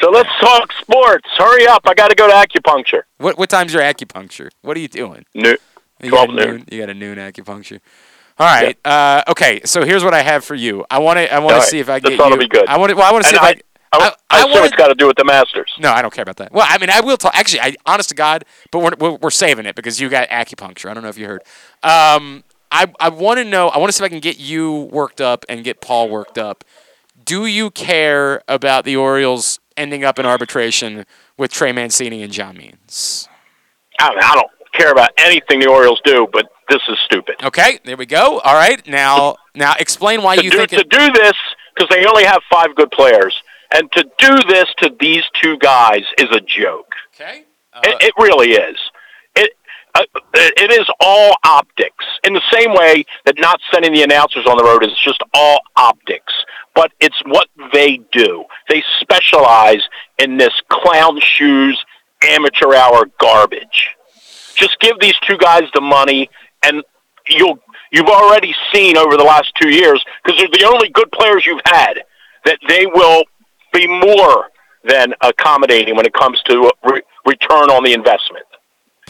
So 0.01 0.09
let's 0.09 0.29
talk 0.41 0.71
sports. 0.81 1.27
Hurry 1.37 1.67
up! 1.67 1.81
I 1.85 1.93
got 1.93 2.09
to 2.09 2.15
go 2.15 2.27
to 2.27 2.33
acupuncture. 2.33 3.03
What 3.17 3.37
what 3.37 3.49
time's 3.49 3.73
your 3.73 3.83
acupuncture? 3.83 4.49
What 4.61 4.75
are 4.75 4.79
you 4.79 4.87
doing? 4.87 5.25
No, 5.35 5.55
You 6.03 6.11
got, 6.11 6.29
a 6.29 6.33
12 6.33 6.35
noon. 6.47 6.55
noon, 6.57 6.65
you 6.71 6.79
got 6.79 6.89
a 6.89 6.93
noon 6.93 7.17
acupuncture. 7.17 7.79
All 8.39 8.47
right. 8.47 8.77
Uh, 8.83 9.23
okay. 9.27 9.61
So 9.65 9.83
here's 9.85 10.03
what 10.03 10.13
I 10.13 10.21
have 10.23 10.43
for 10.43 10.55
you. 10.55 10.85
I 10.89 10.99
want 10.99 11.17
to. 11.17 11.31
I 11.33 11.39
want 11.39 11.51
to 11.51 11.59
right. 11.59 11.67
see 11.67 11.79
if 11.79 11.89
I 11.89 11.99
This 11.99 12.11
get 12.11 12.19
ought 12.19 12.29
to 12.29 12.35
you. 12.35 12.39
be 12.41 12.47
good. 12.47 12.67
I 12.67 12.77
want 12.77 12.89
to. 12.89 12.95
Well, 12.95 13.07
I 13.07 13.11
want 13.11 13.23
to 13.25 13.29
see 13.29 13.37
And 13.37 13.45
if 13.57 13.57
I. 13.59 13.61
I, 13.95 14.11
I, 14.31 14.39
assume 14.39 14.51
wanna- 14.53 14.65
it's 14.65 14.75
got 14.75 14.87
to 14.87 14.95
do 14.95 15.05
with 15.05 15.17
the 15.17 15.23
Masters. 15.23 15.71
No, 15.77 15.91
I 15.91 16.01
don't 16.01 16.11
care 16.11 16.23
about 16.23 16.37
that. 16.37 16.51
Well, 16.51 16.65
I 16.67 16.79
mean, 16.79 16.89
I 16.89 16.99
will 17.01 17.15
talk. 17.15 17.35
Actually, 17.37 17.61
I, 17.61 17.75
honest 17.85 18.09
to 18.09 18.15
God, 18.15 18.43
but 18.71 18.79
we're, 18.79 18.91
we're, 18.99 19.17
we're 19.17 19.29
saving 19.29 19.67
it 19.67 19.75
because 19.75 20.01
you 20.01 20.09
got 20.09 20.27
acupuncture. 20.29 20.89
I 20.89 20.95
don't 20.95 21.03
know 21.03 21.09
if 21.09 21.17
you 21.19 21.27
heard. 21.27 21.43
Um, 21.83 22.43
I, 22.71 22.91
I 22.99 23.09
want 23.09 23.37
to 23.37 23.43
know. 23.43 23.69
I 23.69 23.77
want 23.77 23.89
to 23.91 23.93
see 23.95 24.03
if 24.03 24.07
I 24.07 24.09
can 24.09 24.19
get 24.19 24.39
you 24.39 24.89
worked 24.91 25.21
up 25.21 25.45
and 25.47 25.63
get 25.63 25.79
Paul 25.79 26.09
worked 26.09 26.39
up. 26.39 26.63
Do 27.23 27.45
you 27.45 27.69
care 27.69 28.41
about 28.47 28.83
the 28.83 28.95
Orioles 28.95 29.59
ending 29.77 30.03
up 30.03 30.17
in 30.17 30.25
arbitration 30.25 31.05
with 31.37 31.51
Trey 31.51 31.71
Mancini 31.71 32.23
and 32.23 32.33
John 32.33 32.57
Means? 32.57 33.29
I, 33.99 34.09
mean, 34.09 34.19
I 34.23 34.33
don't 34.33 34.51
care 34.73 34.91
about 34.91 35.11
anything 35.17 35.59
the 35.59 35.69
Orioles 35.69 36.01
do, 36.03 36.27
but 36.31 36.49
this 36.69 36.81
is 36.87 36.97
stupid. 37.05 37.35
Okay, 37.43 37.79
there 37.85 37.97
we 37.97 38.05
go. 38.05 38.39
All 38.39 38.55
right, 38.55 38.85
now 38.87 39.35
now 39.55 39.73
explain 39.79 40.23
why 40.23 40.35
to 40.35 40.43
you 40.43 40.51
do, 40.51 40.57
think 40.57 40.69
to 40.71 40.79
it. 40.79 40.89
do 40.89 41.11
this 41.11 41.33
because 41.75 41.89
they 41.89 42.05
only 42.05 42.25
have 42.25 42.41
five 42.51 42.75
good 42.75 42.91
players, 42.91 43.35
and 43.73 43.91
to 43.93 44.03
do 44.17 44.37
this 44.47 44.65
to 44.79 44.91
these 44.99 45.23
two 45.41 45.57
guys 45.57 46.03
is 46.17 46.29
a 46.31 46.41
joke. 46.41 46.93
Okay, 47.15 47.43
it, 47.83 48.03
it 48.03 48.13
really 48.17 48.51
is. 48.51 48.77
It 49.35 49.51
uh, 49.95 50.03
it 50.33 50.71
is 50.71 50.87
all 50.99 51.35
optics. 51.43 52.05
In 52.23 52.33
the 52.33 52.41
same 52.51 52.73
way 52.73 53.05
that 53.25 53.35
not 53.37 53.59
sending 53.71 53.93
the 53.93 54.03
announcers 54.03 54.45
on 54.47 54.57
the 54.57 54.63
road 54.63 54.83
is 54.83 54.97
just 55.03 55.21
all 55.33 55.59
optics, 55.75 56.33
but 56.73 56.91
it's 56.99 57.21
what 57.25 57.47
they 57.71 57.99
do. 58.11 58.43
They 58.69 58.83
specialize 59.01 59.83
in 60.17 60.37
this 60.37 60.53
clown 60.69 61.19
shoes 61.21 61.83
amateur 62.23 62.73
hour 62.73 63.05
garbage. 63.19 63.89
Just 64.55 64.79
give 64.79 64.99
these 64.99 65.15
two 65.27 65.37
guys 65.37 65.63
the 65.73 65.81
money, 65.81 66.29
and 66.63 66.83
you'll 67.27 67.59
you've 67.91 68.07
already 68.07 68.53
seen 68.73 68.97
over 68.97 69.17
the 69.17 69.23
last 69.23 69.51
two 69.61 69.69
years 69.69 70.03
because 70.23 70.39
they're 70.39 70.47
the 70.59 70.65
only 70.65 70.89
good 70.89 71.11
players 71.11 71.45
you've 71.45 71.61
had 71.65 71.93
that 72.45 72.59
they 72.67 72.85
will 72.85 73.23
be 73.71 73.87
more 73.87 74.49
than 74.83 75.13
accommodating 75.21 75.95
when 75.95 76.05
it 76.05 76.13
comes 76.13 76.41
to 76.43 76.71
re- 76.83 77.01
return 77.25 77.69
on 77.69 77.83
the 77.83 77.93
investment. 77.93 78.45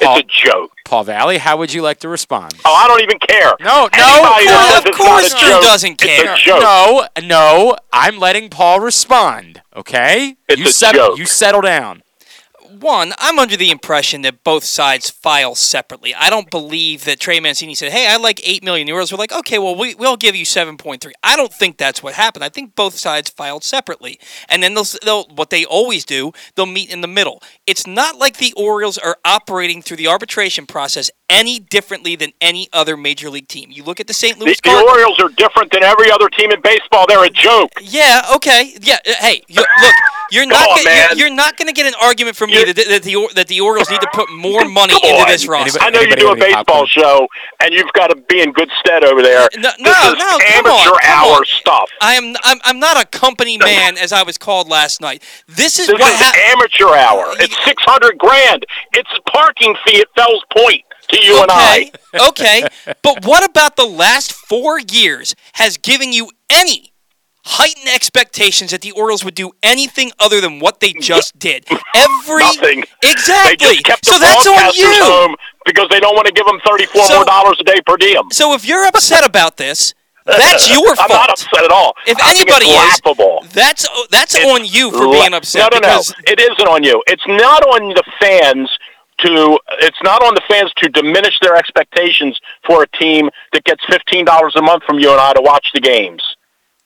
It's 0.02 0.20
a 0.22 0.24
joke. 0.48 0.72
Paul 0.86 1.04
Valle, 1.04 1.38
how 1.40 1.58
would 1.58 1.72
you 1.74 1.82
like 1.82 2.00
to 2.00 2.10
respond? 2.10 2.54
Oh, 2.66 2.74
I 2.74 2.88
don't 2.88 3.02
even 3.02 3.20
care. 3.20 3.54
No, 3.60 3.88
no, 3.96 4.04
Anybody 4.04 4.46
that 4.48 4.70
says 4.72 4.80
of 4.82 4.86
it's 4.88 4.98
course 4.98 5.32
not 5.32 5.40
Drew 5.40 5.50
joke, 5.50 5.62
doesn't 5.64 5.96
care. 5.98 6.34
It's 6.34 6.42
a 6.42 6.46
joke. 6.46 6.62
No, 6.62 7.08
no, 7.24 7.76
I'm 7.92 8.18
letting 8.18 8.50
Paul 8.50 8.80
respond. 8.82 9.62
Okay, 9.76 10.36
It's 10.48 10.60
you 10.60 10.68
a 10.68 10.72
settle. 10.72 11.08
joke. 11.10 11.20
You 11.20 11.26
settle 11.26 11.62
down. 11.62 12.03
One, 12.84 13.14
I'm 13.18 13.40
under 13.40 13.56
the 13.56 13.72
impression 13.72 14.24
that 14.24 14.44
both 14.44 14.66
sides 14.66 15.10
file 15.10 15.56
separately. 15.56 16.14
I 16.14 16.30
don't 16.30 16.52
believe 16.52 17.06
that 17.06 17.18
Trey 17.18 17.40
Mancini 17.40 17.76
said, 17.76 17.94
"Hey, 17.94 18.08
I 18.10 18.18
like 18.18 18.42
eight 18.44 18.62
million 18.62 18.90
euros." 18.90 19.10
We're 19.10 19.18
like, 19.18 19.32
"Okay, 19.32 19.58
well, 19.58 19.74
we, 19.74 19.96
we'll 19.96 20.18
give 20.18 20.36
you 20.36 20.44
seven 20.44 20.76
point 20.76 21.02
three. 21.02 21.14
I 21.24 21.38
don't 21.38 21.54
think 21.54 21.78
that's 21.78 22.04
what 22.04 22.16
happened. 22.16 22.44
I 22.44 22.50
think 22.50 22.76
both 22.76 22.98
sides 22.98 23.30
filed 23.30 23.64
separately, 23.64 24.20
and 24.50 24.62
then 24.62 24.74
they'll, 24.74 24.86
they'll 25.02 25.24
what 25.34 25.50
they 25.50 25.64
always 25.64 26.04
do. 26.04 26.34
They'll 26.56 26.66
meet 26.66 26.92
in 26.92 27.00
the 27.00 27.08
middle. 27.08 27.42
It's 27.66 27.88
not 27.88 28.18
like 28.18 28.36
the 28.36 28.54
Orioles 28.58 28.98
are 28.98 29.16
operating 29.24 29.82
through 29.82 29.96
the 29.96 30.10
arbitration 30.10 30.66
process 30.66 31.10
any 31.30 31.58
differently 31.60 32.16
than 32.16 32.32
any 32.42 32.68
other 32.74 32.96
major 32.98 33.30
league 33.30 33.48
team. 33.48 33.70
You 33.72 33.84
look 33.84 34.00
at 34.00 34.08
the 34.08 34.14
St. 34.14 34.38
The, 34.38 34.46
Louis 34.46 34.56
the 34.56 34.70
Cardinals. 34.70 34.92
Orioles 34.92 35.20
are 35.22 35.30
different 35.30 35.72
than 35.72 35.82
every 35.84 36.12
other 36.12 36.30
team 36.30 36.52
in 36.52 36.62
baseball. 36.62 37.06
They're 37.08 37.24
a 37.24 37.30
joke. 37.30 37.72
Yeah. 37.82 38.22
Okay. 38.36 38.76
Yeah. 38.82 38.98
uh, 39.08 39.14
Hey, 39.20 39.42
you, 39.48 39.62
look, 39.82 39.94
you're 40.32 40.46
not 40.48 40.70
on, 40.70 40.84
gonna, 40.84 40.96
you're, 41.16 41.28
you're 41.28 41.36
not 41.36 41.58
going 41.58 41.68
to 41.68 41.74
get 41.74 41.88
an 41.88 41.94
argument 42.02 42.36
from 42.36 42.52
me 42.52 42.64
that, 42.66 42.76
that 42.76 43.04
the 43.04 43.16
Or- 43.16 43.30
that 43.36 43.48
the 43.48 43.62
Orioles 43.62 43.90
need 43.90 44.02
to 44.02 44.10
put 44.14 44.30
more 44.32 44.66
money 44.70 44.94
into 44.94 45.08
on. 45.08 45.28
this 45.28 45.48
roster. 45.48 45.80
I 45.82 45.90
know 45.90 46.02
you 46.02 46.16
do 46.16 46.32
a 46.32 46.36
baseball 46.36 46.86
show, 46.86 47.28
and 47.62 47.74
you've 47.74 47.92
got 47.94 48.08
to 48.08 48.16
be 48.16 48.42
in 48.42 48.52
good 48.52 48.70
stead 48.80 49.04
over 49.06 49.22
there. 49.22 49.48
No, 49.56 49.70
this 49.70 49.80
no, 49.80 49.92
is 50.12 50.20
no, 50.20 50.38
come 50.38 50.66
amateur 50.68 50.72
on, 50.92 51.00
come 51.00 51.26
hour 51.26 51.36
on. 51.38 51.46
stuff. 51.46 51.90
I 52.02 52.14
am 52.16 52.36
I'm, 52.44 52.60
I'm 52.64 52.80
not 52.80 53.02
a 53.02 53.06
company 53.08 53.58
man 53.58 53.98
as 53.98 54.12
I 54.12 54.24
was 54.24 54.38
called 54.38 54.68
last 54.68 55.02
night. 55.02 55.24
This 55.48 55.80
is 55.80 55.88
This 55.88 56.00
what 56.00 56.14
is 56.14 56.20
happened. 56.20 56.44
amateur 56.62 56.94
hour. 56.96 57.34
It's 57.40 57.58
six 57.66 57.82
hundred 57.84 58.18
grand. 58.20 58.66
It's 58.92 59.10
parking 59.34 59.76
fee 59.86 60.02
at 60.02 60.08
Fells 60.16 60.44
Point 60.56 60.84
to 61.14 61.24
you 61.24 61.42
and 61.42 61.50
I. 61.52 61.92
okay, 62.30 62.64
but 63.02 63.26
what 63.26 63.44
about 63.50 63.76
the 63.76 63.86
last 63.86 64.32
four 64.34 64.80
years 64.80 65.36
has 65.54 65.78
given 65.78 66.12
you 66.14 66.30
any 66.50 66.92
heightened 67.46 67.90
expectations 67.94 68.72
that 68.72 68.82
the 68.82 68.92
Orioles 68.92 69.26
would 69.26 69.36
do 69.36 69.52
anything 69.62 70.12
other 70.20 70.40
than 70.40 70.60
what 70.60 70.80
they 70.80 70.94
just 70.94 71.38
did? 71.48 71.66
Every 71.96 72.40
Nothing. 72.40 72.84
exactly. 73.04 73.68
They 73.68 73.74
just 73.76 73.86
kept 73.86 74.06
so 74.06 74.18
that's 74.20 74.48
on 74.48 74.72
you. 74.76 75.36
because 75.66 75.88
they 75.90 76.00
don't 76.00 76.16
want 76.16 76.28
to 76.28 76.34
give 76.34 76.46
them 76.46 76.60
thirty-four 76.66 77.06
So- 77.06 77.16
more 77.16 77.26
dollars 77.26 77.58
a 77.60 77.64
day 77.64 77.80
per 77.86 77.98
diem. 77.98 78.32
So 78.32 78.54
if 78.54 78.66
you're 78.68 78.86
upset 78.88 79.26
about 79.26 79.58
this, 79.58 79.94
that's 80.26 80.70
your 80.70 80.96
fault. 80.96 81.00
I'm 81.12 81.16
not 81.18 81.30
upset 81.32 81.66
at 81.66 81.72
all. 81.72 81.94
If 82.08 82.18
I 82.22 82.32
anybody 82.32 82.68
is, 82.68 82.76
laughable. 83.04 83.44
that's 83.52 83.86
that's 84.10 84.36
It's 84.36 84.46
on 84.46 84.64
you 84.64 84.90
for 84.92 85.06
la- 85.08 85.12
being 85.12 85.34
upset. 85.34 85.70
No, 85.74 85.80
no, 85.80 85.88
no. 85.96 86.02
It 86.28 86.40
isn't 86.40 86.68
on 86.68 86.82
you. 86.84 87.04
It's 87.08 87.28
not 87.28 87.62
on 87.68 87.90
the 87.90 88.04
fans 88.22 88.70
to. 89.20 89.60
It's 89.80 90.02
not 90.04 90.24
on 90.24 90.36
the 90.36 90.42
fans 90.48 90.72
to 90.78 90.90
diminish 90.90 91.40
their 91.42 91.56
expectations 91.56 92.40
for 92.66 92.84
a 92.84 92.88
team 92.98 93.30
that 93.54 93.64
gets 93.64 93.84
fifteen 93.90 94.26
dollars 94.26 94.56
a 94.56 94.62
month 94.62 94.84
from 94.84 95.00
you 95.00 95.12
and 95.12 95.20
I 95.20 95.34
to 95.34 95.42
watch 95.42 95.70
the 95.74 95.82
games. 95.82 96.24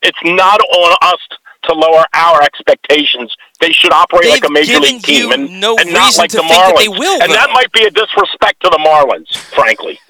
It's 0.02 0.18
not 0.24 0.60
on 0.60 0.96
us 1.02 1.20
to 1.64 1.74
lower 1.74 2.04
our 2.14 2.42
expectations. 2.42 3.34
They 3.60 3.72
should 3.72 3.92
operate 3.92 4.28
like 4.30 4.44
a 4.44 4.50
major 4.50 4.78
league 4.78 5.02
team 5.02 5.32
and, 5.32 5.60
no 5.60 5.76
and 5.76 5.92
not 5.92 6.06
reason 6.06 6.22
like 6.22 6.30
to 6.30 6.36
the 6.36 6.42
think 6.42 6.52
that 6.54 6.74
Marlins. 6.74 6.78
they 6.78 6.88
will, 6.88 7.22
and 7.22 7.32
that 7.32 7.50
might 7.52 7.72
be 7.72 7.84
a 7.84 7.90
disrespect 7.90 8.62
to 8.62 8.70
the 8.70 8.78
Marlins, 8.78 9.36
frankly. 9.36 9.98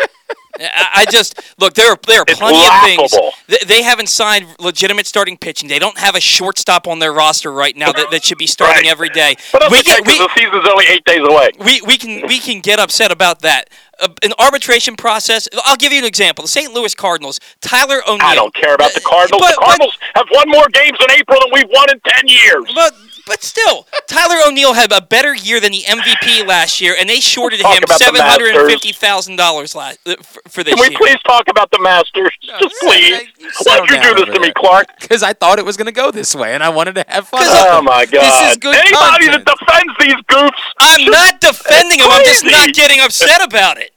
I 0.60 1.06
just 1.08 1.40
look. 1.60 1.74
There 1.74 1.92
are 1.92 1.98
there 2.06 2.20
are 2.20 2.24
It's 2.26 2.40
plenty 2.40 2.58
of 2.58 2.82
things. 2.82 3.14
They, 3.46 3.58
they 3.76 3.82
haven't 3.84 4.08
signed 4.08 4.46
legitimate 4.58 5.06
starting 5.06 5.36
pitching. 5.36 5.68
They 5.68 5.78
don't 5.78 5.96
have 5.98 6.16
a 6.16 6.20
shortstop 6.20 6.88
on 6.88 6.98
their 6.98 7.12
roster 7.12 7.52
right 7.52 7.76
now 7.76 7.92
that, 7.92 8.10
that 8.10 8.24
should 8.24 8.38
be 8.38 8.48
starting 8.48 8.82
Right. 8.84 8.90
every 8.90 9.08
day. 9.10 9.36
But 9.52 9.70
we 9.70 9.82
can 9.84 10.02
we, 10.04 10.18
the 10.18 10.28
season's 10.36 10.66
only 10.68 10.86
eight 10.88 11.04
days 11.04 11.20
away. 11.22 11.50
we 11.64 11.80
we 11.82 11.96
can 11.96 12.26
we 12.26 12.40
can 12.40 12.60
get 12.60 12.80
upset 12.80 13.12
about 13.12 13.42
that. 13.42 13.70
Uh, 14.00 14.08
an 14.24 14.32
arbitration 14.40 14.96
process. 14.96 15.48
I'll 15.64 15.76
give 15.76 15.92
you 15.92 15.98
an 16.00 16.04
example. 16.04 16.42
The 16.42 16.48
St. 16.48 16.72
Louis 16.72 16.92
Cardinals. 16.94 17.38
Tyler 17.60 18.00
O'Neill. 18.08 18.26
I 18.26 18.34
don't 18.34 18.54
care 18.54 18.74
about 18.74 18.94
the 18.94 19.00
Cardinals. 19.00 19.40
but- 19.40 19.54
the 19.54 19.60
Cardinals 19.64 19.96
have 20.16 20.26
won 20.32 20.48
more 20.48 20.66
games 20.72 20.98
in 21.00 21.10
April 21.16 21.38
than 21.40 21.50
we've 21.52 21.70
won 21.72 21.86
in 21.92 22.00
ten 22.04 22.26
years. 22.26 22.64
But 22.74 22.94
but 23.28 23.42
still, 23.42 23.86
Tyler 24.08 24.36
O'Neill 24.46 24.74
had 24.74 24.90
a 24.90 25.00
better 25.00 25.34
year 25.34 25.60
than 25.60 25.72
the 25.72 25.82
MVP 25.82 26.46
last 26.46 26.80
year, 26.80 26.96
and 26.98 27.08
they 27.08 27.20
shorted 27.20 27.60
Talk 27.60 27.76
him 27.76 27.84
seven 27.98 28.20
hundred 28.20 28.56
and 28.56 28.68
fifty 28.68 28.92
thousand 28.92 29.36
dollars 29.36 29.74
last 29.74 30.00
uh, 30.06 30.16
for, 30.22 30.42
for 30.48 30.64
this 30.64 30.74
year. 30.74 30.76
Can 30.76 30.82
we 30.82 30.90
year. 30.90 30.98
please 30.98 31.22
talk 31.22 31.48
about 31.48 31.70
the 31.70 31.78
Masters? 31.80 32.32
Just 32.40 32.74
please. 32.80 33.28
Why'd 33.64 33.90
you 33.90 34.02
do 34.02 34.24
this 34.24 34.34
to 34.34 34.40
me, 34.40 34.52
Clark? 34.56 34.88
Because 35.00 35.22
I 35.22 35.34
thought 35.34 35.58
it 35.58 35.64
was 35.64 35.76
going 35.76 35.86
to 35.86 35.92
go 35.92 36.10
this 36.10 36.34
way, 36.34 36.54
and 36.54 36.62
I 36.62 36.70
wanted 36.70 36.94
to 36.96 37.04
have 37.06 37.28
fun. 37.28 37.42
Oh 37.44 37.82
my 37.82 38.06
God! 38.06 38.22
This 38.22 38.52
is 38.52 38.56
good 38.56 38.74
Anybody 38.74 39.26
content. 39.26 39.44
that 39.44 39.58
defends 39.58 39.92
these 40.00 40.20
goofs, 40.26 40.62
I'm 40.80 41.10
not 41.10 41.40
defending 41.40 42.00
him. 42.00 42.06
I'm 42.10 42.24
just 42.24 42.44
not 42.44 42.72
getting 42.72 43.00
upset 43.00 43.44
about 43.44 43.78
it. 43.78 43.92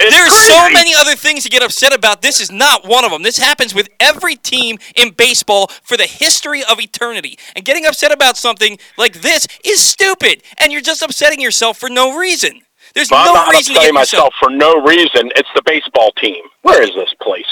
It's 0.00 0.14
There's 0.14 0.34
so 0.34 0.68
many 0.70 0.94
other 0.94 1.14
things 1.14 1.44
to 1.44 1.50
get 1.50 1.62
upset 1.62 1.94
about. 1.94 2.22
This 2.22 2.40
is 2.40 2.50
not 2.50 2.86
one 2.86 3.04
of 3.04 3.10
them. 3.10 3.22
This 3.22 3.38
happens 3.38 3.74
with 3.74 3.88
every 4.00 4.36
team 4.36 4.78
in 4.96 5.10
baseball 5.10 5.68
for 5.82 5.96
the 5.96 6.04
history 6.04 6.62
of 6.64 6.80
eternity. 6.80 7.38
And 7.54 7.64
getting 7.64 7.86
upset 7.86 8.12
about 8.12 8.36
something 8.36 8.78
like 8.96 9.20
this 9.22 9.46
is 9.64 9.80
stupid. 9.80 10.42
And 10.58 10.72
you're 10.72 10.82
just 10.82 11.02
upsetting 11.02 11.40
yourself 11.40 11.78
for 11.78 11.88
no 11.88 12.18
reason. 12.18 12.62
There's 12.94 13.10
I'm 13.10 13.26
no 13.26 13.34
not 13.34 13.52
reason 13.52 13.74
to 13.74 13.80
upsetting 13.80 13.94
myself 13.94 14.34
for 14.40 14.50
no 14.50 14.80
reason. 14.82 15.30
It's 15.36 15.48
the 15.54 15.62
baseball 15.64 16.12
team. 16.12 16.42
Where 16.62 16.82
is 16.82 16.90
this 16.94 17.12
place? 17.20 17.44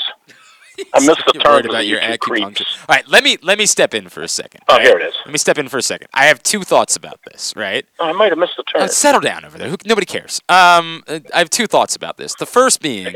I 0.94 1.00
missed 1.00 1.22
the 1.26 1.32
turn 1.32 1.52
worried 1.52 1.66
about 1.66 1.86
your 1.86 2.00
acupuncture. 2.00 2.18
creeps. 2.18 2.78
All 2.88 2.94
right, 2.96 3.06
let 3.08 3.24
me 3.24 3.38
let 3.42 3.58
me 3.58 3.66
step 3.66 3.94
in 3.94 4.08
for 4.08 4.22
a 4.22 4.28
second. 4.28 4.62
Oh, 4.68 4.76
right? 4.76 4.86
here 4.86 4.98
it 4.98 5.02
is. 5.02 5.14
Let 5.24 5.32
me 5.32 5.38
step 5.38 5.58
in 5.58 5.68
for 5.68 5.78
a 5.78 5.82
second. 5.82 6.08
I 6.14 6.24
have 6.24 6.42
two 6.42 6.62
thoughts 6.62 6.96
about 6.96 7.20
this. 7.30 7.52
Right. 7.56 7.86
Oh, 7.98 8.06
I 8.06 8.12
might 8.12 8.30
have 8.30 8.38
missed 8.38 8.56
the 8.56 8.64
turn. 8.64 8.82
Uh, 8.82 8.88
settle 8.88 9.20
down 9.20 9.44
over 9.44 9.58
there. 9.58 9.68
Who, 9.68 9.76
nobody 9.84 10.06
cares. 10.06 10.40
Um, 10.48 11.02
I 11.08 11.38
have 11.38 11.50
two 11.50 11.66
thoughts 11.66 11.96
about 11.96 12.16
this. 12.16 12.34
The 12.34 12.46
first 12.46 12.80
being, 12.80 13.14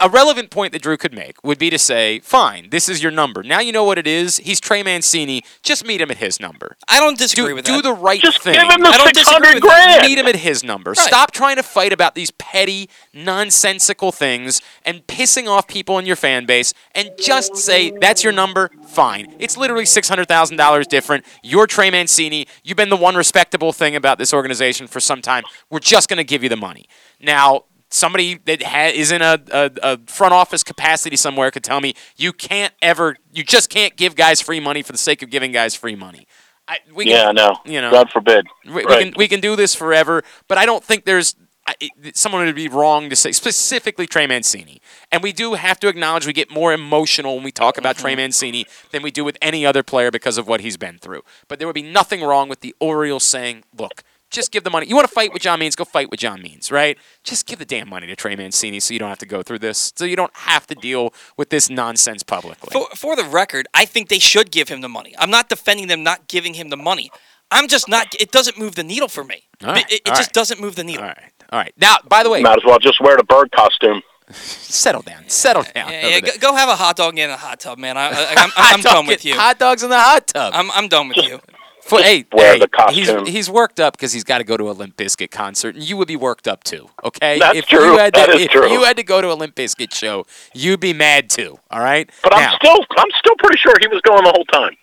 a 0.00 0.08
relevant 0.08 0.50
point 0.50 0.72
that 0.72 0.82
Drew 0.82 0.96
could 0.96 1.14
make 1.14 1.42
would 1.44 1.58
be 1.58 1.70
to 1.70 1.78
say, 1.78 2.18
fine, 2.20 2.70
this 2.70 2.88
is 2.88 3.02
your 3.02 3.12
number. 3.12 3.42
Now 3.42 3.60
you 3.60 3.72
know 3.72 3.84
what 3.84 3.98
it 3.98 4.06
is. 4.06 4.38
He's 4.38 4.60
Trey 4.60 4.82
Mancini. 4.82 5.42
Just 5.62 5.84
meet 5.86 6.00
him 6.00 6.10
at 6.10 6.16
his 6.18 6.40
number. 6.40 6.76
I 6.88 6.98
don't 7.00 7.16
disagree 7.18 7.48
do, 7.48 7.54
with 7.54 7.64
do 7.64 7.76
that. 7.76 7.82
the 7.82 7.92
right 7.92 8.20
Just 8.20 8.40
thing. 8.42 8.54
give 8.54 8.62
him 8.70 8.80
the 8.82 8.88
I 8.88 8.96
don't 8.98 9.14
disagree 9.14 9.52
600 9.52 9.54
with 9.54 9.62
that. 9.62 9.86
grand. 9.86 10.02
Meet 10.08 10.18
him 10.18 10.26
at 10.26 10.36
his 10.36 10.64
number. 10.64 10.94
Stop 10.94 11.30
trying 11.32 11.56
to 11.56 11.62
fight 11.62 11.92
about 11.92 12.14
these 12.14 12.30
petty, 12.32 12.88
nonsensical 13.12 14.12
things 14.12 14.62
and 14.84 15.06
pissing 15.06 15.48
off 15.48 15.66
people 15.66 15.98
in 15.98 16.06
your 16.06 16.16
fan 16.16 16.46
base 16.46 16.72
and 16.94 17.10
just 17.18 17.56
say, 17.56 17.90
that's 18.00 18.22
your 18.24 18.32
number, 18.32 18.70
fine. 18.86 19.34
It's 19.38 19.56
literally 19.56 19.84
$600,000 19.84 20.86
different. 20.88 21.24
You're 21.42 21.66
Trey 21.66 21.90
Mancini. 21.90 22.46
You've 22.62 22.76
been 22.76 22.88
the 22.90 22.96
one 22.96 23.16
respectable 23.16 23.72
thing 23.72 23.96
about 23.96 24.18
this 24.18 24.32
organization 24.32 24.86
for 24.86 25.00
some 25.00 25.20
time. 25.22 25.44
We're 25.70 25.80
just 25.80 26.08
going 26.08 26.18
to 26.18 26.24
give 26.24 26.42
you 26.42 26.48
the 26.48 26.56
money. 26.56 26.86
Now, 27.20 27.64
somebody 27.94 28.40
that 28.44 28.62
ha- 28.62 28.92
is 28.94 29.10
in 29.10 29.22
a, 29.22 29.40
a, 29.52 29.70
a 29.82 29.98
front 30.06 30.34
office 30.34 30.62
capacity 30.62 31.16
somewhere 31.16 31.50
could 31.50 31.64
tell 31.64 31.80
me 31.80 31.94
you 32.16 32.32
can't 32.32 32.74
ever, 32.82 33.16
you 33.32 33.44
just 33.44 33.70
can't 33.70 33.96
give 33.96 34.16
guys 34.16 34.40
free 34.40 34.60
money 34.60 34.82
for 34.82 34.92
the 34.92 34.98
sake 34.98 35.22
of 35.22 35.30
giving 35.30 35.52
guys 35.52 35.74
free 35.74 35.96
money. 35.96 36.26
I, 36.66 36.78
we 36.94 37.06
yeah, 37.06 37.26
can, 37.26 37.34
no. 37.34 37.56
You 37.64 37.80
know, 37.80 37.90
God 37.90 38.10
forbid. 38.10 38.46
we, 38.64 38.72
we 38.72 38.84
can 38.84 39.14
we 39.16 39.28
can 39.28 39.40
do 39.40 39.54
this 39.54 39.74
forever, 39.74 40.22
but 40.48 40.56
I 40.56 40.64
don't 40.64 40.82
think 40.82 41.04
there's 41.04 41.36
I- 41.66 41.90
someone 42.14 42.44
would 42.44 42.54
be 42.54 42.68
wrong 42.68 43.10
to 43.10 43.16
say 43.16 43.32
specifically 43.32 44.06
Trey 44.06 44.26
Mancini. 44.26 44.80
And 45.10 45.22
we 45.22 45.32
do 45.32 45.54
have 45.54 45.80
to 45.80 45.88
acknowledge 45.88 46.26
we 46.26 46.32
get 46.32 46.50
more 46.50 46.72
emotional 46.72 47.34
when 47.34 47.44
we 47.44 47.52
talk 47.52 47.78
about 47.78 47.96
Trey 47.96 48.12
mm-hmm. 48.12 48.18
Mancini 48.18 48.66
than 48.90 49.02
we 49.02 49.10
do 49.10 49.24
with 49.24 49.38
any 49.40 49.64
other 49.64 49.82
player 49.82 50.10
because 50.10 50.38
of 50.38 50.46
what 50.46 50.60
he's 50.60 50.76
been 50.76 50.98
through. 50.98 51.22
But 51.48 51.58
there 51.58 51.68
would 51.68 51.74
be 51.74 51.82
nothing 51.82 52.22
wrong 52.22 52.48
with 52.48 52.60
the 52.60 52.74
Orioles 52.80 53.24
saying, 53.24 53.64
"Look, 53.76 54.02
just 54.34 54.52
give 54.52 54.64
the 54.64 54.70
money. 54.70 54.86
You 54.86 54.94
want 54.94 55.08
to 55.08 55.14
fight 55.14 55.32
with 55.32 55.42
John 55.42 55.58
Means? 55.60 55.76
Go 55.76 55.84
fight 55.84 56.10
with 56.10 56.20
John 56.20 56.42
Means, 56.42 56.70
right? 56.70 56.98
Just 57.22 57.46
give 57.46 57.58
the 57.58 57.64
damn 57.64 57.88
money 57.88 58.06
to 58.06 58.16
Trey 58.16 58.36
Mancini 58.36 58.80
so 58.80 58.92
you 58.92 58.98
don't 59.00 59.08
have 59.08 59.18
to 59.18 59.26
go 59.26 59.42
through 59.42 59.60
this. 59.60 59.92
So 59.96 60.04
you 60.04 60.16
don't 60.16 60.34
have 60.34 60.66
to 60.66 60.74
deal 60.74 61.14
with 61.36 61.50
this 61.50 61.70
nonsense 61.70 62.22
publicly." 62.22 62.70
For, 62.72 62.88
for 62.94 63.16
the 63.16 63.24
record, 63.24 63.66
I 63.72 63.84
think 63.84 64.08
they 64.08 64.18
should 64.18 64.50
give 64.50 64.68
him 64.68 64.80
the 64.80 64.88
money. 64.88 65.14
I'm 65.18 65.30
not 65.30 65.48
defending 65.48 65.88
them 65.88 66.02
not 66.02 66.28
giving 66.28 66.54
him 66.54 66.68
the 66.68 66.76
money. 66.76 67.10
I'm 67.50 67.68
just 67.68 67.88
not. 67.88 68.14
It 68.20 68.32
doesn't 68.32 68.58
move 68.58 68.74
the 68.74 68.84
needle 68.84 69.08
for 69.08 69.24
me. 69.24 69.44
All 69.62 69.70
right, 69.70 69.90
it 69.90 70.02
it 70.04 70.08
all 70.08 70.16
just 70.16 70.28
right. 70.28 70.32
doesn't 70.34 70.60
move 70.60 70.76
the 70.76 70.84
needle. 70.84 71.04
All 71.04 71.08
right. 71.08 71.32
All 71.50 71.58
right. 71.58 71.72
Now, 71.76 71.96
by 72.08 72.22
the 72.22 72.30
way, 72.30 72.42
Might 72.42 72.58
as 72.58 72.64
well 72.64 72.78
just 72.78 73.00
wear 73.00 73.16
the 73.16 73.24
bird 73.24 73.50
costume. 73.52 74.02
settle 74.30 75.02
down. 75.02 75.28
Settle 75.28 75.62
down. 75.62 75.90
Yeah, 75.90 75.98
over 75.98 76.08
yeah, 76.08 76.20
go, 76.20 76.30
go 76.40 76.54
have 76.54 76.68
a 76.68 76.76
hot 76.76 76.96
dog 76.96 77.18
in 77.18 77.30
a 77.30 77.36
hot 77.36 77.60
tub, 77.60 77.78
man. 77.78 77.96
I, 77.96 78.08
I, 78.08 78.34
I'm, 78.36 78.50
I'm, 78.56 78.74
I'm 78.76 78.80
done 78.80 79.06
with 79.06 79.24
you. 79.24 79.34
Hot 79.34 79.58
dogs 79.58 79.82
in 79.82 79.90
the 79.90 80.00
hot 80.00 80.26
tub. 80.26 80.52
I'm, 80.56 80.70
I'm 80.70 80.88
done 80.88 81.08
with 81.08 81.18
you. 81.18 81.40
For, 81.84 82.00
hey, 82.00 82.24
wear 82.32 82.54
hey, 82.54 82.60
the 82.60 82.68
costume. 82.68 83.26
He's, 83.26 83.34
he's 83.34 83.50
worked 83.50 83.78
up 83.78 83.94
because 83.94 84.12
he's 84.14 84.24
got 84.24 84.38
to 84.38 84.44
go 84.44 84.56
to 84.56 84.70
a 84.70 84.72
Limp 84.72 84.96
Bizkit 84.96 85.30
concert, 85.30 85.74
and 85.74 85.84
you 85.86 85.98
would 85.98 86.08
be 86.08 86.16
worked 86.16 86.48
up 86.48 86.64
too. 86.64 86.88
Okay, 87.04 87.38
That's 87.38 87.58
if 87.58 87.66
true. 87.66 87.92
You 87.92 87.98
had 87.98 88.14
to, 88.14 88.20
That 88.20 88.28
is 88.30 88.40
if 88.42 88.50
true. 88.52 88.70
you 88.70 88.84
had 88.84 88.96
to 88.96 89.02
go 89.02 89.20
to 89.20 89.30
a 89.30 89.34
Limp 89.34 89.54
Bizkit 89.54 89.92
show, 89.92 90.24
you'd 90.54 90.80
be 90.80 90.94
mad 90.94 91.28
too. 91.28 91.58
All 91.70 91.80
right, 91.80 92.08
But 92.22 92.30
now, 92.32 92.38
I'm 92.38 92.56
still, 92.56 92.86
I'm 92.96 93.10
still 93.18 93.34
pretty 93.38 93.58
sure 93.58 93.74
he 93.80 93.86
was 93.88 94.00
going 94.00 94.24
the 94.24 94.30
whole 94.34 94.46
time. 94.46 94.74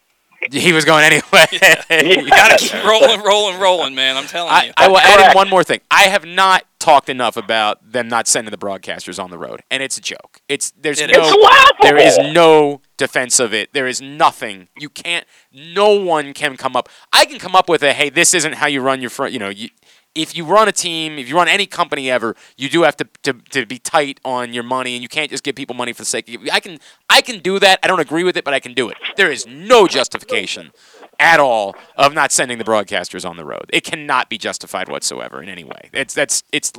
He 0.50 0.74
was 0.74 0.86
going 0.86 1.04
anyway. 1.04 1.46
You 1.92 2.30
gotta 2.30 2.58
keep 2.58 2.74
rolling, 2.86 3.22
rolling, 3.22 3.60
rolling, 3.60 3.96
man. 3.96 4.18
I'm 4.18 4.26
telling 4.26 4.52
I, 4.52 4.66
you. 4.66 4.72
I 4.78 4.88
will 4.88 4.96
That's 4.96 5.22
add 5.22 5.32
in 5.32 5.36
one 5.36 5.50
more 5.50 5.64
thing. 5.64 5.82
I 5.92 6.04
have 6.04 6.26
not 6.26 6.64
talked 6.80 7.10
enough 7.10 7.38
about 7.38 7.92
them 7.92 8.08
not 8.08 8.28
sending 8.28 8.50
the 8.50 8.58
broadcasters 8.58 9.22
on 9.24 9.30
the 9.30 9.38
road, 9.38 9.62
and 9.70 9.84
it's 9.84 9.98
a 9.98 10.02
joke. 10.02 10.42
It's 10.48 10.72
there's 10.72 11.00
It 11.00 11.12
no 11.12 11.22
is. 11.22 11.28
It's 11.34 11.44
laughable. 11.44 11.84
there 11.84 11.98
is 11.98 12.34
no 12.34 12.82
defense 12.98 13.40
of 13.40 13.54
it. 13.54 13.74
There 13.74 13.88
is 13.88 14.02
nothing. 14.02 14.70
You 14.80 14.90
can't. 14.90 15.26
No 15.52 16.00
one 16.00 16.34
can 16.34 16.58
come 16.58 16.76
up. 16.76 16.90
I 17.12 17.26
can 17.26 17.38
come 17.38 17.56
up 17.56 17.70
with 17.70 17.84
a 17.84 17.94
hey, 17.94 18.10
this 18.10 18.34
isn't 18.34 18.54
how 18.56 18.68
you 18.68 18.82
run 18.82 19.02
your 19.02 19.10
front. 19.10 19.34
You 19.34 19.40
know, 19.40 19.50
you, 19.50 19.70
if 20.14 20.36
you 20.36 20.46
run 20.46 20.68
a 20.68 20.72
team, 20.72 21.18
if 21.18 21.30
you 21.30 21.36
run 21.36 21.48
any 21.48 21.66
company 21.66 22.12
ever, 22.12 22.36
you 22.58 22.70
do 22.70 22.84
have 22.84 22.98
to, 22.98 23.08
to, 23.24 23.34
to 23.34 23.66
be 23.66 23.80
tight 23.80 24.20
on 24.26 24.54
your 24.54 24.64
money, 24.64 24.96
and 24.96 25.02
you 25.02 25.10
can't 25.10 25.30
just 25.30 25.44
give 25.44 25.56
people 25.56 25.76
money 25.76 25.94
for 25.94 26.02
the 26.02 26.06
sake 26.06 26.34
of. 26.34 26.48
I 26.52 26.60
can 26.60 26.80
I 27.10 27.22
can 27.22 27.40
do 27.40 27.60
that. 27.60 27.80
I 27.84 27.88
don't 27.88 28.00
agree 28.00 28.24
with 28.24 28.38
it, 28.38 28.44
but 28.44 28.54
I 28.54 28.60
can 28.60 28.74
do 28.74 28.90
it. 28.90 28.98
There 29.16 29.32
is 29.32 29.48
no 29.48 29.88
justification 29.88 30.72
at 31.20 31.40
all 31.40 31.76
of 31.96 32.14
not 32.14 32.32
sending 32.32 32.58
the 32.58 32.64
broadcasters 32.64 33.30
on 33.30 33.38
the 33.38 33.46
road. 33.46 33.66
It 33.70 33.84
cannot 33.84 34.30
be 34.30 34.38
justified 34.38 34.90
whatsoever 34.90 35.42
in 35.42 35.50
any 35.50 35.64
way. 35.64 35.90
It's 35.94 36.14
that's 36.14 36.44
it's 36.52 36.74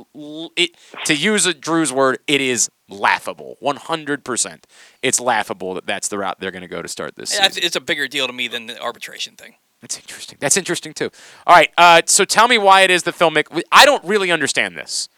it 0.55 0.75
to 1.05 1.15
use 1.15 1.45
a 1.45 1.53
Drew's 1.53 1.91
word. 1.91 2.19
It 2.27 2.41
is 2.41 2.69
laughable. 2.89 3.57
One 3.59 3.77
hundred 3.77 4.23
percent. 4.23 4.67
It's 5.01 5.19
laughable 5.19 5.73
that 5.73 5.87
that's 5.87 6.07
the 6.09 6.17
route 6.19 6.39
they're 6.39 6.51
going 6.51 6.61
to 6.61 6.67
go 6.67 6.81
to 6.81 6.87
start 6.87 7.15
this. 7.15 7.33
Yeah, 7.33 7.47
season. 7.47 7.57
it's 7.57 7.67
it's 7.67 7.75
a 7.75 7.81
bigger 7.81 8.07
deal 8.07 8.27
to 8.27 8.33
me 8.33 8.47
than 8.47 8.67
the 8.67 8.79
arbitration 8.79 9.35
thing. 9.35 9.55
That's 9.83 9.97
interesting. 9.97 10.37
That's 10.39 10.55
interesting 10.55 10.93
too. 10.93 11.09
All 11.45 11.53
right. 11.53 11.69
Uh, 11.77 12.01
so 12.05 12.23
tell 12.23 12.47
me 12.47 12.57
why 12.57 12.83
it 12.83 12.89
is 12.89 13.03
that 13.03 13.15
Phil 13.15 13.29
Mick. 13.29 13.61
I 13.69 13.83
don't 13.83 14.01
really 14.05 14.31
understand 14.31 14.77
this. 14.77 15.09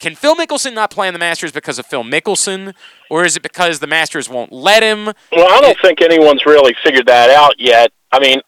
Can 0.00 0.16
Phil 0.16 0.34
Mickelson 0.34 0.74
not 0.74 0.90
play 0.90 1.06
in 1.06 1.14
the 1.14 1.20
Masters 1.20 1.52
because 1.52 1.78
of 1.78 1.86
Phil 1.86 2.02
Mickelson, 2.02 2.74
or 3.08 3.24
is 3.24 3.36
it 3.36 3.42
because 3.44 3.78
the 3.78 3.86
Masters 3.86 4.28
won't 4.28 4.50
let 4.50 4.82
him? 4.82 5.12
Well, 5.30 5.48
I 5.48 5.60
don't 5.60 5.78
think 5.80 6.00
anyone's 6.02 6.44
really 6.44 6.74
figured 6.82 7.06
that 7.06 7.30
out 7.30 7.54
yet. 7.60 7.92
I 8.10 8.18
mean, 8.18 8.40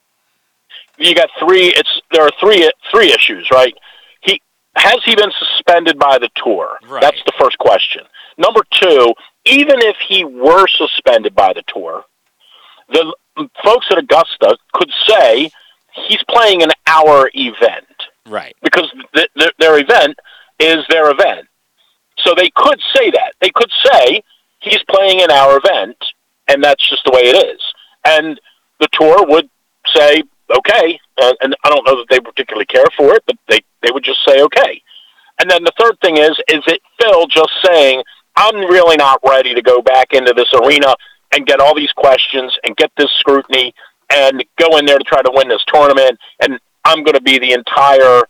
you 0.98 1.14
got 1.14 1.28
three. 1.38 1.68
It's 1.68 2.00
there 2.10 2.24
are 2.24 2.32
three 2.40 2.68
three 2.90 3.12
issues, 3.12 3.48
right? 3.52 3.72
He 4.22 4.42
has 4.74 4.96
he 5.04 5.14
been 5.14 5.30
suspended 5.38 5.96
by 5.96 6.18
the 6.18 6.28
tour? 6.42 6.76
Right. 6.88 7.00
That's 7.00 7.22
the 7.24 7.32
first 7.38 7.56
question. 7.58 8.02
Number 8.36 8.62
two, 8.80 9.14
even 9.44 9.76
if 9.78 9.94
he 10.08 10.24
were 10.24 10.66
suspended 10.66 11.36
by 11.36 11.52
the 11.52 11.62
tour, 11.68 12.02
the 12.88 13.14
folks 13.64 13.86
at 13.90 13.98
Augusta 13.98 14.56
could 14.72 14.90
say 15.08 15.50
he's 16.08 16.22
playing 16.28 16.62
an 16.62 16.70
hour 16.86 17.30
event 17.34 17.86
Right. 18.26 18.54
because 18.62 18.90
th- 19.14 19.28
th- 19.38 19.52
their 19.58 19.78
event 19.78 20.18
is 20.60 20.78
their 20.88 21.10
event. 21.10 21.46
So 22.18 22.34
they 22.36 22.50
could 22.54 22.80
say 22.94 23.10
that. 23.10 23.32
They 23.40 23.50
could 23.54 23.70
say 23.84 24.22
he's 24.60 24.82
playing 24.88 25.22
an 25.22 25.30
hour 25.30 25.58
event, 25.62 25.96
and 26.48 26.62
that's 26.62 26.88
just 26.88 27.04
the 27.04 27.10
way 27.12 27.22
it 27.22 27.46
is. 27.54 27.60
And 28.04 28.40
the 28.80 28.88
tour 28.92 29.26
would 29.26 29.48
say, 29.94 30.22
okay, 30.56 30.98
uh, 31.20 31.32
and 31.42 31.56
I 31.64 31.68
don't 31.70 31.86
know 31.86 31.96
that 31.96 32.06
they 32.10 32.20
particularly 32.20 32.66
care 32.66 32.84
for 32.96 33.14
it, 33.14 33.22
but 33.26 33.36
they, 33.48 33.60
they 33.82 33.90
would 33.90 34.04
just 34.04 34.20
say, 34.26 34.42
okay. 34.42 34.82
And 35.40 35.50
then 35.50 35.64
the 35.64 35.72
third 35.80 35.98
thing 36.02 36.18
is, 36.18 36.30
is 36.48 36.62
it 36.66 36.80
Phil 37.00 37.26
just 37.26 37.50
saying, 37.64 38.02
I'm 38.36 38.56
really 38.56 38.96
not 38.96 39.20
ready 39.26 39.54
to 39.54 39.62
go 39.62 39.82
back 39.82 40.12
into 40.12 40.32
this 40.34 40.48
arena 40.54 40.94
and 41.32 41.46
get 41.46 41.60
all 41.60 41.74
these 41.74 41.92
questions 41.92 42.56
and 42.64 42.76
get 42.76 42.90
this 42.96 43.10
scrutiny 43.18 43.74
and 44.12 44.44
go 44.58 44.76
in 44.76 44.84
there 44.84 44.98
to 44.98 45.04
try 45.04 45.22
to 45.22 45.32
win 45.34 45.48
this 45.48 45.64
tournament, 45.72 46.18
and 46.40 46.58
I'm 46.84 47.02
going 47.02 47.14
to 47.14 47.22
be 47.22 47.38
the 47.38 47.52
entire 47.52 48.24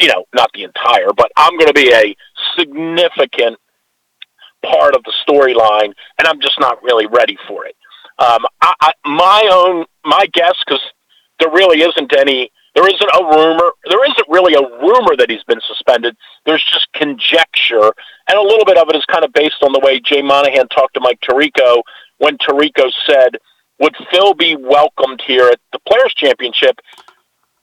you 0.00 0.08
know, 0.08 0.24
not 0.34 0.50
the 0.54 0.64
entire, 0.64 1.12
but 1.14 1.30
I'm 1.36 1.56
going 1.56 1.68
to 1.68 1.74
be 1.74 1.92
a 1.92 2.16
significant 2.58 3.58
part 4.64 4.96
of 4.96 5.04
the 5.04 5.12
storyline, 5.28 5.92
and 6.18 6.26
I'm 6.26 6.40
just 6.40 6.58
not 6.58 6.82
really 6.82 7.06
ready 7.06 7.36
for 7.46 7.66
it. 7.66 7.76
Um, 8.18 8.44
I, 8.60 8.72
I, 8.80 8.92
my 9.04 9.50
own, 9.52 9.86
my 10.04 10.26
guess, 10.32 10.54
because 10.64 10.82
there 11.38 11.50
really 11.50 11.82
isn't 11.82 12.16
any, 12.16 12.50
there 12.74 12.86
isn't 12.86 13.10
a 13.14 13.24
rumor, 13.24 13.72
there 13.88 14.04
isn't 14.10 14.28
really 14.28 14.54
a 14.54 14.82
rumor 14.82 15.16
that 15.16 15.28
he's 15.28 15.44
been 15.44 15.60
suspended. 15.66 16.16
There's 16.46 16.64
just 16.72 16.88
conjecture, 16.94 17.92
and 18.28 18.38
a 18.38 18.42
little 18.42 18.64
bit 18.64 18.78
of 18.78 18.88
it 18.88 18.96
is 18.96 19.04
kind 19.04 19.24
of 19.24 19.32
based 19.32 19.62
on 19.62 19.72
the 19.72 19.80
way 19.80 20.00
Jay 20.00 20.22
Monahan 20.22 20.68
talked 20.68 20.94
to 20.94 21.00
Mike 21.00 21.20
Tirico 21.20 21.82
when 22.20 22.38
Tirico 22.38 22.92
said, 23.06 23.38
"Would 23.80 23.96
Phil 24.10 24.34
be 24.34 24.54
welcomed 24.56 25.22
here 25.26 25.48
at 25.48 25.60
the 25.72 25.80
Players 25.80 26.14
Championship?" 26.14 26.80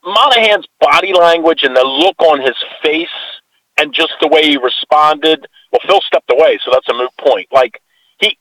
Monahan's 0.04 0.66
body 0.80 1.12
language 1.12 1.62
and 1.62 1.76
the 1.76 1.84
look 1.84 2.20
on 2.20 2.40
his 2.40 2.56
face 2.82 3.08
and 3.78 3.92
just 3.92 4.12
the 4.20 4.28
way 4.28 4.42
he 4.42 4.56
responded. 4.56 5.46
Well, 5.72 5.80
Phil 5.86 6.00
stepped 6.02 6.30
away, 6.32 6.58
so 6.64 6.70
that's 6.72 6.88
a 6.88 6.94
moot 6.94 7.10
point. 7.18 7.48
Like 7.52 7.80
he 8.18 8.38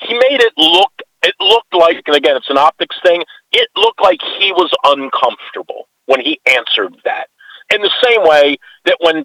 he 0.00 0.14
made 0.14 0.40
it 0.40 0.52
look 0.56 0.92
it 1.22 1.34
looked 1.40 1.74
like 1.74 2.02
and 2.06 2.16
again 2.16 2.36
it's 2.36 2.50
an 2.50 2.58
optics 2.58 2.96
thing, 3.04 3.24
it 3.52 3.68
looked 3.76 4.00
like 4.00 4.20
he 4.38 4.52
was 4.52 4.72
uncomfortable 4.84 5.88
when 6.06 6.20
he 6.20 6.40
answered 6.46 6.96
that. 7.04 7.28
In 7.74 7.82
the 7.82 7.90
same 8.02 8.22
way 8.22 8.58
that 8.84 8.98
when 9.00 9.24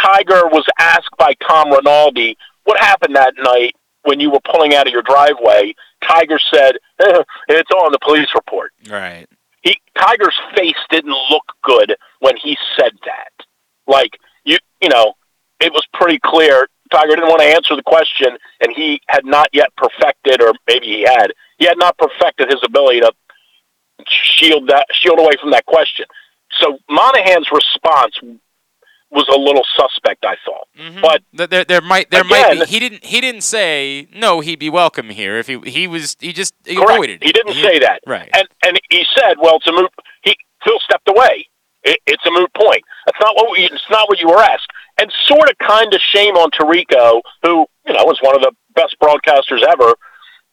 Tiger 0.00 0.46
was 0.48 0.64
asked 0.78 1.14
by 1.18 1.34
Tom 1.46 1.70
Rinaldi 1.70 2.36
what 2.64 2.78
happened 2.78 3.16
that 3.16 3.34
night 3.38 3.76
when 4.04 4.20
you 4.20 4.30
were 4.30 4.40
pulling 4.50 4.74
out 4.74 4.86
of 4.86 4.92
your 4.92 5.02
driveway, 5.02 5.74
Tiger 6.02 6.38
said, 6.52 6.76
eh, 7.00 7.22
"It's 7.48 7.70
on 7.70 7.92
the 7.92 7.98
police 8.00 8.28
report." 8.34 8.72
Right. 8.88 9.26
he 9.62 9.76
Tiger's 9.98 10.38
face 10.56 10.78
didn't 10.90 11.16
look 11.30 11.44
good 11.62 11.96
when 12.20 12.36
he 12.36 12.56
said 12.76 12.92
that. 13.04 13.46
Like 13.86 14.18
you, 14.44 14.58
you 14.80 14.88
know, 14.88 15.14
it 15.60 15.72
was 15.72 15.86
pretty 15.94 16.18
clear 16.24 16.68
Tiger 16.92 17.16
didn't 17.16 17.28
want 17.28 17.40
to 17.40 17.48
answer 17.48 17.74
the 17.74 17.82
question, 17.82 18.36
and 18.60 18.72
he 18.74 19.00
had 19.08 19.24
not 19.24 19.48
yet 19.52 19.74
perfected, 19.76 20.42
or 20.42 20.52
maybe 20.68 20.86
he 20.86 21.02
had, 21.02 21.32
he 21.58 21.64
had 21.64 21.78
not 21.78 21.96
perfected 21.96 22.50
his 22.50 22.60
ability 22.64 23.00
to 23.00 23.12
shield 24.06 24.68
that, 24.68 24.86
shield 24.92 25.18
away 25.18 25.32
from 25.40 25.50
that 25.52 25.64
question. 25.64 26.06
So 26.60 26.78
Monahan's 26.90 27.48
response 27.50 28.18
was 29.12 29.26
a 29.28 29.38
little 29.38 29.62
suspect, 29.76 30.24
I 30.24 30.36
thought. 30.44 30.68
Mm-hmm. 30.78 31.00
But 31.00 31.50
There, 31.50 31.64
there 31.64 31.80
might, 31.80 32.10
there 32.10 32.24
might 32.24 32.60
be. 32.60 32.66
He 32.66 32.78
didn't, 32.80 33.04
he 33.04 33.20
didn't 33.20 33.42
say 33.42 34.08
no. 34.14 34.40
He'd 34.40 34.58
be 34.58 34.70
welcome 34.70 35.10
here 35.10 35.36
if 35.38 35.46
he, 35.46 35.58
he 35.60 35.86
was. 35.86 36.16
He 36.18 36.32
just 36.32 36.54
he 36.64 36.76
Correct. 36.76 36.90
avoided 36.92 37.22
it. 37.22 37.26
He 37.26 37.32
didn't 37.32 37.54
say 37.54 37.78
that. 37.80 38.00
Right. 38.06 38.30
And 38.34 38.48
and 38.64 38.80
he 38.90 39.04
said, 39.16 39.34
"Well, 39.40 39.56
it's 39.56 39.66
a 39.66 39.72
moot." 39.72 39.90
He 40.22 40.34
Phil 40.64 40.78
stepped 40.80 41.08
away. 41.08 41.46
It, 41.84 41.98
it's 42.06 42.24
a 42.26 42.30
moot 42.30 42.52
point. 42.54 42.82
That's 43.06 43.18
not 43.20 43.36
what 43.36 43.50
we. 43.52 43.64
It's 43.64 43.90
not 43.90 44.08
what 44.08 44.18
you 44.18 44.28
were 44.28 44.40
asked. 44.40 44.70
And 44.98 45.12
sort 45.26 45.50
of, 45.50 45.56
kind 45.58 45.92
of 45.92 46.00
shame 46.00 46.36
on 46.36 46.50
Tirico, 46.50 47.20
who 47.42 47.66
you 47.86 47.92
you 47.92 47.94
know, 47.94 48.10
is 48.10 48.18
one 48.20 48.34
of 48.36 48.42
the 48.42 48.52
best 48.74 48.96
broadcasters 49.02 49.62
ever. 49.68 49.94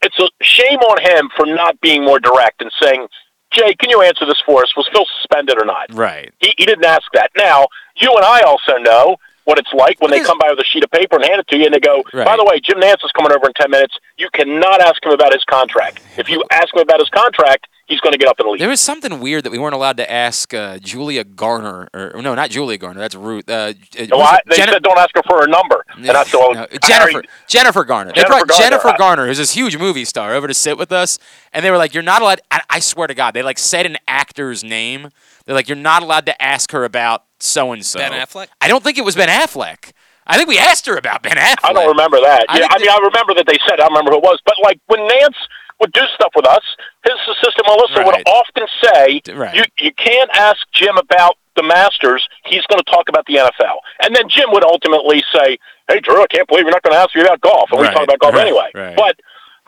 It's 0.01 0.17
a 0.19 0.27
shame 0.41 0.79
on 0.79 1.01
him 1.01 1.29
for 1.35 1.45
not 1.45 1.79
being 1.81 2.03
more 2.05 2.19
direct 2.19 2.61
and 2.61 2.71
saying, 2.81 3.07
Jay, 3.51 3.73
can 3.75 3.89
you 3.89 4.01
answer 4.01 4.25
this 4.25 4.41
for 4.45 4.63
us? 4.63 4.73
Was 4.77 4.87
Phil 4.93 5.05
suspended 5.21 5.57
or 5.61 5.65
not? 5.65 5.93
Right. 5.93 6.33
He, 6.39 6.53
he 6.57 6.65
didn't 6.65 6.85
ask 6.85 7.03
that. 7.13 7.31
Now, 7.37 7.67
you 8.01 8.13
and 8.15 8.25
I 8.25 8.41
also 8.41 8.77
know 8.77 9.17
what 9.45 9.57
it's 9.57 9.73
like 9.73 9.99
when 9.99 10.11
they 10.11 10.19
come 10.21 10.37
by 10.37 10.47
with 10.51 10.59
a 10.59 10.63
sheet 10.63 10.83
of 10.83 10.91
paper 10.91 11.15
and 11.15 11.25
hand 11.25 11.39
it 11.39 11.47
to 11.47 11.57
you 11.57 11.65
and 11.65 11.73
they 11.73 11.79
go, 11.79 12.03
Right. 12.13 12.25
by 12.25 12.37
the 12.37 12.45
way, 12.45 12.59
Jim 12.59 12.79
Nance 12.79 13.01
is 13.03 13.11
coming 13.13 13.31
over 13.31 13.47
in 13.47 13.53
10 13.53 13.71
minutes. 13.71 13.97
You 14.17 14.29
cannot 14.31 14.79
ask 14.79 15.03
him 15.03 15.11
about 15.11 15.33
his 15.33 15.43
contract. 15.45 16.01
If 16.17 16.29
you 16.29 16.43
ask 16.51 16.71
him 16.75 16.81
about 16.81 16.99
his 16.99 17.09
contract, 17.09 17.65
he's 17.87 17.99
going 17.99 18.11
to 18.11 18.19
get 18.19 18.27
up 18.27 18.39
and 18.39 18.47
leave. 18.47 18.59
There 18.59 18.69
was 18.69 18.79
something 18.79 19.19
weird 19.19 19.45
that 19.45 19.51
we 19.51 19.57
weren't 19.57 19.73
allowed 19.73 19.97
to 19.97 20.11
ask 20.11 20.53
uh, 20.53 20.77
Julia 20.77 21.23
Garner, 21.23 21.87
or 21.95 22.21
no, 22.21 22.35
not 22.35 22.51
Julia 22.51 22.77
Garner. 22.77 22.99
That's 22.99 23.15
Ruth. 23.15 23.49
Uh, 23.49 23.73
uh, 23.99 24.05
No, 24.11 24.19
I, 24.21 24.37
they 24.47 24.57
Jenna- 24.57 24.73
said 24.73 24.83
don't 24.83 24.99
ask 24.99 25.15
her 25.15 25.23
for 25.27 25.41
her 25.41 25.47
number. 25.47 25.83
And 25.95 26.11
I 26.11 26.23
said, 26.25 26.37
No, 26.51 26.67
Jennifer 26.85 27.23
Jennifer 27.47 27.83
Garner. 27.85 28.11
They 28.11 28.21
Jennifer 28.21 28.29
brought 28.45 28.47
Garner. 28.49 28.63
Jennifer 28.63 28.93
Garner, 28.99 29.25
who's 29.25 29.39
this 29.39 29.53
huge 29.55 29.77
movie 29.77 30.05
star, 30.05 30.35
over 30.35 30.47
to 30.47 30.53
sit 30.53 30.77
with 30.77 30.91
us, 30.91 31.17
and 31.53 31.65
they 31.65 31.71
were 31.71 31.77
like, 31.77 31.95
"You're 31.95 32.03
not 32.03 32.21
allowed." 32.21 32.41
I, 32.51 32.61
I 32.69 32.79
swear 32.81 33.07
to 33.07 33.15
God, 33.15 33.33
they 33.33 33.41
like 33.41 33.57
said 33.57 33.87
an 33.87 33.97
actor's 34.07 34.63
name. 34.63 35.09
They're 35.45 35.55
like, 35.55 35.67
"You're 35.67 35.75
not 35.75 36.03
allowed 36.03 36.27
to 36.27 36.39
ask 36.39 36.71
her 36.71 36.83
about 36.83 37.23
so 37.39 37.71
and 37.71 37.85
so." 37.85 37.99
Ben 37.99 38.11
Affleck? 38.11 38.47
I 38.61 38.67
don't 38.67 38.83
think 38.83 38.97
it 38.97 39.05
was 39.05 39.15
Ben 39.15 39.29
Affleck. 39.29 39.91
I 40.27 40.37
think 40.37 40.47
we 40.47 40.59
asked 40.59 40.85
her 40.85 40.95
about 40.97 41.23
Ben 41.23 41.37
Affleck. 41.37 41.63
I 41.63 41.73
don't 41.73 41.87
remember 41.89 42.19
that. 42.21 42.45
I 42.49 42.59
yeah, 42.59 42.67
I 42.69 42.77
mean, 42.79 42.89
I 42.89 42.97
remember 43.01 43.33
that 43.35 43.47
they 43.47 43.57
said. 43.67 43.79
I 43.79 43.87
don't 43.87 43.93
remember 43.93 44.11
who 44.11 44.17
it 44.17 44.23
was. 44.23 44.39
But 44.45 44.55
like 44.61 44.79
when 44.87 45.05
Nance 45.07 45.37
would 45.79 45.91
do 45.93 46.01
stuff 46.13 46.33
with 46.35 46.45
us, 46.45 46.61
his 47.05 47.15
assistant 47.33 47.65
Melissa 47.65 48.03
would 48.05 48.21
often 48.27 48.67
say, 48.83 49.21
Right. 49.33 49.55
"You 49.55 49.63
you 49.79 49.91
can't 49.93 50.29
ask 50.35 50.59
Jim 50.73 50.97
about 50.97 51.37
the 51.55 51.63
Masters. 51.63 52.27
He's 52.45 52.63
going 52.67 52.77
to 52.83 52.91
talk 52.91 53.09
about 53.09 53.25
the 53.25 53.37
NFL." 53.37 53.79
And 54.03 54.15
then 54.15 54.29
Jim 54.29 54.51
would 54.51 54.63
ultimately 54.63 55.23
say, 55.33 55.57
"Hey, 55.87 55.99
Drew, 55.99 56.21
I 56.21 56.27
can't 56.27 56.47
believe 56.47 56.63
you're 56.65 56.71
not 56.71 56.83
going 56.83 56.93
to 56.93 56.99
ask 57.01 57.15
me 57.15 57.21
about 57.21 57.41
golf." 57.41 57.71
And 57.71 57.79
we 57.81 57.87
Right, 57.87 57.93
talk 57.95 58.03
about 58.03 58.19
golf 58.19 58.33
right, 58.35 58.45
anyway. 58.45 58.69
right. 58.75 58.95
But 58.95 59.19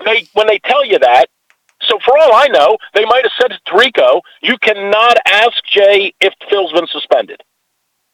they 0.06 0.28
when 0.34 0.48
they 0.48 0.60
tell 0.60 0.86
you 0.86 1.00
that. 1.00 1.30
So 1.90 1.98
for 2.06 2.16
all 2.20 2.36
I 2.36 2.48
know, 2.50 2.78
they 2.94 3.06
might 3.06 3.24
have 3.26 3.32
said 3.42 3.58
to 3.66 3.76
Rico, 3.76 4.22
"You 4.44 4.58
cannot 4.60 5.18
ask 5.26 5.58
Jay 5.66 6.14
if 6.22 6.34
Phil's 6.52 6.72
been 6.72 6.86
suspended." 6.88 7.42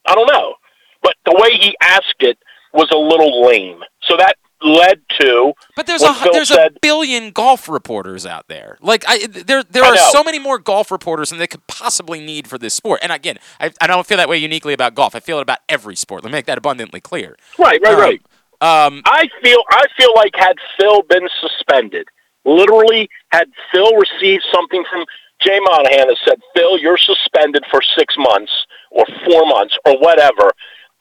I 0.08 0.16
don't 0.16 0.28
know, 0.32 0.56
but 1.02 1.16
the 1.26 1.38
way 1.40 1.52
he 1.60 1.76
asked 1.82 2.16
it 2.20 2.38
was 2.74 2.88
a 2.92 2.98
little 2.98 3.46
lame. 3.46 3.82
So 4.04 4.18
that 4.18 4.38
led 4.64 5.02
to. 5.20 5.54
But 5.76 5.86
there's 5.86 6.02
a 6.02 6.14
Phil 6.14 6.34
there's 6.34 6.48
said, 6.50 6.72
a 6.76 6.80
billion 6.82 7.32
golf 7.32 7.70
reporters 7.70 8.26
out 8.26 8.48
there. 8.48 8.78
Like 8.82 9.04
I 9.08 9.28
there 9.28 9.64
there 9.64 9.84
I 9.84 9.90
are 9.90 9.96
know. 9.96 10.10
so 10.12 10.24
many 10.24 10.40
more 10.40 10.58
golf 10.58 10.92
reporters 10.92 11.30
than 11.30 11.40
they 11.40 11.48
could 11.48 11.66
possibly 11.68 12.20
need 12.20 12.48
for 12.48 12.58
this 12.58 12.74
sport. 12.74 13.00
And 13.04 13.12
again, 13.12 13.38
I, 13.60 13.72
I 13.80 13.88
don't 13.88 14.06
feel 14.08 14.18
that 14.18 14.30
way 14.30 14.38
uniquely 14.38 14.74
about 14.74 14.96
golf. 14.96 15.16
I 15.16 15.20
feel 15.20 15.38
it 15.40 15.44
about 15.44 15.60
every 15.70 15.96
sport. 15.96 16.24
Let 16.24 16.32
me 16.32 16.38
make 16.38 16.46
that 16.48 16.58
abundantly 16.58 17.00
clear. 17.02 17.38
Right, 17.60 17.80
right, 17.84 17.94
Um, 17.94 18.00
right. 18.00 18.22
Um, 18.60 19.02
I 19.06 19.30
feel 19.44 19.60
I 19.70 19.86
feel 19.96 20.14
like 20.16 20.32
had 20.36 20.56
Phil 20.80 21.04
been 21.04 21.30
suspended, 21.40 22.08
literally 22.44 23.08
had 23.32 23.50
Phil 23.72 23.92
received 23.96 24.44
something 24.52 24.84
from 24.90 25.06
Jay 25.42 25.60
Monahan 25.60 26.10
has 26.10 26.18
said, 26.28 26.40
"Phil, 26.56 26.78
you're 26.80 26.98
suspended 26.98 27.64
for 27.70 27.82
six 27.98 28.16
months 28.18 28.52
or 28.92 29.06
four 29.26 29.46
months 29.46 29.78
or 29.86 29.98
whatever." 29.98 30.52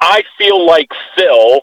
I 0.00 0.22
feel 0.36 0.66
like 0.66 0.88
Phil, 1.16 1.60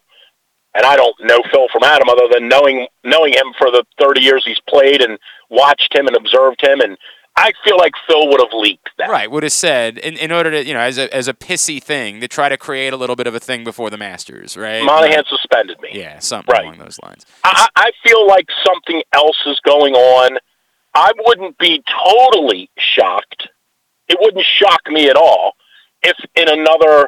and 0.76 0.86
I 0.86 0.96
don't 0.96 1.16
know 1.22 1.40
Phil 1.52 1.68
from 1.72 1.84
Adam 1.84 2.10
other 2.10 2.28
than 2.32 2.48
knowing 2.48 2.88
knowing 3.04 3.34
him 3.34 3.54
for 3.58 3.70
the 3.70 3.84
30 4.02 4.22
years 4.22 4.44
he's 4.46 4.60
played 4.68 5.02
and 5.02 5.20
watched 5.50 5.96
him 5.96 6.08
and 6.08 6.16
observed 6.16 6.62
him, 6.66 6.80
and 6.82 6.98
I 7.36 7.52
feel 7.64 7.78
like 7.78 7.94
Phil 8.08 8.28
would 8.30 8.40
have 8.40 8.54
leaked 8.54 8.90
that. 8.98 9.10
Right, 9.10 9.30
would 9.30 9.42
have 9.44 9.52
said 9.52 9.98
in, 9.98 10.18
in 10.18 10.32
order 10.32 10.50
to 10.52 10.66
you 10.66 10.74
know 10.74 10.80
as 10.80 10.98
a 10.98 11.14
as 11.16 11.28
a 11.28 11.34
pissy 11.34 11.82
thing 11.82 12.22
to 12.22 12.28
try 12.28 12.50
to 12.50 12.58
create 12.58 12.94
a 12.94 12.98
little 12.98 13.16
bit 13.16 13.28
of 13.28 13.36
a 13.36 13.40
thing 13.40 13.64
before 13.64 13.90
the 13.92 13.98
Masters, 13.98 14.58
right? 14.58 14.84
Monahan 14.84 15.18
Right. 15.18 15.28
suspended 15.28 15.80
me. 15.80 15.90
Yeah, 15.94 16.20
something 16.20 16.56
along 16.56 16.78
those 16.80 17.00
lines. 17.04 17.26
I, 17.44 17.68
I 17.76 17.92
feel 18.04 18.28
like 18.28 18.48
something 18.66 19.04
else 19.14 19.38
is 19.46 19.60
going 19.64 19.94
on. 19.94 20.38
I 20.96 21.12
wouldn't 21.26 21.58
be 21.58 21.82
totally 22.06 22.70
shocked. 22.78 23.48
It 24.08 24.18
wouldn't 24.20 24.46
shock 24.46 24.82
me 24.88 25.10
at 25.10 25.16
all 25.16 25.54
if 26.04 26.18
in 26.36 26.48
another 26.50 27.08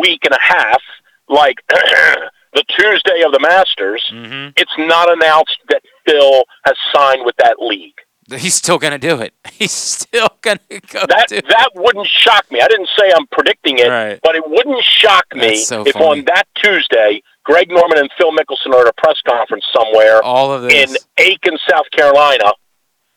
week 0.00 0.20
and 0.24 0.34
a 0.34 0.40
half, 0.40 0.82
like 1.28 1.56
the 1.68 2.64
Tuesday 2.68 3.22
of 3.24 3.32
the 3.32 3.40
Masters, 3.40 4.04
Mm-hmm. 4.12 4.50
it's 4.56 4.72
not 4.78 5.10
announced 5.12 5.56
that 5.70 5.82
Phil 6.06 6.44
has 6.64 6.76
signed 6.94 7.24
with 7.24 7.36
that 7.38 7.56
league. 7.60 7.94
He's 8.36 8.54
still 8.54 8.78
gonna 8.78 8.98
do 8.98 9.20
it. 9.20 9.34
He's 9.52 9.72
still 9.72 10.28
gonna 10.42 10.60
go. 10.70 11.00
That 11.08 11.26
that 11.30 11.70
wouldn't 11.74 12.06
shock 12.06 12.48
me. 12.52 12.60
I 12.60 12.68
didn't 12.68 12.88
say 12.96 13.10
I'm 13.16 13.26
predicting 13.28 13.78
it, 13.78 13.88
Right. 13.88 14.20
but 14.22 14.36
it 14.36 14.44
wouldn't 14.46 14.84
shock 14.84 15.24
me 15.34 15.56
so 15.56 15.84
if 15.86 15.94
funny. 15.94 16.20
on 16.20 16.24
that 16.26 16.44
Tuesday, 16.54 17.22
Greg 17.44 17.70
Norman 17.70 17.98
and 17.98 18.10
Phil 18.16 18.30
Mickelson 18.30 18.72
are 18.72 18.82
at 18.82 18.86
a 18.88 18.92
press 18.92 19.20
conference 19.26 19.64
somewhere 19.74 20.22
All 20.22 20.52
of 20.52 20.62
this. 20.62 20.90
in 20.92 20.96
Aiken, 21.18 21.58
South 21.68 21.90
Carolina, 21.90 22.52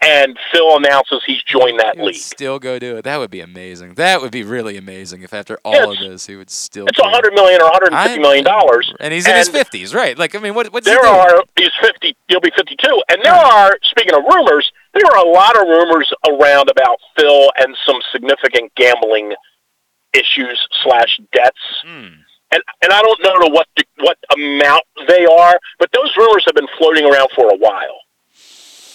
and 0.03 0.37
Phil 0.51 0.77
announces 0.77 1.23
he's 1.25 1.41
joined 1.43 1.79
that 1.79 1.97
league. 1.97 2.15
still 2.15 2.59
go 2.59 2.77
do 2.79 2.97
it. 2.97 3.03
That 3.03 3.17
would 3.17 3.31
be 3.31 3.41
amazing. 3.41 3.95
That 3.95 4.21
would 4.21 4.31
be 4.31 4.43
really 4.43 4.77
amazing 4.77 5.23
if 5.23 5.33
after 5.33 5.57
all 5.63 5.91
of 5.91 5.99
this 5.99 6.27
he 6.27 6.35
would 6.35 6.49
still. 6.49 6.87
It's 6.87 6.99
a 6.99 7.09
hundred 7.09 7.33
million 7.33 7.61
or 7.61 7.69
hundred 7.71 7.93
and 7.93 8.03
fifty 8.03 8.21
million 8.21 8.43
dollars, 8.43 8.93
and 8.99 9.13
he's 9.13 9.27
in 9.27 9.35
his 9.35 9.49
fifties, 9.49 9.93
right? 9.93 10.17
Like 10.17 10.35
I 10.35 10.39
mean, 10.39 10.53
what 10.53 10.71
what's 10.73 10.87
he 10.87 10.93
There 10.93 11.05
are 11.05 11.43
he's 11.57 11.71
fifty. 11.81 12.15
He'll 12.27 12.41
be 12.41 12.51
fifty-two, 12.55 13.03
and 13.09 13.21
there 13.23 13.33
are. 13.33 13.71
Speaking 13.83 14.13
of 14.15 14.23
rumors, 14.23 14.71
there 14.93 15.05
are 15.05 15.25
a 15.25 15.29
lot 15.29 15.55
of 15.55 15.67
rumors 15.67 16.11
around 16.27 16.69
about 16.69 16.97
Phil 17.17 17.51
and 17.57 17.75
some 17.85 17.99
significant 18.11 18.73
gambling 18.75 19.33
issues 20.13 20.59
slash 20.83 21.19
debts. 21.31 21.57
Hmm. 21.85 22.07
And 22.51 22.61
and 22.81 22.91
I 22.91 23.01
don't 23.01 23.19
know 23.23 23.45
to 23.45 23.51
what 23.51 23.67
what 23.99 24.17
amount 24.35 24.83
they 25.07 25.25
are, 25.25 25.59
but 25.79 25.89
those 25.93 26.11
rumors 26.17 26.43
have 26.45 26.55
been 26.55 26.67
floating 26.77 27.05
around 27.05 27.29
for 27.35 27.49
a 27.49 27.57
while. 27.57 28.02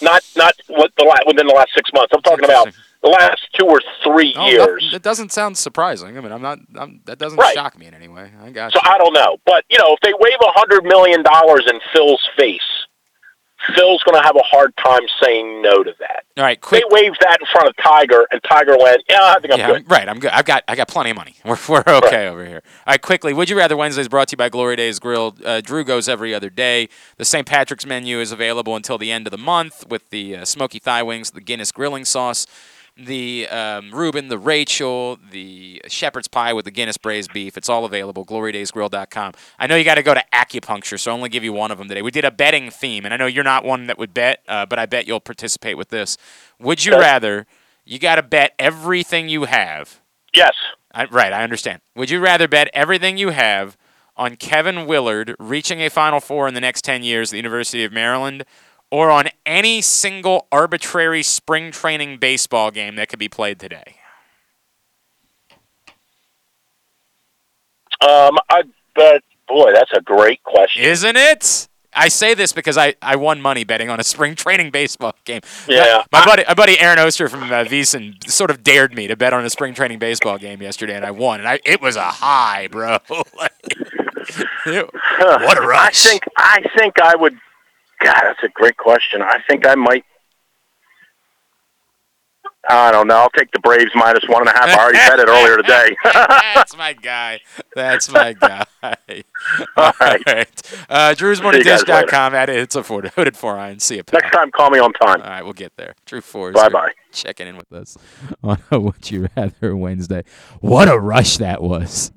Not 0.01 0.23
not 0.35 0.53
what 0.67 0.91
the 0.97 1.03
la- 1.03 1.15
within 1.27 1.47
the 1.47 1.53
last 1.53 1.69
six 1.75 1.89
months. 1.93 2.11
I'm 2.15 2.21
talking 2.21 2.45
about 2.45 2.69
the 3.01 3.09
last 3.09 3.41
two 3.57 3.65
or 3.65 3.79
three 4.03 4.33
Oh, 4.37 4.47
years. 4.47 4.83
that, 4.91 4.91
that 4.97 5.03
doesn't 5.03 5.31
sound 5.31 5.57
surprising. 5.57 6.17
I 6.17 6.21
mean, 6.21 6.31
I'm 6.31 6.41
not. 6.41 6.59
I'm, 6.77 7.01
that 7.05 7.17
doesn't 7.19 7.37
Right. 7.39 7.53
shock 7.53 7.77
me 7.77 7.85
in 7.87 7.93
any 7.93 8.07
way. 8.07 8.31
I 8.43 8.49
got 8.51 8.73
So 8.73 8.79
you. 8.83 8.91
I 8.91 8.97
don't 8.97 9.13
know, 9.13 9.37
but 9.45 9.63
you 9.69 9.77
know, 9.77 9.93
if 9.93 9.99
they 10.01 10.13
wave 10.19 10.37
a 10.41 10.51
hundred 10.59 10.83
million 10.85 11.23
dollars 11.23 11.65
in 11.69 11.79
Phil's 11.93 12.27
face, 12.37 12.59
Phil's 13.75 14.03
going 14.03 14.19
to 14.19 14.25
have 14.25 14.35
a 14.35 14.43
hard 14.43 14.75
time 14.77 15.01
saying 15.21 15.61
no 15.61 15.83
to 15.83 15.93
that. 15.99 16.23
All 16.37 16.43
right, 16.43 16.59
quick. 16.59 16.83
They 16.83 17.01
waved 17.01 17.17
that 17.21 17.39
in 17.41 17.47
front 17.51 17.67
of 17.67 17.75
Tiger, 17.77 18.25
and 18.31 18.41
Tiger 18.49 18.77
went, 18.77 19.03
"Yeah, 19.09 19.19
I 19.21 19.39
think 19.39 19.53
I'm 19.53 19.59
yeah, 19.59 19.67
good." 19.67 19.75
I'm- 19.75 19.85
right. 19.87 20.09
I'm 20.09 20.19
good. 20.19 20.31
I've 20.31 20.45
got 20.45 20.63
I 20.67 20.75
got 20.75 20.87
plenty 20.87 21.09
of 21.11 21.17
money. 21.17 21.35
We're, 21.45 21.57
we're 21.67 21.83
okay 21.87 22.27
over 22.27 22.45
here. 22.45 22.61
All 22.85 22.93
right, 22.93 23.01
quickly. 23.01 23.33
Would 23.33 23.49
you 23.49 23.57
rather 23.57 23.75
Wednesdays 23.75 24.07
brought 24.07 24.27
to 24.29 24.33
you 24.33 24.37
by 24.37 24.49
Glory 24.49 24.75
Days 24.75 24.99
Grill. 24.99 25.35
Uh, 25.43 25.61
Drew 25.61 25.83
goes 25.83 26.07
every 26.07 26.33
other 26.33 26.49
day. 26.49 26.89
The 27.17 27.25
St. 27.25 27.45
Patrick's 27.45 27.85
menu 27.85 28.19
is 28.19 28.31
available 28.31 28.75
until 28.75 28.97
the 28.97 29.11
end 29.11 29.27
of 29.27 29.31
the 29.31 29.37
month 29.37 29.85
with 29.89 30.09
the 30.09 30.37
uh, 30.37 30.45
smoky 30.45 30.79
thigh 30.79 31.03
wings, 31.03 31.31
the 31.31 31.41
Guinness 31.41 31.71
grilling 31.71 32.05
sauce, 32.05 32.45
the 33.05 33.47
um, 33.49 33.91
Reuben, 33.93 34.27
the 34.27 34.37
Rachel, 34.37 35.17
the 35.31 35.81
shepherd's 35.87 36.27
pie 36.27 36.53
with 36.53 36.65
the 36.65 36.71
Guinness 36.71 36.97
braised 36.97 37.31
beef. 37.33 37.57
It's 37.57 37.69
all 37.69 37.85
available. 37.85 38.25
GloryDaysGrill.com. 38.25 39.33
I 39.57 39.67
know 39.67 39.75
you 39.75 39.83
got 39.83 39.95
to 39.95 40.03
go 40.03 40.13
to 40.13 40.23
acupuncture, 40.33 40.99
so 40.99 41.11
I'll 41.11 41.17
only 41.17 41.29
give 41.29 41.43
you 41.43 41.53
one 41.53 41.71
of 41.71 41.77
them 41.77 41.87
today. 41.87 42.01
We 42.01 42.11
did 42.11 42.25
a 42.25 42.31
betting 42.31 42.69
theme, 42.69 43.05
and 43.05 43.13
I 43.13 43.17
know 43.17 43.25
you're 43.25 43.43
not 43.43 43.63
one 43.63 43.87
that 43.87 43.97
would 43.97 44.13
bet, 44.13 44.43
uh, 44.47 44.65
but 44.65 44.79
I 44.79 44.85
bet 44.85 45.07
you'll 45.07 45.19
participate 45.19 45.77
with 45.77 45.89
this. 45.89 46.17
Would 46.59 46.85
you 46.85 46.93
Okay. 46.93 47.01
rather? 47.01 47.47
You 47.85 47.99
got 47.99 48.15
to 48.15 48.23
bet 48.23 48.53
everything 48.59 49.29
you 49.29 49.45
have. 49.45 50.01
Yes. 50.33 50.53
I, 50.93 51.05
right, 51.05 51.33
I 51.33 51.43
understand. 51.43 51.81
Would 51.95 52.09
you 52.09 52.19
rather 52.19 52.47
bet 52.47 52.69
everything 52.73 53.17
you 53.17 53.29
have 53.29 53.77
on 54.17 54.35
Kevin 54.35 54.85
Willard 54.85 55.35
reaching 55.39 55.81
a 55.81 55.89
Final 55.89 56.19
Four 56.19 56.47
in 56.47 56.53
the 56.53 56.61
next 56.61 56.83
10 56.83 57.03
years 57.03 57.29
at 57.29 57.31
the 57.31 57.37
University 57.37 57.83
of 57.83 57.91
Maryland 57.93 58.43
or 58.91 59.11
on 59.11 59.29
any 59.45 59.81
single 59.81 60.47
arbitrary 60.51 61.23
spring 61.23 61.71
training 61.71 62.17
baseball 62.17 62.71
game 62.71 62.95
that 62.95 63.09
could 63.09 63.19
be 63.19 63.29
played 63.29 63.59
today? 63.59 63.95
Um, 68.01 68.37
I 68.49 68.63
bet, 68.95 69.23
boy, 69.47 69.73
that's 69.73 69.91
a 69.93 70.01
great 70.01 70.41
question. 70.43 70.83
Isn't 70.83 71.17
it? 71.17 71.67
I 71.93 72.07
say 72.07 72.33
this 72.33 72.53
because 72.53 72.77
I, 72.77 72.95
I 73.01 73.15
won 73.15 73.41
money 73.41 73.63
betting 73.63 73.89
on 73.89 73.99
a 73.99 74.03
spring 74.03 74.35
training 74.35 74.71
baseball 74.71 75.15
game. 75.25 75.41
Yeah. 75.67 76.03
My, 76.11 76.19
my 76.19 76.25
buddy, 76.25 76.43
my 76.47 76.53
buddy 76.53 76.79
Aaron 76.79 76.99
Oster 76.99 77.27
from 77.27 77.43
uh, 77.43 77.65
Wiesen 77.65 78.29
sort 78.29 78.51
of 78.51 78.63
dared 78.63 78.93
me 78.93 79.07
to 79.07 79.15
bet 79.15 79.33
on 79.33 79.43
a 79.43 79.49
spring 79.49 79.73
training 79.73 79.99
baseball 79.99 80.37
game 80.37 80.61
yesterday, 80.61 80.95
and 80.95 81.03
I 81.03 81.11
won. 81.11 81.39
And 81.39 81.49
I, 81.49 81.59
it 81.65 81.81
was 81.81 81.95
a 81.95 82.03
high, 82.03 82.67
bro. 82.67 82.99
Like, 83.37 83.51
what 84.65 85.57
a 85.57 85.61
rush. 85.65 86.05
I 86.05 86.09
think 86.09 86.23
I 86.37 86.61
think 86.77 86.99
I 87.01 87.15
would. 87.15 87.37
God, 88.03 88.21
that's 88.23 88.43
a 88.43 88.49
great 88.49 88.77
question. 88.77 89.21
I 89.21 89.39
think 89.47 89.67
I 89.67 89.75
might. 89.75 90.05
I 92.69 92.91
don't 92.91 93.07
know. 93.07 93.15
I'll 93.15 93.29
take 93.29 93.51
the 93.51 93.59
Braves 93.59 93.91
minus 93.95 94.23
one 94.27 94.41
and 94.41 94.49
a 94.49 94.51
half. 94.51 94.67
I 94.77 94.83
already 94.83 94.97
bet 94.97 95.19
it 95.19 95.27
earlier 95.29 95.57
today. 95.57 95.95
That's 96.53 96.77
my 96.77 96.93
guy. 96.93 97.39
That's 97.73 98.11
my 98.11 98.33
guy. 98.33 98.65
All 99.77 99.93
right. 99.99 100.73
Uh, 100.89 101.15
See 101.15 101.25
you 101.25 101.31
guys 101.33 101.39
Drew'sMorningDish.com. 101.39 102.35
At 102.35 102.49
it. 102.49 102.57
It's 102.57 102.75
a 102.75 102.83
four, 102.83 103.01
hooded 103.15 103.37
four 103.37 103.57
iron. 103.57 103.79
See 103.79 103.95
you, 103.95 104.03
pal. 104.03 104.19
Next 104.21 104.35
time, 104.35 104.51
call 104.51 104.69
me 104.69 104.77
on 104.79 104.93
time. 104.93 105.21
All 105.21 105.29
right, 105.29 105.43
we'll 105.43 105.53
get 105.53 105.77
there. 105.77 105.95
Drew 106.05 106.21
Fours. 106.21 106.53
Bye-bye. 106.53 106.91
checking 107.11 107.47
in 107.47 107.57
with 107.57 107.71
us 107.71 107.97
on 108.43 108.61
a 108.69 108.79
Would 108.79 109.09
You 109.09 109.29
Rather 109.35 109.75
Wednesday. 109.75 110.23
What 110.59 110.89
a 110.89 110.99
rush 110.99 111.37
that 111.37 111.63
was. 111.63 112.11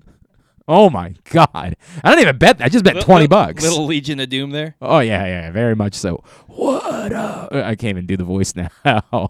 Oh 0.74 0.88
my 0.88 1.14
god! 1.28 1.76
I 2.02 2.10
don't 2.10 2.20
even 2.20 2.38
bet. 2.38 2.56
That. 2.56 2.64
I 2.64 2.68
just 2.70 2.82
bet 2.82 2.94
Li- 2.96 3.02
twenty 3.02 3.26
bucks. 3.26 3.62
Little 3.62 3.84
Legion 3.84 4.18
of 4.20 4.30
Doom 4.30 4.52
there. 4.52 4.74
Oh 4.80 5.00
yeah, 5.00 5.26
yeah, 5.26 5.50
very 5.50 5.76
much 5.76 5.92
so. 5.92 6.24
What 6.46 7.12
up? 7.12 7.52
I 7.52 7.74
can't 7.74 7.90
even 7.90 8.06
do 8.06 8.16
the 8.16 8.24
voice 8.24 8.54
now. 8.56 8.70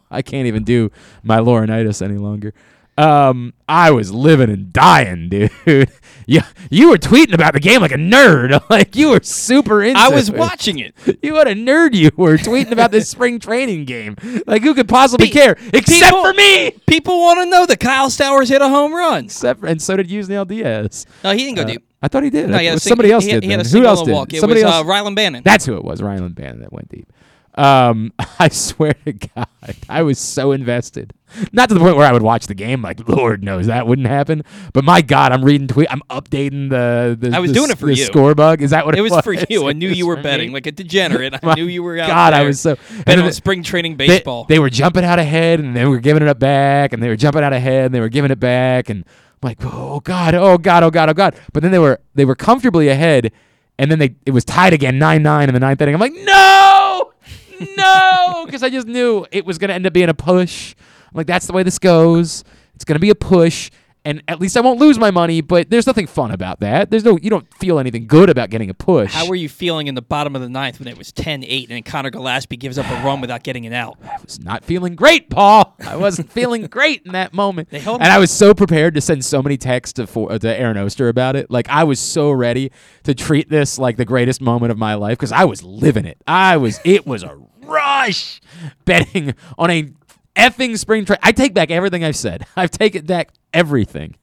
I 0.08 0.22
can't 0.22 0.46
even 0.46 0.62
do 0.62 0.92
my 1.24 1.38
Laurinaitis 1.38 2.00
any 2.00 2.16
longer. 2.16 2.54
Um, 2.98 3.54
I 3.68 3.90
was 3.90 4.12
living 4.12 4.50
and 4.50 4.70
dying, 4.72 5.28
dude. 5.30 5.50
you 6.26 6.40
you 6.70 6.90
were 6.90 6.98
tweeting 6.98 7.32
about 7.32 7.54
the 7.54 7.60
game 7.60 7.80
like 7.80 7.90
a 7.92 7.96
nerd. 7.96 8.60
Like 8.70 8.94
you 8.96 9.10
were 9.10 9.20
super 9.22 9.82
into. 9.82 9.98
I 9.98 10.08
was 10.08 10.28
it. 10.28 10.36
watching 10.36 10.78
it. 10.78 10.94
You 11.22 11.32
what 11.34 11.48
a 11.48 11.52
nerd 11.52 11.94
you 11.94 12.10
were 12.16 12.36
tweeting 12.36 12.70
about 12.72 12.90
this 12.90 13.08
spring 13.08 13.38
training 13.40 13.86
game. 13.86 14.16
Like 14.46 14.62
who 14.62 14.74
could 14.74 14.88
possibly 14.88 15.26
Pe- 15.28 15.32
care 15.32 15.56
except 15.72 15.88
people- 16.12 16.22
for 16.22 16.34
me? 16.34 16.72
People 16.86 17.20
want 17.20 17.40
to 17.40 17.46
know 17.46 17.64
that 17.66 17.80
Kyle 17.80 18.08
Stowers 18.10 18.48
hit 18.48 18.60
a 18.60 18.68
home 18.68 18.92
run. 18.92 19.24
Except 19.24 19.60
for, 19.60 19.66
and 19.66 19.80
so 19.80 19.96
did 19.96 20.08
Yusniel 20.08 20.46
Diaz. 20.46 21.06
No, 21.24 21.30
he 21.32 21.38
didn't 21.38 21.56
go 21.56 21.62
Uh, 21.62 21.66
deep. 21.66 21.84
I 22.02 22.08
thought 22.08 22.24
he 22.24 22.30
did. 22.30 22.50
No, 22.50 22.58
he 22.58 22.66
had 22.66 22.76
a 22.76 22.80
sing- 22.80 22.90
somebody 22.90 23.10
else 23.12 23.24
he- 23.24 23.30
did. 23.32 23.42
he 23.44 23.50
had 23.50 23.60
a 23.64 23.68
Who 23.68 23.84
else 23.84 24.02
did? 24.02 24.12
walk. 24.12 24.32
It 24.32 24.40
somebody 24.40 24.62
was, 24.64 24.72
else. 24.72 24.84
uh, 24.86 24.88
Rylan 24.88 25.14
Bannon. 25.14 25.42
That's 25.44 25.64
who 25.64 25.76
it 25.76 25.84
was. 25.84 26.00
Rylan 26.02 26.34
Bannon 26.34 26.60
that 26.60 26.72
went 26.72 26.88
deep. 26.88 27.10
Um, 27.54 28.12
I 28.38 28.48
swear 28.48 28.94
to 29.04 29.12
God, 29.12 29.46
I 29.88 30.02
was 30.02 30.18
so 30.18 30.52
invested. 30.52 31.12
Not 31.52 31.68
to 31.68 31.74
the 31.74 31.80
point 31.80 31.96
where 31.96 32.06
I 32.06 32.12
would 32.12 32.22
watch 32.22 32.46
the 32.46 32.54
game. 32.54 32.82
Like 32.82 33.08
Lord 33.08 33.42
knows 33.42 33.66
that 33.66 33.86
wouldn't 33.86 34.08
happen. 34.08 34.42
But 34.72 34.84
my 34.84 35.00
God, 35.02 35.32
I'm 35.32 35.44
reading 35.44 35.66
tweet. 35.66 35.88
I'm 35.90 36.02
updating 36.10 36.68
the. 36.70 37.16
the 37.18 37.34
I 37.34 37.40
was 37.40 37.50
the- 37.50 37.54
doing 37.54 37.70
it 37.70 37.78
for 37.78 37.86
the 37.86 37.94
you. 37.94 38.04
Score 38.04 38.34
bug. 38.34 38.60
Is 38.62 38.70
that 38.70 38.84
what 38.84 38.96
it, 38.96 39.00
was? 39.00 39.12
it 39.12 39.16
was 39.16 39.24
for 39.24 39.32
you. 39.32 39.68
I 39.68 39.72
knew 39.72 39.88
you 39.90 40.06
were 40.06 40.16
betting 40.22 40.48
me? 40.48 40.54
like 40.54 40.66
a 40.66 40.72
degenerate. 40.72 41.34
I 41.42 41.54
knew 41.56 41.64
you 41.66 41.82
were 41.82 41.98
out 41.98 42.08
God, 42.08 42.32
I 42.34 42.44
was 42.44 42.60
so. 42.60 42.76
and 43.06 43.20
on 43.20 43.26
the- 43.26 43.32
spring 43.32 43.62
training 43.62 43.96
they- 43.96 44.08
baseball. 44.08 44.44
They, 44.44 44.58
were 44.58 44.70
jumping 44.70 45.04
out 45.04 45.18
ahead, 45.18 45.60
and 45.60 45.74
they 45.76 45.86
were 45.86 46.00
giving 46.00 46.22
it 46.22 46.28
up 46.28 46.38
back, 46.38 46.92
and 46.92 47.02
they 47.02 47.08
were 47.08 47.16
jumping 47.16 47.42
out 47.42 47.52
ahead, 47.52 47.86
and 47.86 47.94
they 47.94 48.00
were 48.00 48.08
giving 48.08 48.30
it 48.30 48.40
back, 48.40 48.88
and 48.90 49.04
I'm 49.42 49.48
like, 49.48 49.58
oh 49.62 50.00
God, 50.00 50.34
oh 50.34 50.58
God, 50.58 50.82
oh 50.82 50.90
God, 50.90 51.08
oh 51.08 51.14
God. 51.14 51.34
But 51.52 51.62
then 51.62 51.72
they 51.72 51.78
were 51.78 52.00
they 52.14 52.24
were 52.24 52.36
comfortably 52.36 52.88
ahead, 52.88 53.32
and 53.78 53.90
then 53.90 53.98
they 53.98 54.14
it 54.26 54.32
was 54.32 54.44
tied 54.44 54.72
again, 54.72 54.98
nine 54.98 55.22
nine 55.22 55.48
in 55.48 55.54
the 55.54 55.60
ninth 55.60 55.80
inning. 55.80 55.94
I'm 55.94 56.00
like, 56.00 56.12
no, 56.12 56.71
no, 57.76 58.44
because 58.46 58.62
I 58.62 58.70
just 58.70 58.86
knew 58.86 59.26
it 59.30 59.44
was 59.44 59.58
gonna 59.58 59.74
end 59.74 59.86
up 59.86 59.92
being 59.92 60.08
a 60.08 60.14
push. 60.14 60.74
I'm 60.80 61.16
like, 61.16 61.26
that's 61.26 61.46
the 61.46 61.52
way 61.52 61.62
this 61.62 61.78
goes. 61.78 62.44
It's 62.74 62.84
gonna 62.84 63.00
be 63.00 63.10
a 63.10 63.14
push. 63.14 63.70
And 64.04 64.22
at 64.26 64.40
least 64.40 64.56
I 64.56 64.60
won't 64.60 64.80
lose 64.80 64.98
my 64.98 65.12
money, 65.12 65.40
but 65.42 65.70
there's 65.70 65.86
nothing 65.86 66.08
fun 66.08 66.32
about 66.32 66.58
that. 66.60 66.90
There's 66.90 67.04
no, 67.04 67.16
you 67.18 67.30
don't 67.30 67.46
feel 67.54 67.78
anything 67.78 68.08
good 68.08 68.30
about 68.30 68.50
getting 68.50 68.68
a 68.68 68.74
push. 68.74 69.12
How 69.12 69.28
were 69.28 69.36
you 69.36 69.48
feeling 69.48 69.86
in 69.86 69.94
the 69.94 70.02
bottom 70.02 70.34
of 70.34 70.42
the 70.42 70.48
ninth 70.48 70.80
when 70.80 70.88
it 70.88 70.98
was 70.98 71.12
10-8 71.12 71.70
and 71.70 71.84
Connor 71.84 72.10
Gillaspie 72.10 72.58
gives 72.58 72.78
up 72.78 72.86
a 72.90 73.04
run 73.04 73.20
without 73.20 73.44
getting 73.44 73.62
it 73.62 73.72
out? 73.72 73.98
I 74.02 74.18
was 74.20 74.40
not 74.40 74.64
feeling 74.64 74.96
great, 74.96 75.30
Paul. 75.30 75.76
I 75.86 75.94
wasn't 75.94 76.32
feeling 76.32 76.66
great 76.66 77.02
in 77.06 77.12
that 77.12 77.32
moment. 77.32 77.70
They 77.70 77.78
held 77.78 78.02
and 78.02 78.10
I 78.10 78.18
was 78.18 78.32
so 78.32 78.54
prepared 78.54 78.96
to 78.96 79.00
send 79.00 79.24
so 79.24 79.40
many 79.40 79.56
texts 79.56 79.92
to, 79.94 80.08
for, 80.08 80.32
uh, 80.32 80.38
to 80.38 80.58
Aaron 80.58 80.78
Oster 80.78 81.08
about 81.08 81.36
it. 81.36 81.48
Like 81.48 81.68
I 81.68 81.84
was 81.84 82.00
so 82.00 82.32
ready 82.32 82.72
to 83.04 83.14
treat 83.14 83.50
this 83.50 83.78
like 83.78 83.98
the 83.98 84.04
greatest 84.04 84.40
moment 84.40 84.72
of 84.72 84.78
my 84.78 84.94
life 84.94 85.16
because 85.16 85.32
I 85.32 85.44
was 85.44 85.62
living 85.62 86.06
it. 86.06 86.18
I 86.26 86.56
was. 86.56 86.80
It 86.84 87.06
was 87.06 87.22
a 87.22 87.40
rush 87.64 88.40
betting 88.84 89.34
on 89.58 89.70
a 89.70 89.92
effing 90.36 90.78
spring 90.78 91.04
training. 91.04 91.20
I 91.22 91.32
take 91.32 91.54
back 91.54 91.70
everything 91.70 92.04
I've 92.04 92.16
said. 92.16 92.46
I've 92.56 92.70
taken 92.70 93.04
back 93.06 93.30
everything. 93.52 94.16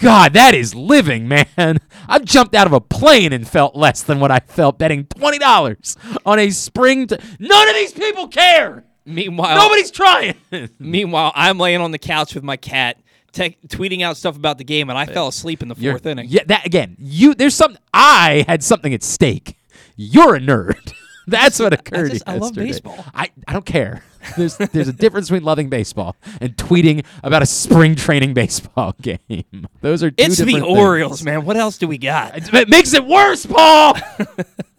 God, 0.00 0.32
that 0.32 0.54
is 0.56 0.74
living, 0.74 1.28
man. 1.28 1.46
I've 2.08 2.24
jumped 2.24 2.54
out 2.56 2.66
of 2.66 2.72
a 2.72 2.80
plane 2.80 3.32
and 3.32 3.46
felt 3.46 3.76
less 3.76 4.02
than 4.02 4.18
what 4.18 4.30
I 4.32 4.40
felt 4.40 4.76
betting 4.78 5.06
twenty 5.06 5.38
dollars 5.38 5.96
on 6.26 6.38
a 6.40 6.50
spring. 6.50 7.06
T- 7.06 7.16
None 7.38 7.68
of 7.68 7.74
these 7.74 7.92
people 7.92 8.26
care. 8.28 8.84
Meanwhile, 9.06 9.56
Nobody's 9.56 9.90
trying. 9.90 10.34
Meanwhile, 10.80 11.30
I'm 11.34 11.58
laying 11.58 11.80
on 11.80 11.90
the 11.92 11.98
couch 11.98 12.34
with 12.34 12.42
my 12.42 12.56
cat, 12.56 12.96
te- 13.32 13.56
tweeting 13.68 14.00
out 14.02 14.16
stuff 14.16 14.34
about 14.34 14.56
the 14.58 14.64
game, 14.64 14.88
and 14.90 14.98
I 14.98 15.04
fell 15.06 15.28
asleep 15.28 15.62
in 15.62 15.68
the 15.68 15.74
4th 15.76 15.80
You're- 15.82 16.00
inning. 16.10 16.26
Yeah, 16.28 16.42
that 16.46 16.66
again. 16.66 16.96
You 16.98 17.34
there's 17.34 17.54
some. 17.54 17.76
I 17.92 18.44
had 18.48 18.64
something 18.64 18.92
at 18.94 19.02
stake. 19.04 19.56
You're 19.94 20.34
a 20.36 20.40
nerd. 20.40 20.92
That's 21.26 21.58
what 21.58 21.72
occurred. 21.72 22.10
just- 22.12 22.28
I 22.28 22.36
love 22.36 22.54
baseball. 22.54 23.04
I, 23.14 23.30
I 23.48 23.52
don't 23.52 23.64
care. 23.66 24.02
There's 24.36 24.56
there's 24.56 24.88
a 24.88 24.92
difference 24.92 25.28
between 25.28 25.44
loving 25.44 25.68
baseball 25.68 26.16
and 26.40 26.56
tweeting 26.56 27.04
about 27.22 27.42
a 27.42 27.46
spring 27.46 27.94
training 27.94 28.32
baseball 28.32 28.94
game. 29.02 29.44
Those 29.82 30.02
are 30.02 30.10
two 30.10 30.24
It's 30.24 30.38
the 30.38 30.46
different 30.46 30.66
Orioles, 30.66 31.22
man. 31.22 31.44
What 31.44 31.56
else 31.58 31.76
do 31.76 31.86
we 31.86 31.98
got? 31.98 32.32
It 32.54 32.68
makes 32.68 32.94
it 32.94 33.04
worse, 33.04 33.44
Paul. 33.44 33.96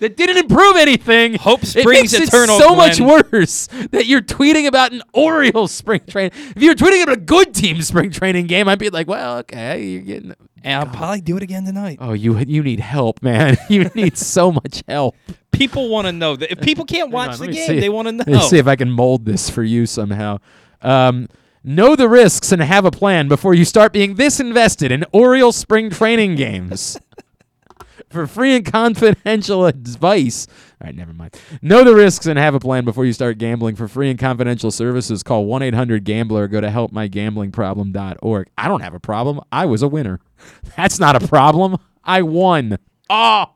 that 0.00 0.16
didn't 0.16 0.38
improve 0.38 0.76
anything. 0.76 1.34
Hope 1.34 1.62
It 1.62 1.66
springs 1.66 2.12
makes 2.12 2.28
eternal, 2.28 2.56
it 2.56 2.62
so 2.62 2.74
much 2.74 3.00
worse 3.00 3.66
that 3.90 4.06
you're 4.06 4.20
tweeting 4.22 4.66
about 4.66 4.92
an 4.92 5.02
Orioles 5.12 5.72
spring 5.72 6.00
training. 6.06 6.32
If 6.56 6.62
you 6.62 6.70
were 6.70 6.74
tweeting 6.74 7.02
about 7.02 7.16
a 7.16 7.20
good 7.20 7.54
team 7.54 7.80
spring 7.82 8.10
training 8.10 8.46
game, 8.46 8.68
I'd 8.68 8.78
be 8.78 8.90
like, 8.90 9.08
well, 9.08 9.38
okay, 9.38 9.82
you're 9.84 10.02
getting. 10.02 10.34
And 10.62 10.74
I'll 10.80 10.94
probably 10.94 11.20
do 11.20 11.36
it 11.36 11.42
again 11.42 11.64
tonight. 11.64 11.98
Oh, 12.00 12.14
you 12.14 12.38
you 12.38 12.62
need 12.62 12.80
help, 12.80 13.22
man. 13.22 13.56
You 13.68 13.90
need 13.94 14.16
so 14.16 14.50
much 14.52 14.82
help. 14.88 15.14
People 15.52 15.88
want 15.88 16.06
to 16.06 16.12
know 16.12 16.36
that 16.36 16.50
if 16.50 16.60
people 16.60 16.84
can't 16.84 17.10
watch 17.10 17.40
on, 17.40 17.46
the 17.46 17.52
game, 17.52 17.66
see- 17.66 17.80
they 17.80 17.88
want 17.88 18.08
to 18.08 18.12
know. 18.12 18.24
Let 18.26 18.42
me 18.42 18.48
see 18.48 18.58
if 18.58 18.66
I 18.66 18.76
can 18.76 18.90
mold 18.90 19.24
this 19.24 19.50
for 19.50 19.62
you 19.62 19.86
somehow. 19.86 20.38
Um, 20.80 21.28
know 21.62 21.96
the 21.96 22.08
risks 22.08 22.52
and 22.52 22.60
have 22.62 22.84
a 22.84 22.90
plan 22.90 23.26
before 23.28 23.54
you 23.54 23.64
start 23.64 23.92
being 23.92 24.14
this 24.14 24.38
invested 24.40 24.92
in 24.92 25.04
Orioles 25.12 25.56
spring 25.56 25.90
training 25.90 26.36
games. 26.36 26.98
For 28.14 28.26
free 28.26 28.56
and 28.56 28.64
confidential 28.72 29.66
advice. 29.66 30.46
All 30.80 30.86
right, 30.86 30.94
never 30.96 31.12
mind. 31.12 31.38
Know 31.60 31.84
the 31.84 31.94
risks 31.94 32.24
and 32.26 32.38
have 32.38 32.54
a 32.54 32.60
plan 32.60 32.84
before 32.86 33.04
you 33.04 33.12
start 33.12 33.36
gambling. 33.38 33.76
For 33.76 33.86
free 33.88 34.08
and 34.08 34.18
confidential 34.18 34.70
services, 34.70 35.22
call 35.22 35.44
1 35.44 35.62
800 35.62 36.04
Gambler 36.04 36.44
or 36.44 36.48
go 36.48 36.60
to 36.62 36.68
helpmygamblingproblem.org. 36.68 38.48
I 38.56 38.68
don't 38.68 38.80
have 38.80 38.94
a 38.94 39.00
problem. 39.00 39.40
I 39.52 39.66
was 39.66 39.82
a 39.82 39.88
winner. 39.88 40.20
That's 40.76 40.98
not 40.98 41.22
a 41.22 41.26
problem. 41.26 41.76
I 42.02 42.22
won. 42.22 42.78
Oh, 43.10 43.46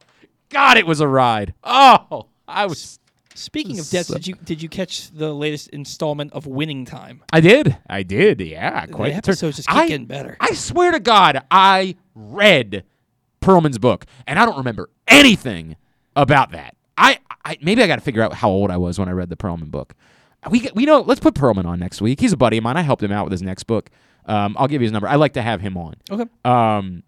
God, 0.51 0.76
it 0.76 0.86
was 0.86 1.01
a 1.01 1.09
ride. 1.09 1.55
Oh, 1.64 2.26
I 2.47 2.66
was. 2.66 2.98
Speaking 3.35 3.78
of 3.78 3.89
debts, 3.89 4.09
did 4.09 4.26
you 4.26 4.35
did 4.35 4.60
you 4.60 4.68
catch 4.68 5.12
the 5.12 5.32
latest 5.32 5.68
installment 5.68 6.32
of 6.32 6.47
Winning 6.48 6.85
Time? 6.85 7.22
I 7.32 7.40
did. 7.40 7.76
I 7.89 8.02
did. 8.02 8.40
Yeah, 8.40 8.85
quite. 8.86 9.10
the 9.10 9.14
episodes 9.14 9.56
just 9.59 9.68
keep 9.68 9.76
I- 9.78 9.86
getting 9.86 10.06
better. 10.06 10.36
I 10.40 10.55
swear 10.55 10.90
to 10.90 10.98
God, 10.98 11.44
I 11.48 11.94
read 12.16 12.82
Pearlman's 13.40 13.78
book, 13.78 14.05
and 14.27 14.39
I 14.39 14.44
don't 14.44 14.59
remember 14.59 14.90
anything 15.06 15.77
about 16.16 16.52
that. 16.52 16.77
I, 16.97 17.19
I 17.44 17.56
maybe 17.60 17.82
I 17.82 17.86
got 17.86 17.97
to 17.97 18.02
figure 18.02 18.23
out 18.23 18.35
how 18.35 18.48
old 18.51 18.70
I 18.70 18.77
was 18.77 18.98
when 18.98 19.09
I 19.09 19.12
read 19.12 19.28
the 19.31 19.36
Pearlman 19.36 19.70
book. 19.70 19.94
We 20.51 20.69
we 20.74 20.86
know. 20.86 21.01
Let's 21.01 21.20
put 21.20 21.35
Pearlman 21.35 21.65
on 21.65 21.78
next 21.78 22.01
week. 22.01 22.20
He's 22.20 22.32
a 22.32 22.36
buddy 22.36 22.59
of 22.59 22.65
mine. 22.65 22.77
I 22.77 22.82
helped 22.82 23.02
him 23.02 23.12
out 23.12 23.24
with 23.24 23.32
his 23.32 23.43
next 23.43 23.65
book. 23.65 23.90
Um, 24.27 24.56
I'll 24.59 24.69
give 24.69 24.82
you 24.82 24.86
his 24.86 24.93
number. 24.93 25.09
I 25.09 25.16
like 25.16 25.32
to 25.35 25.43
have 25.43 25.60
him 25.60 25.77
on. 25.77 25.94
Okay. 26.10 26.27
Um, 26.44 27.02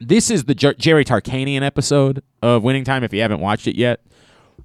this 0.00 0.30
is 0.30 0.44
the 0.44 0.54
Jer- 0.54 0.74
Jerry 0.74 1.04
Tarkanian 1.04 1.62
episode 1.62 2.22
of 2.42 2.62
Winning 2.62 2.84
Time. 2.84 3.02
If 3.04 3.12
you 3.12 3.22
haven't 3.22 3.40
watched 3.40 3.66
it 3.66 3.76
yet, 3.76 4.00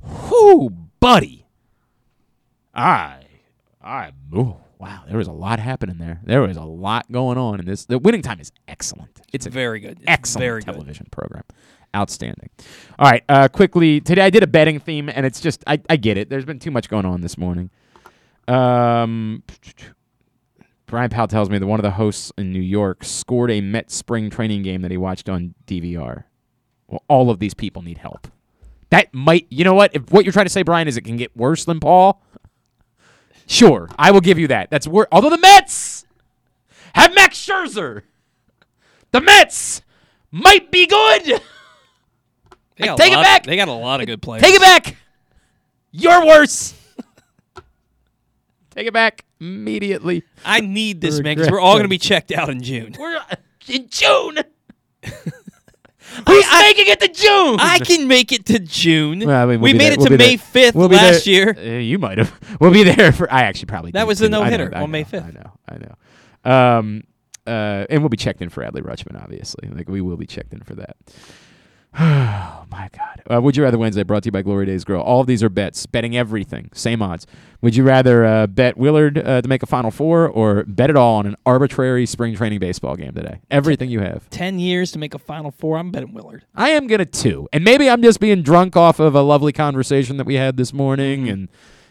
whoo, 0.01 0.69
buddy, 0.99 1.45
I, 2.73 3.21
I, 3.81 4.11
oh, 4.33 4.57
wow, 4.79 5.03
there 5.07 5.17
was 5.17 5.27
a 5.27 5.31
lot 5.33 5.59
happening 5.59 5.97
there. 5.97 6.21
There 6.23 6.41
was 6.41 6.57
a 6.57 6.63
lot 6.63 7.11
going 7.11 7.37
on 7.37 7.59
in 7.59 7.65
this. 7.65 7.85
The 7.85 7.99
Winning 7.99 8.21
Time 8.21 8.39
is 8.39 8.51
excellent. 8.67 9.21
It's 9.33 9.45
a 9.45 9.49
Very 9.49 9.79
good. 9.79 9.97
It's 9.99 10.03
excellent 10.07 10.43
very 10.43 10.61
good. 10.61 10.71
television 10.73 11.07
program. 11.11 11.43
Outstanding. 11.95 12.49
All 12.99 13.09
right, 13.09 13.23
uh, 13.29 13.47
quickly 13.47 13.99
today 13.99 14.21
I 14.21 14.29
did 14.29 14.43
a 14.43 14.47
betting 14.47 14.79
theme, 14.79 15.09
and 15.13 15.25
it's 15.25 15.41
just 15.41 15.63
I, 15.67 15.81
I 15.89 15.95
get 15.97 16.17
it. 16.17 16.29
There's 16.29 16.45
been 16.45 16.59
too 16.59 16.71
much 16.71 16.87
going 16.89 17.05
on 17.05 17.21
this 17.21 17.37
morning. 17.37 17.71
Um, 18.47 19.43
Brian 20.85 21.09
Powell 21.09 21.27
tells 21.27 21.49
me 21.49 21.57
that 21.57 21.65
one 21.67 21.79
of 21.79 21.83
the 21.83 21.91
hosts 21.91 22.31
in 22.37 22.51
New 22.51 22.61
York 22.61 23.03
scored 23.03 23.51
a 23.51 23.61
Met 23.61 23.91
spring 23.91 24.29
training 24.29 24.63
game 24.63 24.81
that 24.81 24.91
he 24.91 24.97
watched 24.97 25.29
on 25.29 25.53
DVR. 25.67 26.23
Well, 26.87 27.03
all 27.07 27.29
of 27.29 27.39
these 27.39 27.53
people 27.53 27.81
need 27.81 27.99
help. 27.99 28.27
That 28.89 29.13
might, 29.13 29.45
you 29.51 29.63
know 29.63 29.75
what? 29.75 29.95
If 29.95 30.11
what 30.11 30.25
you're 30.25 30.31
trying 30.31 30.47
to 30.47 30.51
say, 30.51 30.63
Brian, 30.63 30.87
is 30.87 30.97
it 30.97 31.01
can 31.01 31.17
get 31.17 31.35
worse 31.37 31.65
than 31.65 31.79
Paul. 31.79 32.23
Sure, 33.49 33.89
I 33.97 34.11
will 34.11 34.21
give 34.21 34.37
you 34.37 34.47
that. 34.49 34.69
That's 34.69 34.87
worse. 34.87 35.07
Although 35.11 35.31
the 35.31 35.39
Mets 35.39 36.05
have 36.93 37.15
Max 37.15 37.35
Scherzer, 37.35 38.03
the 39.11 39.21
Mets 39.21 39.81
might 40.29 40.69
be 40.69 40.85
good. 40.85 41.41
They 42.77 42.85
got 42.85 42.99
a 42.99 43.01
Take 43.01 43.13
it 43.13 43.23
back. 43.23 43.43
They 43.45 43.55
got 43.55 43.67
a 43.67 43.73
lot 43.73 44.01
of 44.01 44.05
good 44.05 44.21
players. 44.21 44.43
Take 44.43 44.53
it 44.53 44.61
back. 44.61 44.97
You're 45.91 46.27
worse. 46.27 46.75
Take 48.69 48.85
it 48.85 48.93
back 48.93 49.25
immediately. 49.39 50.23
I 50.45 50.59
need 50.59 51.01
this, 51.01 51.19
man, 51.19 51.35
because 51.35 51.51
we're 51.51 51.59
all 51.59 51.73
going 51.73 51.85
to 51.85 51.89
be 51.89 51.97
checked 51.97 52.31
out 52.31 52.49
in 52.49 52.61
June. 52.61 52.95
We're 52.99 53.17
uh, 53.17 53.35
in 53.67 53.89
June. 53.89 54.37
Who's 56.27 56.45
making 56.59 56.87
it 56.87 56.99
to 57.01 57.07
June? 57.07 57.57
I 57.59 57.79
can 57.79 58.07
make 58.07 58.31
it 58.31 58.45
to 58.47 58.59
June. 58.59 59.19
Well, 59.19 59.43
I 59.43 59.45
mean, 59.45 59.61
we'll 59.61 59.71
we 59.73 59.77
made 59.77 59.85
there- 59.87 59.93
it 59.93 59.99
we'll 59.99 60.07
to 60.09 60.17
May 60.17 60.37
5th 60.37 60.75
we'll 60.75 60.89
last 60.89 61.25
there- 61.25 61.33
year. 61.33 61.55
Uh, 61.77 61.79
you 61.79 61.97
might 61.99 62.17
have. 62.17 62.33
We'll 62.59 62.71
be 62.71 62.83
there 62.83 63.11
for. 63.11 63.31
I 63.31 63.43
actually 63.43 63.67
probably. 63.67 63.91
That 63.91 64.01
did 64.01 64.07
was 64.07 64.19
the 64.19 64.27
too. 64.29 64.35
I 64.35 64.37
know, 64.39 64.43
no-hitter 64.45 64.71
I 64.75 64.81
on 64.83 64.91
May 64.91 65.03
5th. 65.03 65.25
I 65.25 65.31
know. 65.31 65.51
I 65.67 65.77
know. 65.77 66.77
Um, 66.79 67.03
uh, 67.47 67.85
and 67.89 68.01
we'll 68.01 68.09
be 68.09 68.17
checked 68.17 68.41
in 68.41 68.49
for 68.49 68.63
Adley 68.63 68.81
Rutschman, 68.81 69.21
obviously. 69.21 69.69
Like 69.69 69.87
we 69.89 70.01
will 70.01 70.17
be 70.17 70.25
checked 70.27 70.53
in 70.53 70.61
for 70.61 70.75
that. 70.75 70.97
Oh 71.97 72.65
my 72.71 72.89
God! 72.95 73.21
Uh, 73.29 73.41
Would 73.41 73.57
you 73.57 73.63
rather 73.63 73.77
Wednesday 73.77 74.03
brought 74.03 74.23
to 74.23 74.27
you 74.27 74.31
by 74.31 74.41
Glory 74.41 74.65
Days 74.65 74.83
Grill? 74.83 75.01
All 75.01 75.21
of 75.21 75.27
these 75.27 75.41
are 75.43 75.49
bets, 75.49 75.85
betting 75.85 76.15
everything, 76.15 76.69
same 76.73 77.01
odds. 77.01 77.25
Would 77.61 77.75
you 77.75 77.83
rather 77.83 78.25
uh, 78.25 78.47
bet 78.47 78.77
Willard 78.77 79.17
uh, 79.17 79.41
to 79.41 79.47
make 79.47 79.63
a 79.63 79.65
Final 79.65 79.91
Four 79.91 80.27
or 80.27 80.63
bet 80.65 80.89
it 80.89 80.95
all 80.95 81.15
on 81.17 81.25
an 81.25 81.35
arbitrary 81.45 82.05
spring 82.05 82.35
training 82.35 82.59
baseball 82.59 82.95
game 82.95 83.13
today? 83.13 83.41
Everything 83.49 83.89
you 83.89 83.99
have. 84.01 84.29
Ten 84.29 84.59
years 84.59 84.91
to 84.91 84.99
make 84.99 85.13
a 85.13 85.19
Final 85.19 85.51
Four. 85.51 85.77
I'm 85.77 85.91
betting 85.91 86.13
Willard. 86.13 86.45
I 86.55 86.69
am 86.71 86.87
gonna 86.87 87.05
two, 87.05 87.49
and 87.51 87.63
maybe 87.63 87.89
I'm 87.89 88.01
just 88.03 88.19
being 88.19 88.43
drunk 88.43 88.77
off 88.77 88.99
of 88.99 89.15
a 89.15 89.21
lovely 89.21 89.51
conversation 89.51 90.17
that 90.17 90.25
we 90.27 90.35
had 90.35 90.57
this 90.57 90.71
morning, 90.73 91.21
Mm-hmm. 91.23 91.29
and 91.31 91.49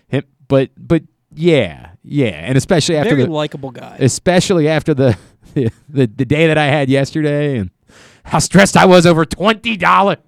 him. 0.08 0.22
But 0.46 0.70
but 0.78 1.02
yeah, 1.34 1.90
yeah, 2.04 2.28
and 2.28 2.56
especially 2.56 2.96
after 2.96 3.10
Very 3.10 3.24
the 3.24 3.30
likable 3.32 3.70
guy. 3.72 3.96
especially 4.00 4.68
after 4.68 4.94
the, 4.94 5.18
the 5.54 5.70
the 5.88 6.06
the 6.06 6.24
day 6.24 6.46
that 6.46 6.56
I 6.56 6.66
had 6.66 6.88
yesterday, 6.88 7.58
and 7.58 7.70
how 8.28 8.38
stressed 8.38 8.76
I 8.76 8.86
was 8.86 9.06
over 9.06 9.24
twenty 9.24 9.76
dollars. 9.76 10.18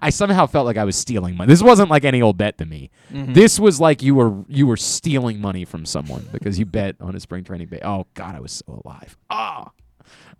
I 0.00 0.10
somehow 0.10 0.46
felt 0.46 0.64
like 0.64 0.76
I 0.76 0.84
was 0.84 0.94
stealing 0.96 1.36
money. 1.36 1.48
This 1.48 1.62
wasn't 1.62 1.90
like 1.90 2.04
any 2.04 2.22
old 2.22 2.38
bet 2.38 2.56
to 2.58 2.64
me. 2.66 2.90
Mhm. 3.12 3.34
This 3.34 3.58
was 3.58 3.80
like 3.80 4.00
you 4.02 4.14
were 4.14 4.44
you 4.48 4.66
were 4.66 4.76
stealing 4.76 5.40
money 5.40 5.64
from 5.64 5.84
someone 5.84 6.28
because 6.32 6.58
you 6.58 6.64
bet 6.64 6.96
on 7.00 7.16
a 7.16 7.20
spring 7.20 7.42
training 7.44 7.66
day. 7.68 7.80
Oh 7.82 8.06
God, 8.14 8.36
I 8.36 8.40
was 8.40 8.52
so 8.52 8.80
alive. 8.84 9.16
Ah, 9.28 9.70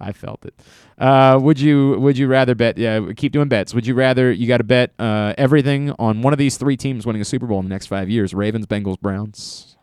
I 0.01 0.13
felt 0.13 0.45
it. 0.45 0.55
Uh, 0.97 1.39
would 1.43 1.59
you 1.59 1.99
would 1.99 2.17
you 2.17 2.29
rather 2.29 2.55
bet? 2.55 2.79
Yeah, 2.79 3.13
keep 3.17 3.33
doing 3.33 3.49
bets. 3.49 3.75
Would 3.75 3.85
you 3.87 3.95
rather 3.95 4.31
you 4.31 4.47
got 4.47 4.59
to 4.59 4.65
bet 4.65 4.93
uh, 5.01 5.35
everything 5.37 5.91
on 5.99 6.23
one 6.23 6.33
of 6.33 6.39
these 6.39 6.57
three 6.57 6.77
teams 6.77 7.05
winning 7.05 7.21
a 7.21 7.25
Super 7.25 7.47
Bowl 7.49 7.59
in 7.59 7.65
the 7.65 7.71
next 7.71 7.89
five 7.89 8.09
years? 8.09 8.33
Ravens, 8.33 8.67
Bengals, 8.67 9.01
Browns. 9.01 9.77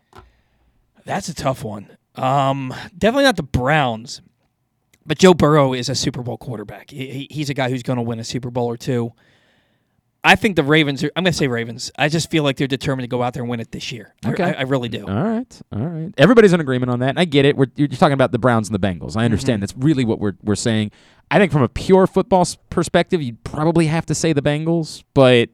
That's 1.06 1.28
a 1.28 1.34
tough 1.36 1.66
one. 1.66 1.90
Um, 2.16 2.74
definitely 2.98 3.26
not 3.26 3.36
the 3.36 3.44
Browns, 3.44 4.22
but 5.10 5.18
Joe 5.18 5.34
Burrow 5.34 5.74
is 5.74 5.90
a 5.90 5.96
Super 5.96 6.22
Bowl 6.22 6.38
quarterback. 6.38 6.90
He, 6.92 7.08
he- 7.08 7.28
he's 7.30 7.50
a 7.50 7.54
guy 7.54 7.70
who's 7.70 7.84
going 7.84 7.98
to 7.98 8.04
win 8.04 8.20
a 8.20 8.24
Super 8.24 8.50
Bowl 8.50 8.68
or 8.68 8.78
two. 8.78 9.12
I 10.22 10.36
think 10.36 10.58
the 10.58 10.64
Ravens. 10.64 11.02
Are, 11.04 11.12
I'm 11.16 11.24
going 11.24 11.32
to 11.32 11.38
say 11.38 11.48
Ravens. 11.48 11.92
I 11.98 12.10
just 12.10 12.30
feel 12.30 12.44
like 12.44 12.58
they're 12.58 12.68
determined 12.68 13.04
to 13.04 13.08
go 13.08 13.24
out 13.24 13.34
there 13.34 13.42
and 13.42 13.50
win 13.50 13.60
it 13.62 13.72
this 13.72 13.92
year. 13.92 14.14
I- 14.26 14.32
Okay. 14.32 14.44
I, 14.44 14.52
I 14.52 14.62
really 14.64 14.90
do. 14.90 15.08
All 15.08 15.24
right, 15.24 15.62
all 15.72 15.80
right. 15.88 16.14
Everybody's 16.18 16.52
in 16.54 16.60
agreement 16.60 16.92
on 16.92 17.00
that. 17.00 17.10
And 17.10 17.20
I 17.20 17.26
get 17.26 17.46
it. 17.46 17.56
We're 17.58 17.68
you're 17.76 17.88
talking 17.88 18.14
about 18.14 18.32
the 18.34 18.40
Browns 18.40 18.70
and 18.70 18.76
the 18.82 18.86
Bengals. 18.88 19.16
I 19.18 19.26
understand. 19.26 19.58
Mhm. 19.60 19.62
That's 19.62 19.76
really 19.78 20.06
what 20.06 20.20
we're 20.20 20.34
we're 20.44 20.56
saying. 20.56 20.92
I 21.32 21.38
think 21.40 21.52
from 21.52 21.62
a 21.64 21.70
pure 21.70 22.06
football 22.08 22.46
perspective, 22.70 23.22
you'd 23.22 23.44
probably 23.44 23.86
have 23.88 24.06
to 24.08 24.16
say 24.16 24.34
the 24.34 24.42
Bengals, 24.42 25.04
but 25.14 25.50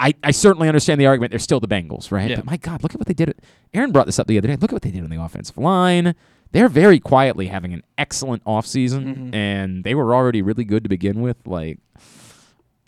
I, 0.00 0.14
I 0.24 0.32
certainly 0.32 0.66
understand 0.66 1.00
the 1.00 1.06
argument. 1.06 1.30
They're 1.30 1.38
still 1.38 1.60
the 1.60 1.68
Bengals, 1.68 2.10
right? 2.10 2.28
Yeah. 2.30 2.36
But 2.36 2.46
my 2.46 2.56
God, 2.56 2.82
look 2.82 2.94
at 2.94 2.98
what 3.00 3.06
they 3.06 3.14
did. 3.14 3.34
Aaron 3.72 3.92
brought 3.92 4.06
this 4.06 4.18
up 4.18 4.26
the 4.26 4.38
other 4.38 4.48
day. 4.48 4.56
Look 4.56 4.70
at 4.70 4.72
what 4.72 4.82
they 4.82 4.90
did 4.90 5.04
on 5.04 5.10
the 5.10 5.22
offensive 5.22 5.56
line. 5.56 6.14
They're 6.54 6.68
very 6.68 7.00
quietly 7.00 7.48
having 7.48 7.74
an 7.74 7.82
excellent 7.98 8.44
offseason, 8.44 9.04
mm-hmm. 9.04 9.34
and 9.34 9.82
they 9.82 9.92
were 9.92 10.14
already 10.14 10.40
really 10.40 10.64
good 10.64 10.84
to 10.84 10.88
begin 10.88 11.20
with. 11.20 11.36
Like, 11.44 11.80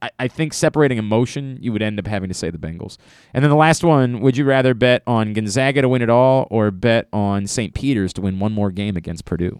I, 0.01 0.11
I 0.21 0.29
think 0.29 0.55
separating 0.55 0.99
emotion, 0.99 1.59
you 1.61 1.73
would 1.73 1.83
end 1.83 1.99
up 1.99 2.07
having 2.07 2.29
to 2.29 2.35
say 2.35 2.49
the 2.49 2.59
Bengals. 2.59 2.97
And 3.35 3.43
then 3.43 3.51
the 3.51 3.57
last 3.57 3.83
one, 3.83 4.21
would 4.21 4.37
you 4.37 4.45
rather 4.45 4.73
bet 4.73 5.03
on 5.05 5.33
Gonzaga 5.33 5.83
to 5.83 5.89
win 5.89 6.01
it 6.01 6.09
all 6.09 6.47
or 6.49 6.71
bet 6.71 7.09
on 7.13 7.49
St. 7.49 7.75
Peter's 7.75 8.13
to 8.13 8.21
win 8.21 8.39
one 8.39 8.53
more 8.53 8.71
game 8.71 8.97
against 8.97 9.25
Purdue? 9.25 9.59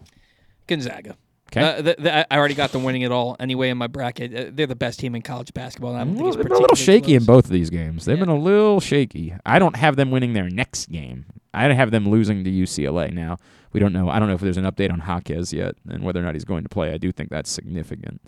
Gonzaga. 0.67 1.17
'Kay. 1.51 1.61
Uh, 1.61 1.81
th- 1.81 1.97
th- 1.97 2.25
I 2.29 2.37
already 2.37 2.53
got 2.55 2.71
them 2.71 2.83
winning 2.83 3.01
it 3.03 3.11
all 3.11 3.35
anyway 3.39 3.69
in 3.69 3.77
my 3.77 3.87
bracket. 3.87 4.33
Uh, 4.35 4.51
they're 4.53 4.67
the 4.67 4.75
best 4.75 4.99
team 4.99 5.15
in 5.15 5.21
college 5.21 5.53
basketball. 5.53 5.91
And 5.95 5.99
I 5.99 6.03
don't 6.03 6.13
think 6.13 6.19
Well, 6.21 6.27
it's 6.29 6.37
they've 6.37 6.43
been 6.45 6.57
a 6.57 6.59
little 6.59 6.75
shaky 6.75 7.15
in 7.15 7.23
both 7.25 7.45
of 7.45 7.51
these 7.51 7.69
games. 7.69 8.05
They've 8.05 8.19
been 8.19 8.29
a 8.29 8.37
little 8.37 8.79
shaky. 8.79 9.33
I 9.45 9.59
don't 9.59 9.75
have 9.75 9.95
them 9.95 10.11
winning 10.11 10.33
their 10.33 10.49
next 10.49 10.89
game. 10.91 11.25
I 11.53 11.71
have 11.73 11.91
them 11.91 12.07
losing 12.09 12.43
to 12.43 12.49
UCLA 12.51 13.11
now. 13.13 13.37
We 13.73 13.79
don't 13.79 13.93
know. 13.93 14.09
I 14.09 14.19
don't 14.19 14.27
know 14.27 14.35
if 14.35 14.41
there's 14.41 14.57
an 14.57 14.65
update 14.65 14.91
on 14.91 14.99
Jaquez 15.05 15.51
yet 15.53 15.75
and 15.89 16.03
whether 16.03 16.19
or 16.19 16.23
not 16.23 16.35
he's 16.35 16.45
going 16.45 16.63
to 16.63 16.69
play. 16.69 16.91
I 16.93 16.97
do 16.97 17.11
think 17.11 17.29
that's 17.29 17.49
significant. 17.49 18.21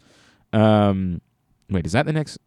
Um, 0.54 1.22
wait, 1.70 1.86
is 1.86 1.92
that 1.94 2.06
the 2.06 2.14
next? 2.14 2.38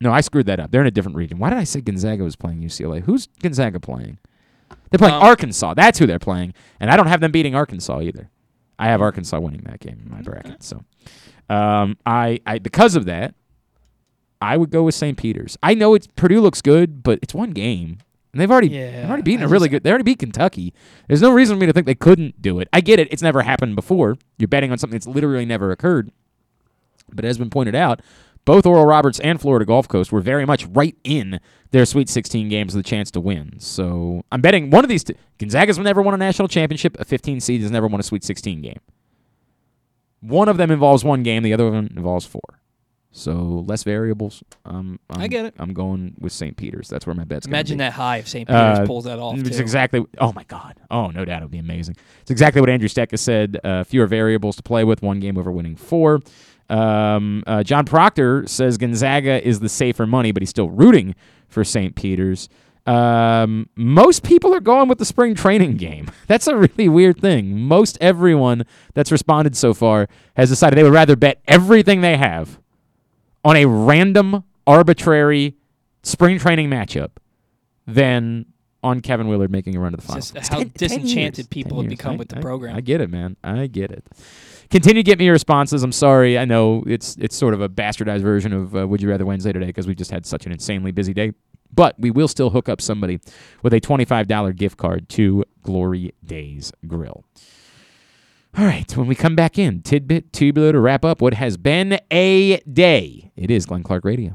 No, 0.00 0.12
I 0.12 0.20
screwed 0.20 0.46
that 0.46 0.60
up. 0.60 0.70
They're 0.70 0.80
in 0.80 0.86
a 0.86 0.90
different 0.92 1.16
region. 1.16 1.38
Why 1.38 1.50
did 1.50 1.58
I 1.58 1.64
say 1.64 1.80
Gonzaga 1.80 2.22
was 2.22 2.36
playing 2.36 2.60
UCLA? 2.62 3.02
Who's 3.02 3.26
Gonzaga 3.42 3.80
playing? 3.80 4.18
They're 4.90 4.98
playing 4.98 5.14
Um, 5.14 5.22
Arkansas. 5.22 5.74
That's 5.74 5.98
who 5.98 6.06
they're 6.06 6.18
playing, 6.18 6.54
and 6.78 6.90
I 6.90 6.96
don't 6.96 7.06
have 7.08 7.20
them 7.20 7.32
beating 7.32 7.54
Arkansas 7.54 8.00
either. 8.02 8.30
I 8.78 8.86
have 8.86 9.00
Arkansas 9.02 9.38
winning 9.40 9.62
that 9.62 9.80
game 9.80 10.00
in 10.04 10.10
my 10.10 10.22
bracket. 10.22 10.62
So, 10.62 10.82
um, 11.48 11.96
I, 12.06 12.40
I 12.46 12.58
because 12.58 12.94
of 12.96 13.06
that, 13.06 13.34
I 14.40 14.56
would 14.56 14.70
go 14.70 14.84
with 14.84 14.94
St. 14.94 15.16
Peter's. 15.18 15.58
I 15.62 15.74
know 15.74 15.94
it's 15.94 16.06
Purdue 16.06 16.40
looks 16.40 16.62
good, 16.62 17.02
but 17.02 17.18
it's 17.22 17.34
one 17.34 17.50
game. 17.50 17.98
And 18.32 18.40
they've 18.40 18.50
already 18.50 18.68
Yeah, 18.68 19.00
they've 19.00 19.08
already 19.08 19.22
beaten 19.22 19.42
I 19.42 19.46
a 19.46 19.48
really 19.48 19.68
just- 19.68 19.70
good 19.72 19.82
they 19.84 19.90
already 19.90 20.04
beat 20.04 20.18
Kentucky. 20.18 20.72
There's 21.08 21.22
no 21.22 21.32
reason 21.32 21.56
for 21.56 21.60
me 21.60 21.66
to 21.66 21.72
think 21.72 21.86
they 21.86 21.94
couldn't 21.94 22.40
do 22.40 22.60
it. 22.60 22.68
I 22.72 22.80
get 22.80 23.00
it, 23.00 23.08
it's 23.10 23.22
never 23.22 23.42
happened 23.42 23.74
before. 23.74 24.16
You're 24.38 24.48
betting 24.48 24.70
on 24.70 24.78
something 24.78 24.96
that's 24.98 25.06
literally 25.06 25.46
never 25.46 25.72
occurred. 25.72 26.12
But 27.12 27.24
as 27.24 27.38
been 27.38 27.50
pointed 27.50 27.74
out, 27.74 28.00
both 28.44 28.64
Oral 28.66 28.86
Roberts 28.86 29.20
and 29.20 29.40
Florida 29.40 29.64
Gulf 29.64 29.88
Coast 29.88 30.10
were 30.12 30.20
very 30.20 30.46
much 30.46 30.66
right 30.66 30.96
in 31.04 31.38
their 31.70 31.84
Sweet 31.84 32.08
16 32.08 32.48
games 32.48 32.74
with 32.74 32.84
a 32.86 32.88
chance 32.88 33.10
to 33.10 33.20
win. 33.20 33.58
So 33.60 34.22
I'm 34.32 34.40
betting 34.40 34.70
one 34.70 34.84
of 34.84 34.88
these 34.88 35.04
two. 35.04 35.14
Gonzaga's 35.38 35.78
never 35.78 36.00
won 36.00 36.14
a 36.14 36.16
national 36.16 36.48
championship. 36.48 36.98
A 36.98 37.04
15 37.04 37.40
seed 37.40 37.60
has 37.60 37.70
never 37.70 37.86
won 37.86 38.00
a 38.00 38.02
Sweet 38.02 38.24
16 38.24 38.62
game. 38.62 38.80
One 40.20 40.48
of 40.48 40.56
them 40.56 40.70
involves 40.70 41.04
one 41.04 41.22
game. 41.22 41.42
The 41.42 41.52
other 41.52 41.70
one 41.70 41.92
involves 41.96 42.26
four. 42.26 42.40
So 43.10 43.64
less 43.66 43.84
variables. 43.84 44.42
Um, 44.64 45.00
I'm, 45.10 45.22
I 45.22 45.28
get 45.28 45.44
it. 45.46 45.54
I'm 45.58 45.72
going 45.72 46.14
with 46.18 46.32
St. 46.32 46.56
Peter's. 46.56 46.88
That's 46.88 47.06
where 47.06 47.14
my 47.14 47.24
bet's. 47.24 47.46
Imagine 47.46 47.78
be. 47.78 47.84
that 47.84 47.92
high 47.94 48.18
if 48.18 48.28
St. 48.28 48.46
Peter's 48.46 48.78
Uh, 48.80 48.86
pulls 48.86 49.04
that 49.04 49.18
off. 49.18 49.38
It's 49.38 49.56
too. 49.56 49.62
exactly. 49.62 50.04
Oh 50.18 50.32
my 50.34 50.44
God. 50.44 50.74
Oh 50.90 51.08
no 51.08 51.24
doubt 51.24 51.42
it 51.42 51.44
would 51.46 51.50
be 51.50 51.58
amazing. 51.58 51.96
It's 52.20 52.30
exactly 52.30 52.60
what 52.60 52.68
Andrew 52.70 52.88
Steck 52.88 53.10
has 53.12 53.20
said. 53.20 53.58
Uh, 53.64 53.82
fewer 53.84 54.06
variables 54.06 54.56
to 54.56 54.62
play 54.62 54.84
with. 54.84 55.02
One 55.02 55.20
game 55.20 55.38
over 55.38 55.50
winning 55.50 55.74
four. 55.76 56.20
Um, 56.68 57.42
uh, 57.46 57.62
John 57.62 57.84
Proctor 57.84 58.46
says 58.46 58.76
Gonzaga 58.78 59.46
is 59.46 59.60
the 59.60 59.68
safer 59.68 60.06
money, 60.06 60.32
but 60.32 60.42
he's 60.42 60.50
still 60.50 60.68
rooting 60.70 61.14
for 61.48 61.64
St. 61.64 61.94
Peter's. 61.94 62.48
Um, 62.86 63.68
most 63.76 64.22
people 64.22 64.54
are 64.54 64.60
going 64.60 64.88
with 64.88 64.98
the 64.98 65.04
spring 65.04 65.34
training 65.34 65.76
game. 65.76 66.10
That's 66.26 66.46
a 66.46 66.56
really 66.56 66.88
weird 66.88 67.20
thing. 67.20 67.58
Most 67.60 67.98
everyone 68.00 68.64
that's 68.94 69.12
responded 69.12 69.56
so 69.56 69.74
far 69.74 70.08
has 70.36 70.48
decided 70.48 70.78
they 70.78 70.82
would 70.82 70.92
rather 70.94 71.14
bet 71.16 71.40
everything 71.46 72.00
they 72.00 72.16
have 72.16 72.58
on 73.44 73.56
a 73.56 73.66
random, 73.66 74.42
arbitrary 74.66 75.54
spring 76.02 76.38
training 76.38 76.70
matchup 76.70 77.10
than 77.86 78.46
on 78.82 79.00
Kevin 79.00 79.28
Willard 79.28 79.50
making 79.50 79.76
a 79.76 79.80
run 79.80 79.92
to 79.92 79.96
the 79.96 80.02
final. 80.02 80.18
It's 80.18 80.30
just 80.30 80.50
how 80.50 80.58
10 80.58 80.70
10 80.70 80.72
disenchanted 80.88 81.38
years. 81.38 81.46
people 81.48 81.80
have 81.82 81.90
become 81.90 82.16
with 82.16 82.28
the 82.28 82.38
I- 82.38 82.40
program. 82.40 82.74
I 82.76 82.80
get 82.80 83.00
it, 83.02 83.10
man. 83.10 83.36
I 83.44 83.66
get 83.66 83.90
it. 83.90 84.06
Continue 84.70 85.02
to 85.02 85.06
get 85.06 85.18
me 85.18 85.24
your 85.24 85.32
responses. 85.32 85.82
I'm 85.82 85.92
sorry. 85.92 86.38
I 86.38 86.44
know 86.44 86.84
it's 86.86 87.16
it's 87.16 87.34
sort 87.34 87.54
of 87.54 87.60
a 87.60 87.68
bastardized 87.68 88.20
version 88.20 88.52
of 88.52 88.76
uh, 88.76 88.86
Would 88.86 89.00
You 89.00 89.08
Rather 89.08 89.24
Wednesday 89.24 89.52
today 89.52 89.66
because 89.66 89.86
we 89.86 89.94
just 89.94 90.10
had 90.10 90.26
such 90.26 90.44
an 90.44 90.52
insanely 90.52 90.92
busy 90.92 91.14
day. 91.14 91.32
But 91.74 91.98
we 91.98 92.10
will 92.10 92.28
still 92.28 92.50
hook 92.50 92.68
up 92.68 92.80
somebody 92.80 93.20
with 93.62 93.72
a 93.74 93.80
$25 93.80 94.56
gift 94.56 94.78
card 94.78 95.08
to 95.10 95.44
Glory 95.62 96.14
Days 96.24 96.72
Grill. 96.86 97.24
All 98.56 98.64
right, 98.64 98.96
when 98.96 99.06
we 99.06 99.14
come 99.14 99.36
back 99.36 99.58
in, 99.58 99.82
tidbit, 99.82 100.32
tubular 100.32 100.72
to 100.72 100.80
wrap 100.80 101.04
up 101.04 101.20
what 101.20 101.34
has 101.34 101.56
been 101.56 102.00
a 102.10 102.58
day. 102.60 103.30
It 103.36 103.50
is 103.50 103.66
Glenn 103.66 103.82
Clark 103.82 104.04
Radio. 104.04 104.34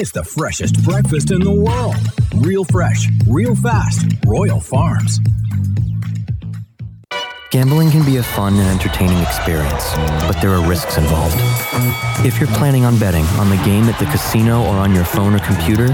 It's 0.00 0.12
the 0.12 0.22
freshest 0.22 0.84
breakfast 0.84 1.32
in 1.32 1.40
the 1.40 1.50
world. 1.50 1.96
Real 2.36 2.62
fresh, 2.62 3.08
real 3.26 3.56
fast. 3.56 4.06
Royal 4.24 4.60
Farms. 4.60 5.18
Gambling 7.50 7.90
can 7.90 8.06
be 8.06 8.18
a 8.18 8.22
fun 8.22 8.54
and 8.54 8.68
entertaining 8.68 9.18
experience, 9.18 9.92
but 10.28 10.40
there 10.40 10.52
are 10.52 10.64
risks 10.68 10.98
involved. 10.98 11.34
If 12.24 12.38
you're 12.38 12.48
planning 12.50 12.84
on 12.84 12.96
betting 13.00 13.24
on 13.40 13.50
the 13.50 13.56
game 13.64 13.86
at 13.86 13.98
the 13.98 14.04
casino 14.04 14.62
or 14.62 14.76
on 14.76 14.94
your 14.94 15.04
phone 15.04 15.34
or 15.34 15.40
computer, 15.40 15.88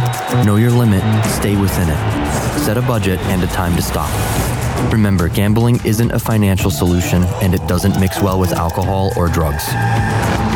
know 0.44 0.56
your 0.56 0.70
limit, 0.70 1.02
stay 1.24 1.56
within 1.56 1.88
it. 1.88 2.58
Set 2.58 2.76
a 2.76 2.82
budget 2.82 3.18
and 3.32 3.42
a 3.42 3.46
time 3.46 3.74
to 3.74 3.80
stop. 3.80 4.12
Remember, 4.92 5.30
gambling 5.30 5.80
isn't 5.86 6.10
a 6.10 6.18
financial 6.18 6.70
solution 6.70 7.22
and 7.40 7.54
it 7.54 7.66
doesn't 7.66 7.98
mix 7.98 8.20
well 8.20 8.38
with 8.38 8.52
alcohol 8.52 9.12
or 9.16 9.28
drugs. 9.28 9.64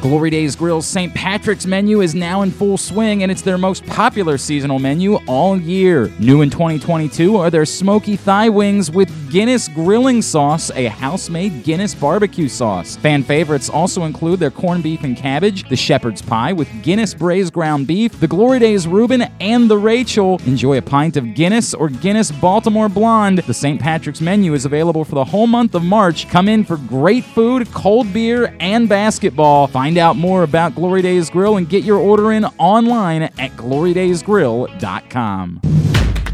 Glory 0.00 0.30
Days 0.30 0.56
Grill's 0.56 0.86
St. 0.86 1.12
Patrick's 1.14 1.66
menu 1.66 2.00
is 2.00 2.14
now 2.14 2.40
in 2.40 2.50
full 2.50 2.78
swing, 2.78 3.22
and 3.22 3.30
it's 3.30 3.42
their 3.42 3.58
most 3.58 3.84
popular 3.84 4.38
seasonal 4.38 4.78
menu 4.78 5.16
all 5.26 5.60
year. 5.60 6.10
New 6.18 6.40
in 6.40 6.48
2022 6.48 7.36
are 7.36 7.50
their 7.50 7.66
smoky 7.66 8.16
thigh 8.16 8.48
wings 8.48 8.90
with 8.90 9.10
Guinness 9.30 9.68
grilling 9.68 10.22
sauce, 10.22 10.70
a 10.70 10.86
house 10.86 11.28
made 11.28 11.64
Guinness 11.64 11.94
barbecue 11.94 12.48
sauce. 12.48 12.96
Fan 12.96 13.22
favorites 13.22 13.68
also 13.68 14.04
include 14.04 14.40
their 14.40 14.50
corned 14.50 14.82
beef 14.82 15.04
and 15.04 15.16
cabbage, 15.16 15.68
the 15.68 15.76
shepherd's 15.76 16.22
pie 16.22 16.52
with 16.52 16.68
Guinness 16.82 17.12
braised 17.12 17.52
ground 17.52 17.86
beef, 17.86 18.18
the 18.18 18.26
Glory 18.26 18.58
Days 18.58 18.88
Reuben, 18.88 19.22
and 19.38 19.70
the 19.70 19.78
Rachel. 19.78 20.40
Enjoy 20.46 20.78
a 20.78 20.82
pint 20.82 21.18
of 21.18 21.34
Guinness 21.34 21.74
or 21.74 21.90
Guinness 21.90 22.32
Baltimore 22.32 22.88
Blonde. 22.88 23.38
The 23.38 23.54
St. 23.54 23.78
Patrick's 23.80 24.22
menu 24.22 24.54
is 24.54 24.64
available 24.64 25.04
for 25.04 25.14
the 25.14 25.24
whole 25.26 25.46
month 25.46 25.74
of 25.74 25.84
March. 25.84 26.28
Come 26.28 26.48
in 26.48 26.64
for 26.64 26.78
great 26.78 27.24
food, 27.24 27.70
cold 27.72 28.12
beer, 28.14 28.56
and 28.58 28.88
basketball. 28.88 29.68
Find 29.90 29.98
out 29.98 30.14
more 30.14 30.44
about 30.44 30.76
Glory 30.76 31.02
Days 31.02 31.30
Grill 31.30 31.56
and 31.56 31.68
get 31.68 31.82
your 31.82 31.98
order 31.98 32.30
in 32.30 32.44
online 32.58 33.22
at 33.22 33.50
glorydaysgrill.com. 33.56 35.89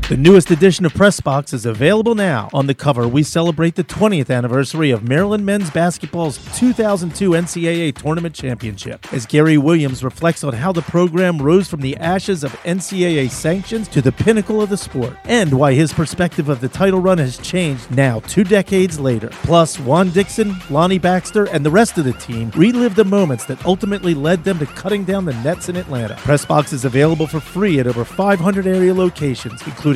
The 0.09 0.17
newest 0.17 0.53
edition 0.53 0.87
of 0.87 0.95
Press 0.95 1.21
Box 1.21 1.53
is 1.53 1.67
available 1.67 2.15
now. 2.15 2.49
On 2.55 2.69
the 2.69 2.75
cover, 2.75 3.09
we 3.09 3.25
celebrate 3.25 3.75
the 3.75 3.83
20th 3.83 4.33
anniversary 4.33 4.93
of 4.93 5.03
Maryland 5.03 5.45
men's 5.45 5.69
basketball's 5.69 6.39
2002 6.57 7.31
NCAA 7.31 7.93
Tournament 7.93 8.33
Championship, 8.33 9.13
as 9.13 9.27
Gary 9.27 9.59
Williams 9.59 10.05
reflects 10.05 10.45
on 10.45 10.53
how 10.55 10.71
the 10.71 10.83
program 10.83 11.39
rose 11.39 11.67
from 11.67 11.81
the 11.81 11.97
ashes 11.97 12.45
of 12.45 12.53
NCAA 12.63 13.29
sanctions 13.29 13.89
to 13.89 14.01
the 14.01 14.13
pinnacle 14.13 14.63
of 14.63 14.71
the 14.71 14.77
sport, 14.77 15.17
and 15.25 15.53
why 15.53 15.75
his 15.75 15.93
perspective 15.93 16.49
of 16.49 16.61
the 16.61 16.69
title 16.69 17.01
run 17.01 17.19
has 17.19 17.37
changed 17.39 17.91
now 17.91 18.21
two 18.21 18.45
decades 18.45 19.01
later. 19.01 19.31
Plus, 19.43 19.81
Juan 19.81 20.11
Dixon, 20.11 20.55
Lonnie 20.71 21.01
Baxter, 21.01 21.47
and 21.47 21.67
the 21.67 21.71
rest 21.71 21.99
of 21.99 22.05
the 22.05 22.13
team 22.13 22.53
relive 22.55 22.95
the 22.95 23.05
moments 23.05 23.45
that 23.47 23.67
ultimately 23.67 24.15
led 24.15 24.45
them 24.45 24.61
to 24.61 24.67
cutting 24.67 25.03
down 25.03 25.25
the 25.25 25.35
nets 25.43 25.69
in 25.69 25.75
Atlanta. 25.75 26.15
Press 26.19 26.45
Box 26.45 26.73
is 26.73 26.85
available 26.85 27.27
for 27.27 27.41
free 27.41 27.81
at 27.81 27.89
over 27.89 28.05
500 28.05 28.69
area 28.69 28.95
locations, 28.95 29.61
including 29.67 29.96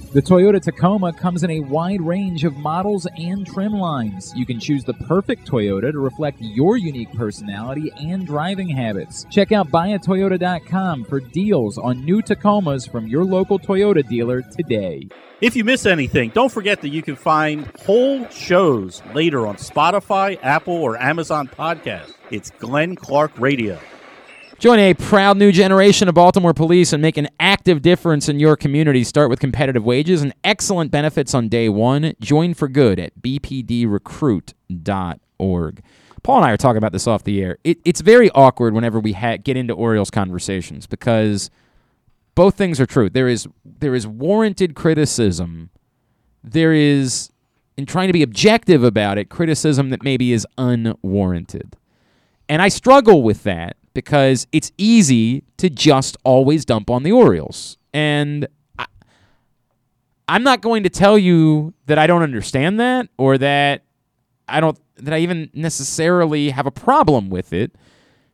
The 0.13 0.21
Toyota 0.21 0.61
Tacoma 0.61 1.13
comes 1.13 1.41
in 1.41 1.51
a 1.51 1.61
wide 1.61 2.01
range 2.01 2.43
of 2.43 2.57
models 2.57 3.07
and 3.17 3.47
trim 3.47 3.71
lines. 3.71 4.33
You 4.35 4.45
can 4.45 4.59
choose 4.59 4.83
the 4.83 4.93
perfect 4.93 5.49
Toyota 5.49 5.89
to 5.89 5.99
reflect 5.99 6.41
your 6.41 6.75
unique 6.75 7.13
personality 7.13 7.93
and 7.97 8.27
driving 8.27 8.67
habits. 8.67 9.25
Check 9.31 9.53
out 9.53 9.71
buyatoyota.com 9.71 11.05
for 11.05 11.21
deals 11.21 11.77
on 11.77 12.03
new 12.03 12.21
Tacomas 12.21 12.91
from 12.91 13.07
your 13.07 13.23
local 13.23 13.57
Toyota 13.57 14.05
dealer 14.05 14.41
today. 14.41 15.07
If 15.39 15.55
you 15.55 15.63
miss 15.63 15.85
anything, 15.85 16.31
don't 16.31 16.51
forget 16.51 16.81
that 16.81 16.89
you 16.89 17.01
can 17.01 17.15
find 17.15 17.71
whole 17.79 18.27
shows 18.27 19.01
later 19.13 19.47
on 19.47 19.55
Spotify, 19.55 20.37
Apple, 20.43 20.73
or 20.73 21.01
Amazon 21.01 21.47
Podcast. 21.47 22.15
It's 22.29 22.49
Glenn 22.59 22.97
Clark 22.97 23.39
Radio. 23.39 23.79
Join 24.61 24.77
a 24.77 24.93
proud 24.93 25.37
new 25.37 25.51
generation 25.51 26.07
of 26.07 26.13
Baltimore 26.13 26.53
police 26.53 26.93
and 26.93 27.01
make 27.01 27.17
an 27.17 27.29
active 27.39 27.81
difference 27.81 28.29
in 28.29 28.39
your 28.39 28.55
community. 28.55 29.03
Start 29.03 29.31
with 29.31 29.39
competitive 29.39 29.83
wages 29.83 30.21
and 30.21 30.35
excellent 30.43 30.91
benefits 30.91 31.33
on 31.33 31.49
day 31.49 31.67
one. 31.67 32.13
Join 32.21 32.53
for 32.53 32.67
good 32.67 32.99
at 32.99 33.19
bpdrecruit.org. 33.19 35.83
Paul 36.21 36.35
and 36.35 36.45
I 36.45 36.51
are 36.51 36.57
talking 36.57 36.77
about 36.77 36.91
this 36.91 37.07
off 37.07 37.23
the 37.23 37.41
air. 37.41 37.57
It, 37.63 37.79
it's 37.83 38.01
very 38.01 38.29
awkward 38.35 38.75
whenever 38.75 38.99
we 38.99 39.13
ha- 39.13 39.37
get 39.37 39.57
into 39.57 39.73
Orioles 39.73 40.11
conversations 40.11 40.85
because 40.85 41.49
both 42.35 42.53
things 42.53 42.79
are 42.79 42.85
true. 42.85 43.09
There 43.09 43.27
is 43.27 43.47
there 43.65 43.95
is 43.95 44.05
warranted 44.05 44.75
criticism. 44.75 45.71
There 46.43 46.71
is, 46.71 47.31
in 47.77 47.87
trying 47.87 48.09
to 48.09 48.13
be 48.13 48.21
objective 48.21 48.83
about 48.83 49.17
it, 49.17 49.27
criticism 49.27 49.89
that 49.89 50.03
maybe 50.03 50.31
is 50.31 50.45
unwarranted. 50.59 51.77
And 52.47 52.61
I 52.61 52.67
struggle 52.67 53.23
with 53.23 53.41
that 53.41 53.75
because 53.93 54.47
it's 54.51 54.71
easy 54.77 55.43
to 55.57 55.69
just 55.69 56.17
always 56.23 56.65
dump 56.65 56.89
on 56.89 57.03
the 57.03 57.11
Orioles. 57.11 57.77
And 57.93 58.47
I, 58.79 58.85
I'm 60.27 60.43
not 60.43 60.61
going 60.61 60.83
to 60.83 60.89
tell 60.89 61.17
you 61.17 61.73
that 61.87 61.97
I 61.97 62.07
don't 62.07 62.23
understand 62.23 62.79
that 62.79 63.09
or 63.17 63.37
that 63.37 63.83
I 64.47 64.59
don't 64.59 64.79
that 64.97 65.13
I 65.13 65.19
even 65.19 65.49
necessarily 65.53 66.51
have 66.51 66.65
a 66.65 66.71
problem 66.71 67.29
with 67.29 67.53
it 67.53 67.75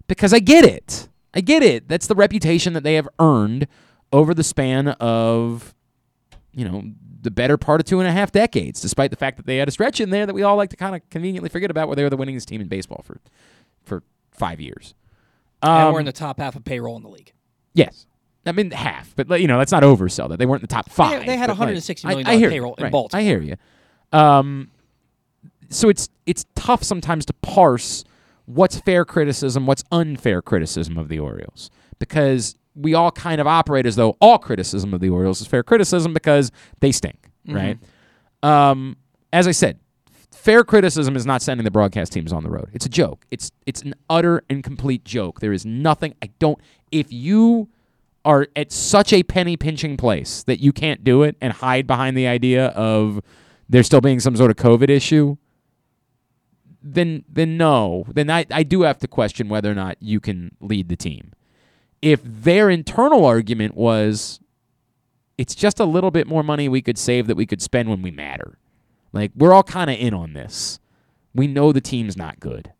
because 0.07 0.33
I 0.33 0.39
get 0.39 0.65
it. 0.65 1.07
I 1.33 1.41
get 1.41 1.63
it. 1.63 1.87
That's 1.87 2.07
the 2.07 2.15
reputation 2.15 2.73
that 2.73 2.83
they 2.83 2.95
have 2.95 3.07
earned 3.19 3.67
over 4.11 4.33
the 4.33 4.43
span 4.43 4.89
of, 4.89 5.75
you 6.51 6.65
know, 6.65 6.83
the 7.21 7.31
better 7.31 7.57
part 7.57 7.81
of 7.81 7.85
two 7.85 7.99
and 7.99 8.07
a 8.07 8.11
half 8.11 8.31
decades, 8.31 8.81
despite 8.81 9.11
the 9.11 9.17
fact 9.17 9.37
that 9.37 9.45
they 9.45 9.57
had 9.57 9.67
a 9.67 9.71
stretch 9.71 9.99
in 9.99 10.09
there 10.09 10.25
that 10.25 10.33
we 10.33 10.43
all 10.43 10.55
like 10.55 10.69
to 10.69 10.77
kind 10.77 10.95
of 10.95 11.07
conveniently 11.09 11.49
forget 11.49 11.69
about 11.69 11.87
where 11.87 11.95
they 11.95 12.03
were 12.03 12.09
the 12.09 12.17
winningest 12.17 12.45
team 12.45 12.61
in 12.61 12.67
baseball 12.67 13.01
for 13.03 13.19
for 13.83 14.03
five 14.31 14.59
years. 14.59 14.93
And 15.63 15.71
Um, 15.87 15.93
we're 15.93 15.99
in 15.99 16.05
the 16.05 16.11
top 16.11 16.39
half 16.39 16.55
of 16.55 16.63
payroll 16.63 16.95
in 16.97 17.03
the 17.03 17.09
league. 17.09 17.33
Yes. 17.73 18.05
I 18.45 18.53
mean 18.53 18.71
half, 18.71 19.13
but 19.15 19.41
you 19.41 19.47
know, 19.47 19.57
let's 19.57 19.71
not 19.73 19.83
oversell 19.83 20.29
that. 20.29 20.39
They 20.39 20.45
weren't 20.45 20.61
in 20.61 20.67
the 20.67 20.73
top 20.73 20.89
five. 20.89 21.25
they 21.25 21.35
had 21.35 21.47
but, 21.47 21.59
like, 21.59 21.69
$160 21.75 22.05
I- 22.05 22.09
million 22.09 22.27
I 22.27 22.35
hear 22.37 22.47
you. 22.47 22.53
payroll 22.55 22.75
in 22.75 22.83
Right. 22.83 22.91
Baltimore. 22.91 23.19
I 23.21 23.23
hear 23.23 23.41
you. 23.41 23.55
Um, 24.13 24.71
so 25.69 25.89
it's 25.89 26.07
it's 26.25 26.45
tough 26.55 26.81
sometimes 26.83 27.25
to 27.25 27.33
parse 27.33 28.05
what's 28.45 28.79
fair 28.79 29.03
criticism, 29.03 29.65
what's 29.65 29.83
unfair 29.91 30.41
criticism 30.41 30.97
of 30.97 31.09
the 31.09 31.19
Orioles, 31.19 31.69
because 31.99 32.55
we 32.73 32.93
all 32.93 33.11
kind 33.11 33.41
of 33.41 33.47
operate 33.47 33.85
as 33.85 33.97
though 33.97 34.11
all 34.21 34.37
criticism 34.37 34.93
of 34.93 35.01
the 35.01 35.09
Orioles 35.09 35.41
is 35.41 35.47
fair 35.47 35.63
criticism 35.63 36.13
because 36.13 36.51
they 36.79 36.91
stink, 36.93 37.29
Mhm. 37.47 37.55
right? 37.55 37.77
Um, 38.43 38.95
as 39.33 39.45
I 39.47 39.51
said, 39.51 39.77
fair 40.47 40.63
criticism 40.63 41.17
is 41.17 41.25
not 41.25 41.41
sending 41.41 41.65
the 41.65 41.71
broadcast 41.71 42.13
teams 42.13 42.31
on 42.31 42.41
the 42.41 42.49
road. 42.49 42.69
It's 42.71 42.85
a 42.85 42.89
joke. 42.89 43.25
It's 43.31 43.51
it's 43.65 43.81
an 43.81 43.93
utter 44.09 44.43
and 44.49 44.63
complete 44.63 45.03
joke. 45.03 45.41
There 45.41 45.51
is 45.51 45.65
nothing. 45.65 46.13
I 46.21 46.29
don't. 46.39 46.57
If 46.89 47.11
you 47.11 47.67
are 48.23 48.47
at 48.55 48.71
such 48.71 49.11
a 49.11 49.23
penny 49.23 49.57
pinching 49.57 49.97
place 49.97 50.43
that 50.43 50.61
you 50.61 50.71
can't 50.71 51.03
do 51.03 51.23
it 51.23 51.35
and 51.41 51.51
hide 51.51 51.85
behind 51.85 52.15
the 52.15 52.27
idea 52.27 52.67
of 52.67 53.19
there 53.67 53.83
still 53.83 53.99
being 53.99 54.21
some 54.21 54.37
sort 54.37 54.49
of 54.49 54.55
COVID 54.55 54.89
issue, 54.89 55.35
then 56.81 57.25
then 57.27 57.57
no. 57.57 58.05
Then 58.07 58.29
I, 58.29 58.45
I 58.49 58.63
do 58.63 58.83
have 58.83 58.99
to 58.99 59.07
question 59.09 59.49
whether 59.49 59.69
or 59.69 59.75
not 59.75 59.97
you 59.99 60.21
can 60.21 60.55
lead 60.61 60.87
the 60.87 60.95
team. 60.95 61.33
If 62.01 62.21
their 62.23 62.69
internal 62.69 63.25
argument 63.25 63.75
was 63.75 64.39
it's 65.37 65.55
just 65.55 65.81
a 65.81 65.85
little 65.85 66.09
bit 66.09 66.25
more 66.25 66.41
money 66.41 66.69
we 66.69 66.81
could 66.81 66.97
save 66.97 67.27
that 67.27 67.35
we 67.35 67.45
could 67.45 67.61
spend 67.61 67.89
when 67.89 68.01
we 68.01 68.11
matter. 68.11 68.57
Like 69.17 69.31
we're 69.35 69.51
all 69.51 69.63
kind 69.63 69.89
of 69.89 69.97
in 69.97 70.13
on 70.13 70.33
this. 70.33 70.79
We 71.33 71.47
know 71.47 71.71
the 71.71 71.81
team's 71.81 72.15
not 72.15 72.39
good. 72.39 72.71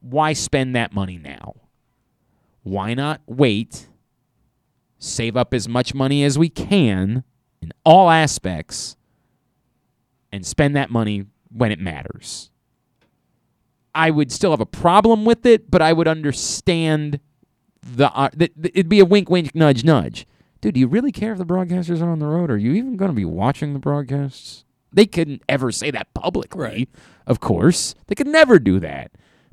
Why 0.00 0.32
spend 0.32 0.76
that 0.76 0.92
money 0.92 1.18
now? 1.18 1.56
Why 2.62 2.94
not 2.94 3.20
wait, 3.26 3.88
save 4.98 5.36
up 5.36 5.52
as 5.52 5.68
much 5.68 5.92
money 5.92 6.22
as 6.22 6.38
we 6.38 6.48
can 6.48 7.24
in 7.60 7.72
all 7.84 8.10
aspects, 8.10 8.96
and 10.30 10.46
spend 10.46 10.76
that 10.76 10.90
money 10.90 11.26
when 11.50 11.72
it 11.72 11.80
matters? 11.80 12.50
I 13.92 14.10
would 14.10 14.30
still 14.30 14.52
have 14.52 14.60
a 14.60 14.66
problem 14.66 15.24
with 15.24 15.44
it, 15.46 15.70
but 15.70 15.82
I 15.82 15.92
would 15.92 16.08
understand 16.08 17.18
the 17.82 18.10
uh, 18.12 18.30
it'd 18.38 18.88
be 18.88 19.00
a 19.00 19.04
wink, 19.04 19.28
wink, 19.28 19.52
nudge, 19.54 19.84
nudge. 19.84 20.26
Dude, 20.64 20.72
do 20.72 20.80
you 20.80 20.88
really 20.88 21.12
care 21.12 21.32
if 21.32 21.36
the 21.36 21.44
broadcasters 21.44 22.00
are 22.00 22.08
on 22.08 22.20
the 22.20 22.26
road? 22.26 22.50
Are 22.50 22.56
you 22.56 22.72
even 22.72 22.96
going 22.96 23.10
to 23.10 23.14
be 23.14 23.26
watching 23.26 23.74
the 23.74 23.78
broadcasts? 23.78 24.64
They 24.90 25.04
couldn't 25.04 25.42
ever 25.46 25.70
say 25.70 25.90
that 25.90 26.14
publicly, 26.14 26.88
of 27.26 27.38
course. 27.38 27.94
They 28.06 28.14
could 28.14 28.28
never 28.28 28.58
do 28.58 28.80
that. 28.80 29.10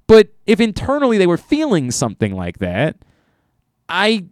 But 0.08 0.30
if 0.46 0.62
internally 0.62 1.18
they 1.18 1.28
were 1.28 1.36
feeling 1.36 1.92
something 1.92 2.34
like 2.34 2.60
that, 2.60 2.96
I, 3.90 4.24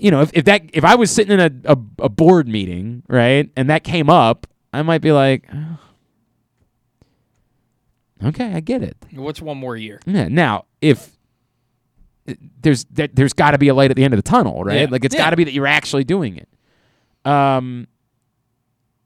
you 0.00 0.10
know, 0.10 0.22
if, 0.22 0.30
if 0.32 0.46
that 0.46 0.62
if 0.72 0.82
I 0.82 0.94
was 0.94 1.10
sitting 1.10 1.38
in 1.38 1.40
a, 1.40 1.72
a, 1.74 1.76
a 2.04 2.08
board 2.08 2.48
meeting, 2.48 3.02
right, 3.06 3.50
and 3.54 3.68
that 3.68 3.84
came 3.84 4.08
up, 4.08 4.46
I 4.72 4.80
might 4.80 5.02
be 5.02 5.12
like, 5.12 5.46
"Oh, 5.52 5.78
okay, 8.28 8.54
I 8.54 8.60
get 8.60 8.82
it. 8.82 8.96
What's 9.12 9.42
one 9.42 9.58
more 9.58 9.76
year? 9.76 10.00
Yeah. 10.06 10.28
Now, 10.28 10.64
if 10.80 11.11
there's 12.60 12.84
there, 12.90 13.08
there's 13.12 13.32
got 13.32 13.50
to 13.52 13.58
be 13.58 13.68
a 13.68 13.74
light 13.74 13.90
at 13.90 13.96
the 13.96 14.04
end 14.04 14.14
of 14.14 14.18
the 14.18 14.28
tunnel, 14.28 14.62
right? 14.64 14.80
Yeah. 14.82 14.86
Like 14.90 15.04
it's 15.04 15.14
Yeah. 15.14 15.22
got 15.22 15.30
to 15.30 15.36
be 15.36 15.44
that 15.44 15.52
you're 15.52 15.66
actually 15.66 16.04
doing 16.04 16.36
it. 16.36 16.48
Um, 17.24 17.86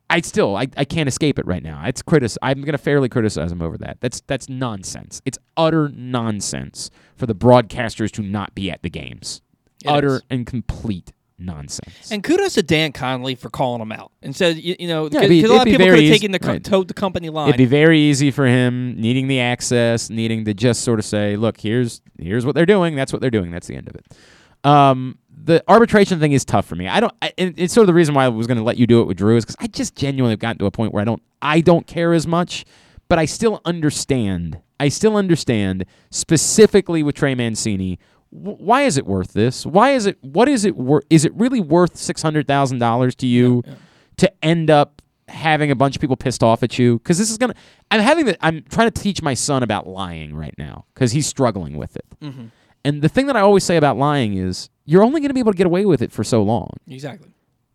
I 0.08 0.20
still 0.20 0.56
I, 0.56 0.68
I 0.76 0.84
can't 0.84 1.08
escape 1.08 1.38
it 1.38 1.46
right 1.46 1.62
now. 1.62 1.82
It's 1.86 2.00
critic. 2.02 2.30
I'm 2.42 2.60
going 2.60 2.72
to 2.72 2.78
fairly 2.78 3.08
criticize 3.08 3.50
him 3.50 3.60
over 3.62 3.76
that. 3.78 3.98
That's 4.00 4.20
that's 4.26 4.48
nonsense. 4.48 5.20
It's 5.24 5.38
utter 5.56 5.88
nonsense 5.88 6.90
for 7.16 7.26
the 7.26 7.34
broadcasters 7.34 8.10
to 8.12 8.22
not 8.22 8.54
be 8.54 8.70
at 8.70 8.82
the 8.82 8.90
games. 8.90 9.40
It 9.84 9.88
utter 9.88 10.16
is. 10.16 10.22
and 10.30 10.46
complete 10.46 11.12
nonsense. 11.38 12.10
And 12.10 12.22
kudos 12.22 12.54
to 12.54 12.62
Dan 12.62 12.92
Connolly 12.92 13.34
for 13.34 13.50
calling 13.50 13.80
him 13.80 13.92
out 13.92 14.12
and 14.22 14.34
said, 14.34 14.56
you, 14.56 14.76
you 14.78 14.88
know, 14.88 15.08
because 15.08 15.28
be- 15.28 15.44
a 15.44 15.48
lot 15.48 15.62
of 15.62 15.64
people 15.64 15.86
could 15.86 16.02
have 16.02 16.12
taken 16.12 16.32
the 16.32 16.38
co- 16.38 16.52
right. 16.52 16.64
toed 16.64 16.88
the 16.88 16.94
company 16.94 17.30
line. 17.30 17.48
It'd 17.48 17.58
be 17.58 17.64
very 17.64 18.00
easy 18.00 18.30
for 18.30 18.46
him 18.46 19.00
needing 19.00 19.28
the 19.28 19.40
access, 19.40 20.10
needing 20.10 20.44
to 20.44 20.54
just 20.54 20.82
sort 20.82 20.98
of 20.98 21.04
say, 21.04 21.36
"Look, 21.36 21.60
here's 21.60 22.00
here's 22.18 22.46
what 22.46 22.54
they're 22.54 22.66
doing. 22.66 22.96
That's 22.96 23.12
what 23.12 23.20
they're 23.20 23.30
doing. 23.30 23.50
That's 23.50 23.66
the 23.66 23.76
end 23.76 23.88
of 23.88 23.94
it." 23.94 24.06
Um, 24.64 25.18
the 25.46 25.62
arbitration 25.68 26.18
thing 26.18 26.32
is 26.32 26.44
tough 26.44 26.66
for 26.66 26.74
me. 26.74 26.88
I 26.88 27.00
don't. 27.00 27.14
I, 27.22 27.32
and 27.38 27.54
it's 27.56 27.72
sort 27.72 27.84
of 27.84 27.86
the 27.88 27.94
reason 27.94 28.14
why 28.14 28.24
I 28.24 28.28
was 28.28 28.46
going 28.46 28.58
to 28.58 28.64
let 28.64 28.76
you 28.76 28.86
do 28.86 29.00
it 29.00 29.06
with 29.06 29.16
Drew 29.16 29.36
is 29.36 29.44
because 29.44 29.56
I 29.60 29.68
just 29.68 29.94
genuinely 29.94 30.32
have 30.32 30.40
gotten 30.40 30.58
to 30.58 30.66
a 30.66 30.70
point 30.70 30.92
where 30.92 31.02
I 31.02 31.04
don't. 31.04 31.22
I 31.40 31.60
don't 31.60 31.86
care 31.86 32.12
as 32.12 32.26
much, 32.26 32.64
but 33.08 33.18
I 33.18 33.26
still 33.26 33.60
understand. 33.64 34.60
I 34.78 34.88
still 34.88 35.16
understand 35.16 35.86
specifically 36.10 37.02
with 37.02 37.14
Trey 37.14 37.34
Mancini. 37.34 37.98
Wh- 38.36 38.60
Why 38.60 38.82
is 38.82 38.96
it 38.96 39.06
worth 39.06 39.32
this? 39.32 39.64
Why 39.66 39.90
is 39.90 40.06
it? 40.06 40.18
What 40.22 40.48
is 40.48 40.64
it 40.64 40.76
worth? 40.76 41.04
Is 41.10 41.24
it 41.24 41.34
really 41.34 41.60
worth 41.60 41.96
six 41.96 42.22
hundred 42.22 42.46
thousand 42.46 42.78
dollars 42.78 43.14
to 43.16 43.26
you 43.26 43.62
to 44.18 44.32
end 44.44 44.70
up 44.70 45.02
having 45.28 45.70
a 45.70 45.74
bunch 45.74 45.96
of 45.96 46.00
people 46.00 46.16
pissed 46.16 46.42
off 46.42 46.62
at 46.62 46.78
you? 46.78 46.98
Because 46.98 47.18
this 47.18 47.30
is 47.30 47.38
gonna. 47.38 47.54
I'm 47.90 48.00
having 48.00 48.26
the. 48.26 48.36
I'm 48.44 48.62
trying 48.62 48.90
to 48.90 49.02
teach 49.02 49.22
my 49.22 49.34
son 49.34 49.62
about 49.62 49.86
lying 49.86 50.34
right 50.34 50.54
now 50.58 50.84
because 50.94 51.12
he's 51.12 51.26
struggling 51.26 51.76
with 51.76 51.96
it. 51.96 52.06
Mhm. 52.22 52.50
And 52.84 53.02
the 53.02 53.08
thing 53.08 53.26
that 53.26 53.36
I 53.36 53.40
always 53.40 53.64
say 53.64 53.76
about 53.76 53.96
lying 53.96 54.34
is 54.36 54.70
you're 54.84 55.02
only 55.02 55.20
going 55.20 55.30
to 55.30 55.34
be 55.34 55.40
able 55.40 55.50
to 55.52 55.58
get 55.58 55.66
away 55.66 55.84
with 55.84 56.02
it 56.02 56.12
for 56.12 56.22
so 56.22 56.42
long. 56.42 56.70
exactly. 56.86 57.30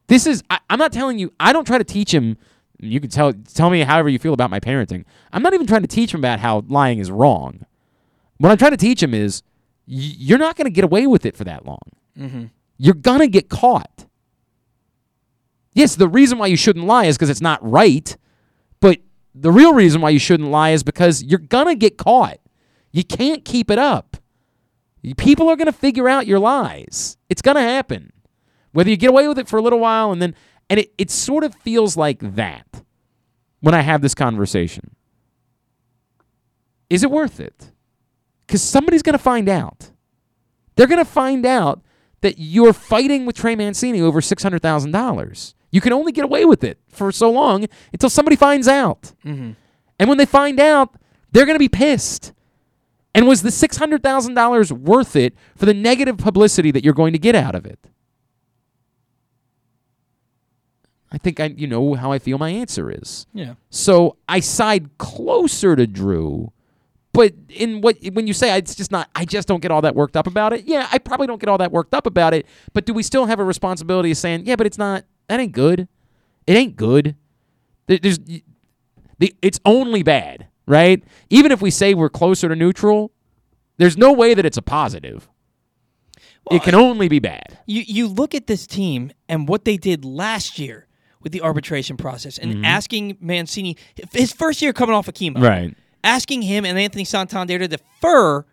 This 0.08 0.26
is 0.26 0.42
I, 0.50 0.60
I'm 0.70 0.80
not 0.80 0.92
telling 0.94 1.20
you. 1.20 1.32
I 1.40 1.52
don't 1.54 1.66
try 1.66 1.78
to 1.78 1.84
teach 1.84 2.14
him. 2.14 2.38
You 2.80 3.00
can 3.00 3.10
tell 3.10 3.34
tell 3.34 3.70
me 3.70 3.82
however 3.82 4.10
you 4.10 4.20
feel 4.20 4.34
about 4.34 4.50
my 4.50 4.60
parenting. 4.60 5.04
I'm 5.34 5.44
not 5.44 5.54
even 5.54 5.68
trying 5.68 5.82
to 5.84 5.88
teach 5.88 6.14
him 6.14 6.20
about 6.22 6.40
how 6.40 6.64
lying 6.68 7.00
is 7.00 7.12
wrong. 7.12 7.66
What 8.38 8.52
I'm 8.52 8.58
trying 8.58 8.72
to 8.72 8.78
teach 8.78 9.04
him 9.04 9.14
is 9.14 9.44
you're 9.86 10.40
not 10.40 10.56
going 10.56 10.66
to 10.66 10.72
get 10.72 10.84
away 10.84 11.08
with 11.08 11.26
it 11.26 11.36
for 11.36 11.44
that 11.44 11.66
long. 11.66 11.82
Mm-hmm. 12.18 12.46
You're 12.78 12.96
gonna 12.96 13.28
get 13.28 13.48
caught. 13.48 14.08
Yes, 15.74 15.96
the 15.96 16.08
reason 16.08 16.40
why 16.40 16.48
you 16.48 16.58
shouldn't 16.58 16.86
lie 16.86 17.06
is 17.06 17.16
because 17.16 17.30
it's 17.30 17.40
not 17.40 17.60
right, 17.62 18.18
but 18.80 18.98
the 19.36 19.52
real 19.52 19.76
reason 19.76 20.02
why 20.02 20.10
you 20.10 20.18
shouldn't 20.18 20.50
lie 20.50 20.72
is 20.72 20.82
because 20.82 21.22
you're 21.22 21.38
gonna 21.38 21.76
get 21.76 22.00
caught. 22.00 22.40
You 22.92 23.04
can't 23.04 23.46
keep 23.46 23.70
it 23.70 23.78
up. 23.78 24.18
People 25.18 25.48
are 25.48 25.56
gonna 25.56 25.72
figure 25.72 26.10
out 26.10 26.26
your 26.26 26.40
lies. 26.40 27.18
It's 27.30 27.44
gonna 27.44 27.62
happen. 27.62 28.12
Whether 28.72 28.90
you 28.90 28.98
get 28.98 29.12
away 29.12 29.28
with 29.28 29.38
it 29.38 29.48
for 29.48 29.58
a 29.58 29.62
little 29.62 29.80
while 29.80 30.12
and 30.12 30.20
then 30.20 30.34
and 30.68 30.80
it, 30.80 30.92
it 30.98 31.12
sort 31.12 31.44
of 31.44 31.54
feels 31.54 31.96
like 31.96 32.36
that 32.36 32.84
when 33.60 33.76
I 33.76 33.82
have 33.82 34.02
this 34.02 34.16
conversation. 34.16 34.96
Is 36.90 37.04
it 37.04 37.12
worth 37.12 37.40
it? 37.40 37.72
Because 38.52 38.62
somebody's 38.62 39.02
gonna 39.02 39.18
find 39.18 39.48
out. 39.48 39.92
They're 40.76 40.88
going 40.88 41.04
to 41.04 41.06
find 41.10 41.46
out 41.46 41.82
that 42.22 42.36
you're 42.38 42.74
fighting 42.74 43.26
with 43.26 43.36
Trey 43.36 43.56
Mancini 43.56 44.02
over 44.02 44.22
$600,000. 44.22 45.54
You 45.72 45.82
can 45.82 45.94
only 45.94 46.12
get 46.12 46.24
away 46.24 46.46
with 46.46 46.64
it 46.64 46.80
for 46.88 47.12
so 47.12 47.30
long 47.30 47.66
until 47.94 48.10
somebody 48.10 48.36
finds 48.36 48.68
out. 48.68 49.14
Mhm. 49.24 49.56
And 50.00 50.10
when 50.10 50.18
they 50.18 50.26
find 50.26 50.60
out, 50.60 50.96
they're 51.32 51.46
going 51.46 51.56
to 51.56 51.60
be 51.60 51.70
pissed. 51.70 52.34
And 53.14 53.28
was 53.28 53.42
the 53.42 53.52
$600,000 53.52 54.72
worth 54.72 55.16
it 55.16 55.36
for 55.56 55.66
the 55.66 55.74
negative 55.74 56.18
publicity 56.18 56.72
that 56.72 56.84
you're 56.84 56.94
going 56.94 57.14
to 57.14 57.20
get 57.20 57.36
out 57.36 57.54
of 57.54 57.66
it? 57.66 57.90
I 61.12 61.18
think 61.18 61.40
I 61.42 61.46
you 61.58 61.68
know 61.68 61.94
how 61.96 62.12
I 62.14 62.20
feel 62.20 62.38
my 62.38 62.50
answer 62.50 62.90
is. 62.90 63.28
Yeah. 63.34 63.56
So 63.70 64.16
I 64.30 64.40
side 64.40 64.98
closer 64.98 65.76
to 65.76 65.86
Drew, 65.86 66.54
but 67.14 67.34
in 67.50 67.82
what 67.82 67.98
when 68.14 68.28
you 68.28 68.34
say 68.34 68.58
it's 68.58 68.76
just 68.76 68.92
not, 68.92 69.10
I 69.16 69.26
just 69.26 69.48
don't 69.48 69.62
get 69.62 69.72
all 69.72 69.82
that 69.82 69.96
worked 69.96 70.16
up 70.16 70.28
about 70.28 70.54
it. 70.54 70.66
Yeah, 70.66 70.88
I 70.92 70.98
probably 70.98 71.28
don't 71.28 71.40
get 71.40 71.50
all 71.50 71.58
that 71.58 71.72
worked 71.72 71.94
up 71.94 72.06
about 72.06 72.34
it. 72.34 72.46
But 72.74 72.86
do 72.86 72.94
we 72.94 73.04
still 73.04 73.26
have 73.26 73.40
a 73.40 73.44
responsibility 73.44 74.12
of 74.12 74.18
saying, 74.18 74.44
yeah, 74.46 74.56
but 74.56 74.66
it's 74.68 74.78
not 74.78 75.04
that 75.28 75.40
ain't 75.40 75.52
good. 75.52 75.88
It 76.48 76.54
ain't 76.58 76.76
good. 76.76 77.16
There's 77.88 78.20
the 78.20 79.36
it's 79.42 79.60
only 79.66 80.04
bad, 80.04 80.48
right? 80.66 81.04
Even 81.30 81.52
if 81.52 81.62
we 81.62 81.70
say 81.72 81.94
we're 81.94 82.10
closer 82.10 82.48
to 82.50 82.56
neutral, 82.56 83.12
there's 83.78 83.98
no 83.98 84.14
way 84.14 84.34
that 84.34 84.46
it's 84.46 84.58
a 84.58 84.62
positive. 84.62 85.28
it 86.50 86.64
can 86.64 86.74
only 86.76 87.08
be 87.08 87.20
bad. 87.20 87.60
You 87.68 87.84
you 87.86 88.08
look 88.08 88.34
at 88.34 88.48
this 88.48 88.66
team 88.66 89.12
and 89.30 89.48
what 89.48 89.64
they 89.66 89.78
did 89.78 90.04
last 90.04 90.58
year 90.58 90.88
with 91.22 91.32
the 91.34 91.42
arbitration 91.42 91.98
process 91.98 92.40
and 92.40 92.56
Mhm. 92.56 92.66
asking 92.66 93.18
Mancini 93.22 93.78
his 94.12 94.34
first 94.34 94.60
year 94.62 94.74
coming 94.74 94.96
off 94.96 95.08
of 95.08 95.14
chemo. 95.14 95.40
Right. 95.42 95.76
Asking 96.04 96.42
him 96.42 96.66
and 96.66 96.78
Anthony 96.78 97.06
Santander 97.06 97.60
to 97.60 97.68
defer 97.68 98.46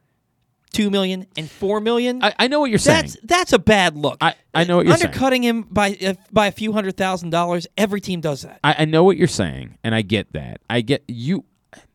two 0.72 0.90
million 0.90 1.26
and 1.36 1.50
four 1.50 1.80
million. 1.80 2.22
I, 2.22 2.34
I 2.38 2.48
know 2.48 2.60
what 2.60 2.70
you're 2.70 2.78
that's, 2.78 3.14
saying. 3.14 3.24
That's 3.24 3.52
a 3.52 3.58
bad 3.58 3.96
look. 3.96 4.18
I, 4.20 4.34
I 4.54 4.64
know 4.64 4.76
what 4.76 4.86
you're 4.86 4.96
saying. 4.96 5.08
Undercutting 5.08 5.42
him 5.42 5.62
by 5.62 5.96
uh, 6.04 6.14
by 6.30 6.46
a 6.46 6.52
few 6.52 6.72
hundred 6.72 6.96
thousand 6.96 7.30
dollars. 7.30 7.66
Every 7.76 8.00
team 8.00 8.20
does 8.20 8.42
that. 8.42 8.60
I, 8.62 8.76
I 8.80 8.84
know 8.84 9.04
what 9.04 9.16
you're 9.16 9.26
saying, 9.26 9.78
and 9.82 9.94
I 9.94 10.02
get 10.02 10.32
that. 10.32 10.60
I 10.68 10.80
get 10.80 11.04
you. 11.08 11.44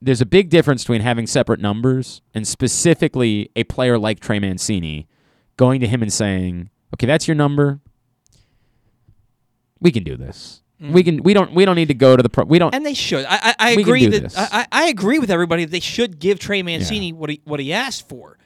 There's 0.02 0.22
a 0.22 0.26
big 0.26 0.50
difference 0.50 0.84
between 0.84 1.02
having 1.02 1.28
separate 1.28 1.60
numbers 1.60 2.22
and 2.34 2.48
specifically 2.48 3.52
a 3.56 3.64
player 3.64 3.98
like 3.98 4.20
Trey 4.20 4.40
Mancini 4.40 5.08
going 5.58 5.82
to 5.82 5.88
him 5.88 6.02
and 6.02 6.12
saying, 6.12 6.70
"Okay, 6.96 7.08
that's 7.08 7.28
your 7.28 7.36
number. 7.36 7.80
We 9.80 9.92
can 9.92 10.04
do 10.04 10.16
this. 10.16 10.63
We 10.92 11.02
mm. 11.02 11.06
can. 11.06 11.24
We 11.24 11.34
don't. 11.34 11.54
We 11.54 11.66
don't 11.66 11.76
need 11.76 11.88
to 11.88 11.94
go 11.94 12.18
to 12.18 12.24
the 12.24 12.30
pro. 12.30 12.44
We 12.44 12.60
don't. 12.60 12.76
And 12.76 12.86
they 12.86 12.94
should. 12.94 13.26
I 13.26 13.38
I, 13.42 13.56
I 13.60 13.70
agree 13.72 14.08
that. 14.08 14.38
I, 14.38 14.48
I 14.52 14.68
I 14.84 14.88
agree 14.90 15.20
with 15.20 15.32
everybody. 15.32 15.66
that 15.66 15.72
They 15.72 15.80
should 15.80 16.20
give 16.20 16.40
Trey 16.40 16.62
Mancini 16.62 17.14
what 17.14 17.30
he 17.30 17.42
what 17.46 17.60
he 17.60 17.72
asked 17.74 18.10
for. 18.10 18.38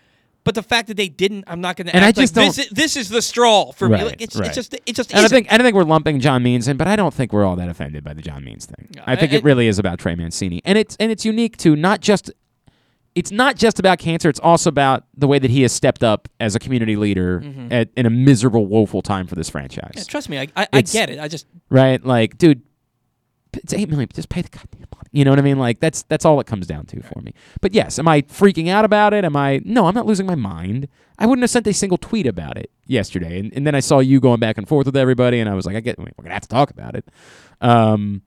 But 0.43 0.55
the 0.55 0.63
fact 0.63 0.87
that 0.87 0.95
they 0.95 1.09
didn't, 1.09 1.43
I'm 1.45 1.59
not 1.59 1.75
going 1.75 1.87
to. 1.87 1.95
And 1.95 2.05
I 2.05 2.07
act 2.07 2.17
like 2.17 2.23
just 2.23 2.35
don't- 2.35 2.45
this. 2.55 2.59
Is, 2.59 2.69
this 2.69 2.95
is 2.95 3.09
the 3.09 3.21
straw 3.21 3.73
for 3.73 3.89
me. 3.89 4.01
Like, 4.01 4.21
it's, 4.21 4.33
right. 4.37 4.47
it's 4.47 4.55
just 4.55 4.73
it 4.73 4.95
just 4.95 5.11
And 5.11 5.19
I 5.19 5.25
isn't. 5.25 5.35
think 5.35 5.51
I 5.51 5.57
don't 5.57 5.65
think 5.65 5.75
we're 5.75 5.83
lumping 5.83 6.21
John 6.21 6.41
Means 6.41 6.69
in, 6.69 6.77
but 6.77 6.87
I 6.87 6.95
don't 6.95 7.13
think 7.13 7.33
we're 7.33 7.43
all 7.43 7.57
that 7.57 7.67
offended 7.67 8.05
by 8.05 8.13
the 8.13 8.21
John 8.21 8.45
Means 8.45 8.65
thing. 8.65 8.87
I 9.05 9.17
think 9.17 9.33
I- 9.33 9.35
it 9.35 9.43
really 9.43 9.67
is 9.67 9.77
about 9.77 9.99
Trey 9.99 10.15
Mancini, 10.15 10.61
and 10.63 10.77
it's 10.77 10.95
and 11.01 11.11
it's 11.11 11.25
unique 11.25 11.57
to 11.57 11.75
not 11.75 11.99
just. 11.99 12.31
It's 13.17 13.31
not 13.31 13.55
just 13.55 13.79
about 13.79 13.97
cancer. 13.99 14.29
It's 14.29 14.39
also 14.39 14.69
about 14.69 15.05
the 15.15 15.27
way 15.27 15.39
that 15.39 15.49
he 15.49 15.63
has 15.63 15.71
stepped 15.73 16.03
up 16.03 16.27
as 16.39 16.55
a 16.55 16.59
community 16.59 16.95
leader 16.95 17.41
Mhm. 17.41 17.71
at, 17.71 17.89
in 17.97 18.05
a 18.05 18.09
miserable, 18.09 18.67
woeful 18.67 19.01
time 19.01 19.25
for 19.27 19.35
this 19.35 19.49
franchise. 19.49 19.93
Yeah, 19.95 20.03
trust 20.03 20.29
me, 20.29 20.37
I, 20.39 20.47
I, 20.55 20.67
I 20.73 20.81
get 20.81 21.09
it. 21.09 21.19
I 21.19 21.27
just 21.27 21.47
right, 21.69 22.03
like, 22.05 22.37
dude, 22.37 22.61
it's 23.53 23.73
eight 23.73 23.89
million. 23.89 24.07
Just 24.13 24.29
pay 24.29 24.41
the 24.41 24.49
goddamn 24.49 24.81
money. 24.93 25.09
You 25.13 25.23
know 25.25 25.31
what 25.31 25.39
I 25.39 25.41
mean? 25.41 25.57
Like 25.57 25.79
that's 25.79 26.03
that's 26.03 26.25
all 26.25 26.39
it 26.39 26.45
comes 26.47 26.67
down 26.67 26.85
to 26.87 27.01
for 27.01 27.21
me. 27.21 27.33
But 27.61 27.73
yes, 27.73 27.97
am 27.97 28.07
I 28.07 28.21
freaking 28.23 28.67
out 28.69 28.85
about 28.85 29.13
it? 29.13 29.25
Am 29.25 29.35
I? 29.35 29.61
No, 29.65 29.87
I'm 29.87 29.95
not 29.95 30.05
losing 30.05 30.25
my 30.27 30.35
mind. 30.35 30.87
I 31.17 31.25
wouldn't 31.25 31.41
have 31.41 31.49
sent 31.49 31.65
a 31.65 31.73
single 31.73 31.97
tweet 31.97 32.27
about 32.27 32.57
it 32.57 32.69
yesterday, 32.85 33.39
and, 33.39 33.51
and 33.53 33.65
then 33.65 33.73
I 33.73 33.79
saw 33.79 33.97
you 33.99 34.19
going 34.19 34.39
back 34.39 34.59
and 34.59 34.67
forth 34.67 34.85
with 34.85 34.95
everybody, 34.95 35.39
and 35.39 35.49
I 35.49 35.55
was 35.55 35.65
like, 35.65 35.75
I 35.75 35.79
get, 35.79 35.97
we're 35.97 36.11
gonna 36.21 36.33
have 36.33 36.43
to 36.43 36.47
talk 36.49 36.69
about 36.69 36.95
it. 36.95 37.05
Um, 37.61 38.21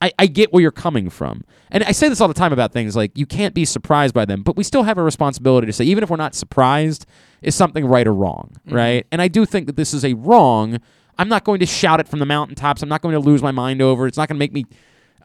I, 0.00 0.12
I 0.18 0.26
get 0.26 0.52
where 0.52 0.62
you're 0.62 0.70
coming 0.70 1.10
from. 1.10 1.44
And 1.70 1.84
I 1.84 1.92
say 1.92 2.08
this 2.08 2.20
all 2.20 2.28
the 2.28 2.34
time 2.34 2.52
about 2.52 2.72
things 2.72 2.96
like 2.96 3.16
you 3.16 3.26
can't 3.26 3.54
be 3.54 3.64
surprised 3.64 4.14
by 4.14 4.24
them, 4.24 4.42
but 4.42 4.56
we 4.56 4.64
still 4.64 4.82
have 4.84 4.98
a 4.98 5.02
responsibility 5.02 5.66
to 5.66 5.72
say, 5.72 5.84
even 5.84 6.02
if 6.02 6.10
we're 6.10 6.16
not 6.16 6.34
surprised, 6.34 7.06
is 7.42 7.54
something 7.54 7.84
right 7.84 8.06
or 8.06 8.14
wrong, 8.14 8.52
mm-hmm. 8.66 8.74
right? 8.74 9.06
And 9.12 9.20
I 9.20 9.28
do 9.28 9.44
think 9.44 9.66
that 9.66 9.76
this 9.76 9.92
is 9.92 10.04
a 10.04 10.14
wrong. 10.14 10.78
I'm 11.18 11.28
not 11.28 11.44
going 11.44 11.60
to 11.60 11.66
shout 11.66 12.00
it 12.00 12.08
from 12.08 12.18
the 12.18 12.26
mountaintops. 12.26 12.82
I'm 12.82 12.88
not 12.88 13.02
going 13.02 13.12
to 13.12 13.20
lose 13.20 13.42
my 13.42 13.50
mind 13.50 13.82
over 13.82 14.06
it. 14.06 14.08
It's 14.08 14.16
not 14.16 14.28
going 14.28 14.36
to 14.36 14.38
make 14.38 14.52
me. 14.52 14.64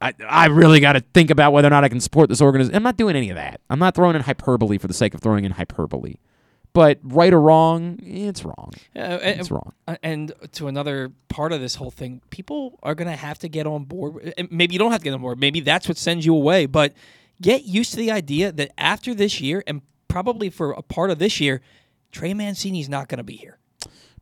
I, 0.01 0.13
I 0.27 0.47
really 0.47 0.81
got 0.81 0.93
to 0.93 0.99
think 1.13 1.29
about 1.29 1.53
whether 1.53 1.67
or 1.67 1.71
not 1.71 1.85
I 1.85 1.89
can 1.89 2.01
support 2.01 2.27
this 2.27 2.41
organization. 2.41 2.75
I'm 2.75 2.83
not 2.83 2.97
doing 2.97 3.15
any 3.15 3.29
of 3.29 3.37
that. 3.37 3.61
I'm 3.69 3.79
not 3.79 3.95
throwing 3.95 4.15
in 4.15 4.21
hyperbole 4.21 4.77
for 4.77 4.87
the 4.87 4.93
sake 4.93 5.13
of 5.13 5.21
throwing 5.21 5.45
in 5.45 5.53
hyperbole. 5.53 6.15
But 6.75 6.99
right 7.03 7.33
or 7.33 7.39
wrong, 7.41 7.97
it's 8.03 8.43
wrong. 8.43 8.71
Uh, 8.95 9.17
it's 9.21 9.39
and- 9.47 9.51
wrong. 9.51 9.73
uh, 9.87 9.95
And 10.03 10.33
to 10.51 10.67
another 10.67 11.11
part 11.29 11.53
of 11.53 11.61
this 11.61 11.75
whole 11.75 11.89
thing, 11.89 12.21
people 12.29 12.77
are 12.83 12.93
going 12.93 13.07
to 13.07 13.15
have 13.15 13.39
to 13.39 13.47
get 13.49 13.65
on 13.65 13.85
board. 13.85 14.33
Maybe 14.51 14.73
you 14.73 14.79
don't 14.79 14.91
have 14.91 14.99
to 14.99 15.05
get 15.05 15.13
on 15.13 15.21
board. 15.21 15.39
Maybe 15.39 15.61
that's 15.61 15.87
what 15.87 15.97
sends 15.97 16.25
you 16.25 16.35
away. 16.35 16.65
But 16.65 16.93
get 17.41 17.63
used 17.63 17.91
to 17.91 17.97
the 17.97 18.11
idea 18.11 18.51
that 18.51 18.71
after 18.77 19.13
this 19.13 19.39
year, 19.39 19.63
and 19.65 19.81
probably 20.09 20.49
for 20.49 20.71
a 20.73 20.81
part 20.81 21.11
of 21.11 21.17
this 21.17 21.39
year, 21.39 21.61
Trey 22.11 22.33
Mancini's 22.33 22.89
not 22.89 23.07
going 23.07 23.17
to 23.19 23.23
be 23.23 23.37
here. 23.37 23.57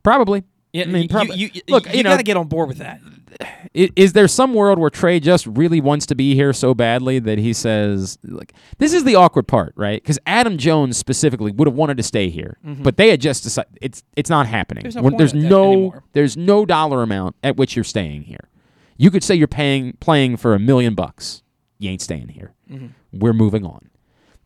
Probably. 0.04 0.44
Yeah, 0.74 0.82
I 0.82 0.86
mean, 0.88 1.08
you, 1.08 1.18
you, 1.34 1.50
you, 1.54 1.60
look, 1.68 1.86
you, 1.86 1.98
you 1.98 2.02
got 2.02 2.16
to 2.16 2.22
get 2.24 2.36
on 2.36 2.48
board 2.48 2.68
with 2.68 2.78
that. 2.78 3.00
Is, 3.74 3.90
Is 3.96 4.12
there 4.12 4.28
some 4.28 4.54
world 4.54 4.78
where 4.78 4.90
Trey 4.90 5.18
just 5.20 5.46
really 5.46 5.80
wants 5.80 6.06
to 6.06 6.14
be 6.14 6.34
here 6.36 6.52
so 6.52 6.74
badly 6.74 7.18
that 7.20 7.38
he 7.38 7.52
says, 7.52 8.18
like, 8.22 8.52
this 8.78 8.92
is 8.92 9.02
the 9.02 9.16
awkward 9.16 9.48
part, 9.48 9.72
right? 9.76 10.00
Because 10.00 10.18
Adam 10.26 10.58
Jones 10.58 10.96
specifically 10.96 11.50
would 11.50 11.66
have 11.66 11.74
wanted 11.74 11.96
to 11.96 12.02
stay 12.04 12.28
here, 12.28 12.56
Mhm. 12.64 12.84
but 12.84 12.96
they 12.96 13.08
had 13.08 13.20
just 13.20 13.42
decided 13.42 13.76
it's 13.80 14.04
it's 14.16 14.30
not 14.30 14.46
happening. 14.46 14.82
There's 14.82 14.94
no 14.94 15.02
When- 15.02 15.16
there's 15.16 15.34
no 15.34 15.94
there's 16.12 16.36
no 16.36 16.64
dollar 16.64 17.02
amount 17.02 17.34
at 17.42 17.56
which 17.56 17.74
you're 17.74 17.84
staying 17.84 18.22
here. 18.22 18.48
You 18.96 19.10
could 19.10 19.24
say 19.24 19.34
you're 19.34 19.48
paying 19.48 19.94
playing 19.98 20.36
for 20.36 20.54
a 20.54 20.60
million 20.60 20.94
bucks. 20.94 21.42
You 21.80 21.90
ain't 21.90 22.02
staying 22.02 22.28
here. 22.28 22.52
Mhm. 22.70 22.90
We're 23.12 23.32
moving 23.32 23.64
on. 23.64 23.90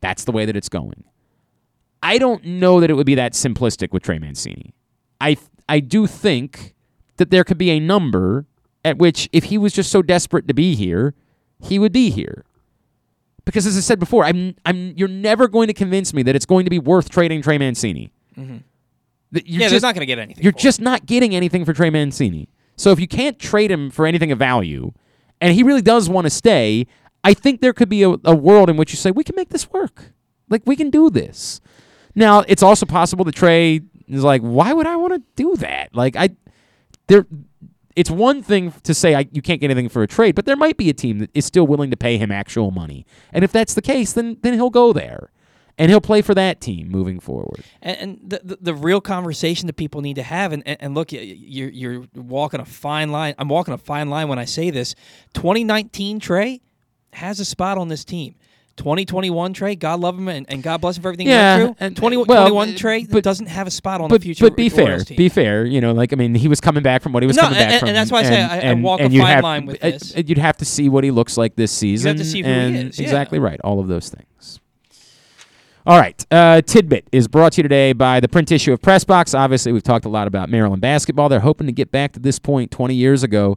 That's 0.01 0.25
the 0.25 0.33
way 0.33 0.47
that 0.47 0.57
it's 0.57 0.71
going. 0.71 1.05
I 2.03 2.17
don't 2.17 2.43
know 2.45 2.81
that 2.81 2.89
it 2.91 2.95
would 2.95 3.07
be 3.07 3.17
that 3.17 3.33
simplistic 3.35 3.93
with 3.93 4.03
Trey 4.05 4.19
Mancini. 4.19 4.73
I 5.21 5.37
I 5.69 5.81
do 5.81 6.07
think 6.07 6.75
that 7.17 7.31
there 7.31 7.45
could 7.45 7.59
be 7.59 7.71
a 7.71 7.81
number 7.81 8.47
at 8.85 8.97
which 8.99 9.29
if 9.33 9.45
he 9.45 9.59
was 9.59 9.73
just 9.73 9.91
so 9.91 10.03
desperate 10.03 10.49
to 10.49 10.55
be 10.55 10.75
here, 10.75 11.15
he 11.61 11.79
would 11.79 11.93
be 11.93 12.11
here. 12.11 12.45
Because 13.45 13.67
as 13.67 13.77
I 13.77 13.81
said 13.81 13.99
before, 13.99 14.25
I'm 14.25 14.55
I'm 14.67 14.93
you're 14.97 15.09
never 15.09 15.49
going 15.49 15.69
to 15.69 15.75
convince 15.75 16.13
me 16.13 16.23
that 16.25 16.37
it's 16.37 16.47
going 16.47 16.65
to 16.65 16.71
be 16.71 16.79
worth 16.79 17.09
trading 17.09 17.43
Trey 17.43 17.59
Mancini. 17.59 18.11
Mhm. 18.37 18.63
You're 19.33 19.43
Yeah, 19.63 19.69
just- 19.69 19.83
not 19.83 19.95
gonna 19.95 20.07
get 20.07 20.19
anything 20.19 20.43
You're 20.43 20.53
just 20.53 20.81
not 20.81 21.05
getting 21.07 21.35
anything 21.35 21.65
for 21.65 21.73
Trey 21.73 21.91
Mancini. 21.91 22.49
So 22.77 22.93
if 22.93 23.01
you 23.01 23.09
can't 23.09 23.39
trade 23.39 23.71
him 23.71 23.91
for 23.91 24.07
anything 24.07 24.31
of 24.33 24.39
value, 24.39 24.93
and 25.41 25.53
he 25.55 25.63
really 25.63 25.83
does 25.83 26.09
want 26.09 26.25
to 26.27 26.31
stay, 26.31 26.87
I 27.25 27.35
think 27.35 27.61
there 27.61 27.73
could 27.73 27.89
be 27.89 28.03
a, 28.05 28.11
a 28.25 28.35
world 28.35 28.71
in 28.71 28.77
which 28.77 28.93
you 28.93 28.97
say 28.97 29.11
we 29.11 29.25
can 29.25 29.35
make 29.35 29.49
this 29.51 29.71
work. 29.73 30.13
Like 30.49 30.63
we 30.65 30.77
can 30.77 30.89
do 30.91 31.11
this. 31.11 31.61
Now 32.15 32.41
it's 32.49 32.63
also 32.63 32.87
possible 32.87 33.25
that 33.25 33.35
Trey 33.35 33.81
is 34.09 34.25
like, 34.25 34.43
why 34.43 34.73
would 34.73 34.87
I 34.87 34.97
want 34.97 35.15
to 35.15 35.23
do 35.37 35.57
that? 35.57 35.95
Like 35.95 36.17
I, 36.17 36.31
there. 37.07 37.27
It's 37.97 38.11
one 38.11 38.45
thing 38.45 38.73
to 38.85 38.95
say 38.95 39.17
I, 39.17 39.29
you 39.33 39.43
can't 39.43 39.61
get 39.61 39.73
anything 39.73 39.89
for 39.89 40.05
a 40.05 40.07
trade, 40.07 40.37
but 40.37 40.47
there 40.47 40.55
might 40.55 40.77
be 40.77 40.89
a 40.89 40.95
team 40.95 41.19
that 41.19 41.31
is 41.35 41.45
still 41.45 41.67
willing 41.67 41.91
to 41.91 41.97
pay 41.97 42.17
him 42.17 42.31
actual 42.31 42.71
money. 42.71 43.05
And 43.33 43.43
if 43.43 43.51
that's 43.51 43.75
the 43.75 43.83
case, 43.83 44.13
then 44.13 44.37
then 44.43 44.55
he'll 44.55 44.71
go 44.71 44.93
there, 44.93 45.33
and 45.77 45.91
he'll 45.91 46.01
play 46.01 46.23
for 46.23 46.33
that 46.35 46.61
team 46.61 46.89
moving 46.91 47.19
forward. 47.19 47.65
And, 47.83 47.97
and 47.99 48.31
the, 48.31 48.41
the 48.45 48.59
the 48.61 48.75
real 48.75 49.01
conversation 49.01 49.67
that 49.67 49.73
people 49.73 50.01
need 50.01 50.15
to 50.15 50.23
have, 50.23 50.53
and, 50.53 50.63
and, 50.65 50.77
and 50.81 50.95
look, 50.95 51.11
you're 51.11 51.71
you're 51.71 52.05
walking 52.15 52.61
a 52.61 52.65
fine 52.65 53.11
line. 53.11 53.35
I'm 53.37 53.49
walking 53.49 53.75
a 53.75 53.79
fine 53.79 54.11
line 54.11 54.29
when 54.29 54.39
I 54.39 54.45
say 54.45 54.71
this. 54.71 54.95
2019 55.35 56.21
Trey 56.21 56.61
has 57.15 57.41
a 57.41 57.45
spot 57.45 57.79
on 57.79 57.89
this 57.89 58.05
team. 58.05 58.37
2021 58.79 59.53
Trey, 59.53 59.75
God 59.77 60.01
love 60.01 60.17
him 60.17 60.29
and, 60.29 60.47
and 60.49 60.63
God 60.63 60.81
bless 60.81 60.97
him 60.97 61.03
for 61.03 61.09
everything 61.09 61.27
Yeah, 61.27 61.59
he 61.59 61.65
went 61.65 61.79
through. 61.79 61.87
and- 61.87 61.97
20, 61.97 62.17
well, 62.17 62.25
21 62.49 62.75
Trey 62.77 63.03
doesn't 63.03 63.47
have 63.47 63.67
a 63.67 63.71
spot 63.71 64.01
on 64.01 64.09
but, 64.09 64.21
the 64.21 64.25
future. 64.25 64.47
But 64.47 64.57
be 64.57 64.69
fair, 64.69 65.01
team. 65.01 65.17
be 65.17 65.29
fair. 65.29 65.67
You 65.67 65.81
know, 65.81 65.93
like 65.93 66.13
I 66.13 66.17
mean, 66.17 66.35
he 66.35 66.49
was 66.49 66.61
coming 66.61 66.83
back 66.83 67.03
from 67.03 67.13
what 67.13 67.23
he 67.23 67.27
was 67.27 67.37
No, 67.37 67.43
coming 67.43 67.59
back 67.59 67.71
and- 67.73 67.81
from, 67.81 67.89
and 67.89 67.97
that's 67.97 68.11
why 68.11 68.21
I 68.21 68.23
say 68.23 68.41
I- 68.43 68.55
I 68.55 68.59
and- 68.61 68.83
walk 68.83 69.01
a 69.01 69.05
fine 69.11 69.13
have- 69.21 69.45
line 69.45 69.67
with 69.67 69.85
uh, 69.85 69.91
this. 69.91 70.15
You'd 70.17 70.39
have 70.39 70.57
to 70.59 70.65
see 70.65 70.89
what 70.89 71.05
he 71.05 71.11
looks 71.11 71.37
like 71.37 71.57
this 71.57 71.71
season. 71.73 72.09
You 72.17 72.19
have 72.19 72.25
to 72.27 72.31
see 72.31 72.43
who 72.43 72.49
he 72.49 72.77
is, 72.89 72.99
yeah. 72.99 73.05
Exactly 73.05 73.39
right. 73.39 73.61
All 73.63 73.81
of 73.81 73.89
those 73.89 74.09
things. 74.09 74.61
All 75.87 75.99
right. 75.99 76.25
Uh, 76.31 76.61
Tidbit 76.61 77.09
is 77.13 77.29
brought 77.29 77.53
to 77.53 77.59
you 77.59 77.63
today 77.63 77.95
by 77.95 78.21
the 78.21 78.29
print 78.29 78.53
issue 78.53 78.73
of 78.75 78.81
Pressbox. 78.83 79.39
Obviously, 79.39 79.73
we've 79.73 79.83
talked 79.83 80.05
a 80.05 80.09
lot 80.11 80.27
about 80.27 80.51
Maryland 80.51 80.83
basketball. 80.83 81.31
They're 81.31 81.41
hoping 81.41 81.67
to 81.67 81.73
get 81.73 81.91
back 81.91 82.13
to 82.13 82.21
this 82.21 82.39
point 82.39 82.71
20 82.71 82.95
years 82.95 83.23
ago. 83.23 83.57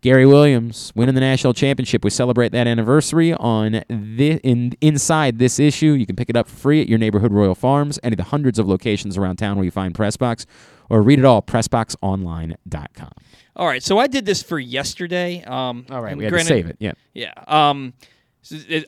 Gary 0.00 0.26
Williams 0.26 0.92
winning 0.94 1.14
the 1.14 1.20
national 1.20 1.54
championship. 1.54 2.04
We 2.04 2.10
celebrate 2.10 2.52
that 2.52 2.66
anniversary 2.66 3.34
on 3.34 3.82
the, 3.88 4.40
in 4.44 4.74
inside 4.80 5.38
this 5.38 5.58
issue. 5.58 5.92
You 5.92 6.06
can 6.06 6.16
pick 6.16 6.30
it 6.30 6.36
up 6.36 6.48
free 6.48 6.80
at 6.80 6.88
your 6.88 6.98
neighborhood 6.98 7.32
Royal 7.32 7.54
Farms, 7.54 7.98
any 8.02 8.14
of 8.14 8.18
the 8.18 8.24
hundreds 8.24 8.58
of 8.58 8.68
locations 8.68 9.16
around 9.16 9.36
town 9.36 9.56
where 9.56 9.64
you 9.64 9.70
find 9.70 9.94
Pressbox, 9.94 10.46
or 10.88 11.02
read 11.02 11.18
it 11.18 11.24
all 11.24 11.42
PressBoxOnline.com. 11.42 13.12
All 13.56 13.66
right, 13.66 13.82
so 13.82 13.98
I 13.98 14.06
did 14.06 14.24
this 14.24 14.40
for 14.40 14.58
yesterday. 14.58 15.42
Um, 15.42 15.84
All 15.90 16.00
right, 16.00 16.16
we 16.16 16.22
had 16.22 16.32
to 16.32 16.44
save 16.44 16.66
it, 16.68 16.76
yeah. 16.78 16.92
yeah. 17.12 17.32
Um, 17.48 17.92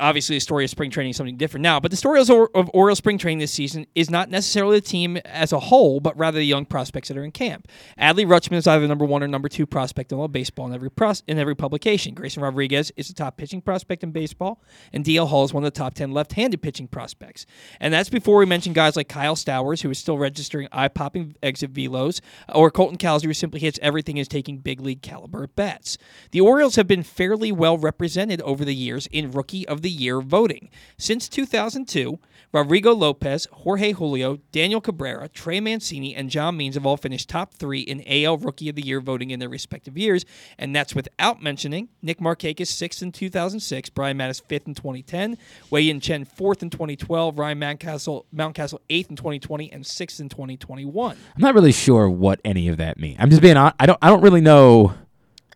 obviously, 0.00 0.36
the 0.36 0.40
story 0.40 0.64
of 0.64 0.70
spring 0.70 0.90
training 0.90 1.10
is 1.10 1.16
something 1.16 1.36
different 1.36 1.62
now, 1.62 1.80
but 1.80 1.90
the 1.90 1.96
story 1.96 2.20
of, 2.20 2.30
Orioles 2.72 2.98
spring 2.98 3.18
training 3.18 3.38
this 3.38 3.52
season 3.52 3.86
is 3.94 4.10
not 4.10 4.30
necessarily 4.30 4.78
the 4.78 4.86
team 4.86 5.16
as 5.18 5.52
a 5.52 5.58
whole, 5.58 6.00
but 6.00 6.16
rather 6.18 6.38
the 6.38 6.44
young 6.44 6.64
prospects 6.64 7.08
that 7.08 7.16
are 7.16 7.24
in 7.24 7.32
camp. 7.32 7.68
Adley 7.98 8.26
Rutschman 8.26 8.56
is 8.56 8.66
either 8.66 8.86
number 8.86 9.04
one 9.04 9.22
or 9.22 9.28
number 9.28 9.48
two 9.48 9.66
prospect 9.66 10.12
in 10.12 10.18
all 10.18 10.28
baseball 10.28 10.66
in 10.66 10.74
every 10.74 10.90
pros- 10.90 11.22
in 11.26 11.38
every 11.38 11.54
publication. 11.54 12.14
Grayson 12.14 12.42
Rodriguez 12.42 12.92
is 12.96 13.08
the 13.08 13.14
top 13.14 13.36
pitching 13.36 13.60
prospect 13.60 14.02
in 14.02 14.12
baseball, 14.12 14.62
and 14.92 15.04
DL 15.04 15.28
Hall 15.28 15.44
is 15.44 15.52
one 15.52 15.64
of 15.64 15.72
the 15.72 15.78
top 15.78 15.94
ten 15.94 16.12
left-handed 16.12 16.62
pitching 16.62 16.88
prospects. 16.88 17.46
And 17.80 17.92
that's 17.92 18.08
before 18.08 18.36
we 18.36 18.46
mention 18.46 18.72
guys 18.72 18.96
like 18.96 19.08
Kyle 19.08 19.36
Stowers, 19.36 19.82
who 19.82 19.90
is 19.90 19.98
still 19.98 20.18
registering 20.18 20.68
eye-popping 20.72 21.36
exit 21.42 21.72
velos, 21.72 22.20
or 22.54 22.70
Colton 22.70 22.98
Cowser, 22.98 23.24
who 23.24 23.34
simply 23.34 23.60
hits 23.60 23.78
everything 23.82 24.16
and 24.16 24.22
is 24.22 24.28
taking 24.28 24.58
big 24.58 24.80
league 24.80 25.02
caliber 25.02 25.44
at 25.44 25.56
bats. 25.56 25.98
The 26.30 26.40
Orioles 26.40 26.76
have 26.76 26.86
been 26.86 27.02
fairly 27.02 27.52
well 27.52 27.78
represented 27.78 28.40
over 28.42 28.64
the 28.64 28.74
years 28.74 29.06
in 29.08 29.30
Rookie 29.40 29.66
of 29.66 29.80
the 29.80 29.88
Year 29.88 30.20
voting. 30.20 30.68
Since 30.98 31.26
2002, 31.30 32.18
Rodrigo 32.52 32.92
Lopez, 32.92 33.48
Jorge 33.50 33.92
Julio, 33.92 34.38
Daniel 34.52 34.82
Cabrera, 34.82 35.28
Trey 35.28 35.60
Mancini, 35.60 36.14
and 36.14 36.28
John 36.28 36.58
Means 36.58 36.74
have 36.74 36.84
all 36.84 36.98
finished 36.98 37.30
top 37.30 37.54
three 37.54 37.80
in 37.80 38.02
AL 38.06 38.36
Rookie 38.36 38.68
of 38.68 38.74
the 38.74 38.82
Year 38.82 39.00
voting 39.00 39.30
in 39.30 39.40
their 39.40 39.48
respective 39.48 39.96
years, 39.96 40.26
and 40.58 40.76
that's 40.76 40.94
without 40.94 41.40
mentioning 41.40 41.88
Nick 42.02 42.18
Markakis 42.18 42.66
sixth 42.66 43.02
in 43.02 43.12
2006, 43.12 43.88
Brian 43.90 44.18
Matusz 44.18 44.42
fifth 44.46 44.66
in 44.66 44.74
2010, 44.74 45.38
Wei 45.70 45.80
Yin 45.82 46.00
Chen 46.00 46.26
fourth 46.26 46.62
in 46.62 46.68
2012, 46.68 47.38
Ryan 47.38 47.60
Mountcastle 47.60 48.26
Mountcastle 48.34 48.80
eighth 48.90 49.08
in 49.08 49.16
2020, 49.16 49.72
and 49.72 49.86
sixth 49.86 50.20
in 50.20 50.28
2021. 50.28 51.16
I'm 51.34 51.40
not 51.40 51.54
really 51.54 51.72
sure 51.72 52.10
what 52.10 52.40
any 52.44 52.68
of 52.68 52.76
that 52.76 52.98
means. 52.98 53.16
I'm 53.18 53.30
just 53.30 53.40
being 53.40 53.56
I 53.56 53.72
don't 53.86 53.98
I 54.02 54.10
don't 54.10 54.20
really 54.20 54.42
know 54.42 54.92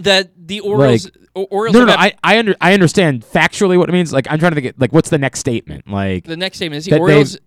That 0.01 0.31
the 0.37 0.61
Orioles, 0.61 1.05
like, 1.05 1.15
O- 1.37 1.45
Orioles 1.51 1.75
no, 1.75 1.81
no, 1.81 1.87
no, 1.87 1.93
I 1.95 2.15
I, 2.23 2.39
under, 2.39 2.55
I 2.61 2.75
understand 2.75 3.23
factually 3.25 3.79
what 3.79 3.89
it 3.89 3.93
means. 3.93 4.13
Like 4.13 4.27
I'm 4.31 4.39
trying 4.39 4.55
to 4.55 4.61
think. 4.61 4.75
Like 4.79 4.93
what's 4.93 5.11
the 5.11 5.19
next 5.19 5.41
statement? 5.41 5.89
Like 5.89 6.25
The 6.25 6.37
next 6.37 6.57
statement 6.57 6.79
is 6.79 6.87
the 6.87 6.99
Orioles- 6.99 7.39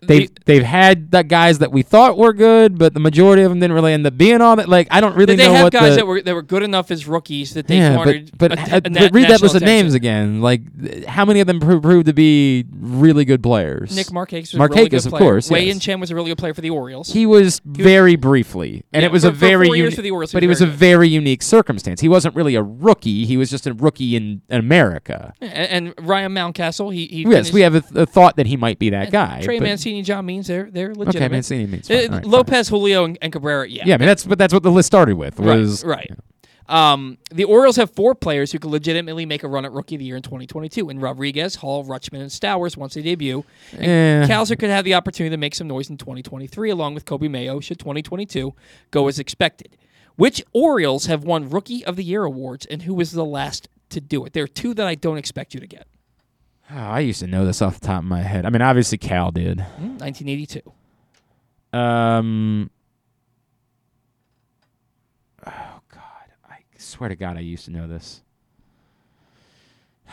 They've, 0.00 0.30
they've, 0.44 0.62
had 0.62 1.10
the 1.10 1.22
guys 1.24 1.58
that 1.58 1.72
we 1.72 1.82
thought 1.82 2.16
were 2.16 2.32
good, 2.32 2.78
but 2.78 2.94
the 2.94 3.00
majority 3.00 3.42
of 3.42 3.50
them 3.50 3.60
didn't 3.60 3.74
really 3.74 3.92
end 3.92 4.06
up 4.06 4.16
being 4.16 4.40
all 4.40 4.56
that. 4.56 4.68
Like 4.68 4.88
I 4.90 5.00
don't 5.00 5.14
really 5.16 5.36
that 5.36 5.42
they 5.42 5.48
know 5.48 5.54
have 5.54 5.64
what 5.64 5.72
guys 5.72 5.90
the, 5.92 5.96
that 5.96 6.06
were 6.06 6.22
that 6.22 6.34
were 6.34 6.42
good 6.42 6.62
enough 6.62 6.90
as 6.90 7.06
rookies 7.06 7.54
that 7.54 7.66
they 7.66 7.78
yeah, 7.78 7.94
garnered. 7.96 8.30
but 8.36 8.50
but, 8.50 8.58
a- 8.58 8.76
a 8.76 8.80
but 8.80 8.92
na- 8.92 9.08
read 9.12 9.28
that 9.28 9.42
list 9.42 9.54
of 9.54 9.62
names 9.62 9.94
again. 9.94 10.40
Like 10.40 10.62
how 11.06 11.24
many 11.24 11.40
of 11.40 11.46
them 11.46 11.60
pro- 11.60 11.80
proved 11.80 12.06
to 12.06 12.12
be 12.12 12.64
really 12.72 13.24
good 13.24 13.42
players? 13.42 13.94
Nick 13.94 14.06
Markakis 14.08 14.40
was 14.40 14.54
a 14.54 14.58
Markakis, 14.58 14.74
really 14.76 14.88
good 14.88 15.06
of 15.06 15.10
player. 15.10 15.20
course. 15.22 15.50
Wei 15.50 15.60
yes. 15.60 15.68
Yin 15.68 15.80
Chen 15.80 16.00
was 16.00 16.10
a 16.10 16.14
really 16.14 16.28
good 16.30 16.38
player 16.38 16.54
for 16.54 16.60
the 16.60 16.70
Orioles. 16.70 17.12
He 17.12 17.26
was 17.26 17.60
very 17.64 18.16
briefly, 18.16 18.84
and 18.92 19.02
Yeah, 19.02 19.08
it 19.08 19.12
was 19.12 19.22
for- 19.24 19.28
a 19.28 19.32
very 19.32 19.66
four 19.66 19.76
years 19.76 19.86
uni- 19.92 19.96
for 19.96 20.02
the 20.02 20.10
Orioles, 20.10 20.30
he 20.32 20.36
but 20.36 20.42
he 20.42 20.48
was 20.48 20.60
was 20.60 20.68
a 20.68 20.72
very 20.72 20.88
very 20.98 21.08
unique 21.08 21.42
circumstance. 21.42 22.00
He 22.00 22.08
wasn't 22.08 22.34
really 22.34 22.54
a 22.54 22.62
rookie; 22.62 23.24
he 23.24 23.36
was 23.36 23.50
just 23.50 23.66
a 23.66 23.74
rookie 23.74 24.16
in, 24.16 24.42
in 24.48 24.58
America. 24.58 25.34
Yeah, 25.40 25.48
and, 25.48 25.88
and 25.98 26.08
Ryan 26.08 26.32
Mountcastle, 26.34 26.92
he, 26.92 27.06
he 27.06 27.22
yes, 27.22 27.52
we 27.52 27.60
have 27.60 27.74
a, 27.74 27.82
a 27.94 28.06
thought 28.06 28.36
that 28.36 28.46
he 28.46 28.56
might 28.56 28.78
be 28.78 28.90
that 28.90 29.10
guy. 29.12 29.40
Trey 29.42 29.58
but- 29.58 29.64
Mancini, 29.88 30.02
John 30.02 30.26
Means, 30.26 30.46
they're 30.46 30.70
they're 30.70 30.94
legitimate. 30.94 31.16
Okay, 31.26 31.28
Mancini 31.28 31.66
means 31.66 31.90
Uh, 31.90 31.94
fine. 31.94 32.10
Right, 32.10 32.22
fine. 32.22 32.30
Lopez, 32.30 32.68
Julio, 32.68 33.04
and, 33.04 33.18
and 33.22 33.32
Cabrera. 33.32 33.68
Yeah, 33.68 33.84
yeah, 33.86 33.94
I 33.94 33.98
mean 33.98 34.06
that's 34.06 34.24
but 34.24 34.38
that's 34.38 34.52
what 34.54 34.62
the 34.62 34.70
list 34.70 34.86
started 34.86 35.16
with 35.16 35.38
was 35.40 35.84
right. 35.84 36.08
right. 36.10 36.18
Um, 36.68 37.16
the 37.30 37.44
Orioles 37.44 37.76
have 37.76 37.90
four 37.92 38.14
players 38.14 38.52
who 38.52 38.58
could 38.58 38.70
legitimately 38.70 39.24
make 39.24 39.42
a 39.42 39.48
run 39.48 39.64
at 39.64 39.72
Rookie 39.72 39.94
of 39.94 40.00
the 40.00 40.04
Year 40.04 40.16
in 40.16 40.22
2022, 40.22 40.90
and 40.90 41.00
Rodriguez, 41.00 41.56
Hall, 41.56 41.82
Rutschman, 41.84 42.20
and 42.20 42.30
Stowers 42.30 42.76
once 42.76 42.92
they 42.94 43.00
debut. 43.00 43.42
And 43.78 44.30
Eh. 44.30 44.44
Could 44.54 44.68
have 44.70 44.84
the 44.84 44.92
opportunity 44.94 45.32
to 45.32 45.38
make 45.38 45.54
some 45.54 45.66
noise 45.66 45.88
in 45.88 45.96
2023, 45.96 46.68
along 46.70 46.94
with 46.94 47.06
Coby 47.06 47.30
Mayo, 47.30 47.60
should 47.60 47.78
2022 47.78 48.54
go 48.90 49.08
as 49.08 49.18
expected. 49.18 49.78
Which 50.16 50.42
Orioles 50.52 51.06
have 51.06 51.24
won 51.24 51.48
Rookie 51.48 51.84
of 51.84 51.96
the 51.96 52.04
Year 52.04 52.24
awards, 52.24 52.66
and 52.66 52.82
who 52.82 52.92
was 52.92 53.12
the 53.12 53.24
last 53.24 53.68
to 53.90 54.00
do 54.00 54.26
it? 54.26 54.32
There 54.34 54.44
are 54.44 54.48
two 54.48 54.74
that 54.74 54.86
I 54.86 54.94
don't 54.94 55.16
expect 55.16 55.54
you 55.54 55.60
to 55.60 55.66
get. 55.66 55.86
Oh, 56.70 56.76
I 56.76 57.00
used 57.00 57.20
to 57.20 57.26
know 57.26 57.46
this 57.46 57.62
off 57.62 57.80
the 57.80 57.86
top 57.86 57.98
of 58.00 58.04
my 58.04 58.20
head. 58.22 58.44
I 58.44 58.50
mean, 58.50 58.60
obviously 58.62 58.98
Cal 58.98 59.30
did. 59.30 59.60
Hmm, 59.60 59.96
1982. 59.98 60.60
Um. 61.78 62.70
Oh 65.46 65.80
God! 65.92 66.02
I 66.50 66.56
swear 66.78 67.08
to 67.08 67.16
God, 67.16 67.36
I 67.36 67.40
used 67.40 67.64
to 67.66 67.70
know 67.70 67.86
this. 67.88 68.22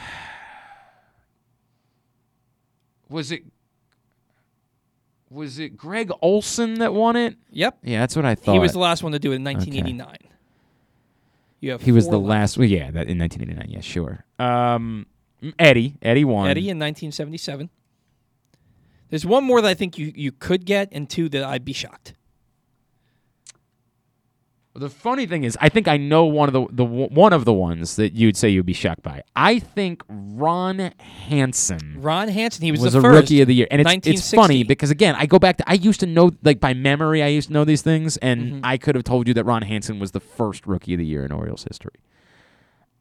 Was 3.10 3.32
it? 3.32 3.44
Was 5.30 5.60
it 5.60 5.76
Gregg 5.78 6.12
Olson 6.22 6.76
that 6.76 6.94
won 6.94 7.16
it? 7.16 7.36
Yep. 7.52 7.80
Yeah, 7.84 8.00
that's 8.00 8.16
what 8.16 8.26
I 8.26 8.36
thought. 8.36 8.54
He 8.54 8.60
was 8.60 8.72
the 8.74 8.80
last 8.80 9.04
one 9.04 9.12
to 9.12 9.20
do 9.20 9.32
it 9.32 9.36
in 9.36 9.42
Okay. 9.48 9.56
1989. 9.56 10.18
You 11.60 11.72
have 11.72 11.82
He 11.82 11.92
was 11.92 12.06
four 12.06 12.12
the 12.14 12.20
left. 12.20 12.30
last. 12.30 12.58
Well, 12.58 12.68
yeah, 12.68 12.92
that 12.92 13.08
in 13.08 13.18
1989. 13.20 13.70
Yeah, 13.70 13.82
sure. 13.82 14.24
Um, 14.40 15.08
Eddie. 15.60 15.96
Eddie 16.02 16.26
won. 16.26 16.50
Eddie 16.50 16.70
in 16.70 16.78
1977. 16.80 17.70
There's 19.10 19.26
one 19.26 19.44
more 19.44 19.62
that 19.62 19.68
I 19.70 19.74
think 19.76 19.98
you, 19.98 20.12
you 20.16 20.32
could 20.32 20.66
get, 20.66 20.90
and 20.92 21.10
two 21.10 21.30
that 21.30 21.44
I'd 21.44 21.64
be 21.64 21.74
shocked. 21.74 22.14
The 24.78 24.90
funny 24.90 25.26
thing 25.26 25.46
is, 25.46 25.58
I 25.62 25.70
think 25.70 25.88
I 25.88 25.96
know 25.96 26.26
one 26.26 26.50
of 26.50 26.54
the 26.54 26.68
the 26.70 26.84
one 26.84 27.32
of 27.32 27.46
the 27.46 27.54
ones 27.54 27.96
that 27.96 28.12
you'd 28.14 28.36
say 28.36 28.50
you'd 28.50 28.66
be 28.66 28.74
shocked 28.74 29.04
by. 29.04 29.24
I 29.34 29.60
think 29.60 30.04
Ron 30.10 30.92
Hansen. 31.00 32.02
Ron 32.02 32.28
Hansen, 32.28 32.62
he 32.66 32.72
was, 32.72 32.82
was 32.82 32.92
the 32.92 33.00
a 33.00 33.02
first. 33.02 33.22
rookie 33.22 33.40
of 33.42 33.48
the 33.48 33.56
year, 33.56 33.68
and 33.72 33.80
it's 33.80 34.06
it's 34.08 34.34
funny 34.34 34.64
because 34.66 34.92
again, 34.92 35.16
I 35.18 35.28
go 35.28 35.40
back 35.40 35.56
to 35.58 35.64
I 35.70 35.76
used 35.76 36.02
to 36.02 36.06
know 36.06 36.32
like 36.44 36.60
by 36.60 36.74
memory, 36.74 37.24
I 37.24 37.28
used 37.28 37.48
to 37.48 37.54
know 37.54 37.64
these 37.64 37.84
things, 37.84 38.18
and 38.18 38.36
Mm-hmm. 38.36 38.60
I 38.66 38.78
could 38.78 38.96
have 38.96 39.06
told 39.06 39.30
you 39.30 39.34
that 39.36 39.46
Ron 39.46 39.62
Hansen 39.62 39.98
was 39.98 40.12
the 40.12 40.20
first 40.20 40.68
rookie 40.68 40.94
of 40.94 40.98
the 41.00 41.06
year 41.06 41.24
in 41.24 41.32
Orioles 41.32 41.64
history. 41.64 41.94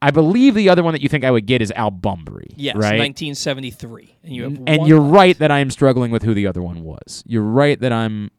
I 0.04 0.10
believe 0.10 0.54
the 0.54 0.68
other 0.68 0.82
one 0.82 0.92
that 0.92 1.00
you 1.00 1.08
think 1.08 1.24
I 1.24 1.30
would 1.30 1.46
get 1.46 1.62
is 1.62 1.70
Al 1.70 1.90
Bumbry. 1.90 2.52
Yes, 2.56 2.74
right? 2.74 2.98
1973. 2.98 4.14
And, 4.22 4.36
you 4.36 4.64
and 4.66 4.86
you're 4.86 5.00
left. 5.00 5.14
right 5.14 5.38
that 5.38 5.50
I 5.50 5.60
am 5.60 5.70
struggling 5.70 6.10
with 6.10 6.22
who 6.22 6.34
the 6.34 6.46
other 6.46 6.60
one 6.60 6.82
was. 6.82 7.24
You're 7.26 7.40
right 7.40 7.80
that 7.80 7.90
I'm, 7.90 8.30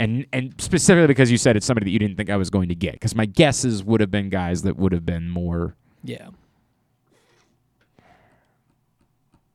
and 0.00 0.26
and 0.32 0.52
specifically 0.60 1.06
because 1.06 1.30
you 1.30 1.38
said 1.38 1.56
it's 1.56 1.64
somebody 1.64 1.84
that 1.84 1.90
you 1.92 2.00
didn't 2.00 2.16
think 2.16 2.28
I 2.28 2.36
was 2.36 2.50
going 2.50 2.68
to 2.70 2.74
get. 2.74 2.94
Because 2.94 3.14
my 3.14 3.24
guesses 3.24 3.84
would 3.84 4.00
have 4.00 4.10
been 4.10 4.30
guys 4.30 4.62
that 4.62 4.76
would 4.76 4.90
have 4.90 5.06
been 5.06 5.30
more. 5.30 5.76
Yeah. 6.02 6.30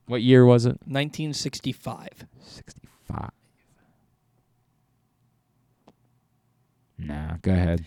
What 0.05 0.21
year 0.21 0.45
was 0.45 0.65
it? 0.65 0.80
1965. 0.85 2.07
65. 2.45 3.30
Nah, 6.97 7.35
go 7.41 7.51
ahead. 7.51 7.83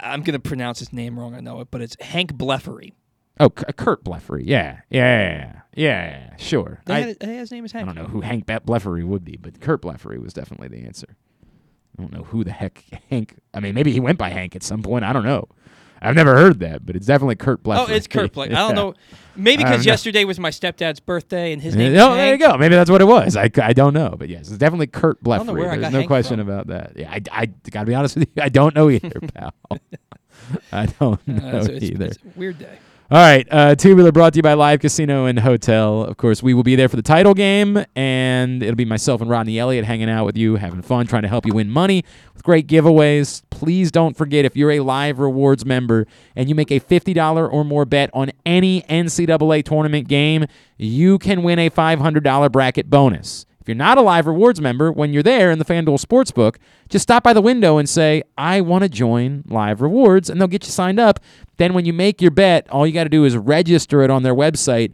I'm 0.00 0.22
gonna 0.22 0.38
pronounce 0.38 0.78
his 0.78 0.92
name 0.92 1.18
wrong. 1.18 1.34
I 1.34 1.40
know 1.40 1.60
it, 1.60 1.68
but 1.70 1.80
it's 1.82 1.96
Hank 2.00 2.34
Blefary. 2.34 2.92
Oh, 3.38 3.50
Curt 3.50 4.02
Blefary. 4.04 4.42
Yeah, 4.44 4.80
yeah, 4.90 5.28
yeah, 5.30 5.60
yeah, 5.74 6.36
sure. 6.36 6.80
I, 6.86 7.00
had- 7.00 7.22
his 7.22 7.50
name 7.50 7.64
is 7.64 7.72
Hank. 7.72 7.88
I 7.88 7.92
don't 7.92 8.02
know 8.02 8.08
who 8.08 8.20
Hank 8.22 8.46
Blefary 8.46 9.04
would 9.04 9.24
be, 9.24 9.36
but 9.36 9.60
Curt 9.60 9.82
Blefary 9.82 10.18
was 10.22 10.32
definitely 10.32 10.68
the 10.68 10.86
answer. 10.86 11.16
I 11.98 12.02
don't 12.02 12.12
know 12.12 12.24
who 12.24 12.44
the 12.44 12.52
heck 12.52 12.82
Hank. 13.10 13.36
I 13.54 13.60
mean, 13.60 13.74
maybe 13.74 13.92
he 13.92 14.00
went 14.00 14.18
by 14.18 14.28
Hank 14.30 14.54
at 14.56 14.62
some 14.62 14.82
point. 14.82 15.04
I 15.04 15.12
don't 15.12 15.24
know. 15.24 15.48
I've 16.00 16.14
never 16.14 16.34
heard 16.36 16.60
that, 16.60 16.84
but 16.84 16.94
it's 16.96 17.06
definitely 17.06 17.36
Curt 17.36 17.60
Oh, 17.64 17.86
it's 17.88 18.06
Curt 18.06 18.32
Blefary. 18.34 18.52
I 18.52 18.66
don't 18.68 18.74
know. 18.74 18.94
Maybe 19.34 19.62
because 19.64 19.84
know. 19.84 19.90
yesterday 19.90 20.24
was 20.24 20.38
my 20.40 20.50
stepdad's 20.50 21.00
birthday 21.00 21.52
and 21.52 21.60
his 21.60 21.74
name. 21.76 21.94
oh, 21.98 22.14
there 22.14 22.32
you 22.32 22.38
go. 22.38 22.56
Maybe 22.56 22.74
that's 22.74 22.90
what 22.90 23.00
it 23.00 23.06
was. 23.06 23.36
I, 23.36 23.50
I 23.62 23.72
don't 23.72 23.92
know, 23.94 24.14
but 24.18 24.28
yes, 24.28 24.48
it's 24.48 24.58
definitely 24.58 24.86
Curt 24.86 25.18
I 25.26 25.36
don't 25.36 25.46
know 25.46 25.52
where 25.54 25.70
I 25.72 25.76
There's 25.78 25.92
no 25.92 26.06
question 26.06 26.38
from. 26.38 26.48
about 26.48 26.66
that. 26.68 26.92
Yeah, 26.96 27.10
I, 27.10 27.20
I 27.32 27.46
gotta 27.70 27.86
be 27.86 27.94
honest 27.94 28.16
with 28.16 28.28
you, 28.34 28.42
I 28.42 28.48
don't 28.48 28.74
know 28.74 28.88
either, 28.90 29.20
pal. 29.34 29.52
I 30.72 30.86
don't 30.86 31.20
Uh, 31.28 31.32
know 31.32 31.48
it's- 31.48 31.66
it's- 31.68 31.82
either. 31.82 32.04
it's 32.06 32.16
a 32.18 32.38
weird 32.38 32.58
day. 32.58 32.78
All 33.08 33.18
right, 33.18 33.46
uh, 33.52 33.76
Tubular 33.76 34.10
brought 34.10 34.32
to 34.32 34.38
you 34.38 34.42
by 34.42 34.54
Live 34.54 34.80
Casino 34.80 35.26
and 35.26 35.38
Hotel. 35.38 36.02
Of 36.02 36.16
course, 36.16 36.42
we 36.42 36.54
will 36.54 36.64
be 36.64 36.74
there 36.74 36.88
for 36.88 36.96
the 36.96 37.02
title 37.02 37.34
game, 37.34 37.84
and 37.94 38.60
it'll 38.64 38.74
be 38.74 38.84
myself 38.84 39.20
and 39.20 39.30
Rodney 39.30 39.60
Elliott 39.60 39.84
hanging 39.84 40.10
out 40.10 40.24
with 40.26 40.36
you, 40.36 40.56
having 40.56 40.82
fun, 40.82 41.06
trying 41.06 41.22
to 41.22 41.28
help 41.28 41.46
you 41.46 41.54
win 41.54 41.70
money 41.70 42.02
with 42.34 42.42
great 42.42 42.66
giveaways. 42.66 43.42
Please 43.56 43.90
don't 43.90 44.14
forget 44.14 44.44
if 44.44 44.54
you're 44.54 44.72
a 44.72 44.80
Live 44.80 45.18
Rewards 45.18 45.64
member 45.64 46.06
and 46.36 46.46
you 46.46 46.54
make 46.54 46.70
a 46.70 46.78
$50 46.78 47.50
or 47.50 47.64
more 47.64 47.86
bet 47.86 48.10
on 48.12 48.30
any 48.44 48.82
NCAA 48.82 49.64
tournament 49.64 50.08
game, 50.08 50.44
you 50.76 51.18
can 51.18 51.42
win 51.42 51.58
a 51.58 51.70
$500 51.70 52.52
bracket 52.52 52.90
bonus. 52.90 53.46
If 53.58 53.66
you're 53.66 53.74
not 53.74 53.96
a 53.96 54.02
Live 54.02 54.26
Rewards 54.26 54.60
member, 54.60 54.92
when 54.92 55.14
you're 55.14 55.22
there 55.22 55.50
in 55.50 55.58
the 55.58 55.64
FanDuel 55.64 56.04
Sportsbook, 56.04 56.56
just 56.90 57.04
stop 57.04 57.22
by 57.22 57.32
the 57.32 57.40
window 57.40 57.78
and 57.78 57.88
say, 57.88 58.22
I 58.36 58.60
want 58.60 58.82
to 58.82 58.90
join 58.90 59.42
Live 59.48 59.80
Rewards, 59.80 60.28
and 60.28 60.38
they'll 60.38 60.48
get 60.48 60.66
you 60.66 60.70
signed 60.70 61.00
up. 61.00 61.18
Then 61.56 61.72
when 61.72 61.86
you 61.86 61.94
make 61.94 62.20
your 62.20 62.30
bet, 62.30 62.68
all 62.68 62.86
you 62.86 62.92
got 62.92 63.04
to 63.04 63.08
do 63.08 63.24
is 63.24 63.38
register 63.38 64.02
it 64.02 64.10
on 64.10 64.22
their 64.22 64.34
website. 64.34 64.92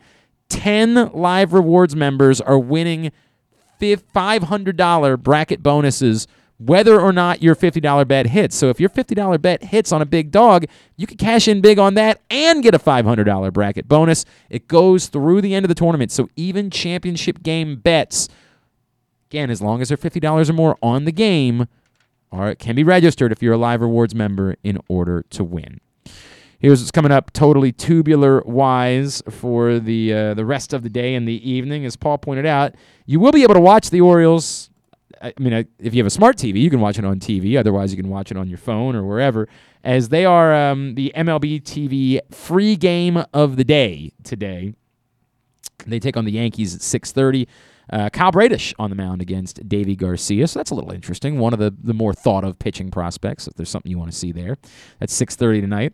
10 0.50 1.10
Live 1.12 1.52
Rewards 1.52 1.97
members 1.97 2.41
are 2.41 2.60
winning 2.60 3.10
$500 3.81 5.18
bracket 5.20 5.62
bonuses 5.65 6.28
whether 6.66 7.00
or 7.00 7.12
not 7.12 7.42
your 7.42 7.55
$50 7.55 8.07
bet 8.07 8.26
hits. 8.26 8.57
So 8.57 8.68
if 8.68 8.81
your 8.81 8.89
$50 8.89 9.41
bet 9.41 9.65
hits 9.65 9.92
on 9.92 10.02
a 10.02 10.07
big 10.07 10.31
dog, 10.31 10.66
you 10.97 11.07
can 11.07 11.16
cash 11.16 11.49
in 11.49 11.60
big 11.60 11.78
on 11.78 11.94
that 11.94 12.20
and 12.31 12.62
get 12.62 12.74
a 12.74 12.78
$500 12.78 13.52
bracket 13.52 13.89
bonus. 13.89 14.24
It 14.50 14.68
goes 14.68 15.07
through 15.08 15.41
the 15.41 15.55
end 15.55 15.65
of 15.65 15.68
the 15.68 15.74
tournament. 15.74 16.12
So 16.12 16.28
even 16.36 16.70
championship 16.70 17.42
game 17.42 17.76
bets 17.76 18.28
Again, 19.32 19.49
as 19.49 19.62
long 19.62 19.81
as 19.81 19.89
they're 19.89 19.97
fifty 19.97 20.20
dollars 20.20 20.50
or 20.50 20.52
more 20.52 20.76
on 20.82 21.07
the 21.07 21.10
game, 21.10 21.66
can 22.58 22.76
be 22.76 22.84
registered 22.84 23.32
if 23.32 23.42
you're 23.42 23.55
a 23.55 23.58
Live 23.58 23.81
Rewards 23.81 24.15
member 24.15 24.57
in 24.62 24.78
order 24.89 25.24
to 25.31 25.42
win. 25.42 25.81
Here's 26.58 26.82
what's 26.82 26.91
coming 26.91 27.10
up 27.10 27.32
totally 27.32 27.73
tubular 27.73 28.42
wise 28.42 29.23
for 29.31 29.78
the 29.78 30.12
uh, 30.12 30.34
the 30.34 30.44
rest 30.44 30.74
of 30.74 30.82
the 30.82 30.91
day 30.91 31.15
and 31.15 31.26
the 31.26 31.50
evening. 31.50 31.86
As 31.86 31.97
Paul 31.97 32.18
pointed 32.18 32.44
out, 32.44 32.74
you 33.07 33.20
will 33.20 33.32
be 33.32 33.42
able 33.42 33.55
to 33.55 33.60
watch 33.60 33.89
the 33.89 34.02
Orioles. 34.02 34.68
I 35.23 35.28
I 35.28 35.41
mean, 35.41 35.52
uh, 35.52 35.62
if 35.78 35.94
you 35.94 36.01
have 36.01 36.07
a 36.07 36.10
smart 36.10 36.36
TV, 36.36 36.60
you 36.60 36.70
can 36.70 36.81
watch 36.81 36.99
it 36.99 37.05
on 37.05 37.18
TV. 37.20 37.59
Otherwise, 37.59 37.92
you 37.92 37.97
can 37.97 38.10
watch 38.10 38.31
it 38.31 38.36
on 38.36 38.49
your 38.49 38.59
phone 38.59 38.97
or 38.97 39.05
wherever. 39.05 39.49
As 39.84 40.09
they 40.10 40.25
are 40.25 40.55
um, 40.55 40.94
the 40.94 41.12
MLB 41.17 41.62
TV 41.62 42.20
free 42.34 42.76
game 42.76 43.23
of 43.33 43.57
the 43.57 43.65
day 43.65 44.12
today. 44.25 44.75
They 45.84 45.99
take 45.99 46.17
on 46.17 46.25
the 46.25 46.33
Yankees 46.33 46.75
at 46.75 46.81
6:30. 46.81 47.47
Uh, 47.92 48.09
Kyle 48.10 48.31
Bradish 48.31 48.73
on 48.78 48.91
the 48.91 48.97
mound 48.97 49.20
against 49.20 49.68
Deivi 49.68 49.97
Garcia, 49.97 50.47
so 50.47 50.59
that's 50.59 50.70
a 50.70 50.75
little 50.75 50.92
interesting. 50.92 51.39
One 51.39 51.52
of 51.52 51.59
the, 51.59 51.75
the 51.83 51.92
more 51.92 52.15
thought 52.15 52.44
of 52.44 52.59
pitching 52.59 52.91
prospects. 52.91 53.49
If 53.49 53.55
there's 53.55 53.68
something 53.68 53.91
you 53.91 53.99
want 53.99 54.10
to 54.10 54.17
see 54.17 54.33
there, 54.33 54.57
that's 54.99 55.12
6:30 55.20 55.60
tonight. 55.60 55.92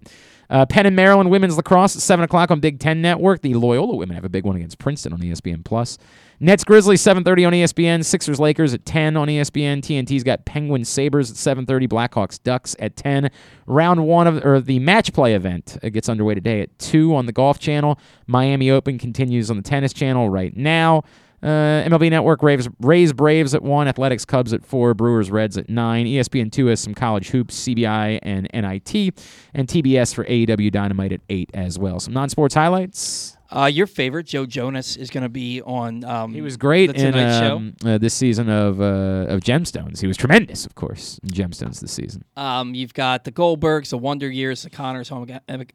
Uh, 0.50 0.64
Penn 0.64 0.86
and 0.86 0.96
Maryland 0.96 1.30
women's 1.30 1.56
lacrosse 1.56 1.94
at 1.96 2.02
seven 2.02 2.24
o'clock 2.24 2.50
on 2.50 2.60
Big 2.60 2.78
Ten 2.78 3.02
Network. 3.02 3.42
The 3.42 3.54
Loyola 3.54 3.96
women 3.96 4.14
have 4.14 4.24
a 4.24 4.30
big 4.30 4.44
one 4.44 4.56
against 4.56 4.78
Princeton 4.78 5.12
on 5.12 5.20
ESPN 5.20 5.64
Plus. 5.64 5.98
Nets 6.40 6.62
Grizzlies 6.62 7.00
7:30 7.00 7.46
on 7.46 7.52
ESPN. 7.52 8.04
Sixers 8.04 8.38
Lakers 8.38 8.72
at 8.72 8.84
10 8.84 9.16
on 9.16 9.26
ESPN. 9.28 9.80
TNT's 9.80 10.22
got 10.22 10.44
Penguins 10.44 10.88
Sabres 10.88 11.30
at 11.30 11.36
7:30. 11.36 11.88
Blackhawks 11.88 12.40
Ducks 12.40 12.76
at 12.78 12.94
10. 12.94 13.30
Round 13.66 14.06
one 14.06 14.28
of 14.28 14.44
or 14.44 14.60
the 14.60 14.78
match 14.78 15.12
play 15.12 15.34
event 15.34 15.76
uh, 15.82 15.88
gets 15.88 16.08
underway 16.08 16.34
today 16.34 16.60
at 16.60 16.78
two 16.78 17.14
on 17.16 17.26
the 17.26 17.32
Golf 17.32 17.58
Channel. 17.58 17.98
Miami 18.28 18.70
Open 18.70 18.98
continues 18.98 19.50
on 19.50 19.56
the 19.56 19.62
Tennis 19.62 19.92
Channel 19.92 20.30
right 20.30 20.56
now. 20.56 21.02
Uh, 21.42 21.86
MLB 21.86 22.10
Network 22.10 22.42
Raves, 22.42 22.68
Rays 22.80 23.12
Braves 23.12 23.54
at 23.54 23.62
1, 23.62 23.86
Athletics 23.86 24.24
Cubs 24.24 24.52
at 24.52 24.64
4, 24.64 24.94
Brewers 24.94 25.30
Reds 25.30 25.56
at 25.56 25.68
9. 25.68 26.06
ESPN 26.06 26.50
2 26.50 26.66
has 26.66 26.80
some 26.80 26.94
college 26.94 27.28
hoops, 27.28 27.56
CBI 27.64 28.18
and 28.24 28.48
NIT, 28.52 29.14
and 29.54 29.68
TBS 29.68 30.12
for 30.14 30.24
AEW 30.24 30.72
Dynamite 30.72 31.12
at 31.12 31.20
8 31.28 31.50
as 31.54 31.78
well. 31.78 32.00
Some 32.00 32.12
non 32.12 32.28
sports 32.28 32.56
highlights. 32.56 33.37
Uh, 33.50 33.64
your 33.64 33.86
favorite, 33.86 34.26
Joe 34.26 34.44
Jonas, 34.44 34.96
is 34.96 35.08
going 35.08 35.22
to 35.22 35.30
be 35.30 35.62
on. 35.62 36.04
Um, 36.04 36.34
He 36.34 36.42
was 36.42 36.58
great 36.58 36.94
in 36.94 37.14
um, 37.14 37.74
uh, 37.84 37.96
this 37.96 38.12
season 38.12 38.50
of 38.50 38.78
uh, 38.80 39.32
of 39.32 39.40
Gemstones. 39.40 40.00
He 40.00 40.06
was 40.06 40.18
tremendous, 40.18 40.66
of 40.66 40.74
course, 40.74 41.18
in 41.22 41.30
Gemstones 41.30 41.80
this 41.80 41.92
season. 41.92 42.24
Um, 42.36 42.74
you've 42.74 42.92
got 42.92 43.24
the 43.24 43.32
Goldbergs, 43.32 43.88
the 43.88 43.98
Wonder 43.98 44.30
Years, 44.30 44.62
the 44.62 44.70
Conners, 44.70 45.08
Home 45.08 45.26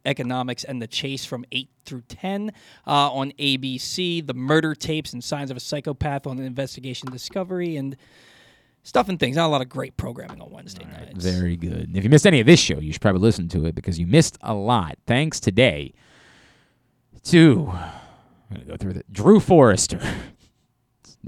Economics, 0.06 0.64
and 0.64 0.82
the 0.82 0.88
Chase 0.88 1.26
from 1.26 1.46
eight 1.52 1.70
through 1.86 2.04
ten 2.08 2.52
uh, 2.86 3.12
on 3.12 3.32
ABC. 3.40 4.26
The 4.26 4.36
Murder 4.36 4.76
Tapes 4.76 5.12
and 5.14 5.24
Signs 5.24 5.50
of 5.50 5.58
a 5.58 5.60
Psychopath 5.60 6.28
on 6.28 6.38
Investigation 6.38 7.10
Discovery, 7.12 7.76
and 7.76 7.98
stuff 8.84 9.10
and 9.10 9.20
things. 9.20 9.36
Not 9.36 9.48
a 9.48 9.50
lot 9.50 9.62
of 9.62 9.70
great 9.70 9.98
programming 9.98 10.42
on 10.42 10.52
Wednesday 10.52 10.86
nights. 10.86 11.26
Very 11.26 11.58
good. 11.58 11.88
And 11.88 11.98
if 11.98 12.04
you 12.04 12.12
missed 12.12 12.28
any 12.28 12.40
of 12.40 12.46
this 12.46 12.60
show, 12.60 12.78
you 12.78 12.94
should 12.94 13.02
probably 13.02 13.22
listen 13.22 13.48
to 13.50 13.66
it 13.66 13.74
because 13.74 13.98
you 13.98 14.06
missed 14.06 14.38
a 14.42 14.54
lot. 14.54 15.00
Thanks 15.08 15.40
today 15.40 15.96
to 17.26 17.70
I'm 17.70 18.58
gonna 18.58 18.66
go 18.66 18.78
through 18.78 18.94
the 18.94 19.04
Drew 19.12 19.40
Forrester. 19.40 20.00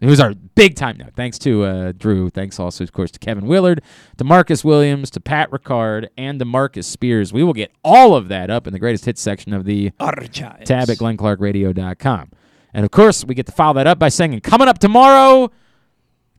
Who's 0.04 0.20
our 0.20 0.34
big 0.34 0.76
time 0.76 0.98
note. 0.98 1.14
Thanks 1.16 1.40
to 1.40 1.64
uh, 1.64 1.92
Drew. 1.94 2.30
Thanks 2.30 2.60
also, 2.60 2.84
of 2.84 2.92
course, 2.92 3.12
to 3.12 3.20
Kevin 3.20 3.46
Willard, 3.46 3.82
to 4.18 4.26
Marcus 4.26 4.64
Williams, 4.64 5.10
to 5.12 5.22
Pat 5.22 5.50
Ricard, 5.52 6.10
and 6.18 6.38
to 6.40 6.46
Marcus 6.46 6.86
Spears. 6.86 7.32
We 7.32 7.44
will 7.44 7.54
get 7.54 7.72
all 7.82 8.14
of 8.14 8.28
that 8.28 8.50
up 8.50 8.68
in 8.68 8.74
the 8.74 8.80
greatest 8.80 9.06
hits 9.06 9.22
section 9.22 9.54
of 9.54 9.64
the 9.64 9.92
Archives. 9.98 10.68
tab 10.68 10.90
at 10.90 10.98
glennclarkradio.com. 10.98 12.32
And 12.74 12.84
of 12.84 12.92
course, 12.92 13.24
we 13.24 13.36
get 13.36 13.46
to 13.46 13.54
follow 13.54 13.76
that 13.76 13.88
up 13.88 13.98
by 13.98 14.10
saying, 14.10 14.38
coming 14.42 14.68
up 14.68 14.80
tomorrow, 14.80 15.50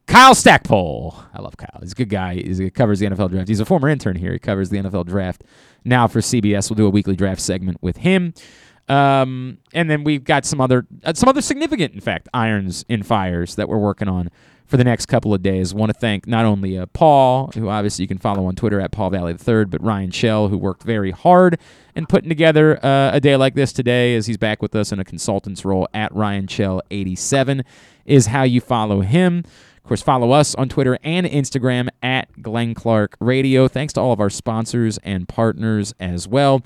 Kyle 0.06 0.34
Stackpole. 0.34 1.16
I 1.32 1.40
love 1.40 1.56
Kyle. 1.56 1.80
He's 1.80 1.92
a 1.92 1.94
good 1.94 2.10
guy. 2.10 2.34
He's, 2.34 2.58
he 2.58 2.68
covers 2.68 3.00
the 3.00 3.06
NFL 3.06 3.30
draft. 3.30 3.48
He's 3.48 3.60
a 3.60 3.64
former 3.64 3.88
intern 3.88 4.16
here. 4.16 4.32
He 4.32 4.38
covers 4.38 4.68
the 4.68 4.76
NFL 4.76 5.06
draft 5.06 5.44
now 5.82 6.06
for 6.06 6.20
CBS. 6.20 6.68
We'll 6.68 6.76
do 6.76 6.86
a 6.86 6.90
weekly 6.90 7.16
draft 7.16 7.40
segment 7.40 7.78
with 7.80 7.96
him. 7.98 8.34
Um, 8.88 9.58
and 9.72 9.90
then 9.90 10.04
we've 10.04 10.24
got 10.24 10.44
some 10.44 10.60
other, 10.60 10.86
uh, 11.04 11.12
some 11.14 11.28
other 11.28 11.42
significant, 11.42 11.94
in 11.94 12.00
fact, 12.00 12.28
irons 12.32 12.84
in 12.88 13.02
fires 13.02 13.56
that 13.56 13.68
we're 13.68 13.78
working 13.78 14.08
on 14.08 14.30
for 14.66 14.76
the 14.76 14.84
next 14.84 15.06
couple 15.06 15.32
of 15.32 15.42
days. 15.42 15.72
Want 15.72 15.92
to 15.92 15.98
thank 15.98 16.26
not 16.26 16.44
only 16.44 16.78
uh, 16.78 16.86
Paul, 16.86 17.50
who 17.54 17.68
obviously 17.68 18.02
you 18.02 18.08
can 18.08 18.18
follow 18.18 18.46
on 18.46 18.54
Twitter 18.54 18.80
at 18.80 18.92
Paul 18.92 19.10
Valle 19.10 19.28
III, 19.28 19.66
but 19.66 19.82
Ryan 19.82 20.10
Shell, 20.10 20.48
who 20.48 20.58
worked 20.58 20.82
very 20.82 21.10
hard 21.10 21.58
in 21.94 22.06
putting 22.06 22.28
together 22.28 22.84
uh, 22.84 23.10
a 23.12 23.20
day 23.20 23.36
like 23.36 23.54
this 23.54 23.72
today, 23.72 24.14
as 24.16 24.26
he's 24.26 24.36
back 24.36 24.60
with 24.62 24.74
us 24.74 24.92
in 24.92 25.00
a 25.00 25.04
consultant's 25.04 25.64
role 25.64 25.88
at 25.94 26.14
Ryan 26.14 26.46
Shell 26.46 26.82
87, 26.90 27.62
is 28.04 28.26
how 28.26 28.42
you 28.42 28.60
follow 28.60 29.00
him. 29.00 29.44
Of 29.76 29.88
course, 29.88 30.02
follow 30.02 30.32
us 30.32 30.54
on 30.56 30.68
Twitter 30.68 30.98
and 31.04 31.26
Instagram 31.26 31.88
at 32.02 32.42
Glenn 32.42 32.74
Clark 32.74 33.16
Radio. 33.20 33.68
Thanks 33.68 33.92
to 33.92 34.00
all 34.00 34.12
of 34.12 34.20
our 34.20 34.30
sponsors 34.30 34.98
and 34.98 35.28
partners 35.28 35.94
as 36.00 36.26
well. 36.26 36.60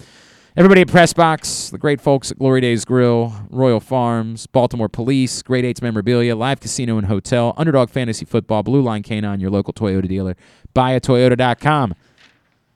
Everybody 0.57 0.81
at 0.81 0.89
Pressbox, 0.89 1.71
the 1.71 1.79
great 1.79 2.01
folks 2.01 2.33
at 2.33 2.39
Glory 2.39 2.61
Days 2.61 2.85
Grill, 2.85 3.33
Royal 3.51 3.79
Farms, 3.79 4.49
Baltimore 4.49 4.89
Police, 4.89 5.43
Great 5.43 5.65
Eights 5.65 5.81
Memorabilia, 5.81 6.35
Live 6.35 6.59
Casino 6.59 6.99
and 6.99 7.07
Hotel, 7.07 7.55
Underdog 7.57 7.89
Fantasy 7.89 8.25
Football, 8.25 8.65
Blue 8.65 8.83
Line 8.83 9.05
Canine, 9.05 9.39
your 9.39 9.51
local 9.51 9.73
Toyota 9.73 10.09
dealer, 10.09 10.37
buyatoyota.com. 10.75 11.95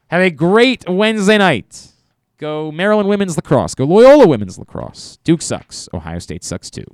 Have 0.06 0.22
a 0.22 0.30
great 0.30 0.88
Wednesday 0.88 1.36
night. 1.36 1.88
Go 2.38 2.70
Maryland 2.70 3.08
Women's 3.08 3.36
Lacrosse. 3.36 3.74
Go 3.74 3.84
Loyola 3.86 4.28
Women's 4.28 4.56
Lacrosse. 4.56 5.18
Duke 5.24 5.42
sucks. 5.42 5.88
Ohio 5.92 6.20
State 6.20 6.44
sucks 6.44 6.70
too. 6.70 6.84